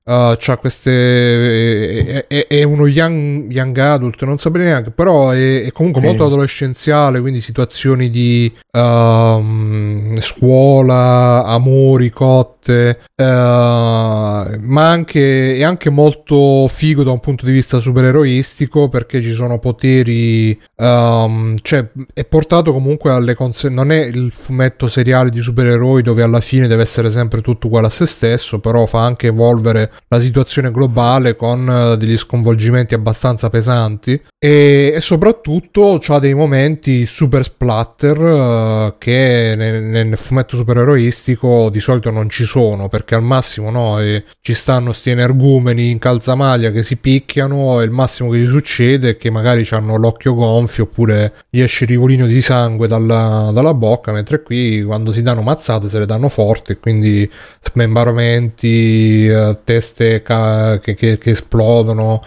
uh, 0.05 0.35
c'ha 0.39 0.57
queste 0.59 2.25
è, 2.27 2.27
è- 2.27 2.47
è 2.47 2.63
uno 2.63 2.87
young, 2.87 3.51
young 3.53 3.77
adult 3.79 4.23
non 4.25 4.39
saprei 4.39 4.65
neanche 4.67 4.91
però 4.91 5.31
è, 5.31 5.63
è 5.65 5.73
comunque 5.73 6.01
Sì. 6.01 6.07
molto 6.07 6.25
adolescenziale 6.25 7.21
quindi 7.21 7.41
situazioni 7.41 8.09
di 8.11 8.53
um, 8.73 10.17
scuola 10.21 11.45
amori 11.45 12.11
cotte 12.11 13.01
uh, 13.21 14.59
ma 14.61 14.89
anche 14.89 15.57
è 15.57 15.63
anche 15.63 15.91
molto 15.91 16.67
figo 16.69 17.03
da 17.03 17.11
un 17.11 17.21
punto 17.21 17.45
di 17.45 17.53
vista 17.53 17.79
supereroistico 17.79 18.89
perché 18.89 19.21
ci 19.23 19.33
sono 19.33 19.59
poteri 19.59 20.59
um, 20.77 21.55
cioè 21.63 21.89
è 22.13 22.25
portato 22.25 22.73
comunque 22.73 23.11
alle 23.11 23.35
conseguenze 23.35 23.69
non 23.69 23.91
è 23.93 24.05
il 24.05 24.33
fumetto 24.35 24.89
seriale 24.89 25.31
di 25.31 25.41
supereroi 25.41 26.03
dove 26.03 26.23
alla 26.23 26.41
fine 26.41 26.67
deve 26.67 26.83
essere 26.83 27.11
sempre 27.11 27.41
tutto 27.41 27.67
uguale 27.67 27.89
a 27.89 27.91
se 27.91 28.07
stesso 28.07 28.59
però 28.59 28.87
fa 28.87 29.05
anche 29.05 29.29
evolvere 29.29 29.91
la 30.09 30.21
situazione 30.21 30.71
globale 30.71 31.37
con 31.37 31.69
eh, 31.69 31.97
degli 31.97 32.17
sconvolgimenti 32.17 32.95
abbastanza 32.95 33.51
pesanti. 33.51 34.21
E, 34.39 34.93
e 34.95 35.01
soprattutto 35.01 36.01
ha 36.07 36.19
dei 36.19 36.35
momenti 36.35 37.07
super 37.07 37.45
splatter 37.45 38.19
eh, 38.19 38.95
che 38.99 39.55
nel, 39.57 39.83
nel 39.83 40.17
fumetto 40.17 40.57
supereroistico 40.57 41.69
di 41.71 41.81
solito 41.81 42.11
non 42.11 42.29
ci 42.29 42.45
sono 42.45 42.89
perché 42.89 43.10
al 43.15 43.23
massimo 43.23 43.71
no, 43.71 44.01
e 44.01 44.25
ci 44.41 44.55
stanno 44.55 44.93
sti 44.93 45.11
energumeni 45.11 45.91
in 45.91 45.99
calzamaglia 45.99 46.71
che 46.71 46.83
si 46.83 46.97
picchiano 46.97 47.81
e 47.81 47.85
il 47.85 47.91
massimo 47.91 48.31
che 48.31 48.39
gli 48.39 48.49
succede 48.49 49.11
è 49.11 49.17
che 49.17 49.31
magari 49.31 49.67
hanno 49.71 49.97
l'occhio 49.97 50.35
gonfio 50.35 50.85
oppure 50.85 51.33
gli 51.51 51.61
esce 51.61 51.85
il 51.85 51.91
rivolino 51.91 52.27
di 52.27 52.41
sangue 52.41 52.89
dalla, 52.89 53.51
dalla 53.53 53.75
bocca 53.75 54.13
mentre 54.13 54.43
qui 54.43 54.83
quando 54.83 55.13
si 55.13 55.23
danno 55.23 55.43
mazzate 55.43 55.89
se 55.89 55.99
le 55.99 56.07
danno 56.07 56.29
forti 56.29 56.73
e 56.73 56.79
quindi 56.79 57.31
smembramenti 57.63 59.27
eh, 59.27 59.59
teste 59.65 60.23
ca- 60.23 60.79
che, 60.81 60.95
che- 60.95 61.19
che 61.19 61.31
esplodono 61.31 62.23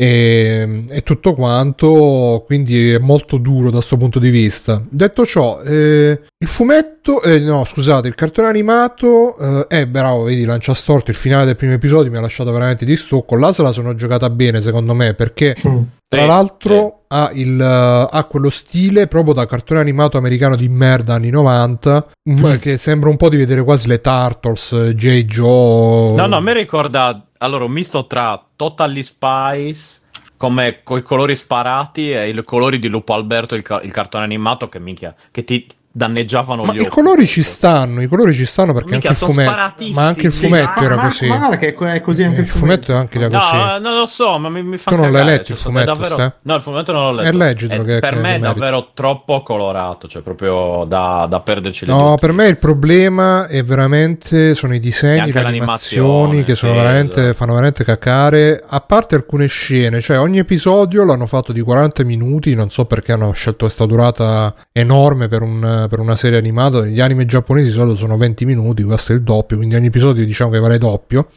e, 0.00 0.84
e 0.88 1.02
tutto 1.02 1.34
quanto 1.34 2.42
quindi 2.46 2.92
è 2.92 2.98
molto 2.98 3.36
duro 3.36 3.66
da 3.66 3.76
questo 3.76 3.98
punto 3.98 4.18
di 4.18 4.30
vista. 4.30 4.82
Detto 4.88 5.26
ciò 5.26 5.60
eh, 5.60 6.18
il 6.38 6.48
fumetto 6.48 7.20
eh, 7.20 7.38
no 7.40 7.66
scusate 7.66 8.08
il 8.08 8.14
cartone 8.14 8.48
animato 8.48 9.36
eh, 9.36 9.66
è 9.66 9.86
bravo 9.86 10.22
vedi 10.22 10.46
lancia 10.46 10.72
storto 10.72 11.10
il 11.10 11.18
finale 11.18 11.44
del 11.44 11.56
primo 11.56 11.74
episodio 11.74 12.10
mi 12.10 12.16
ha 12.16 12.22
lasciato 12.22 12.50
veramente 12.50 12.86
di 12.86 12.96
stocco. 12.96 13.36
Là 13.36 13.52
se 13.52 13.60
la 13.60 13.72
sono 13.72 13.94
giocata 13.94 14.30
bene 14.30 14.62
secondo 14.62 14.94
me 14.94 15.12
perché 15.12 15.54
Mm. 15.66 15.82
tra 16.08 16.24
l'altro 16.24 17.02
ha, 17.08 17.30
il, 17.34 17.60
eh, 17.60 18.08
ha 18.10 18.24
quello 18.24 18.48
stile 18.48 19.06
proprio 19.06 19.34
da 19.34 19.44
cartone 19.44 19.80
animato 19.80 20.16
americano 20.16 20.56
di 20.56 20.68
merda 20.68 21.14
anni 21.14 21.28
90 21.28 22.06
mm, 22.30 22.50
che 22.60 22.78
sembra 22.78 23.10
un 23.10 23.16
po' 23.16 23.28
di 23.28 23.36
vedere 23.36 23.62
quasi 23.62 23.86
le 23.88 24.00
Turtles 24.00 24.92
J. 24.94 25.24
Joe. 25.24 26.14
No, 26.14 26.26
no, 26.26 26.36
a 26.36 26.40
me 26.40 26.54
ricorda 26.54 27.22
allora 27.42 27.64
un 27.64 27.72
misto 27.72 28.06
tra 28.06 28.42
Totally 28.56 29.02
Spice 29.02 30.00
come 30.36 30.82
coi 30.82 31.02
colori 31.02 31.36
sparati 31.36 32.12
e 32.12 32.30
i 32.30 32.44
colori 32.44 32.78
di 32.78 32.88
Lupo 32.88 33.12
Alberto, 33.12 33.54
il, 33.54 33.62
ca- 33.62 33.82
il 33.82 33.92
cartone 33.92 34.24
animato 34.24 34.70
che 34.70 34.78
minchia, 34.78 35.14
che 35.30 35.44
ti 35.44 35.66
danneggiavano 35.92 36.62
Ma 36.64 36.72
gli 36.72 36.76
i 36.76 36.80
occhi. 36.80 36.88
colori 36.88 37.26
ci 37.26 37.42
stanno, 37.42 38.00
i 38.00 38.06
colori 38.06 38.32
ci 38.32 38.44
stanno 38.44 38.72
perché 38.72 38.90
Minchia, 38.92 39.10
anche 39.10 39.24
il 39.24 39.30
fumetto, 39.32 39.92
ma 39.92 40.06
anche 40.06 40.26
il 40.26 40.32
fumetto 40.32 40.78
Ma- 40.80 40.84
era 40.84 40.96
ma- 40.96 41.02
così. 41.08 41.26
Ma 41.26 41.36
guarda 41.38 41.56
che 41.56 41.74
è 41.74 42.00
così 42.00 42.22
anche 42.22 42.36
Eh, 42.36 42.40
il 42.40 42.46
il 42.46 42.52
fumetto 42.52 42.92
è 42.92 42.94
anche 42.94 43.18
da 43.18 43.28
così. 43.28 43.56
No, 43.56 43.78
non 43.78 43.98
lo 43.98 44.06
so, 44.06 44.38
ma 44.38 44.48
mi, 44.48 44.62
mi 44.62 44.76
fa 44.76 44.90
Tu 44.90 44.96
non 44.96 45.06
l'hai 45.10 45.20
cagare, 45.20 45.36
letto 45.38 45.52
il 45.52 45.58
sono- 45.58 45.74
fumetto, 45.78 45.92
è 45.92 45.96
davvero... 46.08 46.34
No, 46.42 46.54
il 46.54 46.62
fumetto 46.62 46.92
non 46.92 47.02
l'ho 47.02 47.12
letto. 47.22 47.28
Eh, 47.28 47.38
leggitelo 47.38 47.82
È- 47.82 47.86
che- 47.86 47.98
per 47.98 48.14
che 48.14 48.20
me 48.20 48.34
è 48.36 48.38
davvero 48.38 48.90
troppo 48.94 49.42
colorato, 49.42 50.06
cioè 50.08 50.22
proprio 50.22 50.84
da, 50.86 51.26
da 51.28 51.40
perderci 51.40 51.86
le 51.86 51.92
No, 51.92 51.98
dita. 52.10 52.14
per 52.16 52.32
me 52.32 52.46
il 52.46 52.58
problema 52.58 53.46
è 53.48 53.62
veramente 53.64 54.54
sono 54.54 54.74
i 54.74 54.80
disegni, 54.80 55.20
anche 55.20 55.40
le 55.42 55.48
animazioni 55.48 56.44
che 56.44 56.54
sono 56.54 56.72
sì, 56.72 56.78
veramente, 56.78 57.20
esatto. 57.20 57.34
fanno 57.34 57.52
veramente 57.52 57.84
cacare. 57.84 58.62
A 58.66 58.80
parte 58.80 59.14
alcune 59.16 59.46
scene, 59.46 60.00
cioè 60.00 60.18
ogni 60.20 60.38
episodio 60.38 61.04
l'hanno 61.04 61.26
fatto 61.26 61.52
di 61.52 61.60
40 61.60 62.04
minuti. 62.04 62.54
Non 62.54 62.70
so 62.70 62.84
perché 62.84 63.12
hanno 63.12 63.32
scelto 63.32 63.64
questa 63.64 63.86
durata 63.86 64.54
enorme 64.72 65.28
per, 65.28 65.42
un- 65.42 65.79
per 65.88 66.00
una 66.00 66.16
serie 66.16 66.38
animata. 66.38 66.84
Gli 66.86 67.00
anime 67.00 67.24
giapponesi 67.26 67.68
di 67.68 67.72
solito 67.72 67.96
sono 67.96 68.16
20 68.16 68.44
minuti, 68.44 68.82
questo 68.82 69.12
è 69.12 69.14
il 69.14 69.22
doppio. 69.22 69.56
Quindi 69.56 69.74
ogni 69.74 69.86
episodio 69.86 70.24
diciamo 70.24 70.50
che 70.50 70.58
vale 70.58 70.78
doppio. 70.78 71.28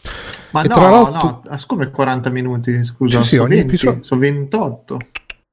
Ma 0.52 0.62
E 0.62 0.68
no, 0.68 0.74
tra 0.74 0.90
l'altro- 0.90 1.42
no, 1.50 1.58
come 1.68 1.90
40 1.92 2.30
minuti, 2.30 2.84
scusa, 2.84 3.22
Sì, 3.22 3.28
sì, 3.28 3.36
sono 3.36 3.48
ogni 3.48 3.56
20, 3.58 3.76
episodio- 3.76 4.04
sono 4.04 4.20
28. 4.20 4.98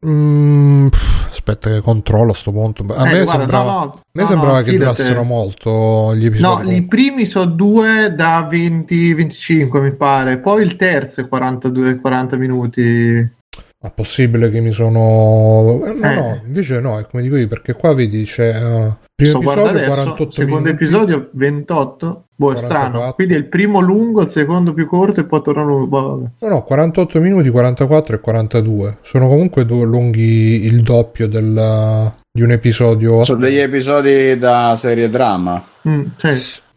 Mm, 0.06 0.86
aspetta, 1.28 1.68
che 1.70 1.80
controllo 1.82 2.30
a 2.30 2.34
sto 2.34 2.52
punto. 2.52 2.84
A 2.88 3.06
Eh, 3.10 3.12
me 3.12 3.22
guarda, 3.24 3.40
sembrava, 3.40 3.70
no, 3.70 3.78
no, 3.78 3.82
a 3.92 4.00
me 4.12 4.22
no, 4.22 4.28
sembrava 4.28 4.58
no, 4.58 4.64
che 4.64 4.76
durassero 4.78 5.22
molto 5.24 6.14
gli 6.14 6.20
No, 6.22 6.26
episodi. 6.60 6.74
i 6.76 6.86
primi 6.86 7.26
sono 7.26 7.44
due 7.50 8.14
da 8.16 8.48
20-25 8.50 9.80
mi 9.82 9.92
pare, 9.92 10.38
poi 10.38 10.62
il 10.62 10.76
terzo 10.76 11.20
è 11.20 11.28
42-40 11.28 12.36
minuti. 12.38 13.38
Ma 13.82 13.90
possibile 13.90 14.50
che 14.50 14.60
mi 14.60 14.72
sono. 14.72 15.80
eh, 15.86 15.92
no, 15.94 16.10
Eh. 16.10 16.14
no, 16.14 16.40
invece 16.44 16.80
no, 16.80 16.98
è 16.98 17.06
come 17.06 17.22
dico 17.22 17.36
io, 17.36 17.48
perché 17.48 17.72
qua 17.72 17.94
vedi 17.94 18.24
c'è. 18.24 18.50
uh, 18.62 18.94
primo 19.14 19.40
Sto 19.40 19.50
episodio 19.52 19.68
adesso, 19.70 19.88
48 19.90 20.30
secondo 20.30 20.56
minuti. 20.60 20.70
episodio 20.74 21.28
28. 21.32 22.24
Boh, 22.36 22.50
è 22.52 22.54
44. 22.56 22.88
strano. 22.90 23.12
Quindi 23.14 23.34
è 23.34 23.36
il 23.38 23.46
primo 23.46 23.80
lungo, 23.80 24.20
il 24.20 24.28
secondo 24.28 24.74
più 24.74 24.86
corto 24.86 25.20
e 25.20 25.24
poi 25.24 25.40
torna 25.42 25.62
lungo. 25.64 25.86
Boh. 25.86 26.30
No, 26.40 26.48
no, 26.48 26.62
48 26.62 27.20
minuti, 27.20 27.48
44 27.48 28.16
e 28.16 28.20
42. 28.20 28.98
Sono 29.00 29.28
comunque 29.28 29.64
due 29.64 29.86
lunghi 29.86 30.62
il 30.64 30.82
doppio 30.82 31.26
del, 31.26 32.12
di 32.30 32.42
un 32.42 32.50
episodio. 32.50 33.24
Sono 33.24 33.40
degli 33.40 33.58
episodi 33.58 34.36
da 34.36 34.74
serie 34.76 35.08
drama. 35.08 35.62
Mm, 35.88 36.02
sì. 36.16 36.28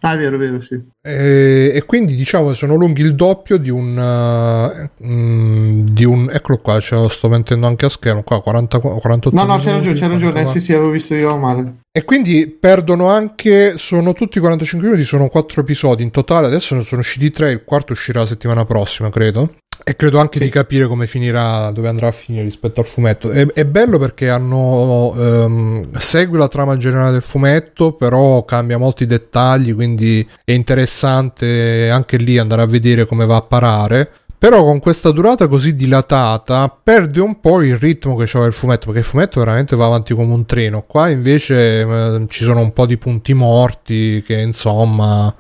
Ah, 0.06 0.18
vero, 0.18 0.38
vero, 0.38 0.62
sì. 0.62 0.78
E, 1.02 1.72
e 1.74 1.84
quindi 1.86 2.16
diciamo 2.16 2.54
sono 2.54 2.76
lunghi 2.76 3.02
il 3.02 3.16
doppio 3.16 3.56
di 3.56 3.70
un, 3.70 3.98
uh, 3.98 5.84
di 5.90 6.04
un 6.04 6.30
eccolo 6.30 6.58
qua, 6.58 6.82
ce 6.82 6.96
lo 6.96 7.08
sto 7.08 7.30
mettendo 7.30 7.68
anche 7.68 7.86
a 7.86 7.90
schermo 7.90 8.22
qua 8.22 8.42
40, 8.42 8.80
48 8.80 9.34
No, 9.34 9.46
no, 9.46 9.58
c'è 9.58 9.72
minuti, 9.72 9.88
ragione, 9.88 9.96
c'è 9.96 10.08
ragione. 10.08 10.30
Eh, 10.42 10.44
44. 10.44 10.60
sì, 10.60 10.66
sì, 10.66 10.74
avevo 10.74 10.90
visto 10.90 11.16
io 11.16 11.38
male. 11.38 11.74
E 11.90 12.04
quindi 12.04 12.48
perdono 12.48 13.08
anche, 13.08 13.78
sono 13.78 14.12
tutti 14.12 14.40
45 14.40 14.88
minuti, 14.90 15.06
sono 15.08 15.30
4 15.30 15.62
episodi 15.62 16.04
in 16.04 16.12
totale, 16.12 16.48
adesso 16.48 16.76
ne 16.76 16.82
sono 16.82 17.00
usciti 17.00 17.32
3, 17.32 17.52
il 17.52 17.64
quarto 17.64 17.94
uscirà 17.94 18.22
la 18.22 18.26
settimana 18.26 18.66
prossima, 18.66 19.10
credo. 19.10 19.56
E 19.86 19.96
credo 19.98 20.20
anche 20.20 20.38
Sì. 20.38 20.46
di 20.46 20.50
capire 20.50 20.88
come 20.88 21.08
finirà, 21.08 21.70
dove 21.72 21.90
andrà 21.90 22.08
a 22.08 22.12
finire 22.14 22.44
rispetto 22.46 22.80
al 22.80 22.86
fumetto. 22.86 23.30
È, 23.32 23.46
è 23.48 23.66
bello 23.66 23.98
perché 23.98 24.30
hanno, 24.30 25.14
ehm, 25.18 25.92
segue 25.98 26.38
la 26.38 26.48
trama 26.48 26.78
generale 26.78 27.12
del 27.12 27.22
fumetto, 27.22 27.92
però 27.94 28.46
cambia 28.46 28.78
molti 28.78 29.06
dettagli, 29.06 29.74
quindi 29.76 30.26
è 30.46 30.54
interessante 30.54 31.90
anche 31.90 32.18
lì 32.18 32.38
andare 32.38 32.62
a 32.62 32.66
vedere 32.66 33.06
come 33.06 33.26
va 33.26 33.36
a 33.38 33.42
parare. 33.42 34.10
Però 34.44 34.62
con 34.66 34.80
questa 34.80 35.12
durata 35.12 35.48
così 35.48 35.74
dilatata 35.74 36.68
perde 36.68 37.22
un 37.22 37.40
po' 37.40 37.62
il 37.62 37.78
ritmo 37.78 38.18
che 38.18 38.24
aveva 38.24 38.48
il 38.48 38.54
fumetto, 38.54 38.88
perché 38.88 39.00
il 39.00 39.06
fumetto 39.06 39.40
veramente 39.40 39.78
va 39.78 39.86
avanti 39.86 40.14
come 40.14 40.34
un 40.34 40.46
treno. 40.46 40.84
Qua 40.86 41.08
invece 41.08 41.80
eh, 41.80 42.26
ci 42.28 42.44
sono 42.44 42.60
un 42.60 42.74
po' 42.74 42.86
di 42.86 42.98
punti 42.98 43.34
morti 43.34 44.22
che 44.28 44.42
insomma... 44.42 45.34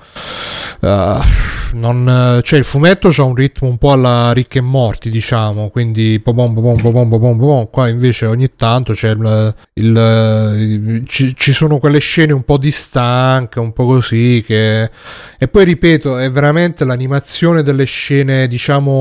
Uh, 0.79 1.21
non, 1.73 2.41
cioè 2.43 2.59
il 2.59 2.65
fumetto 2.65 3.09
ha 3.15 3.23
un 3.23 3.35
ritmo 3.35 3.67
un 3.67 3.77
po' 3.77 3.91
alla 3.93 4.31
ricche 4.31 4.59
e 4.59 4.61
morti, 4.61 5.09
diciamo, 5.09 5.69
quindi 5.69 6.19
popom, 6.23 6.53
popom, 6.53 7.09
popom. 7.09 7.69
qua 7.71 7.89
invece 7.89 8.27
ogni 8.27 8.51
tanto 8.55 8.93
c'è 8.93 9.09
il, 9.09 9.55
il, 9.73 9.85
il 10.57 11.03
ci, 11.07 11.35
ci, 11.35 11.51
sono 11.51 11.79
quelle 11.79 11.99
scene 11.99 12.31
un 12.31 12.43
po' 12.43 12.57
distanche, 12.57 13.59
un 13.59 13.73
po' 13.73 13.85
così 13.85 14.43
che 14.45 14.89
e 15.37 15.47
poi 15.47 15.65
ripeto, 15.65 16.17
è 16.17 16.29
veramente 16.29 16.85
l'animazione 16.85 17.63
delle 17.63 17.85
scene, 17.85 18.47
diciamo 18.47 18.92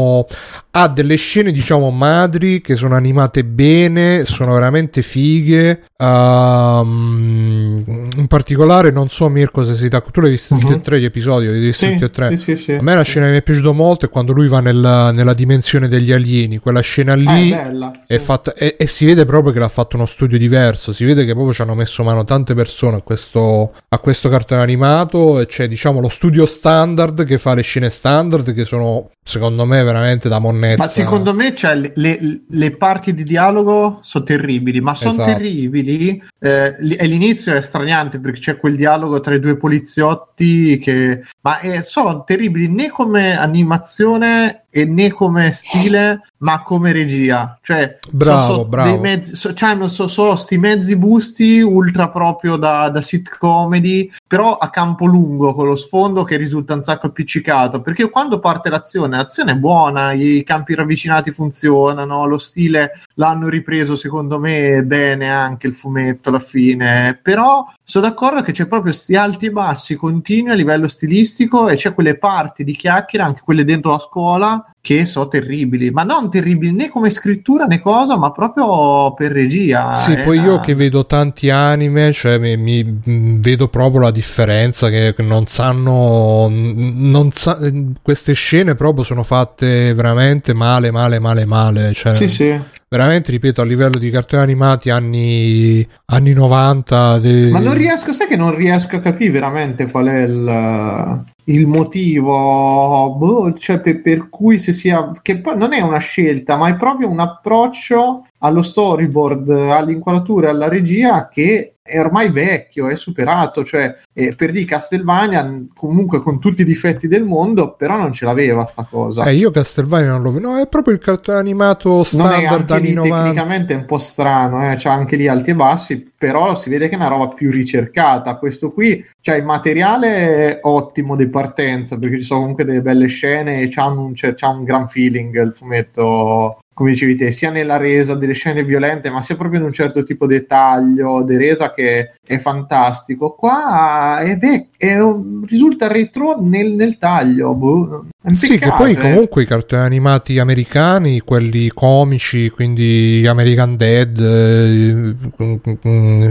ha 0.70 0.89
delle 0.89 1.16
scene 1.16 1.52
diciamo 1.52 1.90
madri 1.90 2.60
che 2.60 2.74
sono 2.77 2.94
animate 2.94 3.44
bene 3.44 4.24
sono 4.24 4.55
veramente 4.55 5.02
fighe 5.02 5.85
um, 6.03 7.85
in 8.16 8.27
particolare 8.27 8.91
non 8.91 9.09
so 9.09 9.29
Mirko 9.29 9.65
se 9.65 9.74
sei 9.74 9.89
d'accordo 9.89 10.12
tu 10.12 10.20
l'hai 10.20 10.31
visto 10.31 10.55
uh-huh. 10.55 10.61
tutti 10.61 10.73
e 10.73 10.77
mhm. 10.77 10.83
tre 10.83 11.01
gli 11.01 11.05
episodi 11.05 11.47
l'hai 11.47 11.61
visto 11.61 11.87
sì, 11.87 11.93
tutti 11.93 12.05
e 12.05 12.11
tre 12.11 12.37
sì, 12.37 12.57
sì, 12.57 12.73
a 12.73 12.83
me 12.83 12.95
la 12.95 13.03
scena 13.03 13.27
che 13.27 13.33
mi 13.33 13.39
è 13.39 13.43
piaciuta 13.43 13.73
molto 13.73 14.07
è 14.07 14.09
quando 14.09 14.33
lui 14.33 14.49
va 14.49 14.61
nella, 14.61 15.12
nella 15.12 15.35
dimensione 15.35 15.89
degli 15.89 16.12
alieni 16.12 16.59
quella 16.59 16.81
scena 16.81 17.15
lì 17.15 17.53
ah, 17.53 17.61
è 17.61 17.65
bella, 17.65 17.93
è 18.07 18.19
fatta, 18.19 18.53
e, 18.55 18.77
e, 18.79 18.87
si 18.87 19.05
vede 19.05 19.24
proprio 19.24 19.53
che 19.53 19.61
l'ha 19.61 19.69
fatto 19.69 19.97
uno 19.97 20.07
studio 20.07 20.37
diverso 20.39 20.93
si 20.93 21.05
vede 21.05 21.24
che 21.24 21.33
proprio 21.33 21.55
ci 21.55 21.62
hanno 21.62 21.74
messo 21.74 22.03
mano 22.03 22.24
tante 22.24 22.55
persone 22.55 22.97
a 22.97 23.03
questo, 23.03 23.73
a 23.89 23.99
questo 23.99 24.29
cartone 24.29 24.61
animato 24.61 25.41
e 25.41 25.47
c'è 25.47 25.69
diciamo 25.69 26.01
lo 26.01 26.09
studio 26.09 26.47
standard 26.47 27.24
che 27.24 27.39
fa 27.39 27.55
le 27.55 27.62
scene 27.62 27.91
standard 27.91 28.53
che 28.53 28.65
sono 28.65 29.11
secondo 29.24 29.65
me 29.65 29.83
veramente 29.85 30.29
da 30.29 30.39
monnezza. 30.39 30.83
Ma 30.83 30.89
secondo 30.89 31.33
me 31.33 31.55
cioè, 31.55 31.74
le, 31.95 32.43
le, 32.49 32.70
parti 32.73 33.15
di 33.15 33.23
dialogo 33.23 34.01
sono 34.03 34.24
terribili, 34.24 34.81
ma 34.81 34.95
sono 34.95 35.12
esatto. 35.12 35.31
terribili. 35.31 35.91
Eh, 36.39 36.77
e 36.98 37.06
l'inizio 37.06 37.55
è 37.55 37.60
straniante 37.60 38.20
perché 38.20 38.40
c'è 38.40 38.56
quel 38.56 38.77
dialogo 38.77 39.20
tra 39.20 39.35
i 39.35 39.40
due 39.40 39.56
poliziotti 39.56 40.78
che... 40.78 41.23
Ma 41.40 41.59
eh, 41.60 41.82
sono 41.82 42.24
terribili 42.24 42.69
né 42.69 42.89
come 42.89 43.36
animazione 43.36 44.64
né 44.73 45.10
come 45.10 45.51
stile, 45.52 46.31
ma 46.43 46.62
come 46.62 46.93
regia. 46.93 47.59
Cioè, 47.60 47.98
bravo, 48.10 48.40
so, 48.40 48.55
so 48.55 48.64
bravo. 48.64 48.98
Mezzi, 48.98 49.35
so, 49.35 49.55
cioè, 49.55 49.74
non 49.74 49.89
so, 49.89 50.09
so 50.09 50.36
sti 50.36 50.59
mezzi 50.59 50.97
busti 50.97 51.60
ultra 51.60 52.09
proprio 52.09 52.56
da, 52.56 52.89
da 52.89 53.01
sit 53.01 53.36
comedy, 53.39 54.10
però 54.27 54.56
a 54.56 54.69
campo 54.70 55.06
lungo 55.06 55.55
con 55.55 55.66
lo 55.66 55.77
sfondo 55.77 56.24
che 56.24 56.36
risulta 56.36 56.74
un 56.74 56.82
sacco 56.82 57.06
appiccicato. 57.06 57.81
Perché 57.81 58.10
quando 58.10 58.39
parte 58.39 58.70
l'azione, 58.70 59.16
l'azione 59.16 59.52
è 59.52 59.56
buona, 59.56 60.12
i 60.12 60.43
campi 60.44 60.74
ravvicinati 60.74 61.31
funzionano, 61.31 62.27
lo 62.27 62.39
stile 62.39 63.01
l'hanno 63.14 63.48
ripreso 63.48 63.94
secondo 63.94 64.39
me 64.39 64.82
bene 64.85 65.31
anche 65.31 65.66
il 65.66 65.74
fumetto 65.74 66.28
alla 66.28 66.40
fine. 66.40 67.19
Però 67.23 67.66
sono 67.82 68.06
d'accordo 68.06 68.43
che 68.43 68.52
c'è 68.52 68.66
proprio 68.66 68.93
sti 68.93 69.14
alti 69.16 69.47
e 69.47 69.51
bassi 69.51 69.94
continui 69.94 70.52
a 70.52 70.55
livello 70.55 70.89
stilistico 70.89 71.69
e 71.69 71.77
c'è 71.77 71.94
quelle 71.94 72.19
parti 72.19 72.64
di 72.64 72.74
chiacchiere, 72.74 73.24
anche 73.24 73.43
quelle 73.44 73.64
dentro 73.64 73.93
la 73.93 73.98
scuola 73.98 74.72
che 74.83 75.07
sono 75.07 75.29
terribili, 75.29 75.93
ma 75.93 76.03
non 76.03 76.29
terribili 76.29 76.73
né 76.73 76.89
come 76.89 77.09
scrittura 77.11 77.67
né 77.67 77.81
cosa, 77.81 78.19
ma 78.19 78.33
proprio 78.33 79.15
per 79.15 79.31
regia. 79.31 79.95
Sì, 79.95 80.15
eh, 80.15 80.23
poi 80.23 80.41
io 80.41 80.59
che 80.59 80.75
vedo 80.75 81.07
tanti 81.07 81.51
anime, 81.51 82.11
cioè 82.13 82.37
mi, 82.37 82.57
mi 82.57 83.01
vedo 83.39 83.69
proprio 83.69 84.03
la 84.03 84.11
differenza 84.11 84.91
che 84.91 85.15
non 85.19 85.47
sanno, 85.47 86.49
non 86.51 87.31
sa, 87.31 87.59
queste 88.03 88.33
scene 88.33 88.75
proprio 88.75 89.05
sono 89.05 89.23
fatte 89.23 89.95
veramente 89.95 90.53
male, 90.53 90.91
male, 90.91 91.21
male, 91.21 91.47
male. 91.47 91.93
Cioè, 91.93 92.17
sì, 92.17 92.29
sì 92.29 92.61
veramente 92.93 93.31
ripeto 93.31 93.63
a 93.63 93.65
livello 93.65 93.99
di 93.99 94.11
cartoni 94.11 94.43
animati 94.43 94.91
anni, 94.91 95.87
anni 96.07 96.35
90 96.35 97.19
de... 97.21 97.49
ma 97.49 97.59
non 97.59 97.73
riesco 97.73 98.13
sai 98.13 98.27
che 98.27 98.37
non 98.37 98.55
riesco 98.55 98.97
a 98.97 99.01
capire 99.01 99.31
veramente 99.31 99.91
qual 99.91 100.09
è 100.09 100.25
il, 100.25 101.25
il 101.44 101.66
motivo 101.66 103.14
boh, 103.16 103.52
cioè 103.55 103.81
per, 103.81 104.01
per, 104.01 104.28
cui 104.28 104.59
si 104.59 104.73
sia 104.73 105.12
che 105.23 105.39
poi 105.39 105.56
non 105.56 105.73
è 105.73 105.81
una 105.81 105.98
scelta 105.98 106.56
ma 106.56 106.69
è 106.69 106.77
proprio 106.77 107.09
un 107.09 107.20
approccio 107.20 108.27
allo 108.43 108.62
storyboard 108.62 109.48
all'inquadratura 109.48 110.51
alla 110.51 110.69
regia 110.69 111.28
che 111.28 111.74
è 111.85 111.98
ormai 111.98 112.31
vecchio, 112.31 112.89
è 112.89 112.97
superato, 112.97 113.64
cioè 113.64 113.97
eh, 114.12 114.36
per 114.36 114.52
di 114.52 114.64
Castlevania 114.64 115.64
comunque 115.74 116.20
con 116.20 116.39
tutti 116.39 116.62
i 116.62 116.64
difetti 116.64 117.09
del 117.09 117.24
mondo, 117.24 117.74
però 117.74 117.97
non 117.97 118.12
ce 118.12 118.24
l'aveva 118.24 118.64
sta 118.66 118.86
cosa. 118.89 119.24
Eh, 119.24 119.35
io 119.35 119.51
Castlevania 119.51 120.12
non 120.12 120.23
lo 120.23 120.31
vedo, 120.31 120.51
no, 120.52 120.59
è 120.59 120.69
proprio 120.69 120.94
il 120.94 121.01
cartone 121.01 121.39
animato 121.39 122.05
standard 122.05 122.70
anni 122.70 122.89
lì, 122.89 122.93
90. 122.93 123.23
Tecnicamente 123.23 123.73
è 123.74 123.77
un 123.77 123.85
po' 123.85 123.98
strano, 123.98 124.70
eh? 124.70 124.77
c'ha 124.78 124.93
anche 124.93 125.16
lì 125.16 125.27
alti 125.27 125.51
e 125.51 125.55
bassi, 125.56 126.12
però 126.16 126.55
si 126.55 126.70
vede 126.70 126.89
che 126.89 126.94
è 126.94 126.98
una 126.98 127.09
roba 127.09 127.28
più 127.28 127.51
ricercata. 127.51 128.36
Questo 128.36 128.70
qui, 128.70 129.05
cioè 129.20 129.35
il 129.35 129.44
materiale 129.44 130.09
è 130.09 130.59
ottimo 130.62 131.16
di 131.16 131.27
partenza, 131.27 131.98
perché 131.98 132.20
ci 132.20 132.24
sono 132.24 132.40
comunque 132.40 132.64
delle 132.64 132.81
belle 132.81 133.09
scene 133.09 133.60
e 133.60 133.69
c'ha 133.69 133.86
un, 133.86 134.12
c'ha 134.14 134.48
un 134.48 134.62
gran 134.62 134.89
feeling 134.89 135.43
il 135.43 135.52
fumetto 135.52 136.59
come 136.74 136.93
dicevi 136.93 137.16
te, 137.16 137.32
sia 137.32 137.51
nella 137.51 137.77
resa 137.77 138.15
delle 138.15 138.32
scene 138.32 138.65
violente, 138.65 139.11
ma 139.11 139.23
sia 139.23 139.36
proprio 139.36 139.61
in 139.61 139.66
un 139.66 139.73
certo 139.73 140.03
tipo 140.03 140.27
di 140.27 140.47
taglio 140.47 141.23
di 141.23 141.36
resa 141.36 141.73
che 141.73 142.12
è 142.24 142.39
fantastico. 142.39 143.35
Qua 143.35 144.19
è 144.20 144.36
vecchio, 144.36 144.70
un, 144.91 145.45
risulta 145.47 145.87
retro 145.87 146.37
nel, 146.41 146.73
nel 146.73 146.99
taglio. 146.99 147.55
Boh, 147.55 148.07
sì, 148.35 148.59
che 148.59 148.73
poi 148.77 148.95
comunque 148.95 149.43
i 149.43 149.47
cartoni 149.47 149.83
animati 149.83 150.39
americani, 150.39 151.21
quelli 151.21 151.69
comici, 151.69 152.51
quindi 152.51 153.25
American 153.27 153.77
Dead, 153.77 154.19
eh, 154.19 155.15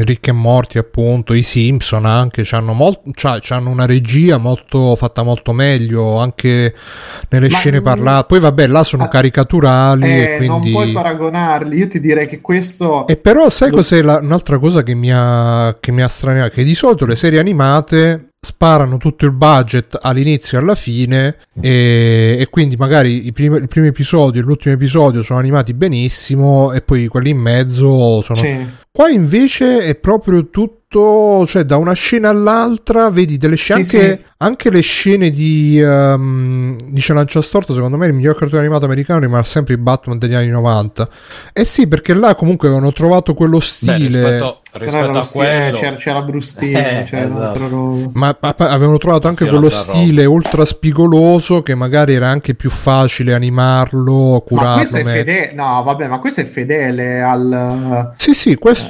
Rick 0.03 0.27
e 0.27 0.31
Morti 0.31 0.77
appunto, 0.77 1.33
i 1.33 1.43
Simpson 1.43 2.05
anche, 2.05 2.45
hanno 2.51 3.69
una 3.69 3.85
regia 3.85 4.37
molto 4.37 4.95
fatta 4.95 5.23
molto 5.23 5.53
meglio, 5.53 6.17
anche 6.17 6.73
nelle 7.29 7.49
ma, 7.49 7.57
scene 7.57 7.81
parlate. 7.81 8.25
Poi 8.27 8.39
vabbè, 8.39 8.67
là 8.67 8.83
sono 8.83 9.03
ah, 9.03 9.07
caricaturali. 9.07 10.09
Eh, 10.09 10.37
quindi... 10.37 10.47
Non 10.47 10.71
puoi 10.71 10.91
paragonarli, 10.91 11.77
io 11.77 11.87
ti 11.87 11.99
direi 11.99 12.27
che 12.27 12.41
questo... 12.41 13.07
E 13.07 13.17
però 13.17 13.49
sai 13.49 13.69
lo... 13.69 13.77
cos'è 13.77 14.01
la, 14.01 14.19
un'altra 14.21 14.57
cosa 14.59 14.83
che 14.83 14.93
mi 14.93 15.09
ha, 15.13 15.77
che 15.79 15.91
mi 15.91 16.01
ha 16.01 16.07
straniato? 16.07 16.49
Che 16.49 16.63
di 16.63 16.75
solito 16.75 17.05
le 17.05 17.15
serie 17.15 17.39
animate 17.39 18.29
sparano 18.43 18.97
tutto 18.97 19.25
il 19.25 19.33
budget 19.33 19.99
all'inizio 20.01 20.57
e 20.57 20.61
alla 20.61 20.73
fine 20.73 21.37
e, 21.61 22.37
e 22.39 22.47
quindi 22.49 22.75
magari 22.75 23.27
il 23.27 23.33
primo, 23.33 23.57
il 23.57 23.67
primo, 23.67 23.85
episodio 23.85 24.41
e 24.41 24.43
l'ultimo 24.43 24.73
episodio 24.73 25.21
sono 25.21 25.37
animati 25.37 25.75
benissimo 25.75 26.73
e 26.73 26.81
poi 26.81 27.05
quelli 27.07 27.29
in 27.29 27.37
mezzo 27.37 28.21
sono... 28.23 28.39
Sì. 28.39 28.79
Qua 28.93 29.09
invece 29.09 29.79
è 29.79 29.95
proprio 29.95 30.49
tutto 30.49 30.79
cioè 30.91 31.63
da 31.63 31.77
una 31.77 31.93
scena 31.93 32.29
all'altra 32.29 33.09
vedi 33.09 33.37
delle 33.37 33.55
scene, 33.55 33.85
sì, 33.85 33.95
anche, 33.95 34.13
sì. 34.13 34.31
anche, 34.37 34.69
le 34.69 34.81
scene 34.81 35.29
di, 35.29 35.81
um, 35.81 36.75
di 36.85 36.99
Cialancia 36.99 37.41
Storto, 37.41 37.73
secondo 37.73 37.95
me 37.95 38.07
il 38.07 38.13
miglior 38.13 38.35
cartone 38.35 38.59
animato 38.61 38.83
americano 38.85 39.21
rimane 39.21 39.45
sempre 39.45 39.75
il 39.75 39.79
Batman 39.79 40.17
degli 40.17 40.33
anni 40.33 40.49
90. 40.49 41.07
Eh 41.53 41.63
sì, 41.63 41.87
perché 41.87 42.13
là 42.13 42.35
comunque 42.35 42.67
avevano 42.67 42.91
trovato 42.91 43.33
quello 43.33 43.61
stile... 43.61 43.95
Beh, 43.95 44.31
rispetto, 44.31 44.61
rispetto 44.73 45.19
a 45.19 45.27
quello... 45.27 45.77
C'era, 45.77 45.95
c'era 45.95 46.21
Brustine, 46.23 47.01
eh, 47.01 47.03
c'era 47.03 47.25
esatto. 47.25 48.11
ma, 48.13 48.37
ma, 48.41 48.55
avevano 48.57 48.97
trovato 48.97 49.29
anche 49.29 49.47
quello 49.47 49.69
stile 49.69 50.23
roba. 50.25 50.35
ultra 50.35 50.65
spigoloso 50.65 51.63
che 51.63 51.73
magari 51.73 52.15
era 52.15 52.27
anche 52.27 52.53
più 52.53 52.69
facile 52.69 53.33
animarlo, 53.33 54.43
curarlo. 54.45 54.69
Ma 54.69 54.75
questo 54.75 54.97
è 54.97 55.03
fedele, 55.03 55.53
no 55.53 55.83
vabbè, 55.83 56.07
ma 56.07 56.19
questo 56.19 56.41
è 56.41 56.45
fedele 56.45 57.21
al... 57.21 58.13
Sì, 58.17 58.33
sì, 58.33 58.55
questo... 58.55 58.80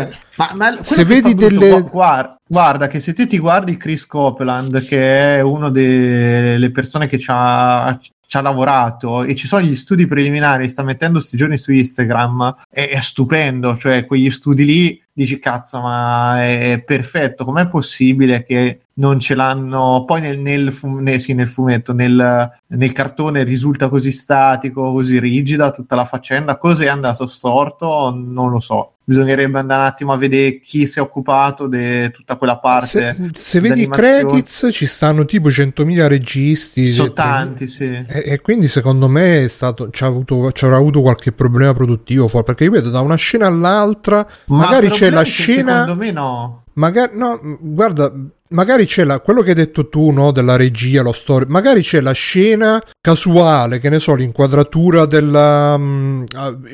Eh, 0.00 0.08
ma, 0.36 0.52
ma 0.56 0.82
se 0.82 1.04
vedi 1.04 1.34
delle... 1.34 1.82
Guarda, 1.82 2.40
guarda, 2.46 2.86
che 2.86 3.00
se 3.00 3.12
te 3.12 3.26
ti 3.26 3.38
guardi 3.38 3.76
Chris 3.76 4.06
Copeland, 4.06 4.86
che 4.86 5.36
è 5.36 5.40
una 5.40 5.70
delle 5.70 6.70
persone 6.70 7.06
che 7.06 7.18
ci 7.18 7.28
ha, 7.30 7.98
ci 8.30 8.36
ha 8.36 8.40
lavorato 8.40 9.24
e 9.24 9.34
ci 9.34 9.48
sono 9.48 9.62
gli 9.62 9.74
studi 9.74 10.06
preliminari, 10.06 10.68
sta 10.68 10.84
mettendo 10.84 11.18
questi 11.18 11.36
giorni 11.36 11.58
su 11.58 11.72
Instagram, 11.72 12.64
è, 12.70 12.88
è, 12.88 13.00
stupendo, 13.00 13.76
cioè 13.76 14.06
quegli 14.06 14.30
studi 14.30 14.64
lì 14.64 15.02
dici 15.12 15.38
cazzo 15.38 15.80
ma 15.80 16.42
è 16.42 16.82
perfetto, 16.84 17.44
com'è 17.44 17.68
possibile 17.68 18.44
che 18.44 18.80
non 18.94 19.18
ce 19.18 19.34
l'hanno 19.34 20.04
poi 20.06 20.20
nel, 20.20 20.38
nel, 20.38 20.76
nel, 20.82 21.20
sì, 21.20 21.34
nel 21.34 21.48
fumetto, 21.48 21.92
nel, 21.92 22.50
nel, 22.66 22.92
cartone 22.92 23.42
risulta 23.42 23.88
così 23.88 24.12
statico, 24.12 24.92
così 24.92 25.18
rigida 25.18 25.70
tutta 25.70 25.94
la 25.94 26.04
faccenda, 26.04 26.56
cosa 26.56 26.84
è 26.84 26.88
andato 26.88 27.26
storto 27.26 28.14
non 28.14 28.50
lo 28.50 28.60
so 28.60 28.94
bisognerebbe 29.10 29.58
andare 29.58 29.80
un 29.80 29.86
attimo 29.88 30.12
a 30.12 30.16
vedere 30.16 30.60
chi 30.60 30.86
si 30.86 31.00
è 31.00 31.02
occupato 31.02 31.66
di 31.66 32.08
tutta 32.12 32.36
quella 32.36 32.58
parte. 32.58 32.86
Se, 32.86 33.30
se 33.34 33.58
vedi 33.58 33.82
i 33.82 33.88
credits 33.88 34.68
ci 34.70 34.86
stanno 34.86 35.24
tipo 35.24 35.48
100.000 35.48 36.06
registi. 36.06 36.86
Sono 36.86 37.12
tanti, 37.12 37.66
sì. 37.66 37.86
E, 37.86 38.06
e, 38.24 38.40
quindi 38.40 38.68
secondo 38.68 39.08
me 39.08 39.44
è 39.44 39.48
stato, 39.48 39.90
avuto, 39.98 40.50
c'avrà 40.52 40.76
avuto 40.76 41.00
qualche 41.00 41.32
problema 41.32 41.74
produttivo, 41.74 42.28
perché 42.28 42.64
ripeto, 42.64 42.90
da 42.90 43.00
una 43.00 43.16
scena 43.16 43.48
all'altra, 43.48 44.24
Ma 44.46 44.58
magari 44.58 44.88
c'è 45.00 45.10
la 45.10 45.22
scena... 45.22 45.80
Secondo 45.80 45.96
me 45.96 46.10
no. 46.10 46.62
Magari, 46.74 47.16
no, 47.16 47.40
guarda, 47.60 48.12
magari 48.50 48.86
c'è 48.86 49.04
la, 49.04 49.20
quello 49.20 49.42
che 49.42 49.50
hai 49.50 49.54
detto 49.54 49.88
tu, 49.88 50.10
no, 50.10 50.32
della 50.32 50.56
regia, 50.56 51.02
lo 51.02 51.12
story, 51.12 51.46
magari 51.48 51.82
c'è 51.82 52.00
la 52.00 52.12
scena 52.12 52.82
casuale, 53.00 53.78
che 53.78 53.88
ne 53.90 54.00
so, 54.00 54.14
l'inquadratura 54.14 55.06
della... 55.06 55.74
Um, 55.74 56.24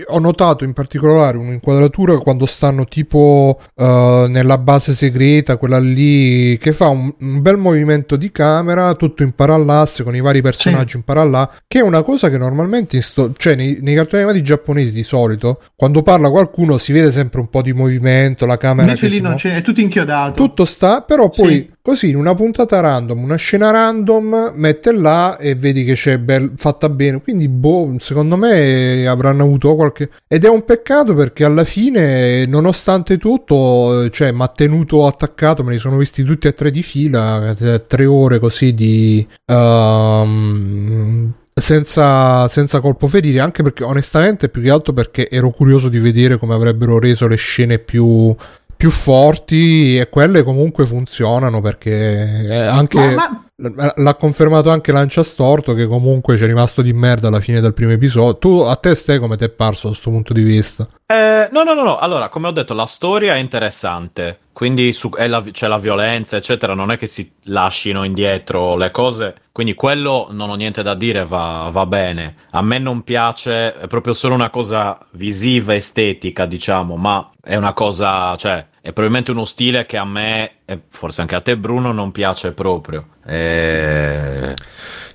ho 0.09 0.19
notato 0.19 0.65
in 0.65 0.73
particolare 0.73 1.37
un'inquadratura 1.37 2.19
quando 2.19 2.47
stanno 2.47 2.87
tipo 2.87 3.61
uh, 3.75 3.85
nella 3.85 4.59
base 4.59 4.95
segreta, 4.95 5.57
quella 5.57 5.79
lì, 5.79 6.59
che 6.59 6.73
fa 6.73 6.89
un, 6.89 7.13
un, 7.19 7.43
bel 7.43 7.57
movimento 7.57 8.17
di 8.17 8.31
camera, 8.33 8.95
tutto 8.95 9.23
in 9.23 9.33
parallasse, 9.33 10.03
con 10.03 10.15
i 10.15 10.21
vari 10.21 10.43
personaggi 10.43 10.91
sì. 10.91 10.97
in 10.97 11.05
parallasse, 11.05 11.61
che 11.67 11.81
è 11.81 11.83
una 11.83 12.03
cosa 12.03 12.31
che 12.31 12.39
normalmente, 12.39 13.01
sto, 13.03 13.33
cioè 13.37 13.55
nei, 13.55 13.79
nei 13.81 13.95
cartoni 13.95 14.23
animati 14.23 14.43
giapponesi 14.43 14.93
di 14.93 15.03
solito, 15.03 15.63
quando 15.75 16.03
parla 16.03 16.31
qualcuno 16.31 16.79
si 16.79 16.93
vede 16.93 17.13
sempre 17.13 17.41
un 17.41 17.49
po' 17.49 17.63
di 17.63 17.73
movimento, 17.73 18.47
la 18.47 18.57
camera... 18.57 18.89
Invece 18.89 19.09
lì 19.09 19.21
non 19.21 19.35
c'è, 19.35 19.55
è 19.55 19.63
tutto 19.63 19.81
inchiodato. 19.81 20.43
Tutto 20.43 20.65
sta, 20.65 21.03
però 21.03 21.29
poi... 21.29 21.49
Sì 21.49 21.66
Così 21.83 22.09
in 22.11 22.17
una 22.17 22.35
puntata 22.35 22.81
random, 22.81 23.23
una 23.23 23.37
scena 23.37 23.71
random, 23.71 24.53
mette 24.55 24.93
là 24.93 25.37
e 25.39 25.55
vedi 25.55 25.85
che 25.85 25.95
c'è 25.95 26.19
bel, 26.19 26.53
fatta 26.57 26.89
bene. 26.89 27.21
Quindi, 27.21 27.49
boh, 27.49 27.97
secondo 27.99 28.37
me 28.37 29.07
avranno 29.07 29.45
avuto 29.45 29.75
qualche. 29.75 30.11
Ed 30.27 30.45
è 30.45 30.49
un 30.49 30.65
peccato 30.65 31.15
perché 31.15 31.45
alla 31.45 31.65
fine, 31.65 32.47
nonostante 32.47 33.19
tutto, 33.19 34.09
cioè, 34.11 34.33
mi 34.33 34.43
ha 34.43 34.49
tenuto 34.49 35.07
attaccato. 35.07 35.63
Me 35.63 35.73
li 35.73 35.79
sono 35.79 35.97
visti 35.97 36.23
tutti 36.23 36.49
e 36.49 36.55
tre 36.55 36.71
di 36.71 36.83
fila. 36.83 37.55
Tre 37.87 38.07
ore 38.07 38.39
così 38.39 38.75
di. 38.75 39.27
Um, 39.47 41.33
senza, 41.59 42.49
senza, 42.49 42.81
colpo 42.81 43.09
ferire, 43.09 43.41
anche 43.41 43.63
perché 43.63 43.83
onestamente 43.83 44.51
più 44.51 44.61
che 44.61 44.71
altro 44.71 44.93
perché 44.93 45.29
ero 45.31 45.51
curioso 45.51 45.89
di 45.89 45.99
vedere 45.99 46.37
come 46.37 46.55
avrebbero 46.55 46.99
reso 46.99 47.27
le 47.27 47.37
scene 47.37 47.79
più 47.79 48.35
più 48.77 48.91
forti 48.91 49.99
e 49.99 50.09
quelle 50.09 50.43
comunque 50.43 50.87
funzionano 50.87 51.61
perché 51.61 52.69
anche 52.71 53.15
ma, 53.15 53.47
ma... 53.57 53.93
l'ha 53.97 54.15
confermato 54.15 54.71
anche 54.71 54.93
Lancia 54.93 55.23
Storto 55.23 55.75
che 55.75 55.87
comunque 55.87 56.37
c'è 56.37 56.47
rimasto 56.47 56.83
di 56.83 56.93
merda 56.93 57.29
alla 57.29 57.41
fine 57.41 57.61
del 57.61 57.73
primo 57.73 57.93
episodio. 57.93 58.37
Tu 58.39 58.59
a 58.61 58.77
te 58.77 58.95
stai 58.95 59.19
come 59.19 59.37
ti 59.37 59.45
è 59.45 59.49
parso 59.49 59.89
da 59.89 59.93
questo 59.93 60.11
punto 60.11 60.33
di 60.33 60.43
vista? 60.43 60.87
Eh, 61.09 61.49
no, 61.53 61.63
no, 61.63 61.73
no, 61.73 61.85
no, 61.85 61.99
allora 61.99 62.29
come 62.29 62.49
ho 62.49 62.51
detto 62.51 62.75
la 62.75 62.87
storia 62.87 63.35
è 63.35 63.39
interessante, 63.39 64.41
quindi 64.53 64.93
su, 64.93 65.09
la, 65.17 65.41
c'è 65.41 65.69
la 65.69 65.79
violenza 65.79 66.37
eccetera, 66.37 66.75
non 66.75 66.91
è 66.91 66.99
che 66.99 67.07
si 67.07 67.31
lasciano 67.45 68.03
indietro 68.03 68.75
le 68.75 68.91
cose, 68.91 69.37
quindi 69.53 69.75
quello 69.75 70.27
non 70.33 70.51
ho 70.51 70.57
niente 70.57 70.83
da 70.83 70.95
dire, 70.95 71.25
va, 71.25 71.69
va 71.71 71.87
bene. 71.87 72.35
A 72.51 72.61
me 72.61 72.81
non 72.81 73.05
piace, 73.05 73.79
è 73.79 73.87
proprio 73.87 74.15
solo 74.15 74.35
una 74.35 74.51
cosa 74.51 74.99
visiva, 75.13 75.77
estetica 75.77 76.45
diciamo, 76.45 76.97
ma 76.97 77.31
è 77.41 77.55
una 77.55 77.73
cosa, 77.73 78.35
cioè, 78.37 78.67
è 78.81 78.93
probabilmente 78.93 79.31
uno 79.31 79.45
stile 79.45 79.87
che 79.87 79.99
a 79.99 80.05
me, 80.05 80.57
e 80.65 80.81
forse 80.89 81.21
anche 81.21 81.37
a 81.37 81.41
te 81.41 81.57
Bruno, 81.57 81.93
non 81.93 82.11
piace 82.11 82.51
proprio. 82.53 83.11
E... 83.25 84.55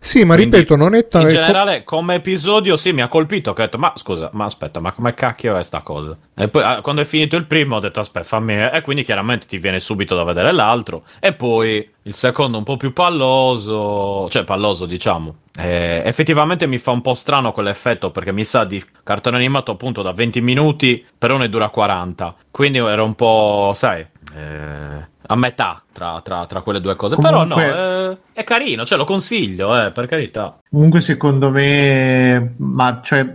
Sì, 0.03 0.23
ma 0.23 0.33
Quindi, 0.33 0.55
ripeto, 0.55 0.75
non 0.75 0.95
è 0.95 1.07
tanto. 1.07 1.27
In 1.27 1.33
generale, 1.35 1.83
come 1.83 2.15
episodio, 2.15 2.75
sì, 2.75 2.91
mi 2.91 3.03
ha 3.03 3.07
colpito. 3.07 3.53
Che 3.53 3.61
ho 3.61 3.65
detto, 3.65 3.77
ma 3.77 3.93
scusa, 3.95 4.31
ma 4.33 4.45
aspetta, 4.45 4.79
ma 4.79 4.93
come 4.93 5.13
cacchio 5.13 5.55
è 5.55 5.63
sta 5.63 5.81
cosa? 5.81 6.17
E 6.33 6.47
poi, 6.47 6.63
ah, 6.63 6.81
quando 6.81 7.03
è 7.03 7.05
finito 7.05 7.35
il 7.35 7.45
primo, 7.45 7.75
ho 7.75 7.79
detto, 7.79 7.99
aspetta, 7.99 8.25
fammi. 8.25 8.55
E 8.55 8.81
quindi, 8.81 9.03
chiaramente, 9.03 9.45
ti 9.45 9.59
viene 9.59 9.79
subito 9.79 10.15
da 10.15 10.23
vedere 10.23 10.51
l'altro. 10.53 11.03
E 11.19 11.33
poi 11.33 11.87
il 12.01 12.15
secondo, 12.15 12.57
un 12.57 12.63
po' 12.63 12.77
più 12.77 12.93
palloso, 12.93 14.27
cioè 14.29 14.43
palloso, 14.43 14.87
diciamo. 14.87 15.35
E 15.55 16.01
effettivamente 16.03 16.65
mi 16.65 16.79
fa 16.79 16.89
un 16.89 17.01
po' 17.01 17.13
strano 17.13 17.51
quell'effetto 17.51 18.09
perché 18.09 18.33
mi 18.33 18.43
sa 18.43 18.63
di 18.63 18.83
cartone 19.03 19.35
animato 19.35 19.71
appunto 19.71 20.01
da 20.01 20.13
20 20.13 20.41
minuti, 20.41 21.05
però 21.15 21.37
ne 21.37 21.47
dura 21.47 21.69
40. 21.69 22.35
Quindi 22.49 22.79
era 22.79 23.03
un 23.03 23.13
po', 23.13 23.73
sai. 23.75 23.99
Eh 24.35 25.10
a 25.27 25.35
metà 25.35 25.83
tra, 25.91 26.21
tra, 26.23 26.45
tra, 26.45 26.61
quelle 26.61 26.81
due 26.81 26.95
cose. 26.95 27.15
Comunque, 27.15 27.45
Però 27.45 27.73
no, 27.73 28.11
eh, 28.11 28.17
è 28.33 28.43
carino, 28.43 28.85
cioè 28.85 28.97
lo 28.97 29.05
consiglio, 29.05 29.85
eh, 29.85 29.91
per 29.91 30.07
carità. 30.07 30.57
Comunque 30.69 31.01
secondo 31.01 31.49
me, 31.51 32.53
ma 32.57 32.99
cioè, 33.03 33.25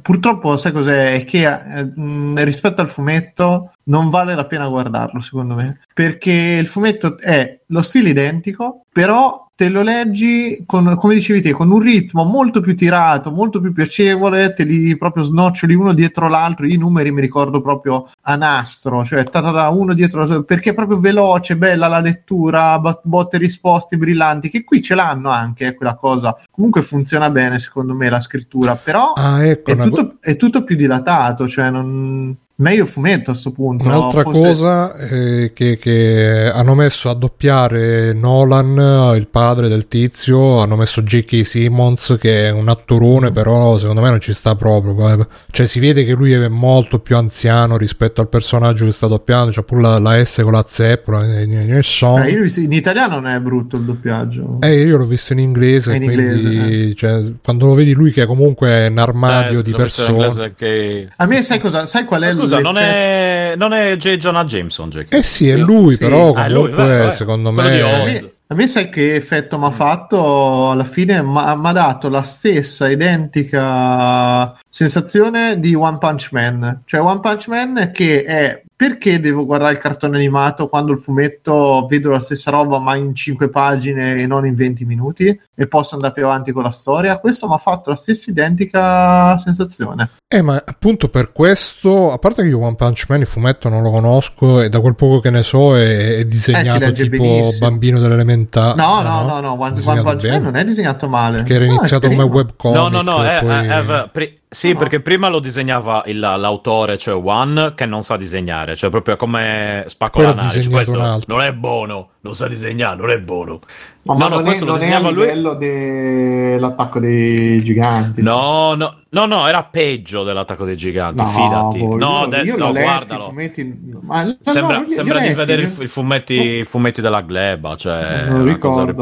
purtroppo 0.00 0.56
sai 0.56 0.72
cos'è? 0.72 1.14
È 1.14 1.24
che 1.24 1.44
eh, 1.46 2.44
rispetto 2.44 2.80
al 2.80 2.90
fumetto 2.90 3.72
non 3.84 4.10
vale 4.10 4.34
la 4.34 4.46
pena 4.46 4.68
guardarlo, 4.68 5.20
secondo 5.20 5.54
me. 5.54 5.80
Perché 5.92 6.32
il 6.32 6.66
fumetto 6.66 7.18
è 7.18 7.60
lo 7.66 7.82
stile 7.82 8.10
identico, 8.10 8.84
però 8.92 9.42
te 9.54 9.68
lo 9.68 9.82
leggi 9.82 10.64
con, 10.66 10.96
come 10.96 11.14
dicevi 11.14 11.40
te, 11.40 11.52
con 11.52 11.70
un 11.70 11.78
ritmo 11.78 12.24
molto 12.24 12.60
più 12.60 12.74
tirato, 12.74 13.30
molto 13.30 13.60
più 13.60 13.72
piacevole, 13.72 14.54
te 14.54 14.64
li 14.64 14.96
proprio 14.96 15.22
snoccioli 15.22 15.74
uno 15.74 15.92
dietro 15.92 16.28
l'altro, 16.28 16.66
i 16.66 16.76
numeri 16.76 17.12
mi 17.12 17.20
ricordo 17.20 17.60
proprio 17.60 18.08
a 18.22 18.34
nastro, 18.34 19.04
cioè 19.04 19.22
da 19.22 19.68
uno 19.68 19.94
dietro 19.94 20.20
l'altro, 20.20 20.42
perché 20.42 20.70
è 20.70 20.74
proprio 20.92 20.98
veloce, 20.98 21.56
bella 21.56 21.88
la 21.88 22.00
lettura, 22.00 22.80
botte 23.02 23.38
risposte 23.38 23.96
brillanti, 23.96 24.50
che 24.50 24.64
qui 24.64 24.82
ce 24.82 24.94
l'hanno 24.94 25.30
anche 25.30 25.74
quella 25.74 25.94
cosa. 25.94 26.36
Comunque 26.50 26.82
funziona 26.82 27.30
bene 27.30 27.58
secondo 27.58 27.94
me 27.94 28.10
la 28.10 28.20
scrittura, 28.20 28.76
però 28.76 29.12
ah, 29.12 29.44
ecco, 29.44 29.70
è, 29.70 29.76
tutto, 29.76 30.06
go- 30.06 30.16
è, 30.20 30.36
tutto, 30.36 30.64
più 30.64 30.76
dilatato, 30.76 31.48
cioè 31.48 31.70
non 31.70 32.36
meglio 32.56 32.84
fumetto 32.86 33.30
a 33.30 33.32
questo 33.32 33.50
punto. 33.50 33.84
Un'altra 33.84 34.22
Forse... 34.22 34.40
cosa 34.40 34.96
è 34.96 35.52
che, 35.52 35.78
che, 35.78 36.50
hanno 36.52 36.74
messo 36.74 37.08
a 37.08 37.14
doppiare 37.14 38.12
Nolan, 38.12 39.14
il 39.16 39.26
padre 39.28 39.68
del 39.68 39.88
tizio, 39.88 40.60
hanno 40.60 40.76
messo 40.76 41.02
J.K. 41.02 41.44
Simmons 41.44 42.16
che 42.20 42.48
è 42.48 42.50
un 42.50 42.68
attorone, 42.68 43.30
però 43.30 43.78
secondo 43.78 44.00
me 44.00 44.10
non 44.10 44.20
ci 44.20 44.32
sta 44.32 44.54
proprio. 44.54 45.26
Cioè 45.50 45.66
si 45.66 45.80
vede 45.80 46.04
che 46.04 46.12
lui 46.12 46.32
è 46.32 46.48
molto 46.48 46.98
più 46.98 47.16
anziano 47.16 47.76
rispetto 47.76 48.20
al 48.20 48.28
personaggio 48.28 48.84
che 48.84 48.92
sta 48.92 49.06
doppiando, 49.06 49.50
c'ha 49.52 49.62
pure 49.62 49.82
la, 49.82 49.98
la 49.98 50.24
S 50.24 50.40
con 50.42 50.52
la 50.52 50.64
zeppola. 50.66 51.40
Eh, 51.40 51.44
in 51.44 52.72
italiano 52.72 53.20
non 53.20 53.28
è 53.28 53.40
brutto 53.40 53.76
il 53.76 53.82
doppiaggio. 53.82 54.58
Eh, 54.60 54.82
io 54.82 54.96
l'ho 54.96 55.06
visto 55.06 55.32
in 55.32 55.38
inglese, 55.38 55.94
in 55.94 56.04
quindi 56.04 56.22
inglese, 56.22 56.90
eh. 56.90 56.94
cioè, 56.94 57.32
quando 57.42 57.66
lo 57.66 57.74
vedi 57.74 57.92
lui 57.92 58.12
che 58.12 58.22
è 58.22 58.26
comunque 58.26 58.86
un 58.88 58.98
armadio 58.98 59.60
eh, 59.60 59.62
di 59.62 59.72
persone. 59.72 60.54
Che... 60.54 61.08
A 61.16 61.26
me 61.26 61.42
sai 61.42 61.58
cosa? 61.58 61.86
Sai 61.86 62.04
qual 62.04 62.22
è? 62.22 62.32
Scusa, 62.42 62.60
non 62.60 62.78
è, 62.78 63.54
non 63.56 63.72
è 63.72 63.96
J. 63.96 64.16
Jonah 64.16 64.44
Jameson. 64.44 64.90
J. 64.90 65.04
Eh 65.08 65.22
sì, 65.22 65.48
è 65.48 65.56
lui, 65.56 65.92
sì. 65.92 65.98
però 65.98 66.32
ah, 66.32 66.46
comunque, 66.46 66.86
lui, 66.86 67.06
beh, 67.06 67.12
secondo 67.12 67.50
me... 67.52 68.30
A 68.52 68.54
me 68.54 68.66
sai 68.66 68.90
che 68.90 69.14
effetto 69.14 69.58
mi 69.58 69.64
ha 69.64 69.70
fatto? 69.70 70.72
Alla 70.72 70.84
fine 70.84 71.22
mi 71.22 71.38
ha 71.38 71.72
dato 71.72 72.10
la 72.10 72.22
stessa 72.22 72.86
identica 72.86 74.58
sensazione 74.68 75.58
di 75.58 75.74
One 75.74 75.96
Punch 75.96 76.28
Man. 76.32 76.82
Cioè 76.84 77.00
One 77.00 77.20
Punch 77.20 77.46
Man 77.46 77.90
che 77.94 78.24
è 78.24 78.61
perché 78.74 79.20
devo 79.20 79.44
guardare 79.44 79.72
il 79.72 79.78
cartone 79.78 80.16
animato 80.16 80.68
quando 80.68 80.92
il 80.92 80.98
fumetto 80.98 81.86
vedo 81.88 82.10
la 82.10 82.20
stessa 82.20 82.50
roba 82.50 82.78
ma 82.78 82.96
in 82.96 83.14
5 83.14 83.48
pagine 83.48 84.16
e 84.16 84.26
non 84.26 84.46
in 84.46 84.54
20 84.54 84.84
minuti 84.84 85.40
e 85.54 85.66
posso 85.66 85.94
andare 85.94 86.12
più 86.12 86.24
avanti 86.24 86.52
con 86.52 86.62
la 86.62 86.70
storia? 86.70 87.18
Questo 87.18 87.46
mi 87.46 87.54
ha 87.54 87.58
fatto 87.58 87.90
la 87.90 87.96
stessa 87.96 88.30
identica 88.30 89.36
sensazione. 89.38 90.10
Eh, 90.26 90.42
ma 90.42 90.62
appunto 90.64 91.08
per 91.08 91.32
questo, 91.32 92.10
a 92.10 92.18
parte 92.18 92.42
che 92.42 92.48
io 92.48 92.60
One 92.60 92.74
Punch 92.74 93.04
Man 93.08 93.20
il 93.20 93.26
fumetto 93.26 93.68
non 93.68 93.82
lo 93.82 93.90
conosco 93.90 94.60
e 94.60 94.68
da 94.68 94.80
quel 94.80 94.94
poco 94.94 95.20
che 95.20 95.30
ne 95.30 95.42
so 95.42 95.76
è, 95.76 96.16
è 96.16 96.24
disegnato 96.24 96.84
eh, 96.84 96.92
tipo 96.92 97.22
benissimo. 97.22 97.68
bambino 97.68 97.98
dell'elementare. 97.98 98.74
No, 98.74 99.02
no, 99.02 99.22
no, 99.24 99.40
no, 99.40 99.52
One, 99.52 99.80
One 99.84 100.02
Punch 100.02 100.22
bene. 100.22 100.40
Man 100.40 100.42
non 100.42 100.56
è 100.56 100.64
disegnato 100.64 101.08
male. 101.08 101.42
Che 101.42 101.54
era 101.54 101.66
no, 101.66 101.74
iniziato 101.74 102.08
come 102.08 102.22
webcomic. 102.22 102.80
No, 102.80 102.88
no, 102.88 103.02
no, 103.02 103.22
è, 103.22 103.38
poi... 103.40 103.66
è, 103.66 103.78
è, 103.78 104.08
pre- 104.10 104.41
sì, 104.52 104.72
no. 104.72 104.78
perché 104.78 105.00
prima 105.00 105.28
lo 105.28 105.40
disegnava 105.40 106.02
il, 106.06 106.18
l'autore, 106.18 106.98
cioè 106.98 107.14
One, 107.14 107.72
che 107.74 107.86
non 107.86 108.02
sa 108.02 108.18
disegnare, 108.18 108.76
cioè 108.76 108.90
proprio 108.90 109.16
come 109.16 109.84
spacco 109.86 110.20
la 110.20 110.34
nave. 110.34 110.60
Cioè, 110.60 110.70
questo 110.70 111.22
non 111.26 111.40
è 111.40 111.54
buono, 111.54 112.10
non 112.20 112.34
sa 112.34 112.48
disegnare, 112.48 112.96
non 112.96 113.10
è 113.10 113.18
buono. 113.18 113.60
No, 114.04 114.14
no, 114.14 114.28
no, 114.28 114.34
non 114.34 114.44
questo 114.44 114.64
è, 114.64 114.66
lo 114.66 114.74
disegnava 114.74 115.10
lui. 115.10 115.26
livello 115.26 115.54
dell'attacco 115.54 116.98
dei 116.98 117.62
giganti. 117.62 118.20
No, 118.20 118.74
no, 118.74 119.02
no, 119.10 119.26
no, 119.26 119.46
era 119.46 119.62
peggio 119.62 120.24
dell'attacco 120.24 120.64
dei 120.64 120.76
giganti, 120.76 121.22
no, 121.22 121.28
fidati. 121.28 121.78
Boh, 121.78 121.96
no, 121.96 122.20
io, 122.22 122.26
de- 122.26 122.42
io 122.42 122.56
no 122.56 122.72
guardalo. 122.72 123.26
Fumetti... 123.26 123.80
Ma, 124.00 124.36
sembra, 124.40 124.78
no, 124.78 124.88
sembra 124.88 125.20
di 125.20 125.32
vedere 125.34 125.62
i 125.62 125.68
fumetti, 125.86 126.34
i 126.34 126.64
fumetti, 126.64 127.00
della 127.00 127.20
gleba, 127.20 127.76
cioè 127.76 128.24
non 128.28 128.44
ricordo, 128.44 128.92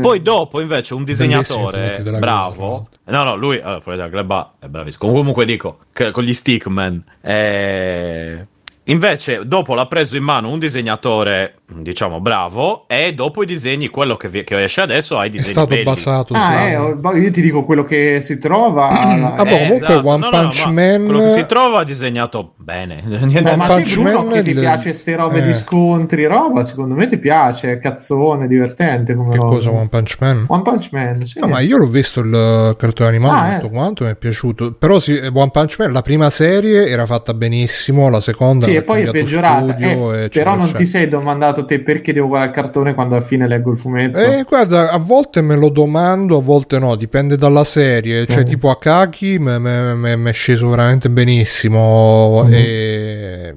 Poi 0.00 0.22
dopo 0.22 0.60
invece 0.60 0.94
un 0.94 1.04
disegnatore 1.04 2.02
bravo 2.18 2.88
No, 3.04 3.24
no, 3.24 3.36
lui, 3.36 3.58
allora, 3.58 3.80
fuori 3.80 3.96
dalla 3.96 4.10
gleba 4.10 4.54
è 4.58 4.66
bravissimo. 4.66 5.10
Comunque 5.12 5.44
dico, 5.44 5.78
con 6.12 6.22
gli 6.22 6.34
stickman. 6.34 7.02
Eh... 7.20 8.46
Invece, 8.84 9.46
dopo 9.46 9.74
l'ha 9.74 9.86
preso 9.86 10.16
in 10.16 10.22
mano 10.22 10.50
un 10.50 10.58
disegnatore 10.58 11.57
diciamo, 11.70 12.20
bravo, 12.20 12.86
e 12.88 13.12
dopo 13.12 13.42
i 13.42 13.46
disegni, 13.46 13.88
quello 13.88 14.16
che, 14.16 14.28
vi- 14.28 14.42
che 14.44 14.62
esce 14.64 14.80
adesso, 14.80 15.18
hai 15.18 15.28
È 15.28 15.30
disegni 15.30 15.50
stato 15.52 15.66
belli. 15.68 15.82
basato 15.84 16.32
Ah, 16.34 16.50
su- 16.50 17.08
eh, 17.14 17.18
io 17.20 17.30
ti 17.30 17.40
dico 17.42 17.62
quello 17.64 17.84
che 17.84 18.20
si 18.22 18.38
trova. 18.38 18.88
Vabbè, 19.36 19.52
Eh, 19.52 19.66
comunque 19.66 19.76
esatto. 19.86 20.08
One 20.08 20.18
No, 20.18 20.30
no, 20.30 20.38
Punch 20.42 20.64
ma 20.66 20.70
Man- 20.72 21.04
Quello 21.04 21.20
che 21.24 21.28
si 21.30 21.46
trova 21.46 21.82
è 21.82 21.84
disegnato 21.84 22.54
bene. 22.56 23.02
Niente 23.06 23.50
Eh, 23.50 23.52
One 23.54 23.66
te 23.66 23.72
Punch 23.74 23.92
Bruno 23.94 24.10
Man 24.24 24.32
che 24.32 24.42
ti 24.42 24.50
il- 24.50 24.58
piace 24.60 24.92
ste 24.94 25.16
robe 25.16 25.38
eh. 25.38 25.46
di 25.46 25.54
scontri, 25.54 26.24
roba, 26.26 26.64
secondo 26.64 26.94
me 26.94 27.06
ti 27.06 27.18
piace, 27.18 27.72
è 27.72 27.78
cazzone, 27.78 28.46
divertente 28.46 29.14
come 29.14 29.30
Che 29.32 29.36
roba. 29.36 29.48
cosa 29.50 29.70
One 29.70 29.88
Punch 29.88 30.16
Man? 30.20 30.44
One 30.48 30.62
Punch 30.62 30.88
Man, 30.92 31.26
sì. 31.26 31.38
No, 31.38 31.48
ma 31.48 31.60
io 31.60 31.76
l'ho 31.76 31.86
visto 31.86 32.20
il 32.20 32.74
cartone 32.78 33.08
animato 33.10 33.34
Ah, 33.34 33.54
tutto 33.56 33.66
eh. 33.66 33.76
quanto, 33.76 34.04
mi 34.04 34.10
è 34.10 34.16
piaciuto. 34.16 34.72
Però 34.72 34.98
sì, 34.98 35.12
One 35.32 35.50
Punch 35.50 35.76
Man, 35.78 35.92
la 35.92 36.02
prima 36.02 36.30
serie 36.30 36.86
era 36.88 37.04
fatta 37.06 37.34
benissimo, 37.34 38.08
la 38.08 38.20
seconda 38.20 38.64
Sì, 38.66 38.74
e 38.74 38.82
poi 38.82 39.02
è 39.02 39.10
peggiorata. 39.10 39.74
studio, 39.74 40.14
Eh, 40.14 40.28
però 40.30 40.54
non 40.56 40.72
ti 40.72 40.86
sei 40.86 41.08
domandato 41.08 41.57
te 41.64 41.80
perché 41.80 42.12
devo 42.12 42.28
guardare 42.28 42.50
il 42.50 42.56
cartone 42.56 42.94
quando 42.94 43.14
alla 43.16 43.24
fine 43.24 43.46
leggo 43.48 43.70
il 43.72 43.78
fumetto. 43.78 44.18
Eh, 44.18 44.44
guarda, 44.48 44.90
a 44.90 44.98
volte 44.98 45.40
me 45.42 45.56
lo 45.56 45.68
domando, 45.68 46.36
a 46.38 46.42
volte 46.42 46.78
no, 46.78 46.94
dipende 46.96 47.36
dalla 47.36 47.64
serie. 47.64 48.26
Cioè, 48.26 48.42
Mm. 48.42 48.46
tipo 48.46 48.70
Akaki 48.70 49.38
mi 49.38 50.28
è 50.30 50.32
sceso 50.32 50.68
veramente 50.68 51.10
benissimo. 51.10 52.42
Mhm. 52.44 52.52
E... 52.52 53.54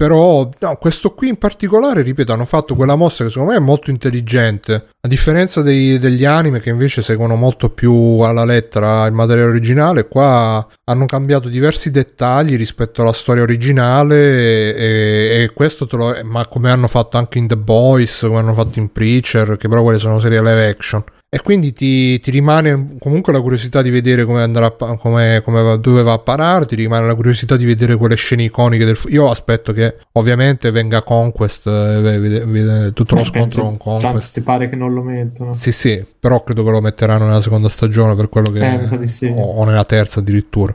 Però, 0.00 0.48
no, 0.60 0.76
questo 0.76 1.12
qui 1.12 1.28
in 1.28 1.36
particolare, 1.36 2.00
ripeto, 2.00 2.32
hanno 2.32 2.46
fatto 2.46 2.74
quella 2.74 2.96
mossa 2.96 3.22
che 3.22 3.28
secondo 3.28 3.50
me 3.50 3.58
è 3.58 3.60
molto 3.60 3.90
intelligente. 3.90 4.86
A 4.98 5.06
differenza 5.06 5.60
dei- 5.60 5.98
degli 5.98 6.24
anime 6.24 6.60
che 6.60 6.70
invece 6.70 7.02
seguono 7.02 7.34
molto 7.34 7.68
più 7.68 7.92
alla 8.20 8.46
lettera 8.46 9.04
il 9.04 9.12
materiale 9.12 9.50
originale, 9.50 10.08
qua 10.08 10.66
hanno 10.84 11.04
cambiato 11.04 11.50
diversi 11.50 11.90
dettagli 11.90 12.56
rispetto 12.56 13.02
alla 13.02 13.12
storia 13.12 13.42
originale 13.42 14.74
e, 14.74 15.42
e 15.42 15.50
questo 15.52 15.86
te 15.86 15.96
lo... 15.96 16.18
ma 16.24 16.46
come 16.46 16.70
hanno 16.70 16.88
fatto 16.88 17.18
anche 17.18 17.36
in 17.36 17.46
The 17.46 17.58
Boys, 17.58 18.20
come 18.20 18.38
hanno 18.38 18.54
fatto 18.54 18.78
in 18.78 18.90
Preacher, 18.90 19.58
che 19.58 19.68
però 19.68 19.82
quelle 19.82 19.98
sono 19.98 20.18
serie 20.18 20.38
live 20.38 20.66
action. 20.66 21.04
E 21.32 21.40
quindi 21.42 21.72
ti, 21.72 22.18
ti 22.18 22.32
rimane 22.32 22.96
comunque 22.98 23.32
la 23.32 23.40
curiosità 23.40 23.82
di 23.82 23.90
vedere 23.90 24.24
come 24.24 24.42
andrà 24.42 24.68
come, 24.72 25.40
come 25.44 25.62
va- 25.62 25.76
dove 25.76 26.02
va 26.02 26.14
a 26.14 26.18
parare, 26.18 26.66
ti 26.66 26.74
rimane 26.74 27.06
la 27.06 27.14
curiosità 27.14 27.56
di 27.56 27.64
vedere 27.64 27.94
quelle 27.94 28.16
scene 28.16 28.42
iconiche 28.42 28.84
del 28.84 28.98
Io 29.10 29.30
aspetto 29.30 29.72
che 29.72 29.94
ovviamente 30.14 30.72
venga 30.72 31.02
Conquest, 31.02 31.68
eh, 31.68 32.00
vede- 32.18 32.44
vede- 32.44 32.92
tutto 32.94 33.14
lo 33.14 33.20
Eh, 33.20 33.24
scontro 33.26 33.62
penso- 33.62 33.76
con 33.78 34.00
Conquest. 34.00 34.32
ti 34.32 34.40
pare 34.40 34.68
che 34.68 34.74
non 34.74 34.92
lo 34.92 35.02
mettono? 35.02 35.54
Sì, 35.54 35.70
sì, 35.70 36.04
però 36.18 36.42
credo 36.42 36.64
che 36.64 36.70
lo 36.72 36.80
metteranno 36.80 37.26
nella 37.26 37.40
seconda 37.40 37.68
stagione 37.68 38.16
per 38.16 38.28
quello 38.28 38.50
che 38.50 38.80
Eh, 39.00 39.06
sì. 39.06 39.26
o, 39.26 39.40
o 39.40 39.64
nella 39.64 39.84
terza 39.84 40.18
addirittura. 40.18 40.74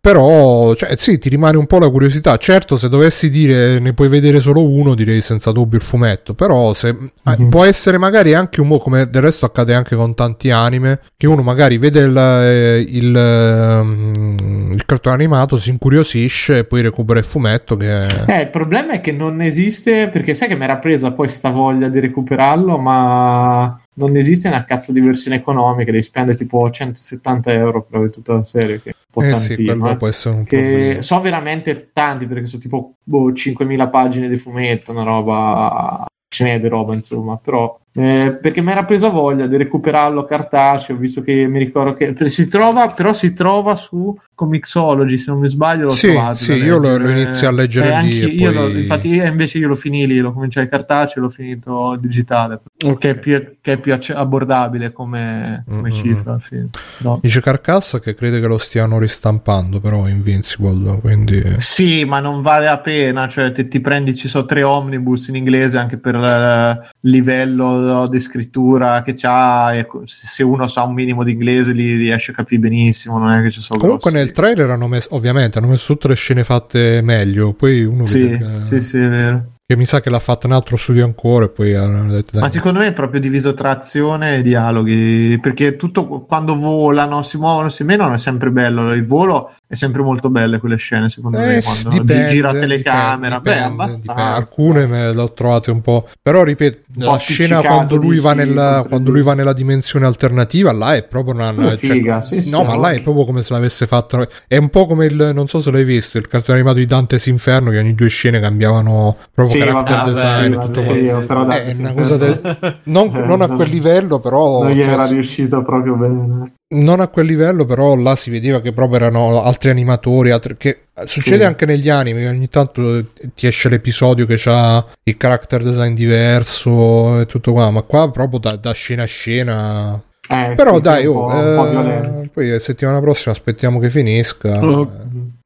Però, 0.00 0.74
cioè, 0.74 0.96
sì, 0.96 1.18
ti 1.18 1.28
rimane 1.28 1.56
un 1.56 1.66
po' 1.66 1.78
la 1.78 1.90
curiosità. 1.90 2.36
Certo, 2.36 2.76
se 2.76 2.88
dovessi 2.88 3.28
dire 3.30 3.78
ne 3.80 3.92
puoi 3.94 4.08
vedere 4.08 4.38
solo 4.40 4.66
uno, 4.66 4.94
direi 4.94 5.20
senza 5.22 5.50
dubbio 5.50 5.76
il 5.76 5.84
fumetto. 5.84 6.34
Però, 6.34 6.72
se, 6.72 6.94
Mhm. 7.24 7.48
può 7.48 7.64
essere 7.64 7.98
magari 7.98 8.32
anche 8.32 8.60
un 8.60 8.68
po' 8.68 8.78
come 8.78 9.10
del 9.10 9.20
resto 9.22 9.44
accade 9.44 9.74
anche 9.74 9.96
con 9.96 10.14
tanti 10.14 10.50
anime, 10.50 11.00
che 11.16 11.26
uno 11.26 11.42
magari 11.42 11.78
vede 11.78 12.00
il, 12.00 12.16
eh, 12.16 12.84
il, 12.88 13.14
ehm, 13.14 14.70
il 14.72 14.84
cartone 14.86 15.14
animato, 15.16 15.58
si 15.58 15.70
incuriosisce 15.70 16.58
e 16.58 16.64
poi 16.64 16.80
recupera 16.82 17.18
il 17.18 17.24
fumetto. 17.24 17.76
Che 17.76 18.06
Eh, 18.26 18.40
il 18.42 18.50
problema 18.50 18.92
è 18.92 19.00
che 19.00 19.12
non 19.12 19.42
esiste, 19.42 20.08
perché 20.08 20.34
sai 20.34 20.48
che 20.48 20.54
mi 20.56 20.64
era 20.64 20.76
presa 20.76 21.10
poi 21.10 21.28
sta 21.28 21.50
voglia 21.50 21.88
di 21.88 22.00
recuperarlo, 22.00 22.78
ma 22.78 23.80
non 23.98 24.16
esiste 24.16 24.48
una 24.48 24.64
cazzo 24.64 24.92
di 24.92 25.00
versione 25.00 25.36
economica, 25.36 25.90
devi 25.90 26.02
spendere 26.02 26.36
tipo 26.38 26.70
170 26.70 27.52
euro 27.52 27.82
per 27.82 27.96
avere 27.96 28.12
tutta 28.12 28.34
la 28.34 28.44
serie, 28.44 28.80
che 28.80 28.90
è 28.90 28.94
un 28.94 29.10
po' 29.10 29.20
eh 29.22 29.36
sì, 29.36 29.48
tantino, 29.48 29.76
quello 29.76 29.90
eh. 29.90 29.96
può 29.96 30.06
essere 30.08 30.34
un 30.36 30.44
Che 30.44 30.56
problema. 30.56 31.02
so 31.02 31.20
veramente 31.20 31.90
tanti, 31.92 32.26
perché 32.26 32.46
sono 32.46 32.62
tipo 32.62 32.94
boh, 33.02 33.30
5.000 33.32 33.90
pagine 33.90 34.28
di 34.28 34.38
fumetto, 34.38 34.92
una 34.92 35.02
roba... 35.02 36.04
Ce 36.30 36.44
n'è 36.44 36.60
di 36.60 36.68
roba, 36.68 36.92
insomma, 36.92 37.38
però... 37.38 37.80
eh, 37.94 38.36
perché 38.38 38.60
mi 38.60 38.70
era 38.70 38.84
presa 38.84 39.08
voglia 39.08 39.46
di 39.46 39.56
recuperarlo 39.56 40.26
cartaceo, 40.26 40.94
visto 40.96 41.22
che 41.22 41.46
mi 41.46 41.58
ricordo 41.58 41.94
che 41.94 42.14
si 42.28 42.48
trova, 42.48 42.84
però 42.94 43.14
si 43.14 43.32
trova 43.32 43.74
su 43.76 44.14
Comixology, 44.38 45.18
se 45.18 45.32
non 45.32 45.40
mi 45.40 45.48
sbaglio 45.48 45.86
l'ho 45.86 45.90
Sì, 45.90 46.06
trovato. 46.12 46.36
sì, 46.36 46.52
io 46.52 46.78
lo- 46.78 46.96
lo 46.96 47.10
inizio 47.10 47.48
a 47.48 47.50
leggere 47.50 47.86
Eh, 47.88 47.90
lì 47.90 47.96
anche 47.96 48.20
e 48.20 48.26
io 48.34 48.52
poi- 48.52 48.72
lo- 48.72 48.78
infatti 48.78 49.08
io 49.08 49.26
invece 49.26 49.58
io 49.58 49.66
lo 49.66 49.74
finì 49.74 50.06
lì, 50.06 50.18
lo 50.18 50.32
cominciai 50.32 50.68
cartaceo, 50.68 51.22
l'ho 51.24 51.28
finito 51.28 51.96
digitale, 52.00 52.60
che 52.98 53.10
è 53.10 53.18
più, 53.18 53.56
che 53.60 53.72
è 53.72 53.78
più 53.78 53.92
acce- 53.92 54.12
abbordabile 54.14 54.92
come, 54.92 55.64
come 55.66 55.88
Mm, 55.88 55.92
cifra. 55.92 56.38
fine. 56.38 56.68
No. 56.98 57.18
Dice 57.20 57.40
Carcassa 57.40 57.98
che 57.98 58.14
crede 58.14 58.38
che 58.40 58.46
lo 58.46 58.58
stiano 58.58 59.00
ristampando, 59.00 59.80
però 59.80 60.06
Invincible, 60.06 61.00
quindi... 61.00 61.42
Sì, 61.58 62.04
ma 62.04 62.20
non 62.20 62.40
vale 62.40 62.66
la 62.66 62.78
pena, 62.78 63.26
cioè 63.26 63.50
te, 63.50 63.66
ti 63.66 63.80
prendi, 63.80 64.14
ci 64.14 64.28
sono 64.28 64.44
tre 64.44 64.62
omnibus 64.62 65.26
in 65.28 65.34
inglese 65.34 65.78
anche 65.78 65.98
per 65.98 66.14
il 66.14 67.10
livello 67.10 68.06
di 68.08 68.20
scrittura 68.20 69.02
che 69.02 69.14
c'ha, 69.14 69.74
e 69.74 69.84
co- 69.86 70.02
se 70.04 70.26
se 70.28 70.42
uno 70.44 70.66
sa 70.68 70.82
un 70.84 70.94
minimo 70.94 71.24
di 71.24 71.32
inglese 71.32 71.72
li 71.72 71.94
riesce 71.96 72.30
a 72.30 72.34
capire 72.34 72.60
benissimo, 72.60 73.18
non 73.18 73.30
è 73.30 73.42
che 73.42 73.50
ci 73.50 73.60
sono 73.60 73.80
Comunque 73.80 74.10
grossi- 74.10 74.24
nel 74.26 74.27
trailer 74.32 74.70
hanno 74.70 74.86
messo, 74.88 75.08
ovviamente, 75.14 75.58
hanno 75.58 75.68
messo 75.68 75.92
tutte 75.92 76.08
le 76.08 76.14
scene 76.14 76.44
fatte 76.44 77.00
meglio, 77.02 77.52
poi 77.52 77.84
uno 77.84 78.06
Sì, 78.06 78.20
vede 78.26 78.38
che, 78.38 78.64
sì, 78.64 78.80
sì, 78.80 78.98
è 78.98 79.08
vero. 79.08 79.52
che 79.66 79.76
mi 79.76 79.84
sa 79.84 80.00
che 80.00 80.10
l'ha 80.10 80.18
fatta 80.18 80.46
un 80.46 80.54
altro 80.54 80.76
studio 80.76 81.04
ancora 81.04 81.44
e 81.44 81.48
poi 81.50 81.74
hanno 81.74 82.10
detto... 82.10 82.30
dai, 82.32 82.40
Ma 82.42 82.48
secondo 82.48 82.78
me 82.78 82.86
è 82.86 82.92
proprio 82.92 83.20
diviso 83.20 83.54
tra 83.54 83.70
azione 83.70 84.36
e 84.36 84.42
dialoghi, 84.42 85.38
perché 85.40 85.76
tutto 85.76 86.06
quando 86.26 86.56
volano, 86.56 87.22
si 87.22 87.36
muovono, 87.36 87.68
si 87.68 87.84
menano 87.84 88.14
è 88.14 88.18
sempre 88.18 88.50
bello. 88.50 88.92
Il 88.92 89.04
volo 89.04 89.52
è 89.70 89.74
sempre 89.74 90.00
molto 90.00 90.30
bello 90.30 90.58
quelle 90.58 90.76
scene, 90.76 91.10
secondo 91.10 91.36
me, 91.38 91.58
Eh, 91.58 91.62
quando 91.62 91.90
dipende, 91.90 92.26
gira 92.28 92.52
telecamera. 92.54 93.36
dipende, 93.36 93.58
Beh, 93.60 93.64
abbastanza. 93.66 94.12
dipende. 94.14 94.32
Alcune 94.32 94.86
me 94.86 95.12
le 95.12 95.20
ho 95.20 95.32
trovate 95.34 95.70
un 95.70 95.82
po'. 95.82 96.08
Però 96.22 96.42
ripeto, 96.42 96.84
Un 96.96 97.04
la 97.04 97.16
scena 97.18 97.60
quando 97.60 97.96
lui, 97.96 98.18
va 98.18 98.32
dici, 98.32 98.46
nella, 98.46 98.84
quando 98.88 99.10
lui. 99.10 99.20
va 99.20 99.34
nella 99.34 99.52
dimensione 99.52 100.06
alternativa, 100.06 100.72
là 100.72 100.94
è 100.94 101.04
proprio 101.06 101.34
una. 101.34 101.52
Quello 101.52 101.68
è 101.68 101.76
cioè, 101.76 101.90
figa, 101.90 102.22
sì, 102.22 102.40
sì, 102.40 102.48
no, 102.50 102.64
ma 102.64 102.76
là 102.76 102.92
è 102.92 103.02
proprio 103.02 103.26
come 103.26 103.42
se 103.42 103.52
l'avesse 103.52 103.86
fatto. 103.86 104.26
È 104.46 104.56
un 104.56 104.70
po' 104.70 104.86
come 104.86 105.04
il. 105.04 105.32
Non 105.34 105.46
so 105.48 105.58
se 105.58 105.70
l'hai 105.70 105.84
visto, 105.84 106.16
il 106.16 106.28
cartone 106.28 106.56
animato 106.58 106.78
di 106.78 106.86
Dante's 106.86 107.26
Inferno, 107.26 107.70
che 107.70 107.78
ogni 107.78 107.94
due 107.94 108.08
scene 108.08 108.40
cambiavano 108.40 109.16
proprio 109.34 109.54
Sì, 109.54 109.66
character 109.66 109.96
vabbè, 109.96 110.10
design 110.10 110.50
sì, 110.52 110.56
ma 110.56 110.64
tutto 110.64 110.80
sì, 110.80 111.26
però 111.26 111.44
dai, 111.44 111.60
È 111.60 111.70
sì, 111.74 111.80
una 111.80 111.88
sì. 111.90 111.94
cosa 111.94 112.16
de- 112.16 112.40
non, 112.84 113.10
non 113.26 113.42
a 113.42 113.48
quel 113.48 113.68
livello, 113.68 114.18
però. 114.18 114.62
non 114.62 114.72
gli 114.72 114.82
cioè, 114.82 114.92
era 114.92 115.06
riuscito 115.06 115.62
proprio 115.62 115.94
bene. 115.94 116.52
Non 116.70 117.00
a 117.00 117.08
quel 117.08 117.26
livello, 117.26 117.64
però 117.64 117.94
là 117.96 118.14
si 118.16 118.30
vedeva 118.30 118.60
che 118.60 118.72
proprio 118.72 118.96
erano 118.98 119.42
altri 119.42 119.70
animatori. 119.70 120.30
altri- 120.30 120.56
che 120.56 120.88
succede 121.04 121.38
Sì. 121.40 121.44
anche 121.44 121.66
negli 121.66 121.88
anime. 121.88 122.28
Ogni 122.28 122.48
tanto 122.48 123.12
ti 123.34 123.46
esce 123.46 123.68
l'episodio 123.68 124.26
che 124.26 124.40
ha 124.46 124.84
il 125.04 125.16
character 125.16 125.62
design 125.62 125.94
diverso 125.94 127.20
e 127.20 127.26
tutto 127.26 127.52
qua. 127.52 127.70
Ma 127.70 127.82
qua 127.82 128.10
proprio 128.10 128.38
da, 128.38 128.56
da 128.56 128.72
scena 128.72 129.04
a 129.04 129.06
scena. 129.06 130.02
Eh, 130.28 130.52
Però 130.56 130.74
sì, 130.74 130.80
dai, 130.82 131.06
un 131.06 131.16
oh, 131.16 131.26
po', 131.26 131.32
un 131.32 131.72
po' 131.72 132.20
eh, 132.20 132.28
poi 132.28 132.60
settimana 132.60 133.00
prossima 133.00 133.32
aspettiamo 133.32 133.78
che 133.78 133.88
finisca. 133.88 134.62
Oh. 134.62 134.90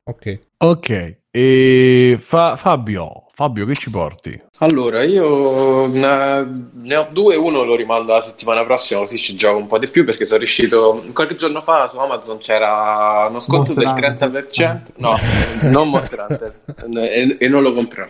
Ok. 0.04 0.38
Ok, 0.58 1.16
e 1.34 2.18
Fa- 2.20 2.56
Fabio, 2.56 3.24
Fabio, 3.32 3.64
che 3.64 3.72
ci 3.72 3.90
porti? 3.90 4.38
Allora, 4.58 5.02
io 5.02 5.86
ne, 5.86 6.68
ne 6.74 6.96
ho 6.96 7.08
due, 7.10 7.36
uno 7.36 7.62
lo 7.62 7.74
rimando 7.74 8.12
alla 8.12 8.22
settimana 8.22 8.64
prossima 8.64 9.00
così 9.00 9.16
ci 9.16 9.34
gioco 9.34 9.56
un 9.56 9.66
po' 9.66 9.78
di 9.78 9.88
più 9.88 10.04
perché 10.04 10.26
sono 10.26 10.40
riuscito, 10.40 11.02
qualche 11.14 11.36
giorno 11.36 11.62
fa 11.62 11.88
su 11.88 11.96
Amazon 11.96 12.36
c'era 12.36 13.26
uno 13.30 13.38
sconto 13.38 13.72
Monster 13.74 14.14
del 14.14 14.44
30%, 14.44 14.80
no, 14.96 15.16
non 15.62 15.88
Monster 15.88 16.26
Hunter, 16.28 16.60
e, 17.08 17.36
e 17.40 17.48
non 17.48 17.62
lo 17.62 17.72
comprerò, 17.72 18.06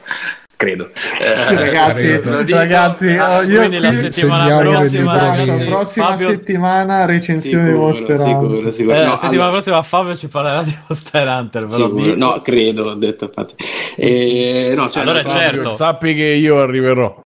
credo. 0.63 0.91
Eh, 1.21 1.55
Ragazzi, 1.55 2.21
dico- 2.45 2.57
ragazzi, 2.59 3.09
ah, 3.17 3.39
oh, 3.39 3.43
io 3.43 3.59
Quindi 3.59 3.79
la 3.81 3.93
settimana 3.93 4.57
prossima, 4.59 5.17
ragazzi, 5.17 5.65
prossima 5.67 6.07
Fabio, 6.07 6.29
settimana 6.31 7.05
recensione 7.05 7.65
di 7.65 7.71
Sicuro, 7.71 7.87
Monster 7.87 8.17
sicuro, 8.19 8.57
Hunter. 8.57 8.73
sicuro. 8.73 8.95
eh, 8.97 8.99
No, 9.05 9.05
la 9.11 9.17
settimana 9.17 9.33
allora- 9.43 9.51
prossima 9.51 9.83
Fabio 9.83 10.17
ci 10.17 10.29
parlerà 10.29 10.63
di 10.63 10.77
Monster 10.89 11.29
Hunter, 11.29 11.69
sicuro. 11.69 12.15
no, 12.17 12.41
credo, 12.43 12.85
ho 12.85 12.95
detto 12.95 13.25
infatti. 13.25 13.55
E, 13.97 14.73
no, 14.77 14.89
cioè, 14.91 15.03
Allora, 15.03 15.23
no, 15.23 15.29
certo. 15.29 15.75
Sappi 15.75 16.15
che 16.15 16.25
io 16.25 16.61
arriverò. 16.61 17.21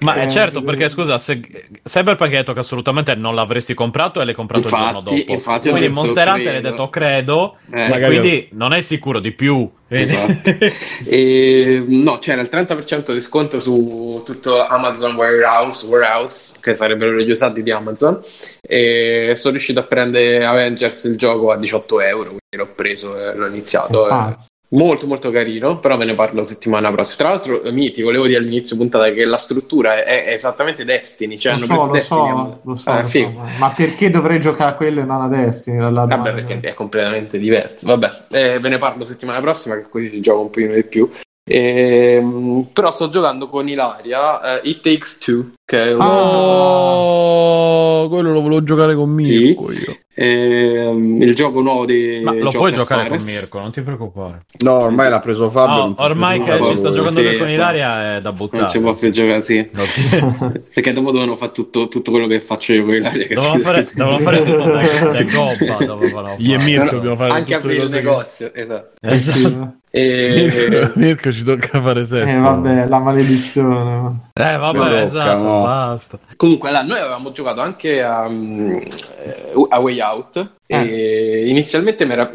Ma 0.00 0.14
è 0.14 0.24
Eh, 0.24 0.28
certo, 0.30 0.62
perché 0.62 0.88
scusa, 0.88 1.16
se 1.18 1.40
Cyberpunk 1.84 2.30
hai 2.30 2.38
detto 2.38 2.52
che 2.52 2.60
assolutamente 2.60 3.14
non 3.14 3.34
l'avresti 3.34 3.72
comprato 3.74 4.20
e 4.20 4.24
l'hai 4.24 4.34
comprato 4.34 4.64
il 4.64 4.68
giorno 4.70 4.86
Infatti- 4.98 5.18
dopo. 5.20 5.32
infatti 5.32 5.68
quindi 5.68 5.88
detto 5.88 6.00
Monster 6.00 6.28
Hunter 6.28 6.54
hai 6.56 6.60
detto 6.60 6.88
credo, 6.88 7.56
Eh, 7.70 7.88
magari- 7.88 8.16
quindi 8.18 8.48
non 8.52 8.72
è 8.72 8.80
sicuro 8.80 9.20
di 9.20 9.32
più. 9.32 9.70
Esatto. 9.88 10.50
E, 11.04 11.84
no, 11.86 12.16
c'era 12.18 12.40
il 12.40 12.48
30% 12.50 13.12
di 13.12 13.20
sconto 13.20 13.60
su 13.60 14.22
tutto 14.24 14.66
Amazon 14.66 15.14
Warehouse, 15.14 15.86
Warehouse 15.86 16.54
che 16.60 16.74
sarebbero 16.74 17.18
gli 17.20 17.30
usati 17.30 17.62
di 17.62 17.70
Amazon. 17.70 18.20
E 18.60 19.32
sono 19.36 19.52
riuscito 19.52 19.80
a 19.80 19.84
prendere 19.84 20.44
Avengers 20.44 21.04
il 21.04 21.16
gioco 21.16 21.50
a 21.50 21.56
18 21.56 22.00
euro. 22.00 22.22
Quindi 22.36 22.56
l'ho 22.56 22.68
preso 22.74 23.16
e 23.18 23.34
l'ho 23.36 23.46
iniziato. 23.46 24.08
Eh. 24.08 24.34
Molto 24.72 25.06
molto 25.06 25.30
carino, 25.30 25.78
però 25.80 25.98
ve 25.98 26.06
ne 26.06 26.14
parlo 26.14 26.42
settimana 26.42 26.90
prossima. 26.90 27.16
Tra 27.18 27.28
l'altro, 27.28 27.60
mi 27.72 27.90
ti 27.90 28.00
volevo 28.00 28.26
dire 28.26 28.38
all'inizio 28.38 28.74
puntata 28.76 29.10
che 29.12 29.24
la 29.26 29.36
struttura 29.36 30.02
è, 30.02 30.24
è 30.24 30.32
esattamente 30.32 30.82
Destiny, 30.84 31.36
cioè 31.36 31.52
lo 31.52 31.58
hanno 31.58 31.66
so, 31.66 31.72
preso 31.72 31.86
lo 31.86 31.92
Destiny. 31.92 32.28
so, 32.28 32.60
lo 32.62 32.76
so, 32.76 32.90
Eh, 32.90 33.02
lo 33.02 33.08
so, 33.08 33.30
ma- 33.58 33.72
perché 33.76 34.10
dovrei 34.10 34.40
giocare 34.40 34.70
a 34.70 34.74
quello 34.74 35.02
e 35.02 35.04
non 35.04 35.20
a 35.20 35.28
Destiny? 35.28 35.76
Vabbè, 35.78 36.32
perché 36.32 36.60
è 36.60 36.72
completamente 36.72 37.38
diverso. 37.38 37.86
Vabbè, 37.86 38.10
eh, 38.30 38.60
ve 38.60 38.68
ne 38.70 38.78
parlo 38.78 39.04
settimana 39.04 39.40
prossima, 39.40 39.74
che 39.76 39.88
così 39.90 40.10
ci 40.10 40.20
gioco 40.22 40.40
un 40.40 40.50
pochino 40.50 40.72
di 40.72 40.84
più. 40.84 41.10
Ehm, 41.44 42.68
però 42.72 42.90
sto 42.92 43.08
giocando 43.10 43.48
con 43.48 43.68
Ilaria 43.68 44.58
eh, 44.62 44.70
It 44.70 44.80
Takes 44.80 45.18
Two, 45.18 45.52
che 45.66 45.88
è 45.88 45.92
un 45.92 46.00
Oh, 46.00 48.08
quello 48.08 48.32
lo 48.32 48.40
volevo 48.40 48.62
giocare 48.62 48.94
con 48.94 49.10
Mirko 49.10 49.70
io. 49.70 49.98
Ehm, 50.14 51.22
il 51.22 51.34
gioco 51.34 51.60
nuovo 51.60 51.84
di 51.86 52.20
Ma 52.22 52.32
lo 52.32 52.38
Joseph 52.50 52.58
puoi 52.58 52.72
giocare 52.72 53.02
Fares. 53.02 53.24
con 53.24 53.32
Mirko, 53.32 53.58
non 53.60 53.72
ti 53.72 53.80
preoccupare. 53.82 54.40
No, 54.60 54.72
ormai 54.78 55.10
l'ha 55.10 55.20
preso 55.20 55.50
Fabio. 55.50 55.74
No, 55.74 55.80
non 55.84 55.94
ti 55.94 56.02
ormai 56.02 56.42
che 56.42 56.64
ci 56.64 56.76
sta 56.76 56.90
giocando 56.90 57.20
Sì, 57.20 57.26
lui 57.26 57.36
con 57.38 57.48
sì. 57.48 57.54
Ilaria 57.54 58.16
è 58.16 58.20
da 58.20 58.32
buttare. 58.32 58.62
Non 58.62 58.70
si 58.70 58.80
può 58.80 58.94
più 58.94 59.10
giocare, 59.10 59.42
sì. 59.42 59.68
No, 59.72 59.82
Perché 60.72 60.92
dopo 60.92 61.10
devono 61.12 61.36
fare 61.36 61.52
tutto, 61.52 61.88
tutto 61.88 62.10
quello 62.10 62.26
che 62.26 62.40
faccio 62.40 62.72
io 62.72 62.84
con 62.84 62.94
Ilaria. 62.94 63.26
si- 63.40 63.58
fare, 63.60 63.86
dovevamo 63.94 64.18
fare 64.22 64.44
tutto 64.44 64.64
da, 64.64 64.80
da 65.08 65.22
gobba. 65.32 66.34
Io 66.38 66.58
e. 66.58 66.62
Mirko 66.62 66.84
No, 66.84 66.90
dobbiamo 66.90 67.16
fare 67.16 67.32
anche 67.32 67.54
aprire 67.54 67.82
il 67.84 67.90
negozio, 67.90 68.52
esatto. 68.54 68.90
Esatto. 69.00 69.76
E... 69.94 70.90
Mirko, 70.94 71.30
ci 71.32 71.42
tocca 71.44 71.78
fare 71.82 72.06
sesso. 72.06 72.24
Eh, 72.26 72.38
vabbè, 72.40 72.86
la 72.88 72.98
maledizione. 72.98 74.20
Eh, 74.32 74.56
vabbè, 74.56 74.78
Tocca, 74.78 75.02
esatto, 75.02 75.36
mo. 75.42 75.62
basta. 75.62 76.18
Comunque, 76.36 76.70
là, 76.70 76.82
noi 76.82 76.98
avevamo 76.98 77.30
giocato 77.30 77.60
anche 77.60 78.02
a, 78.02 78.26
mm, 78.26 78.70
eh, 78.70 79.52
a 79.68 79.78
Way 79.78 80.00
Out. 80.00 80.48
E 80.66 81.44
inizialmente 81.46 82.06
mi 82.06 82.12
era. 82.12 82.30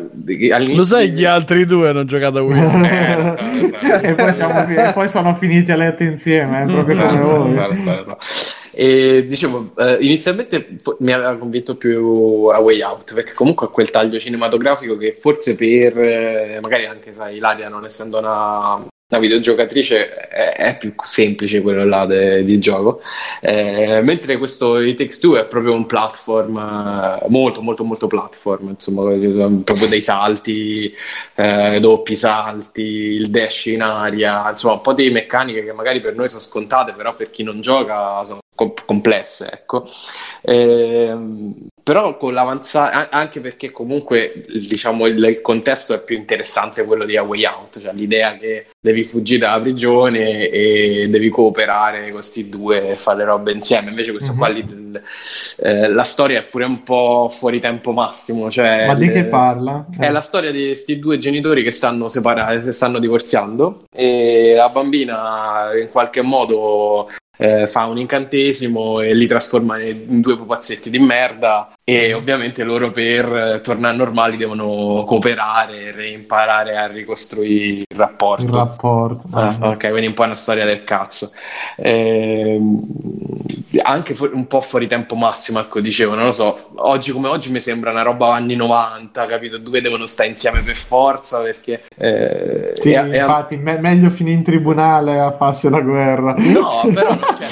all'inizio- 0.52 0.76
Lo 0.76 0.84
sai, 0.84 1.10
gli 1.10 1.26
altri 1.26 1.66
due 1.66 1.90
hanno 1.90 2.06
giocato 2.06 2.38
a. 2.38 2.44
Eh, 2.86 3.16
lo 3.24 3.36
so, 3.36 3.42
lo 3.42 3.70
so. 3.70 4.06
e, 4.06 4.14
poi 4.14 4.34
siamo 4.34 4.64
fi- 4.66 4.74
e 4.76 4.92
poi 4.94 5.10
sono 5.10 5.34
finiti 5.34 5.72
a 5.72 5.76
letto 5.76 6.04
insieme, 6.04 6.62
eh, 6.62 6.66
proprio 6.72 6.96
Lo 7.12 7.24
so, 7.24 7.36
come 7.38 7.54
so, 7.82 8.04
voi. 8.04 8.18
E 8.80 9.26
dicevo, 9.26 9.72
eh, 9.76 9.98
inizialmente 10.02 10.78
mi 11.00 11.12
aveva 11.12 11.36
convinto 11.36 11.78
più 11.78 12.46
a 12.54 12.60
Way 12.60 12.84
Out 12.84 13.16
perché 13.16 13.34
comunque 13.34 13.66
ha 13.66 13.70
quel 13.70 13.90
taglio 13.90 14.20
cinematografico 14.20 14.96
che 14.98 15.14
forse 15.14 15.56
per 15.56 15.98
eh, 15.98 16.60
magari 16.62 16.86
anche 16.86 17.12
sai, 17.12 17.38
Ilaria 17.38 17.70
non 17.70 17.86
essendo 17.86 18.20
una, 18.20 18.76
una 18.76 19.20
videogiocatrice 19.20 20.28
è, 20.28 20.54
è 20.54 20.78
più 20.78 20.94
semplice 21.04 21.62
quello 21.64 21.86
là 21.86 22.06
de- 22.06 22.44
di 22.44 22.60
gioco. 22.60 23.02
Eh, 23.42 24.02
mentre 24.04 24.38
questo 24.38 24.80
It 24.80 24.96
Takes 24.98 25.18
Two 25.18 25.38
è 25.38 25.48
proprio 25.48 25.74
un 25.74 25.88
platform 25.88 26.58
eh, 26.58 27.26
molto 27.30 27.64
molto 27.64 27.84
molto 27.84 28.06
platform, 28.06 28.70
insomma, 28.70 29.12
proprio 29.64 29.88
dei 29.88 30.02
salti, 30.02 30.94
eh, 31.34 31.80
doppi 31.80 32.16
salti, 32.16 32.84
il 32.84 33.32
dash 33.32 33.66
in 33.66 33.82
aria, 33.82 34.52
insomma, 34.52 34.76
un 34.76 34.82
po' 34.82 34.94
di 34.94 35.10
meccaniche 35.10 35.64
che 35.64 35.74
magari 35.74 36.00
per 36.00 36.16
noi 36.16 36.30
sono 36.30 36.42
scontate, 36.42 36.94
però 36.94 37.16
per 37.16 37.32
chi 37.32 37.42
non 37.42 37.60
gioca 37.60 38.24
sono 38.24 38.40
complesse, 38.86 39.50
ecco. 39.52 39.84
Ehm, 40.42 41.54
però 41.84 42.18
con 42.18 42.34
l'avanzare, 42.34 42.94
a- 42.94 43.08
anche 43.12 43.40
perché 43.40 43.72
comunque 43.72 44.44
diciamo 44.48 45.06
il, 45.06 45.24
il 45.24 45.42
contesto 45.42 45.94
è 45.94 46.02
più 46.04 46.18
interessante 46.18 46.84
quello 46.84 47.06
di 47.06 47.16
A 47.16 47.24
Way 47.24 47.46
Out, 47.46 47.80
cioè 47.80 47.94
l'idea 47.94 48.36
che 48.36 48.66
devi 48.78 49.06
fuggire 49.06 49.40
dalla 49.40 49.62
prigione 49.62 50.50
e 50.50 51.08
devi 51.10 51.30
cooperare 51.30 52.02
con 52.04 52.12
questi 52.14 52.50
due 52.50 52.90
e 52.90 52.96
fare 52.98 53.20
le 53.20 53.24
robe 53.24 53.54
insieme. 53.54 53.90
Invece 53.90 54.12
questo 54.12 54.34
qua 54.36 54.50
lì, 54.50 54.66
eh, 55.60 55.88
la 55.88 56.04
storia 56.04 56.40
è 56.40 56.44
pure 56.44 56.66
un 56.66 56.84
po' 56.84 57.30
fuori 57.30 57.62
tempo 57.62 57.94
massimo, 57.94 58.52
cioè 58.52 58.86
Ma 58.86 58.96
di 58.96 59.10
che 59.10 59.24
parla? 59.24 59.86
è 59.98 60.10
la 60.10 60.20
storia 60.22 60.52
di 60.52 60.66
questi 60.66 61.00
due 61.00 61.18
genitori 61.18 61.64
che 61.64 61.72
stanno 61.72 62.10
separati, 62.10 62.74
stanno 62.74 63.00
divorziando 63.00 63.84
e 63.96 64.56
la 64.58 64.68
bambina 64.68 65.70
in 65.80 65.90
qualche 65.90 66.22
modo 66.22 67.08
eh, 67.38 67.68
fa 67.68 67.86
un 67.86 67.98
incantesimo 68.00 69.00
e 69.02 69.14
li 69.14 69.28
trasforma 69.28 69.80
in 69.82 70.22
due 70.22 70.38
pupazzetti 70.38 70.90
di 70.90 71.00
merda 71.00 71.70
e 71.84 72.14
ovviamente 72.14 72.64
loro 72.64 72.92
per 72.92 73.34
eh, 73.36 73.62
tornare 73.62 73.96
normali 73.96 74.36
devono 74.38 75.04
cooperare 75.06 75.78
e 75.86 75.92
reimparare 75.92 76.76
a 76.78 76.88
ricostruire 76.88 77.84
il 77.90 77.98
rapporto. 77.98 78.46
Il 78.46 78.54
rapporto. 78.54 79.28
Ah, 79.32 79.56
ok, 79.60 79.90
quindi 79.90 80.08
un 80.08 80.14
po' 80.14 80.24
una 80.24 80.36
storia 80.36 80.66
del 80.66 80.84
cazzo. 80.84 81.32
Ehm, 81.78 82.82
anche 83.84 84.14
fu- 84.14 84.30
un 84.34 84.48
po' 84.48 84.62
fuori 84.62 84.88
tempo 84.88 85.16
massimo, 85.16 85.60
ecco, 85.60 85.80
dicevo, 85.80 86.14
non 86.16 86.26
lo 86.26 86.32
so. 86.32 86.70
Oggi 86.76 87.12
come 87.12 87.28
oggi 87.28 87.52
mi 87.52 87.60
sembra 87.62 87.92
una 87.92 88.02
roba 88.02 88.34
anni 88.34 88.56
90, 88.56 89.26
capito? 89.26 89.58
Due 89.58 89.80
devono 89.82 90.06
stare 90.08 90.30
insieme 90.30 90.62
per 90.62 90.76
forza 90.76 91.40
perché... 91.42 91.84
eh, 91.96 92.72
Sì, 92.74 92.92
e- 92.92 93.18
infatti, 93.18 93.58
me- 93.58 93.80
meglio 93.80 94.10
finire 94.10 94.36
in 94.38 94.44
tribunale 94.44 95.20
a 95.20 95.32
farsi 95.32 95.70
la 95.70 95.82
guerra. 95.82 96.34
No, 96.38 96.82
però 96.94 97.18
cioè, 97.36 97.48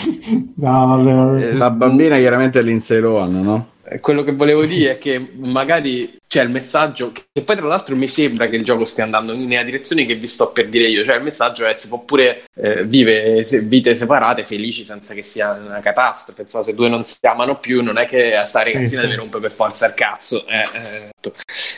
No, 0.56 0.88
vabbè, 0.88 1.14
vabbè. 1.14 1.54
La 1.54 1.70
bambina 1.70 2.18
chiaramente 2.18 2.60
è 2.60 2.62
Lindsay 2.64 3.00
Lohan, 3.00 3.42
no? 3.42 3.68
Eh, 3.88 4.00
Quello 4.00 4.24
che 4.24 4.32
volevo 4.34 4.66
dire 4.66 4.94
è 4.94 4.98
che 4.98 5.34
magari 5.38 6.18
c'è 6.28 6.44
il 6.44 6.50
messaggio, 6.50 7.12
che 7.12 7.44
poi 7.44 7.56
tra 7.56 7.68
l'altro 7.68 7.96
mi 7.96 8.08
sembra 8.08 8.48
che 8.48 8.56
il 8.56 8.64
gioco 8.64 8.84
stia 8.84 9.04
andando 9.04 9.36
nella 9.36 9.64
direzione 9.64 10.06
che 10.06 10.16
vi 10.16 10.28
sto 10.28 10.52
per 10.52 10.68
dire 10.68 10.88
io, 10.88 11.04
cioè 11.04 11.18
il 11.18 11.24
messaggio 11.24 11.66
è 11.66 11.74
si 11.74 11.88
può 11.88 12.04
pure 12.04 12.44
eh, 12.56 12.84
vivere 12.86 13.44
se- 13.44 13.62
vite 13.62 13.96
separate, 13.96 14.46
felici 14.46 14.84
senza 14.84 15.14
che 15.14 15.24
sia 15.24 15.52
una 15.54 15.80
catastrofe, 15.80 16.44
insomma 16.44 16.64
se 16.64 16.74
due 16.74 16.90
non 16.90 17.04
si 17.04 17.16
amano 17.22 17.60
più 17.60 17.84
non 17.84 17.98
è 17.98 18.06
che 18.06 18.36
a 18.36 18.46
sta 18.46 18.64
ragazzina 18.64 19.02
deve 19.02 19.16
rompere 19.16 19.44
per 19.44 19.52
forza 19.52 19.86
il 19.86 19.94
cazzo. 19.94 20.46
eh, 20.48 20.68
eh. 20.74 21.32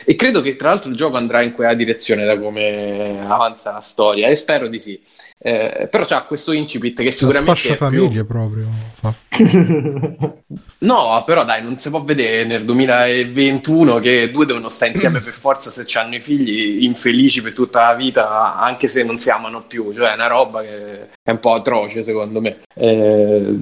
E 0.04 0.16
credo 0.16 0.40
che 0.40 0.56
tra 0.56 0.70
l'altro 0.70 0.90
il 0.90 0.96
gioco 0.96 1.16
andrà 1.16 1.42
in 1.42 1.52
quella 1.52 1.74
direzione 1.74 2.24
da 2.24 2.38
come 2.38 3.20
avanza 3.26 3.72
la 3.72 3.80
storia 3.80 4.28
e 4.28 4.34
spero 4.34 4.68
di 4.68 4.78
sì. 4.78 5.00
Eh, 5.38 5.88
però 5.90 6.04
c'ha 6.04 6.22
questo 6.22 6.52
incipit 6.52 7.02
che 7.02 7.10
sicuramente 7.10 7.54
sfascia 7.54 7.86
è 7.86 7.90
più... 7.90 8.26
proprio. 8.26 8.66
fa. 8.94 9.14
No, 10.80 11.24
però 11.26 11.44
dai, 11.44 11.62
non 11.62 11.78
si 11.78 11.90
può 11.90 12.04
vedere 12.04 12.44
nel 12.44 12.64
2021 12.64 13.98
che 13.98 14.30
due 14.38 14.46
devono 14.46 14.68
stare 14.68 14.92
insieme 14.92 15.20
per 15.20 15.32
forza 15.32 15.70
se 15.70 15.84
hanno 15.98 16.14
i 16.14 16.20
figli 16.20 16.84
infelici 16.84 17.42
per 17.42 17.52
tutta 17.52 17.88
la 17.88 17.94
vita, 17.94 18.56
anche 18.56 18.86
se 18.86 19.02
non 19.02 19.18
si 19.18 19.30
amano 19.30 19.64
più. 19.64 19.92
Cioè, 19.92 20.12
è 20.12 20.14
una 20.14 20.28
roba 20.28 20.62
che 20.62 21.08
è 21.22 21.30
un 21.30 21.40
po' 21.40 21.54
atroce, 21.54 22.02
secondo 22.02 22.40
me. 22.40 22.60
Eh, 22.74 23.54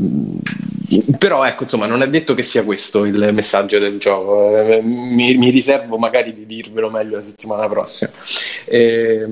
però, 1.19 1.45
ecco, 1.45 1.63
insomma, 1.65 1.87
non 1.87 2.03
è 2.03 2.09
detto 2.09 2.35
che 2.35 2.43
sia 2.43 2.63
questo 2.63 3.05
il 3.05 3.31
messaggio 3.33 3.79
del 3.79 3.99
gioco. 3.99 4.57
Eh, 4.59 4.83
mi, 4.83 5.37
mi 5.37 5.51
riservo 5.51 5.97
magari 5.97 6.35
di 6.35 6.45
dirvelo 6.47 6.91
meglio 6.91 7.17
la 7.17 7.23
settimana 7.23 7.67
prossima. 7.69 8.11
Eh, 8.67 9.27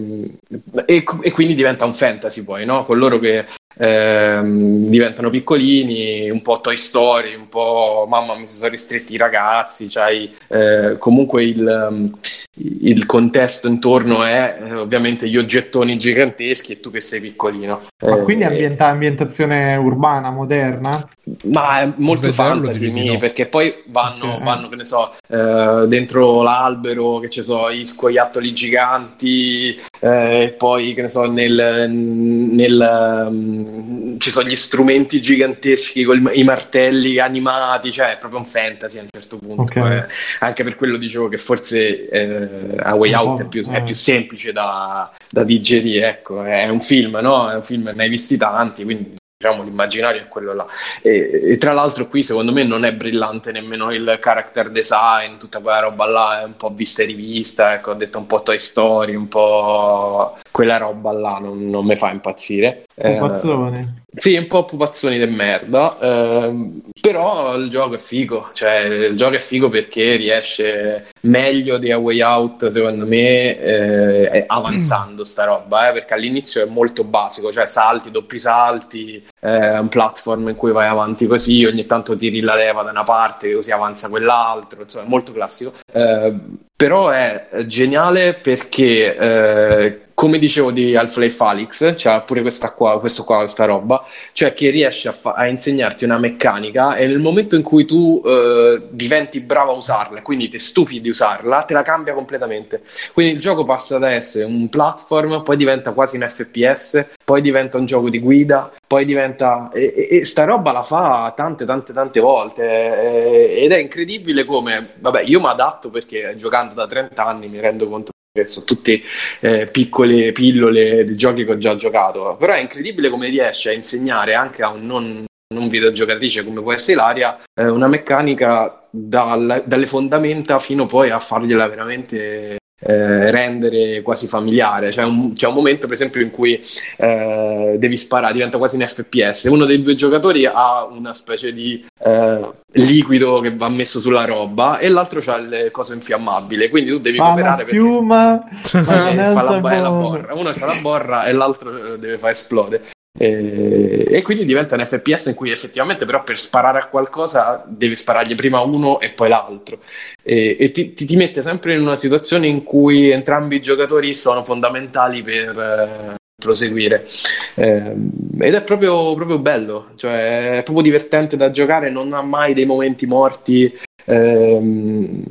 e, 0.87 1.05
e 1.21 1.31
quindi 1.31 1.55
diventa 1.55 1.85
un 1.85 1.95
fantasy 1.95 2.43
poi, 2.43 2.65
no? 2.65 2.85
Con 2.87 2.99
loro 2.99 3.19
che 3.19 3.45
ehm, 3.77 4.87
diventano 4.89 5.31
piccolini, 5.31 6.31
un 6.31 6.43
po' 6.43 6.61
Toy 6.61 6.77
Story, 6.77 7.35
un 7.35 7.49
po' 7.49 8.07
mamma 8.09 8.37
mi 8.37 8.47
si 8.47 8.57
sono 8.57 8.71
ristretti 8.71 9.15
i 9.15 9.19
ragazzi, 9.19 9.87
c'hai 9.89 10.35
eh, 10.49 10.97
comunque 10.99 11.45
il, 11.45 11.87
um, 11.91 12.13
il 12.57 13.05
contesto 13.07 13.67
intorno 13.67 14.23
è 14.23 14.59
eh, 14.63 14.75
ovviamente 14.75 15.29
gli 15.29 15.37
oggettoni 15.37 15.99
giganteschi 15.99 16.73
e 16.73 16.81
tu 16.81 16.91
che 16.91 17.01
sei 17.01 17.21
piccolino. 17.21 17.83
Ma 18.03 18.19
Eh, 18.19 18.23
quindi 18.23 18.45
ambienta- 18.45 18.87
ambientazione 18.89 19.77
urbana, 19.77 20.31
moderna? 20.31 21.09
ma 21.45 21.81
è 21.81 21.93
molto 21.97 22.31
fantasy, 22.33 22.91
mi, 22.91 23.07
no. 23.07 23.17
perché 23.17 23.47
poi 23.47 23.83
vanno, 23.87 24.35
Ok. 24.35 24.43
vanno, 24.43 24.69
che 24.69 24.77
ne 24.77 24.85
so, 24.85 25.11
eh, 25.29 25.87
dentro 25.89 26.43
l'albero, 26.43 27.19
che 27.19 27.31
ci 27.31 27.43
sono 27.43 27.71
i 27.71 27.85
scoiattoli 27.87 28.53
giganti, 28.53 29.81
eh, 30.05 30.43
e 30.43 30.49
poi, 30.51 30.93
che 30.93 31.01
ne 31.01 31.09
so, 31.09 31.25
nel, 31.25 31.89
nel, 31.89 33.29
mm, 33.31 34.19
ci 34.19 34.29
sono 34.29 34.47
gli 34.47 34.55
strumenti 34.55 35.19
giganteschi 35.19 36.05
con 36.05 36.31
i 36.35 36.45
martelli 36.45 37.19
animati, 37.19 37.91
cioè 37.91 38.13
è 38.13 38.19
proprio 38.19 38.41
un 38.41 38.47
fantasy 38.47 38.99
a 38.99 39.01
un 39.01 39.09
certo 39.11 39.39
punto. 39.39 39.63
Ok. 39.63 39.77
eh. 39.77 40.07
Anche 40.41 40.63
per 40.63 40.77
quello 40.77 40.99
dicevo 40.99 41.29
che 41.29 41.39
forse 41.39 42.07
eh, 42.11 42.77
A 42.83 42.95
Way 42.95 43.15
Out 43.15 43.41
è 43.41 43.47
più, 43.47 43.63
eh. 43.67 43.77
è 43.77 43.83
più 43.83 43.95
semplice 43.95 44.53
da, 44.53 45.11
da 45.31 45.43
digerire, 45.43 46.07
ecco, 46.07 46.43
è 46.43 46.69
un 46.69 46.83
film, 46.83 47.19
no? 47.23 47.51
È 47.51 47.55
un 47.55 47.65
film, 47.65 47.91
ne 47.95 48.03
hai 48.03 48.11
visti 48.11 48.37
tanti, 48.37 48.85
quindi 48.85 49.15
diciamo 49.45 49.63
l'immaginario 49.63 50.23
è 50.23 50.29
quello 50.29 50.55
là. 50.55 50.67
E, 51.03 51.53
e 51.53 51.59
tra 51.59 51.73
l'altro 51.73 52.09
qui 52.09 52.23
secondo 52.23 52.53
me 52.53 52.65
non 52.65 52.85
è 52.85 52.95
brillante 52.95 53.53
nemmeno 53.53 53.93
il 53.93 54.19
character 54.21 54.71
design, 54.71 55.37
tutta 55.37 55.61
quella 55.61 55.81
roba 55.81 56.07
là 56.07 56.41
è 56.41 56.45
un 56.45 56.57
po' 56.57 56.71
vista 56.71 57.03
e 57.03 57.07
rivista, 57.07 57.75
ecco, 57.75 57.91
ho 57.91 57.95
detto 57.95 58.19
un 58.19 58.27
po' 58.27 58.43
Toy 58.43 58.59
Story, 58.59 59.15
un 59.15 59.29
po' 59.29 60.39
quella 60.55 60.77
roba 60.77 61.11
là 61.11 61.39
non, 61.41 61.69
non 61.69 61.85
mi 61.85 61.97
fa 61.97 62.13
impazzire. 62.13 62.85
Eh, 62.95 63.17
Pupazzoni. 63.17 64.03
sì, 64.15 64.37
un 64.37 64.47
po' 64.47 64.65
pupazzoni 64.65 65.19
di 65.19 65.27
merda, 65.27 65.99
ehm, 66.01 66.81
però 67.01 67.57
il 67.57 67.69
gioco 67.71 67.97
è 67.97 67.99
figo, 67.99 68.51
cioè 68.53 68.83
il 68.83 69.17
gioco 69.17 69.35
è 69.35 69.41
figo 69.41 69.69
perché 69.69 70.15
riesce 70.15 71.09
meglio 71.23 71.77
di 71.79 71.91
A 71.91 71.99
Way 71.99 72.21
Out, 72.21 72.69
secondo 72.69 73.05
me, 73.05 73.59
eh, 73.59 74.45
avanzando 74.47 75.25
sta 75.25 75.43
roba, 75.43 75.89
eh, 75.89 75.93
perché 75.93 76.15
all'inizio 76.15 76.63
è 76.63 76.67
molto 76.67 77.03
basico, 77.03 77.51
cioè 77.51 77.67
salti, 77.67 78.13
doppi 78.13 78.39
salti, 78.39 79.27
è 79.41 79.77
un 79.79 79.89
platform 79.89 80.51
in 80.51 80.55
cui 80.55 80.71
vai 80.71 80.87
avanti 80.87 81.27
così, 81.27 81.65
ogni 81.65 81.85
tanto 81.85 82.17
tiri 82.17 82.39
la 82.39 82.55
leva 82.55 82.85
da 82.85 82.91
una 82.91 83.03
parte, 83.03 83.53
così 83.53 83.73
avanza 83.73 84.09
quell'altro, 84.09 84.83
insomma 84.83 85.05
è 85.05 85.09
molto 85.09 85.33
classico. 85.33 85.73
Eh, 85.93 86.33
però 86.77 87.09
è 87.09 87.65
geniale 87.67 88.35
perché 88.35 89.17
eh, 89.17 90.04
come 90.15 90.39
dicevo 90.39 90.71
di 90.71 90.97
Half-Life 90.97 91.43
Alyx, 91.43 91.95
c'ha 91.97 92.21
pure 92.21 92.41
questa 92.41 92.71
qua, 92.73 92.99
questo 93.01 93.25
qua, 93.25 93.39
questa 93.39 93.65
roba, 93.65 94.05
cioè 94.33 94.55
che 94.55 94.71
riesce 94.71 95.09
a, 95.09 95.13
fa- 95.13 95.33
a 95.33 95.47
insegnarti 95.49 96.05
una 96.05 96.19
meccanica 96.19 96.95
e 96.95 97.07
nel 97.07 97.19
momento 97.19 97.57
in 97.57 97.63
cui 97.63 97.85
tu 97.85 98.23
eh, 98.25 98.83
diventi 98.91 99.41
bravo 99.41 99.73
a 99.73 99.77
usarla, 99.77 100.23
quindi 100.23 100.49
ti 100.49 100.59
stufi 100.59 101.01
di 101.01 101.09
usarla, 101.09 101.63
te 101.65 101.75
la 101.75 101.83
cambia 101.83 102.15
completamente. 102.15 102.83
Quindi 103.13 103.35
il 103.35 103.41
gioco 103.41 103.65
passa 103.65 103.99
da 103.99 104.13
essere 104.13 104.45
un 104.45 104.69
platform, 104.69 105.43
poi 105.43 105.57
diventa 105.57 105.93
quasi 105.93 106.17
un 106.17 106.27
FPS, 106.29 107.07
poi 107.25 107.43
diventa 107.43 107.77
un 107.77 107.85
gioco 107.85 108.09
di 108.09 108.21
guida, 108.21 108.73
poi 108.87 109.05
diventa... 109.05 109.71
E, 109.73 109.93
e, 109.95 110.19
e 110.21 110.25
sta 110.25 110.45
roba 110.45 110.73
la 110.73 110.83
fa 110.83 111.33
tante, 111.37 111.65
tante, 111.65 111.93
tante 111.93 112.21
volte 112.21 112.63
eh, 112.63 113.65
ed 113.65 113.73
è 113.73 113.79
incredibile 113.79 114.45
come... 114.45 114.91
Vabbè, 114.99 115.23
io 115.23 115.41
mi 115.41 115.47
adatto 115.47 115.91
perché 115.91 116.35
giocando 116.37 116.75
da 116.75 116.87
30 116.87 117.25
anni 117.25 117.49
mi 117.49 117.61
rendo 117.61 117.89
conto 117.89 118.13
che 118.35 118.47
sono 118.47 118.65
tutte 118.65 119.01
eh, 119.39 119.69
piccole 119.71 120.33
pillole 120.33 121.05
di 121.05 121.15
giochi 121.15 121.45
che 121.45 121.53
ho 121.53 121.57
già 121.57 121.77
giocato, 121.77 122.37
però 122.37 122.53
è 122.53 122.61
incredibile 122.61 123.09
come 123.09 123.29
riesce 123.29 123.71
a 123.71 123.75
insegnare 123.75 124.35
anche 124.35 124.65
a 124.65 124.71
un 124.71 124.85
non, 124.85 125.25
non 125.55 125.69
videogiocatrice 125.69 126.43
come 126.43 126.61
può 126.61 126.73
essere 126.73 126.95
Ilaria 126.95 127.39
eh, 127.55 127.69
una 127.69 127.87
meccanica 127.87 128.89
dal, 128.91 129.63
dalle 129.65 129.87
fondamenta 129.87 130.59
fino 130.59 130.85
poi 130.87 131.11
a 131.11 131.21
fargliela 131.21 131.69
veramente 131.69 132.57
eh, 132.87 133.31
rendere 133.31 134.03
quasi 134.03 134.27
familiare. 134.27 134.91
C'è 134.91 135.03
un, 135.03 135.33
c'è 135.33 135.47
un, 135.47 135.55
momento, 135.55 135.87
per 135.87 135.95
esempio, 135.95 136.21
in 136.21 136.31
cui 136.31 136.61
eh, 136.97 137.77
devi 137.79 137.97
sparare, 137.97 138.35
diventa 138.35 138.59
quasi 138.59 138.77
un 138.77 138.87
FPS. 138.87 139.45
Uno 139.45 139.65
dei 139.65 139.83
due 139.83 139.95
giocatori 139.95 140.45
ha 140.47 140.85
una 140.85 141.15
specie 141.15 141.53
di 141.53 141.85
eh, 141.99 142.51
liquido 142.73 143.41
che 143.41 143.55
va 143.55 143.69
messo 143.69 144.01
sulla 144.01 144.25
roba 144.25 144.79
e 144.79 144.89
l'altro 144.89 145.23
ha 145.33 145.39
le 145.39 145.71
cose 145.71 145.95
infiammabili. 145.95 146.69
Quindi 146.69 146.91
tu 146.91 146.99
devi 146.99 147.17
fa 147.17 147.25
cooperare. 147.25 147.65
Schiuma, 147.65 148.49
perché... 148.71 148.85
fa 148.85 149.61
la, 149.61 149.81
la 149.81 149.91
borra. 149.91 150.35
Uno 150.35 150.49
ha 150.51 150.67
la 150.67 150.79
borra 150.81 151.25
e 151.25 151.33
l'altro 151.33 151.97
deve 151.97 152.19
far 152.19 152.31
esplodere. 152.31 152.94
E, 153.17 154.07
e, 154.09 154.23
quindi 154.23 154.45
diventa 154.45 154.75
un 154.75 154.85
FPS 154.85 155.27
in 155.27 155.35
cui 155.35 155.53
effettivamente 155.53 156.05
però 156.05 156.25
per 156.25 156.37
sparare 156.37 156.81
a 156.81 156.89
qualcosa 156.89 157.65
devi 157.65 157.95
sparargli 157.95 158.35
prima 158.35 158.61
uno 158.61 158.99
e 158.99 159.11
poi 159.11 159.29
l'altro. 159.29 159.79
E, 160.25 160.57
e 160.59 160.71
ti, 160.73 160.95
ti, 160.95 161.05
ti, 161.05 161.15
mette 161.15 161.41
sempre 161.41 161.77
in 161.77 161.83
una 161.83 161.95
situazione 161.95 162.49
in 162.49 162.65
cui 162.65 163.11
entrambi 163.11 163.57
i 163.57 163.63
giocatori 163.63 164.15
sono 164.15 164.43
fondamentali 164.43 165.23
per 165.23 165.57
eh, 165.57 166.15
proseguire. 166.35 167.07
Eh, 167.55 167.95
ed 168.41 168.55
è 168.55 168.63
proprio, 168.63 169.15
proprio 169.15 169.39
bello 169.39 169.91
cioè 169.95 170.59
è 170.59 170.63
proprio 170.65 170.83
divertente 170.83 171.37
da 171.37 171.53
giocare 171.53 171.89
non 171.89 172.13
ha 172.13 172.23
mai 172.23 172.53
dei 172.53 172.67
momenti 172.67 173.07
morti 173.07 173.73
ehm, 174.05 175.23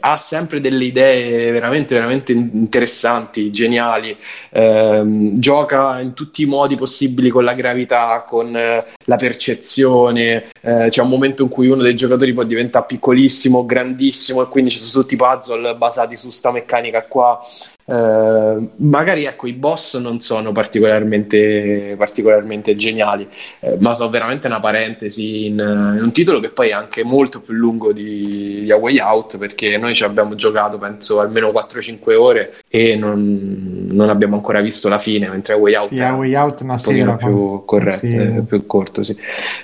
ha 0.00 0.16
sempre 0.16 0.60
delle 0.60 0.84
idee 0.84 1.50
veramente, 1.52 1.94
veramente 1.94 2.32
interessanti, 2.32 3.50
geniali, 3.50 4.16
ehm, 4.50 5.34
gioca 5.34 6.00
in 6.00 6.14
tutti 6.14 6.42
i 6.42 6.46
modi 6.46 6.76
possibili 6.76 7.28
con 7.28 7.44
la 7.44 7.54
gravità, 7.54 8.24
con 8.26 8.56
eh, 8.56 8.84
la 9.12 9.16
percezione, 9.16 10.44
eh, 10.62 10.86
c'è 10.88 11.02
un 11.02 11.08
momento 11.10 11.42
in 11.42 11.50
cui 11.50 11.68
uno 11.68 11.82
dei 11.82 11.94
giocatori 11.94 12.32
può 12.32 12.44
diventare 12.44 12.86
piccolissimo, 12.86 13.66
grandissimo 13.66 14.42
e 14.42 14.48
quindi 14.48 14.70
ci 14.70 14.78
sono 14.78 15.02
tutti 15.02 15.14
i 15.14 15.18
puzzle 15.18 15.74
basati 15.76 16.16
su 16.16 16.30
sta 16.30 16.50
meccanica 16.50 17.04
qua. 17.04 17.38
Uh, 17.84 18.70
magari 18.76 19.24
ecco 19.24 19.48
i 19.48 19.52
boss 19.54 19.98
non 19.98 20.20
sono 20.20 20.52
particolarmente, 20.52 21.94
particolarmente 21.98 22.76
geniali, 22.76 23.28
eh, 23.58 23.76
ma 23.80 23.92
sono 23.94 24.08
veramente 24.08 24.46
una 24.46 24.60
parentesi 24.60 25.46
in, 25.46 25.58
in, 25.58 26.00
un 26.00 26.12
titolo 26.12 26.38
che 26.38 26.50
poi 26.50 26.68
è 26.68 26.72
anche 26.72 27.02
molto 27.02 27.40
più 27.40 27.54
lungo 27.54 27.92
di, 27.92 28.62
di 28.62 28.72
A 28.72 28.76
Way 28.76 29.00
Out 29.00 29.36
perché 29.36 29.76
noi 29.78 29.94
ci 29.94 30.04
abbiamo 30.04 30.36
giocato 30.36 30.78
penso 30.78 31.18
almeno 31.18 31.48
4-5 31.48 32.14
ore 32.14 32.54
e 32.74 32.96
non, 32.96 33.88
non, 33.90 34.08
abbiamo 34.08 34.36
ancora 34.36 34.62
visto 34.62 34.88
la 34.88 34.96
fine, 34.96 35.28
mentre 35.28 35.52
Way 35.52 35.74
Out 35.74 35.88
sì, 35.88 35.96
è 35.96 36.10
Way 36.10 36.34
Out 36.34 36.62
una 36.62 36.72
un 36.72 36.80
pochino 36.80 37.16
più 37.18 37.64
corretto, 37.66 37.98
sì. 37.98 38.16
eh, 38.16 38.42
più 38.48 38.64
corto. 38.64 39.02
Sì. 39.02 39.14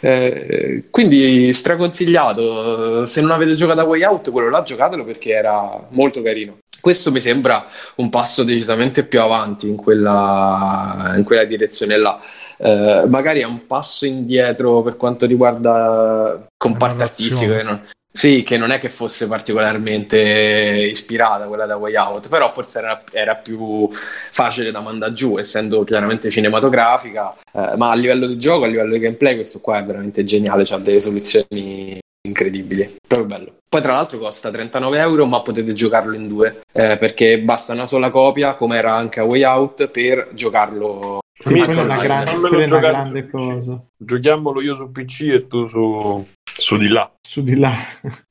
Eh, 0.01 0.85
quindi 0.91 1.51
straconsigliato, 1.55 3.07
se 3.07 3.23
non 3.23 3.31
avete 3.31 3.55
giocato 3.55 3.81
a 3.81 3.85
Way 3.85 4.03
Out 4.03 4.31
quello 4.31 4.51
là 4.51 4.61
giocatelo 4.61 5.05
perché 5.05 5.31
era 5.31 5.87
molto 5.89 6.21
carino. 6.21 6.59
Questo 6.83 7.11
mi 7.11 7.21
sembra 7.23 7.65
un 7.95 8.11
passo 8.11 8.43
decisamente 8.45 9.05
più 9.05 9.23
avanti 9.23 9.69
in 9.69 9.77
quella, 9.77 11.15
in 11.17 11.25
quella 11.25 11.45
direzione 11.45 11.97
là. 11.97 12.21
Eh, 12.59 13.07
magari 13.09 13.41
è 13.41 13.47
un 13.47 13.67
passo 13.67 14.05
indietro 14.05 14.83
per 14.83 14.99
quanto 14.99 15.25
riguarda 15.25 16.47
comparto 16.59 17.05
artistico. 17.05 17.53
Che 17.53 17.63
non, 17.63 17.81
sì, 18.19 18.43
che 18.43 18.57
non 18.57 18.73
è 18.73 18.81
che 18.81 18.89
fosse 18.89 19.29
particolarmente 19.29 20.19
ispirata 20.91 21.47
quella 21.47 21.67
da 21.67 21.77
Way 21.77 21.95
Out, 21.95 22.29
però 22.29 22.49
forse 22.49 22.81
era, 22.81 23.05
era 23.13 23.37
più 23.37 23.89
facile 23.93 24.73
da 24.73 24.81
mandare 24.81 25.13
giù, 25.13 25.39
essendo 25.39 25.85
chiaramente 25.85 26.29
cinematografica. 26.29 27.33
Eh, 27.53 27.77
ma 27.77 27.93
a 27.93 27.95
livello 27.95 28.27
di 28.27 28.37
gioco, 28.37 28.65
a 28.65 28.67
livello 28.67 28.95
di 28.95 28.99
gameplay, 28.99 29.37
questo 29.37 29.61
qua 29.61 29.79
è 29.79 29.85
veramente 29.85 30.25
geniale, 30.25 30.65
ha 30.69 30.79
delle 30.79 30.99
soluzioni 30.99 31.97
incredibili, 32.27 32.97
proprio 33.07 33.39
bello. 33.39 33.53
Poi 33.69 33.83
tra 33.83 33.93
l'altro 33.93 34.19
costa 34.19 34.51
39 34.51 34.99
euro, 34.99 35.25
ma 35.25 35.41
potete 35.41 35.73
giocarlo 35.73 36.17
in 36.17 36.27
due, 36.27 36.63
eh, 36.73 36.97
perché 36.97 37.39
basta 37.39 37.73
una 37.73 37.87
sola 37.87 38.11
copia, 38.11 38.57
come 38.57 38.79
era 38.79 38.95
anche 38.95 39.21
a 39.21 39.25
Way 39.25 39.45
Out, 39.45 39.87
per 39.91 40.31
giocarlo. 40.33 41.21
Sì, 41.41 41.53
quella 41.53 41.83
è 41.83 41.85
una, 41.85 41.99
grande, 41.99 42.33
quella 42.37 42.65
è 42.65 42.67
una 42.67 42.81
grande 42.81 43.29
cosa. 43.29 43.81
Giochiamolo 43.97 44.61
io 44.61 44.75
su 44.75 44.91
PC 44.91 45.21
e 45.23 45.47
tu 45.47 45.69
su, 45.69 46.27
su 46.57 46.77
di 46.77 46.89
là. 46.89 47.11
Su 47.21 47.43
di 47.43 47.57
là. 47.57 47.77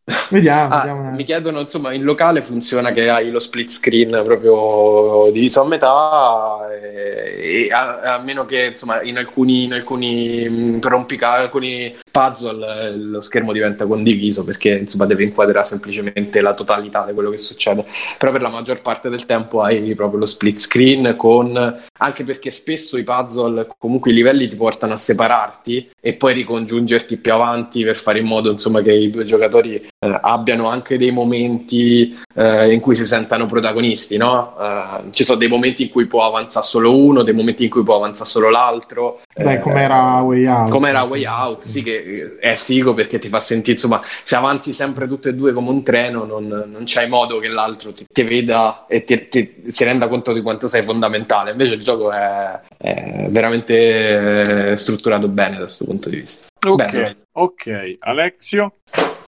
vediamo, 0.29 0.73
ah, 0.73 0.77
vediamo 0.77 1.11
Mi 1.11 1.23
chiedono, 1.23 1.59
insomma, 1.59 1.93
in 1.93 2.03
locale 2.03 2.41
funziona 2.41 2.91
che 2.91 3.09
hai 3.09 3.29
lo 3.29 3.39
split 3.39 3.69
screen 3.69 4.21
proprio 4.23 5.29
diviso 5.31 5.61
a 5.61 5.67
metà 5.67 6.67
e, 6.71 7.67
e 7.67 7.71
a, 7.71 8.15
a, 8.15 8.19
meno 8.19 8.45
che, 8.45 8.67
insomma, 8.67 9.01
in 9.01 9.17
alcuni, 9.17 9.63
in 9.63 9.73
alcuni 9.73 10.79
rompicapi, 10.81 11.41
alcuni 11.41 11.93
puzzle 12.09 12.85
eh, 12.85 12.97
lo 12.97 13.21
schermo 13.21 13.51
diventa 13.51 13.85
condiviso 13.85 14.43
perché, 14.45 14.69
insomma, 14.69 15.05
deve 15.05 15.23
inquadrare 15.23 15.65
semplicemente 15.65 16.41
la 16.41 16.53
totalità 16.53 17.05
di 17.05 17.13
quello 17.13 17.29
che 17.29 17.37
succede. 17.37 17.85
Però 18.17 18.31
per 18.31 18.41
la 18.41 18.49
maggior 18.49 18.81
parte 18.81 19.09
del 19.09 19.25
tempo 19.25 19.61
hai 19.61 19.93
proprio 19.93 20.19
lo 20.19 20.25
split 20.25 20.57
screen 20.57 21.15
con... 21.17 21.81
anche 21.97 22.23
perché 22.23 22.49
spesso 22.49 22.97
i 22.97 23.03
puzzle, 23.03 23.67
comunque 23.77 24.11
i 24.11 24.13
livelli 24.13 24.47
ti 24.47 24.55
portano 24.55 24.93
a 24.93 24.97
separarti 24.97 25.91
e 25.99 26.13
poi 26.13 26.33
ricongiungerti 26.33 27.17
più 27.17 27.33
avanti 27.33 27.83
per 27.83 27.97
fare 27.97 28.06
in 28.15 28.25
modo, 28.25 28.49
insomma, 28.51 28.81
che 28.81 28.93
i 28.93 29.09
due 29.09 29.25
giocatori 29.25 29.87
eh, 29.99 30.19
abbiano 30.21 30.69
anche 30.69 30.95
dei 30.95 31.09
momenti 31.09 32.15
eh, 32.35 32.71
in 32.71 32.79
cui 32.79 32.93
si 32.93 33.03
sentano 33.03 33.47
protagonisti, 33.47 34.15
no? 34.17 34.53
Uh, 34.55 35.09
ci 35.09 35.23
sono 35.23 35.39
dei 35.39 35.47
momenti 35.47 35.83
in 35.83 35.89
cui 35.89 36.05
può 36.05 36.23
avanzare 36.23 36.65
solo 36.67 36.95
uno, 36.95 37.23
dei 37.23 37.33
momenti 37.33 37.63
in 37.63 37.71
cui 37.71 37.81
può 37.81 37.95
avanzare 37.95 38.29
solo 38.29 38.51
l'altro. 38.51 39.21
Beh, 39.35 39.53
eh, 39.53 39.59
come 39.59 39.81
era 39.81 40.19
Way 40.21 40.45
Out. 40.45 40.69
Come 40.69 40.89
era 40.89 41.01
Way 41.01 41.25
Out, 41.25 41.65
sì, 41.65 41.81
che 41.81 42.37
è 42.39 42.53
figo 42.53 42.93
perché 42.93 43.17
ti 43.17 43.27
fa 43.27 43.39
sentire, 43.39 43.71
insomma, 43.71 43.99
se 44.23 44.35
avanzi 44.35 44.71
sempre 44.71 45.07
tutte 45.07 45.29
e 45.29 45.33
due 45.33 45.51
come 45.51 45.69
un 45.69 45.81
treno, 45.81 46.25
non, 46.25 46.45
non 46.45 46.83
c'hai 46.85 47.09
modo 47.09 47.39
che 47.39 47.47
l'altro 47.47 47.91
ti, 47.91 48.05
ti 48.07 48.21
veda 48.21 48.85
e 48.87 49.03
ti, 49.03 49.27
ti, 49.29 49.63
si 49.67 49.83
renda 49.83 50.07
conto 50.07 50.31
di 50.31 50.43
quanto 50.43 50.67
sei 50.67 50.83
fondamentale. 50.83 51.51
Invece 51.51 51.73
il 51.73 51.81
gioco 51.81 52.11
è, 52.11 52.59
è 52.77 53.25
veramente 53.29 54.75
strutturato 54.75 55.27
bene 55.27 55.53
da 55.53 55.63
questo 55.63 55.85
punto 55.85 56.09
di 56.09 56.17
vista. 56.17 56.45
Ok, 56.67 56.91
Bello. 56.91 57.15
ok. 57.31 57.95
Alexio? 57.99 58.73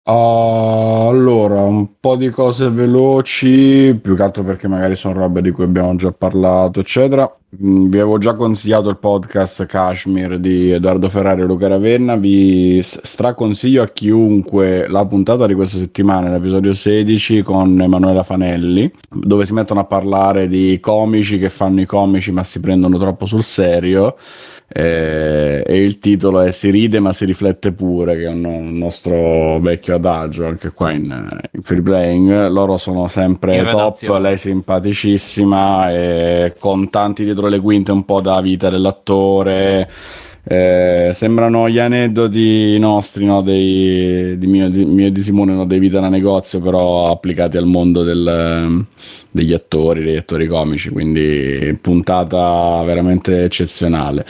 Uh, 0.09 1.09
allora, 1.09 1.63
un 1.63 1.99
po' 1.99 2.15
di 2.15 2.31
cose 2.31 2.71
veloci, 2.71 3.99
più 4.01 4.15
che 4.15 4.23
altro 4.23 4.45
perché 4.45 4.69
magari 4.69 4.95
sono 4.95 5.15
robe 5.15 5.43
di 5.43 5.51
cui 5.51 5.65
abbiamo 5.65 5.97
già 5.97 6.13
parlato, 6.13 6.79
eccetera. 6.79 7.29
Mm, 7.61 7.89
vi 7.89 7.99
avevo 7.99 8.17
già 8.19 8.37
consigliato 8.37 8.89
il 8.89 8.99
podcast 8.99 9.67
Kashmir 9.67 10.39
di 10.39 10.71
Edoardo 10.71 11.09
Ferrari 11.09 11.41
e 11.41 11.45
Luca 11.47 11.67
Ravenna. 11.67 12.15
Vi 12.15 12.81
straconsiglio 12.83 13.83
a 13.83 13.89
chiunque 13.89 14.87
la 14.87 15.05
puntata 15.07 15.45
di 15.45 15.55
questa 15.55 15.79
settimana, 15.79 16.31
l'episodio 16.31 16.73
16 16.73 17.43
con 17.43 17.81
Emanuela 17.81 18.23
Fanelli, 18.23 18.89
dove 19.11 19.45
si 19.45 19.55
mettono 19.55 19.81
a 19.81 19.87
parlare 19.87 20.47
di 20.47 20.79
comici 20.81 21.37
che 21.41 21.51
fanno 21.51 21.81
i 21.81 21.87
comici 21.87 22.31
ma 22.31 22.45
si 22.45 22.61
prendono 22.61 22.97
troppo 22.97 23.27
sul 23.27 23.43
serio 23.43 24.15
eh, 24.69 25.63
e 25.65 25.83
il 25.83 25.99
titolo 26.01 26.41
è 26.41 26.51
Si 26.51 26.71
ride 26.71 26.99
ma 26.99 27.13
si 27.13 27.25
riflette 27.25 27.73
pure, 27.73 28.17
che 28.17 28.25
è 28.25 28.29
un, 28.29 28.45
un 28.45 28.77
nostro 28.77 29.59
vecchio 29.61 29.95
adagio 29.95 30.47
anche 30.47 30.71
qua 30.71 30.91
in, 30.91 31.29
in 31.53 31.63
free 31.63 31.83
playing. 31.83 32.49
Loro 32.49 32.77
sono 32.77 33.09
sempre 33.09 33.65
top, 33.65 34.19
lei 34.19 34.37
simpaticissima 34.37 35.89
con 36.59 36.91
tanti 36.91 37.25
dietro 37.25 37.49
le 37.49 37.61
quinte 37.61 37.93
un 37.93 38.05
po' 38.05 38.21
da 38.21 38.41
vita 38.41 38.69
dell'attore. 38.69 39.89
Eh, 40.49 41.11
sembrano 41.13 41.69
gli 41.69 41.81
aneddoti 41.81 42.79
nostri, 42.79 43.25
no? 43.25 43.43
Dei, 43.43 44.39
di, 44.39 44.47
mio, 44.47 45.07
e 45.07 45.11
di 45.11 45.23
Simone, 45.23 45.55
no? 45.55 45.67
dei 45.67 45.81
vita 45.81 45.99
da 45.99 46.09
negozio, 46.09 46.61
però 46.61 47.11
applicati 47.11 47.57
al 47.57 47.67
mondo 47.67 48.05
del, 48.05 48.87
degli 49.29 49.53
attori, 49.53 50.05
degli 50.05 50.17
attori 50.17 50.47
comici. 50.47 50.91
Quindi 50.91 51.77
puntata 51.81 52.81
veramente 52.85 53.43
eccezionale. 53.43 54.25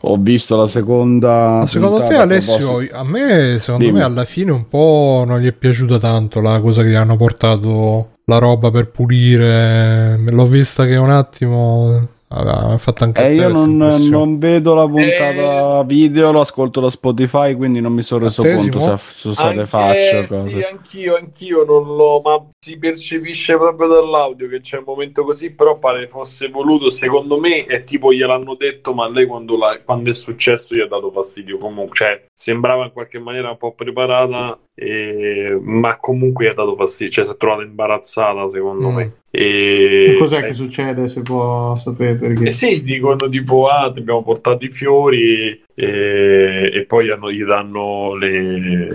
Ho 0.00 0.16
visto 0.16 0.56
la 0.56 0.66
seconda. 0.66 1.58
Ma 1.60 1.66
secondo 1.68 2.02
te, 2.02 2.16
Alessio, 2.16 2.84
a 2.90 3.04
me, 3.04 3.58
secondo 3.60 3.84
Dimmi. 3.84 3.98
me, 3.98 4.04
alla 4.04 4.24
fine 4.24 4.50
un 4.50 4.66
po' 4.68 5.22
non 5.24 5.38
gli 5.38 5.46
è 5.46 5.52
piaciuta 5.52 6.00
tanto 6.00 6.40
la 6.40 6.60
cosa 6.60 6.82
che 6.82 6.96
hanno 6.96 7.16
portato 7.16 8.08
la 8.24 8.38
roba 8.38 8.72
per 8.72 8.90
pulire. 8.90 10.18
L'ho 10.18 10.46
vista 10.46 10.84
che 10.84 10.96
un 10.96 11.10
attimo 11.10 12.08
ha 12.36 12.78
fatto 12.78 13.04
anche 13.04 13.20
a 13.20 13.24
Eh, 13.24 13.28
te 13.28 13.40
io 13.42 13.48
non, 13.48 13.76
non 13.76 14.38
vedo 14.38 14.74
la 14.74 14.86
puntata 14.86 15.82
video, 15.84 16.32
lo 16.32 16.40
ascolto 16.40 16.80
da 16.80 16.90
Spotify, 16.90 17.54
quindi 17.54 17.80
non 17.80 17.92
mi 17.92 18.02
sono 18.02 18.24
reso 18.24 18.42
conto 18.42 18.78
se, 18.80 18.96
se 19.08 19.34
se 19.34 19.42
le 19.42 19.48
Anche- 19.60 19.66
faccio 19.66 20.48
sì, 20.48 20.62
anch'io, 20.62 21.16
anch'io 21.16 21.64
non 21.64 21.96
l'ho, 21.96 22.20
ma 22.24 22.44
si 22.64 22.78
percepisce 22.78 23.56
proprio 23.58 23.88
dall'audio 23.88 24.48
che 24.48 24.60
c'è 24.60 24.78
un 24.78 24.84
momento 24.86 25.22
così, 25.22 25.52
però 25.52 25.78
pare 25.78 26.06
fosse 26.06 26.48
voluto, 26.48 26.88
secondo 26.88 27.38
me 27.38 27.66
è 27.66 27.84
tipo 27.84 28.10
gliel'hanno 28.10 28.54
detto, 28.54 28.94
ma 28.94 29.06
lei 29.06 29.26
quando, 29.26 29.58
la- 29.58 29.78
quando 29.84 30.08
è 30.08 30.14
successo 30.14 30.74
gli 30.74 30.80
ha 30.80 30.86
dato 30.86 31.10
fastidio 31.10 31.58
comunque, 31.58 31.94
cioè 31.94 32.20
sembrava 32.32 32.84
in 32.86 32.92
qualche 32.92 33.18
maniera 33.18 33.50
un 33.50 33.58
po' 33.58 33.74
preparata, 33.74 34.58
e- 34.74 35.58
ma 35.60 35.98
comunque 35.98 36.46
gli 36.46 36.48
ha 36.48 36.54
dato 36.54 36.74
fastidio, 36.74 37.12
cioè 37.12 37.24
si 37.26 37.32
è 37.32 37.36
trovata 37.36 37.62
imbarazzata 37.62 38.48
secondo 38.48 38.88
Mm. 38.90 38.94
me. 38.94 39.12
E... 39.30 40.14
Cos'è 40.16 40.38
eh, 40.38 40.46
che 40.46 40.52
succede 40.54 41.06
se 41.08 41.20
può 41.22 41.76
sapere 41.78 42.14
perché? 42.14 42.44
eh 42.46 42.50
sì, 42.50 42.82
dicono 42.82 43.28
tipo, 43.28 43.66
ah, 43.68 43.90
ti 43.92 43.98
abbiamo 43.98 44.22
portato 44.22 44.64
i 44.64 44.70
fiori 44.70 45.60
e, 45.74 46.70
e 46.72 46.84
poi 46.86 47.10
hanno- 47.10 47.30
gli 47.30 47.42
danno 47.44 48.14
le, 48.14 48.88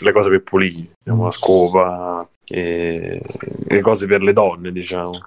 le 0.00 0.12
cose 0.12 0.28
per 0.30 0.42
pulire, 0.42 0.92
diciamo, 1.04 1.24
la 1.24 1.30
scopa 1.30 2.26
e 2.46 3.20
le 3.68 3.80
cose 3.80 4.06
per 4.06 4.22
le 4.22 4.32
donne, 4.32 4.72
diciamo. 4.72 5.18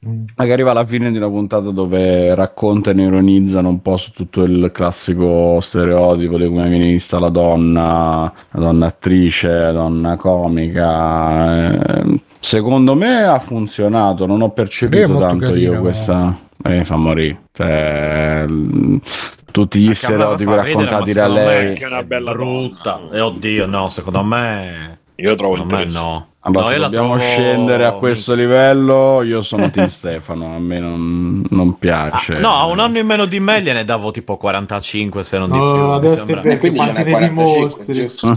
Magari 0.00 0.52
arriva 0.52 0.70
alla 0.70 0.86
fine 0.86 1.10
di 1.10 1.16
una 1.16 1.28
puntata 1.28 1.70
dove 1.70 2.32
raccontano 2.34 3.00
e 3.00 3.06
ironizzano 3.06 3.68
un 3.68 3.82
po' 3.82 3.96
su 3.96 4.12
tutto 4.12 4.44
il 4.44 4.70
classico 4.72 5.58
stereotipo 5.60 6.38
di 6.38 6.46
come 6.46 6.68
viene 6.68 6.86
vista 6.86 7.18
la 7.18 7.30
donna, 7.30 8.32
la 8.52 8.60
donna 8.60 8.86
attrice, 8.86 9.48
la 9.48 9.72
donna 9.72 10.16
comica. 10.16 11.72
Eh, 12.00 12.20
Secondo 12.40 12.94
me 12.94 13.24
ha 13.24 13.40
funzionato, 13.40 14.24
non 14.24 14.40
ho 14.40 14.50
percepito 14.50 15.18
tanto 15.18 15.46
carina, 15.46 15.72
io 15.72 15.80
questa. 15.80 16.38
Eh, 16.64 16.78
mi 16.78 16.84
fa 16.84 16.96
morire. 16.96 17.42
Cioè, 17.52 18.46
tutti 19.50 19.80
gli 19.80 19.92
stereotipi 19.92 20.54
raccontati 20.54 21.12
da 21.12 21.26
lei. 21.26 21.74
Che 21.74 21.84
è 21.84 21.88
una 21.88 22.04
bella 22.04 22.32
brutta. 22.32 23.00
E 23.12 23.20
oddio, 23.20 23.66
no, 23.66 23.88
secondo 23.88 24.22
me. 24.22 24.98
Io 25.20 25.34
trovo 25.34 25.54
Secondo 25.54 25.74
me 25.76 25.82
interessante. 25.82 26.08
no. 26.10 26.32
Allora, 26.48 26.74
No, 26.76 26.82
dobbiamo 26.82 27.16
trovo- 27.16 27.20
scendere 27.30 27.84
a 27.84 27.92
questo 27.92 28.34
livello, 28.34 29.22
io 29.22 29.42
sono 29.42 29.70
Team 29.70 29.88
Stefano, 29.90 30.54
a 30.54 30.58
me 30.58 30.78
non, 30.78 31.44
non 31.50 31.78
piace. 31.78 32.34
Ah, 32.34 32.38
no, 32.38 32.50
a 32.54 32.66
un 32.66 32.78
anno 32.80 32.98
in 32.98 33.06
meno 33.06 33.24
di 33.26 33.38
me 33.40 33.60
gliene 33.62 33.84
davo 33.84 34.10
tipo 34.10 34.36
45 34.36 35.22
se 35.22 35.38
non 35.38 35.50
di 35.50 35.58
Oh, 35.58 35.72
più. 35.72 35.80
mi 35.82 35.94
adesso 35.94 36.14
sembra. 36.26 36.40
E 36.42 36.58
quindi 36.58 36.78
ce 36.78 36.84
quanti 36.92 37.02
ne 37.04 37.10
45, 37.10 37.84
dimostri? 37.94 38.36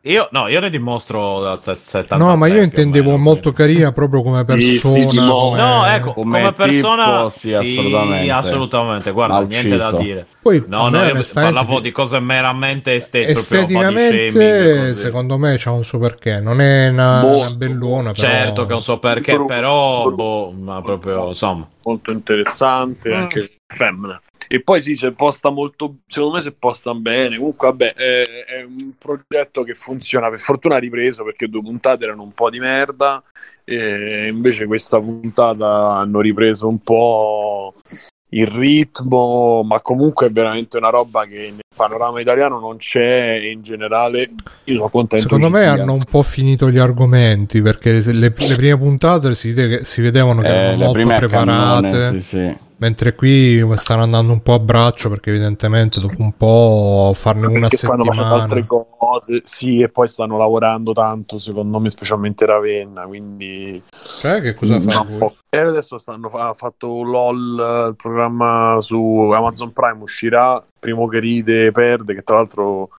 Io, 0.04 0.28
no, 0.32 0.48
io 0.48 0.60
ne 0.60 0.70
dimostro 0.70 1.46
al 1.46 1.60
se- 1.62 1.74
70 1.74 2.16
No, 2.16 2.34
ma 2.36 2.46
io 2.46 2.62
intendevo 2.62 3.10
meno, 3.10 3.22
molto 3.22 3.52
carina 3.52 3.92
proprio 3.92 4.22
come 4.22 4.44
Sì, 4.48 4.60
sì, 4.78 4.80
persona. 4.80 5.10
di 5.10 5.18
mo- 5.18 5.38
come- 5.40 5.58
No, 5.60 5.86
ecco, 5.86 6.12
Come 6.14 6.38
come, 6.40 6.52
persona 6.54 7.04
tipo, 7.16 7.28
sì, 7.28 7.52
assolutamente. 7.54 8.30
assolutamente, 8.32 9.10
guarda, 9.10 9.40
L'ha 9.40 9.46
niente 9.46 9.76
da 9.76 9.92
dire. 9.92 10.26
Poi, 10.40 10.64
No, 10.66 10.88
no, 10.88 11.04
io 11.04 11.22
parlavo 11.34 11.80
di 11.80 11.90
cose 11.90 12.18
meramente 12.18 12.94
estetiche, 12.94 13.38
esteticamente, 13.38 14.30
shaming, 14.30 14.94
secondo 14.94 15.36
me 15.36 15.56
c'ha 15.58 15.70
un 15.72 15.84
suo 15.84 15.98
perché. 15.98 16.40
Non 16.40 16.62
è 16.62 16.69
una, 16.90 17.20
Molto, 17.20 17.38
una 17.40 17.50
bellona, 17.54 18.12
però... 18.12 18.28
Certo 18.28 18.66
che 18.66 18.72
non 18.72 18.82
so 18.82 18.98
perché, 18.98 19.32
Bru- 19.34 19.46
però, 19.46 20.04
bru- 20.04 20.14
boh, 20.14 20.50
ma 20.52 20.82
proprio, 20.82 21.28
insomma. 21.28 21.68
molto 21.84 22.12
interessante, 22.12 23.10
Mm. 23.10 23.14
anche 23.14 23.50
femmina. 23.66 24.20
E 24.52 24.62
poi 24.62 24.80
sì, 24.80 24.96
si 24.96 25.06
è 25.06 25.12
posta 25.12 25.50
molto, 25.50 25.98
secondo 26.08 26.36
me 26.36 26.42
si 26.42 26.48
è 26.48 26.52
posta 26.52 26.92
bene. 26.94 27.36
Comunque, 27.36 27.68
vabbè, 27.68 27.94
è, 27.94 28.22
è 28.46 28.62
un 28.62 28.92
progetto 28.98 29.62
che 29.62 29.74
funziona. 29.74 30.28
Per 30.28 30.40
fortuna 30.40 30.74
ha 30.74 30.78
ripreso 30.78 31.22
perché 31.22 31.46
due 31.48 31.62
puntate 31.62 32.02
erano 32.04 32.22
un 32.22 32.32
po' 32.32 32.50
di 32.50 32.58
merda. 32.58 33.22
E 33.64 34.26
invece 34.26 34.66
questa 34.66 34.98
puntata 34.98 35.92
hanno 35.94 36.20
ripreso 36.20 36.66
un 36.66 36.80
po' 36.80 37.74
il 38.32 38.46
ritmo, 38.46 39.62
ma 39.64 39.80
comunque 39.80 40.28
è 40.28 40.30
veramente 40.30 40.76
una 40.76 40.88
roba 40.90 41.24
che 41.24 41.36
nel 41.50 41.58
panorama 41.74 42.20
italiano 42.20 42.58
non 42.60 42.76
c'è 42.76 43.38
e 43.42 43.50
in 43.50 43.60
generale 43.62 44.30
io 44.64 44.76
sono 44.76 44.88
contento 44.88 45.24
Secondo 45.24 45.48
me 45.50 45.62
sia. 45.62 45.72
hanno 45.72 45.92
un 45.94 46.02
po' 46.08 46.22
finito 46.22 46.70
gli 46.70 46.78
argomenti 46.78 47.60
perché 47.60 48.02
se 48.02 48.12
le, 48.12 48.32
le 48.36 48.54
prime 48.56 48.78
puntate 48.78 49.34
si, 49.34 49.52
vede 49.52 49.78
che- 49.78 49.84
si 49.84 50.00
vedevano 50.00 50.42
che 50.42 50.46
Eh, 50.48 50.50
erano 50.50 50.76
molto 50.76 51.02
preparate. 51.02 51.90
cannone, 51.90 52.20
sì, 52.20 52.22
sì. 52.22 52.56
Mentre 52.80 53.14
qui 53.14 53.62
stanno 53.76 54.04
andando 54.04 54.32
un 54.32 54.40
po' 54.40 54.54
a 54.54 54.58
braccio 54.58 55.10
perché 55.10 55.28
evidentemente 55.28 56.00
dopo 56.00 56.14
un 56.18 56.32
po' 56.34 57.12
farne 57.14 57.46
una 57.46 57.60
perché 57.60 57.76
stanno 57.76 58.04
facendo 58.04 58.22
settimana. 58.22 58.42
altre 58.42 58.66
cose, 58.66 59.42
sì, 59.44 59.80
e 59.82 59.90
poi 59.90 60.08
stanno 60.08 60.38
lavorando 60.38 60.92
tanto, 60.94 61.38
secondo 61.38 61.78
me, 61.78 61.90
specialmente 61.90 62.46
Ravenna, 62.46 63.02
quindi 63.02 63.82
Cioè, 63.90 64.40
che 64.40 64.54
cosa 64.54 64.80
fa 64.80 64.92
No, 64.92 65.06
voi? 65.10 65.36
E 65.50 65.58
adesso 65.58 65.98
stanno 65.98 66.28
ha 66.28 66.54
fatto 66.54 67.02
LOL, 67.02 67.88
il 67.90 67.96
programma 67.96 68.78
su 68.80 69.30
Amazon 69.30 69.72
Prime 69.74 70.00
uscirà, 70.00 70.64
primo 70.78 71.06
che 71.06 71.18
ride 71.18 71.72
perde, 71.72 72.14
che 72.14 72.22
tra 72.22 72.36
l'altro 72.36 72.92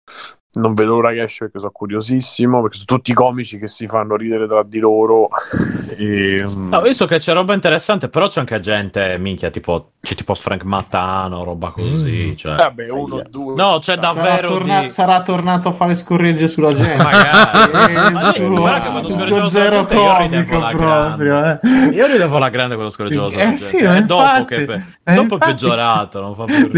non 0.53 0.75
vedo 0.75 0.95
l'ora 0.95 1.13
che 1.13 1.23
esce 1.23 1.45
perché 1.45 1.59
sono 1.61 1.71
curiosissimo, 1.71 2.61
perché 2.63 2.77
sono 2.79 2.99
tutti 2.99 3.13
comici 3.15 3.59
che 3.59 3.69
si 3.69 3.87
fanno 3.87 4.17
ridere 4.17 4.49
tra 4.49 4.63
di 4.65 4.79
loro. 4.81 5.29
E, 5.97 6.45
mm, 6.47 6.69
No, 6.71 6.79
ho 6.79 6.81
visto 6.83 7.07
che 7.07 7.19
c'è 7.19 7.33
roba 7.33 7.55
interessante, 7.55 8.09
però 8.09 8.27
c'è 8.29 8.41
anche 8.41 8.59
gente, 8.61 9.17
minchia, 9.19 9.51
tipo, 9.51 9.93
c'è 10.01 10.15
tipo 10.15 10.35
Frank 10.35 10.65
Mattano, 10.65 11.45
roba 11.45 11.71
così, 11.71 12.31
Mm. 12.33 12.35
cioè. 12.37 12.55
vabbè, 12.57 12.89
uno, 12.91 13.23
due. 13.29 13.55
No, 13.55 13.77
c'è. 13.79 13.95
Sarà, 13.95 14.01
davvero 14.01 14.49
torna- 14.49 14.81
di... 14.81 14.89
sarà 14.89 15.23
tornato 15.23 15.69
a 15.69 15.73
fare 15.73 15.95
scorregge 15.95 16.49
sulla 16.49 16.73
gente. 16.75 16.97
Magari. 16.97 17.93
Eh, 17.95 18.11
Ma 18.11 18.33
sì, 18.33 18.45
guarda 18.47 18.81
che 18.81 18.91
quando 18.91 19.09
sulla 19.27 19.51
zero 19.51 19.77
gente 19.87 19.95
io 19.95 20.17
ridevo 20.19 20.49
comico 20.51 20.59
la 20.59 20.69
proprio. 20.71 21.27
grande. 21.41 21.61
eh. 21.63 21.95
Io 21.95 22.07
ridevo 22.07 22.39
la 22.39 22.49
grande 22.49 22.75
quello 22.75 22.91
scorreggiavo 22.91 23.29
sulla 23.31 23.41
Eh 23.43 23.45
gente. 23.47 23.61
sì, 23.61 23.83
ma 23.83 23.97
È 23.97 24.03
dopo 24.03 24.23
infatti- 24.23 24.45
che, 24.47 24.65
pe- 24.65 24.75
eh, 25.05 25.15
dopo 25.15 25.21
è 25.21 25.21
infatti- 25.35 25.51
peggiorato, 25.53 26.21
non 26.21 26.35
fa 26.35 26.45
più 26.45 26.57
il 26.57 26.71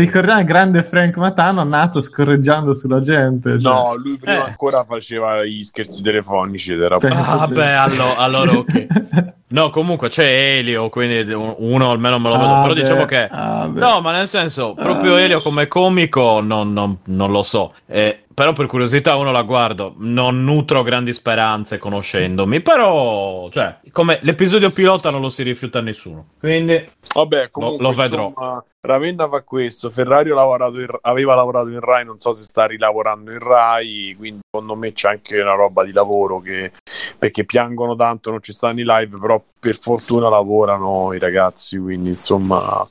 grande 0.44 0.82
Frank 0.82 1.16
Matano 1.16 1.60
nato 1.64 2.00
scorreggiando 2.00 2.74
sulla 2.74 3.00
gente. 3.00 3.58
Cioè. 3.62 3.72
No, 3.72 3.94
lui 3.96 4.18
prima 4.18 4.44
Eh. 4.44 4.48
ancora 4.50 4.84
faceva 4.84 5.44
gli 5.44 5.62
scherzi 5.62 6.02
telefonici 6.02 6.72
ed 6.72 6.80
era 6.82 6.96
Ah, 7.00 7.46
beh, 7.46 7.74
allo- 7.74 8.16
allora 8.16 8.52
ok. 8.52 8.86
No, 9.52 9.68
comunque 9.68 10.08
c'è 10.08 10.56
Elio, 10.56 10.88
quindi 10.88 11.30
uno 11.30 11.90
almeno 11.90 12.18
me 12.18 12.30
lo 12.30 12.38
vedo. 12.38 12.54
Ah, 12.54 12.62
Però 12.62 12.72
beh, 12.72 12.80
diciamo 12.80 13.04
che. 13.04 13.28
ah. 13.30 13.68
No, 13.70 14.00
ma 14.00 14.10
nel 14.12 14.26
senso, 14.26 14.72
proprio 14.72 15.16
Ah. 15.16 15.20
Elio 15.20 15.42
come 15.42 15.68
comico 15.68 16.40
non, 16.40 16.72
non- 16.72 16.96
non 17.04 17.30
lo 17.30 17.42
so. 17.42 17.74
Eh, 17.86 18.21
però 18.34 18.52
per 18.52 18.66
curiosità 18.66 19.16
uno 19.16 19.30
la 19.32 19.42
guardo. 19.42 19.94
Non 19.98 20.44
nutro 20.44 20.82
grandi 20.82 21.12
speranze 21.12 21.78
conoscendomi. 21.78 22.60
Però, 22.60 23.48
cioè, 23.50 23.78
come 23.90 24.18
l'episodio 24.22 24.70
pilota 24.70 25.10
non 25.10 25.20
lo 25.20 25.28
si 25.28 25.42
rifiuta 25.42 25.80
nessuno. 25.80 26.26
Quindi, 26.38 26.84
Vabbè, 27.14 27.50
comunque, 27.50 27.82
Lo- 27.82 27.90
lo 27.90 27.94
vedrò. 27.96 28.28
insomma, 28.28 28.64
Ravenna 28.80 29.28
fa 29.28 29.42
questo. 29.42 29.90
Ferrari 29.90 30.30
ha 30.30 30.34
lavorato 30.34 30.80
in- 30.80 30.88
aveva 31.02 31.34
lavorato 31.34 31.68
in 31.68 31.80
Rai, 31.80 32.04
non 32.04 32.18
so 32.18 32.32
se 32.32 32.42
sta 32.44 32.64
rilavorando 32.66 33.30
in 33.30 33.38
Rai. 33.38 34.14
Quindi, 34.16 34.40
secondo 34.50 34.74
me, 34.74 34.92
c'è 34.92 35.08
anche 35.10 35.40
una 35.40 35.54
roba 35.54 35.84
di 35.84 35.92
lavoro 35.92 36.40
che 36.40 36.72
perché 37.18 37.44
piangono 37.44 37.94
tanto, 37.96 38.30
non 38.30 38.42
ci 38.42 38.52
stanno 38.52 38.80
i 38.80 38.84
live, 38.84 39.18
però 39.18 39.40
per 39.60 39.76
fortuna 39.76 40.28
lavorano 40.28 41.12
i 41.12 41.18
ragazzi. 41.18 41.76
Quindi, 41.78 42.08
insomma, 42.10 42.88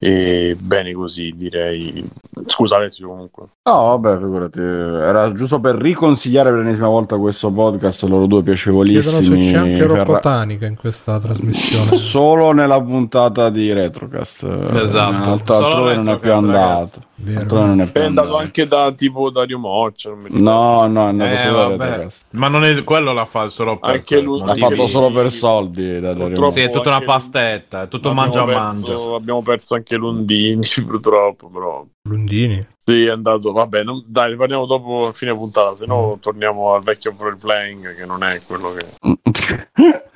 e 0.00 0.56
bene 0.60 0.92
così, 0.92 1.32
direi. 1.36 2.08
Scusa, 2.46 2.76
Alessio, 2.76 3.08
comunque. 3.08 3.44
No, 3.64 3.96
vabbè, 3.98 4.18
figurati. 4.18 4.60
Era 4.60 5.32
giusto 5.32 5.58
per 5.60 5.74
riconsigliare 5.74 6.50
per 6.50 6.60
l'ennesima 6.60 6.86
volta 6.88 7.16
questo 7.16 7.50
podcast, 7.50 8.02
loro 8.04 8.26
due 8.26 8.42
Chiedono 8.42 8.42
piacevolissimi. 8.44 9.44
se 9.44 9.50
c'è 9.50 9.56
anche 9.58 9.76
Ferra- 9.78 10.04
Rocco 10.04 10.20
Tanica 10.20 10.66
in 10.66 10.76
questa 10.76 11.18
trasmissione. 11.18 11.96
Solo 11.96 12.52
nella 12.52 12.80
puntata 12.80 13.50
di 13.50 13.72
Retrocast. 13.72 14.44
Esatto. 14.74 15.30
Altrove 15.32 15.96
non 15.96 16.08
è 16.10 16.18
più 16.18 16.32
andato. 16.32 17.00
Vero. 17.20 17.40
Altrove 17.40 17.66
non 17.66 17.80
è 17.80 17.90
più 17.90 18.00
È 18.00 18.04
andato 18.04 18.26
andato. 18.28 18.44
anche 18.44 18.68
da 18.68 18.92
tipo 18.92 19.30
Dario 19.30 19.58
Moccia. 19.58 20.12
No, 20.28 20.86
no, 20.86 21.06
andato 21.06 21.32
eh, 21.32 21.46
a 21.46 21.50
vabbè. 21.68 22.06
Ma 22.30 22.46
non 22.46 22.64
è 22.64 22.84
quello 22.84 23.12
la 23.12 23.24
fa 23.24 23.48
solo 23.48 23.76
per 23.76 23.90
Anche 23.90 24.20
lui- 24.20 24.44
L'ha 24.44 24.54
fatto 24.54 24.86
solo 24.86 25.10
per 25.10 25.32
soldi. 25.32 25.98
Da 25.98 26.12
Dario. 26.14 26.50
Sì, 26.52 26.60
è 26.60 26.70
tutta 26.70 26.90
una 26.90 27.00
pastetta, 27.00 27.82
è 27.82 27.88
tutto 27.88 28.14
mangia 28.14 28.44
mangia. 28.44 28.94
Abbiamo 29.16 29.42
perso 29.42 29.74
anche 29.74 29.96
Lundini, 29.96 30.62
purtroppo, 30.86 31.48
però. 31.48 31.84
Lundini. 32.02 32.64
Sì, 32.84 33.04
è 33.06 33.10
andato. 33.10 33.50
Vabbè, 33.50 33.82
non- 33.82 34.04
dai, 34.06 34.30
ne 34.30 34.36
parliamo 34.36 34.66
dopo 34.66 35.10
fine 35.12 35.34
puntata, 35.34 35.74
se 35.74 35.86
no 35.86 36.18
torniamo 36.20 36.74
al 36.74 36.82
vecchio 36.84 37.12
Pro 37.14 37.34
Playing, 37.36 37.96
che 37.96 38.06
non 38.06 38.22
è 38.22 38.40
quello 38.46 38.72
che. 38.74 38.86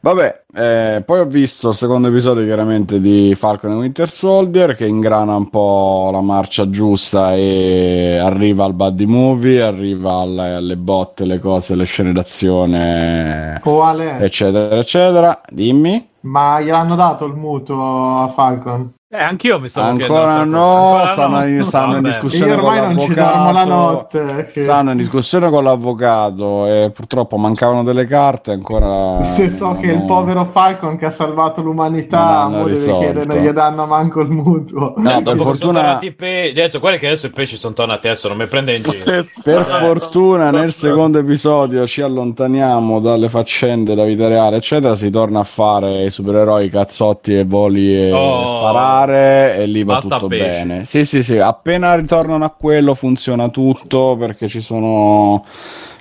Vabbè, 0.00 0.43
eh, 0.54 1.02
poi 1.04 1.18
ho 1.20 1.24
visto 1.26 1.70
il 1.70 1.74
secondo 1.74 2.08
episodio 2.08 2.44
chiaramente 2.44 3.00
di 3.00 3.34
Falcon 3.36 3.72
e 3.72 3.74
Winter 3.74 4.08
Soldier 4.08 4.74
che 4.76 4.86
ingrana 4.86 5.34
un 5.34 5.50
po' 5.50 6.10
la 6.12 6.20
marcia 6.20 6.70
giusta 6.70 7.34
e 7.34 8.18
arriva 8.22 8.64
al 8.64 8.74
buddy 8.74 9.04
movie, 9.06 9.60
arriva 9.62 10.14
alle, 10.20 10.54
alle 10.54 10.76
botte, 10.76 11.24
le 11.24 11.40
cose, 11.40 11.74
le 11.74 11.84
scene 11.84 12.12
d'azione, 12.12 13.58
Quale? 13.62 14.18
eccetera, 14.20 14.76
eccetera. 14.76 15.40
Dimmi. 15.48 16.08
Ma 16.20 16.60
gliel'hanno 16.60 16.94
dato 16.94 17.26
il 17.26 17.34
mutuo 17.34 18.18
a 18.22 18.28
Falcon? 18.28 18.92
Eh, 19.14 19.22
anch'io 19.22 19.60
mi 19.60 19.68
stavo 19.68 19.94
chiedendo. 19.94 20.14
Ancora 20.14 20.32
sacco- 20.38 20.48
no, 20.50 20.74
ancora 20.96 21.12
stanno, 21.12 21.46
in- 21.46 21.64
stanno 21.64 21.96
in 21.98 22.02
discussione 22.02 22.50
Io 22.50 22.56
ormai 22.58 22.78
con 22.80 22.94
non 22.94 22.98
ci 23.06 23.14
dormo 23.14 23.52
la 23.52 23.64
notte. 23.64 24.50
che- 24.52 24.62
Stanno 24.64 24.90
in 24.90 24.96
discussione 24.96 25.50
con 25.50 25.62
l'avvocato 25.62 26.66
e 26.66 26.90
purtroppo 26.92 27.36
mancavano 27.36 27.84
delle 27.84 28.06
carte 28.06 28.50
ancora. 28.50 29.22
Se 29.22 29.50
so 29.52 29.76
che 29.78 29.86
il 29.86 29.98
no. 29.98 30.04
povero 30.06 30.43
povero 30.44 30.50
Falcon 30.50 30.96
che 30.96 31.06
ha 31.06 31.10
salvato 31.10 31.60
l'umanità, 31.62 32.50
risolto. 32.64 32.98
chiedere, 33.00 33.24
non 33.24 33.44
gli 33.44 33.48
danno 33.50 33.86
manco 33.86 34.20
il 34.20 34.28
mutuo. 34.30 34.94
No, 34.96 35.22
per 35.22 35.36
fortuna, 35.36 35.98
pesci, 36.16 36.52
detto 36.52 36.80
quelli 36.80 36.98
che 36.98 37.06
adesso 37.08 37.26
i 37.26 37.30
pesci 37.30 37.56
sono 37.56 37.74
tornati 37.74 38.06
adesso, 38.06 38.28
non 38.28 38.36
mi 38.36 38.46
prende 38.46 38.74
in 38.76 38.82
giro. 38.82 39.04
per 39.42 39.64
fortuna 39.64 40.50
nel 40.50 40.72
secondo 40.72 41.18
episodio 41.18 41.86
ci 41.86 42.02
allontaniamo 42.02 43.00
dalle 43.00 43.28
faccende 43.28 43.94
della 43.94 44.06
vita 44.06 44.28
reale, 44.28 44.56
eccetera. 44.56 44.94
Si 44.94 45.10
torna 45.10 45.40
a 45.40 45.44
fare 45.44 46.04
i 46.04 46.10
supereroi, 46.10 46.68
cazzotti 46.70 47.36
e 47.38 47.44
voli 47.44 48.08
e 48.08 48.12
Oh. 48.12 48.58
sparare 48.58 49.56
e 49.56 49.66
lì 49.66 49.82
va 49.82 49.94
Basta 49.94 50.16
tutto 50.16 50.28
pesci. 50.28 50.66
bene. 50.66 50.84
Sì, 50.84 51.04
sì, 51.04 51.22
sì. 51.22 51.38
Appena 51.38 51.94
ritornano 51.94 52.44
a 52.44 52.50
quello 52.50 52.94
funziona 52.94 53.48
tutto 53.48 54.16
perché 54.18 54.48
ci 54.48 54.60
sono. 54.60 55.44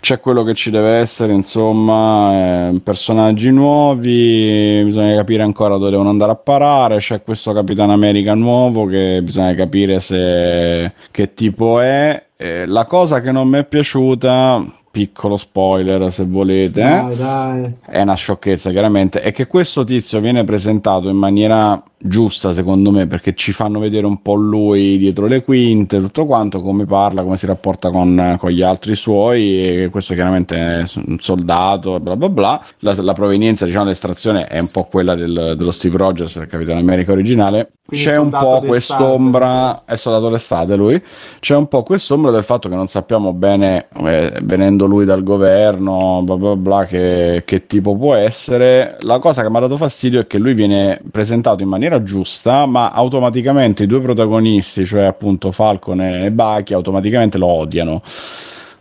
C'è 0.04 0.20
quello 0.20 0.44
che 0.44 0.54
ci 0.54 0.70
deve 0.70 0.96
essere, 0.98 1.32
insomma, 1.32 2.68
eh, 2.72 2.82
personaggi 2.84 3.52
nuovi, 3.52 4.82
bisogna 4.84 5.16
capire 5.16 5.44
ancora 5.44 5.78
dove 5.78 5.92
devono 5.92 6.10
andare 6.10 6.34
a 6.34 6.36
parare, 6.36 6.98
c'è 6.98 7.22
questo 7.24 7.54
Capitano 7.54 7.94
America 7.94 8.34
nuovo 8.34 8.86
che 8.86 9.22
bisogna 9.24 9.56
capire 9.56 10.02
se 10.02 10.92
che 11.10 11.34
tipo 11.34 11.80
è. 11.80 12.22
Eh, 12.36 12.66
la 12.66 12.84
cosa 12.84 13.22
che 13.22 13.32
non 13.32 13.48
mi 13.48 13.60
è 13.60 13.64
piaciuta, 13.64 14.62
piccolo 14.92 15.38
spoiler 15.38 16.12
se 16.12 16.26
volete, 16.26 16.82
eh, 16.82 16.84
Dai, 16.84 17.16
dai. 17.16 17.74
è 17.88 18.02
una 18.02 18.16
sciocchezza 18.16 18.72
chiaramente, 18.72 19.22
è 19.22 19.32
che 19.32 19.48
questo 19.48 19.86
tizio 19.86 20.20
viene 20.20 20.44
presentato 20.44 21.08
in 21.08 21.16
maniera 21.16 21.82
giusta 22.06 22.52
secondo 22.52 22.92
me 22.92 23.08
perché 23.08 23.34
ci 23.34 23.52
fanno 23.54 23.80
vedere 23.80 24.06
un 24.06 24.22
po' 24.22 24.36
lui 24.36 24.98
dietro 24.98 25.26
le 25.26 25.44
quinte, 25.44 26.00
tutto 26.00 26.26
quanto, 26.26 26.62
come 26.62 26.86
parla, 26.86 27.24
come 27.24 27.38
si 27.38 27.46
rapporta 27.46 27.90
con, 27.92 28.36
con 28.40 28.50
gli 28.52 28.62
altri 28.62 28.96
suoi 28.96 29.84
e 29.84 29.90
questo 29.90 30.14
chiaramente 30.14 30.56
è 30.56 30.84
un 31.08 31.18
soldato, 31.20 32.00
bla 32.00 32.16
bla 32.16 32.30
bla. 32.30 32.66
La, 32.80 32.94
la 33.02 33.14
provenienza, 33.14 33.66
diciamo, 33.66 33.86
l'estrazione 33.86 34.48
è 34.48 34.60
un 34.60 34.70
po' 34.72 34.84
quella 34.86 35.16
del- 35.16 35.56
dello 35.58 35.72
Steve 35.72 35.98
Rogers, 35.98 36.36
il 36.36 36.48
Capitano 36.48 36.80
America 36.80 37.12
originale. 37.12 37.72
Quindi 37.86 38.06
C'è 38.06 38.16
un 38.16 38.30
po' 38.30 38.62
quest'ombra, 38.66 39.84
è 39.86 39.96
soldato 39.96 40.30
d'estate 40.30 40.76
lui, 40.76 41.02
c'è 41.40 41.56
un 41.56 41.68
po' 41.68 41.84
quest'ombra 41.84 42.32
del 42.32 42.44
fatto 42.44 42.70
che 42.70 42.76
non 42.76 42.88
sappiamo 42.88 43.34
bene, 43.34 43.88
eh, 44.06 44.40
venendo 44.44 44.86
lui 44.86 45.04
dal 45.06 45.22
governo, 45.24 46.22
bla 46.24 46.36
bla 46.38 46.56
bla, 46.56 46.86
che, 46.86 47.44
che 47.46 47.68
tipo 47.68 47.96
può 47.98 48.16
essere. 48.16 48.98
La 49.02 49.20
cosa 49.20 49.42
che 49.42 49.50
mi 49.50 49.58
ha 49.58 49.60
dato 49.62 49.78
fastidio 49.78 50.22
è 50.22 50.28
che 50.28 50.38
lui 50.38 50.54
viene 50.54 51.02
presentato 51.12 51.62
in 51.62 51.70
maniera 51.70 51.93
giusta, 52.02 52.66
ma 52.66 52.92
automaticamente 52.92 53.84
i 53.84 53.88
due 53.88 54.02
protagonisti, 54.02 54.86
cioè 54.86 55.04
appunto 55.04 55.52
Falcon 55.52 56.02
e 56.02 56.32
Bucky, 56.32 56.74
automaticamente 56.74 57.38
lo 57.38 57.48
odiano. 57.48 58.02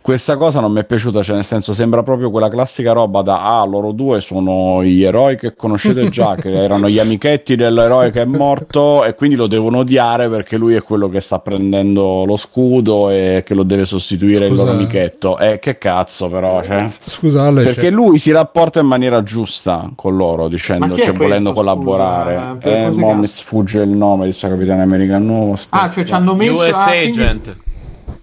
Questa 0.03 0.35
cosa 0.35 0.59
non 0.59 0.73
mi 0.73 0.81
è 0.81 0.83
piaciuta, 0.83 1.23
cioè 1.23 1.35
nel 1.35 1.45
senso 1.45 1.71
sembra 1.73 2.03
proprio 2.03 2.29
quella 2.29 2.49
classica 2.49 2.91
roba 2.91 3.21
da 3.21 3.61
ah, 3.61 3.65
loro 3.65 3.93
due 3.93 4.19
sono 4.19 4.83
gli 4.83 5.01
eroi 5.01 5.37
che 5.37 5.55
conoscete 5.55 6.09
già, 6.09 6.35
che 6.35 6.49
erano 6.51 6.89
gli 6.89 6.99
amichetti 6.99 7.55
dell'eroe 7.55 8.11
che 8.11 8.23
è 8.23 8.25
morto 8.25 9.05
e 9.05 9.15
quindi 9.15 9.37
lo 9.37 9.47
devono 9.47 9.77
odiare 9.77 10.27
perché 10.27 10.57
lui 10.57 10.75
è 10.75 10.83
quello 10.83 11.07
che 11.07 11.21
sta 11.21 11.39
prendendo 11.39 12.25
lo 12.25 12.35
scudo 12.35 13.11
e 13.11 13.43
che 13.45 13.53
lo 13.53 13.63
deve 13.63 13.85
sostituire 13.85 14.47
il 14.47 14.51
Scusa. 14.51 14.63
loro 14.65 14.75
amichetto. 14.75 15.37
E 15.39 15.59
che 15.59 15.77
cazzo 15.77 16.27
però, 16.27 16.61
cioè. 16.61 16.89
Scusa 17.05 17.43
Ale, 17.43 17.63
Perché 17.63 17.81
c'è- 17.83 17.89
lui 17.89 18.17
si 18.19 18.33
rapporta 18.33 18.81
in 18.81 18.87
maniera 18.87 19.23
giusta 19.23 19.89
con 19.95 20.17
loro, 20.17 20.49
dicendo, 20.49 20.97
cioè, 20.97 21.13
volendo 21.13 21.53
collaborare. 21.53 22.57
scusa? 22.59 22.75
Eh, 22.77 22.85
così 22.87 22.99
mo 22.99 23.13
mi 23.13 23.27
sfugge 23.27 23.81
il 23.83 23.89
nome 23.91 24.25
di 24.25 24.31
questo 24.31 24.49
capitano 24.49 24.81
America 24.81 25.17
nuovo. 25.17 25.55
Ah, 25.69 25.89
cioè 25.89 26.03
ci 26.03 26.11
hanno 26.13 26.35
messo... 26.35 26.55
US 26.55 26.71
ah, 26.73 26.89
quindi- 26.89 27.21
Agent. 27.21 27.55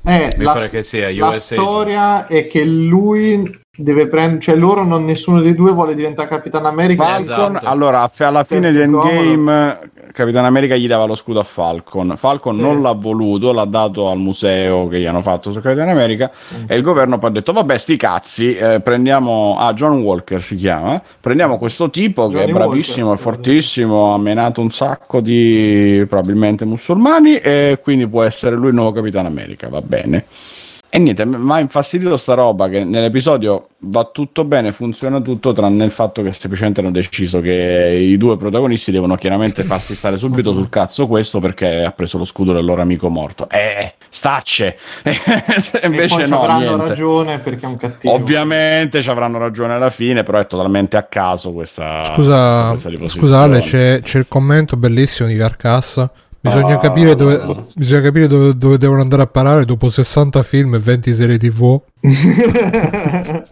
Eh, 0.03 0.33
Mi 0.37 0.45
la, 0.45 0.53
pare 0.53 0.69
che 0.69 0.83
sia 0.83 1.11
la 1.11 1.29
US 1.29 1.53
storia 1.53 2.27
è 2.27 2.47
che 2.47 2.65
lui 2.65 3.60
deve 3.83 4.07
prendere, 4.07 4.41
cioè 4.41 4.55
loro 4.57 4.85
non 4.85 5.05
nessuno 5.05 5.41
dei 5.41 5.55
due 5.55 5.73
vuole 5.73 5.95
diventare 5.95 6.29
Capitano 6.29 6.69
America. 6.69 7.05
Falcon, 7.05 7.57
Esatto. 7.57 7.67
allora 7.67 8.11
alla 8.19 8.45
fine 8.45 8.71
di 8.73 8.81
Endgame 8.81 9.79
Capitano 10.13 10.47
America 10.49 10.75
gli 10.75 10.89
dava 10.89 11.07
lo 11.07 11.15
scudo 11.15 11.39
a 11.39 11.45
Falcon 11.45 12.15
Falcon 12.17 12.55
Sì. 12.55 12.61
non 12.61 12.83
l'ha 12.83 12.93
voluto 12.93 13.53
l'ha 13.53 13.65
dato 13.65 14.11
al 14.11 14.19
museo 14.19 14.89
che 14.89 14.99
gli 14.99 15.07
hanno 15.07 15.23
fatto 15.23 15.53
su 15.53 15.61
Capitano 15.61 15.93
America 15.93 16.31
e 16.67 16.75
il 16.75 16.83
governo 16.83 17.19
poi 17.19 17.31
ha 17.31 17.33
detto 17.33 17.53
vabbè 17.53 17.79
sti 17.79 17.97
cazzi 17.97 18.55
eh, 18.57 18.81
prendiamo 18.81 19.57
ah 19.59 19.73
John 19.73 20.01
Walker 20.01 20.43
si 20.43 20.57
chiama 20.57 21.01
prendiamo 21.21 21.59
questo 21.59 21.91
tipo 21.91 22.27
che 22.27 22.39
Johnny 22.39 22.51
è 22.51 22.53
bravissimo 22.55 23.07
Walker. 23.09 23.21
è 23.21 23.23
fortissimo 23.23 24.13
ha 24.13 24.19
menato 24.19 24.61
un 24.61 24.71
sacco 24.73 25.21
di 25.21 26.05
probabilmente 26.09 26.65
musulmani 26.65 27.37
e 27.37 27.79
quindi 27.81 28.09
può 28.09 28.25
essere 28.25 28.57
lui 28.57 28.69
il 28.71 28.75
nuovo 28.75 28.91
Capitano 28.93 29.29
America 29.29 29.69
va 29.69 29.81
bene 29.81 30.25
e 30.93 30.99
niente, 30.99 31.25
mi 31.25 31.53
ha 31.53 31.61
infastidito 31.61 32.17
sta 32.17 32.35
roba 32.35 32.69
che 32.69 32.83
nell'episodio 32.83 33.69
va 33.83 34.11
tutto 34.13 34.43
bene, 34.43 34.73
funziona 34.73 35.21
tutto, 35.21 35.53
tranne 35.53 35.85
il 35.85 35.93
fatto 35.93 36.21
che 36.21 36.33
semplicemente 36.33 36.81
hanno 36.81 36.91
deciso 36.91 37.41
che 37.41 37.97
i 37.97 38.17
due 38.17 38.37
protagonisti 38.37 38.91
devono 38.91 39.15
chiaramente 39.15 39.63
farsi 39.63 39.95
stare 39.95 40.19
subito 40.19 40.53
sul 40.53 40.69
cazzo 40.69 41.07
questo 41.07 41.39
perché 41.39 41.85
ha 41.85 41.93
preso 41.93 42.19
lo 42.19 42.25
scudo 42.25 42.53
del 42.53 42.65
loro 42.65 42.83
amico 42.83 43.09
morto. 43.09 43.49
Eh, 43.49 43.95
stacce! 44.09 44.77
e 45.05 45.17
Invece 45.85 46.15
poi 46.17 46.25
ci 46.25 46.31
no, 46.31 46.43
avranno 46.43 46.59
niente. 46.67 46.89
ragione 46.89 47.39
perché 47.39 47.67
è 47.67 47.69
un 47.69 47.77
cattivo. 47.77 48.13
Ovviamente 48.13 49.01
ci 49.01 49.11
avranno 49.11 49.39
ragione 49.39 49.75
alla 49.75 49.91
fine, 49.91 50.25
però 50.25 50.41
è 50.41 50.47
totalmente 50.49 50.97
a 50.97 51.05
caso 51.05 51.53
questa, 51.53 52.11
questa 52.13 52.15
Scusa, 52.15 52.71
presa 52.71 52.89
di 52.89 53.09
scusa 53.09 53.39
Ale, 53.43 53.59
posizione. 53.59 54.01
c'è, 54.01 54.03
c'è 54.03 54.19
il 54.19 54.27
commento 54.27 54.77
bellissimo 54.77 55.29
di 55.29 55.37
Carcassa. 55.37 56.11
Bisogna 56.43 56.77
Ah, 56.77 56.79
capire, 56.79 57.15
dove, 57.15 57.67
bisogna 57.75 58.01
capire 58.01 58.27
dove, 58.27 58.57
dove 58.57 58.79
devono 58.79 59.03
andare 59.03 59.23
a 59.23 59.27
parare 59.27 59.67
dopo 59.67 59.91
60 59.91 60.43
film 60.43 60.75
e 60.75 60.79
20 60.79 61.15
serie 61.15 61.37
tv. 61.39 61.79
Bisogna 62.03 63.45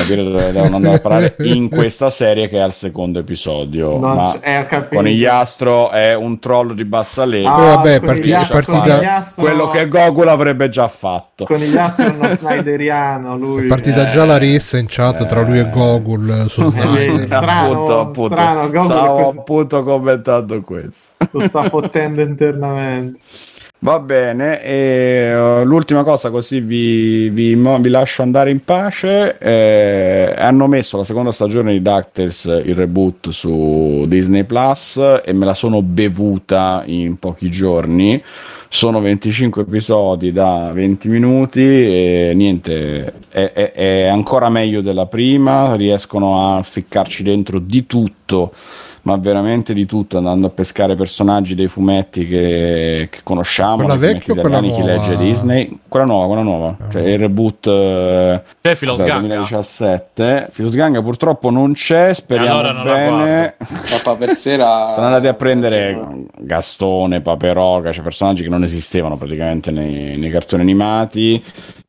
capire 0.00 0.22
dove 0.22 0.52
devono 0.52 0.76
andare 0.76 0.96
a 0.96 1.00
parare 1.00 1.36
in 1.40 1.68
questa 1.68 2.08
serie 2.10 2.48
che 2.48 2.56
è 2.56 2.60
al 2.60 2.72
secondo 2.72 3.18
episodio. 3.18 3.98
Non 3.98 4.16
ma 4.16 4.32
c- 4.32 4.46
eh, 4.46 4.66
capito. 4.66 4.96
Conigliastro 4.96 5.90
è 5.90 6.14
un 6.14 6.38
troll 6.38 6.72
di 6.72 6.84
bassa 6.84 7.24
lega. 7.24 7.50
Poi 7.52 7.66
vabbè, 7.66 7.98
con 7.98 8.06
parti- 8.06 8.30
partita- 8.30 9.24
quello 9.36 9.68
che 9.70 9.88
Goku 9.88 10.22
l'avrebbe 10.22 10.68
già 10.70 10.88
fatto. 10.88 11.44
con 11.44 11.56
gli 11.58 11.76
astri 11.76 12.06
è 12.06 12.08
uno 12.14 12.28
snyderiano 12.28 13.36
lui 13.36 13.64
È 13.64 13.66
partita 13.66 14.08
Eh. 14.08 14.10
già 14.12 14.24
la 14.24 14.36
rissa 14.38 14.78
in 14.78 14.86
chat 14.88 15.24
tra 15.26 15.42
lui 15.42 15.58
e 15.58 15.68
Gogol 15.70 16.46
su 16.48 16.62
Eh, 16.62 16.70
Snyder. 16.70 17.26
strano, 17.26 17.70
appunto, 17.72 18.00
appunto. 18.00 18.34
strano, 18.34 18.84
Stavo 18.84 19.14
questo- 19.22 19.40
appunto 19.40 19.84
commentando 19.84 20.60
questo. 20.62 21.12
lo 21.32 21.40
sta 21.40 21.68
fottendo 21.68 22.20
internamente. 22.22 23.18
Va 23.82 23.98
bene, 23.98 24.62
e 24.62 25.34
uh, 25.34 25.64
l'ultima 25.64 26.04
cosa 26.04 26.30
così 26.30 26.60
vi, 26.60 27.30
vi, 27.30 27.54
vi 27.54 27.88
lascio 27.88 28.20
andare 28.20 28.50
in 28.50 28.62
pace. 28.62 29.38
eh, 29.38 30.34
hanno 30.36 30.66
messo 30.66 30.98
la 30.98 31.04
seconda 31.04 31.32
stagione 31.32 31.72
di 31.72 31.80
DuckTales, 31.80 32.44
il 32.66 32.74
reboot 32.74 33.30
su 33.30 34.04
Disney 34.06 34.44
Plus 34.44 34.98
e 35.24 35.32
me 35.32 35.46
la 35.46 35.54
sono 35.54 35.80
bevuta 35.80 36.82
in 36.84 37.18
pochi 37.18 37.50
giorni. 37.50 38.22
Sono 38.68 39.00
25 39.00 39.62
episodi 39.62 40.30
da 40.30 40.70
20 40.74 41.08
minuti 41.08 41.60
e 41.62 42.32
niente, 42.34 43.12
è, 43.30 43.50
è- 43.52 43.72
è 43.72 44.06
ancora 44.08 44.50
meglio 44.50 44.82
della 44.82 45.06
prima, 45.06 45.74
riescono 45.74 46.56
a 46.58 46.62
ficcarci 46.62 47.22
dentro 47.22 47.58
di 47.58 47.86
tutto 47.86 48.52
ma 49.02 49.16
veramente 49.16 49.72
di 49.74 49.86
tutto, 49.86 50.18
andando 50.18 50.46
a 50.46 50.50
pescare 50.50 50.94
personaggi 50.94 51.54
dei 51.54 51.68
fumetti 51.68 52.26
che, 52.26 53.08
che 53.10 53.20
conosciamo, 53.22 53.76
Quella 53.76 53.96
vecchia 53.96 54.34
quella 54.34 54.58
italiani, 54.58 54.70
chi 54.72 54.78
nuova? 54.86 54.92
legge 55.08 55.16
Disney, 55.16 55.78
quella 55.88 56.04
nuova, 56.06 56.26
quella 56.26 56.42
nuova, 56.42 56.76
Ah. 56.80 56.90
cioè 56.90 57.02
il 57.02 57.18
reboot 57.18 57.66
eh, 57.66 58.42
C'è 58.60 58.74
Filo 58.74 58.92
cos'è, 58.92 59.04
Sganga. 59.04 59.20
2017, 59.20 60.48
Filosganga 60.52 61.02
purtroppo 61.02 61.50
non 61.50 61.72
c'è, 61.72 62.12
speriamo 62.14 62.58
allora 62.58 62.72
non 62.72 62.84
bene. 62.84 63.54
Papà 63.90 64.14
per 64.16 64.36
sera 64.36 64.92
Sono 64.94 65.06
andati 65.06 65.26
a 65.26 65.34
prendere 65.34 66.26
Gastone, 66.38 67.20
Paperoga, 67.20 67.92
cioè 67.92 68.02
personaggi 68.02 68.42
che 68.42 68.48
non 68.48 68.62
esistevano 68.62 69.16
praticamente 69.16 69.70
nei, 69.70 70.16
nei 70.16 70.30
cartoni 70.30 70.62
animati. 70.62 71.42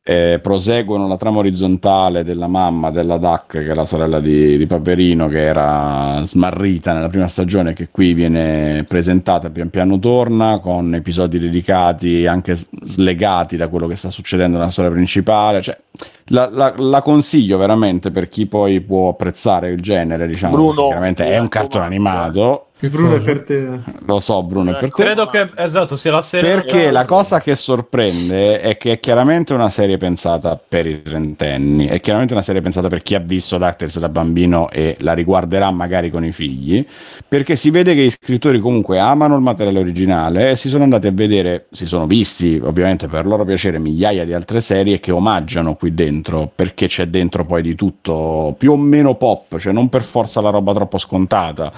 Eh, 0.04 0.40
proseguono 0.42 1.06
la 1.06 1.16
trama 1.16 1.38
orizzontale 1.38 2.24
della 2.24 2.48
mamma 2.48 2.90
della 2.90 3.18
Duck, 3.18 3.52
che 3.52 3.70
è 3.70 3.74
la 3.74 3.84
sorella 3.84 4.18
di, 4.18 4.56
di 4.58 4.66
Paperino, 4.66 5.28
che 5.28 5.42
era 5.42 6.20
smarrita 6.24 6.92
nella 6.92 7.08
prima 7.08 7.28
stagione, 7.28 7.72
che 7.72 7.88
qui 7.90 8.12
viene 8.12 8.84
presentata 8.88 9.50
pian 9.50 9.70
piano 9.70 9.98
torna 10.00 10.58
con 10.58 10.92
episodi 10.94 11.38
dedicati 11.38 12.26
anche 12.26 12.56
slegati 12.56 13.56
da 13.56 13.68
quello 13.68 13.86
che 13.86 13.94
sta 13.94 14.10
succedendo 14.10 14.58
nella 14.58 14.70
storia 14.70 14.90
principale. 14.90 15.62
Cioè, 15.62 15.78
la, 16.26 16.48
la- 16.50 16.74
la 16.76 17.00
consiglio 17.02 17.56
veramente 17.56 18.10
per 18.10 18.28
chi 18.28 18.46
poi 18.46 18.80
può 18.80 19.10
apprezzare 19.10 19.70
il 19.70 19.80
genere, 19.80 20.26
diciamo, 20.26 20.54
Bruno, 20.54 20.86
chiaramente 20.86 21.24
è 21.26 21.38
un 21.38 21.48
cartone 21.48 21.84
animato. 21.84 22.66
Bruno 22.88 23.16
è 23.16 23.20
per 23.20 23.44
te. 23.44 23.68
Lo 24.04 24.18
so, 24.18 24.42
Bruno, 24.42 24.70
è 24.70 24.80
per 24.80 24.92
te. 24.92 25.02
Credo 25.02 25.26
che 25.26 25.50
esatto 25.56 25.96
sia 25.96 26.12
la 26.12 26.22
serie. 26.22 26.54
Perché 26.54 26.90
la 26.90 27.04
cosa 27.04 27.40
che 27.40 27.54
sorprende 27.54 28.60
è 28.60 28.76
che 28.76 28.92
è 28.92 28.98
chiaramente 28.98 29.54
una 29.54 29.68
serie 29.68 29.96
pensata 29.96 30.56
per 30.56 30.86
i 30.86 31.02
trentenni, 31.02 31.86
è 31.86 32.00
chiaramente 32.00 32.32
una 32.32 32.42
serie 32.42 32.60
pensata 32.60 32.88
per 32.88 33.02
chi 33.02 33.14
ha 33.14 33.18
visto 33.18 33.58
Doctors 33.58 33.98
da 33.98 34.08
bambino 34.08 34.70
e 34.70 34.96
la 35.00 35.12
riguarderà 35.12 35.70
magari 35.70 36.10
con 36.10 36.24
i 36.24 36.32
figli, 36.32 36.84
perché 37.26 37.56
si 37.56 37.70
vede 37.70 37.94
che 37.94 38.02
gli 38.02 38.10
scrittori 38.10 38.60
comunque 38.60 38.98
amano 38.98 39.36
il 39.36 39.42
materiale 39.42 39.78
originale 39.78 40.50
e 40.50 40.56
si 40.56 40.68
sono 40.68 40.84
andati 40.84 41.06
a 41.06 41.12
vedere, 41.12 41.66
si 41.70 41.86
sono 41.86 42.06
visti 42.06 42.60
ovviamente 42.62 43.06
per 43.06 43.26
loro 43.26 43.44
piacere 43.44 43.78
migliaia 43.78 44.24
di 44.24 44.32
altre 44.32 44.60
serie 44.60 45.00
che 45.00 45.12
omaggiano 45.12 45.74
qui 45.74 45.94
dentro, 45.94 46.50
perché 46.54 46.86
c'è 46.86 47.06
dentro 47.06 47.44
poi 47.44 47.62
di 47.62 47.74
tutto 47.74 48.54
più 48.58 48.72
o 48.72 48.76
meno 48.76 49.14
pop, 49.14 49.58
cioè 49.58 49.72
non 49.72 49.88
per 49.88 50.02
forza 50.02 50.40
la 50.40 50.50
roba 50.50 50.72
troppo 50.72 50.98
scontata 50.98 51.72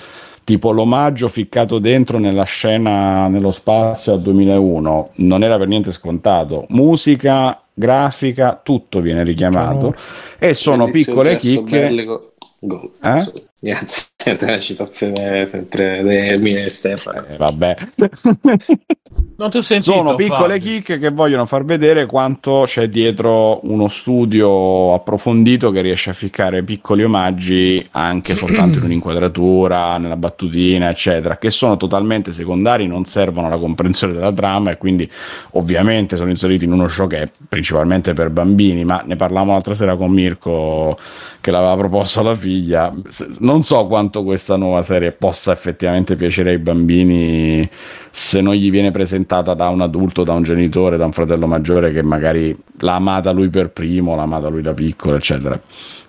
tipo 0.44 0.70
l'omaggio 0.70 1.28
ficcato 1.28 1.78
dentro 1.78 2.18
nella 2.18 2.44
scena 2.44 3.26
nello 3.28 3.50
spazio 3.50 4.12
al 4.12 4.20
2001 4.22 5.10
non 5.16 5.42
era 5.42 5.56
per 5.58 5.68
niente 5.68 5.90
scontato 5.92 6.66
musica 6.68 7.60
grafica 7.72 8.60
tutto 8.62 9.00
viene 9.00 9.24
richiamato 9.24 9.86
Oh. 9.86 9.94
e 10.38 10.54
sono 10.54 10.90
piccole 10.90 11.36
chicche 11.38 11.80
bellico. 11.80 12.32
Go. 12.60 12.92
Eh? 13.02 13.16
Niente, 13.60 13.86
niente, 14.24 14.44
una 14.44 14.58
citazione 14.58 15.46
sempre 15.46 16.02
delle 16.02 16.38
mie 16.38 16.68
Stefano. 16.70 17.26
Eh, 17.26 17.36
vabbè 17.36 17.76
Non 19.36 19.50
ti 19.50 19.56
ho 19.56 19.62
sentito. 19.62 19.92
sono 19.92 20.14
piccole 20.14 20.58
Fabio. 20.58 20.70
chicche 20.70 20.98
che 20.98 21.10
vogliono 21.10 21.44
far 21.44 21.64
vedere 21.64 22.06
quanto 22.06 22.62
c'è 22.66 22.88
dietro 22.88 23.58
uno 23.66 23.88
studio 23.88 24.94
approfondito 24.94 25.72
che 25.72 25.80
riesce 25.80 26.10
a 26.10 26.12
ficcare 26.12 26.62
piccoli 26.62 27.02
omaggi 27.02 27.84
anche 27.92 28.34
soltanto 28.36 28.78
in 28.78 28.84
un'inquadratura, 28.84 29.98
nella 29.98 30.16
battutina, 30.16 30.88
eccetera, 30.88 31.36
che 31.36 31.50
sono 31.50 31.76
totalmente 31.76 32.32
secondari, 32.32 32.86
non 32.86 33.06
servono 33.06 33.48
alla 33.48 33.58
comprensione 33.58 34.12
della 34.12 34.32
trama 34.32 34.70
e 34.70 34.78
quindi 34.78 35.10
ovviamente 35.52 36.16
sono 36.16 36.30
inseriti 36.30 36.64
in 36.64 36.72
uno 36.72 36.86
show 36.86 37.08
che 37.08 37.22
è 37.22 37.28
principalmente 37.48 38.12
per 38.12 38.30
bambini, 38.30 38.84
ma 38.84 39.02
ne 39.04 39.16
parlavamo 39.16 39.50
l'altra 39.50 39.74
sera 39.74 39.96
con 39.96 40.12
Mirko 40.12 40.96
che 41.40 41.50
l'aveva 41.50 41.76
proposto 41.76 42.20
alla 42.20 42.36
figlia. 42.36 42.92
Non 43.40 43.64
so 43.64 43.84
quanto 43.86 44.13
questa 44.22 44.56
nuova 44.56 44.82
serie 44.82 45.12
possa 45.12 45.52
effettivamente 45.52 46.14
piacere 46.14 46.50
ai 46.50 46.58
bambini 46.58 47.68
se 48.10 48.40
non 48.40 48.54
gli 48.54 48.70
viene 48.70 48.90
presentata 48.90 49.54
da 49.54 49.68
un 49.68 49.80
adulto, 49.80 50.22
da 50.22 50.32
un 50.32 50.42
genitore, 50.42 50.96
da 50.96 51.06
un 51.06 51.12
fratello 51.12 51.46
maggiore 51.46 51.92
che 51.92 52.02
magari 52.02 52.56
l'ha 52.78 52.94
amata 52.94 53.32
lui 53.32 53.48
per 53.48 53.70
primo, 53.70 54.14
l'ha 54.14 54.22
amata 54.22 54.48
lui 54.48 54.62
da 54.62 54.72
piccolo, 54.72 55.16
eccetera. 55.16 55.60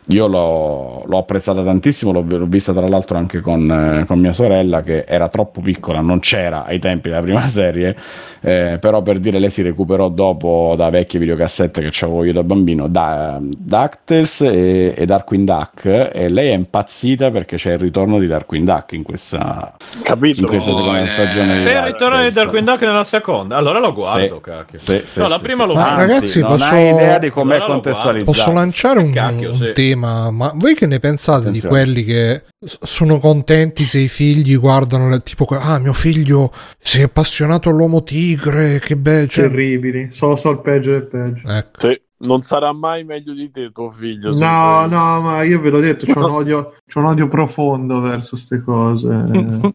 Io 0.09 0.27
l'ho, 0.27 1.03
l'ho 1.05 1.17
apprezzata 1.17 1.63
tantissimo, 1.63 2.11
l'ho, 2.11 2.23
l'ho 2.27 2.45
vista 2.45 2.73
tra 2.73 2.87
l'altro 2.87 3.17
anche 3.17 3.41
con, 3.41 3.69
eh, 3.71 4.05
con 4.05 4.19
mia 4.19 4.33
sorella 4.33 4.83
che 4.83 5.03
era 5.07 5.29
troppo 5.29 5.61
piccola, 5.61 5.99
non 6.01 6.19
c'era 6.19 6.63
ai 6.65 6.77
tempi 6.77 7.09
della 7.09 7.21
prima 7.21 7.47
serie, 7.49 7.95
eh, 8.41 8.77
però 8.79 9.01
per 9.01 9.19
dire 9.19 9.39
lei 9.39 9.49
si 9.49 9.63
recuperò 9.63 10.09
dopo 10.09 10.75
da 10.77 10.91
vecchie 10.91 11.19
videocassette 11.19 11.81
che 11.81 12.05
avevo 12.05 12.23
io 12.23 12.33
da 12.33 12.43
bambino, 12.43 12.87
da 12.87 13.39
DuckTales 13.41 14.41
e, 14.41 14.93
e 14.95 15.05
Darkwing 15.07 15.45
Duck 15.45 15.85
e 15.85 16.29
lei 16.29 16.49
è 16.49 16.53
impazzita 16.53 17.31
perché 17.31 17.55
c'è 17.57 17.71
il 17.71 17.79
ritorno 17.79 18.19
di 18.19 18.27
Darkwing 18.27 18.65
Duck 18.65 18.91
in 18.91 19.01
questa, 19.01 19.73
Capito? 20.03 20.41
in 20.41 20.47
questa 20.47 20.71
seconda 20.71 21.01
eh. 21.01 21.07
stagione. 21.07 21.63
di 21.63 21.69
E 21.69 21.71
il 21.71 21.81
ritorno 21.81 22.21
di. 22.21 22.31
Darkwing 22.31 22.65
Duck 22.65 22.81
nella 22.81 23.03
seconda. 23.03 23.55
Allora 23.57 23.79
lo 23.79 23.91
guardo, 23.93 24.39
cacchio. 24.39 24.77
Sì, 24.77 25.01
sì, 25.05 25.19
no, 25.19 25.27
la 25.27 25.39
prima 25.39 25.65
vista. 25.65 25.87
Anzi, 25.87 26.07
ragazzi, 26.07 26.39
non 26.41 26.49
posso- 26.51 26.63
hai 26.65 26.89
idea 26.89 27.17
di 27.17 27.29
com'è 27.29 27.55
Allora 27.55 27.67
lo 27.67 27.73
contestualizzato. 27.73 28.31
Posso 28.31 28.51
lanciare 28.51 28.99
un, 28.99 29.11
Cacchio, 29.11 29.49
un 29.49 29.55
sì. 29.55 29.71
Tema? 29.95 30.31
Ma 30.31 30.53
voi 30.55 30.75
che 30.75 30.85
ne 30.87 30.99
pensate 30.99 31.49
di 31.51 31.57
Attenzione. 31.57 31.75
quelli 31.75 32.03
che 32.03 32.43
sono 32.83 33.17
contenti 33.19 33.83
se 33.85 33.99
i 33.99 34.07
figli 34.07 34.57
guardano 34.57 35.09
le- 35.09 35.23
tipo 35.23 35.45
ah 35.45 35.79
mio 35.79 35.93
figlio 35.93 36.51
si 36.79 36.99
è 36.99 37.03
appassionato 37.03 37.69
all'uomo 37.69 38.03
tigre 38.03 38.79
che 38.79 38.95
bello 38.97 39.27
cioè, 39.27 39.49
Terribili, 39.49 40.09
solo 40.11 40.35
so 40.35 40.51
il 40.51 40.59
peggio 40.59 40.91
del 40.91 41.07
peggio. 41.07 41.47
ecco. 41.47 41.79
Sì, 41.79 42.01
non 42.17 42.41
sarà 42.41 42.71
mai 42.73 43.03
meglio 43.03 43.33
di 43.33 43.49
te 43.51 43.71
tuo 43.71 43.89
figlio. 43.91 44.31
No, 44.31 44.85
no, 44.87 45.21
ma 45.21 45.43
io 45.43 45.59
ve 45.59 45.69
l'ho 45.69 45.79
detto, 45.79 46.05
c'ho 46.05 46.25
un 46.25 46.31
odio, 46.35 46.73
c'ho 46.87 46.99
un 46.99 47.05
odio 47.05 47.27
profondo 47.27 47.99
verso 48.01 48.29
queste 48.31 48.61
cose. 48.63 49.07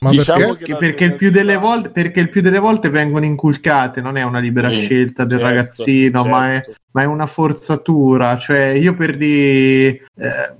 ma 0.00 0.10
Diciamo 0.10 0.38
perché? 0.38 0.58
che 0.58 0.64
Che 0.64 0.76
perché, 0.76 1.04
il 1.04 1.16
più 1.16 1.30
delle 1.30 1.56
volte, 1.56 1.88
perché 1.90 2.20
il 2.20 2.28
più 2.30 2.40
delle 2.40 2.58
volte 2.60 2.88
vengono 2.88 3.24
inculcate, 3.24 4.00
non 4.00 4.16
è 4.16 4.22
una 4.22 4.38
libera 4.38 4.68
Mm, 4.68 4.72
scelta 4.72 5.24
del 5.24 5.38
certo, 5.38 5.54
ragazzino, 5.54 6.24
ma, 6.24 6.52
è, 6.52 6.54
certo. 6.62 6.80
ma 6.92 7.02
è 7.02 7.04
una 7.06 7.26
forzatura. 7.26 8.36
Cioè, 8.38 8.66
io 8.68 8.94
per 8.94 9.16
di 9.16 9.86
eh, 9.86 10.00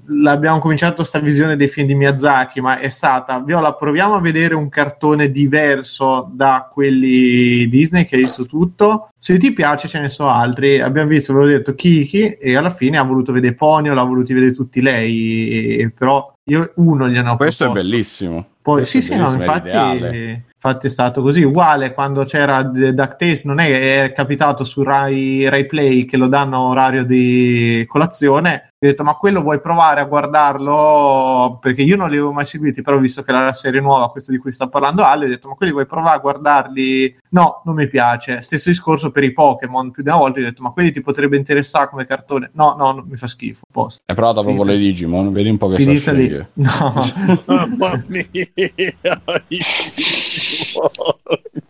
l'abbiamo 0.07 0.59
cominciato 0.59 1.05
sta 1.05 1.21
visione 1.21 1.57
dei 1.57 1.69
film 1.69 1.87
di 1.87 1.95
Miyazaki, 1.95 2.61
ma 2.61 2.79
è 2.79 2.89
stata 2.89 3.39
Viola, 3.41 3.75
proviamo 3.75 4.15
a 4.15 4.21
vedere 4.21 4.55
un 4.55 4.69
cartone 4.69 5.31
diverso 5.31 6.29
da 6.33 6.69
quelli 6.73 7.69
Disney 7.69 8.07
che 8.07 8.17
hai 8.17 8.23
visto 8.23 8.45
tutto. 8.45 9.11
Se 9.19 9.37
ti 9.39 9.53
piace, 9.53 9.87
ce 9.89 10.01
ne 10.01 10.09
so 10.09 10.27
altri. 10.29 10.81
Abbiamo 10.81 11.09
visto, 11.09 11.33
ve 11.33 11.41
l'ho 11.41 11.47
detto, 11.47 11.75
Kiki, 11.75 12.33
e 12.33 12.57
alla 12.57 12.71
fine 12.71 12.99
ha 12.99 13.03
voluto 13.05 13.33
vedere 13.33 13.55
Ponyo, 13.55 13.95
l'ha 13.95 14.03
voluto 14.03 14.33
vedere 14.35 14.53
tutti 14.53 14.81
lei, 14.81 15.77
e- 15.79 15.91
però 15.91 16.33
io 16.49 16.73
uno 16.77 17.09
gliene 17.09 17.29
ho 17.31 17.37
Questo 17.37 17.65
è 17.65 17.67
proposto. 17.67 17.89
bellissimo. 17.89 18.47
Poi, 18.63 18.77
Questo 18.77 19.01
sì, 19.01 19.05
è 19.05 19.15
sì, 19.15 19.17
no, 19.19 19.31
bellissimo, 19.31 19.53
è 19.53 19.57
infatti, 19.57 20.45
infatti 20.55 20.87
è 20.87 20.91
stato 20.91 21.23
così. 21.23 21.43
Uguale 21.43 21.95
quando 21.95 22.25
c'era 22.25 22.63
DuckTales, 22.63 23.45
non 23.45 23.61
è 23.61 24.05
è 24.05 24.13
capitato 24.13 24.65
su 24.65 24.83
Rai, 24.83 25.49
Rai 25.49 25.67
Play 25.67 26.05
che 26.05 26.17
lo 26.17 26.27
danno 26.29 26.57
a 26.57 26.63
orario 26.63 27.05
di 27.05 27.85
colazione. 27.87 28.68
Ho 28.81 28.87
detto, 28.87 29.03
ma 29.03 29.17
quello 29.17 29.43
vuoi 29.43 29.61
provare 29.61 30.01
a 30.01 30.05
guardarlo? 30.05 31.59
Perché 31.61 31.83
io 31.83 31.97
non 31.97 32.07
li 32.09 32.15
avevo 32.15 32.31
mai 32.31 32.47
seguiti, 32.47 32.81
però 32.81 32.97
ho 32.97 33.01
visto 33.01 33.25
che 33.25 33.33
era 33.33 33.45
la 33.45 33.53
serie 33.53 33.81
nuova, 33.81 34.09
questa 34.13 34.31
di 34.31 34.39
cui 34.39 34.53
sta 34.53 34.69
parlando 34.69 35.03
Ale, 35.03 35.25
ho 35.25 35.29
detto, 35.29 35.49
ma 35.49 35.55
quelli 35.55 35.73
vuoi 35.73 35.85
provare 35.85 36.15
a 36.15 36.21
guardarli? 36.21 37.19
No, 37.31 37.61
non 37.65 37.75
mi 37.75 37.89
piace. 37.89 38.41
Stesso 38.41 38.69
discorso 38.69 39.11
per 39.11 39.25
i 39.25 39.33
Pokémon, 39.33 39.91
più 39.91 40.05
di 40.05 40.11
una 40.11 40.19
volta 40.19 40.39
ho 40.39 40.45
detto, 40.45 40.63
ma 40.63 40.71
quelli 40.71 40.93
ti 40.93 41.01
potrebbe 41.01 41.37
interessare 41.37 41.89
come 41.89 42.07
cartone? 42.07 42.51
No, 42.55 42.77
no, 42.79 42.93
no, 42.93 43.05
mi 43.05 43.17
fa 43.17 43.27
schifo. 43.27 43.65
Posto. 43.69 44.01
Hai 44.07 44.15
provato 44.15 44.43
proprio 44.43 44.63
Finita. 44.63 44.79
le 44.79 44.85
Digimon? 44.87 45.33
Vedi 45.33 45.49
un 45.49 45.59
po' 45.59 45.69
che 45.71 45.75
Finita 45.75 46.13
lì. 46.13 46.47
No. 46.53 46.95
Mamma 47.47 48.01
mia. 48.07 48.27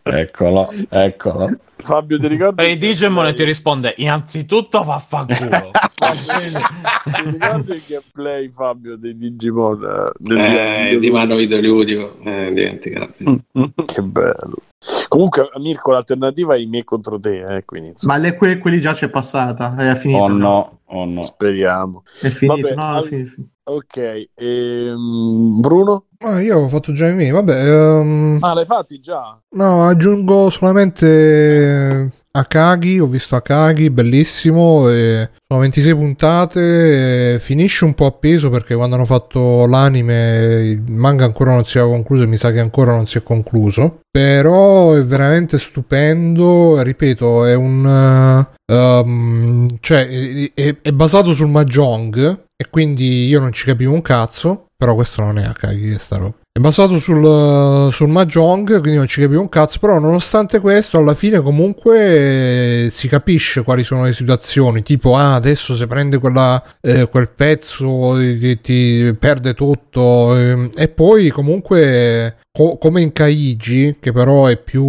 Eccolo, 0.02 0.68
eccolo. 0.90 1.48
Fabio, 1.81 2.18
ti 2.18 2.26
ricordi? 2.28 2.55
Per 2.57 2.66
i 2.66 2.76
Digimon 2.78 3.34
ti 3.34 3.44
risponde 3.44 3.94
innanzitutto 3.98 4.82
vaffanculo. 4.82 5.70
ti 5.94 7.31
ricordi 7.31 7.73
il 7.73 7.82
gameplay, 7.86 8.50
Fabio, 8.50 8.97
dei 8.97 9.16
Digimon? 9.16 10.12
eh, 10.36 10.90
Eh, 10.92 10.98
di 10.98 11.10
mano 11.10 11.36
videoludico, 11.36 12.18
eh, 12.24 12.52
dimenticabile. 12.52 13.39
Che 13.86 14.02
bello. 14.02 14.57
Comunque, 15.08 15.48
Mirko, 15.58 15.90
l'alternativa 15.92 16.55
è 16.55 16.58
i 16.58 16.66
miei 16.66 16.84
contro 16.84 17.18
te, 17.18 17.57
eh, 17.57 17.65
quindi 17.65 17.94
Ma 18.02 18.16
le, 18.16 18.36
que- 18.36 18.58
quelli 18.58 18.81
già 18.81 18.92
c'è 18.94 19.08
passata, 19.08 19.74
è 19.76 19.94
finita. 19.97 20.23
Oh 20.23 20.28
no, 20.28 20.81
oh 20.86 21.05
no. 21.05 21.23
speriamo. 21.23 22.02
È 22.20 22.28
finito, 22.28 22.68
Vabbè, 22.68 22.74
no, 22.74 22.84
al- 22.84 23.05
è 23.05 23.07
finito. 23.07 23.32
Ok, 23.65 24.31
ehm, 24.34 25.60
Bruno? 25.60 26.07
Ah, 26.20 26.40
io 26.40 26.58
ho 26.58 26.68
fatto 26.68 26.92
già 26.92 27.07
i 27.08 27.15
miei 27.15 27.31
vabbè 27.31 27.70
ehm, 27.70 28.39
Ah, 28.40 28.55
l'hai 28.55 28.65
fatti 28.65 28.98
già? 28.98 29.39
no 29.50 29.84
aggiungo 29.86 30.48
solamente 30.50 32.10
Akagi 32.39 32.99
ho 32.99 33.07
visto 33.07 33.36
Akagi 33.36 33.91
bellissimo 33.91 34.89
e 34.91 35.31
sono 35.47 35.60
26 35.60 35.94
puntate 35.94 37.39
finisce 37.41 37.84
un 37.84 37.94
po' 37.94 38.07
appeso 38.07 38.50
perché 38.50 38.75
quando 38.75 38.97
hanno 38.97 39.05
fatto 39.05 39.67
l'anime 39.67 40.60
il 40.65 40.83
manga 40.92 41.25
ancora 41.25 41.52
non 41.52 41.65
si 41.65 41.78
è 41.78 41.81
concluso 41.83 42.23
e 42.23 42.26
mi 42.26 42.36
sa 42.36 42.52
che 42.52 42.60
ancora 42.60 42.92
non 42.92 43.07
si 43.07 43.18
è 43.18 43.23
concluso. 43.23 44.00
Però 44.10 44.94
è 44.94 45.02
veramente 45.02 45.58
stupendo 45.58 46.81
ripeto 46.83 47.44
è 47.44 47.55
un 47.55 48.47
um, 48.73 49.67
cioè 49.81 50.08
è, 50.08 50.50
è- 50.55 50.76
è 50.83 50.92
basato 50.92 51.33
sul 51.33 51.49
mahjong 51.49 52.44
e 52.57 52.68
quindi 52.70 53.26
io 53.26 53.41
non 53.41 53.52
ci 53.52 53.65
capivo 53.65 53.92
un 53.92 54.02
cazzo 54.02 54.67
però 54.76 54.94
questo 54.94 55.23
non 55.23 55.39
è 55.39 55.44
Akagi 55.44 55.91
che 55.91 55.99
sta 55.99 56.17
roba 56.17 56.34
è 56.58 56.60
basato 56.60 56.98
sul, 56.98 57.92
sul 57.92 58.08
Mahjong, 58.08 58.80
quindi 58.80 58.96
non 58.96 59.06
ci 59.06 59.20
capivo 59.20 59.40
un 59.40 59.48
cazzo, 59.48 59.78
però 59.78 59.98
nonostante 59.98 60.60
questo 60.60 60.98
alla 60.98 61.14
fine 61.14 61.40
comunque 61.40 62.86
eh, 62.86 62.90
si 62.90 63.08
capisce 63.08 63.62
quali 63.62 63.84
sono 63.84 64.04
le 64.04 64.12
situazioni, 64.12 64.82
tipo 64.82 65.16
ah 65.16 65.34
adesso 65.34 65.74
se 65.76 65.86
prende 65.86 66.18
quella, 66.18 66.62
eh, 66.80 67.08
quel 67.08 67.28
pezzo 67.28 68.16
ti, 68.18 68.60
ti 68.60 69.16
perde 69.18 69.54
tutto 69.54 70.36
ehm, 70.36 70.70
e 70.74 70.88
poi 70.88 71.30
comunque 71.30 72.38
co- 72.50 72.76
come 72.76 73.02
in 73.02 73.12
Kaiji, 73.12 73.96
che 74.00 74.12
però 74.12 74.46
è 74.46 74.56
più... 74.56 74.84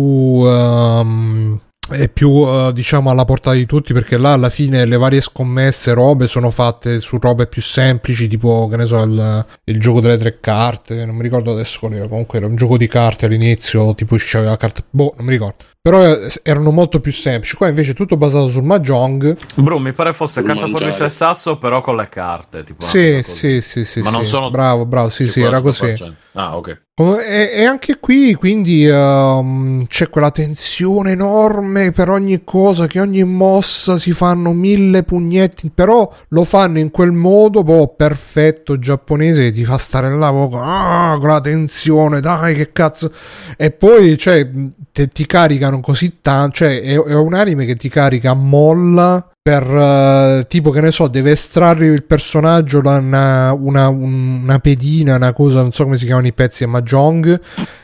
ehm, 0.46 1.60
è 1.90 2.10
più 2.10 2.46
eh, 2.46 2.72
diciamo 2.74 3.10
alla 3.10 3.26
portata 3.26 3.56
di 3.56 3.66
tutti 3.66 3.94
perché 3.94 4.18
là 4.18 4.34
alla 4.34 4.50
fine 4.50 4.86
le 4.86 4.98
varie 4.98 5.22
scommesse 5.22 5.94
robe 5.94 6.28
sono 6.28 6.52
fatte 6.52 7.00
su 7.00 7.18
robe 7.20 7.48
più 7.48 7.62
semplici 7.62 8.28
tipo 8.28 8.68
che 8.70 8.78
ne 8.78 8.86
so 8.86 9.02
il, 9.02 9.46
il 9.66 9.80
gioco 9.80 10.00
delle 10.00 10.18
tre 10.18 10.40
carte 10.40 11.06
non 11.06 11.16
mi 11.16 11.24
ricordo 11.24 11.52
adesso 11.52 11.80
qual 11.80 11.94
era 11.94 12.08
comunque 12.08 12.38
era 12.38 12.48
un 12.48 12.56
gioco 12.56 12.78
di 12.78 12.88
carte 12.88 13.26
all'inizio 13.26 13.94
tipo 13.96 14.16
c'aveva 14.18 14.58
carte 14.58 14.84
boh 14.90 15.14
non 15.18 15.26
mi 15.26 15.32
ricordo 15.32 15.66
però 15.82 16.04
eh, 16.04 16.32
erano 16.44 16.72
molto 16.72 17.00
più 17.00 17.12
semplici 17.14 17.56
qua 17.56 17.70
invece 17.70 17.92
è 17.92 17.96
tutto 17.96 18.18
basato 18.18 18.50
sul 18.50 18.64
mahjong 18.64 19.38
Bro, 19.56 19.80
mi 19.80 19.94
pare 19.94 20.14
fosse 20.14 20.44
carta 20.44 20.68
forbice 20.68 21.06
e 21.06 21.10
sasso, 21.10 21.58
però 21.58 21.82
con 21.82 21.96
le 21.96 22.10
carte. 22.10 22.64
Tipo 22.64 22.84
sì 22.86 23.22
sì 23.24 23.62
sì 23.62 23.86
sì 23.86 24.02
Ma 24.02 24.10
non 24.10 24.24
sì. 24.24 24.30
sono 24.30 24.50
bravo 24.50 24.86
bravo 24.86 25.10
sì 25.10 25.30
sì 25.30 25.42
era 25.42 25.62
così 25.62 25.86
100%. 25.86 26.14
Ah, 26.34 26.56
ok. 26.56 26.82
E, 27.00 27.52
e 27.54 27.66
anche 27.66 27.98
qui 28.00 28.34
quindi 28.34 28.86
ehm, 28.86 29.88
c'è 29.88 30.10
quella 30.10 30.32
tensione 30.32 31.12
enorme 31.12 31.92
per 31.92 32.10
ogni 32.10 32.44
cosa, 32.44 32.88
che 32.88 33.00
ogni 33.00 33.24
mossa 33.24 33.98
si 33.98 34.12
fanno 34.12 34.52
mille 34.52 35.04
pugnetti, 35.04 35.72
però 35.74 36.12
lo 36.30 36.44
fanno 36.44 36.80
in 36.80 36.92
quel 36.92 37.14
modo 37.14 37.64
proprio 37.64 37.88
perfetto 37.88 38.78
giapponese 38.80 39.44
che 39.44 39.52
ti 39.54 39.64
fa 39.66 39.78
stare 39.78 40.10
là 40.14 40.30
proprio, 40.30 40.62
ah, 40.62 41.18
con 41.20 41.30
la 41.30 41.42
tensione, 41.42 42.20
dai 42.20 42.54
che 42.54 42.72
cazzo. 42.74 43.12
E 43.58 43.72
poi 43.72 44.18
cioè, 44.18 44.50
te- 44.92 45.08
ti 45.08 45.26
caricano 45.70 45.80
così 45.82 46.18
tanto, 46.22 46.58
cioè 46.58 46.82
è, 46.82 47.00
è 47.00 47.16
un 47.16 47.34
anime 47.34 47.66
che 47.66 47.76
ti 47.76 47.90
carica 47.90 48.32
a 48.32 48.36
molla 48.36 49.29
per 49.42 49.64
eh, 49.64 50.46
tipo 50.48 50.70
che 50.70 50.82
ne 50.82 50.92
so, 50.92 51.08
deve 51.08 51.32
estrarre 51.32 51.88
il 51.88 52.04
personaggio 52.04 52.82
da 52.82 52.98
una, 52.98 53.54
una, 53.54 53.88
una 53.88 54.60
pedina, 54.60 55.16
una 55.16 55.34
cosa, 55.34 55.62
non 55.62 55.72
so 55.72 55.84
come 55.84 55.98
si 55.98 56.06
chiamano 56.06 56.28
i 56.28 56.34
pezzi 56.34 56.64
a 56.64 56.68
Mahjong, 56.68 57.42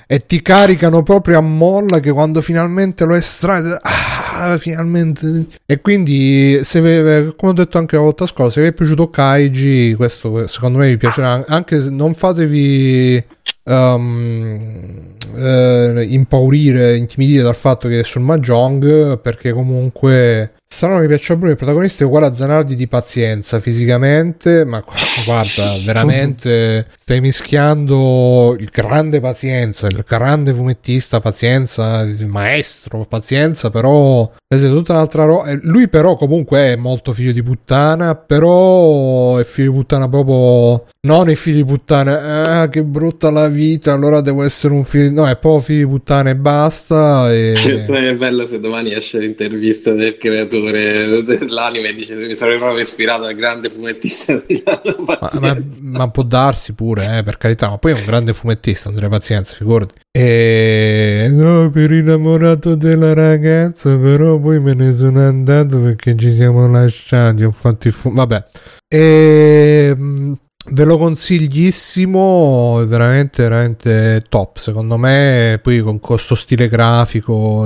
e 0.07 0.25
ti 0.25 0.41
caricano 0.41 1.01
proprio 1.01 1.37
a 1.39 1.41
molla 1.41 1.99
che 1.99 2.11
quando 2.11 2.41
finalmente 2.41 3.05
lo 3.05 3.15
estrai, 3.15 3.63
ah, 3.81 4.57
finalmente. 4.59 5.47
E 5.65 5.81
quindi, 5.81 6.59
se 6.63 6.81
vi- 6.81 7.33
come 7.35 7.51
ho 7.51 7.55
detto 7.55 7.77
anche 7.77 7.95
la 7.95 8.01
volta 8.03 8.27
scorsa, 8.27 8.51
se 8.51 8.61
vi 8.61 8.67
è 8.67 8.73
piaciuto 8.73 9.09
Kaiji, 9.09 9.95
questo 9.95 10.45
secondo 10.47 10.79
me 10.79 10.89
vi 10.89 10.97
piacerà, 10.97 11.45
anche 11.47 11.81
se 11.81 11.89
non 11.89 12.13
fatevi 12.13 13.23
ehm, 13.63 15.15
eh, 15.35 16.05
impaurire, 16.09 16.95
intimidire 16.97 17.43
dal 17.43 17.55
fatto 17.55 17.87
che 17.87 18.01
è 18.01 18.03
sul 18.03 18.21
Mahjong, 18.21 19.19
perché 19.19 19.51
comunque 19.51 20.53
Strano 20.75 20.99
mi 20.99 21.07
piaccia 21.07 21.37
pure 21.37 21.51
il 21.51 21.55
protagonista 21.55 22.03
è 22.03 22.05
uguale 22.05 22.25
a 22.25 22.35
Zanardi 22.35 22.75
di 22.75 22.85
pazienza 22.89 23.61
fisicamente, 23.61 24.65
ma 24.65 24.81
gu- 24.81 25.23
guarda, 25.23 25.77
veramente 25.85 26.87
stai 26.97 27.21
mischiando 27.21 28.57
il 28.59 28.67
grande 28.73 29.21
pazienza, 29.21 29.87
il 29.87 30.03
grande 30.05 30.53
fumettista 30.53 31.21
pazienza, 31.21 32.01
il 32.01 32.27
maestro 32.27 33.05
pazienza, 33.07 33.69
però 33.69 34.29
è 34.45 34.57
tutta 34.57 34.91
un'altra 34.91 35.23
roba. 35.23 35.57
Lui 35.61 35.87
però 35.87 36.17
comunque 36.17 36.73
è 36.73 36.75
molto 36.75 37.13
figlio 37.13 37.31
di 37.31 37.41
puttana, 37.41 38.15
però 38.15 39.37
è 39.37 39.45
figlio 39.45 39.71
di 39.71 39.77
puttana 39.77 40.09
proprio 40.09 40.87
non 41.07 41.29
è 41.29 41.35
figlio 41.35 41.63
di 41.63 41.65
puttana, 41.65 42.63
ah 42.63 42.67
che 42.67 42.83
brutta 42.83 43.31
la 43.31 43.47
vita, 43.47 43.93
allora 43.93 44.19
devo 44.19 44.43
essere 44.43 44.73
un 44.73 44.83
figlio, 44.83 45.21
no, 45.21 45.29
è 45.29 45.37
proprio 45.37 45.61
figlio 45.61 45.85
di 45.85 45.91
puttana 45.93 46.31
e 46.31 46.35
basta 46.35 47.31
e... 47.31 47.53
È 47.53 48.15
bello 48.15 48.45
se 48.45 48.59
domani 48.59 48.93
esce 48.93 49.19
l'intervista 49.19 49.91
del 49.93 50.17
creatore 50.17 50.63
dell'anime 51.23 51.89
e 51.89 51.93
dice 51.93 52.15
mi 52.15 52.35
sarei 52.35 52.57
proprio 52.57 52.81
ispirato 52.81 53.23
al 53.23 53.35
grande 53.35 53.69
fumettista 53.69 54.41
Gianna 54.47 54.95
Ma, 54.97 55.29
ma- 55.39 55.63
ma 55.81 56.09
può 56.09 56.23
darsi 56.23 56.73
pure, 56.73 57.17
eh, 57.17 57.23
per 57.23 57.37
carità, 57.37 57.69
ma 57.69 57.77
poi 57.77 57.93
è 57.93 57.95
un 57.95 58.05
grande 58.05 58.33
fumettista, 58.33 58.89
Andrea 58.89 59.09
Pazienza, 59.09 59.53
figurati. 59.53 59.93
E 60.11 61.27
no, 61.31 61.69
per 61.71 61.91
innamorato 61.91 62.75
della 62.75 63.13
ragazza, 63.13 63.95
però 63.97 64.39
poi 64.39 64.59
me 64.59 64.73
ne 64.73 64.95
sono 64.95 65.25
andato 65.25 65.79
perché 65.79 66.15
ci 66.15 66.33
siamo 66.33 66.67
lasciati, 66.69 67.43
ho 67.43 67.51
fatto 67.51 67.87
il 67.87 67.93
fu- 67.93 68.13
vabbè. 68.13 68.43
E 68.87 69.93
mm, 69.95 70.33
ve 70.71 70.83
lo 70.83 70.97
consiglissimo, 70.97 72.83
veramente 72.85 73.43
veramente 73.43 74.23
top, 74.29 74.57
secondo 74.57 74.97
me, 74.97 75.59
poi 75.61 75.81
con 75.81 75.99
questo 75.99 76.35
stile 76.35 76.67
grafico, 76.67 77.65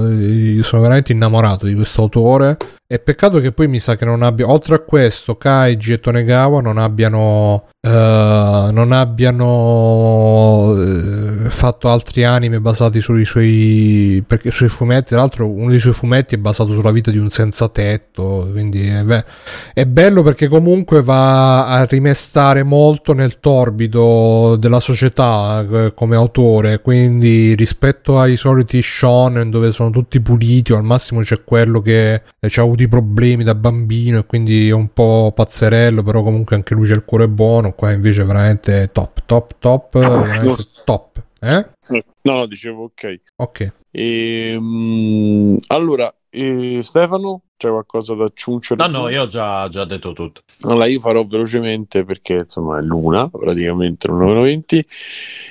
sono 0.61 0.81
veramente 0.81 1.11
innamorato 1.11 1.65
di 1.65 1.75
questo 1.75 2.01
autore. 2.01 2.57
E 2.91 2.97
peccato 2.97 3.39
che 3.39 3.51
poi 3.51 3.67
mi 3.67 3.79
sa 3.79 3.95
che 3.95 4.03
non 4.03 4.23
abbia, 4.23 4.49
oltre 4.49 4.73
a 4.73 4.79
questo, 4.79 5.35
Kaiji 5.37 5.93
e 5.93 5.99
Tonegawa 5.99 6.59
non 6.59 6.79
abbiano, 6.79 7.67
eh, 7.81 8.69
non 8.71 8.91
abbiano 8.91 10.73
eh, 10.75 11.49
fatto 11.51 11.87
altri 11.87 12.23
anime 12.23 12.59
basati 12.59 12.99
sui 12.99 13.25
suoi, 13.25 14.23
perché, 14.25 14.49
sui 14.49 14.69
fumetti. 14.69 15.09
Tra 15.09 15.19
l'altro, 15.19 15.47
uno 15.47 15.69
dei 15.69 15.79
suoi 15.79 15.93
fumetti 15.93 16.33
è 16.33 16.39
basato 16.39 16.73
sulla 16.73 16.89
vita 16.89 17.11
di 17.11 17.19
un 17.19 17.29
senza 17.29 17.69
tetto. 17.69 18.49
Quindi 18.51 18.87
è, 18.87 19.03
be- 19.03 19.23
è 19.71 19.85
bello 19.85 20.23
perché 20.23 20.47
comunque 20.47 21.03
va 21.03 21.67
a 21.67 21.85
rimestare 21.85 22.63
molto 22.63 23.13
nel 23.13 23.39
torbido 23.39 24.55
della 24.59 24.79
società 24.79 25.63
eh, 25.71 25.93
come 25.93 26.15
autore. 26.15 26.81
Quindi 26.81 27.53
rispetto 27.53 28.19
ai 28.19 28.35
soliti 28.35 28.81
shonen 28.81 29.51
dove 29.51 29.71
sono 29.71 29.91
tutti 29.91 30.19
puliti, 30.21 30.71
o 30.71 30.77
al 30.77 30.83
massimo 30.83 31.21
c'è 31.21 31.43
quello 31.43 31.81
che 31.81 32.23
ha 32.39 32.63
avuto 32.79 32.83
i 32.83 32.87
problemi 32.87 33.43
da 33.43 33.55
bambino 33.55 34.19
e 34.19 34.25
quindi 34.25 34.69
è 34.69 34.73
un 34.73 34.93
po' 34.93 35.31
pazzerello, 35.35 36.03
però 36.03 36.23
comunque 36.23 36.55
anche 36.55 36.73
lui 36.73 36.87
c'è 36.87 36.93
il 36.93 37.03
cuore 37.05 37.27
buono. 37.27 37.73
Qua 37.73 37.91
invece 37.91 38.23
veramente 38.23 38.89
top, 38.91 39.23
top, 39.25 39.55
top, 39.59 39.99
veramente 39.99 40.67
top. 40.85 41.21
Eh? 41.41 41.65
No, 41.89 42.03
no, 42.21 42.45
dicevo 42.45 42.83
ok. 42.83 43.21
Ok. 43.37 43.73
Ehm, 43.91 45.57
allora, 45.67 46.13
eh, 46.29 46.79
Stefano, 46.83 47.43
c'è 47.59 47.69
qualcosa 47.69 48.13
da 48.13 48.25
aggiungere? 48.25 48.87
No, 48.87 48.99
no, 48.99 49.09
io 49.09 49.23
ho 49.23 49.27
già, 49.27 49.67
già 49.67 49.83
detto 49.83 50.13
tutto. 50.13 50.43
Allora, 50.61 50.85
io 50.85 50.99
farò 50.99 51.25
velocemente 51.25 52.05
perché 52.05 52.33
insomma 52.33 52.79
è 52.79 52.81
l'una, 52.81 53.27
praticamente 53.27 54.07
l'1.20. 54.07 54.85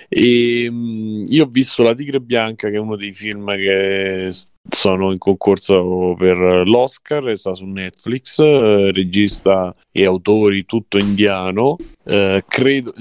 E 0.08 0.70
mh, 0.70 1.24
io 1.26 1.44
ho 1.44 1.48
visto 1.50 1.82
La 1.82 1.94
Tigre 1.94 2.20
Bianca, 2.20 2.70
che 2.70 2.76
è 2.76 2.78
uno 2.78 2.96
dei 2.96 3.12
film 3.12 3.54
che 3.56 4.30
sono 4.70 5.12
in 5.12 5.18
concorso 5.18 6.14
per 6.16 6.62
l'Oscar, 6.66 7.28
e 7.28 7.36
sta 7.36 7.54
su 7.54 7.64
Netflix, 7.66 8.38
eh, 8.38 8.90
regista 8.92 9.74
e 9.92 10.04
autori 10.06 10.64
tutto 10.64 10.96
indiano. 10.96 11.76
Eh, 12.04 12.42
credo, 12.48 12.92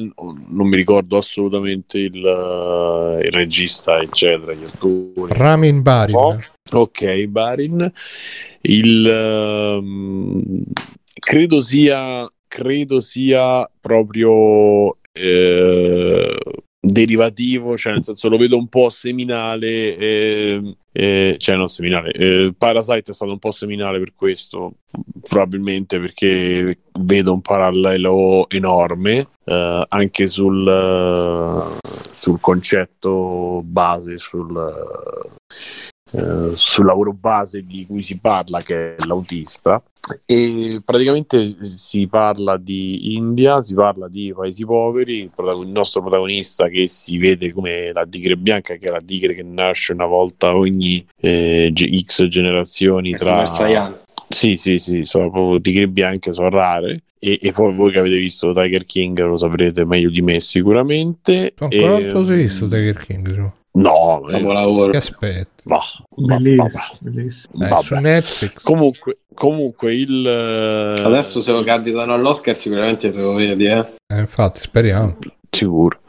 non 0.49 0.67
mi 0.67 0.75
ricordo 0.75 1.17
assolutamente 1.17 1.97
il, 1.97 2.25
eh, 2.25 3.25
il 3.25 3.31
regista, 3.31 3.99
eccetera, 4.01 4.53
gli 4.53 4.65
attori. 4.65 5.36
Ramin 5.37 5.81
Barin. 5.81 6.15
Oh, 6.15 6.39
ok, 6.71 7.27
Barin. 7.27 7.91
Il, 8.61 9.07
ehm, 9.07 10.63
credo 11.19 11.61
sia, 11.61 12.27
credo 12.47 12.99
sia 12.99 13.69
proprio 13.79 14.97
eh, 15.13 16.37
derivativo, 16.87 17.77
cioè 17.77 17.93
nel 17.93 18.03
senso 18.03 18.29
lo 18.29 18.37
vedo 18.37 18.57
un 18.57 18.67
po' 18.67 18.89
seminale, 18.89 19.97
eh, 19.97 20.75
eh, 20.91 21.35
cioè 21.37 21.55
non 21.55 21.67
seminale, 21.67 22.11
eh, 22.11 22.53
Parasite 22.57 23.11
è 23.11 23.13
stato 23.13 23.31
un 23.31 23.39
po' 23.39 23.51
seminale 23.51 23.99
per 23.99 24.13
questo, 24.15 24.75
probabilmente 25.21 25.99
perché 25.99 26.79
vedo 27.01 27.33
un 27.33 27.41
parallelo 27.41 28.49
enorme 28.49 29.27
eh, 29.43 29.85
anche 29.87 30.27
sul, 30.27 30.67
eh, 30.67 31.79
sul 31.83 32.39
concetto 32.39 33.61
base, 33.63 34.17
sul, 34.17 34.55
eh, 36.11 36.51
sul 36.55 36.85
lavoro 36.85 37.13
base 37.13 37.65
di 37.65 37.85
cui 37.85 38.01
si 38.01 38.19
parla, 38.19 38.61
che 38.61 38.95
è 38.95 39.05
l'autista. 39.05 39.81
E 40.25 40.79
praticamente 40.85 41.57
si 41.67 42.07
parla 42.07 42.55
di 42.55 43.15
India, 43.15 43.59
si 43.59 43.73
parla 43.73 44.07
di 44.07 44.33
paesi 44.33 44.63
poveri, 44.63 45.23
il, 45.23 45.31
protagon- 45.35 45.65
il 45.67 45.71
nostro 45.73 45.99
protagonista 45.99 46.69
che 46.69 46.87
si 46.87 47.17
vede 47.17 47.51
come 47.51 47.91
la 47.91 48.05
tigre 48.05 48.37
bianca, 48.37 48.75
che 48.75 48.87
è 48.87 48.89
la 48.89 49.01
tigre 49.05 49.35
che 49.35 49.43
nasce 49.43 49.91
una 49.91 50.05
volta 50.05 50.55
ogni 50.55 51.05
eh, 51.19 51.73
X 51.73 52.27
generazioni 52.27 53.15
tra... 53.15 53.45
Sì, 54.29 54.57
sì, 54.57 54.77
sì, 54.77 55.05
sono 55.05 55.29
proprio 55.29 55.59
tigre 55.61 55.87
bianche, 55.87 56.33
sono 56.33 56.49
rare. 56.49 57.03
E, 57.19 57.39
e 57.41 57.51
poi 57.51 57.73
voi 57.73 57.91
che 57.91 57.99
avete 57.99 58.17
visto 58.17 58.53
Tiger 58.53 58.85
King 58.85 59.19
lo 59.21 59.37
saprete 59.37 59.85
meglio 59.85 60.09
di 60.09 60.21
me 60.21 60.39
sicuramente. 60.39 61.53
Ancora 61.57 61.97
E- 61.97 62.11
non 62.11 62.25
sei 62.25 62.43
visto 62.43 62.67
Tiger 62.67 62.97
King? 62.97 63.33
Gio? 63.33 63.56
No, 63.77 64.27
eh, 64.27 64.31
Capolavoro. 64.31 64.91
Che 64.91 64.97
aspetti? 64.97 65.63
bah, 65.63 65.81
bah, 66.15 66.37
Bellissimo, 66.99 67.67
bah, 67.67 67.81
su 67.81 67.95
Netflix. 67.95 68.63
Comunque, 68.63 69.17
comunque 69.33 69.93
il... 69.93 70.25
eh, 70.25 71.01
Adesso 71.01 71.41
se 71.41 71.51
lo 71.51 71.63
candidano 71.63 72.13
all'Oscar 72.13 72.55
sicuramente 72.55 73.11
te 73.11 73.19
lo 73.19 73.33
vedi, 73.33 73.65
eh. 73.65 73.85
Eh, 74.07 74.19
infatti, 74.19 74.61
speriamo. 74.61 75.17
Sicuro. 75.49 75.99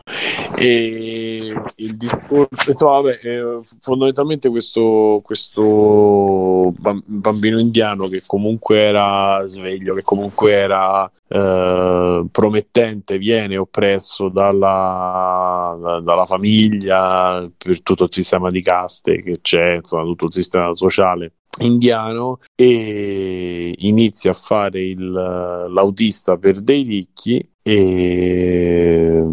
E 0.57 1.55
il 1.77 1.97
discorso, 1.97 2.71
insomma, 2.71 3.01
vabbè, 3.01 3.19
eh, 3.23 3.61
fondamentalmente 3.81 4.49
questo, 4.49 5.21
questo 5.23 6.73
bam- 6.77 7.03
bambino 7.05 7.59
indiano 7.59 8.09
che 8.09 8.23
comunque 8.27 8.79
era 8.79 9.45
sveglio, 9.45 9.95
che 9.95 10.03
comunque 10.03 10.53
era 10.53 11.11
eh, 11.29 12.25
promettente, 12.31 13.19
viene 13.19 13.57
oppresso 13.57 14.29
dalla, 14.29 15.77
da- 15.81 16.01
dalla 16.01 16.25
famiglia 16.25 17.49
per 17.57 17.83
tutto 17.83 18.05
il 18.05 18.13
sistema 18.13 18.51
di 18.51 18.63
caste 18.63 19.23
che 19.23 19.41
c'è, 19.41 19.77
insomma, 19.77 20.05
tutto 20.05 20.27
il 20.27 20.33
sistema 20.33 20.75
sociale 20.75 21.33
indiano 21.61 22.39
e 22.55 23.75
inizia 23.79 24.31
a 24.31 24.35
fare 24.35 24.81
il, 24.81 25.11
l'autista 25.11 26.37
per 26.37 26.61
dei 26.61 26.83
ricchi 26.83 27.43
e 27.63 29.25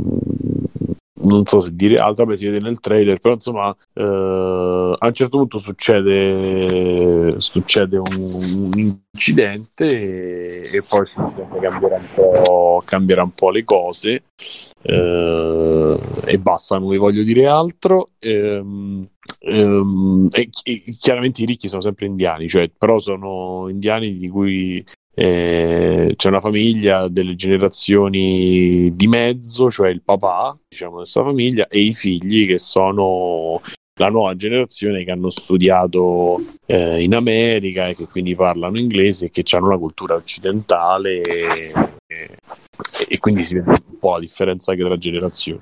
non 1.25 1.45
so 1.45 1.61
se 1.61 1.75
dire 1.75 1.95
altro, 1.95 2.25
beh, 2.25 2.37
si 2.37 2.45
vede 2.45 2.59
nel 2.59 2.79
trailer, 2.79 3.19
però 3.19 3.33
insomma 3.33 3.75
eh, 3.93 4.93
a 4.95 5.07
un 5.07 5.13
certo 5.13 5.37
punto 5.37 5.57
succede, 5.57 7.39
succede 7.39 7.97
un, 7.97 8.71
un 8.73 8.93
incidente 9.11 9.85
e, 9.85 10.77
e 10.77 10.81
poi 10.83 11.05
cambierà 11.61 11.95
un 11.95 12.07
po', 12.13 12.83
cambierà 12.85 13.23
un 13.23 13.31
po' 13.31 13.49
le 13.49 13.63
cose 13.63 14.23
eh, 14.81 15.99
e 16.25 16.39
basta, 16.39 16.77
non 16.77 16.89
vi 16.89 16.97
voglio 16.97 17.23
dire 17.23 17.47
altro. 17.47 18.09
Ehm, 18.19 19.07
ehm, 19.39 20.27
e, 20.31 20.49
e 20.63 20.95
chiaramente 20.99 21.41
i 21.41 21.45
ricchi 21.45 21.67
sono 21.67 21.81
sempre 21.81 22.05
indiani, 22.05 22.47
cioè, 22.47 22.69
però 22.77 22.99
sono 22.99 23.67
indiani 23.69 24.15
di 24.15 24.29
cui 24.29 24.83
eh, 25.15 26.13
c'è 26.15 26.27
una 26.27 26.41
famiglia 26.41 27.07
delle 27.07 27.35
generazioni 27.35 28.93
di 28.95 29.07
mezzo, 29.07 29.71
cioè 29.71 29.89
il 29.89 30.03
papà, 30.03 30.57
diciamo, 30.67 30.91
di 30.91 30.97
questa 30.97 31.23
famiglia, 31.23 31.67
e 31.67 31.79
i 31.79 31.93
figli 31.93 32.45
che 32.45 32.59
sono 32.59 33.61
la 33.97 34.09
nuova 34.09 34.35
generazione 34.35 35.05
che 35.05 35.11
hanno 35.11 35.29
studiato 35.29 36.43
eh, 36.65 37.01
in 37.01 37.15
America 37.15 37.87
e 37.87 37.95
che 37.95 38.07
quindi 38.07 38.35
parlano 38.35 38.77
inglese 38.77 39.27
e 39.27 39.31
che 39.31 39.43
hanno 39.55 39.67
una 39.67 39.77
cultura 39.77 40.15
occidentale 40.15 41.21
e, 41.21 41.71
e, 42.05 42.37
e 43.07 43.19
quindi 43.19 43.45
si 43.45 43.53
vede 43.53 43.69
un 43.69 43.97
po' 43.97 44.11
la 44.11 44.19
differenza 44.19 44.71
anche 44.71 44.83
tra 44.83 44.97
generazioni. 44.97 45.61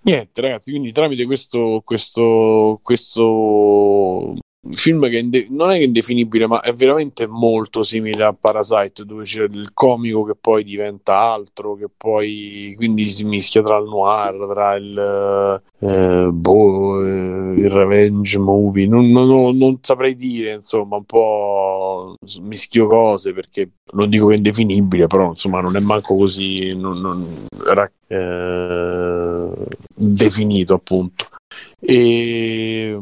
Niente, 0.00 0.40
ragazzi, 0.40 0.70
quindi 0.70 0.90
tramite 0.90 1.26
questo, 1.26 1.82
questo, 1.84 2.80
questo 2.82 4.36
film 4.70 5.08
che 5.08 5.18
inde- 5.18 5.46
non 5.50 5.70
è 5.70 5.78
indefinibile, 5.78 6.46
ma 6.46 6.60
è 6.60 6.72
veramente 6.74 7.26
molto 7.26 7.82
simile 7.82 8.24
a 8.24 8.32
Parasite, 8.32 9.04
dove 9.04 9.24
c'è 9.24 9.42
il 9.42 9.70
comico 9.74 10.24
che 10.24 10.34
poi 10.38 10.64
diventa 10.64 11.18
altro, 11.18 11.74
che 11.74 11.88
poi 11.94 12.74
quindi 12.76 13.04
si 13.10 13.24
mischia 13.24 13.62
tra 13.62 13.78
il 13.78 13.88
noir, 13.88 14.48
tra 14.50 14.74
il, 14.74 15.62
eh, 15.80 16.28
boh, 16.32 17.04
eh, 17.04 17.54
il 17.60 17.70
revenge 17.70 18.38
movie. 18.38 18.86
Non, 18.86 19.10
non, 19.10 19.56
non, 19.56 19.78
saprei 19.80 20.14
dire, 20.14 20.52
insomma, 20.52 20.96
un 20.96 21.04
po' 21.04 22.14
mischio 22.40 22.86
cose 22.86 23.32
perché 23.32 23.70
non 23.92 24.08
dico 24.08 24.26
che 24.26 24.34
è 24.34 24.36
indefinibile, 24.36 25.06
però 25.06 25.28
insomma 25.28 25.60
non 25.60 25.76
è 25.76 25.80
manco 25.80 26.16
così 26.16 26.74
non, 26.74 27.00
non, 27.00 27.46
eh, 28.08 29.50
definito, 29.94 30.74
appunto. 30.74 31.26
E, 31.80 32.98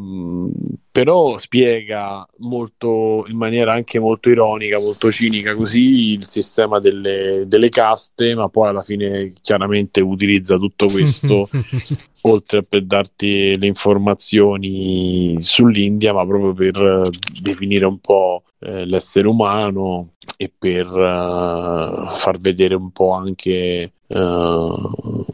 però 0.91 1.37
spiega 1.39 2.27
molto 2.39 3.25
in 3.29 3.37
maniera 3.37 3.73
anche 3.73 3.99
molto 3.99 4.31
ironica, 4.31 4.79
molto 4.79 5.11
cinica 5.11 5.55
così 5.55 6.13
il 6.13 6.27
sistema 6.27 6.79
delle, 6.79 7.45
delle 7.47 7.69
caste, 7.69 8.35
ma 8.35 8.49
poi 8.49 8.69
alla 8.69 8.83
fine 8.83 9.33
chiaramente 9.41 10.01
utilizza 10.01 10.57
tutto 10.57 10.87
questo 10.87 11.49
oltre 12.23 12.63
per 12.63 12.85
darti 12.85 13.59
le 13.59 13.67
informazioni 13.67 15.37
sull'India, 15.39 16.13
ma 16.13 16.27
proprio 16.27 16.55
per 16.55 17.09
definire 17.43 17.85
un 17.85 17.99
po' 17.99 18.43
eh, 18.61 18.85
l'essere 18.87 19.29
umano 19.29 20.15
e 20.37 20.53
per 20.57 20.87
uh, 20.87 22.11
far 22.13 22.39
vedere 22.39 22.75
un 22.75 22.91
po' 22.91 23.13
anche 23.13 23.93
uh, 24.07 25.25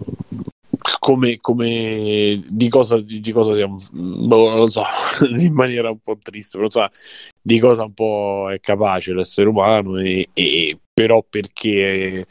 come, 0.98 1.38
come 1.40 2.40
di, 2.48 2.68
cosa, 2.68 3.00
di, 3.00 3.20
di 3.20 3.32
cosa 3.32 3.54
siamo, 3.54 3.76
boh, 3.92 4.48
non 4.48 4.58
lo 4.58 4.68
so, 4.68 4.84
in 5.38 5.52
maniera 5.52 5.90
un 5.90 5.98
po' 5.98 6.16
triste, 6.16 6.58
però 6.58 6.70
so, 6.70 6.84
di 7.40 7.58
cosa 7.58 7.84
un 7.84 7.92
po' 7.92 8.48
è 8.52 8.60
capace 8.60 9.12
l'essere 9.12 9.48
umano 9.48 9.98
e, 9.98 10.28
e 10.32 10.78
però 10.94 11.24
perché, 11.28 12.26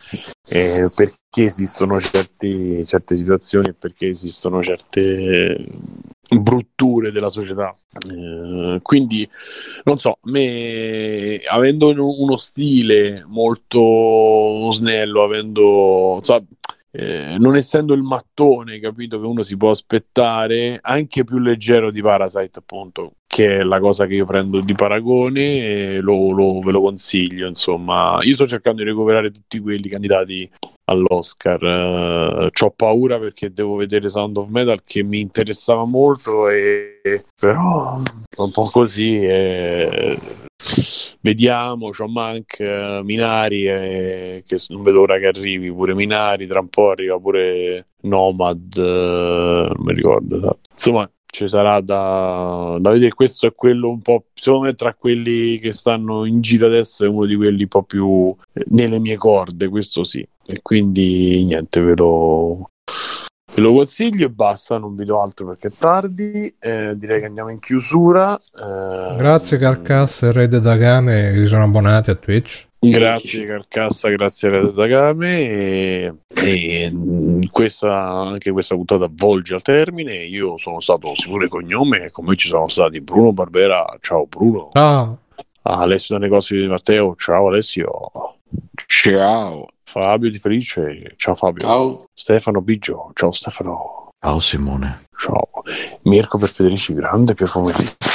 eh, 0.50 0.92
perché 0.96 1.44
esistono 1.44 2.00
certi, 2.00 2.86
certe 2.86 3.18
situazioni 3.18 3.70
e 3.70 3.74
perché 3.74 4.08
esistono 4.08 4.64
certe 4.64 5.66
brutture 6.40 7.12
della 7.12 7.30
società. 7.30 7.72
Eh, 8.10 8.80
quindi, 8.82 9.28
non 9.84 9.98
so, 9.98 10.20
me, 10.24 11.40
avendo 11.50 11.90
uno 11.90 12.38
stile 12.38 13.24
molto 13.28 14.72
snello, 14.72 15.24
avendo... 15.24 16.20
So, 16.22 16.46
eh, 16.94 17.38
non 17.40 17.56
essendo 17.56 17.94
il 17.94 18.02
mattone, 18.02 18.80
capito, 18.80 19.20
che 19.20 19.26
uno 19.26 19.44
si 19.44 19.56
può 19.56 19.70
aspettare, 19.70 20.78
anche 20.82 21.24
più 21.24 21.40
leggero 21.40 21.90
di 21.90 22.02
Parasite, 22.02 22.60
appunto, 22.60 23.14
che 23.28 23.60
è 23.60 23.64
la 23.64 23.80
cosa 23.80 24.06
che 24.06 24.16
io 24.16 24.26
prendo 24.26 24.60
di 24.60 24.74
paragone, 24.74 26.02
lo, 26.02 26.32
lo, 26.32 26.60
ve 26.60 26.72
lo 26.72 26.82
consiglio, 26.82 27.48
insomma. 27.48 28.20
Io 28.24 28.34
sto 28.34 28.48
cercando 28.48 28.84
di 28.84 28.90
recuperare 28.90 29.32
tutti 29.32 29.60
quelli 29.60 29.88
candidati 29.88 30.50
all'Oscar. 30.92 31.62
Uh, 31.62 32.50
ho 32.64 32.72
paura 32.72 33.20
perché 33.20 33.52
devo 33.52 33.76
vedere 33.76 34.10
Sound 34.10 34.38
of 34.38 34.48
Metal 34.50 34.82
che 34.84 35.04
mi 35.04 35.20
interessava 35.20 35.86
molto, 35.86 36.48
e... 36.50 37.02
però 37.36 37.98
un 38.38 38.52
po' 38.52 38.70
così. 38.70 39.20
E 39.20 40.20
vediamo, 41.22 41.90
c'ho 41.90 42.08
Mank, 42.08 42.58
uh, 42.60 43.04
Minari, 43.04 43.68
eh, 43.68 44.44
che 44.46 44.58
non 44.70 44.84
vedo 44.84 45.02
ora 45.02 45.18
che 45.18 45.28
arrivi, 45.28 45.72
pure 45.72 45.94
Minari, 45.94 46.48
tra 46.48 46.60
un 46.60 46.70
po' 46.70 46.92
arriva 46.92 47.20
pure 47.20 47.88
Nomad, 48.02 48.74
uh, 48.78 48.82
non 48.82 49.84
mi 49.84 49.94
ricordo, 49.94 50.36
esatto. 50.36 50.60
insomma 50.72 51.10
ci 51.32 51.48
sarà 51.48 51.80
da, 51.82 52.78
da, 52.80 52.92
vedere, 52.92 53.14
questo 53.14 53.48
è 53.48 53.54
quello 53.56 53.90
un 53.90 54.02
po', 54.02 54.26
secondo 54.34 54.68
me 54.68 54.76
tra 54.76 54.94
quelli 54.94 55.58
che 55.60 55.74
stanno 55.74 56.26
in 56.26 56.42
giro 56.42 56.68
adesso 56.68 57.06
è 57.06 57.08
uno 57.08 57.26
di 57.26 57.36
quelli 57.36 57.64
un 57.64 57.68
po' 57.68 57.84
più 57.84 58.36
nelle 58.66 59.00
mie 59.00 59.16
corde, 59.16 59.70
questo 59.70 60.04
sì, 60.04 60.26
e 60.46 60.60
quindi 60.62 61.44
niente, 61.46 61.82
ve 61.82 61.96
lo, 61.96 62.70
Ve 63.54 63.62
lo 63.62 63.74
consiglio 63.74 64.28
e 64.28 64.30
basta, 64.30 64.78
non 64.78 64.96
vi 64.96 65.04
do 65.04 65.22
altro 65.22 65.48
perché 65.48 65.68
è 65.68 65.72
tardi. 65.72 66.56
Eh, 66.58 66.94
direi 66.96 67.20
che 67.20 67.26
andiamo 67.26 67.50
in 67.50 67.60
chiusura. 67.60 68.38
Eh, 68.38 69.16
grazie 69.18 69.58
Carcassa 69.58 70.28
e 70.28 70.32
Red 70.32 70.58
Dagame 70.58 71.32
che 71.32 71.42
si 71.42 71.48
sono 71.48 71.64
abbonati 71.64 72.12
a 72.12 72.16
Twitch. 72.16 72.70
Grazie 72.84 73.46
Carcassa, 73.46 74.10
grazie 74.10 74.58
a 74.58 74.72
Dagame. 74.72 75.38
E, 75.38 76.14
e 76.34 76.92
questa, 77.52 78.08
anche 78.08 78.52
questa 78.52 78.74
puntata 78.74 79.08
volge 79.08 79.54
al 79.54 79.62
termine. 79.62 80.16
Io 80.16 80.58
sono 80.58 80.80
stato 80.80 81.14
sicuro 81.16 81.48
cognome 81.48 82.06
e 82.06 82.12
come 82.12 82.36
ci 82.36 82.48
sono 82.48 82.68
stati 82.68 83.00
Bruno 83.00 83.34
Barbera. 83.34 83.86
Ciao 84.00 84.26
Bruno. 84.26 84.70
Ciao. 84.74 85.20
Alessio 85.62 86.18
da 86.18 86.24
Negozio 86.24 86.60
di 86.60 86.68
Matteo. 86.68 87.16
Ciao 87.16 87.48
Alessio. 87.48 87.92
Ciao. 88.88 89.68
Fabio 89.84 90.32
Di 90.32 90.40
Felice, 90.40 91.14
ciao 91.18 91.36
Fabio. 91.36 91.62
Ciao. 91.62 92.06
Stefano 92.14 92.62
Biggio, 92.62 93.12
ciao 93.14 93.32
Stefano. 93.32 94.10
Ciao 94.20 94.40
Simone. 94.40 95.04
Ciao. 95.18 95.50
Mirko 96.04 96.38
per 96.38 96.50
Federici, 96.50 96.94
grande 96.94 97.34
per 97.36 97.52
pomeriggio. 97.52 98.11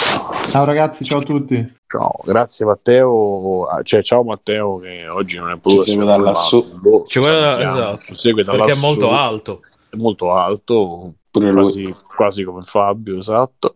Ciao 0.51 0.65
ragazzi, 0.65 1.05
ciao 1.05 1.19
a 1.19 1.23
tutti. 1.23 1.75
Ciao, 1.87 2.13
grazie 2.25 2.65
Matteo. 2.65 3.65
Ah, 3.65 3.83
cioè, 3.83 4.03
ciao 4.03 4.23
Matteo 4.23 4.79
che 4.79 5.07
oggi 5.09 5.39
non 5.39 5.51
è 5.51 5.57
potuto 5.59 5.85
Ci 5.85 5.91
segue 5.91 6.05
da 6.05 6.17
lassù. 6.17 6.79
Boh, 6.79 7.05
Ci 7.07 7.19
guarda, 7.21 7.61
esatto. 7.93 8.15
segue 8.15 8.43
da 8.43 8.53
Perché 8.53 8.73
è 8.73 8.77
molto 8.77 9.13
alto. 9.13 9.61
È 9.89 9.97
molto 9.97 10.33
alto, 10.33 11.13
Pure 11.31 11.53
quasi, 11.53 11.95
quasi 12.17 12.45
come 12.45 12.63
Fabio, 12.63 13.19
esatto. 13.19 13.75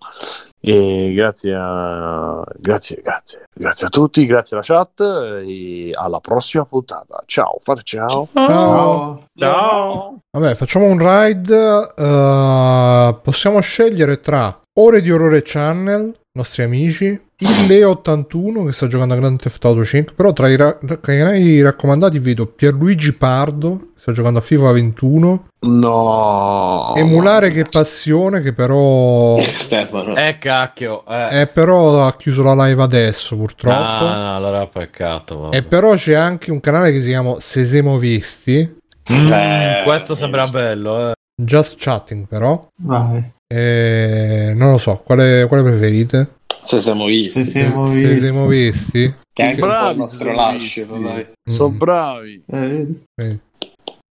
E 0.62 1.12
grazie 1.15 1.55
a, 1.58 2.42
grazie, 2.57 3.00
grazie, 3.02 3.44
grazie 3.55 3.86
a 3.86 3.90
tutti, 3.90 4.26
grazie 4.26 4.57
alla 4.57 4.65
chat 4.66 5.00
e 5.47 5.90
alla 5.94 6.20
prossima 6.20 6.66
puntata. 6.66 7.23
Ciao, 7.24 7.57
fate 7.60 7.81
ciao. 7.82 8.28
Ciao. 8.32 9.24
Ciao. 9.34 10.18
Vabbè, 10.31 10.55
facciamo 10.55 10.86
un 10.86 10.99
ride. 10.99 11.92
eh, 11.97 13.16
possiamo 13.23 13.60
scegliere 13.60 14.20
tra 14.20 14.60
Ore 14.78 15.00
di 15.00 15.10
Orrore 15.10 15.42
Channel, 15.42 16.15
nostri 16.33 16.62
amici, 16.62 17.07
il 17.07 17.49
Leo81 17.67 18.67
che 18.67 18.73
sta 18.73 18.86
giocando 18.86 19.15
a 19.15 19.17
Grand 19.17 19.41
Theft 19.41 19.65
Auto 19.65 19.84
5, 19.84 20.15
però 20.15 20.33
tra 20.33 20.49
i, 20.49 20.57
ra- 20.57 20.78
tra 20.78 21.15
i 21.15 21.18
canali 21.18 21.60
raccomandati 21.60 22.18
vedo 22.20 22.47
Pierluigi 22.47 23.12
Pardo 23.15 23.76
che 23.94 24.00
sta 24.00 24.12
giocando 24.12 24.39
a 24.39 24.42
FIFA 24.42 24.73
21, 24.73 25.44
No. 25.62 26.94
Emulare 26.97 27.50
che 27.50 27.65
passione 27.65 28.41
che 28.41 28.52
però 28.55 29.39
Stefano. 29.42 30.15
Eh 30.17 30.39
cacchio. 30.39 31.05
Eh. 31.07 31.41
eh, 31.42 31.47
però 31.49 32.07
ha 32.07 32.17
chiuso 32.17 32.42
la 32.42 32.65
live 32.67 32.83
adesso 32.83 33.36
purtroppo. 33.36 33.76
Ah, 33.76 34.15
no, 34.17 34.36
allora 34.36 34.67
peccato. 34.67 35.39
vabbè. 35.41 35.57
E 35.57 35.62
però 35.62 35.94
c'è 35.97 36.15
anche 36.15 36.50
un 36.50 36.60
canale 36.60 36.92
che 36.92 37.00
si 37.00 37.09
chiama 37.09 37.36
Sesemo 37.39 37.99
Visti, 37.99 38.78
Mm, 39.12 39.33
Eh, 39.33 39.81
questo 39.83 40.15
sembra 40.15 40.47
bello. 40.47 41.10
Eh. 41.10 41.12
Just 41.34 41.75
Chatting 41.78 42.26
però. 42.28 42.68
Vai. 42.83 43.33
E 43.52 44.52
non 44.54 44.70
lo 44.70 44.78
so, 44.78 45.02
quale, 45.04 45.46
quale 45.48 45.62
preferite? 45.64 46.34
Se 46.62 46.80
siamo 46.80 47.06
visti. 47.06 47.42
Se 47.44 47.50
siamo 47.50 47.84
visti. 47.88 48.06
Sesemo 48.06 48.46
Visti? 48.46 49.14
Che 49.32 49.42
è 49.42 49.46
anche 49.46 49.60
un 49.62 49.68
po' 49.68 49.74
Bravi 49.74 49.90
il 49.92 49.96
nostro 49.98 50.24
siamo 50.24 50.40
lascito, 50.40 50.98
dai. 50.98 51.26
Sono 51.50 51.70
Mm. 51.70 51.76
bravi. 51.78 52.44
Eh, 52.46 52.86
vedi? 53.16 53.40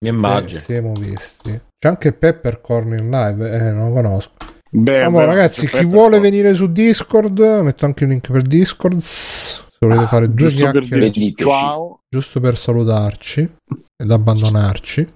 Mi 0.03 0.09
immagino. 0.09 0.59
Sesemo 0.59 0.91
Visti. 0.93 1.51
C'è 1.51 1.87
anche 1.87 2.11
Peppercorn 2.11 2.97
in 2.97 3.09
live, 3.09 3.51
eh, 3.51 3.71
non 3.71 3.89
lo 3.89 3.93
conosco. 3.93 4.31
Beh, 4.71 5.03
Allora, 5.03 5.25
beh, 5.27 5.31
ragazzi, 5.31 5.67
chi 5.67 5.85
vuole 5.85 6.19
venire 6.19 6.53
su 6.53 6.71
Discord, 6.71 7.39
metto 7.39 7.85
anche 7.85 8.03
un 8.03 8.09
link 8.11 8.29
per 8.31 8.41
Discord. 8.41 8.97
Se 8.97 9.61
volete 9.79 10.07
fare 10.07 10.27
due 10.27 10.35
Giusto 10.49 10.71
per 10.71 10.83
chiacchiere, 10.83 11.33
ciao. 11.35 11.99
giusto 12.09 12.39
per 12.41 12.57
salutarci 12.57 13.49
ed 13.95 14.11
abbandonarci. 14.11 15.07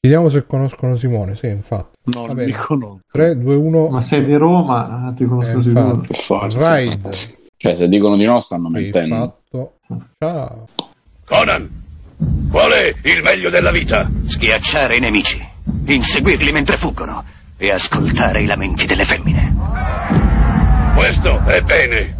Vediamo 0.00 0.28
se 0.28 0.46
conoscono 0.46 0.94
Simone. 0.96 1.34
Sì, 1.34 1.48
infatti. 1.48 1.98
No, 2.16 2.26
non 2.26 2.36
mi 2.36 2.52
conosco. 2.52 3.02
3, 3.10 3.36
2, 3.36 3.54
1. 3.54 3.88
Ma 3.88 4.00
sei 4.02 4.22
di 4.22 4.34
Roma, 4.36 5.12
ti 5.16 5.24
conosco 5.24 5.58
Eh, 5.58 5.62
sicuro. 5.64 6.02
forza. 6.12 6.76
Ride. 6.76 7.10
Cioè, 7.56 7.74
se 7.74 7.88
dicono 7.88 8.16
di 8.16 8.24
no, 8.24 8.38
stanno 8.38 8.68
mentendo. 8.68 9.16
fatto. 9.16 9.72
Ciao. 10.18 10.68
Conan, 11.24 11.82
qual 12.48 12.70
è 12.70 12.94
il 13.02 13.22
meglio 13.24 13.50
della 13.50 13.72
vita? 13.72 14.08
Schiacciare 14.24 14.96
i 14.96 15.00
nemici, 15.00 15.44
inseguirli 15.86 16.52
mentre 16.52 16.76
fuggono 16.76 17.24
e 17.56 17.70
ascoltare 17.72 18.40
i 18.42 18.46
lamenti 18.46 18.86
delle 18.86 19.04
femmine. 19.04 19.52
Questo 20.94 21.44
è 21.44 21.60
bene. 21.62 22.16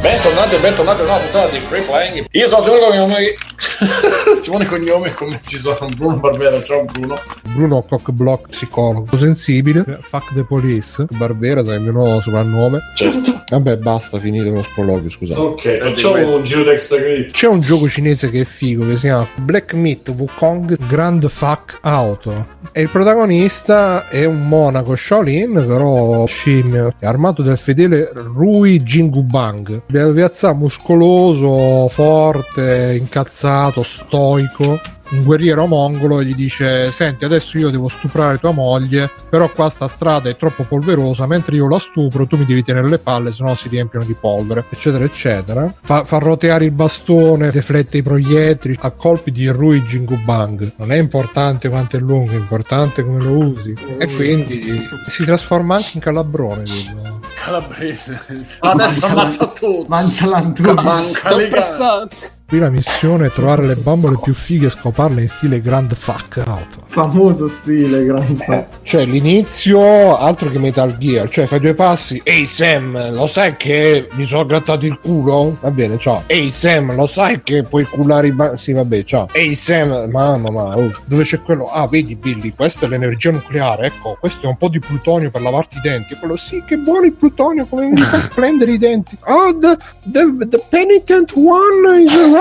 Bentornati 0.00 0.54
e 0.54 0.58
bentornati 0.60 1.02
a 1.02 1.04
una 1.04 1.16
puntata 1.16 1.50
di 1.50 1.58
Free 1.58 1.82
Playing. 1.82 2.26
Io 2.30 2.48
sono 2.48 2.62
Simone 2.62 2.80
Cognome. 2.80 3.36
Simone 4.40 4.64
Cognome, 4.64 5.12
come 5.12 5.38
ci 5.42 5.58
sono 5.58 5.88
Bruno 5.94 6.16
Barbera. 6.16 6.62
Ciao 6.62 6.84
Bruno. 6.84 7.18
Bruno 7.42 7.82
Cockblock, 7.82 8.48
psicologo 8.48 9.18
sensibile. 9.18 9.98
Fuck 10.00 10.32
the 10.32 10.44
police. 10.44 11.04
Barbera, 11.10 11.62
sai 11.62 11.74
il 11.74 11.82
mio 11.82 11.92
nuovo 11.92 12.18
soprannome. 12.22 12.80
Certo. 12.94 13.42
Vabbè, 13.50 13.76
basta, 13.76 14.18
finite 14.18 14.48
lo 14.48 14.62
sproloquio, 14.62 15.10
scusate. 15.10 15.38
Ok, 15.40 15.78
facciamo 15.78 16.36
un 16.36 16.44
giro 16.44 16.62
di 16.62 16.70
extra 16.70 16.96
credit. 16.96 17.32
C'è 17.32 17.46
un 17.46 17.60
gioco 17.60 17.86
cinese 17.86 18.30
che 18.30 18.40
è 18.40 18.44
figo 18.44 18.86
che 18.86 18.94
si 18.94 19.00
chiama 19.00 19.28
Black 19.34 19.74
Myth 19.74 20.08
Wukong 20.08 20.78
Grand 20.86 21.28
Fuck 21.28 21.78
Auto 21.82 22.58
e 22.72 22.82
il 22.82 22.88
protagonista 22.88 24.08
è 24.08 24.24
un 24.24 24.46
monaco 24.46 24.94
Shaolin 24.94 25.64
però 25.66 26.24
scimmio 26.26 26.94
è 26.98 27.06
armato 27.06 27.42
del 27.42 27.58
fedele 27.58 28.10
Rui 28.12 28.82
Jingubang 28.82 29.82
piazza 29.90 30.52
muscoloso 30.52 31.88
forte 31.88 32.96
incazzato 32.98 33.82
stoico. 33.82 34.80
Un 35.10 35.24
guerriero 35.24 35.66
mongolo 35.66 36.20
e 36.20 36.24
gli 36.24 36.36
dice 36.36 36.92
senti 36.92 37.24
adesso 37.24 37.58
io 37.58 37.70
devo 37.70 37.88
stuprare 37.88 38.38
tua 38.38 38.52
moglie 38.52 39.10
però 39.28 39.50
qua 39.50 39.68
sta 39.68 39.88
strada 39.88 40.30
è 40.30 40.36
troppo 40.36 40.62
polverosa 40.62 41.26
mentre 41.26 41.56
io 41.56 41.66
la 41.66 41.80
stupro 41.80 42.28
tu 42.28 42.36
mi 42.36 42.44
devi 42.44 42.62
tenere 42.62 42.88
le 42.88 43.00
palle 43.00 43.32
sennò 43.32 43.56
si 43.56 43.68
riempiono 43.68 44.04
di 44.04 44.14
polvere 44.14 44.64
eccetera 44.70 45.02
eccetera. 45.02 45.74
Fa, 45.82 46.04
fa 46.04 46.18
roteare 46.18 46.66
il 46.66 46.70
bastone 46.70 47.50
deflette 47.50 47.96
i 47.96 48.02
proiettili 48.02 48.76
a 48.78 48.92
colpi 48.92 49.32
di 49.32 49.48
Rui 49.48 49.82
Jingubang 49.82 50.74
non 50.76 50.92
è 50.92 50.96
importante 50.96 51.68
quanto 51.68 51.96
è 51.96 51.98
lungo 51.98 52.30
è 52.30 52.36
importante 52.36 53.04
come 53.04 53.20
lo 53.20 53.36
usi. 53.36 53.74
E 53.98 54.06
quindi 54.14 54.80
si 55.08 55.24
trasforma 55.24 55.74
anche 55.74 55.90
in 55.94 56.00
calabrone 56.00 56.62
quello. 56.62 57.19
Calabrese. 57.50 58.20
Adesso 58.60 59.06
ammazza 59.06 59.46
tutto. 59.48 59.84
Mangia 59.88 60.26
l'antuca. 60.26 60.74
Manca 60.74 61.34
le 61.34 61.48
gambe. 61.48 62.38
Qui 62.50 62.58
la 62.58 62.68
missione 62.68 63.26
è 63.26 63.30
trovare 63.30 63.64
le 63.64 63.76
bambole 63.76 64.18
più 64.20 64.34
fighe 64.34 64.66
e 64.66 64.70
scoparle 64.70 65.22
in 65.22 65.28
stile 65.28 65.60
Grand 65.60 65.94
Fuck 65.94 66.38
Auto 66.38 66.80
Famoso 66.90 67.46
stile, 67.46 68.04
grande. 68.04 68.66
Cioè, 68.82 69.04
l'inizio, 69.04 70.16
altro 70.16 70.50
che 70.50 70.58
Metal 70.58 70.98
Gear, 70.98 71.28
cioè 71.28 71.46
fai 71.46 71.60
due 71.60 71.74
passi. 71.74 72.20
Ehi 72.24 72.46
Sam, 72.46 73.12
lo 73.14 73.28
sai 73.28 73.56
che 73.56 74.08
mi 74.14 74.26
sono 74.26 74.44
grattato 74.44 74.86
il 74.86 74.98
culo? 74.98 75.56
Va 75.60 75.70
bene, 75.70 75.98
ciao. 75.98 76.24
Ehi 76.26 76.50
Sam, 76.50 76.96
lo 76.96 77.06
sai 77.06 77.44
che 77.44 77.62
puoi 77.62 77.84
culare 77.84 78.26
i 78.26 78.32
ba- 78.32 78.56
Sì, 78.56 78.72
vabbè, 78.72 79.04
ciao. 79.04 79.28
Ehi 79.30 79.54
Sam, 79.54 80.08
mamma, 80.10 80.50
ma 80.50 80.76
oh, 80.76 80.92
dove 81.04 81.22
c'è 81.22 81.40
quello? 81.42 81.70
Ah, 81.70 81.86
vedi 81.86 82.16
Billy, 82.16 82.52
questa 82.56 82.86
è 82.86 82.88
l'energia 82.88 83.30
nucleare, 83.30 83.86
ecco, 83.86 84.16
questo 84.18 84.46
è 84.46 84.48
un 84.48 84.56
po' 84.56 84.68
di 84.68 84.80
plutonio 84.80 85.30
per 85.30 85.42
lavarti 85.42 85.76
i 85.76 85.80
denti. 85.80 86.14
E 86.14 86.18
quello, 86.18 86.36
sì, 86.36 86.60
che 86.66 86.76
buono 86.76 87.04
il 87.04 87.12
plutonio, 87.12 87.66
come 87.66 87.86
mi 87.86 88.00
fa 88.00 88.18
splendere 88.20 88.72
i 88.72 88.78
denti. 88.78 89.16
Oh, 89.26 89.56
the, 89.56 89.76
the, 90.10 90.48
the 90.48 90.60
penitent 90.68 91.32
one 91.36 92.02
is 92.02 92.12
arrived. 92.16 92.39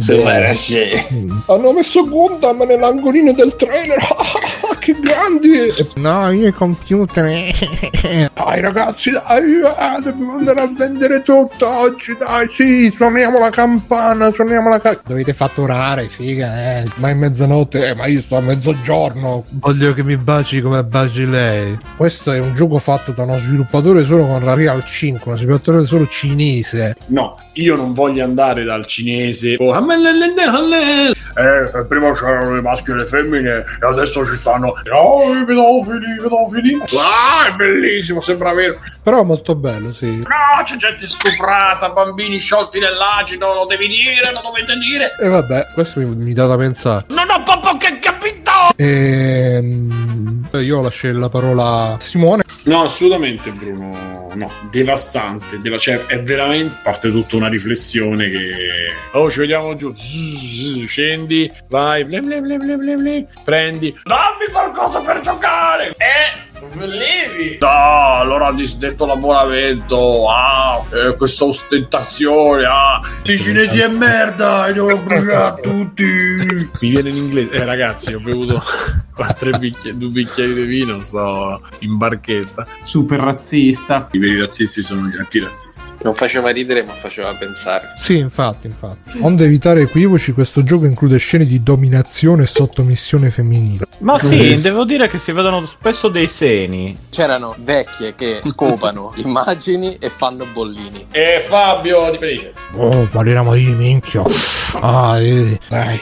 Sembra 0.00 0.54
sì. 0.54 0.82
Hanno 1.46 1.72
messo 1.72 2.06
Gundam 2.06 2.62
nell'angolino 2.62 3.32
del 3.32 3.54
trailer. 3.56 3.98
che 4.88 4.96
grandi! 5.00 5.74
No, 5.96 6.30
io 6.30 6.48
i 6.48 6.52
computer. 6.52 7.24
dai 8.32 8.60
ragazzi, 8.60 9.10
dai, 9.10 9.60
ah, 9.62 10.00
dobbiamo 10.00 10.34
andare 10.34 10.60
a 10.60 10.72
vendere 10.74 11.22
tutto 11.22 11.68
oggi, 11.68 12.16
dai, 12.18 12.48
sì, 12.50 12.90
suoniamo 12.94 13.38
la 13.38 13.50
campana, 13.50 14.32
suoniamo 14.32 14.68
la 14.68 14.80
campana. 14.80 15.04
Dovete 15.06 15.34
fatturare, 15.34 16.08
figa, 16.08 16.78
eh. 16.80 16.84
Ma 16.96 17.10
è 17.10 17.14
mezzanotte, 17.14 17.88
eh, 17.88 17.94
ma 17.94 18.06
io 18.06 18.22
sto 18.22 18.36
a 18.36 18.40
mezzogiorno. 18.40 19.44
Voglio 19.50 19.92
che 19.92 20.02
mi 20.02 20.16
baci 20.16 20.62
come 20.62 20.82
baci 20.84 21.28
lei. 21.28 21.76
Questo 21.96 22.32
è 22.32 22.38
un 22.38 22.54
gioco 22.54 22.78
fatto 22.78 23.12
da 23.12 23.24
uno 23.24 23.38
sviluppatore 23.38 24.04
solo 24.04 24.26
con 24.26 24.54
Real 24.54 24.84
5, 24.84 25.22
uno 25.26 25.36
sviluppatore 25.36 25.84
solo 25.84 26.06
cinese. 26.08 26.96
No, 27.06 27.38
io 27.54 27.76
non 27.76 27.92
voglio 27.92 28.24
andare 28.24 28.64
dal 28.64 28.86
cinese. 28.86 29.56
Oh, 29.58 29.74
eh, 31.38 31.84
prima 31.86 32.12
c'erano 32.12 32.56
i 32.56 32.62
maschi 32.62 32.90
e 32.90 32.94
le 32.94 33.06
femmine 33.06 33.64
e 33.80 33.86
adesso 33.86 34.24
ci 34.24 34.34
stanno 34.34 34.74
oh, 34.92 35.36
i 35.36 35.44
pedofili, 35.44 36.12
i 36.12 36.16
pedofili. 36.16 36.82
Ah, 36.96 37.48
è 37.48 37.52
bellissimo, 37.52 38.20
sembra 38.20 38.52
vero. 38.52 38.78
Però 39.02 39.20
è 39.20 39.24
molto 39.24 39.54
bello, 39.54 39.92
sì. 39.92 40.18
No, 40.18 40.62
c'è 40.64 40.76
gente 40.76 41.06
stuprata, 41.06 41.90
bambini 41.90 42.38
sciolti 42.38 42.78
nell'acido, 42.78 43.54
lo 43.54 43.66
devi 43.66 43.88
dire, 43.88 44.32
lo 44.32 44.40
dovete 44.42 44.76
dire. 44.76 45.14
E 45.20 45.28
vabbè, 45.28 45.68
questo 45.74 46.00
mi, 46.00 46.06
mi 46.06 46.32
dà 46.32 46.46
da 46.46 46.56
pensare. 46.56 47.04
Non 47.08 47.28
ho 47.30 47.42
proprio 47.42 47.76
che 47.76 47.98
capito. 47.98 48.07
Ehm, 48.76 50.48
io 50.52 50.80
lascio 50.82 51.12
la 51.12 51.28
parola 51.28 51.94
a 51.94 52.00
Simone. 52.00 52.42
No, 52.64 52.82
assolutamente 52.84 53.50
Bruno, 53.50 54.30
no, 54.34 54.50
devastante, 54.70 55.58
deva- 55.58 55.78
cioè 55.78 56.04
è 56.06 56.22
veramente 56.22 56.76
parte 56.82 57.10
tutta 57.10 57.36
una 57.36 57.48
riflessione 57.48 58.28
che 58.28 58.50
oh 59.12 59.30
ci 59.30 59.38
vediamo 59.40 59.74
giù, 59.74 59.94
scendi, 60.86 61.50
vai, 61.68 62.04
ble 62.04 62.20
ble 62.20 62.40
ble 62.42 63.26
prendi, 63.42 63.94
dammi 64.04 64.50
qualcosa 64.52 65.00
per 65.00 65.20
giocare, 65.20 65.94
eh, 65.96 66.47
Levi! 66.74 67.58
No, 67.60 68.14
allora 68.16 68.48
ha 68.48 68.52
disdetto 68.52 69.06
l'abbonamento. 69.06 70.28
Ah, 70.28 70.84
eh, 70.92 71.16
questa 71.16 71.44
ostentazione. 71.44 72.64
Ah, 72.64 73.00
sti 73.20 73.38
cinesi 73.38 73.80
è 73.80 73.88
merda. 73.88 74.66
E 74.66 74.72
devo 74.72 74.96
bruciare 74.98 75.60
tutti. 75.62 76.04
Mi 76.04 76.88
viene 76.88 77.10
in 77.10 77.16
inglese. 77.16 77.50
Eh, 77.50 77.64
ragazzi, 77.64 78.12
ho 78.12 78.20
bevuto 78.20 78.62
quattro 79.14 79.58
bicchieri, 79.58 79.96
due 79.98 80.08
bicchieri 80.08 80.54
di 80.54 80.64
vino. 80.64 81.00
Sto 81.00 81.62
in 81.80 81.96
barchetta. 81.96 82.66
Super 82.84 83.20
razzista. 83.20 84.08
I 84.12 84.18
veri 84.18 84.40
razzisti 84.40 84.82
sono 84.82 85.06
gli 85.06 85.16
antirazzisti. 85.16 85.94
Non 86.02 86.14
faceva 86.14 86.50
ridere, 86.50 86.84
ma 86.84 86.92
faceva 86.92 87.32
pensare. 87.34 87.94
Sì, 87.98 88.18
infatti, 88.18 88.66
infatti. 88.66 89.18
Onde 89.20 89.44
evitare 89.44 89.82
equivoci, 89.82 90.32
questo 90.32 90.62
gioco 90.62 90.84
include 90.86 91.18
scene 91.18 91.44
di 91.44 91.62
dominazione 91.62 92.44
e 92.44 92.46
sottomissione 92.46 93.30
femminile. 93.30 93.86
Ma 94.00 94.18
sì, 94.18 94.60
devo 94.60 94.84
dire 94.84 95.08
che 95.08 95.18
si 95.18 95.32
vedono 95.32 95.64
spesso 95.64 96.08
dei 96.08 96.28
seni. 96.48 96.96
C'erano 97.10 97.54
vecchie 97.58 98.14
che 98.14 98.40
scopano 98.42 99.12
immagini 99.16 99.98
e 100.00 100.08
fanno 100.08 100.46
bollini. 100.46 101.06
E 101.10 101.40
Fabio 101.40 102.10
di 102.10 102.18
Felice. 102.18 102.54
Oh, 102.74 103.06
parliamo 103.06 103.54
di 103.54 103.74
minchia. 103.74 104.22
Ah, 104.80 105.20
eh, 105.20 105.58
dai. 105.68 106.00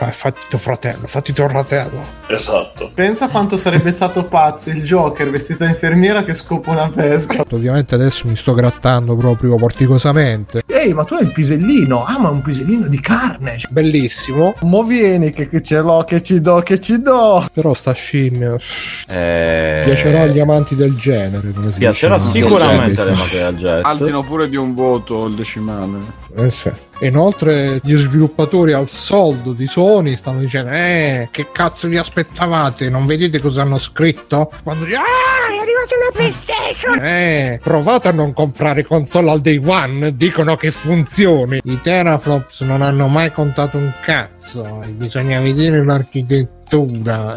Eh, 0.00 0.12
Fatti 0.12 0.40
tuo 0.48 0.58
fratello, 0.58 1.06
fatti 1.06 1.32
tuo 1.32 1.48
fratello. 1.48 2.16
Esatto. 2.28 2.90
Pensa 2.94 3.28
quanto 3.28 3.58
sarebbe 3.58 3.90
stato 3.90 4.24
pazzo 4.24 4.70
il 4.70 4.82
Joker 4.84 5.28
vestito 5.30 5.64
da 5.64 5.70
infermiera 5.70 6.24
che 6.24 6.34
scopa 6.34 6.70
una 6.70 6.88
pesca. 6.88 7.44
Ovviamente 7.50 7.94
adesso 7.96 8.28
mi 8.28 8.36
sto 8.36 8.54
grattando 8.54 9.16
proprio 9.16 9.56
porticosamente. 9.56 10.62
Ehi, 10.66 10.92
ma 10.94 11.04
tu 11.04 11.14
hai 11.14 11.22
il 11.22 11.32
pisellino. 11.32 12.04
Ah, 12.04 12.18
ma 12.18 12.28
un 12.28 12.42
pisellino 12.42 12.86
di 12.86 13.00
carne. 13.00 13.56
Bellissimo. 13.70 14.54
Mo 14.62 14.84
vieni 14.84 15.32
che, 15.32 15.48
che 15.48 15.62
ce 15.62 15.80
l'ho, 15.80 16.04
che 16.06 16.22
ci 16.22 16.40
do, 16.40 16.60
che 16.60 16.80
ci 16.80 17.00
do. 17.02 17.46
Però 17.52 17.74
sta 17.74 17.92
scimmia 17.92 18.56
Eh... 19.08 19.80
piacerà 19.84 20.22
agli 20.22 20.38
amanti 20.38 20.76
del 20.76 20.94
genere. 20.96 21.50
Come 21.52 21.72
si 21.72 21.78
Piacerà 21.78 22.18
dice. 22.18 22.30
sicuramente 22.30 23.00
alle 23.00 23.10
mate 23.12 23.38
del 23.38 23.56
jazz. 23.56 23.84
Alzino 23.84 24.22
pure 24.22 24.48
di 24.48 24.56
un 24.56 24.74
voto 24.74 25.26
il 25.26 25.34
decimale. 25.34 25.98
Eh 26.36 26.52
Inoltre 27.00 27.80
gli 27.82 27.94
sviluppatori 27.94 28.72
al 28.72 28.88
soldo 28.88 29.52
di 29.52 29.66
Sony 29.66 30.16
stanno 30.16 30.40
dicendo 30.40 30.70
Eh, 30.72 31.28
che 31.30 31.46
cazzo 31.52 31.88
vi 31.88 31.96
aspettavate? 31.96 32.90
Non 32.90 33.06
vedete 33.06 33.38
cosa 33.38 33.62
hanno 33.62 33.78
scritto? 33.78 34.50
Quando 34.62 34.84
dice 34.84 34.96
Ah, 34.96 35.52
è 35.52 35.58
arrivata 35.58 35.94
la 36.04 36.12
PlayStation! 36.12 37.04
Eh, 37.04 37.60
provate 37.62 38.08
a 38.08 38.12
non 38.12 38.32
comprare 38.32 38.84
console 38.84 39.30
al 39.30 39.40
day 39.40 39.60
one 39.64 40.16
Dicono 40.16 40.56
che 40.56 40.70
funzioni 40.70 41.60
I 41.62 41.80
teraflops 41.80 42.62
non 42.62 42.82
hanno 42.82 43.06
mai 43.06 43.30
contato 43.32 43.78
un 43.78 43.92
cazzo 44.02 44.82
Bisogna 44.88 45.40
vedere 45.40 45.84
l'architettura 45.84 46.56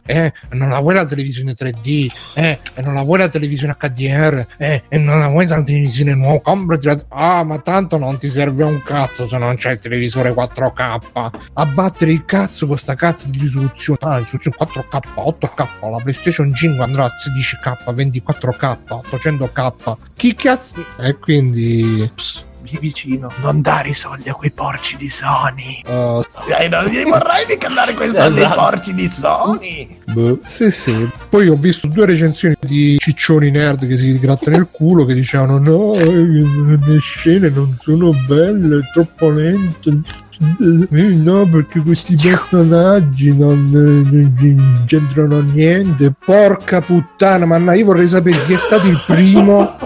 eh, 0.05 0.33
non 0.51 0.69
la 0.69 0.79
vuoi 0.79 0.95
la 0.95 1.05
televisione 1.05 1.53
3D, 1.53 2.11
eh, 2.35 2.59
e 2.73 2.81
non 2.81 2.93
la 2.93 3.01
vuoi 3.01 3.19
la 3.19 3.29
televisione 3.29 3.75
HDR, 3.77 4.45
eh, 4.57 4.83
e 4.87 4.97
non 4.97 5.19
la 5.19 5.27
vuoi 5.27 5.47
la 5.47 5.63
televisione 5.63 6.15
nuova, 6.15 6.41
comprati 6.41 6.85
la... 6.85 7.03
Ah, 7.09 7.43
ma 7.43 7.59
tanto 7.59 7.97
non 7.97 8.17
ti 8.17 8.29
serve 8.29 8.63
un 8.63 8.81
cazzo 8.81 9.27
se 9.27 9.37
non 9.37 9.55
c'è 9.55 9.71
il 9.71 9.79
televisore 9.79 10.31
4K. 10.31 11.29
A 11.53 11.65
battere 11.65 12.11
il 12.11 12.25
cazzo 12.25 12.67
con 12.67 12.77
sta 12.77 12.95
cazzo 12.95 13.27
di 13.27 13.39
risoluzione. 13.39 13.99
Ah, 14.01 14.17
risoluzione 14.17 14.57
4K, 14.59 14.99
8K, 15.15 15.89
la 15.89 15.97
PlayStation 15.97 16.53
5 16.53 16.83
andrà 16.83 17.05
a 17.05 17.11
16K, 17.11 17.93
24K, 17.93 18.77
800K. 18.87 19.95
Chi 20.15 20.35
cazzo... 20.35 20.85
E 20.99 21.17
quindi... 21.17 22.09
Pss, 22.13 22.49
lì 22.63 22.77
vicino, 22.79 23.31
non 23.41 23.61
dare 23.61 23.89
i 23.89 23.93
soldi 23.93 24.29
a 24.29 24.33
quei 24.33 24.51
porci 24.51 24.95
di 24.97 25.09
Sony. 25.09 25.81
Uh, 25.85 26.23
Eh, 26.59 26.67
non 26.67 26.85
gli 26.85 27.03
vorrei 27.03 27.45
mica 27.47 27.67
dare 27.69 27.93
quei 27.93 28.11
soldi 28.11 28.39
ai 28.39 28.45
Esatto. 28.45 28.61
porci 28.61 28.93
di 28.93 29.07
Sony. 29.07 29.97
boh. 30.13 30.39
Sì, 30.47 30.71
sì. 30.71 31.09
Poi 31.29 31.47
ho 31.47 31.55
visto 31.55 31.87
due 31.87 32.05
recensioni 32.05 32.55
di 32.59 32.97
ciccioni 32.99 33.49
nerd 33.51 33.87
che 33.87 33.97
si 33.97 34.17
grattano 34.19 34.57
il 34.57 34.67
culo 34.71 35.05
che 35.05 35.13
dicevano 35.13 35.57
no, 35.59 35.93
eh, 35.95 36.05
le 36.05 36.99
scene 36.99 37.49
non 37.49 37.77
sono 37.81 38.11
belle, 38.27 38.77
è 38.79 38.81
troppo 38.93 39.29
lente. 39.29 40.01
Eh, 40.41 40.97
no, 41.17 41.45
perché 41.45 41.81
questi 41.81 42.15
personaggi 42.15 43.37
non, 43.37 43.69
non 43.69 44.83
c'entrano 44.87 45.39
niente. 45.41 46.13
Porca 46.25 46.81
puttana, 46.81 47.45
ma 47.45 47.73
io 47.75 47.85
vorrei 47.85 48.07
sapere 48.07 48.43
chi 48.45 48.53
è 48.53 48.57
stato 48.57 48.87
il 48.87 48.99
primo 49.05 49.77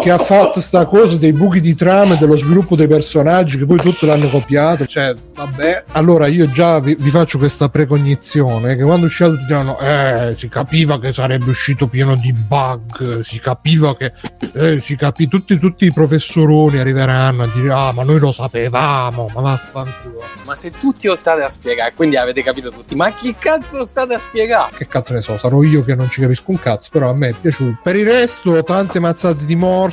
che 0.00 0.10
ha 0.10 0.18
fatto 0.18 0.60
sta 0.60 0.86
cosa 0.86 1.16
dei 1.16 1.32
buchi 1.32 1.60
di 1.60 1.74
trama 1.74 2.14
dello 2.14 2.36
sviluppo 2.36 2.74
dei 2.74 2.88
personaggi 2.88 3.58
che 3.58 3.66
poi 3.66 3.78
tutto 3.78 4.06
l'hanno 4.06 4.28
copiato. 4.28 4.86
Cioè, 4.86 5.14
vabbè. 5.34 5.84
Allora 5.92 6.26
io 6.26 6.50
già 6.50 6.80
vi, 6.80 6.96
vi 6.98 7.10
faccio 7.10 7.38
questa 7.38 7.68
precognizione 7.68 8.76
che 8.76 8.82
quando 8.82 9.06
uscirà 9.06 9.28
tutti 9.28 9.44
diranno 9.44 9.78
eh, 9.78 10.34
si 10.36 10.48
capiva 10.48 10.98
che 10.98 11.12
sarebbe 11.12 11.50
uscito 11.50 11.86
pieno 11.86 12.16
di 12.16 12.32
bug, 12.32 13.20
si 13.20 13.38
capiva 13.38 13.96
che 13.96 14.12
eh, 14.54 14.80
si 14.80 14.96
capì 14.96 15.28
tutti, 15.28 15.58
tutti 15.58 15.84
i 15.84 15.92
professoroni 15.92 16.78
arriveranno 16.78 17.42
a 17.42 17.50
dire 17.52 17.72
ah 17.72 17.92
ma 17.92 18.02
noi 18.02 18.18
lo 18.18 18.32
sapevamo, 18.32 19.30
ma 19.34 19.40
vaffanculo. 19.40 20.22
Ma 20.44 20.56
se 20.56 20.70
tutti 20.70 21.06
lo 21.06 21.14
state 21.14 21.42
a 21.42 21.48
spiegare, 21.48 21.92
quindi 21.94 22.16
avete 22.16 22.42
capito 22.42 22.70
tutti, 22.70 22.94
ma 22.94 23.12
chi 23.12 23.36
cazzo 23.38 23.76
lo 23.76 23.84
state 23.84 24.14
a 24.14 24.18
spiegare? 24.18 24.74
Che 24.76 24.86
cazzo 24.86 25.12
ne 25.12 25.20
so, 25.20 25.36
sarò 25.38 25.62
io 25.62 25.84
che 25.84 25.94
non 25.94 26.08
ci 26.08 26.20
capisco 26.20 26.50
un 26.50 26.58
cazzo, 26.58 26.88
però 26.90 27.10
a 27.10 27.14
me 27.14 27.28
è 27.28 27.34
piaciuto. 27.38 27.78
Per 27.82 27.96
il 27.96 28.06
resto, 28.06 28.62
tante 28.64 28.98
mazzate 28.98 29.44
di 29.44 29.56
morte, 29.56 29.88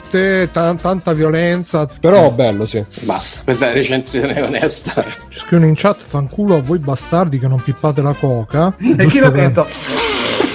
tan- 0.51 0.77
tanta 0.79 1.13
violenza, 1.13 1.87
però 1.99 2.31
bello, 2.31 2.65
sì. 2.65 2.83
Basta, 3.01 3.41
questa 3.43 3.65
è 3.65 3.67
la 3.69 3.73
recensione 3.75 4.39
onesta. 4.41 5.05
Ci 5.29 5.39
scrivono 5.39 5.67
in 5.69 5.75
chat, 5.75 5.97
fanculo 6.05 6.55
a 6.57 6.61
voi 6.61 6.79
bastardi 6.79 7.39
che 7.39 7.47
non 7.47 7.61
pippate 7.61 8.01
la 8.01 8.13
coca. 8.13 8.75
E 8.79 9.05
chi 9.07 9.19
l'ha 9.19 9.31
per- 9.31 9.47
detto? 9.47 9.67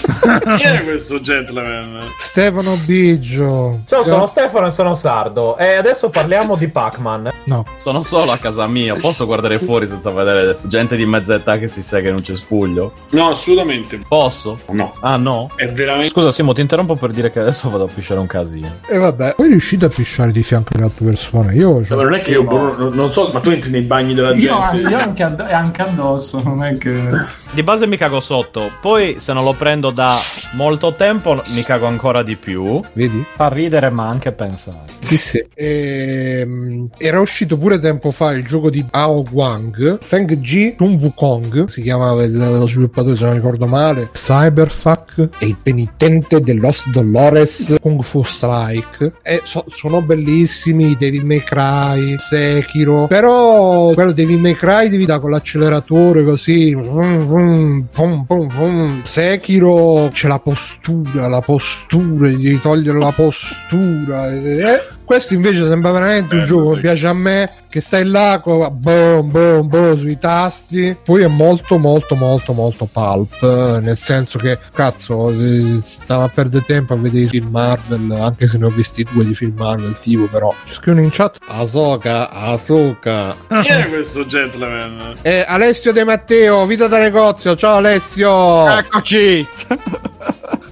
Chi 0.57 0.63
è 0.63 0.83
questo 0.85 1.21
gentleman? 1.21 2.01
Stefano 2.19 2.77
Biggio. 2.85 3.81
Ciao, 3.87 4.05
sono 4.05 4.27
Stefano 4.27 4.67
e 4.67 4.71
sono 4.71 4.95
sardo. 4.95 5.57
E 5.57 5.75
adesso 5.75 6.11
parliamo 6.11 6.57
di 6.57 6.69
Pac-Man. 6.69 7.31
No. 7.45 7.65
Sono 7.77 8.03
solo 8.03 8.33
a 8.33 8.39
casa 8.39 8.67
mia, 8.67 8.95
posso 8.97 9.27
guardare 9.27 9.59
fuori 9.59 9.87
senza 9.87 10.11
vedere 10.11 10.59
gente 10.63 10.97
di 10.97 11.05
mezza 11.07 11.35
età 11.35 11.59
che 11.59 11.69
si 11.69 11.83
sega 11.83 12.09
in 12.09 12.17
un 12.17 12.23
cespuglio? 12.23 12.93
No, 13.11 13.29
assolutamente. 13.31 14.01
Posso? 14.07 14.59
No. 14.71 14.95
Ah 15.01 15.17
no? 15.17 15.51
È 15.57 15.67
veramente. 15.67 16.11
Scusa 16.11 16.31
Simo, 16.31 16.53
ti 16.53 16.61
interrompo 16.61 16.95
per 16.97 17.11
dire 17.11 17.31
che 17.31 17.41
adesso 17.41 17.69
vado 17.71 17.85
a 17.85 17.89
pisciare 17.93 18.21
un 18.21 18.27
casino. 18.27 18.79
E 18.89 18.97
vabbè, 18.97 19.35
poi 19.37 19.49
riuscite 19.49 19.87
a 19.87 19.89
pisciare 19.89 20.31
di 20.33 20.43
fianco 20.43 20.71
alle 20.75 20.85
altre 20.85 21.05
persone. 21.07 21.55
Io 21.55 21.85
cioè, 21.85 21.97
Ma 21.97 22.03
non 22.05 22.15
è 22.15 22.19
che 22.21 22.31
io 22.31 22.45
boh, 22.45 22.77
non- 22.77 22.93
non 22.95 23.13
so, 23.13 23.31
ma 23.33 23.41
tu 23.41 23.51
entri 23.51 23.71
nei 23.71 23.83
bagni 23.83 24.15
della 24.15 24.33
Io, 24.35 24.41
gente. 24.71 24.89
io 24.89 24.97
anche, 24.99 25.23
add- 25.23 25.41
anche 25.41 25.83
addosso, 25.83 26.41
non 26.45 26.63
è 26.65 26.77
che... 26.79 26.91
Di 27.55 27.63
base 27.63 27.87
mi 27.87 27.99
cago 27.99 28.19
sotto, 28.21 28.71
poi 28.81 29.17
se 29.19 29.35
non 29.35 29.45
lo 29.45 29.53
prendo 29.53 29.91
da 29.91 30.19
molto 30.55 30.95
tempo 30.95 31.43
mi 31.49 31.63
cago 31.63 31.85
ancora 31.85 32.23
di 32.23 32.37
più. 32.37 32.81
Vedi? 32.95 33.23
Fa 33.37 33.49
ridere 33.49 33.91
ma 33.91 34.09
anche 34.09 34.33
pensare. 34.33 34.87
Sì, 35.01 35.19
sì. 35.19 35.45
Ehm, 35.55 36.89
era 36.97 37.21
uscito 37.21 37.59
pure 37.59 37.79
tempo 37.79 38.11
fa 38.11 38.33
il 38.33 38.47
gioco 38.47 38.71
di 38.71 38.83
Ao 38.93 39.23
Guang, 39.23 39.99
Feng 40.01 40.35
Ji 40.39 40.77
Sun 40.79 40.97
Wukong, 40.99 41.67
si 41.69 41.83
chiamava 41.83 42.23
il- 42.23 42.35
lo 42.39 42.67
sviluppatore 42.67 43.17
se 43.17 43.25
non 43.25 43.35
ricordo 43.35 43.67
male, 43.67 44.09
Cyberfuck 44.13 45.29
e 45.39 45.45
il 45.47 45.57
penitente 45.63 46.41
de 46.41 46.55
Los 46.55 46.89
Dolores 46.91 47.77
Kung 47.83 48.01
Fu 48.03 48.23
Strike. 48.23 49.13
E 49.23 49.43
so- 49.45 49.67
sono 49.69 50.01
bellissimi, 50.01 50.97
Devil 50.99 51.27
May 51.27 51.43
Cry, 51.45 52.15
Sekiro, 52.17 53.09
però 53.09 53.93
quello 53.93 54.13
Devil 54.13 54.39
May 54.39 54.55
Cry 54.55 54.89
devi 54.89 55.05
dare 55.05 55.21
con 55.21 55.31
l'acceleratore 55.33 56.25
così, 56.25 56.73
vum, 56.75 57.19
vum, 57.43 57.87
vum, 57.93 58.25
vum, 58.27 58.47
vum. 58.49 59.03
Sekiro 59.03 60.09
c'è 60.12 60.29
la 60.29 60.39
postura, 60.39 61.29
la 61.29 61.41
postura, 61.41 62.29
gli 62.29 62.61
togliere 62.61 62.99
la 62.99 63.12
postura. 63.12 64.31
eh. 64.33 64.81
Questo 65.05 65.35
invece 65.35 65.67
sembra 65.67 65.91
veramente 65.91 66.35
un 66.37 66.45
gioco 66.45 66.75
che 66.75 66.81
piace 66.81 67.07
a 67.07 67.13
me, 67.13 67.51
che 67.69 67.81
stai 67.81 68.05
là, 68.05 68.41
co- 68.43 68.71
boom, 68.71 69.31
boom, 69.31 69.69
boom, 69.69 69.99
sui 69.99 70.19
tasti. 70.19 70.97
Poi 71.03 71.23
è 71.23 71.27
molto, 71.27 71.79
molto, 71.79 72.15
molto, 72.15 72.53
molto 72.53 72.89
pulp, 72.91 73.43
eh, 73.43 73.81
nel 73.81 73.97
senso 73.97 74.39
che, 74.39 74.59
cazzo, 74.73 75.31
eh, 75.31 75.81
stavo 75.83 76.25
a 76.25 76.29
perdere 76.29 76.65
tempo 76.65 76.95
a 76.95 76.97
vedere 76.97 77.25
i 77.25 77.29
film 77.29 77.51
Marvel, 77.51 78.11
anche 78.13 78.49
se 78.49 78.59
ne 78.59 78.67
ho 78.67 78.71
visti 78.71 79.07
due 79.11 79.25
di 79.25 79.35
film 79.35 79.55
Marvel, 79.57 79.99
tipo, 80.01 80.27
però. 80.27 80.55
Ci 80.65 80.75
scrivono 80.75 81.05
in 81.05 81.11
chat, 81.11 81.39
Asoka, 81.47 82.31
Asoka. 82.31 83.37
Chi 83.63 83.69
è 83.69 83.89
questo 83.89 84.25
gentleman? 84.25 85.17
Eh, 85.23 85.45
Alessio 85.47 85.93
De 85.93 86.05
Matteo, 86.05 86.65
vita 86.67 86.87
da 86.89 86.99
negozio, 86.99 87.57
ciao 87.57 87.77
Alessio! 87.77 88.69
Eccoci! 88.69 89.47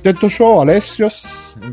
Detto 0.00 0.28
ciò, 0.28 0.60
Alessio... 0.60 1.10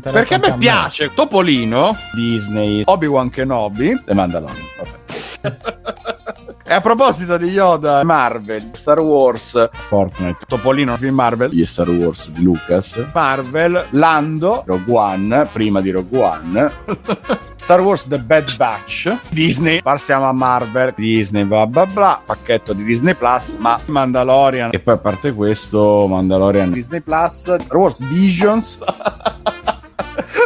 Perché 0.02 0.34
a 0.34 0.38
me 0.38 0.56
piace 0.58 1.14
Topolino, 1.14 1.96
Disney, 2.14 2.82
Obi-Wan 2.84 3.30
Kenobi 3.30 4.02
e 4.04 4.12
Mandalorian. 4.12 4.66
Vabbè. 4.76 5.27
E 5.40 6.74
a 6.74 6.80
proposito 6.82 7.38
di 7.38 7.46
Yoda, 7.46 8.04
Marvel, 8.04 8.70
Star 8.72 9.00
Wars, 9.00 9.70
Fortnite, 9.72 10.44
Topolino, 10.46 10.96
film 10.96 11.14
Marvel, 11.14 11.50
gli 11.50 11.64
Star 11.64 11.88
Wars 11.88 12.30
di 12.30 12.42
Lucas, 12.42 13.02
Marvel, 13.14 13.86
Lando, 13.90 14.64
Rogue 14.66 14.94
One, 14.94 15.48
prima 15.50 15.80
di 15.80 15.90
Rogue 15.90 16.18
One, 16.18 16.72
Star 17.56 17.80
Wars 17.80 18.06
The 18.06 18.18
Bad 18.18 18.56
Batch, 18.56 19.16
Disney, 19.30 19.80
passiamo 19.80 20.28
a 20.28 20.32
Marvel, 20.32 20.92
Disney, 20.94 21.44
bla 21.44 21.66
bla 21.66 21.86
bla, 21.86 22.20
pacchetto 22.24 22.74
di 22.74 22.84
Disney 22.84 23.14
Plus, 23.14 23.54
ma 23.58 23.80
Mandalorian, 23.86 24.70
e 24.72 24.80
poi 24.80 24.94
a 24.94 24.98
parte 24.98 25.32
questo, 25.32 26.06
Mandalorian, 26.06 26.70
Disney 26.70 27.00
Plus, 27.00 27.56
Star 27.56 27.76
Wars 27.76 27.98
Visions, 28.00 28.78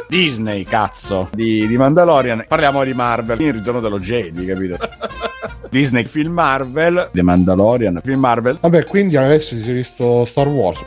Disney, 0.09 0.65
cazzo, 0.65 1.29
di, 1.33 1.67
di 1.67 1.77
Mandalorian. 1.77 2.45
Parliamo 2.47 2.85
di 2.85 2.93
Marvel, 2.93 3.41
il 3.41 3.53
ritorno 3.55 3.81
dello 3.81 3.99
Jedi, 3.99 4.45
capito? 4.45 4.79
Disney, 5.71 6.05
film 6.05 6.33
Marvel, 6.33 7.11
The 7.13 7.23
Mandalorian, 7.23 8.01
film 8.03 8.21
Marvel. 8.21 8.59
Vabbè, 8.61 8.85
quindi 8.85 9.17
Alessio 9.17 9.57
si 9.57 9.71
è 9.71 9.73
visto 9.73 10.25
Star 10.25 10.49
Wars. 10.49 10.81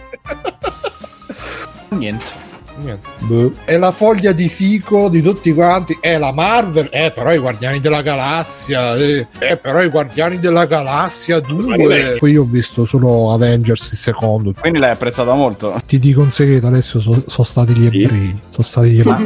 Niente. 1.89 2.44
Niente. 2.77 3.07
Boh. 3.19 3.51
È 3.63 3.77
la 3.77 3.91
foglia 3.91 4.31
di 4.31 4.49
fico 4.49 5.09
di 5.09 5.21
tutti 5.21 5.53
quanti. 5.53 5.97
È 5.99 6.17
la 6.17 6.31
Marvel. 6.31 6.89
Eh, 6.91 7.11
però 7.11 7.33
i 7.33 7.37
Guardiani 7.37 7.79
della 7.79 8.01
Galassia. 8.01 8.95
Eh, 8.95 9.27
eh, 9.39 9.57
però 9.57 9.81
i 9.81 9.89
Guardiani 9.89 10.39
della 10.39 10.65
Galassia 10.65 11.39
2. 11.39 12.17
Poi 12.19 12.31
io 12.31 12.41
ho 12.41 12.45
visto 12.45 12.85
solo 12.85 13.31
Avengers 13.31 13.91
il 13.91 13.97
secondo. 13.97 14.53
Quindi 14.59 14.79
l'hai 14.79 14.91
apprezzata 14.91 15.33
molto. 15.33 15.79
Ti 15.85 15.99
dico 15.99 16.21
un 16.21 16.31
segreto, 16.31 16.67
adesso 16.67 16.99
sono 16.99 17.23
stati 17.27 17.73
gli 17.73 17.85
ebrei. 17.85 18.39
Sono 18.49 18.67
stati 18.67 18.89
gli 18.89 18.99
ebrei. 18.99 19.25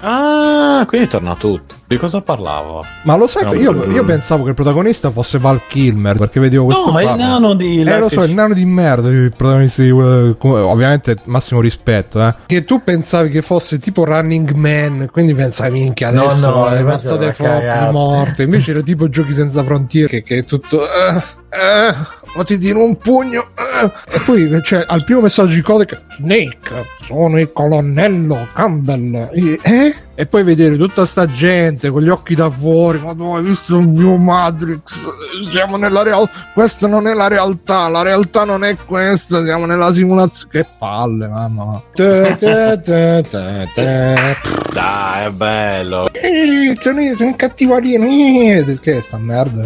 Ah, 0.00 0.84
quindi 0.86 1.08
torna 1.08 1.34
tutto. 1.36 1.74
Di 1.92 1.98
cosa 1.98 2.22
parlavo? 2.22 2.84
Ma 3.02 3.16
lo 3.16 3.26
sai, 3.26 3.48
che 3.50 3.56
io, 3.56 3.90
io 3.90 4.04
pensavo 4.04 4.44
che 4.44 4.50
il 4.50 4.54
protagonista 4.54 5.10
fosse 5.10 5.38
Val 5.38 5.60
Kilmer 5.68 6.16
perché 6.16 6.40
vedevo 6.40 6.64
questo. 6.64 6.86
No, 6.86 6.92
ma 6.92 7.02
qua. 7.02 7.10
il 7.12 7.16
nano 7.18 7.54
di 7.54 7.80
Eh, 7.80 7.84
Life 7.84 7.98
lo 7.98 8.08
so, 8.08 8.22
is- 8.22 8.28
il 8.28 8.34
nano 8.34 8.54
di 8.54 8.64
merda, 8.64 9.08
il 9.08 9.32
protagonista 9.36 9.82
di. 9.82 9.88
eh, 9.88 10.36
ovviamente, 10.40 11.16
massimo 11.24 11.60
rispetto, 11.60 12.20
eh. 12.26 12.34
Che 12.46 12.64
tu 12.64 12.82
pensavi 12.82 13.28
che 13.28 13.42
fosse 13.42 13.78
tipo 13.78 14.04
Running 14.04 14.52
Man, 14.52 15.08
quindi 15.12 15.34
pensavi, 15.34 15.80
minchia, 15.80 16.10
No, 16.12 16.28
adesso 16.28 16.48
no, 16.48 16.68
le 16.70 16.80
invece 16.80 16.84
mazzate 16.84 17.32
forti, 17.32 17.92
morte. 17.92 18.42
Invece 18.44 18.70
era 18.70 18.80
tipo 18.80 19.08
Giochi 19.08 19.32
senza 19.34 19.62
frontiere, 19.62 20.08
che, 20.08 20.22
che 20.22 20.36
è 20.38 20.44
tutto. 20.44 20.84
Eh, 20.84 21.40
eh, 21.52 21.94
o 22.34 22.44
ti 22.44 22.56
tiro 22.56 22.82
un 22.82 22.96
pugno. 22.96 23.48
E 24.10 24.20
poi, 24.24 24.48
cioè, 24.62 24.84
al 24.86 25.04
primo 25.04 25.20
messaggio 25.20 25.54
di 25.54 25.60
codice, 25.60 26.02
Snake, 26.16 26.86
sono 27.04 27.38
il 27.38 27.52
colonnello 27.52 28.46
Campbell. 28.54 29.28
E, 29.32 29.58
eh? 29.62 29.94
E 30.14 30.26
poi 30.26 30.42
vedere 30.42 30.76
tutta 30.76 31.06
sta 31.06 31.26
gente 31.26 31.88
con 31.88 32.02
gli 32.02 32.10
occhi 32.10 32.34
da 32.34 32.50
fuori, 32.50 32.98
ma 32.98 33.14
tu 33.14 33.24
hai 33.34 33.42
visto 33.42 33.78
il 33.78 33.88
mio 33.88 34.16
Matrix? 34.16 34.94
Siamo 35.48 35.78
nella 35.78 36.02
realtà, 36.02 36.50
questa 36.52 36.86
non 36.86 37.06
è 37.06 37.14
la 37.14 37.28
realtà, 37.28 37.88
la 37.88 38.02
realtà 38.02 38.44
non 38.44 38.62
è 38.62 38.76
questa, 38.76 39.42
siamo 39.42 39.64
nella 39.64 39.90
simulazione. 39.92 40.50
Che 40.50 40.66
palle, 40.78 41.28
mamma. 41.28 41.82
Te, 41.94 42.36
te, 42.38 42.80
te, 42.84 43.24
te, 43.30 43.68
te. 43.74 44.14
Dai, 44.72 45.26
è 45.26 45.30
bello. 45.30 46.12
Eh, 46.12 46.76
sono, 46.78 47.00
sono 47.16 47.28
un 47.28 47.36
cattivo 47.36 47.74
alieno. 47.74 48.04
Che 48.80 49.00
sta 49.00 49.16
merda? 49.18 49.64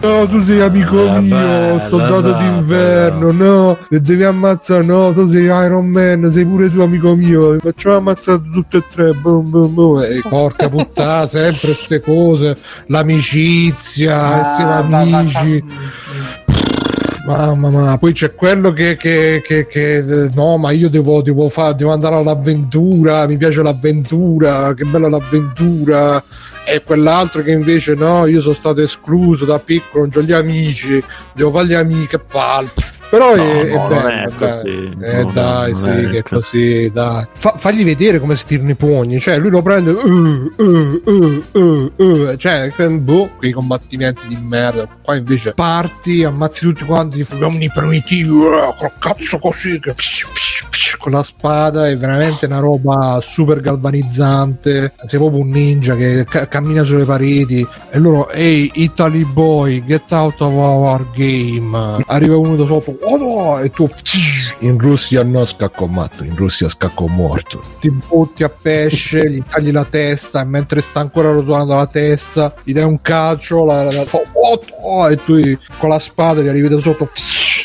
No, 0.00 0.28
tu 0.28 0.40
sei 0.42 0.60
amico 0.60 1.06
Eh, 1.06 1.20
mio, 1.20 1.36
bello, 1.36 1.88
soldato 1.88 2.28
esatto, 2.28 2.42
d'inverno. 2.42 3.32
No, 3.32 3.78
che 3.88 4.00
devi 4.00 4.22
ammazzare. 4.22 4.84
No, 4.84 5.12
tu 5.12 5.28
sei 5.28 5.44
Iron 5.44 5.86
Man, 5.86 6.30
sei 6.32 6.44
pure 6.44 6.72
tu 6.72 6.80
amico 6.80 7.14
mio. 7.16 7.58
Facciamo 7.58 7.96
ammazzare 7.96 8.40
tutti 8.52 8.76
e 8.76 8.84
tre. 8.88 9.12
Boom, 9.12 9.50
boom, 9.50 9.74
boom. 9.74 9.87
E 9.96 10.22
porca 10.28 10.68
puttana, 10.68 11.26
sempre 11.26 11.68
queste 11.68 12.00
cose. 12.00 12.56
L'amicizia, 12.86 14.52
essere 14.52 14.72
amici. 14.72 15.64
Mamma 17.28 17.68
mia, 17.68 17.98
poi 17.98 18.14
c'è 18.14 18.34
quello 18.34 18.72
che, 18.72 18.96
che, 18.96 19.42
che, 19.44 19.66
che 19.66 20.30
no, 20.32 20.56
ma 20.56 20.70
io 20.70 20.88
devo, 20.88 21.20
devo, 21.20 21.50
fa, 21.50 21.72
devo 21.72 21.92
andare 21.92 22.14
all'avventura, 22.14 23.26
mi 23.26 23.36
piace 23.36 23.62
l'avventura, 23.62 24.72
che 24.72 24.84
bella 24.84 25.10
l'avventura. 25.10 26.22
E 26.64 26.82
quell'altro 26.82 27.42
che 27.42 27.52
invece 27.52 27.94
no, 27.94 28.26
io 28.26 28.40
sono 28.40 28.54
stato 28.54 28.80
escluso 28.80 29.44
da 29.44 29.58
piccolo, 29.58 30.08
non 30.10 30.22
ho 30.22 30.26
gli 30.26 30.32
amici, 30.32 31.02
devo 31.34 31.50
fare 31.50 31.66
gli 31.66 31.74
amici, 31.74 32.06
che 32.06 32.18
palle. 32.18 32.70
Però 33.10 33.34
No, 33.34 33.42
è, 33.42 33.60
è 33.62 33.74
no, 33.74 33.88
non 33.88 33.88
bello, 33.88 34.08
è 34.08 34.30
dai. 34.36 34.62
così, 34.62 34.96
Eh, 35.00 35.22
no, 35.22 35.30
dai, 35.32 35.74
sì, 35.74 35.86
è 35.88 36.10
che 36.10 36.18
è 36.18 36.22
così. 36.22 36.90
dai. 36.92 37.26
Fa- 37.38 37.54
fagli 37.56 37.84
vedere 37.84 38.20
come 38.20 38.36
si 38.36 38.44
tirano 38.46 38.70
i 38.70 38.74
pugni, 38.74 39.18
cioè 39.18 39.38
lui 39.38 39.48
lo 39.50 39.62
prende, 39.62 39.92
uh, 39.92 40.52
uh, 40.56 41.02
uh, 41.04 41.44
uh, 41.52 41.92
uh, 41.96 42.36
cioè, 42.36 42.70
boh, 42.98 43.30
quei 43.38 43.52
combattimenti 43.52 44.26
di 44.26 44.36
merda. 44.40 44.86
Qua 45.02 45.16
invece 45.16 45.54
parti, 45.54 46.22
ammazzi 46.22 46.60
tutti 46.66 46.84
quanti, 46.84 47.24
fai 47.24 47.40
uomini 47.40 47.70
primitivi, 47.70 48.28
uh, 48.28 48.74
col 48.76 48.92
cazzo 48.98 49.38
così, 49.38 49.80
che 49.80 49.94
con 50.98 51.12
la 51.12 51.22
spada 51.22 51.88
è 51.88 51.96
veramente 51.96 52.46
una 52.46 52.58
roba 52.58 53.20
super 53.22 53.60
galvanizzante. 53.60 54.92
Sei 55.06 55.18
proprio 55.18 55.42
un 55.42 55.50
ninja 55.50 55.94
che 55.96 56.24
ca- 56.28 56.48
cammina 56.48 56.84
sulle 56.84 57.04
pareti 57.04 57.66
e 57.90 57.98
loro, 57.98 58.28
ehi, 58.30 58.70
Italy 58.74 59.24
boy, 59.24 59.82
get 59.86 60.12
out 60.12 60.40
of 60.40 60.52
our 60.52 61.06
game. 61.14 61.98
Arriva 62.06 62.36
uno 62.36 62.56
da 62.56 62.66
sotto, 62.66 62.98
oh 63.02 63.16
no, 63.16 63.58
e 63.60 63.70
tu 63.70 63.88
in 64.60 64.78
Russia 64.78 65.22
no 65.22 65.44
scacco 65.44 65.86
matto, 65.86 66.24
in 66.24 66.36
Russia 66.36 66.68
scacco 66.68 67.06
morto. 67.08 67.62
Ti 67.80 67.90
butti 67.90 68.42
a 68.42 68.48
pesce, 68.48 69.30
gli 69.30 69.42
tagli 69.48 69.70
la 69.70 69.86
testa 69.88 70.40
e 70.42 70.44
mentre 70.44 70.80
sta 70.80 71.00
ancora 71.00 71.30
rotolando 71.30 71.74
la 71.74 71.86
testa, 71.86 72.54
gli 72.64 72.72
dai 72.72 72.84
un 72.84 73.00
calcio, 73.00 73.64
la, 73.64 73.84
la, 73.84 73.92
la- 73.92 74.04
oh, 74.10 74.60
oh, 74.82 75.10
e 75.10 75.16
tu 75.24 75.36
con 75.78 75.88
la 75.90 75.98
spada 75.98 76.40
gli 76.40 76.48
arrivi 76.48 76.68
da 76.68 76.80
sotto 76.80 77.08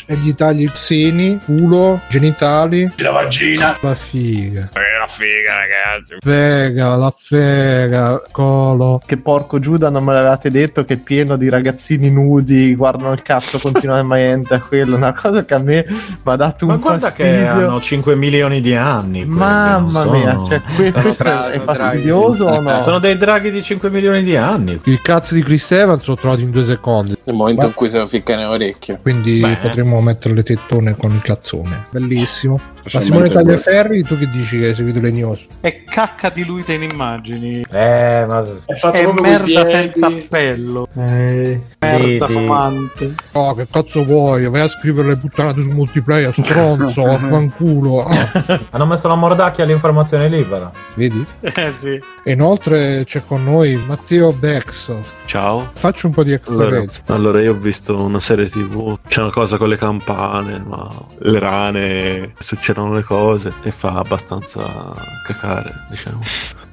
e 0.06 0.14
gli 0.16 0.34
tagli 0.34 0.62
i 0.64 0.70
seni, 0.74 1.38
culo, 1.44 2.00
genitali. 2.08 2.90
La 2.98 3.10
vagina. 3.10 3.76
La 3.80 3.94
figa. 3.94 4.70
È 4.72 4.96
una 4.96 5.06
figa, 5.06 5.54
ragazzi. 5.58 6.16
Fega, 6.20 6.96
la 6.96 7.14
fega, 7.16 8.22
colo. 8.30 9.00
Che 9.04 9.16
porco 9.16 9.58
Giuda 9.58 9.88
non 9.90 10.04
me 10.04 10.12
l'avevate 10.14 10.50
detto 10.50 10.84
che 10.84 10.94
è 10.94 10.96
pieno 10.96 11.36
di 11.36 11.48
ragazzini 11.48 12.10
nudi, 12.10 12.74
guardano 12.74 13.12
il 13.12 13.22
cazzo 13.22 13.58
continuamente 13.58 14.54
a 14.54 14.60
quello. 14.66 14.96
Una 14.96 15.12
cosa 15.14 15.44
che 15.44 15.54
a 15.54 15.58
me 15.58 15.84
mi 15.88 15.96
ha 16.24 16.36
dato 16.36 16.64
un 16.66 16.72
Ma 16.72 16.76
guarda 16.78 17.06
fastidio. 17.08 17.32
che 17.32 17.46
hanno 17.46 17.80
5 17.80 18.14
milioni 18.16 18.60
di 18.60 18.74
anni. 18.74 19.24
quelli, 19.24 19.38
Mamma 19.38 20.04
non 20.04 20.18
mia, 20.18 20.32
sono- 20.32 20.46
cioè, 20.48 20.60
que- 20.76 20.92
questo 20.92 21.22
draghi, 21.22 21.56
è 21.56 21.60
fastidioso 21.60 22.44
o 22.46 22.60
no? 22.60 22.80
Sono 22.80 22.98
dei 22.98 23.16
draghi 23.16 23.50
di 23.50 23.62
5 23.62 23.90
milioni 23.90 24.22
di 24.22 24.36
anni. 24.36 24.80
Il 24.84 25.00
cazzo 25.02 25.34
di 25.34 25.42
Chris 25.42 25.70
Evans 25.72 26.04
l'ho 26.06 26.16
trovato 26.16 26.40
in 26.40 26.50
due 26.50 26.64
secondi. 26.64 27.16
Nel 27.24 27.34
momento 27.36 27.62
Ma- 27.62 27.66
in 27.68 27.74
cui 27.74 27.88
se 27.88 27.98
lo 27.98 28.06
ficca 28.06 28.34
nelle 28.36 28.46
orecchie. 28.48 28.98
Quindi 29.00 29.40
Beh. 29.40 29.58
potremmo 29.62 29.93
mettere 30.00 30.34
le 30.34 30.42
tettone 30.42 30.96
con 30.96 31.12
il 31.12 31.22
cazzone. 31.22 31.86
Bellissimo. 31.90 32.73
Ma 32.92 33.00
Simone. 33.00 33.28
Tagliaferri, 33.30 34.02
tu 34.02 34.18
che 34.18 34.28
dici 34.30 34.58
che 34.58 34.66
hai 34.66 34.74
seguito 34.74 35.00
le 35.00 35.10
news? 35.10 35.46
È 35.60 35.82
cacca 35.84 36.28
diluita 36.30 36.72
in 36.72 36.82
immagini. 36.82 37.64
Eh, 37.70 38.24
ma... 38.26 38.44
È 38.66 38.74
fatto 38.74 38.96
È 38.96 39.20
merda 39.20 39.64
senza 39.64 40.06
appello. 40.06 40.86
Eh, 40.96 41.60
Merda 41.78 41.98
Vedi. 41.98 42.32
fumante. 42.32 43.14
Oh, 43.32 43.54
che 43.54 43.66
cazzo 43.70 44.04
vuoi? 44.04 44.48
Vai 44.48 44.60
a 44.62 44.68
scrivere 44.68 45.08
le 45.08 45.16
puttanate 45.16 45.62
su 45.62 45.70
multiplayer, 45.70 46.32
stronzo, 46.34 47.02
vaffanculo. 47.04 48.04
Ah, 48.04 48.60
Hanno 48.70 48.86
messo 48.86 49.08
la 49.08 49.14
mordacchia 49.14 49.64
all'informazione 49.64 50.28
libera. 50.28 50.70
vedi? 50.94 51.24
Eh 51.40 51.72
sì. 51.72 52.00
E 52.26 52.32
inoltre 52.32 53.02
c'è 53.04 53.22
con 53.26 53.44
noi 53.44 53.76
Matteo 53.86 54.32
Bexoft. 54.32 55.16
Ciao. 55.26 55.70
Faccio 55.74 56.06
un 56.06 56.12
po' 56.14 56.22
di 56.22 56.32
extra 56.32 56.54
Allora, 56.54 56.84
allora, 57.06 57.40
io 57.40 57.52
ho 57.52 57.56
visto 57.56 58.00
una 58.00 58.20
serie 58.20 58.48
tv, 58.48 58.98
c'è 59.08 59.20
una 59.20 59.30
cosa 59.30 59.56
con 59.56 59.68
le 59.68 59.76
campane, 59.76 60.62
ma 60.66 60.90
le 61.18 61.38
rane, 61.38 62.32
succedono 62.74 62.94
le 62.94 63.02
cose 63.02 63.52
e 63.62 63.70
fa 63.70 63.94
abbastanza 63.94 64.92
cacare, 65.24 65.86
diciamo. 65.88 66.20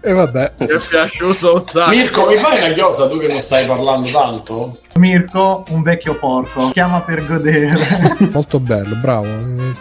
E 0.04 0.12
vabbè. 0.12 0.54
Mi 0.58 0.66
è 0.66 0.80
piaciuto 0.80 1.54
un 1.54 1.68
sacco. 1.68 1.90
Mirko, 1.92 2.26
mi 2.26 2.36
fai 2.36 2.58
una 2.58 2.74
chiosa 2.74 3.08
tu 3.08 3.20
che 3.20 3.28
non 3.28 3.40
stai 3.40 3.68
parlando 3.68 4.10
tanto? 4.10 4.80
Mirko, 4.96 5.64
un 5.70 5.84
vecchio 5.84 6.16
porco, 6.16 6.72
chiama 6.72 7.02
per 7.02 7.26
godere. 7.26 8.18
Molto 8.32 8.60
bello, 8.60 8.96
bravo. 8.96 9.28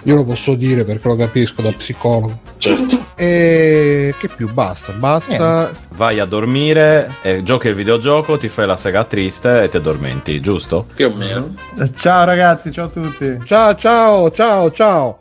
Io 0.03 0.15
lo 0.15 0.25
posso 0.25 0.55
dire 0.55 0.85
perché 0.85 1.09
lo 1.09 1.17
capisco 1.17 1.63
da 1.63 1.73
psicologo. 1.73 2.39
Certo. 2.59 3.09
E 3.15 4.15
che 4.19 4.29
più? 4.29 4.53
Basta, 4.53 4.93
basta. 4.93 5.71
Vai 5.95 6.21
a 6.21 6.27
dormire, 6.27 7.15
e 7.23 7.43
giochi 7.43 7.69
il 7.69 7.75
videogioco, 7.75 8.37
ti 8.37 8.49
fai 8.49 8.67
la 8.67 8.77
sega 8.77 9.05
triste 9.05 9.63
e 9.63 9.69
ti 9.69 9.79
addormenti, 9.79 10.41
giusto? 10.41 10.87
Più 10.95 11.07
o 11.07 11.15
meno. 11.15 11.55
ciao 11.97 12.25
ragazzi, 12.25 12.71
ciao 12.71 12.85
a 12.85 12.89
tutti. 12.89 13.41
Ciao, 13.45 13.75
ciao, 13.75 14.31
ciao, 14.31 14.71
ciao. 14.71 15.21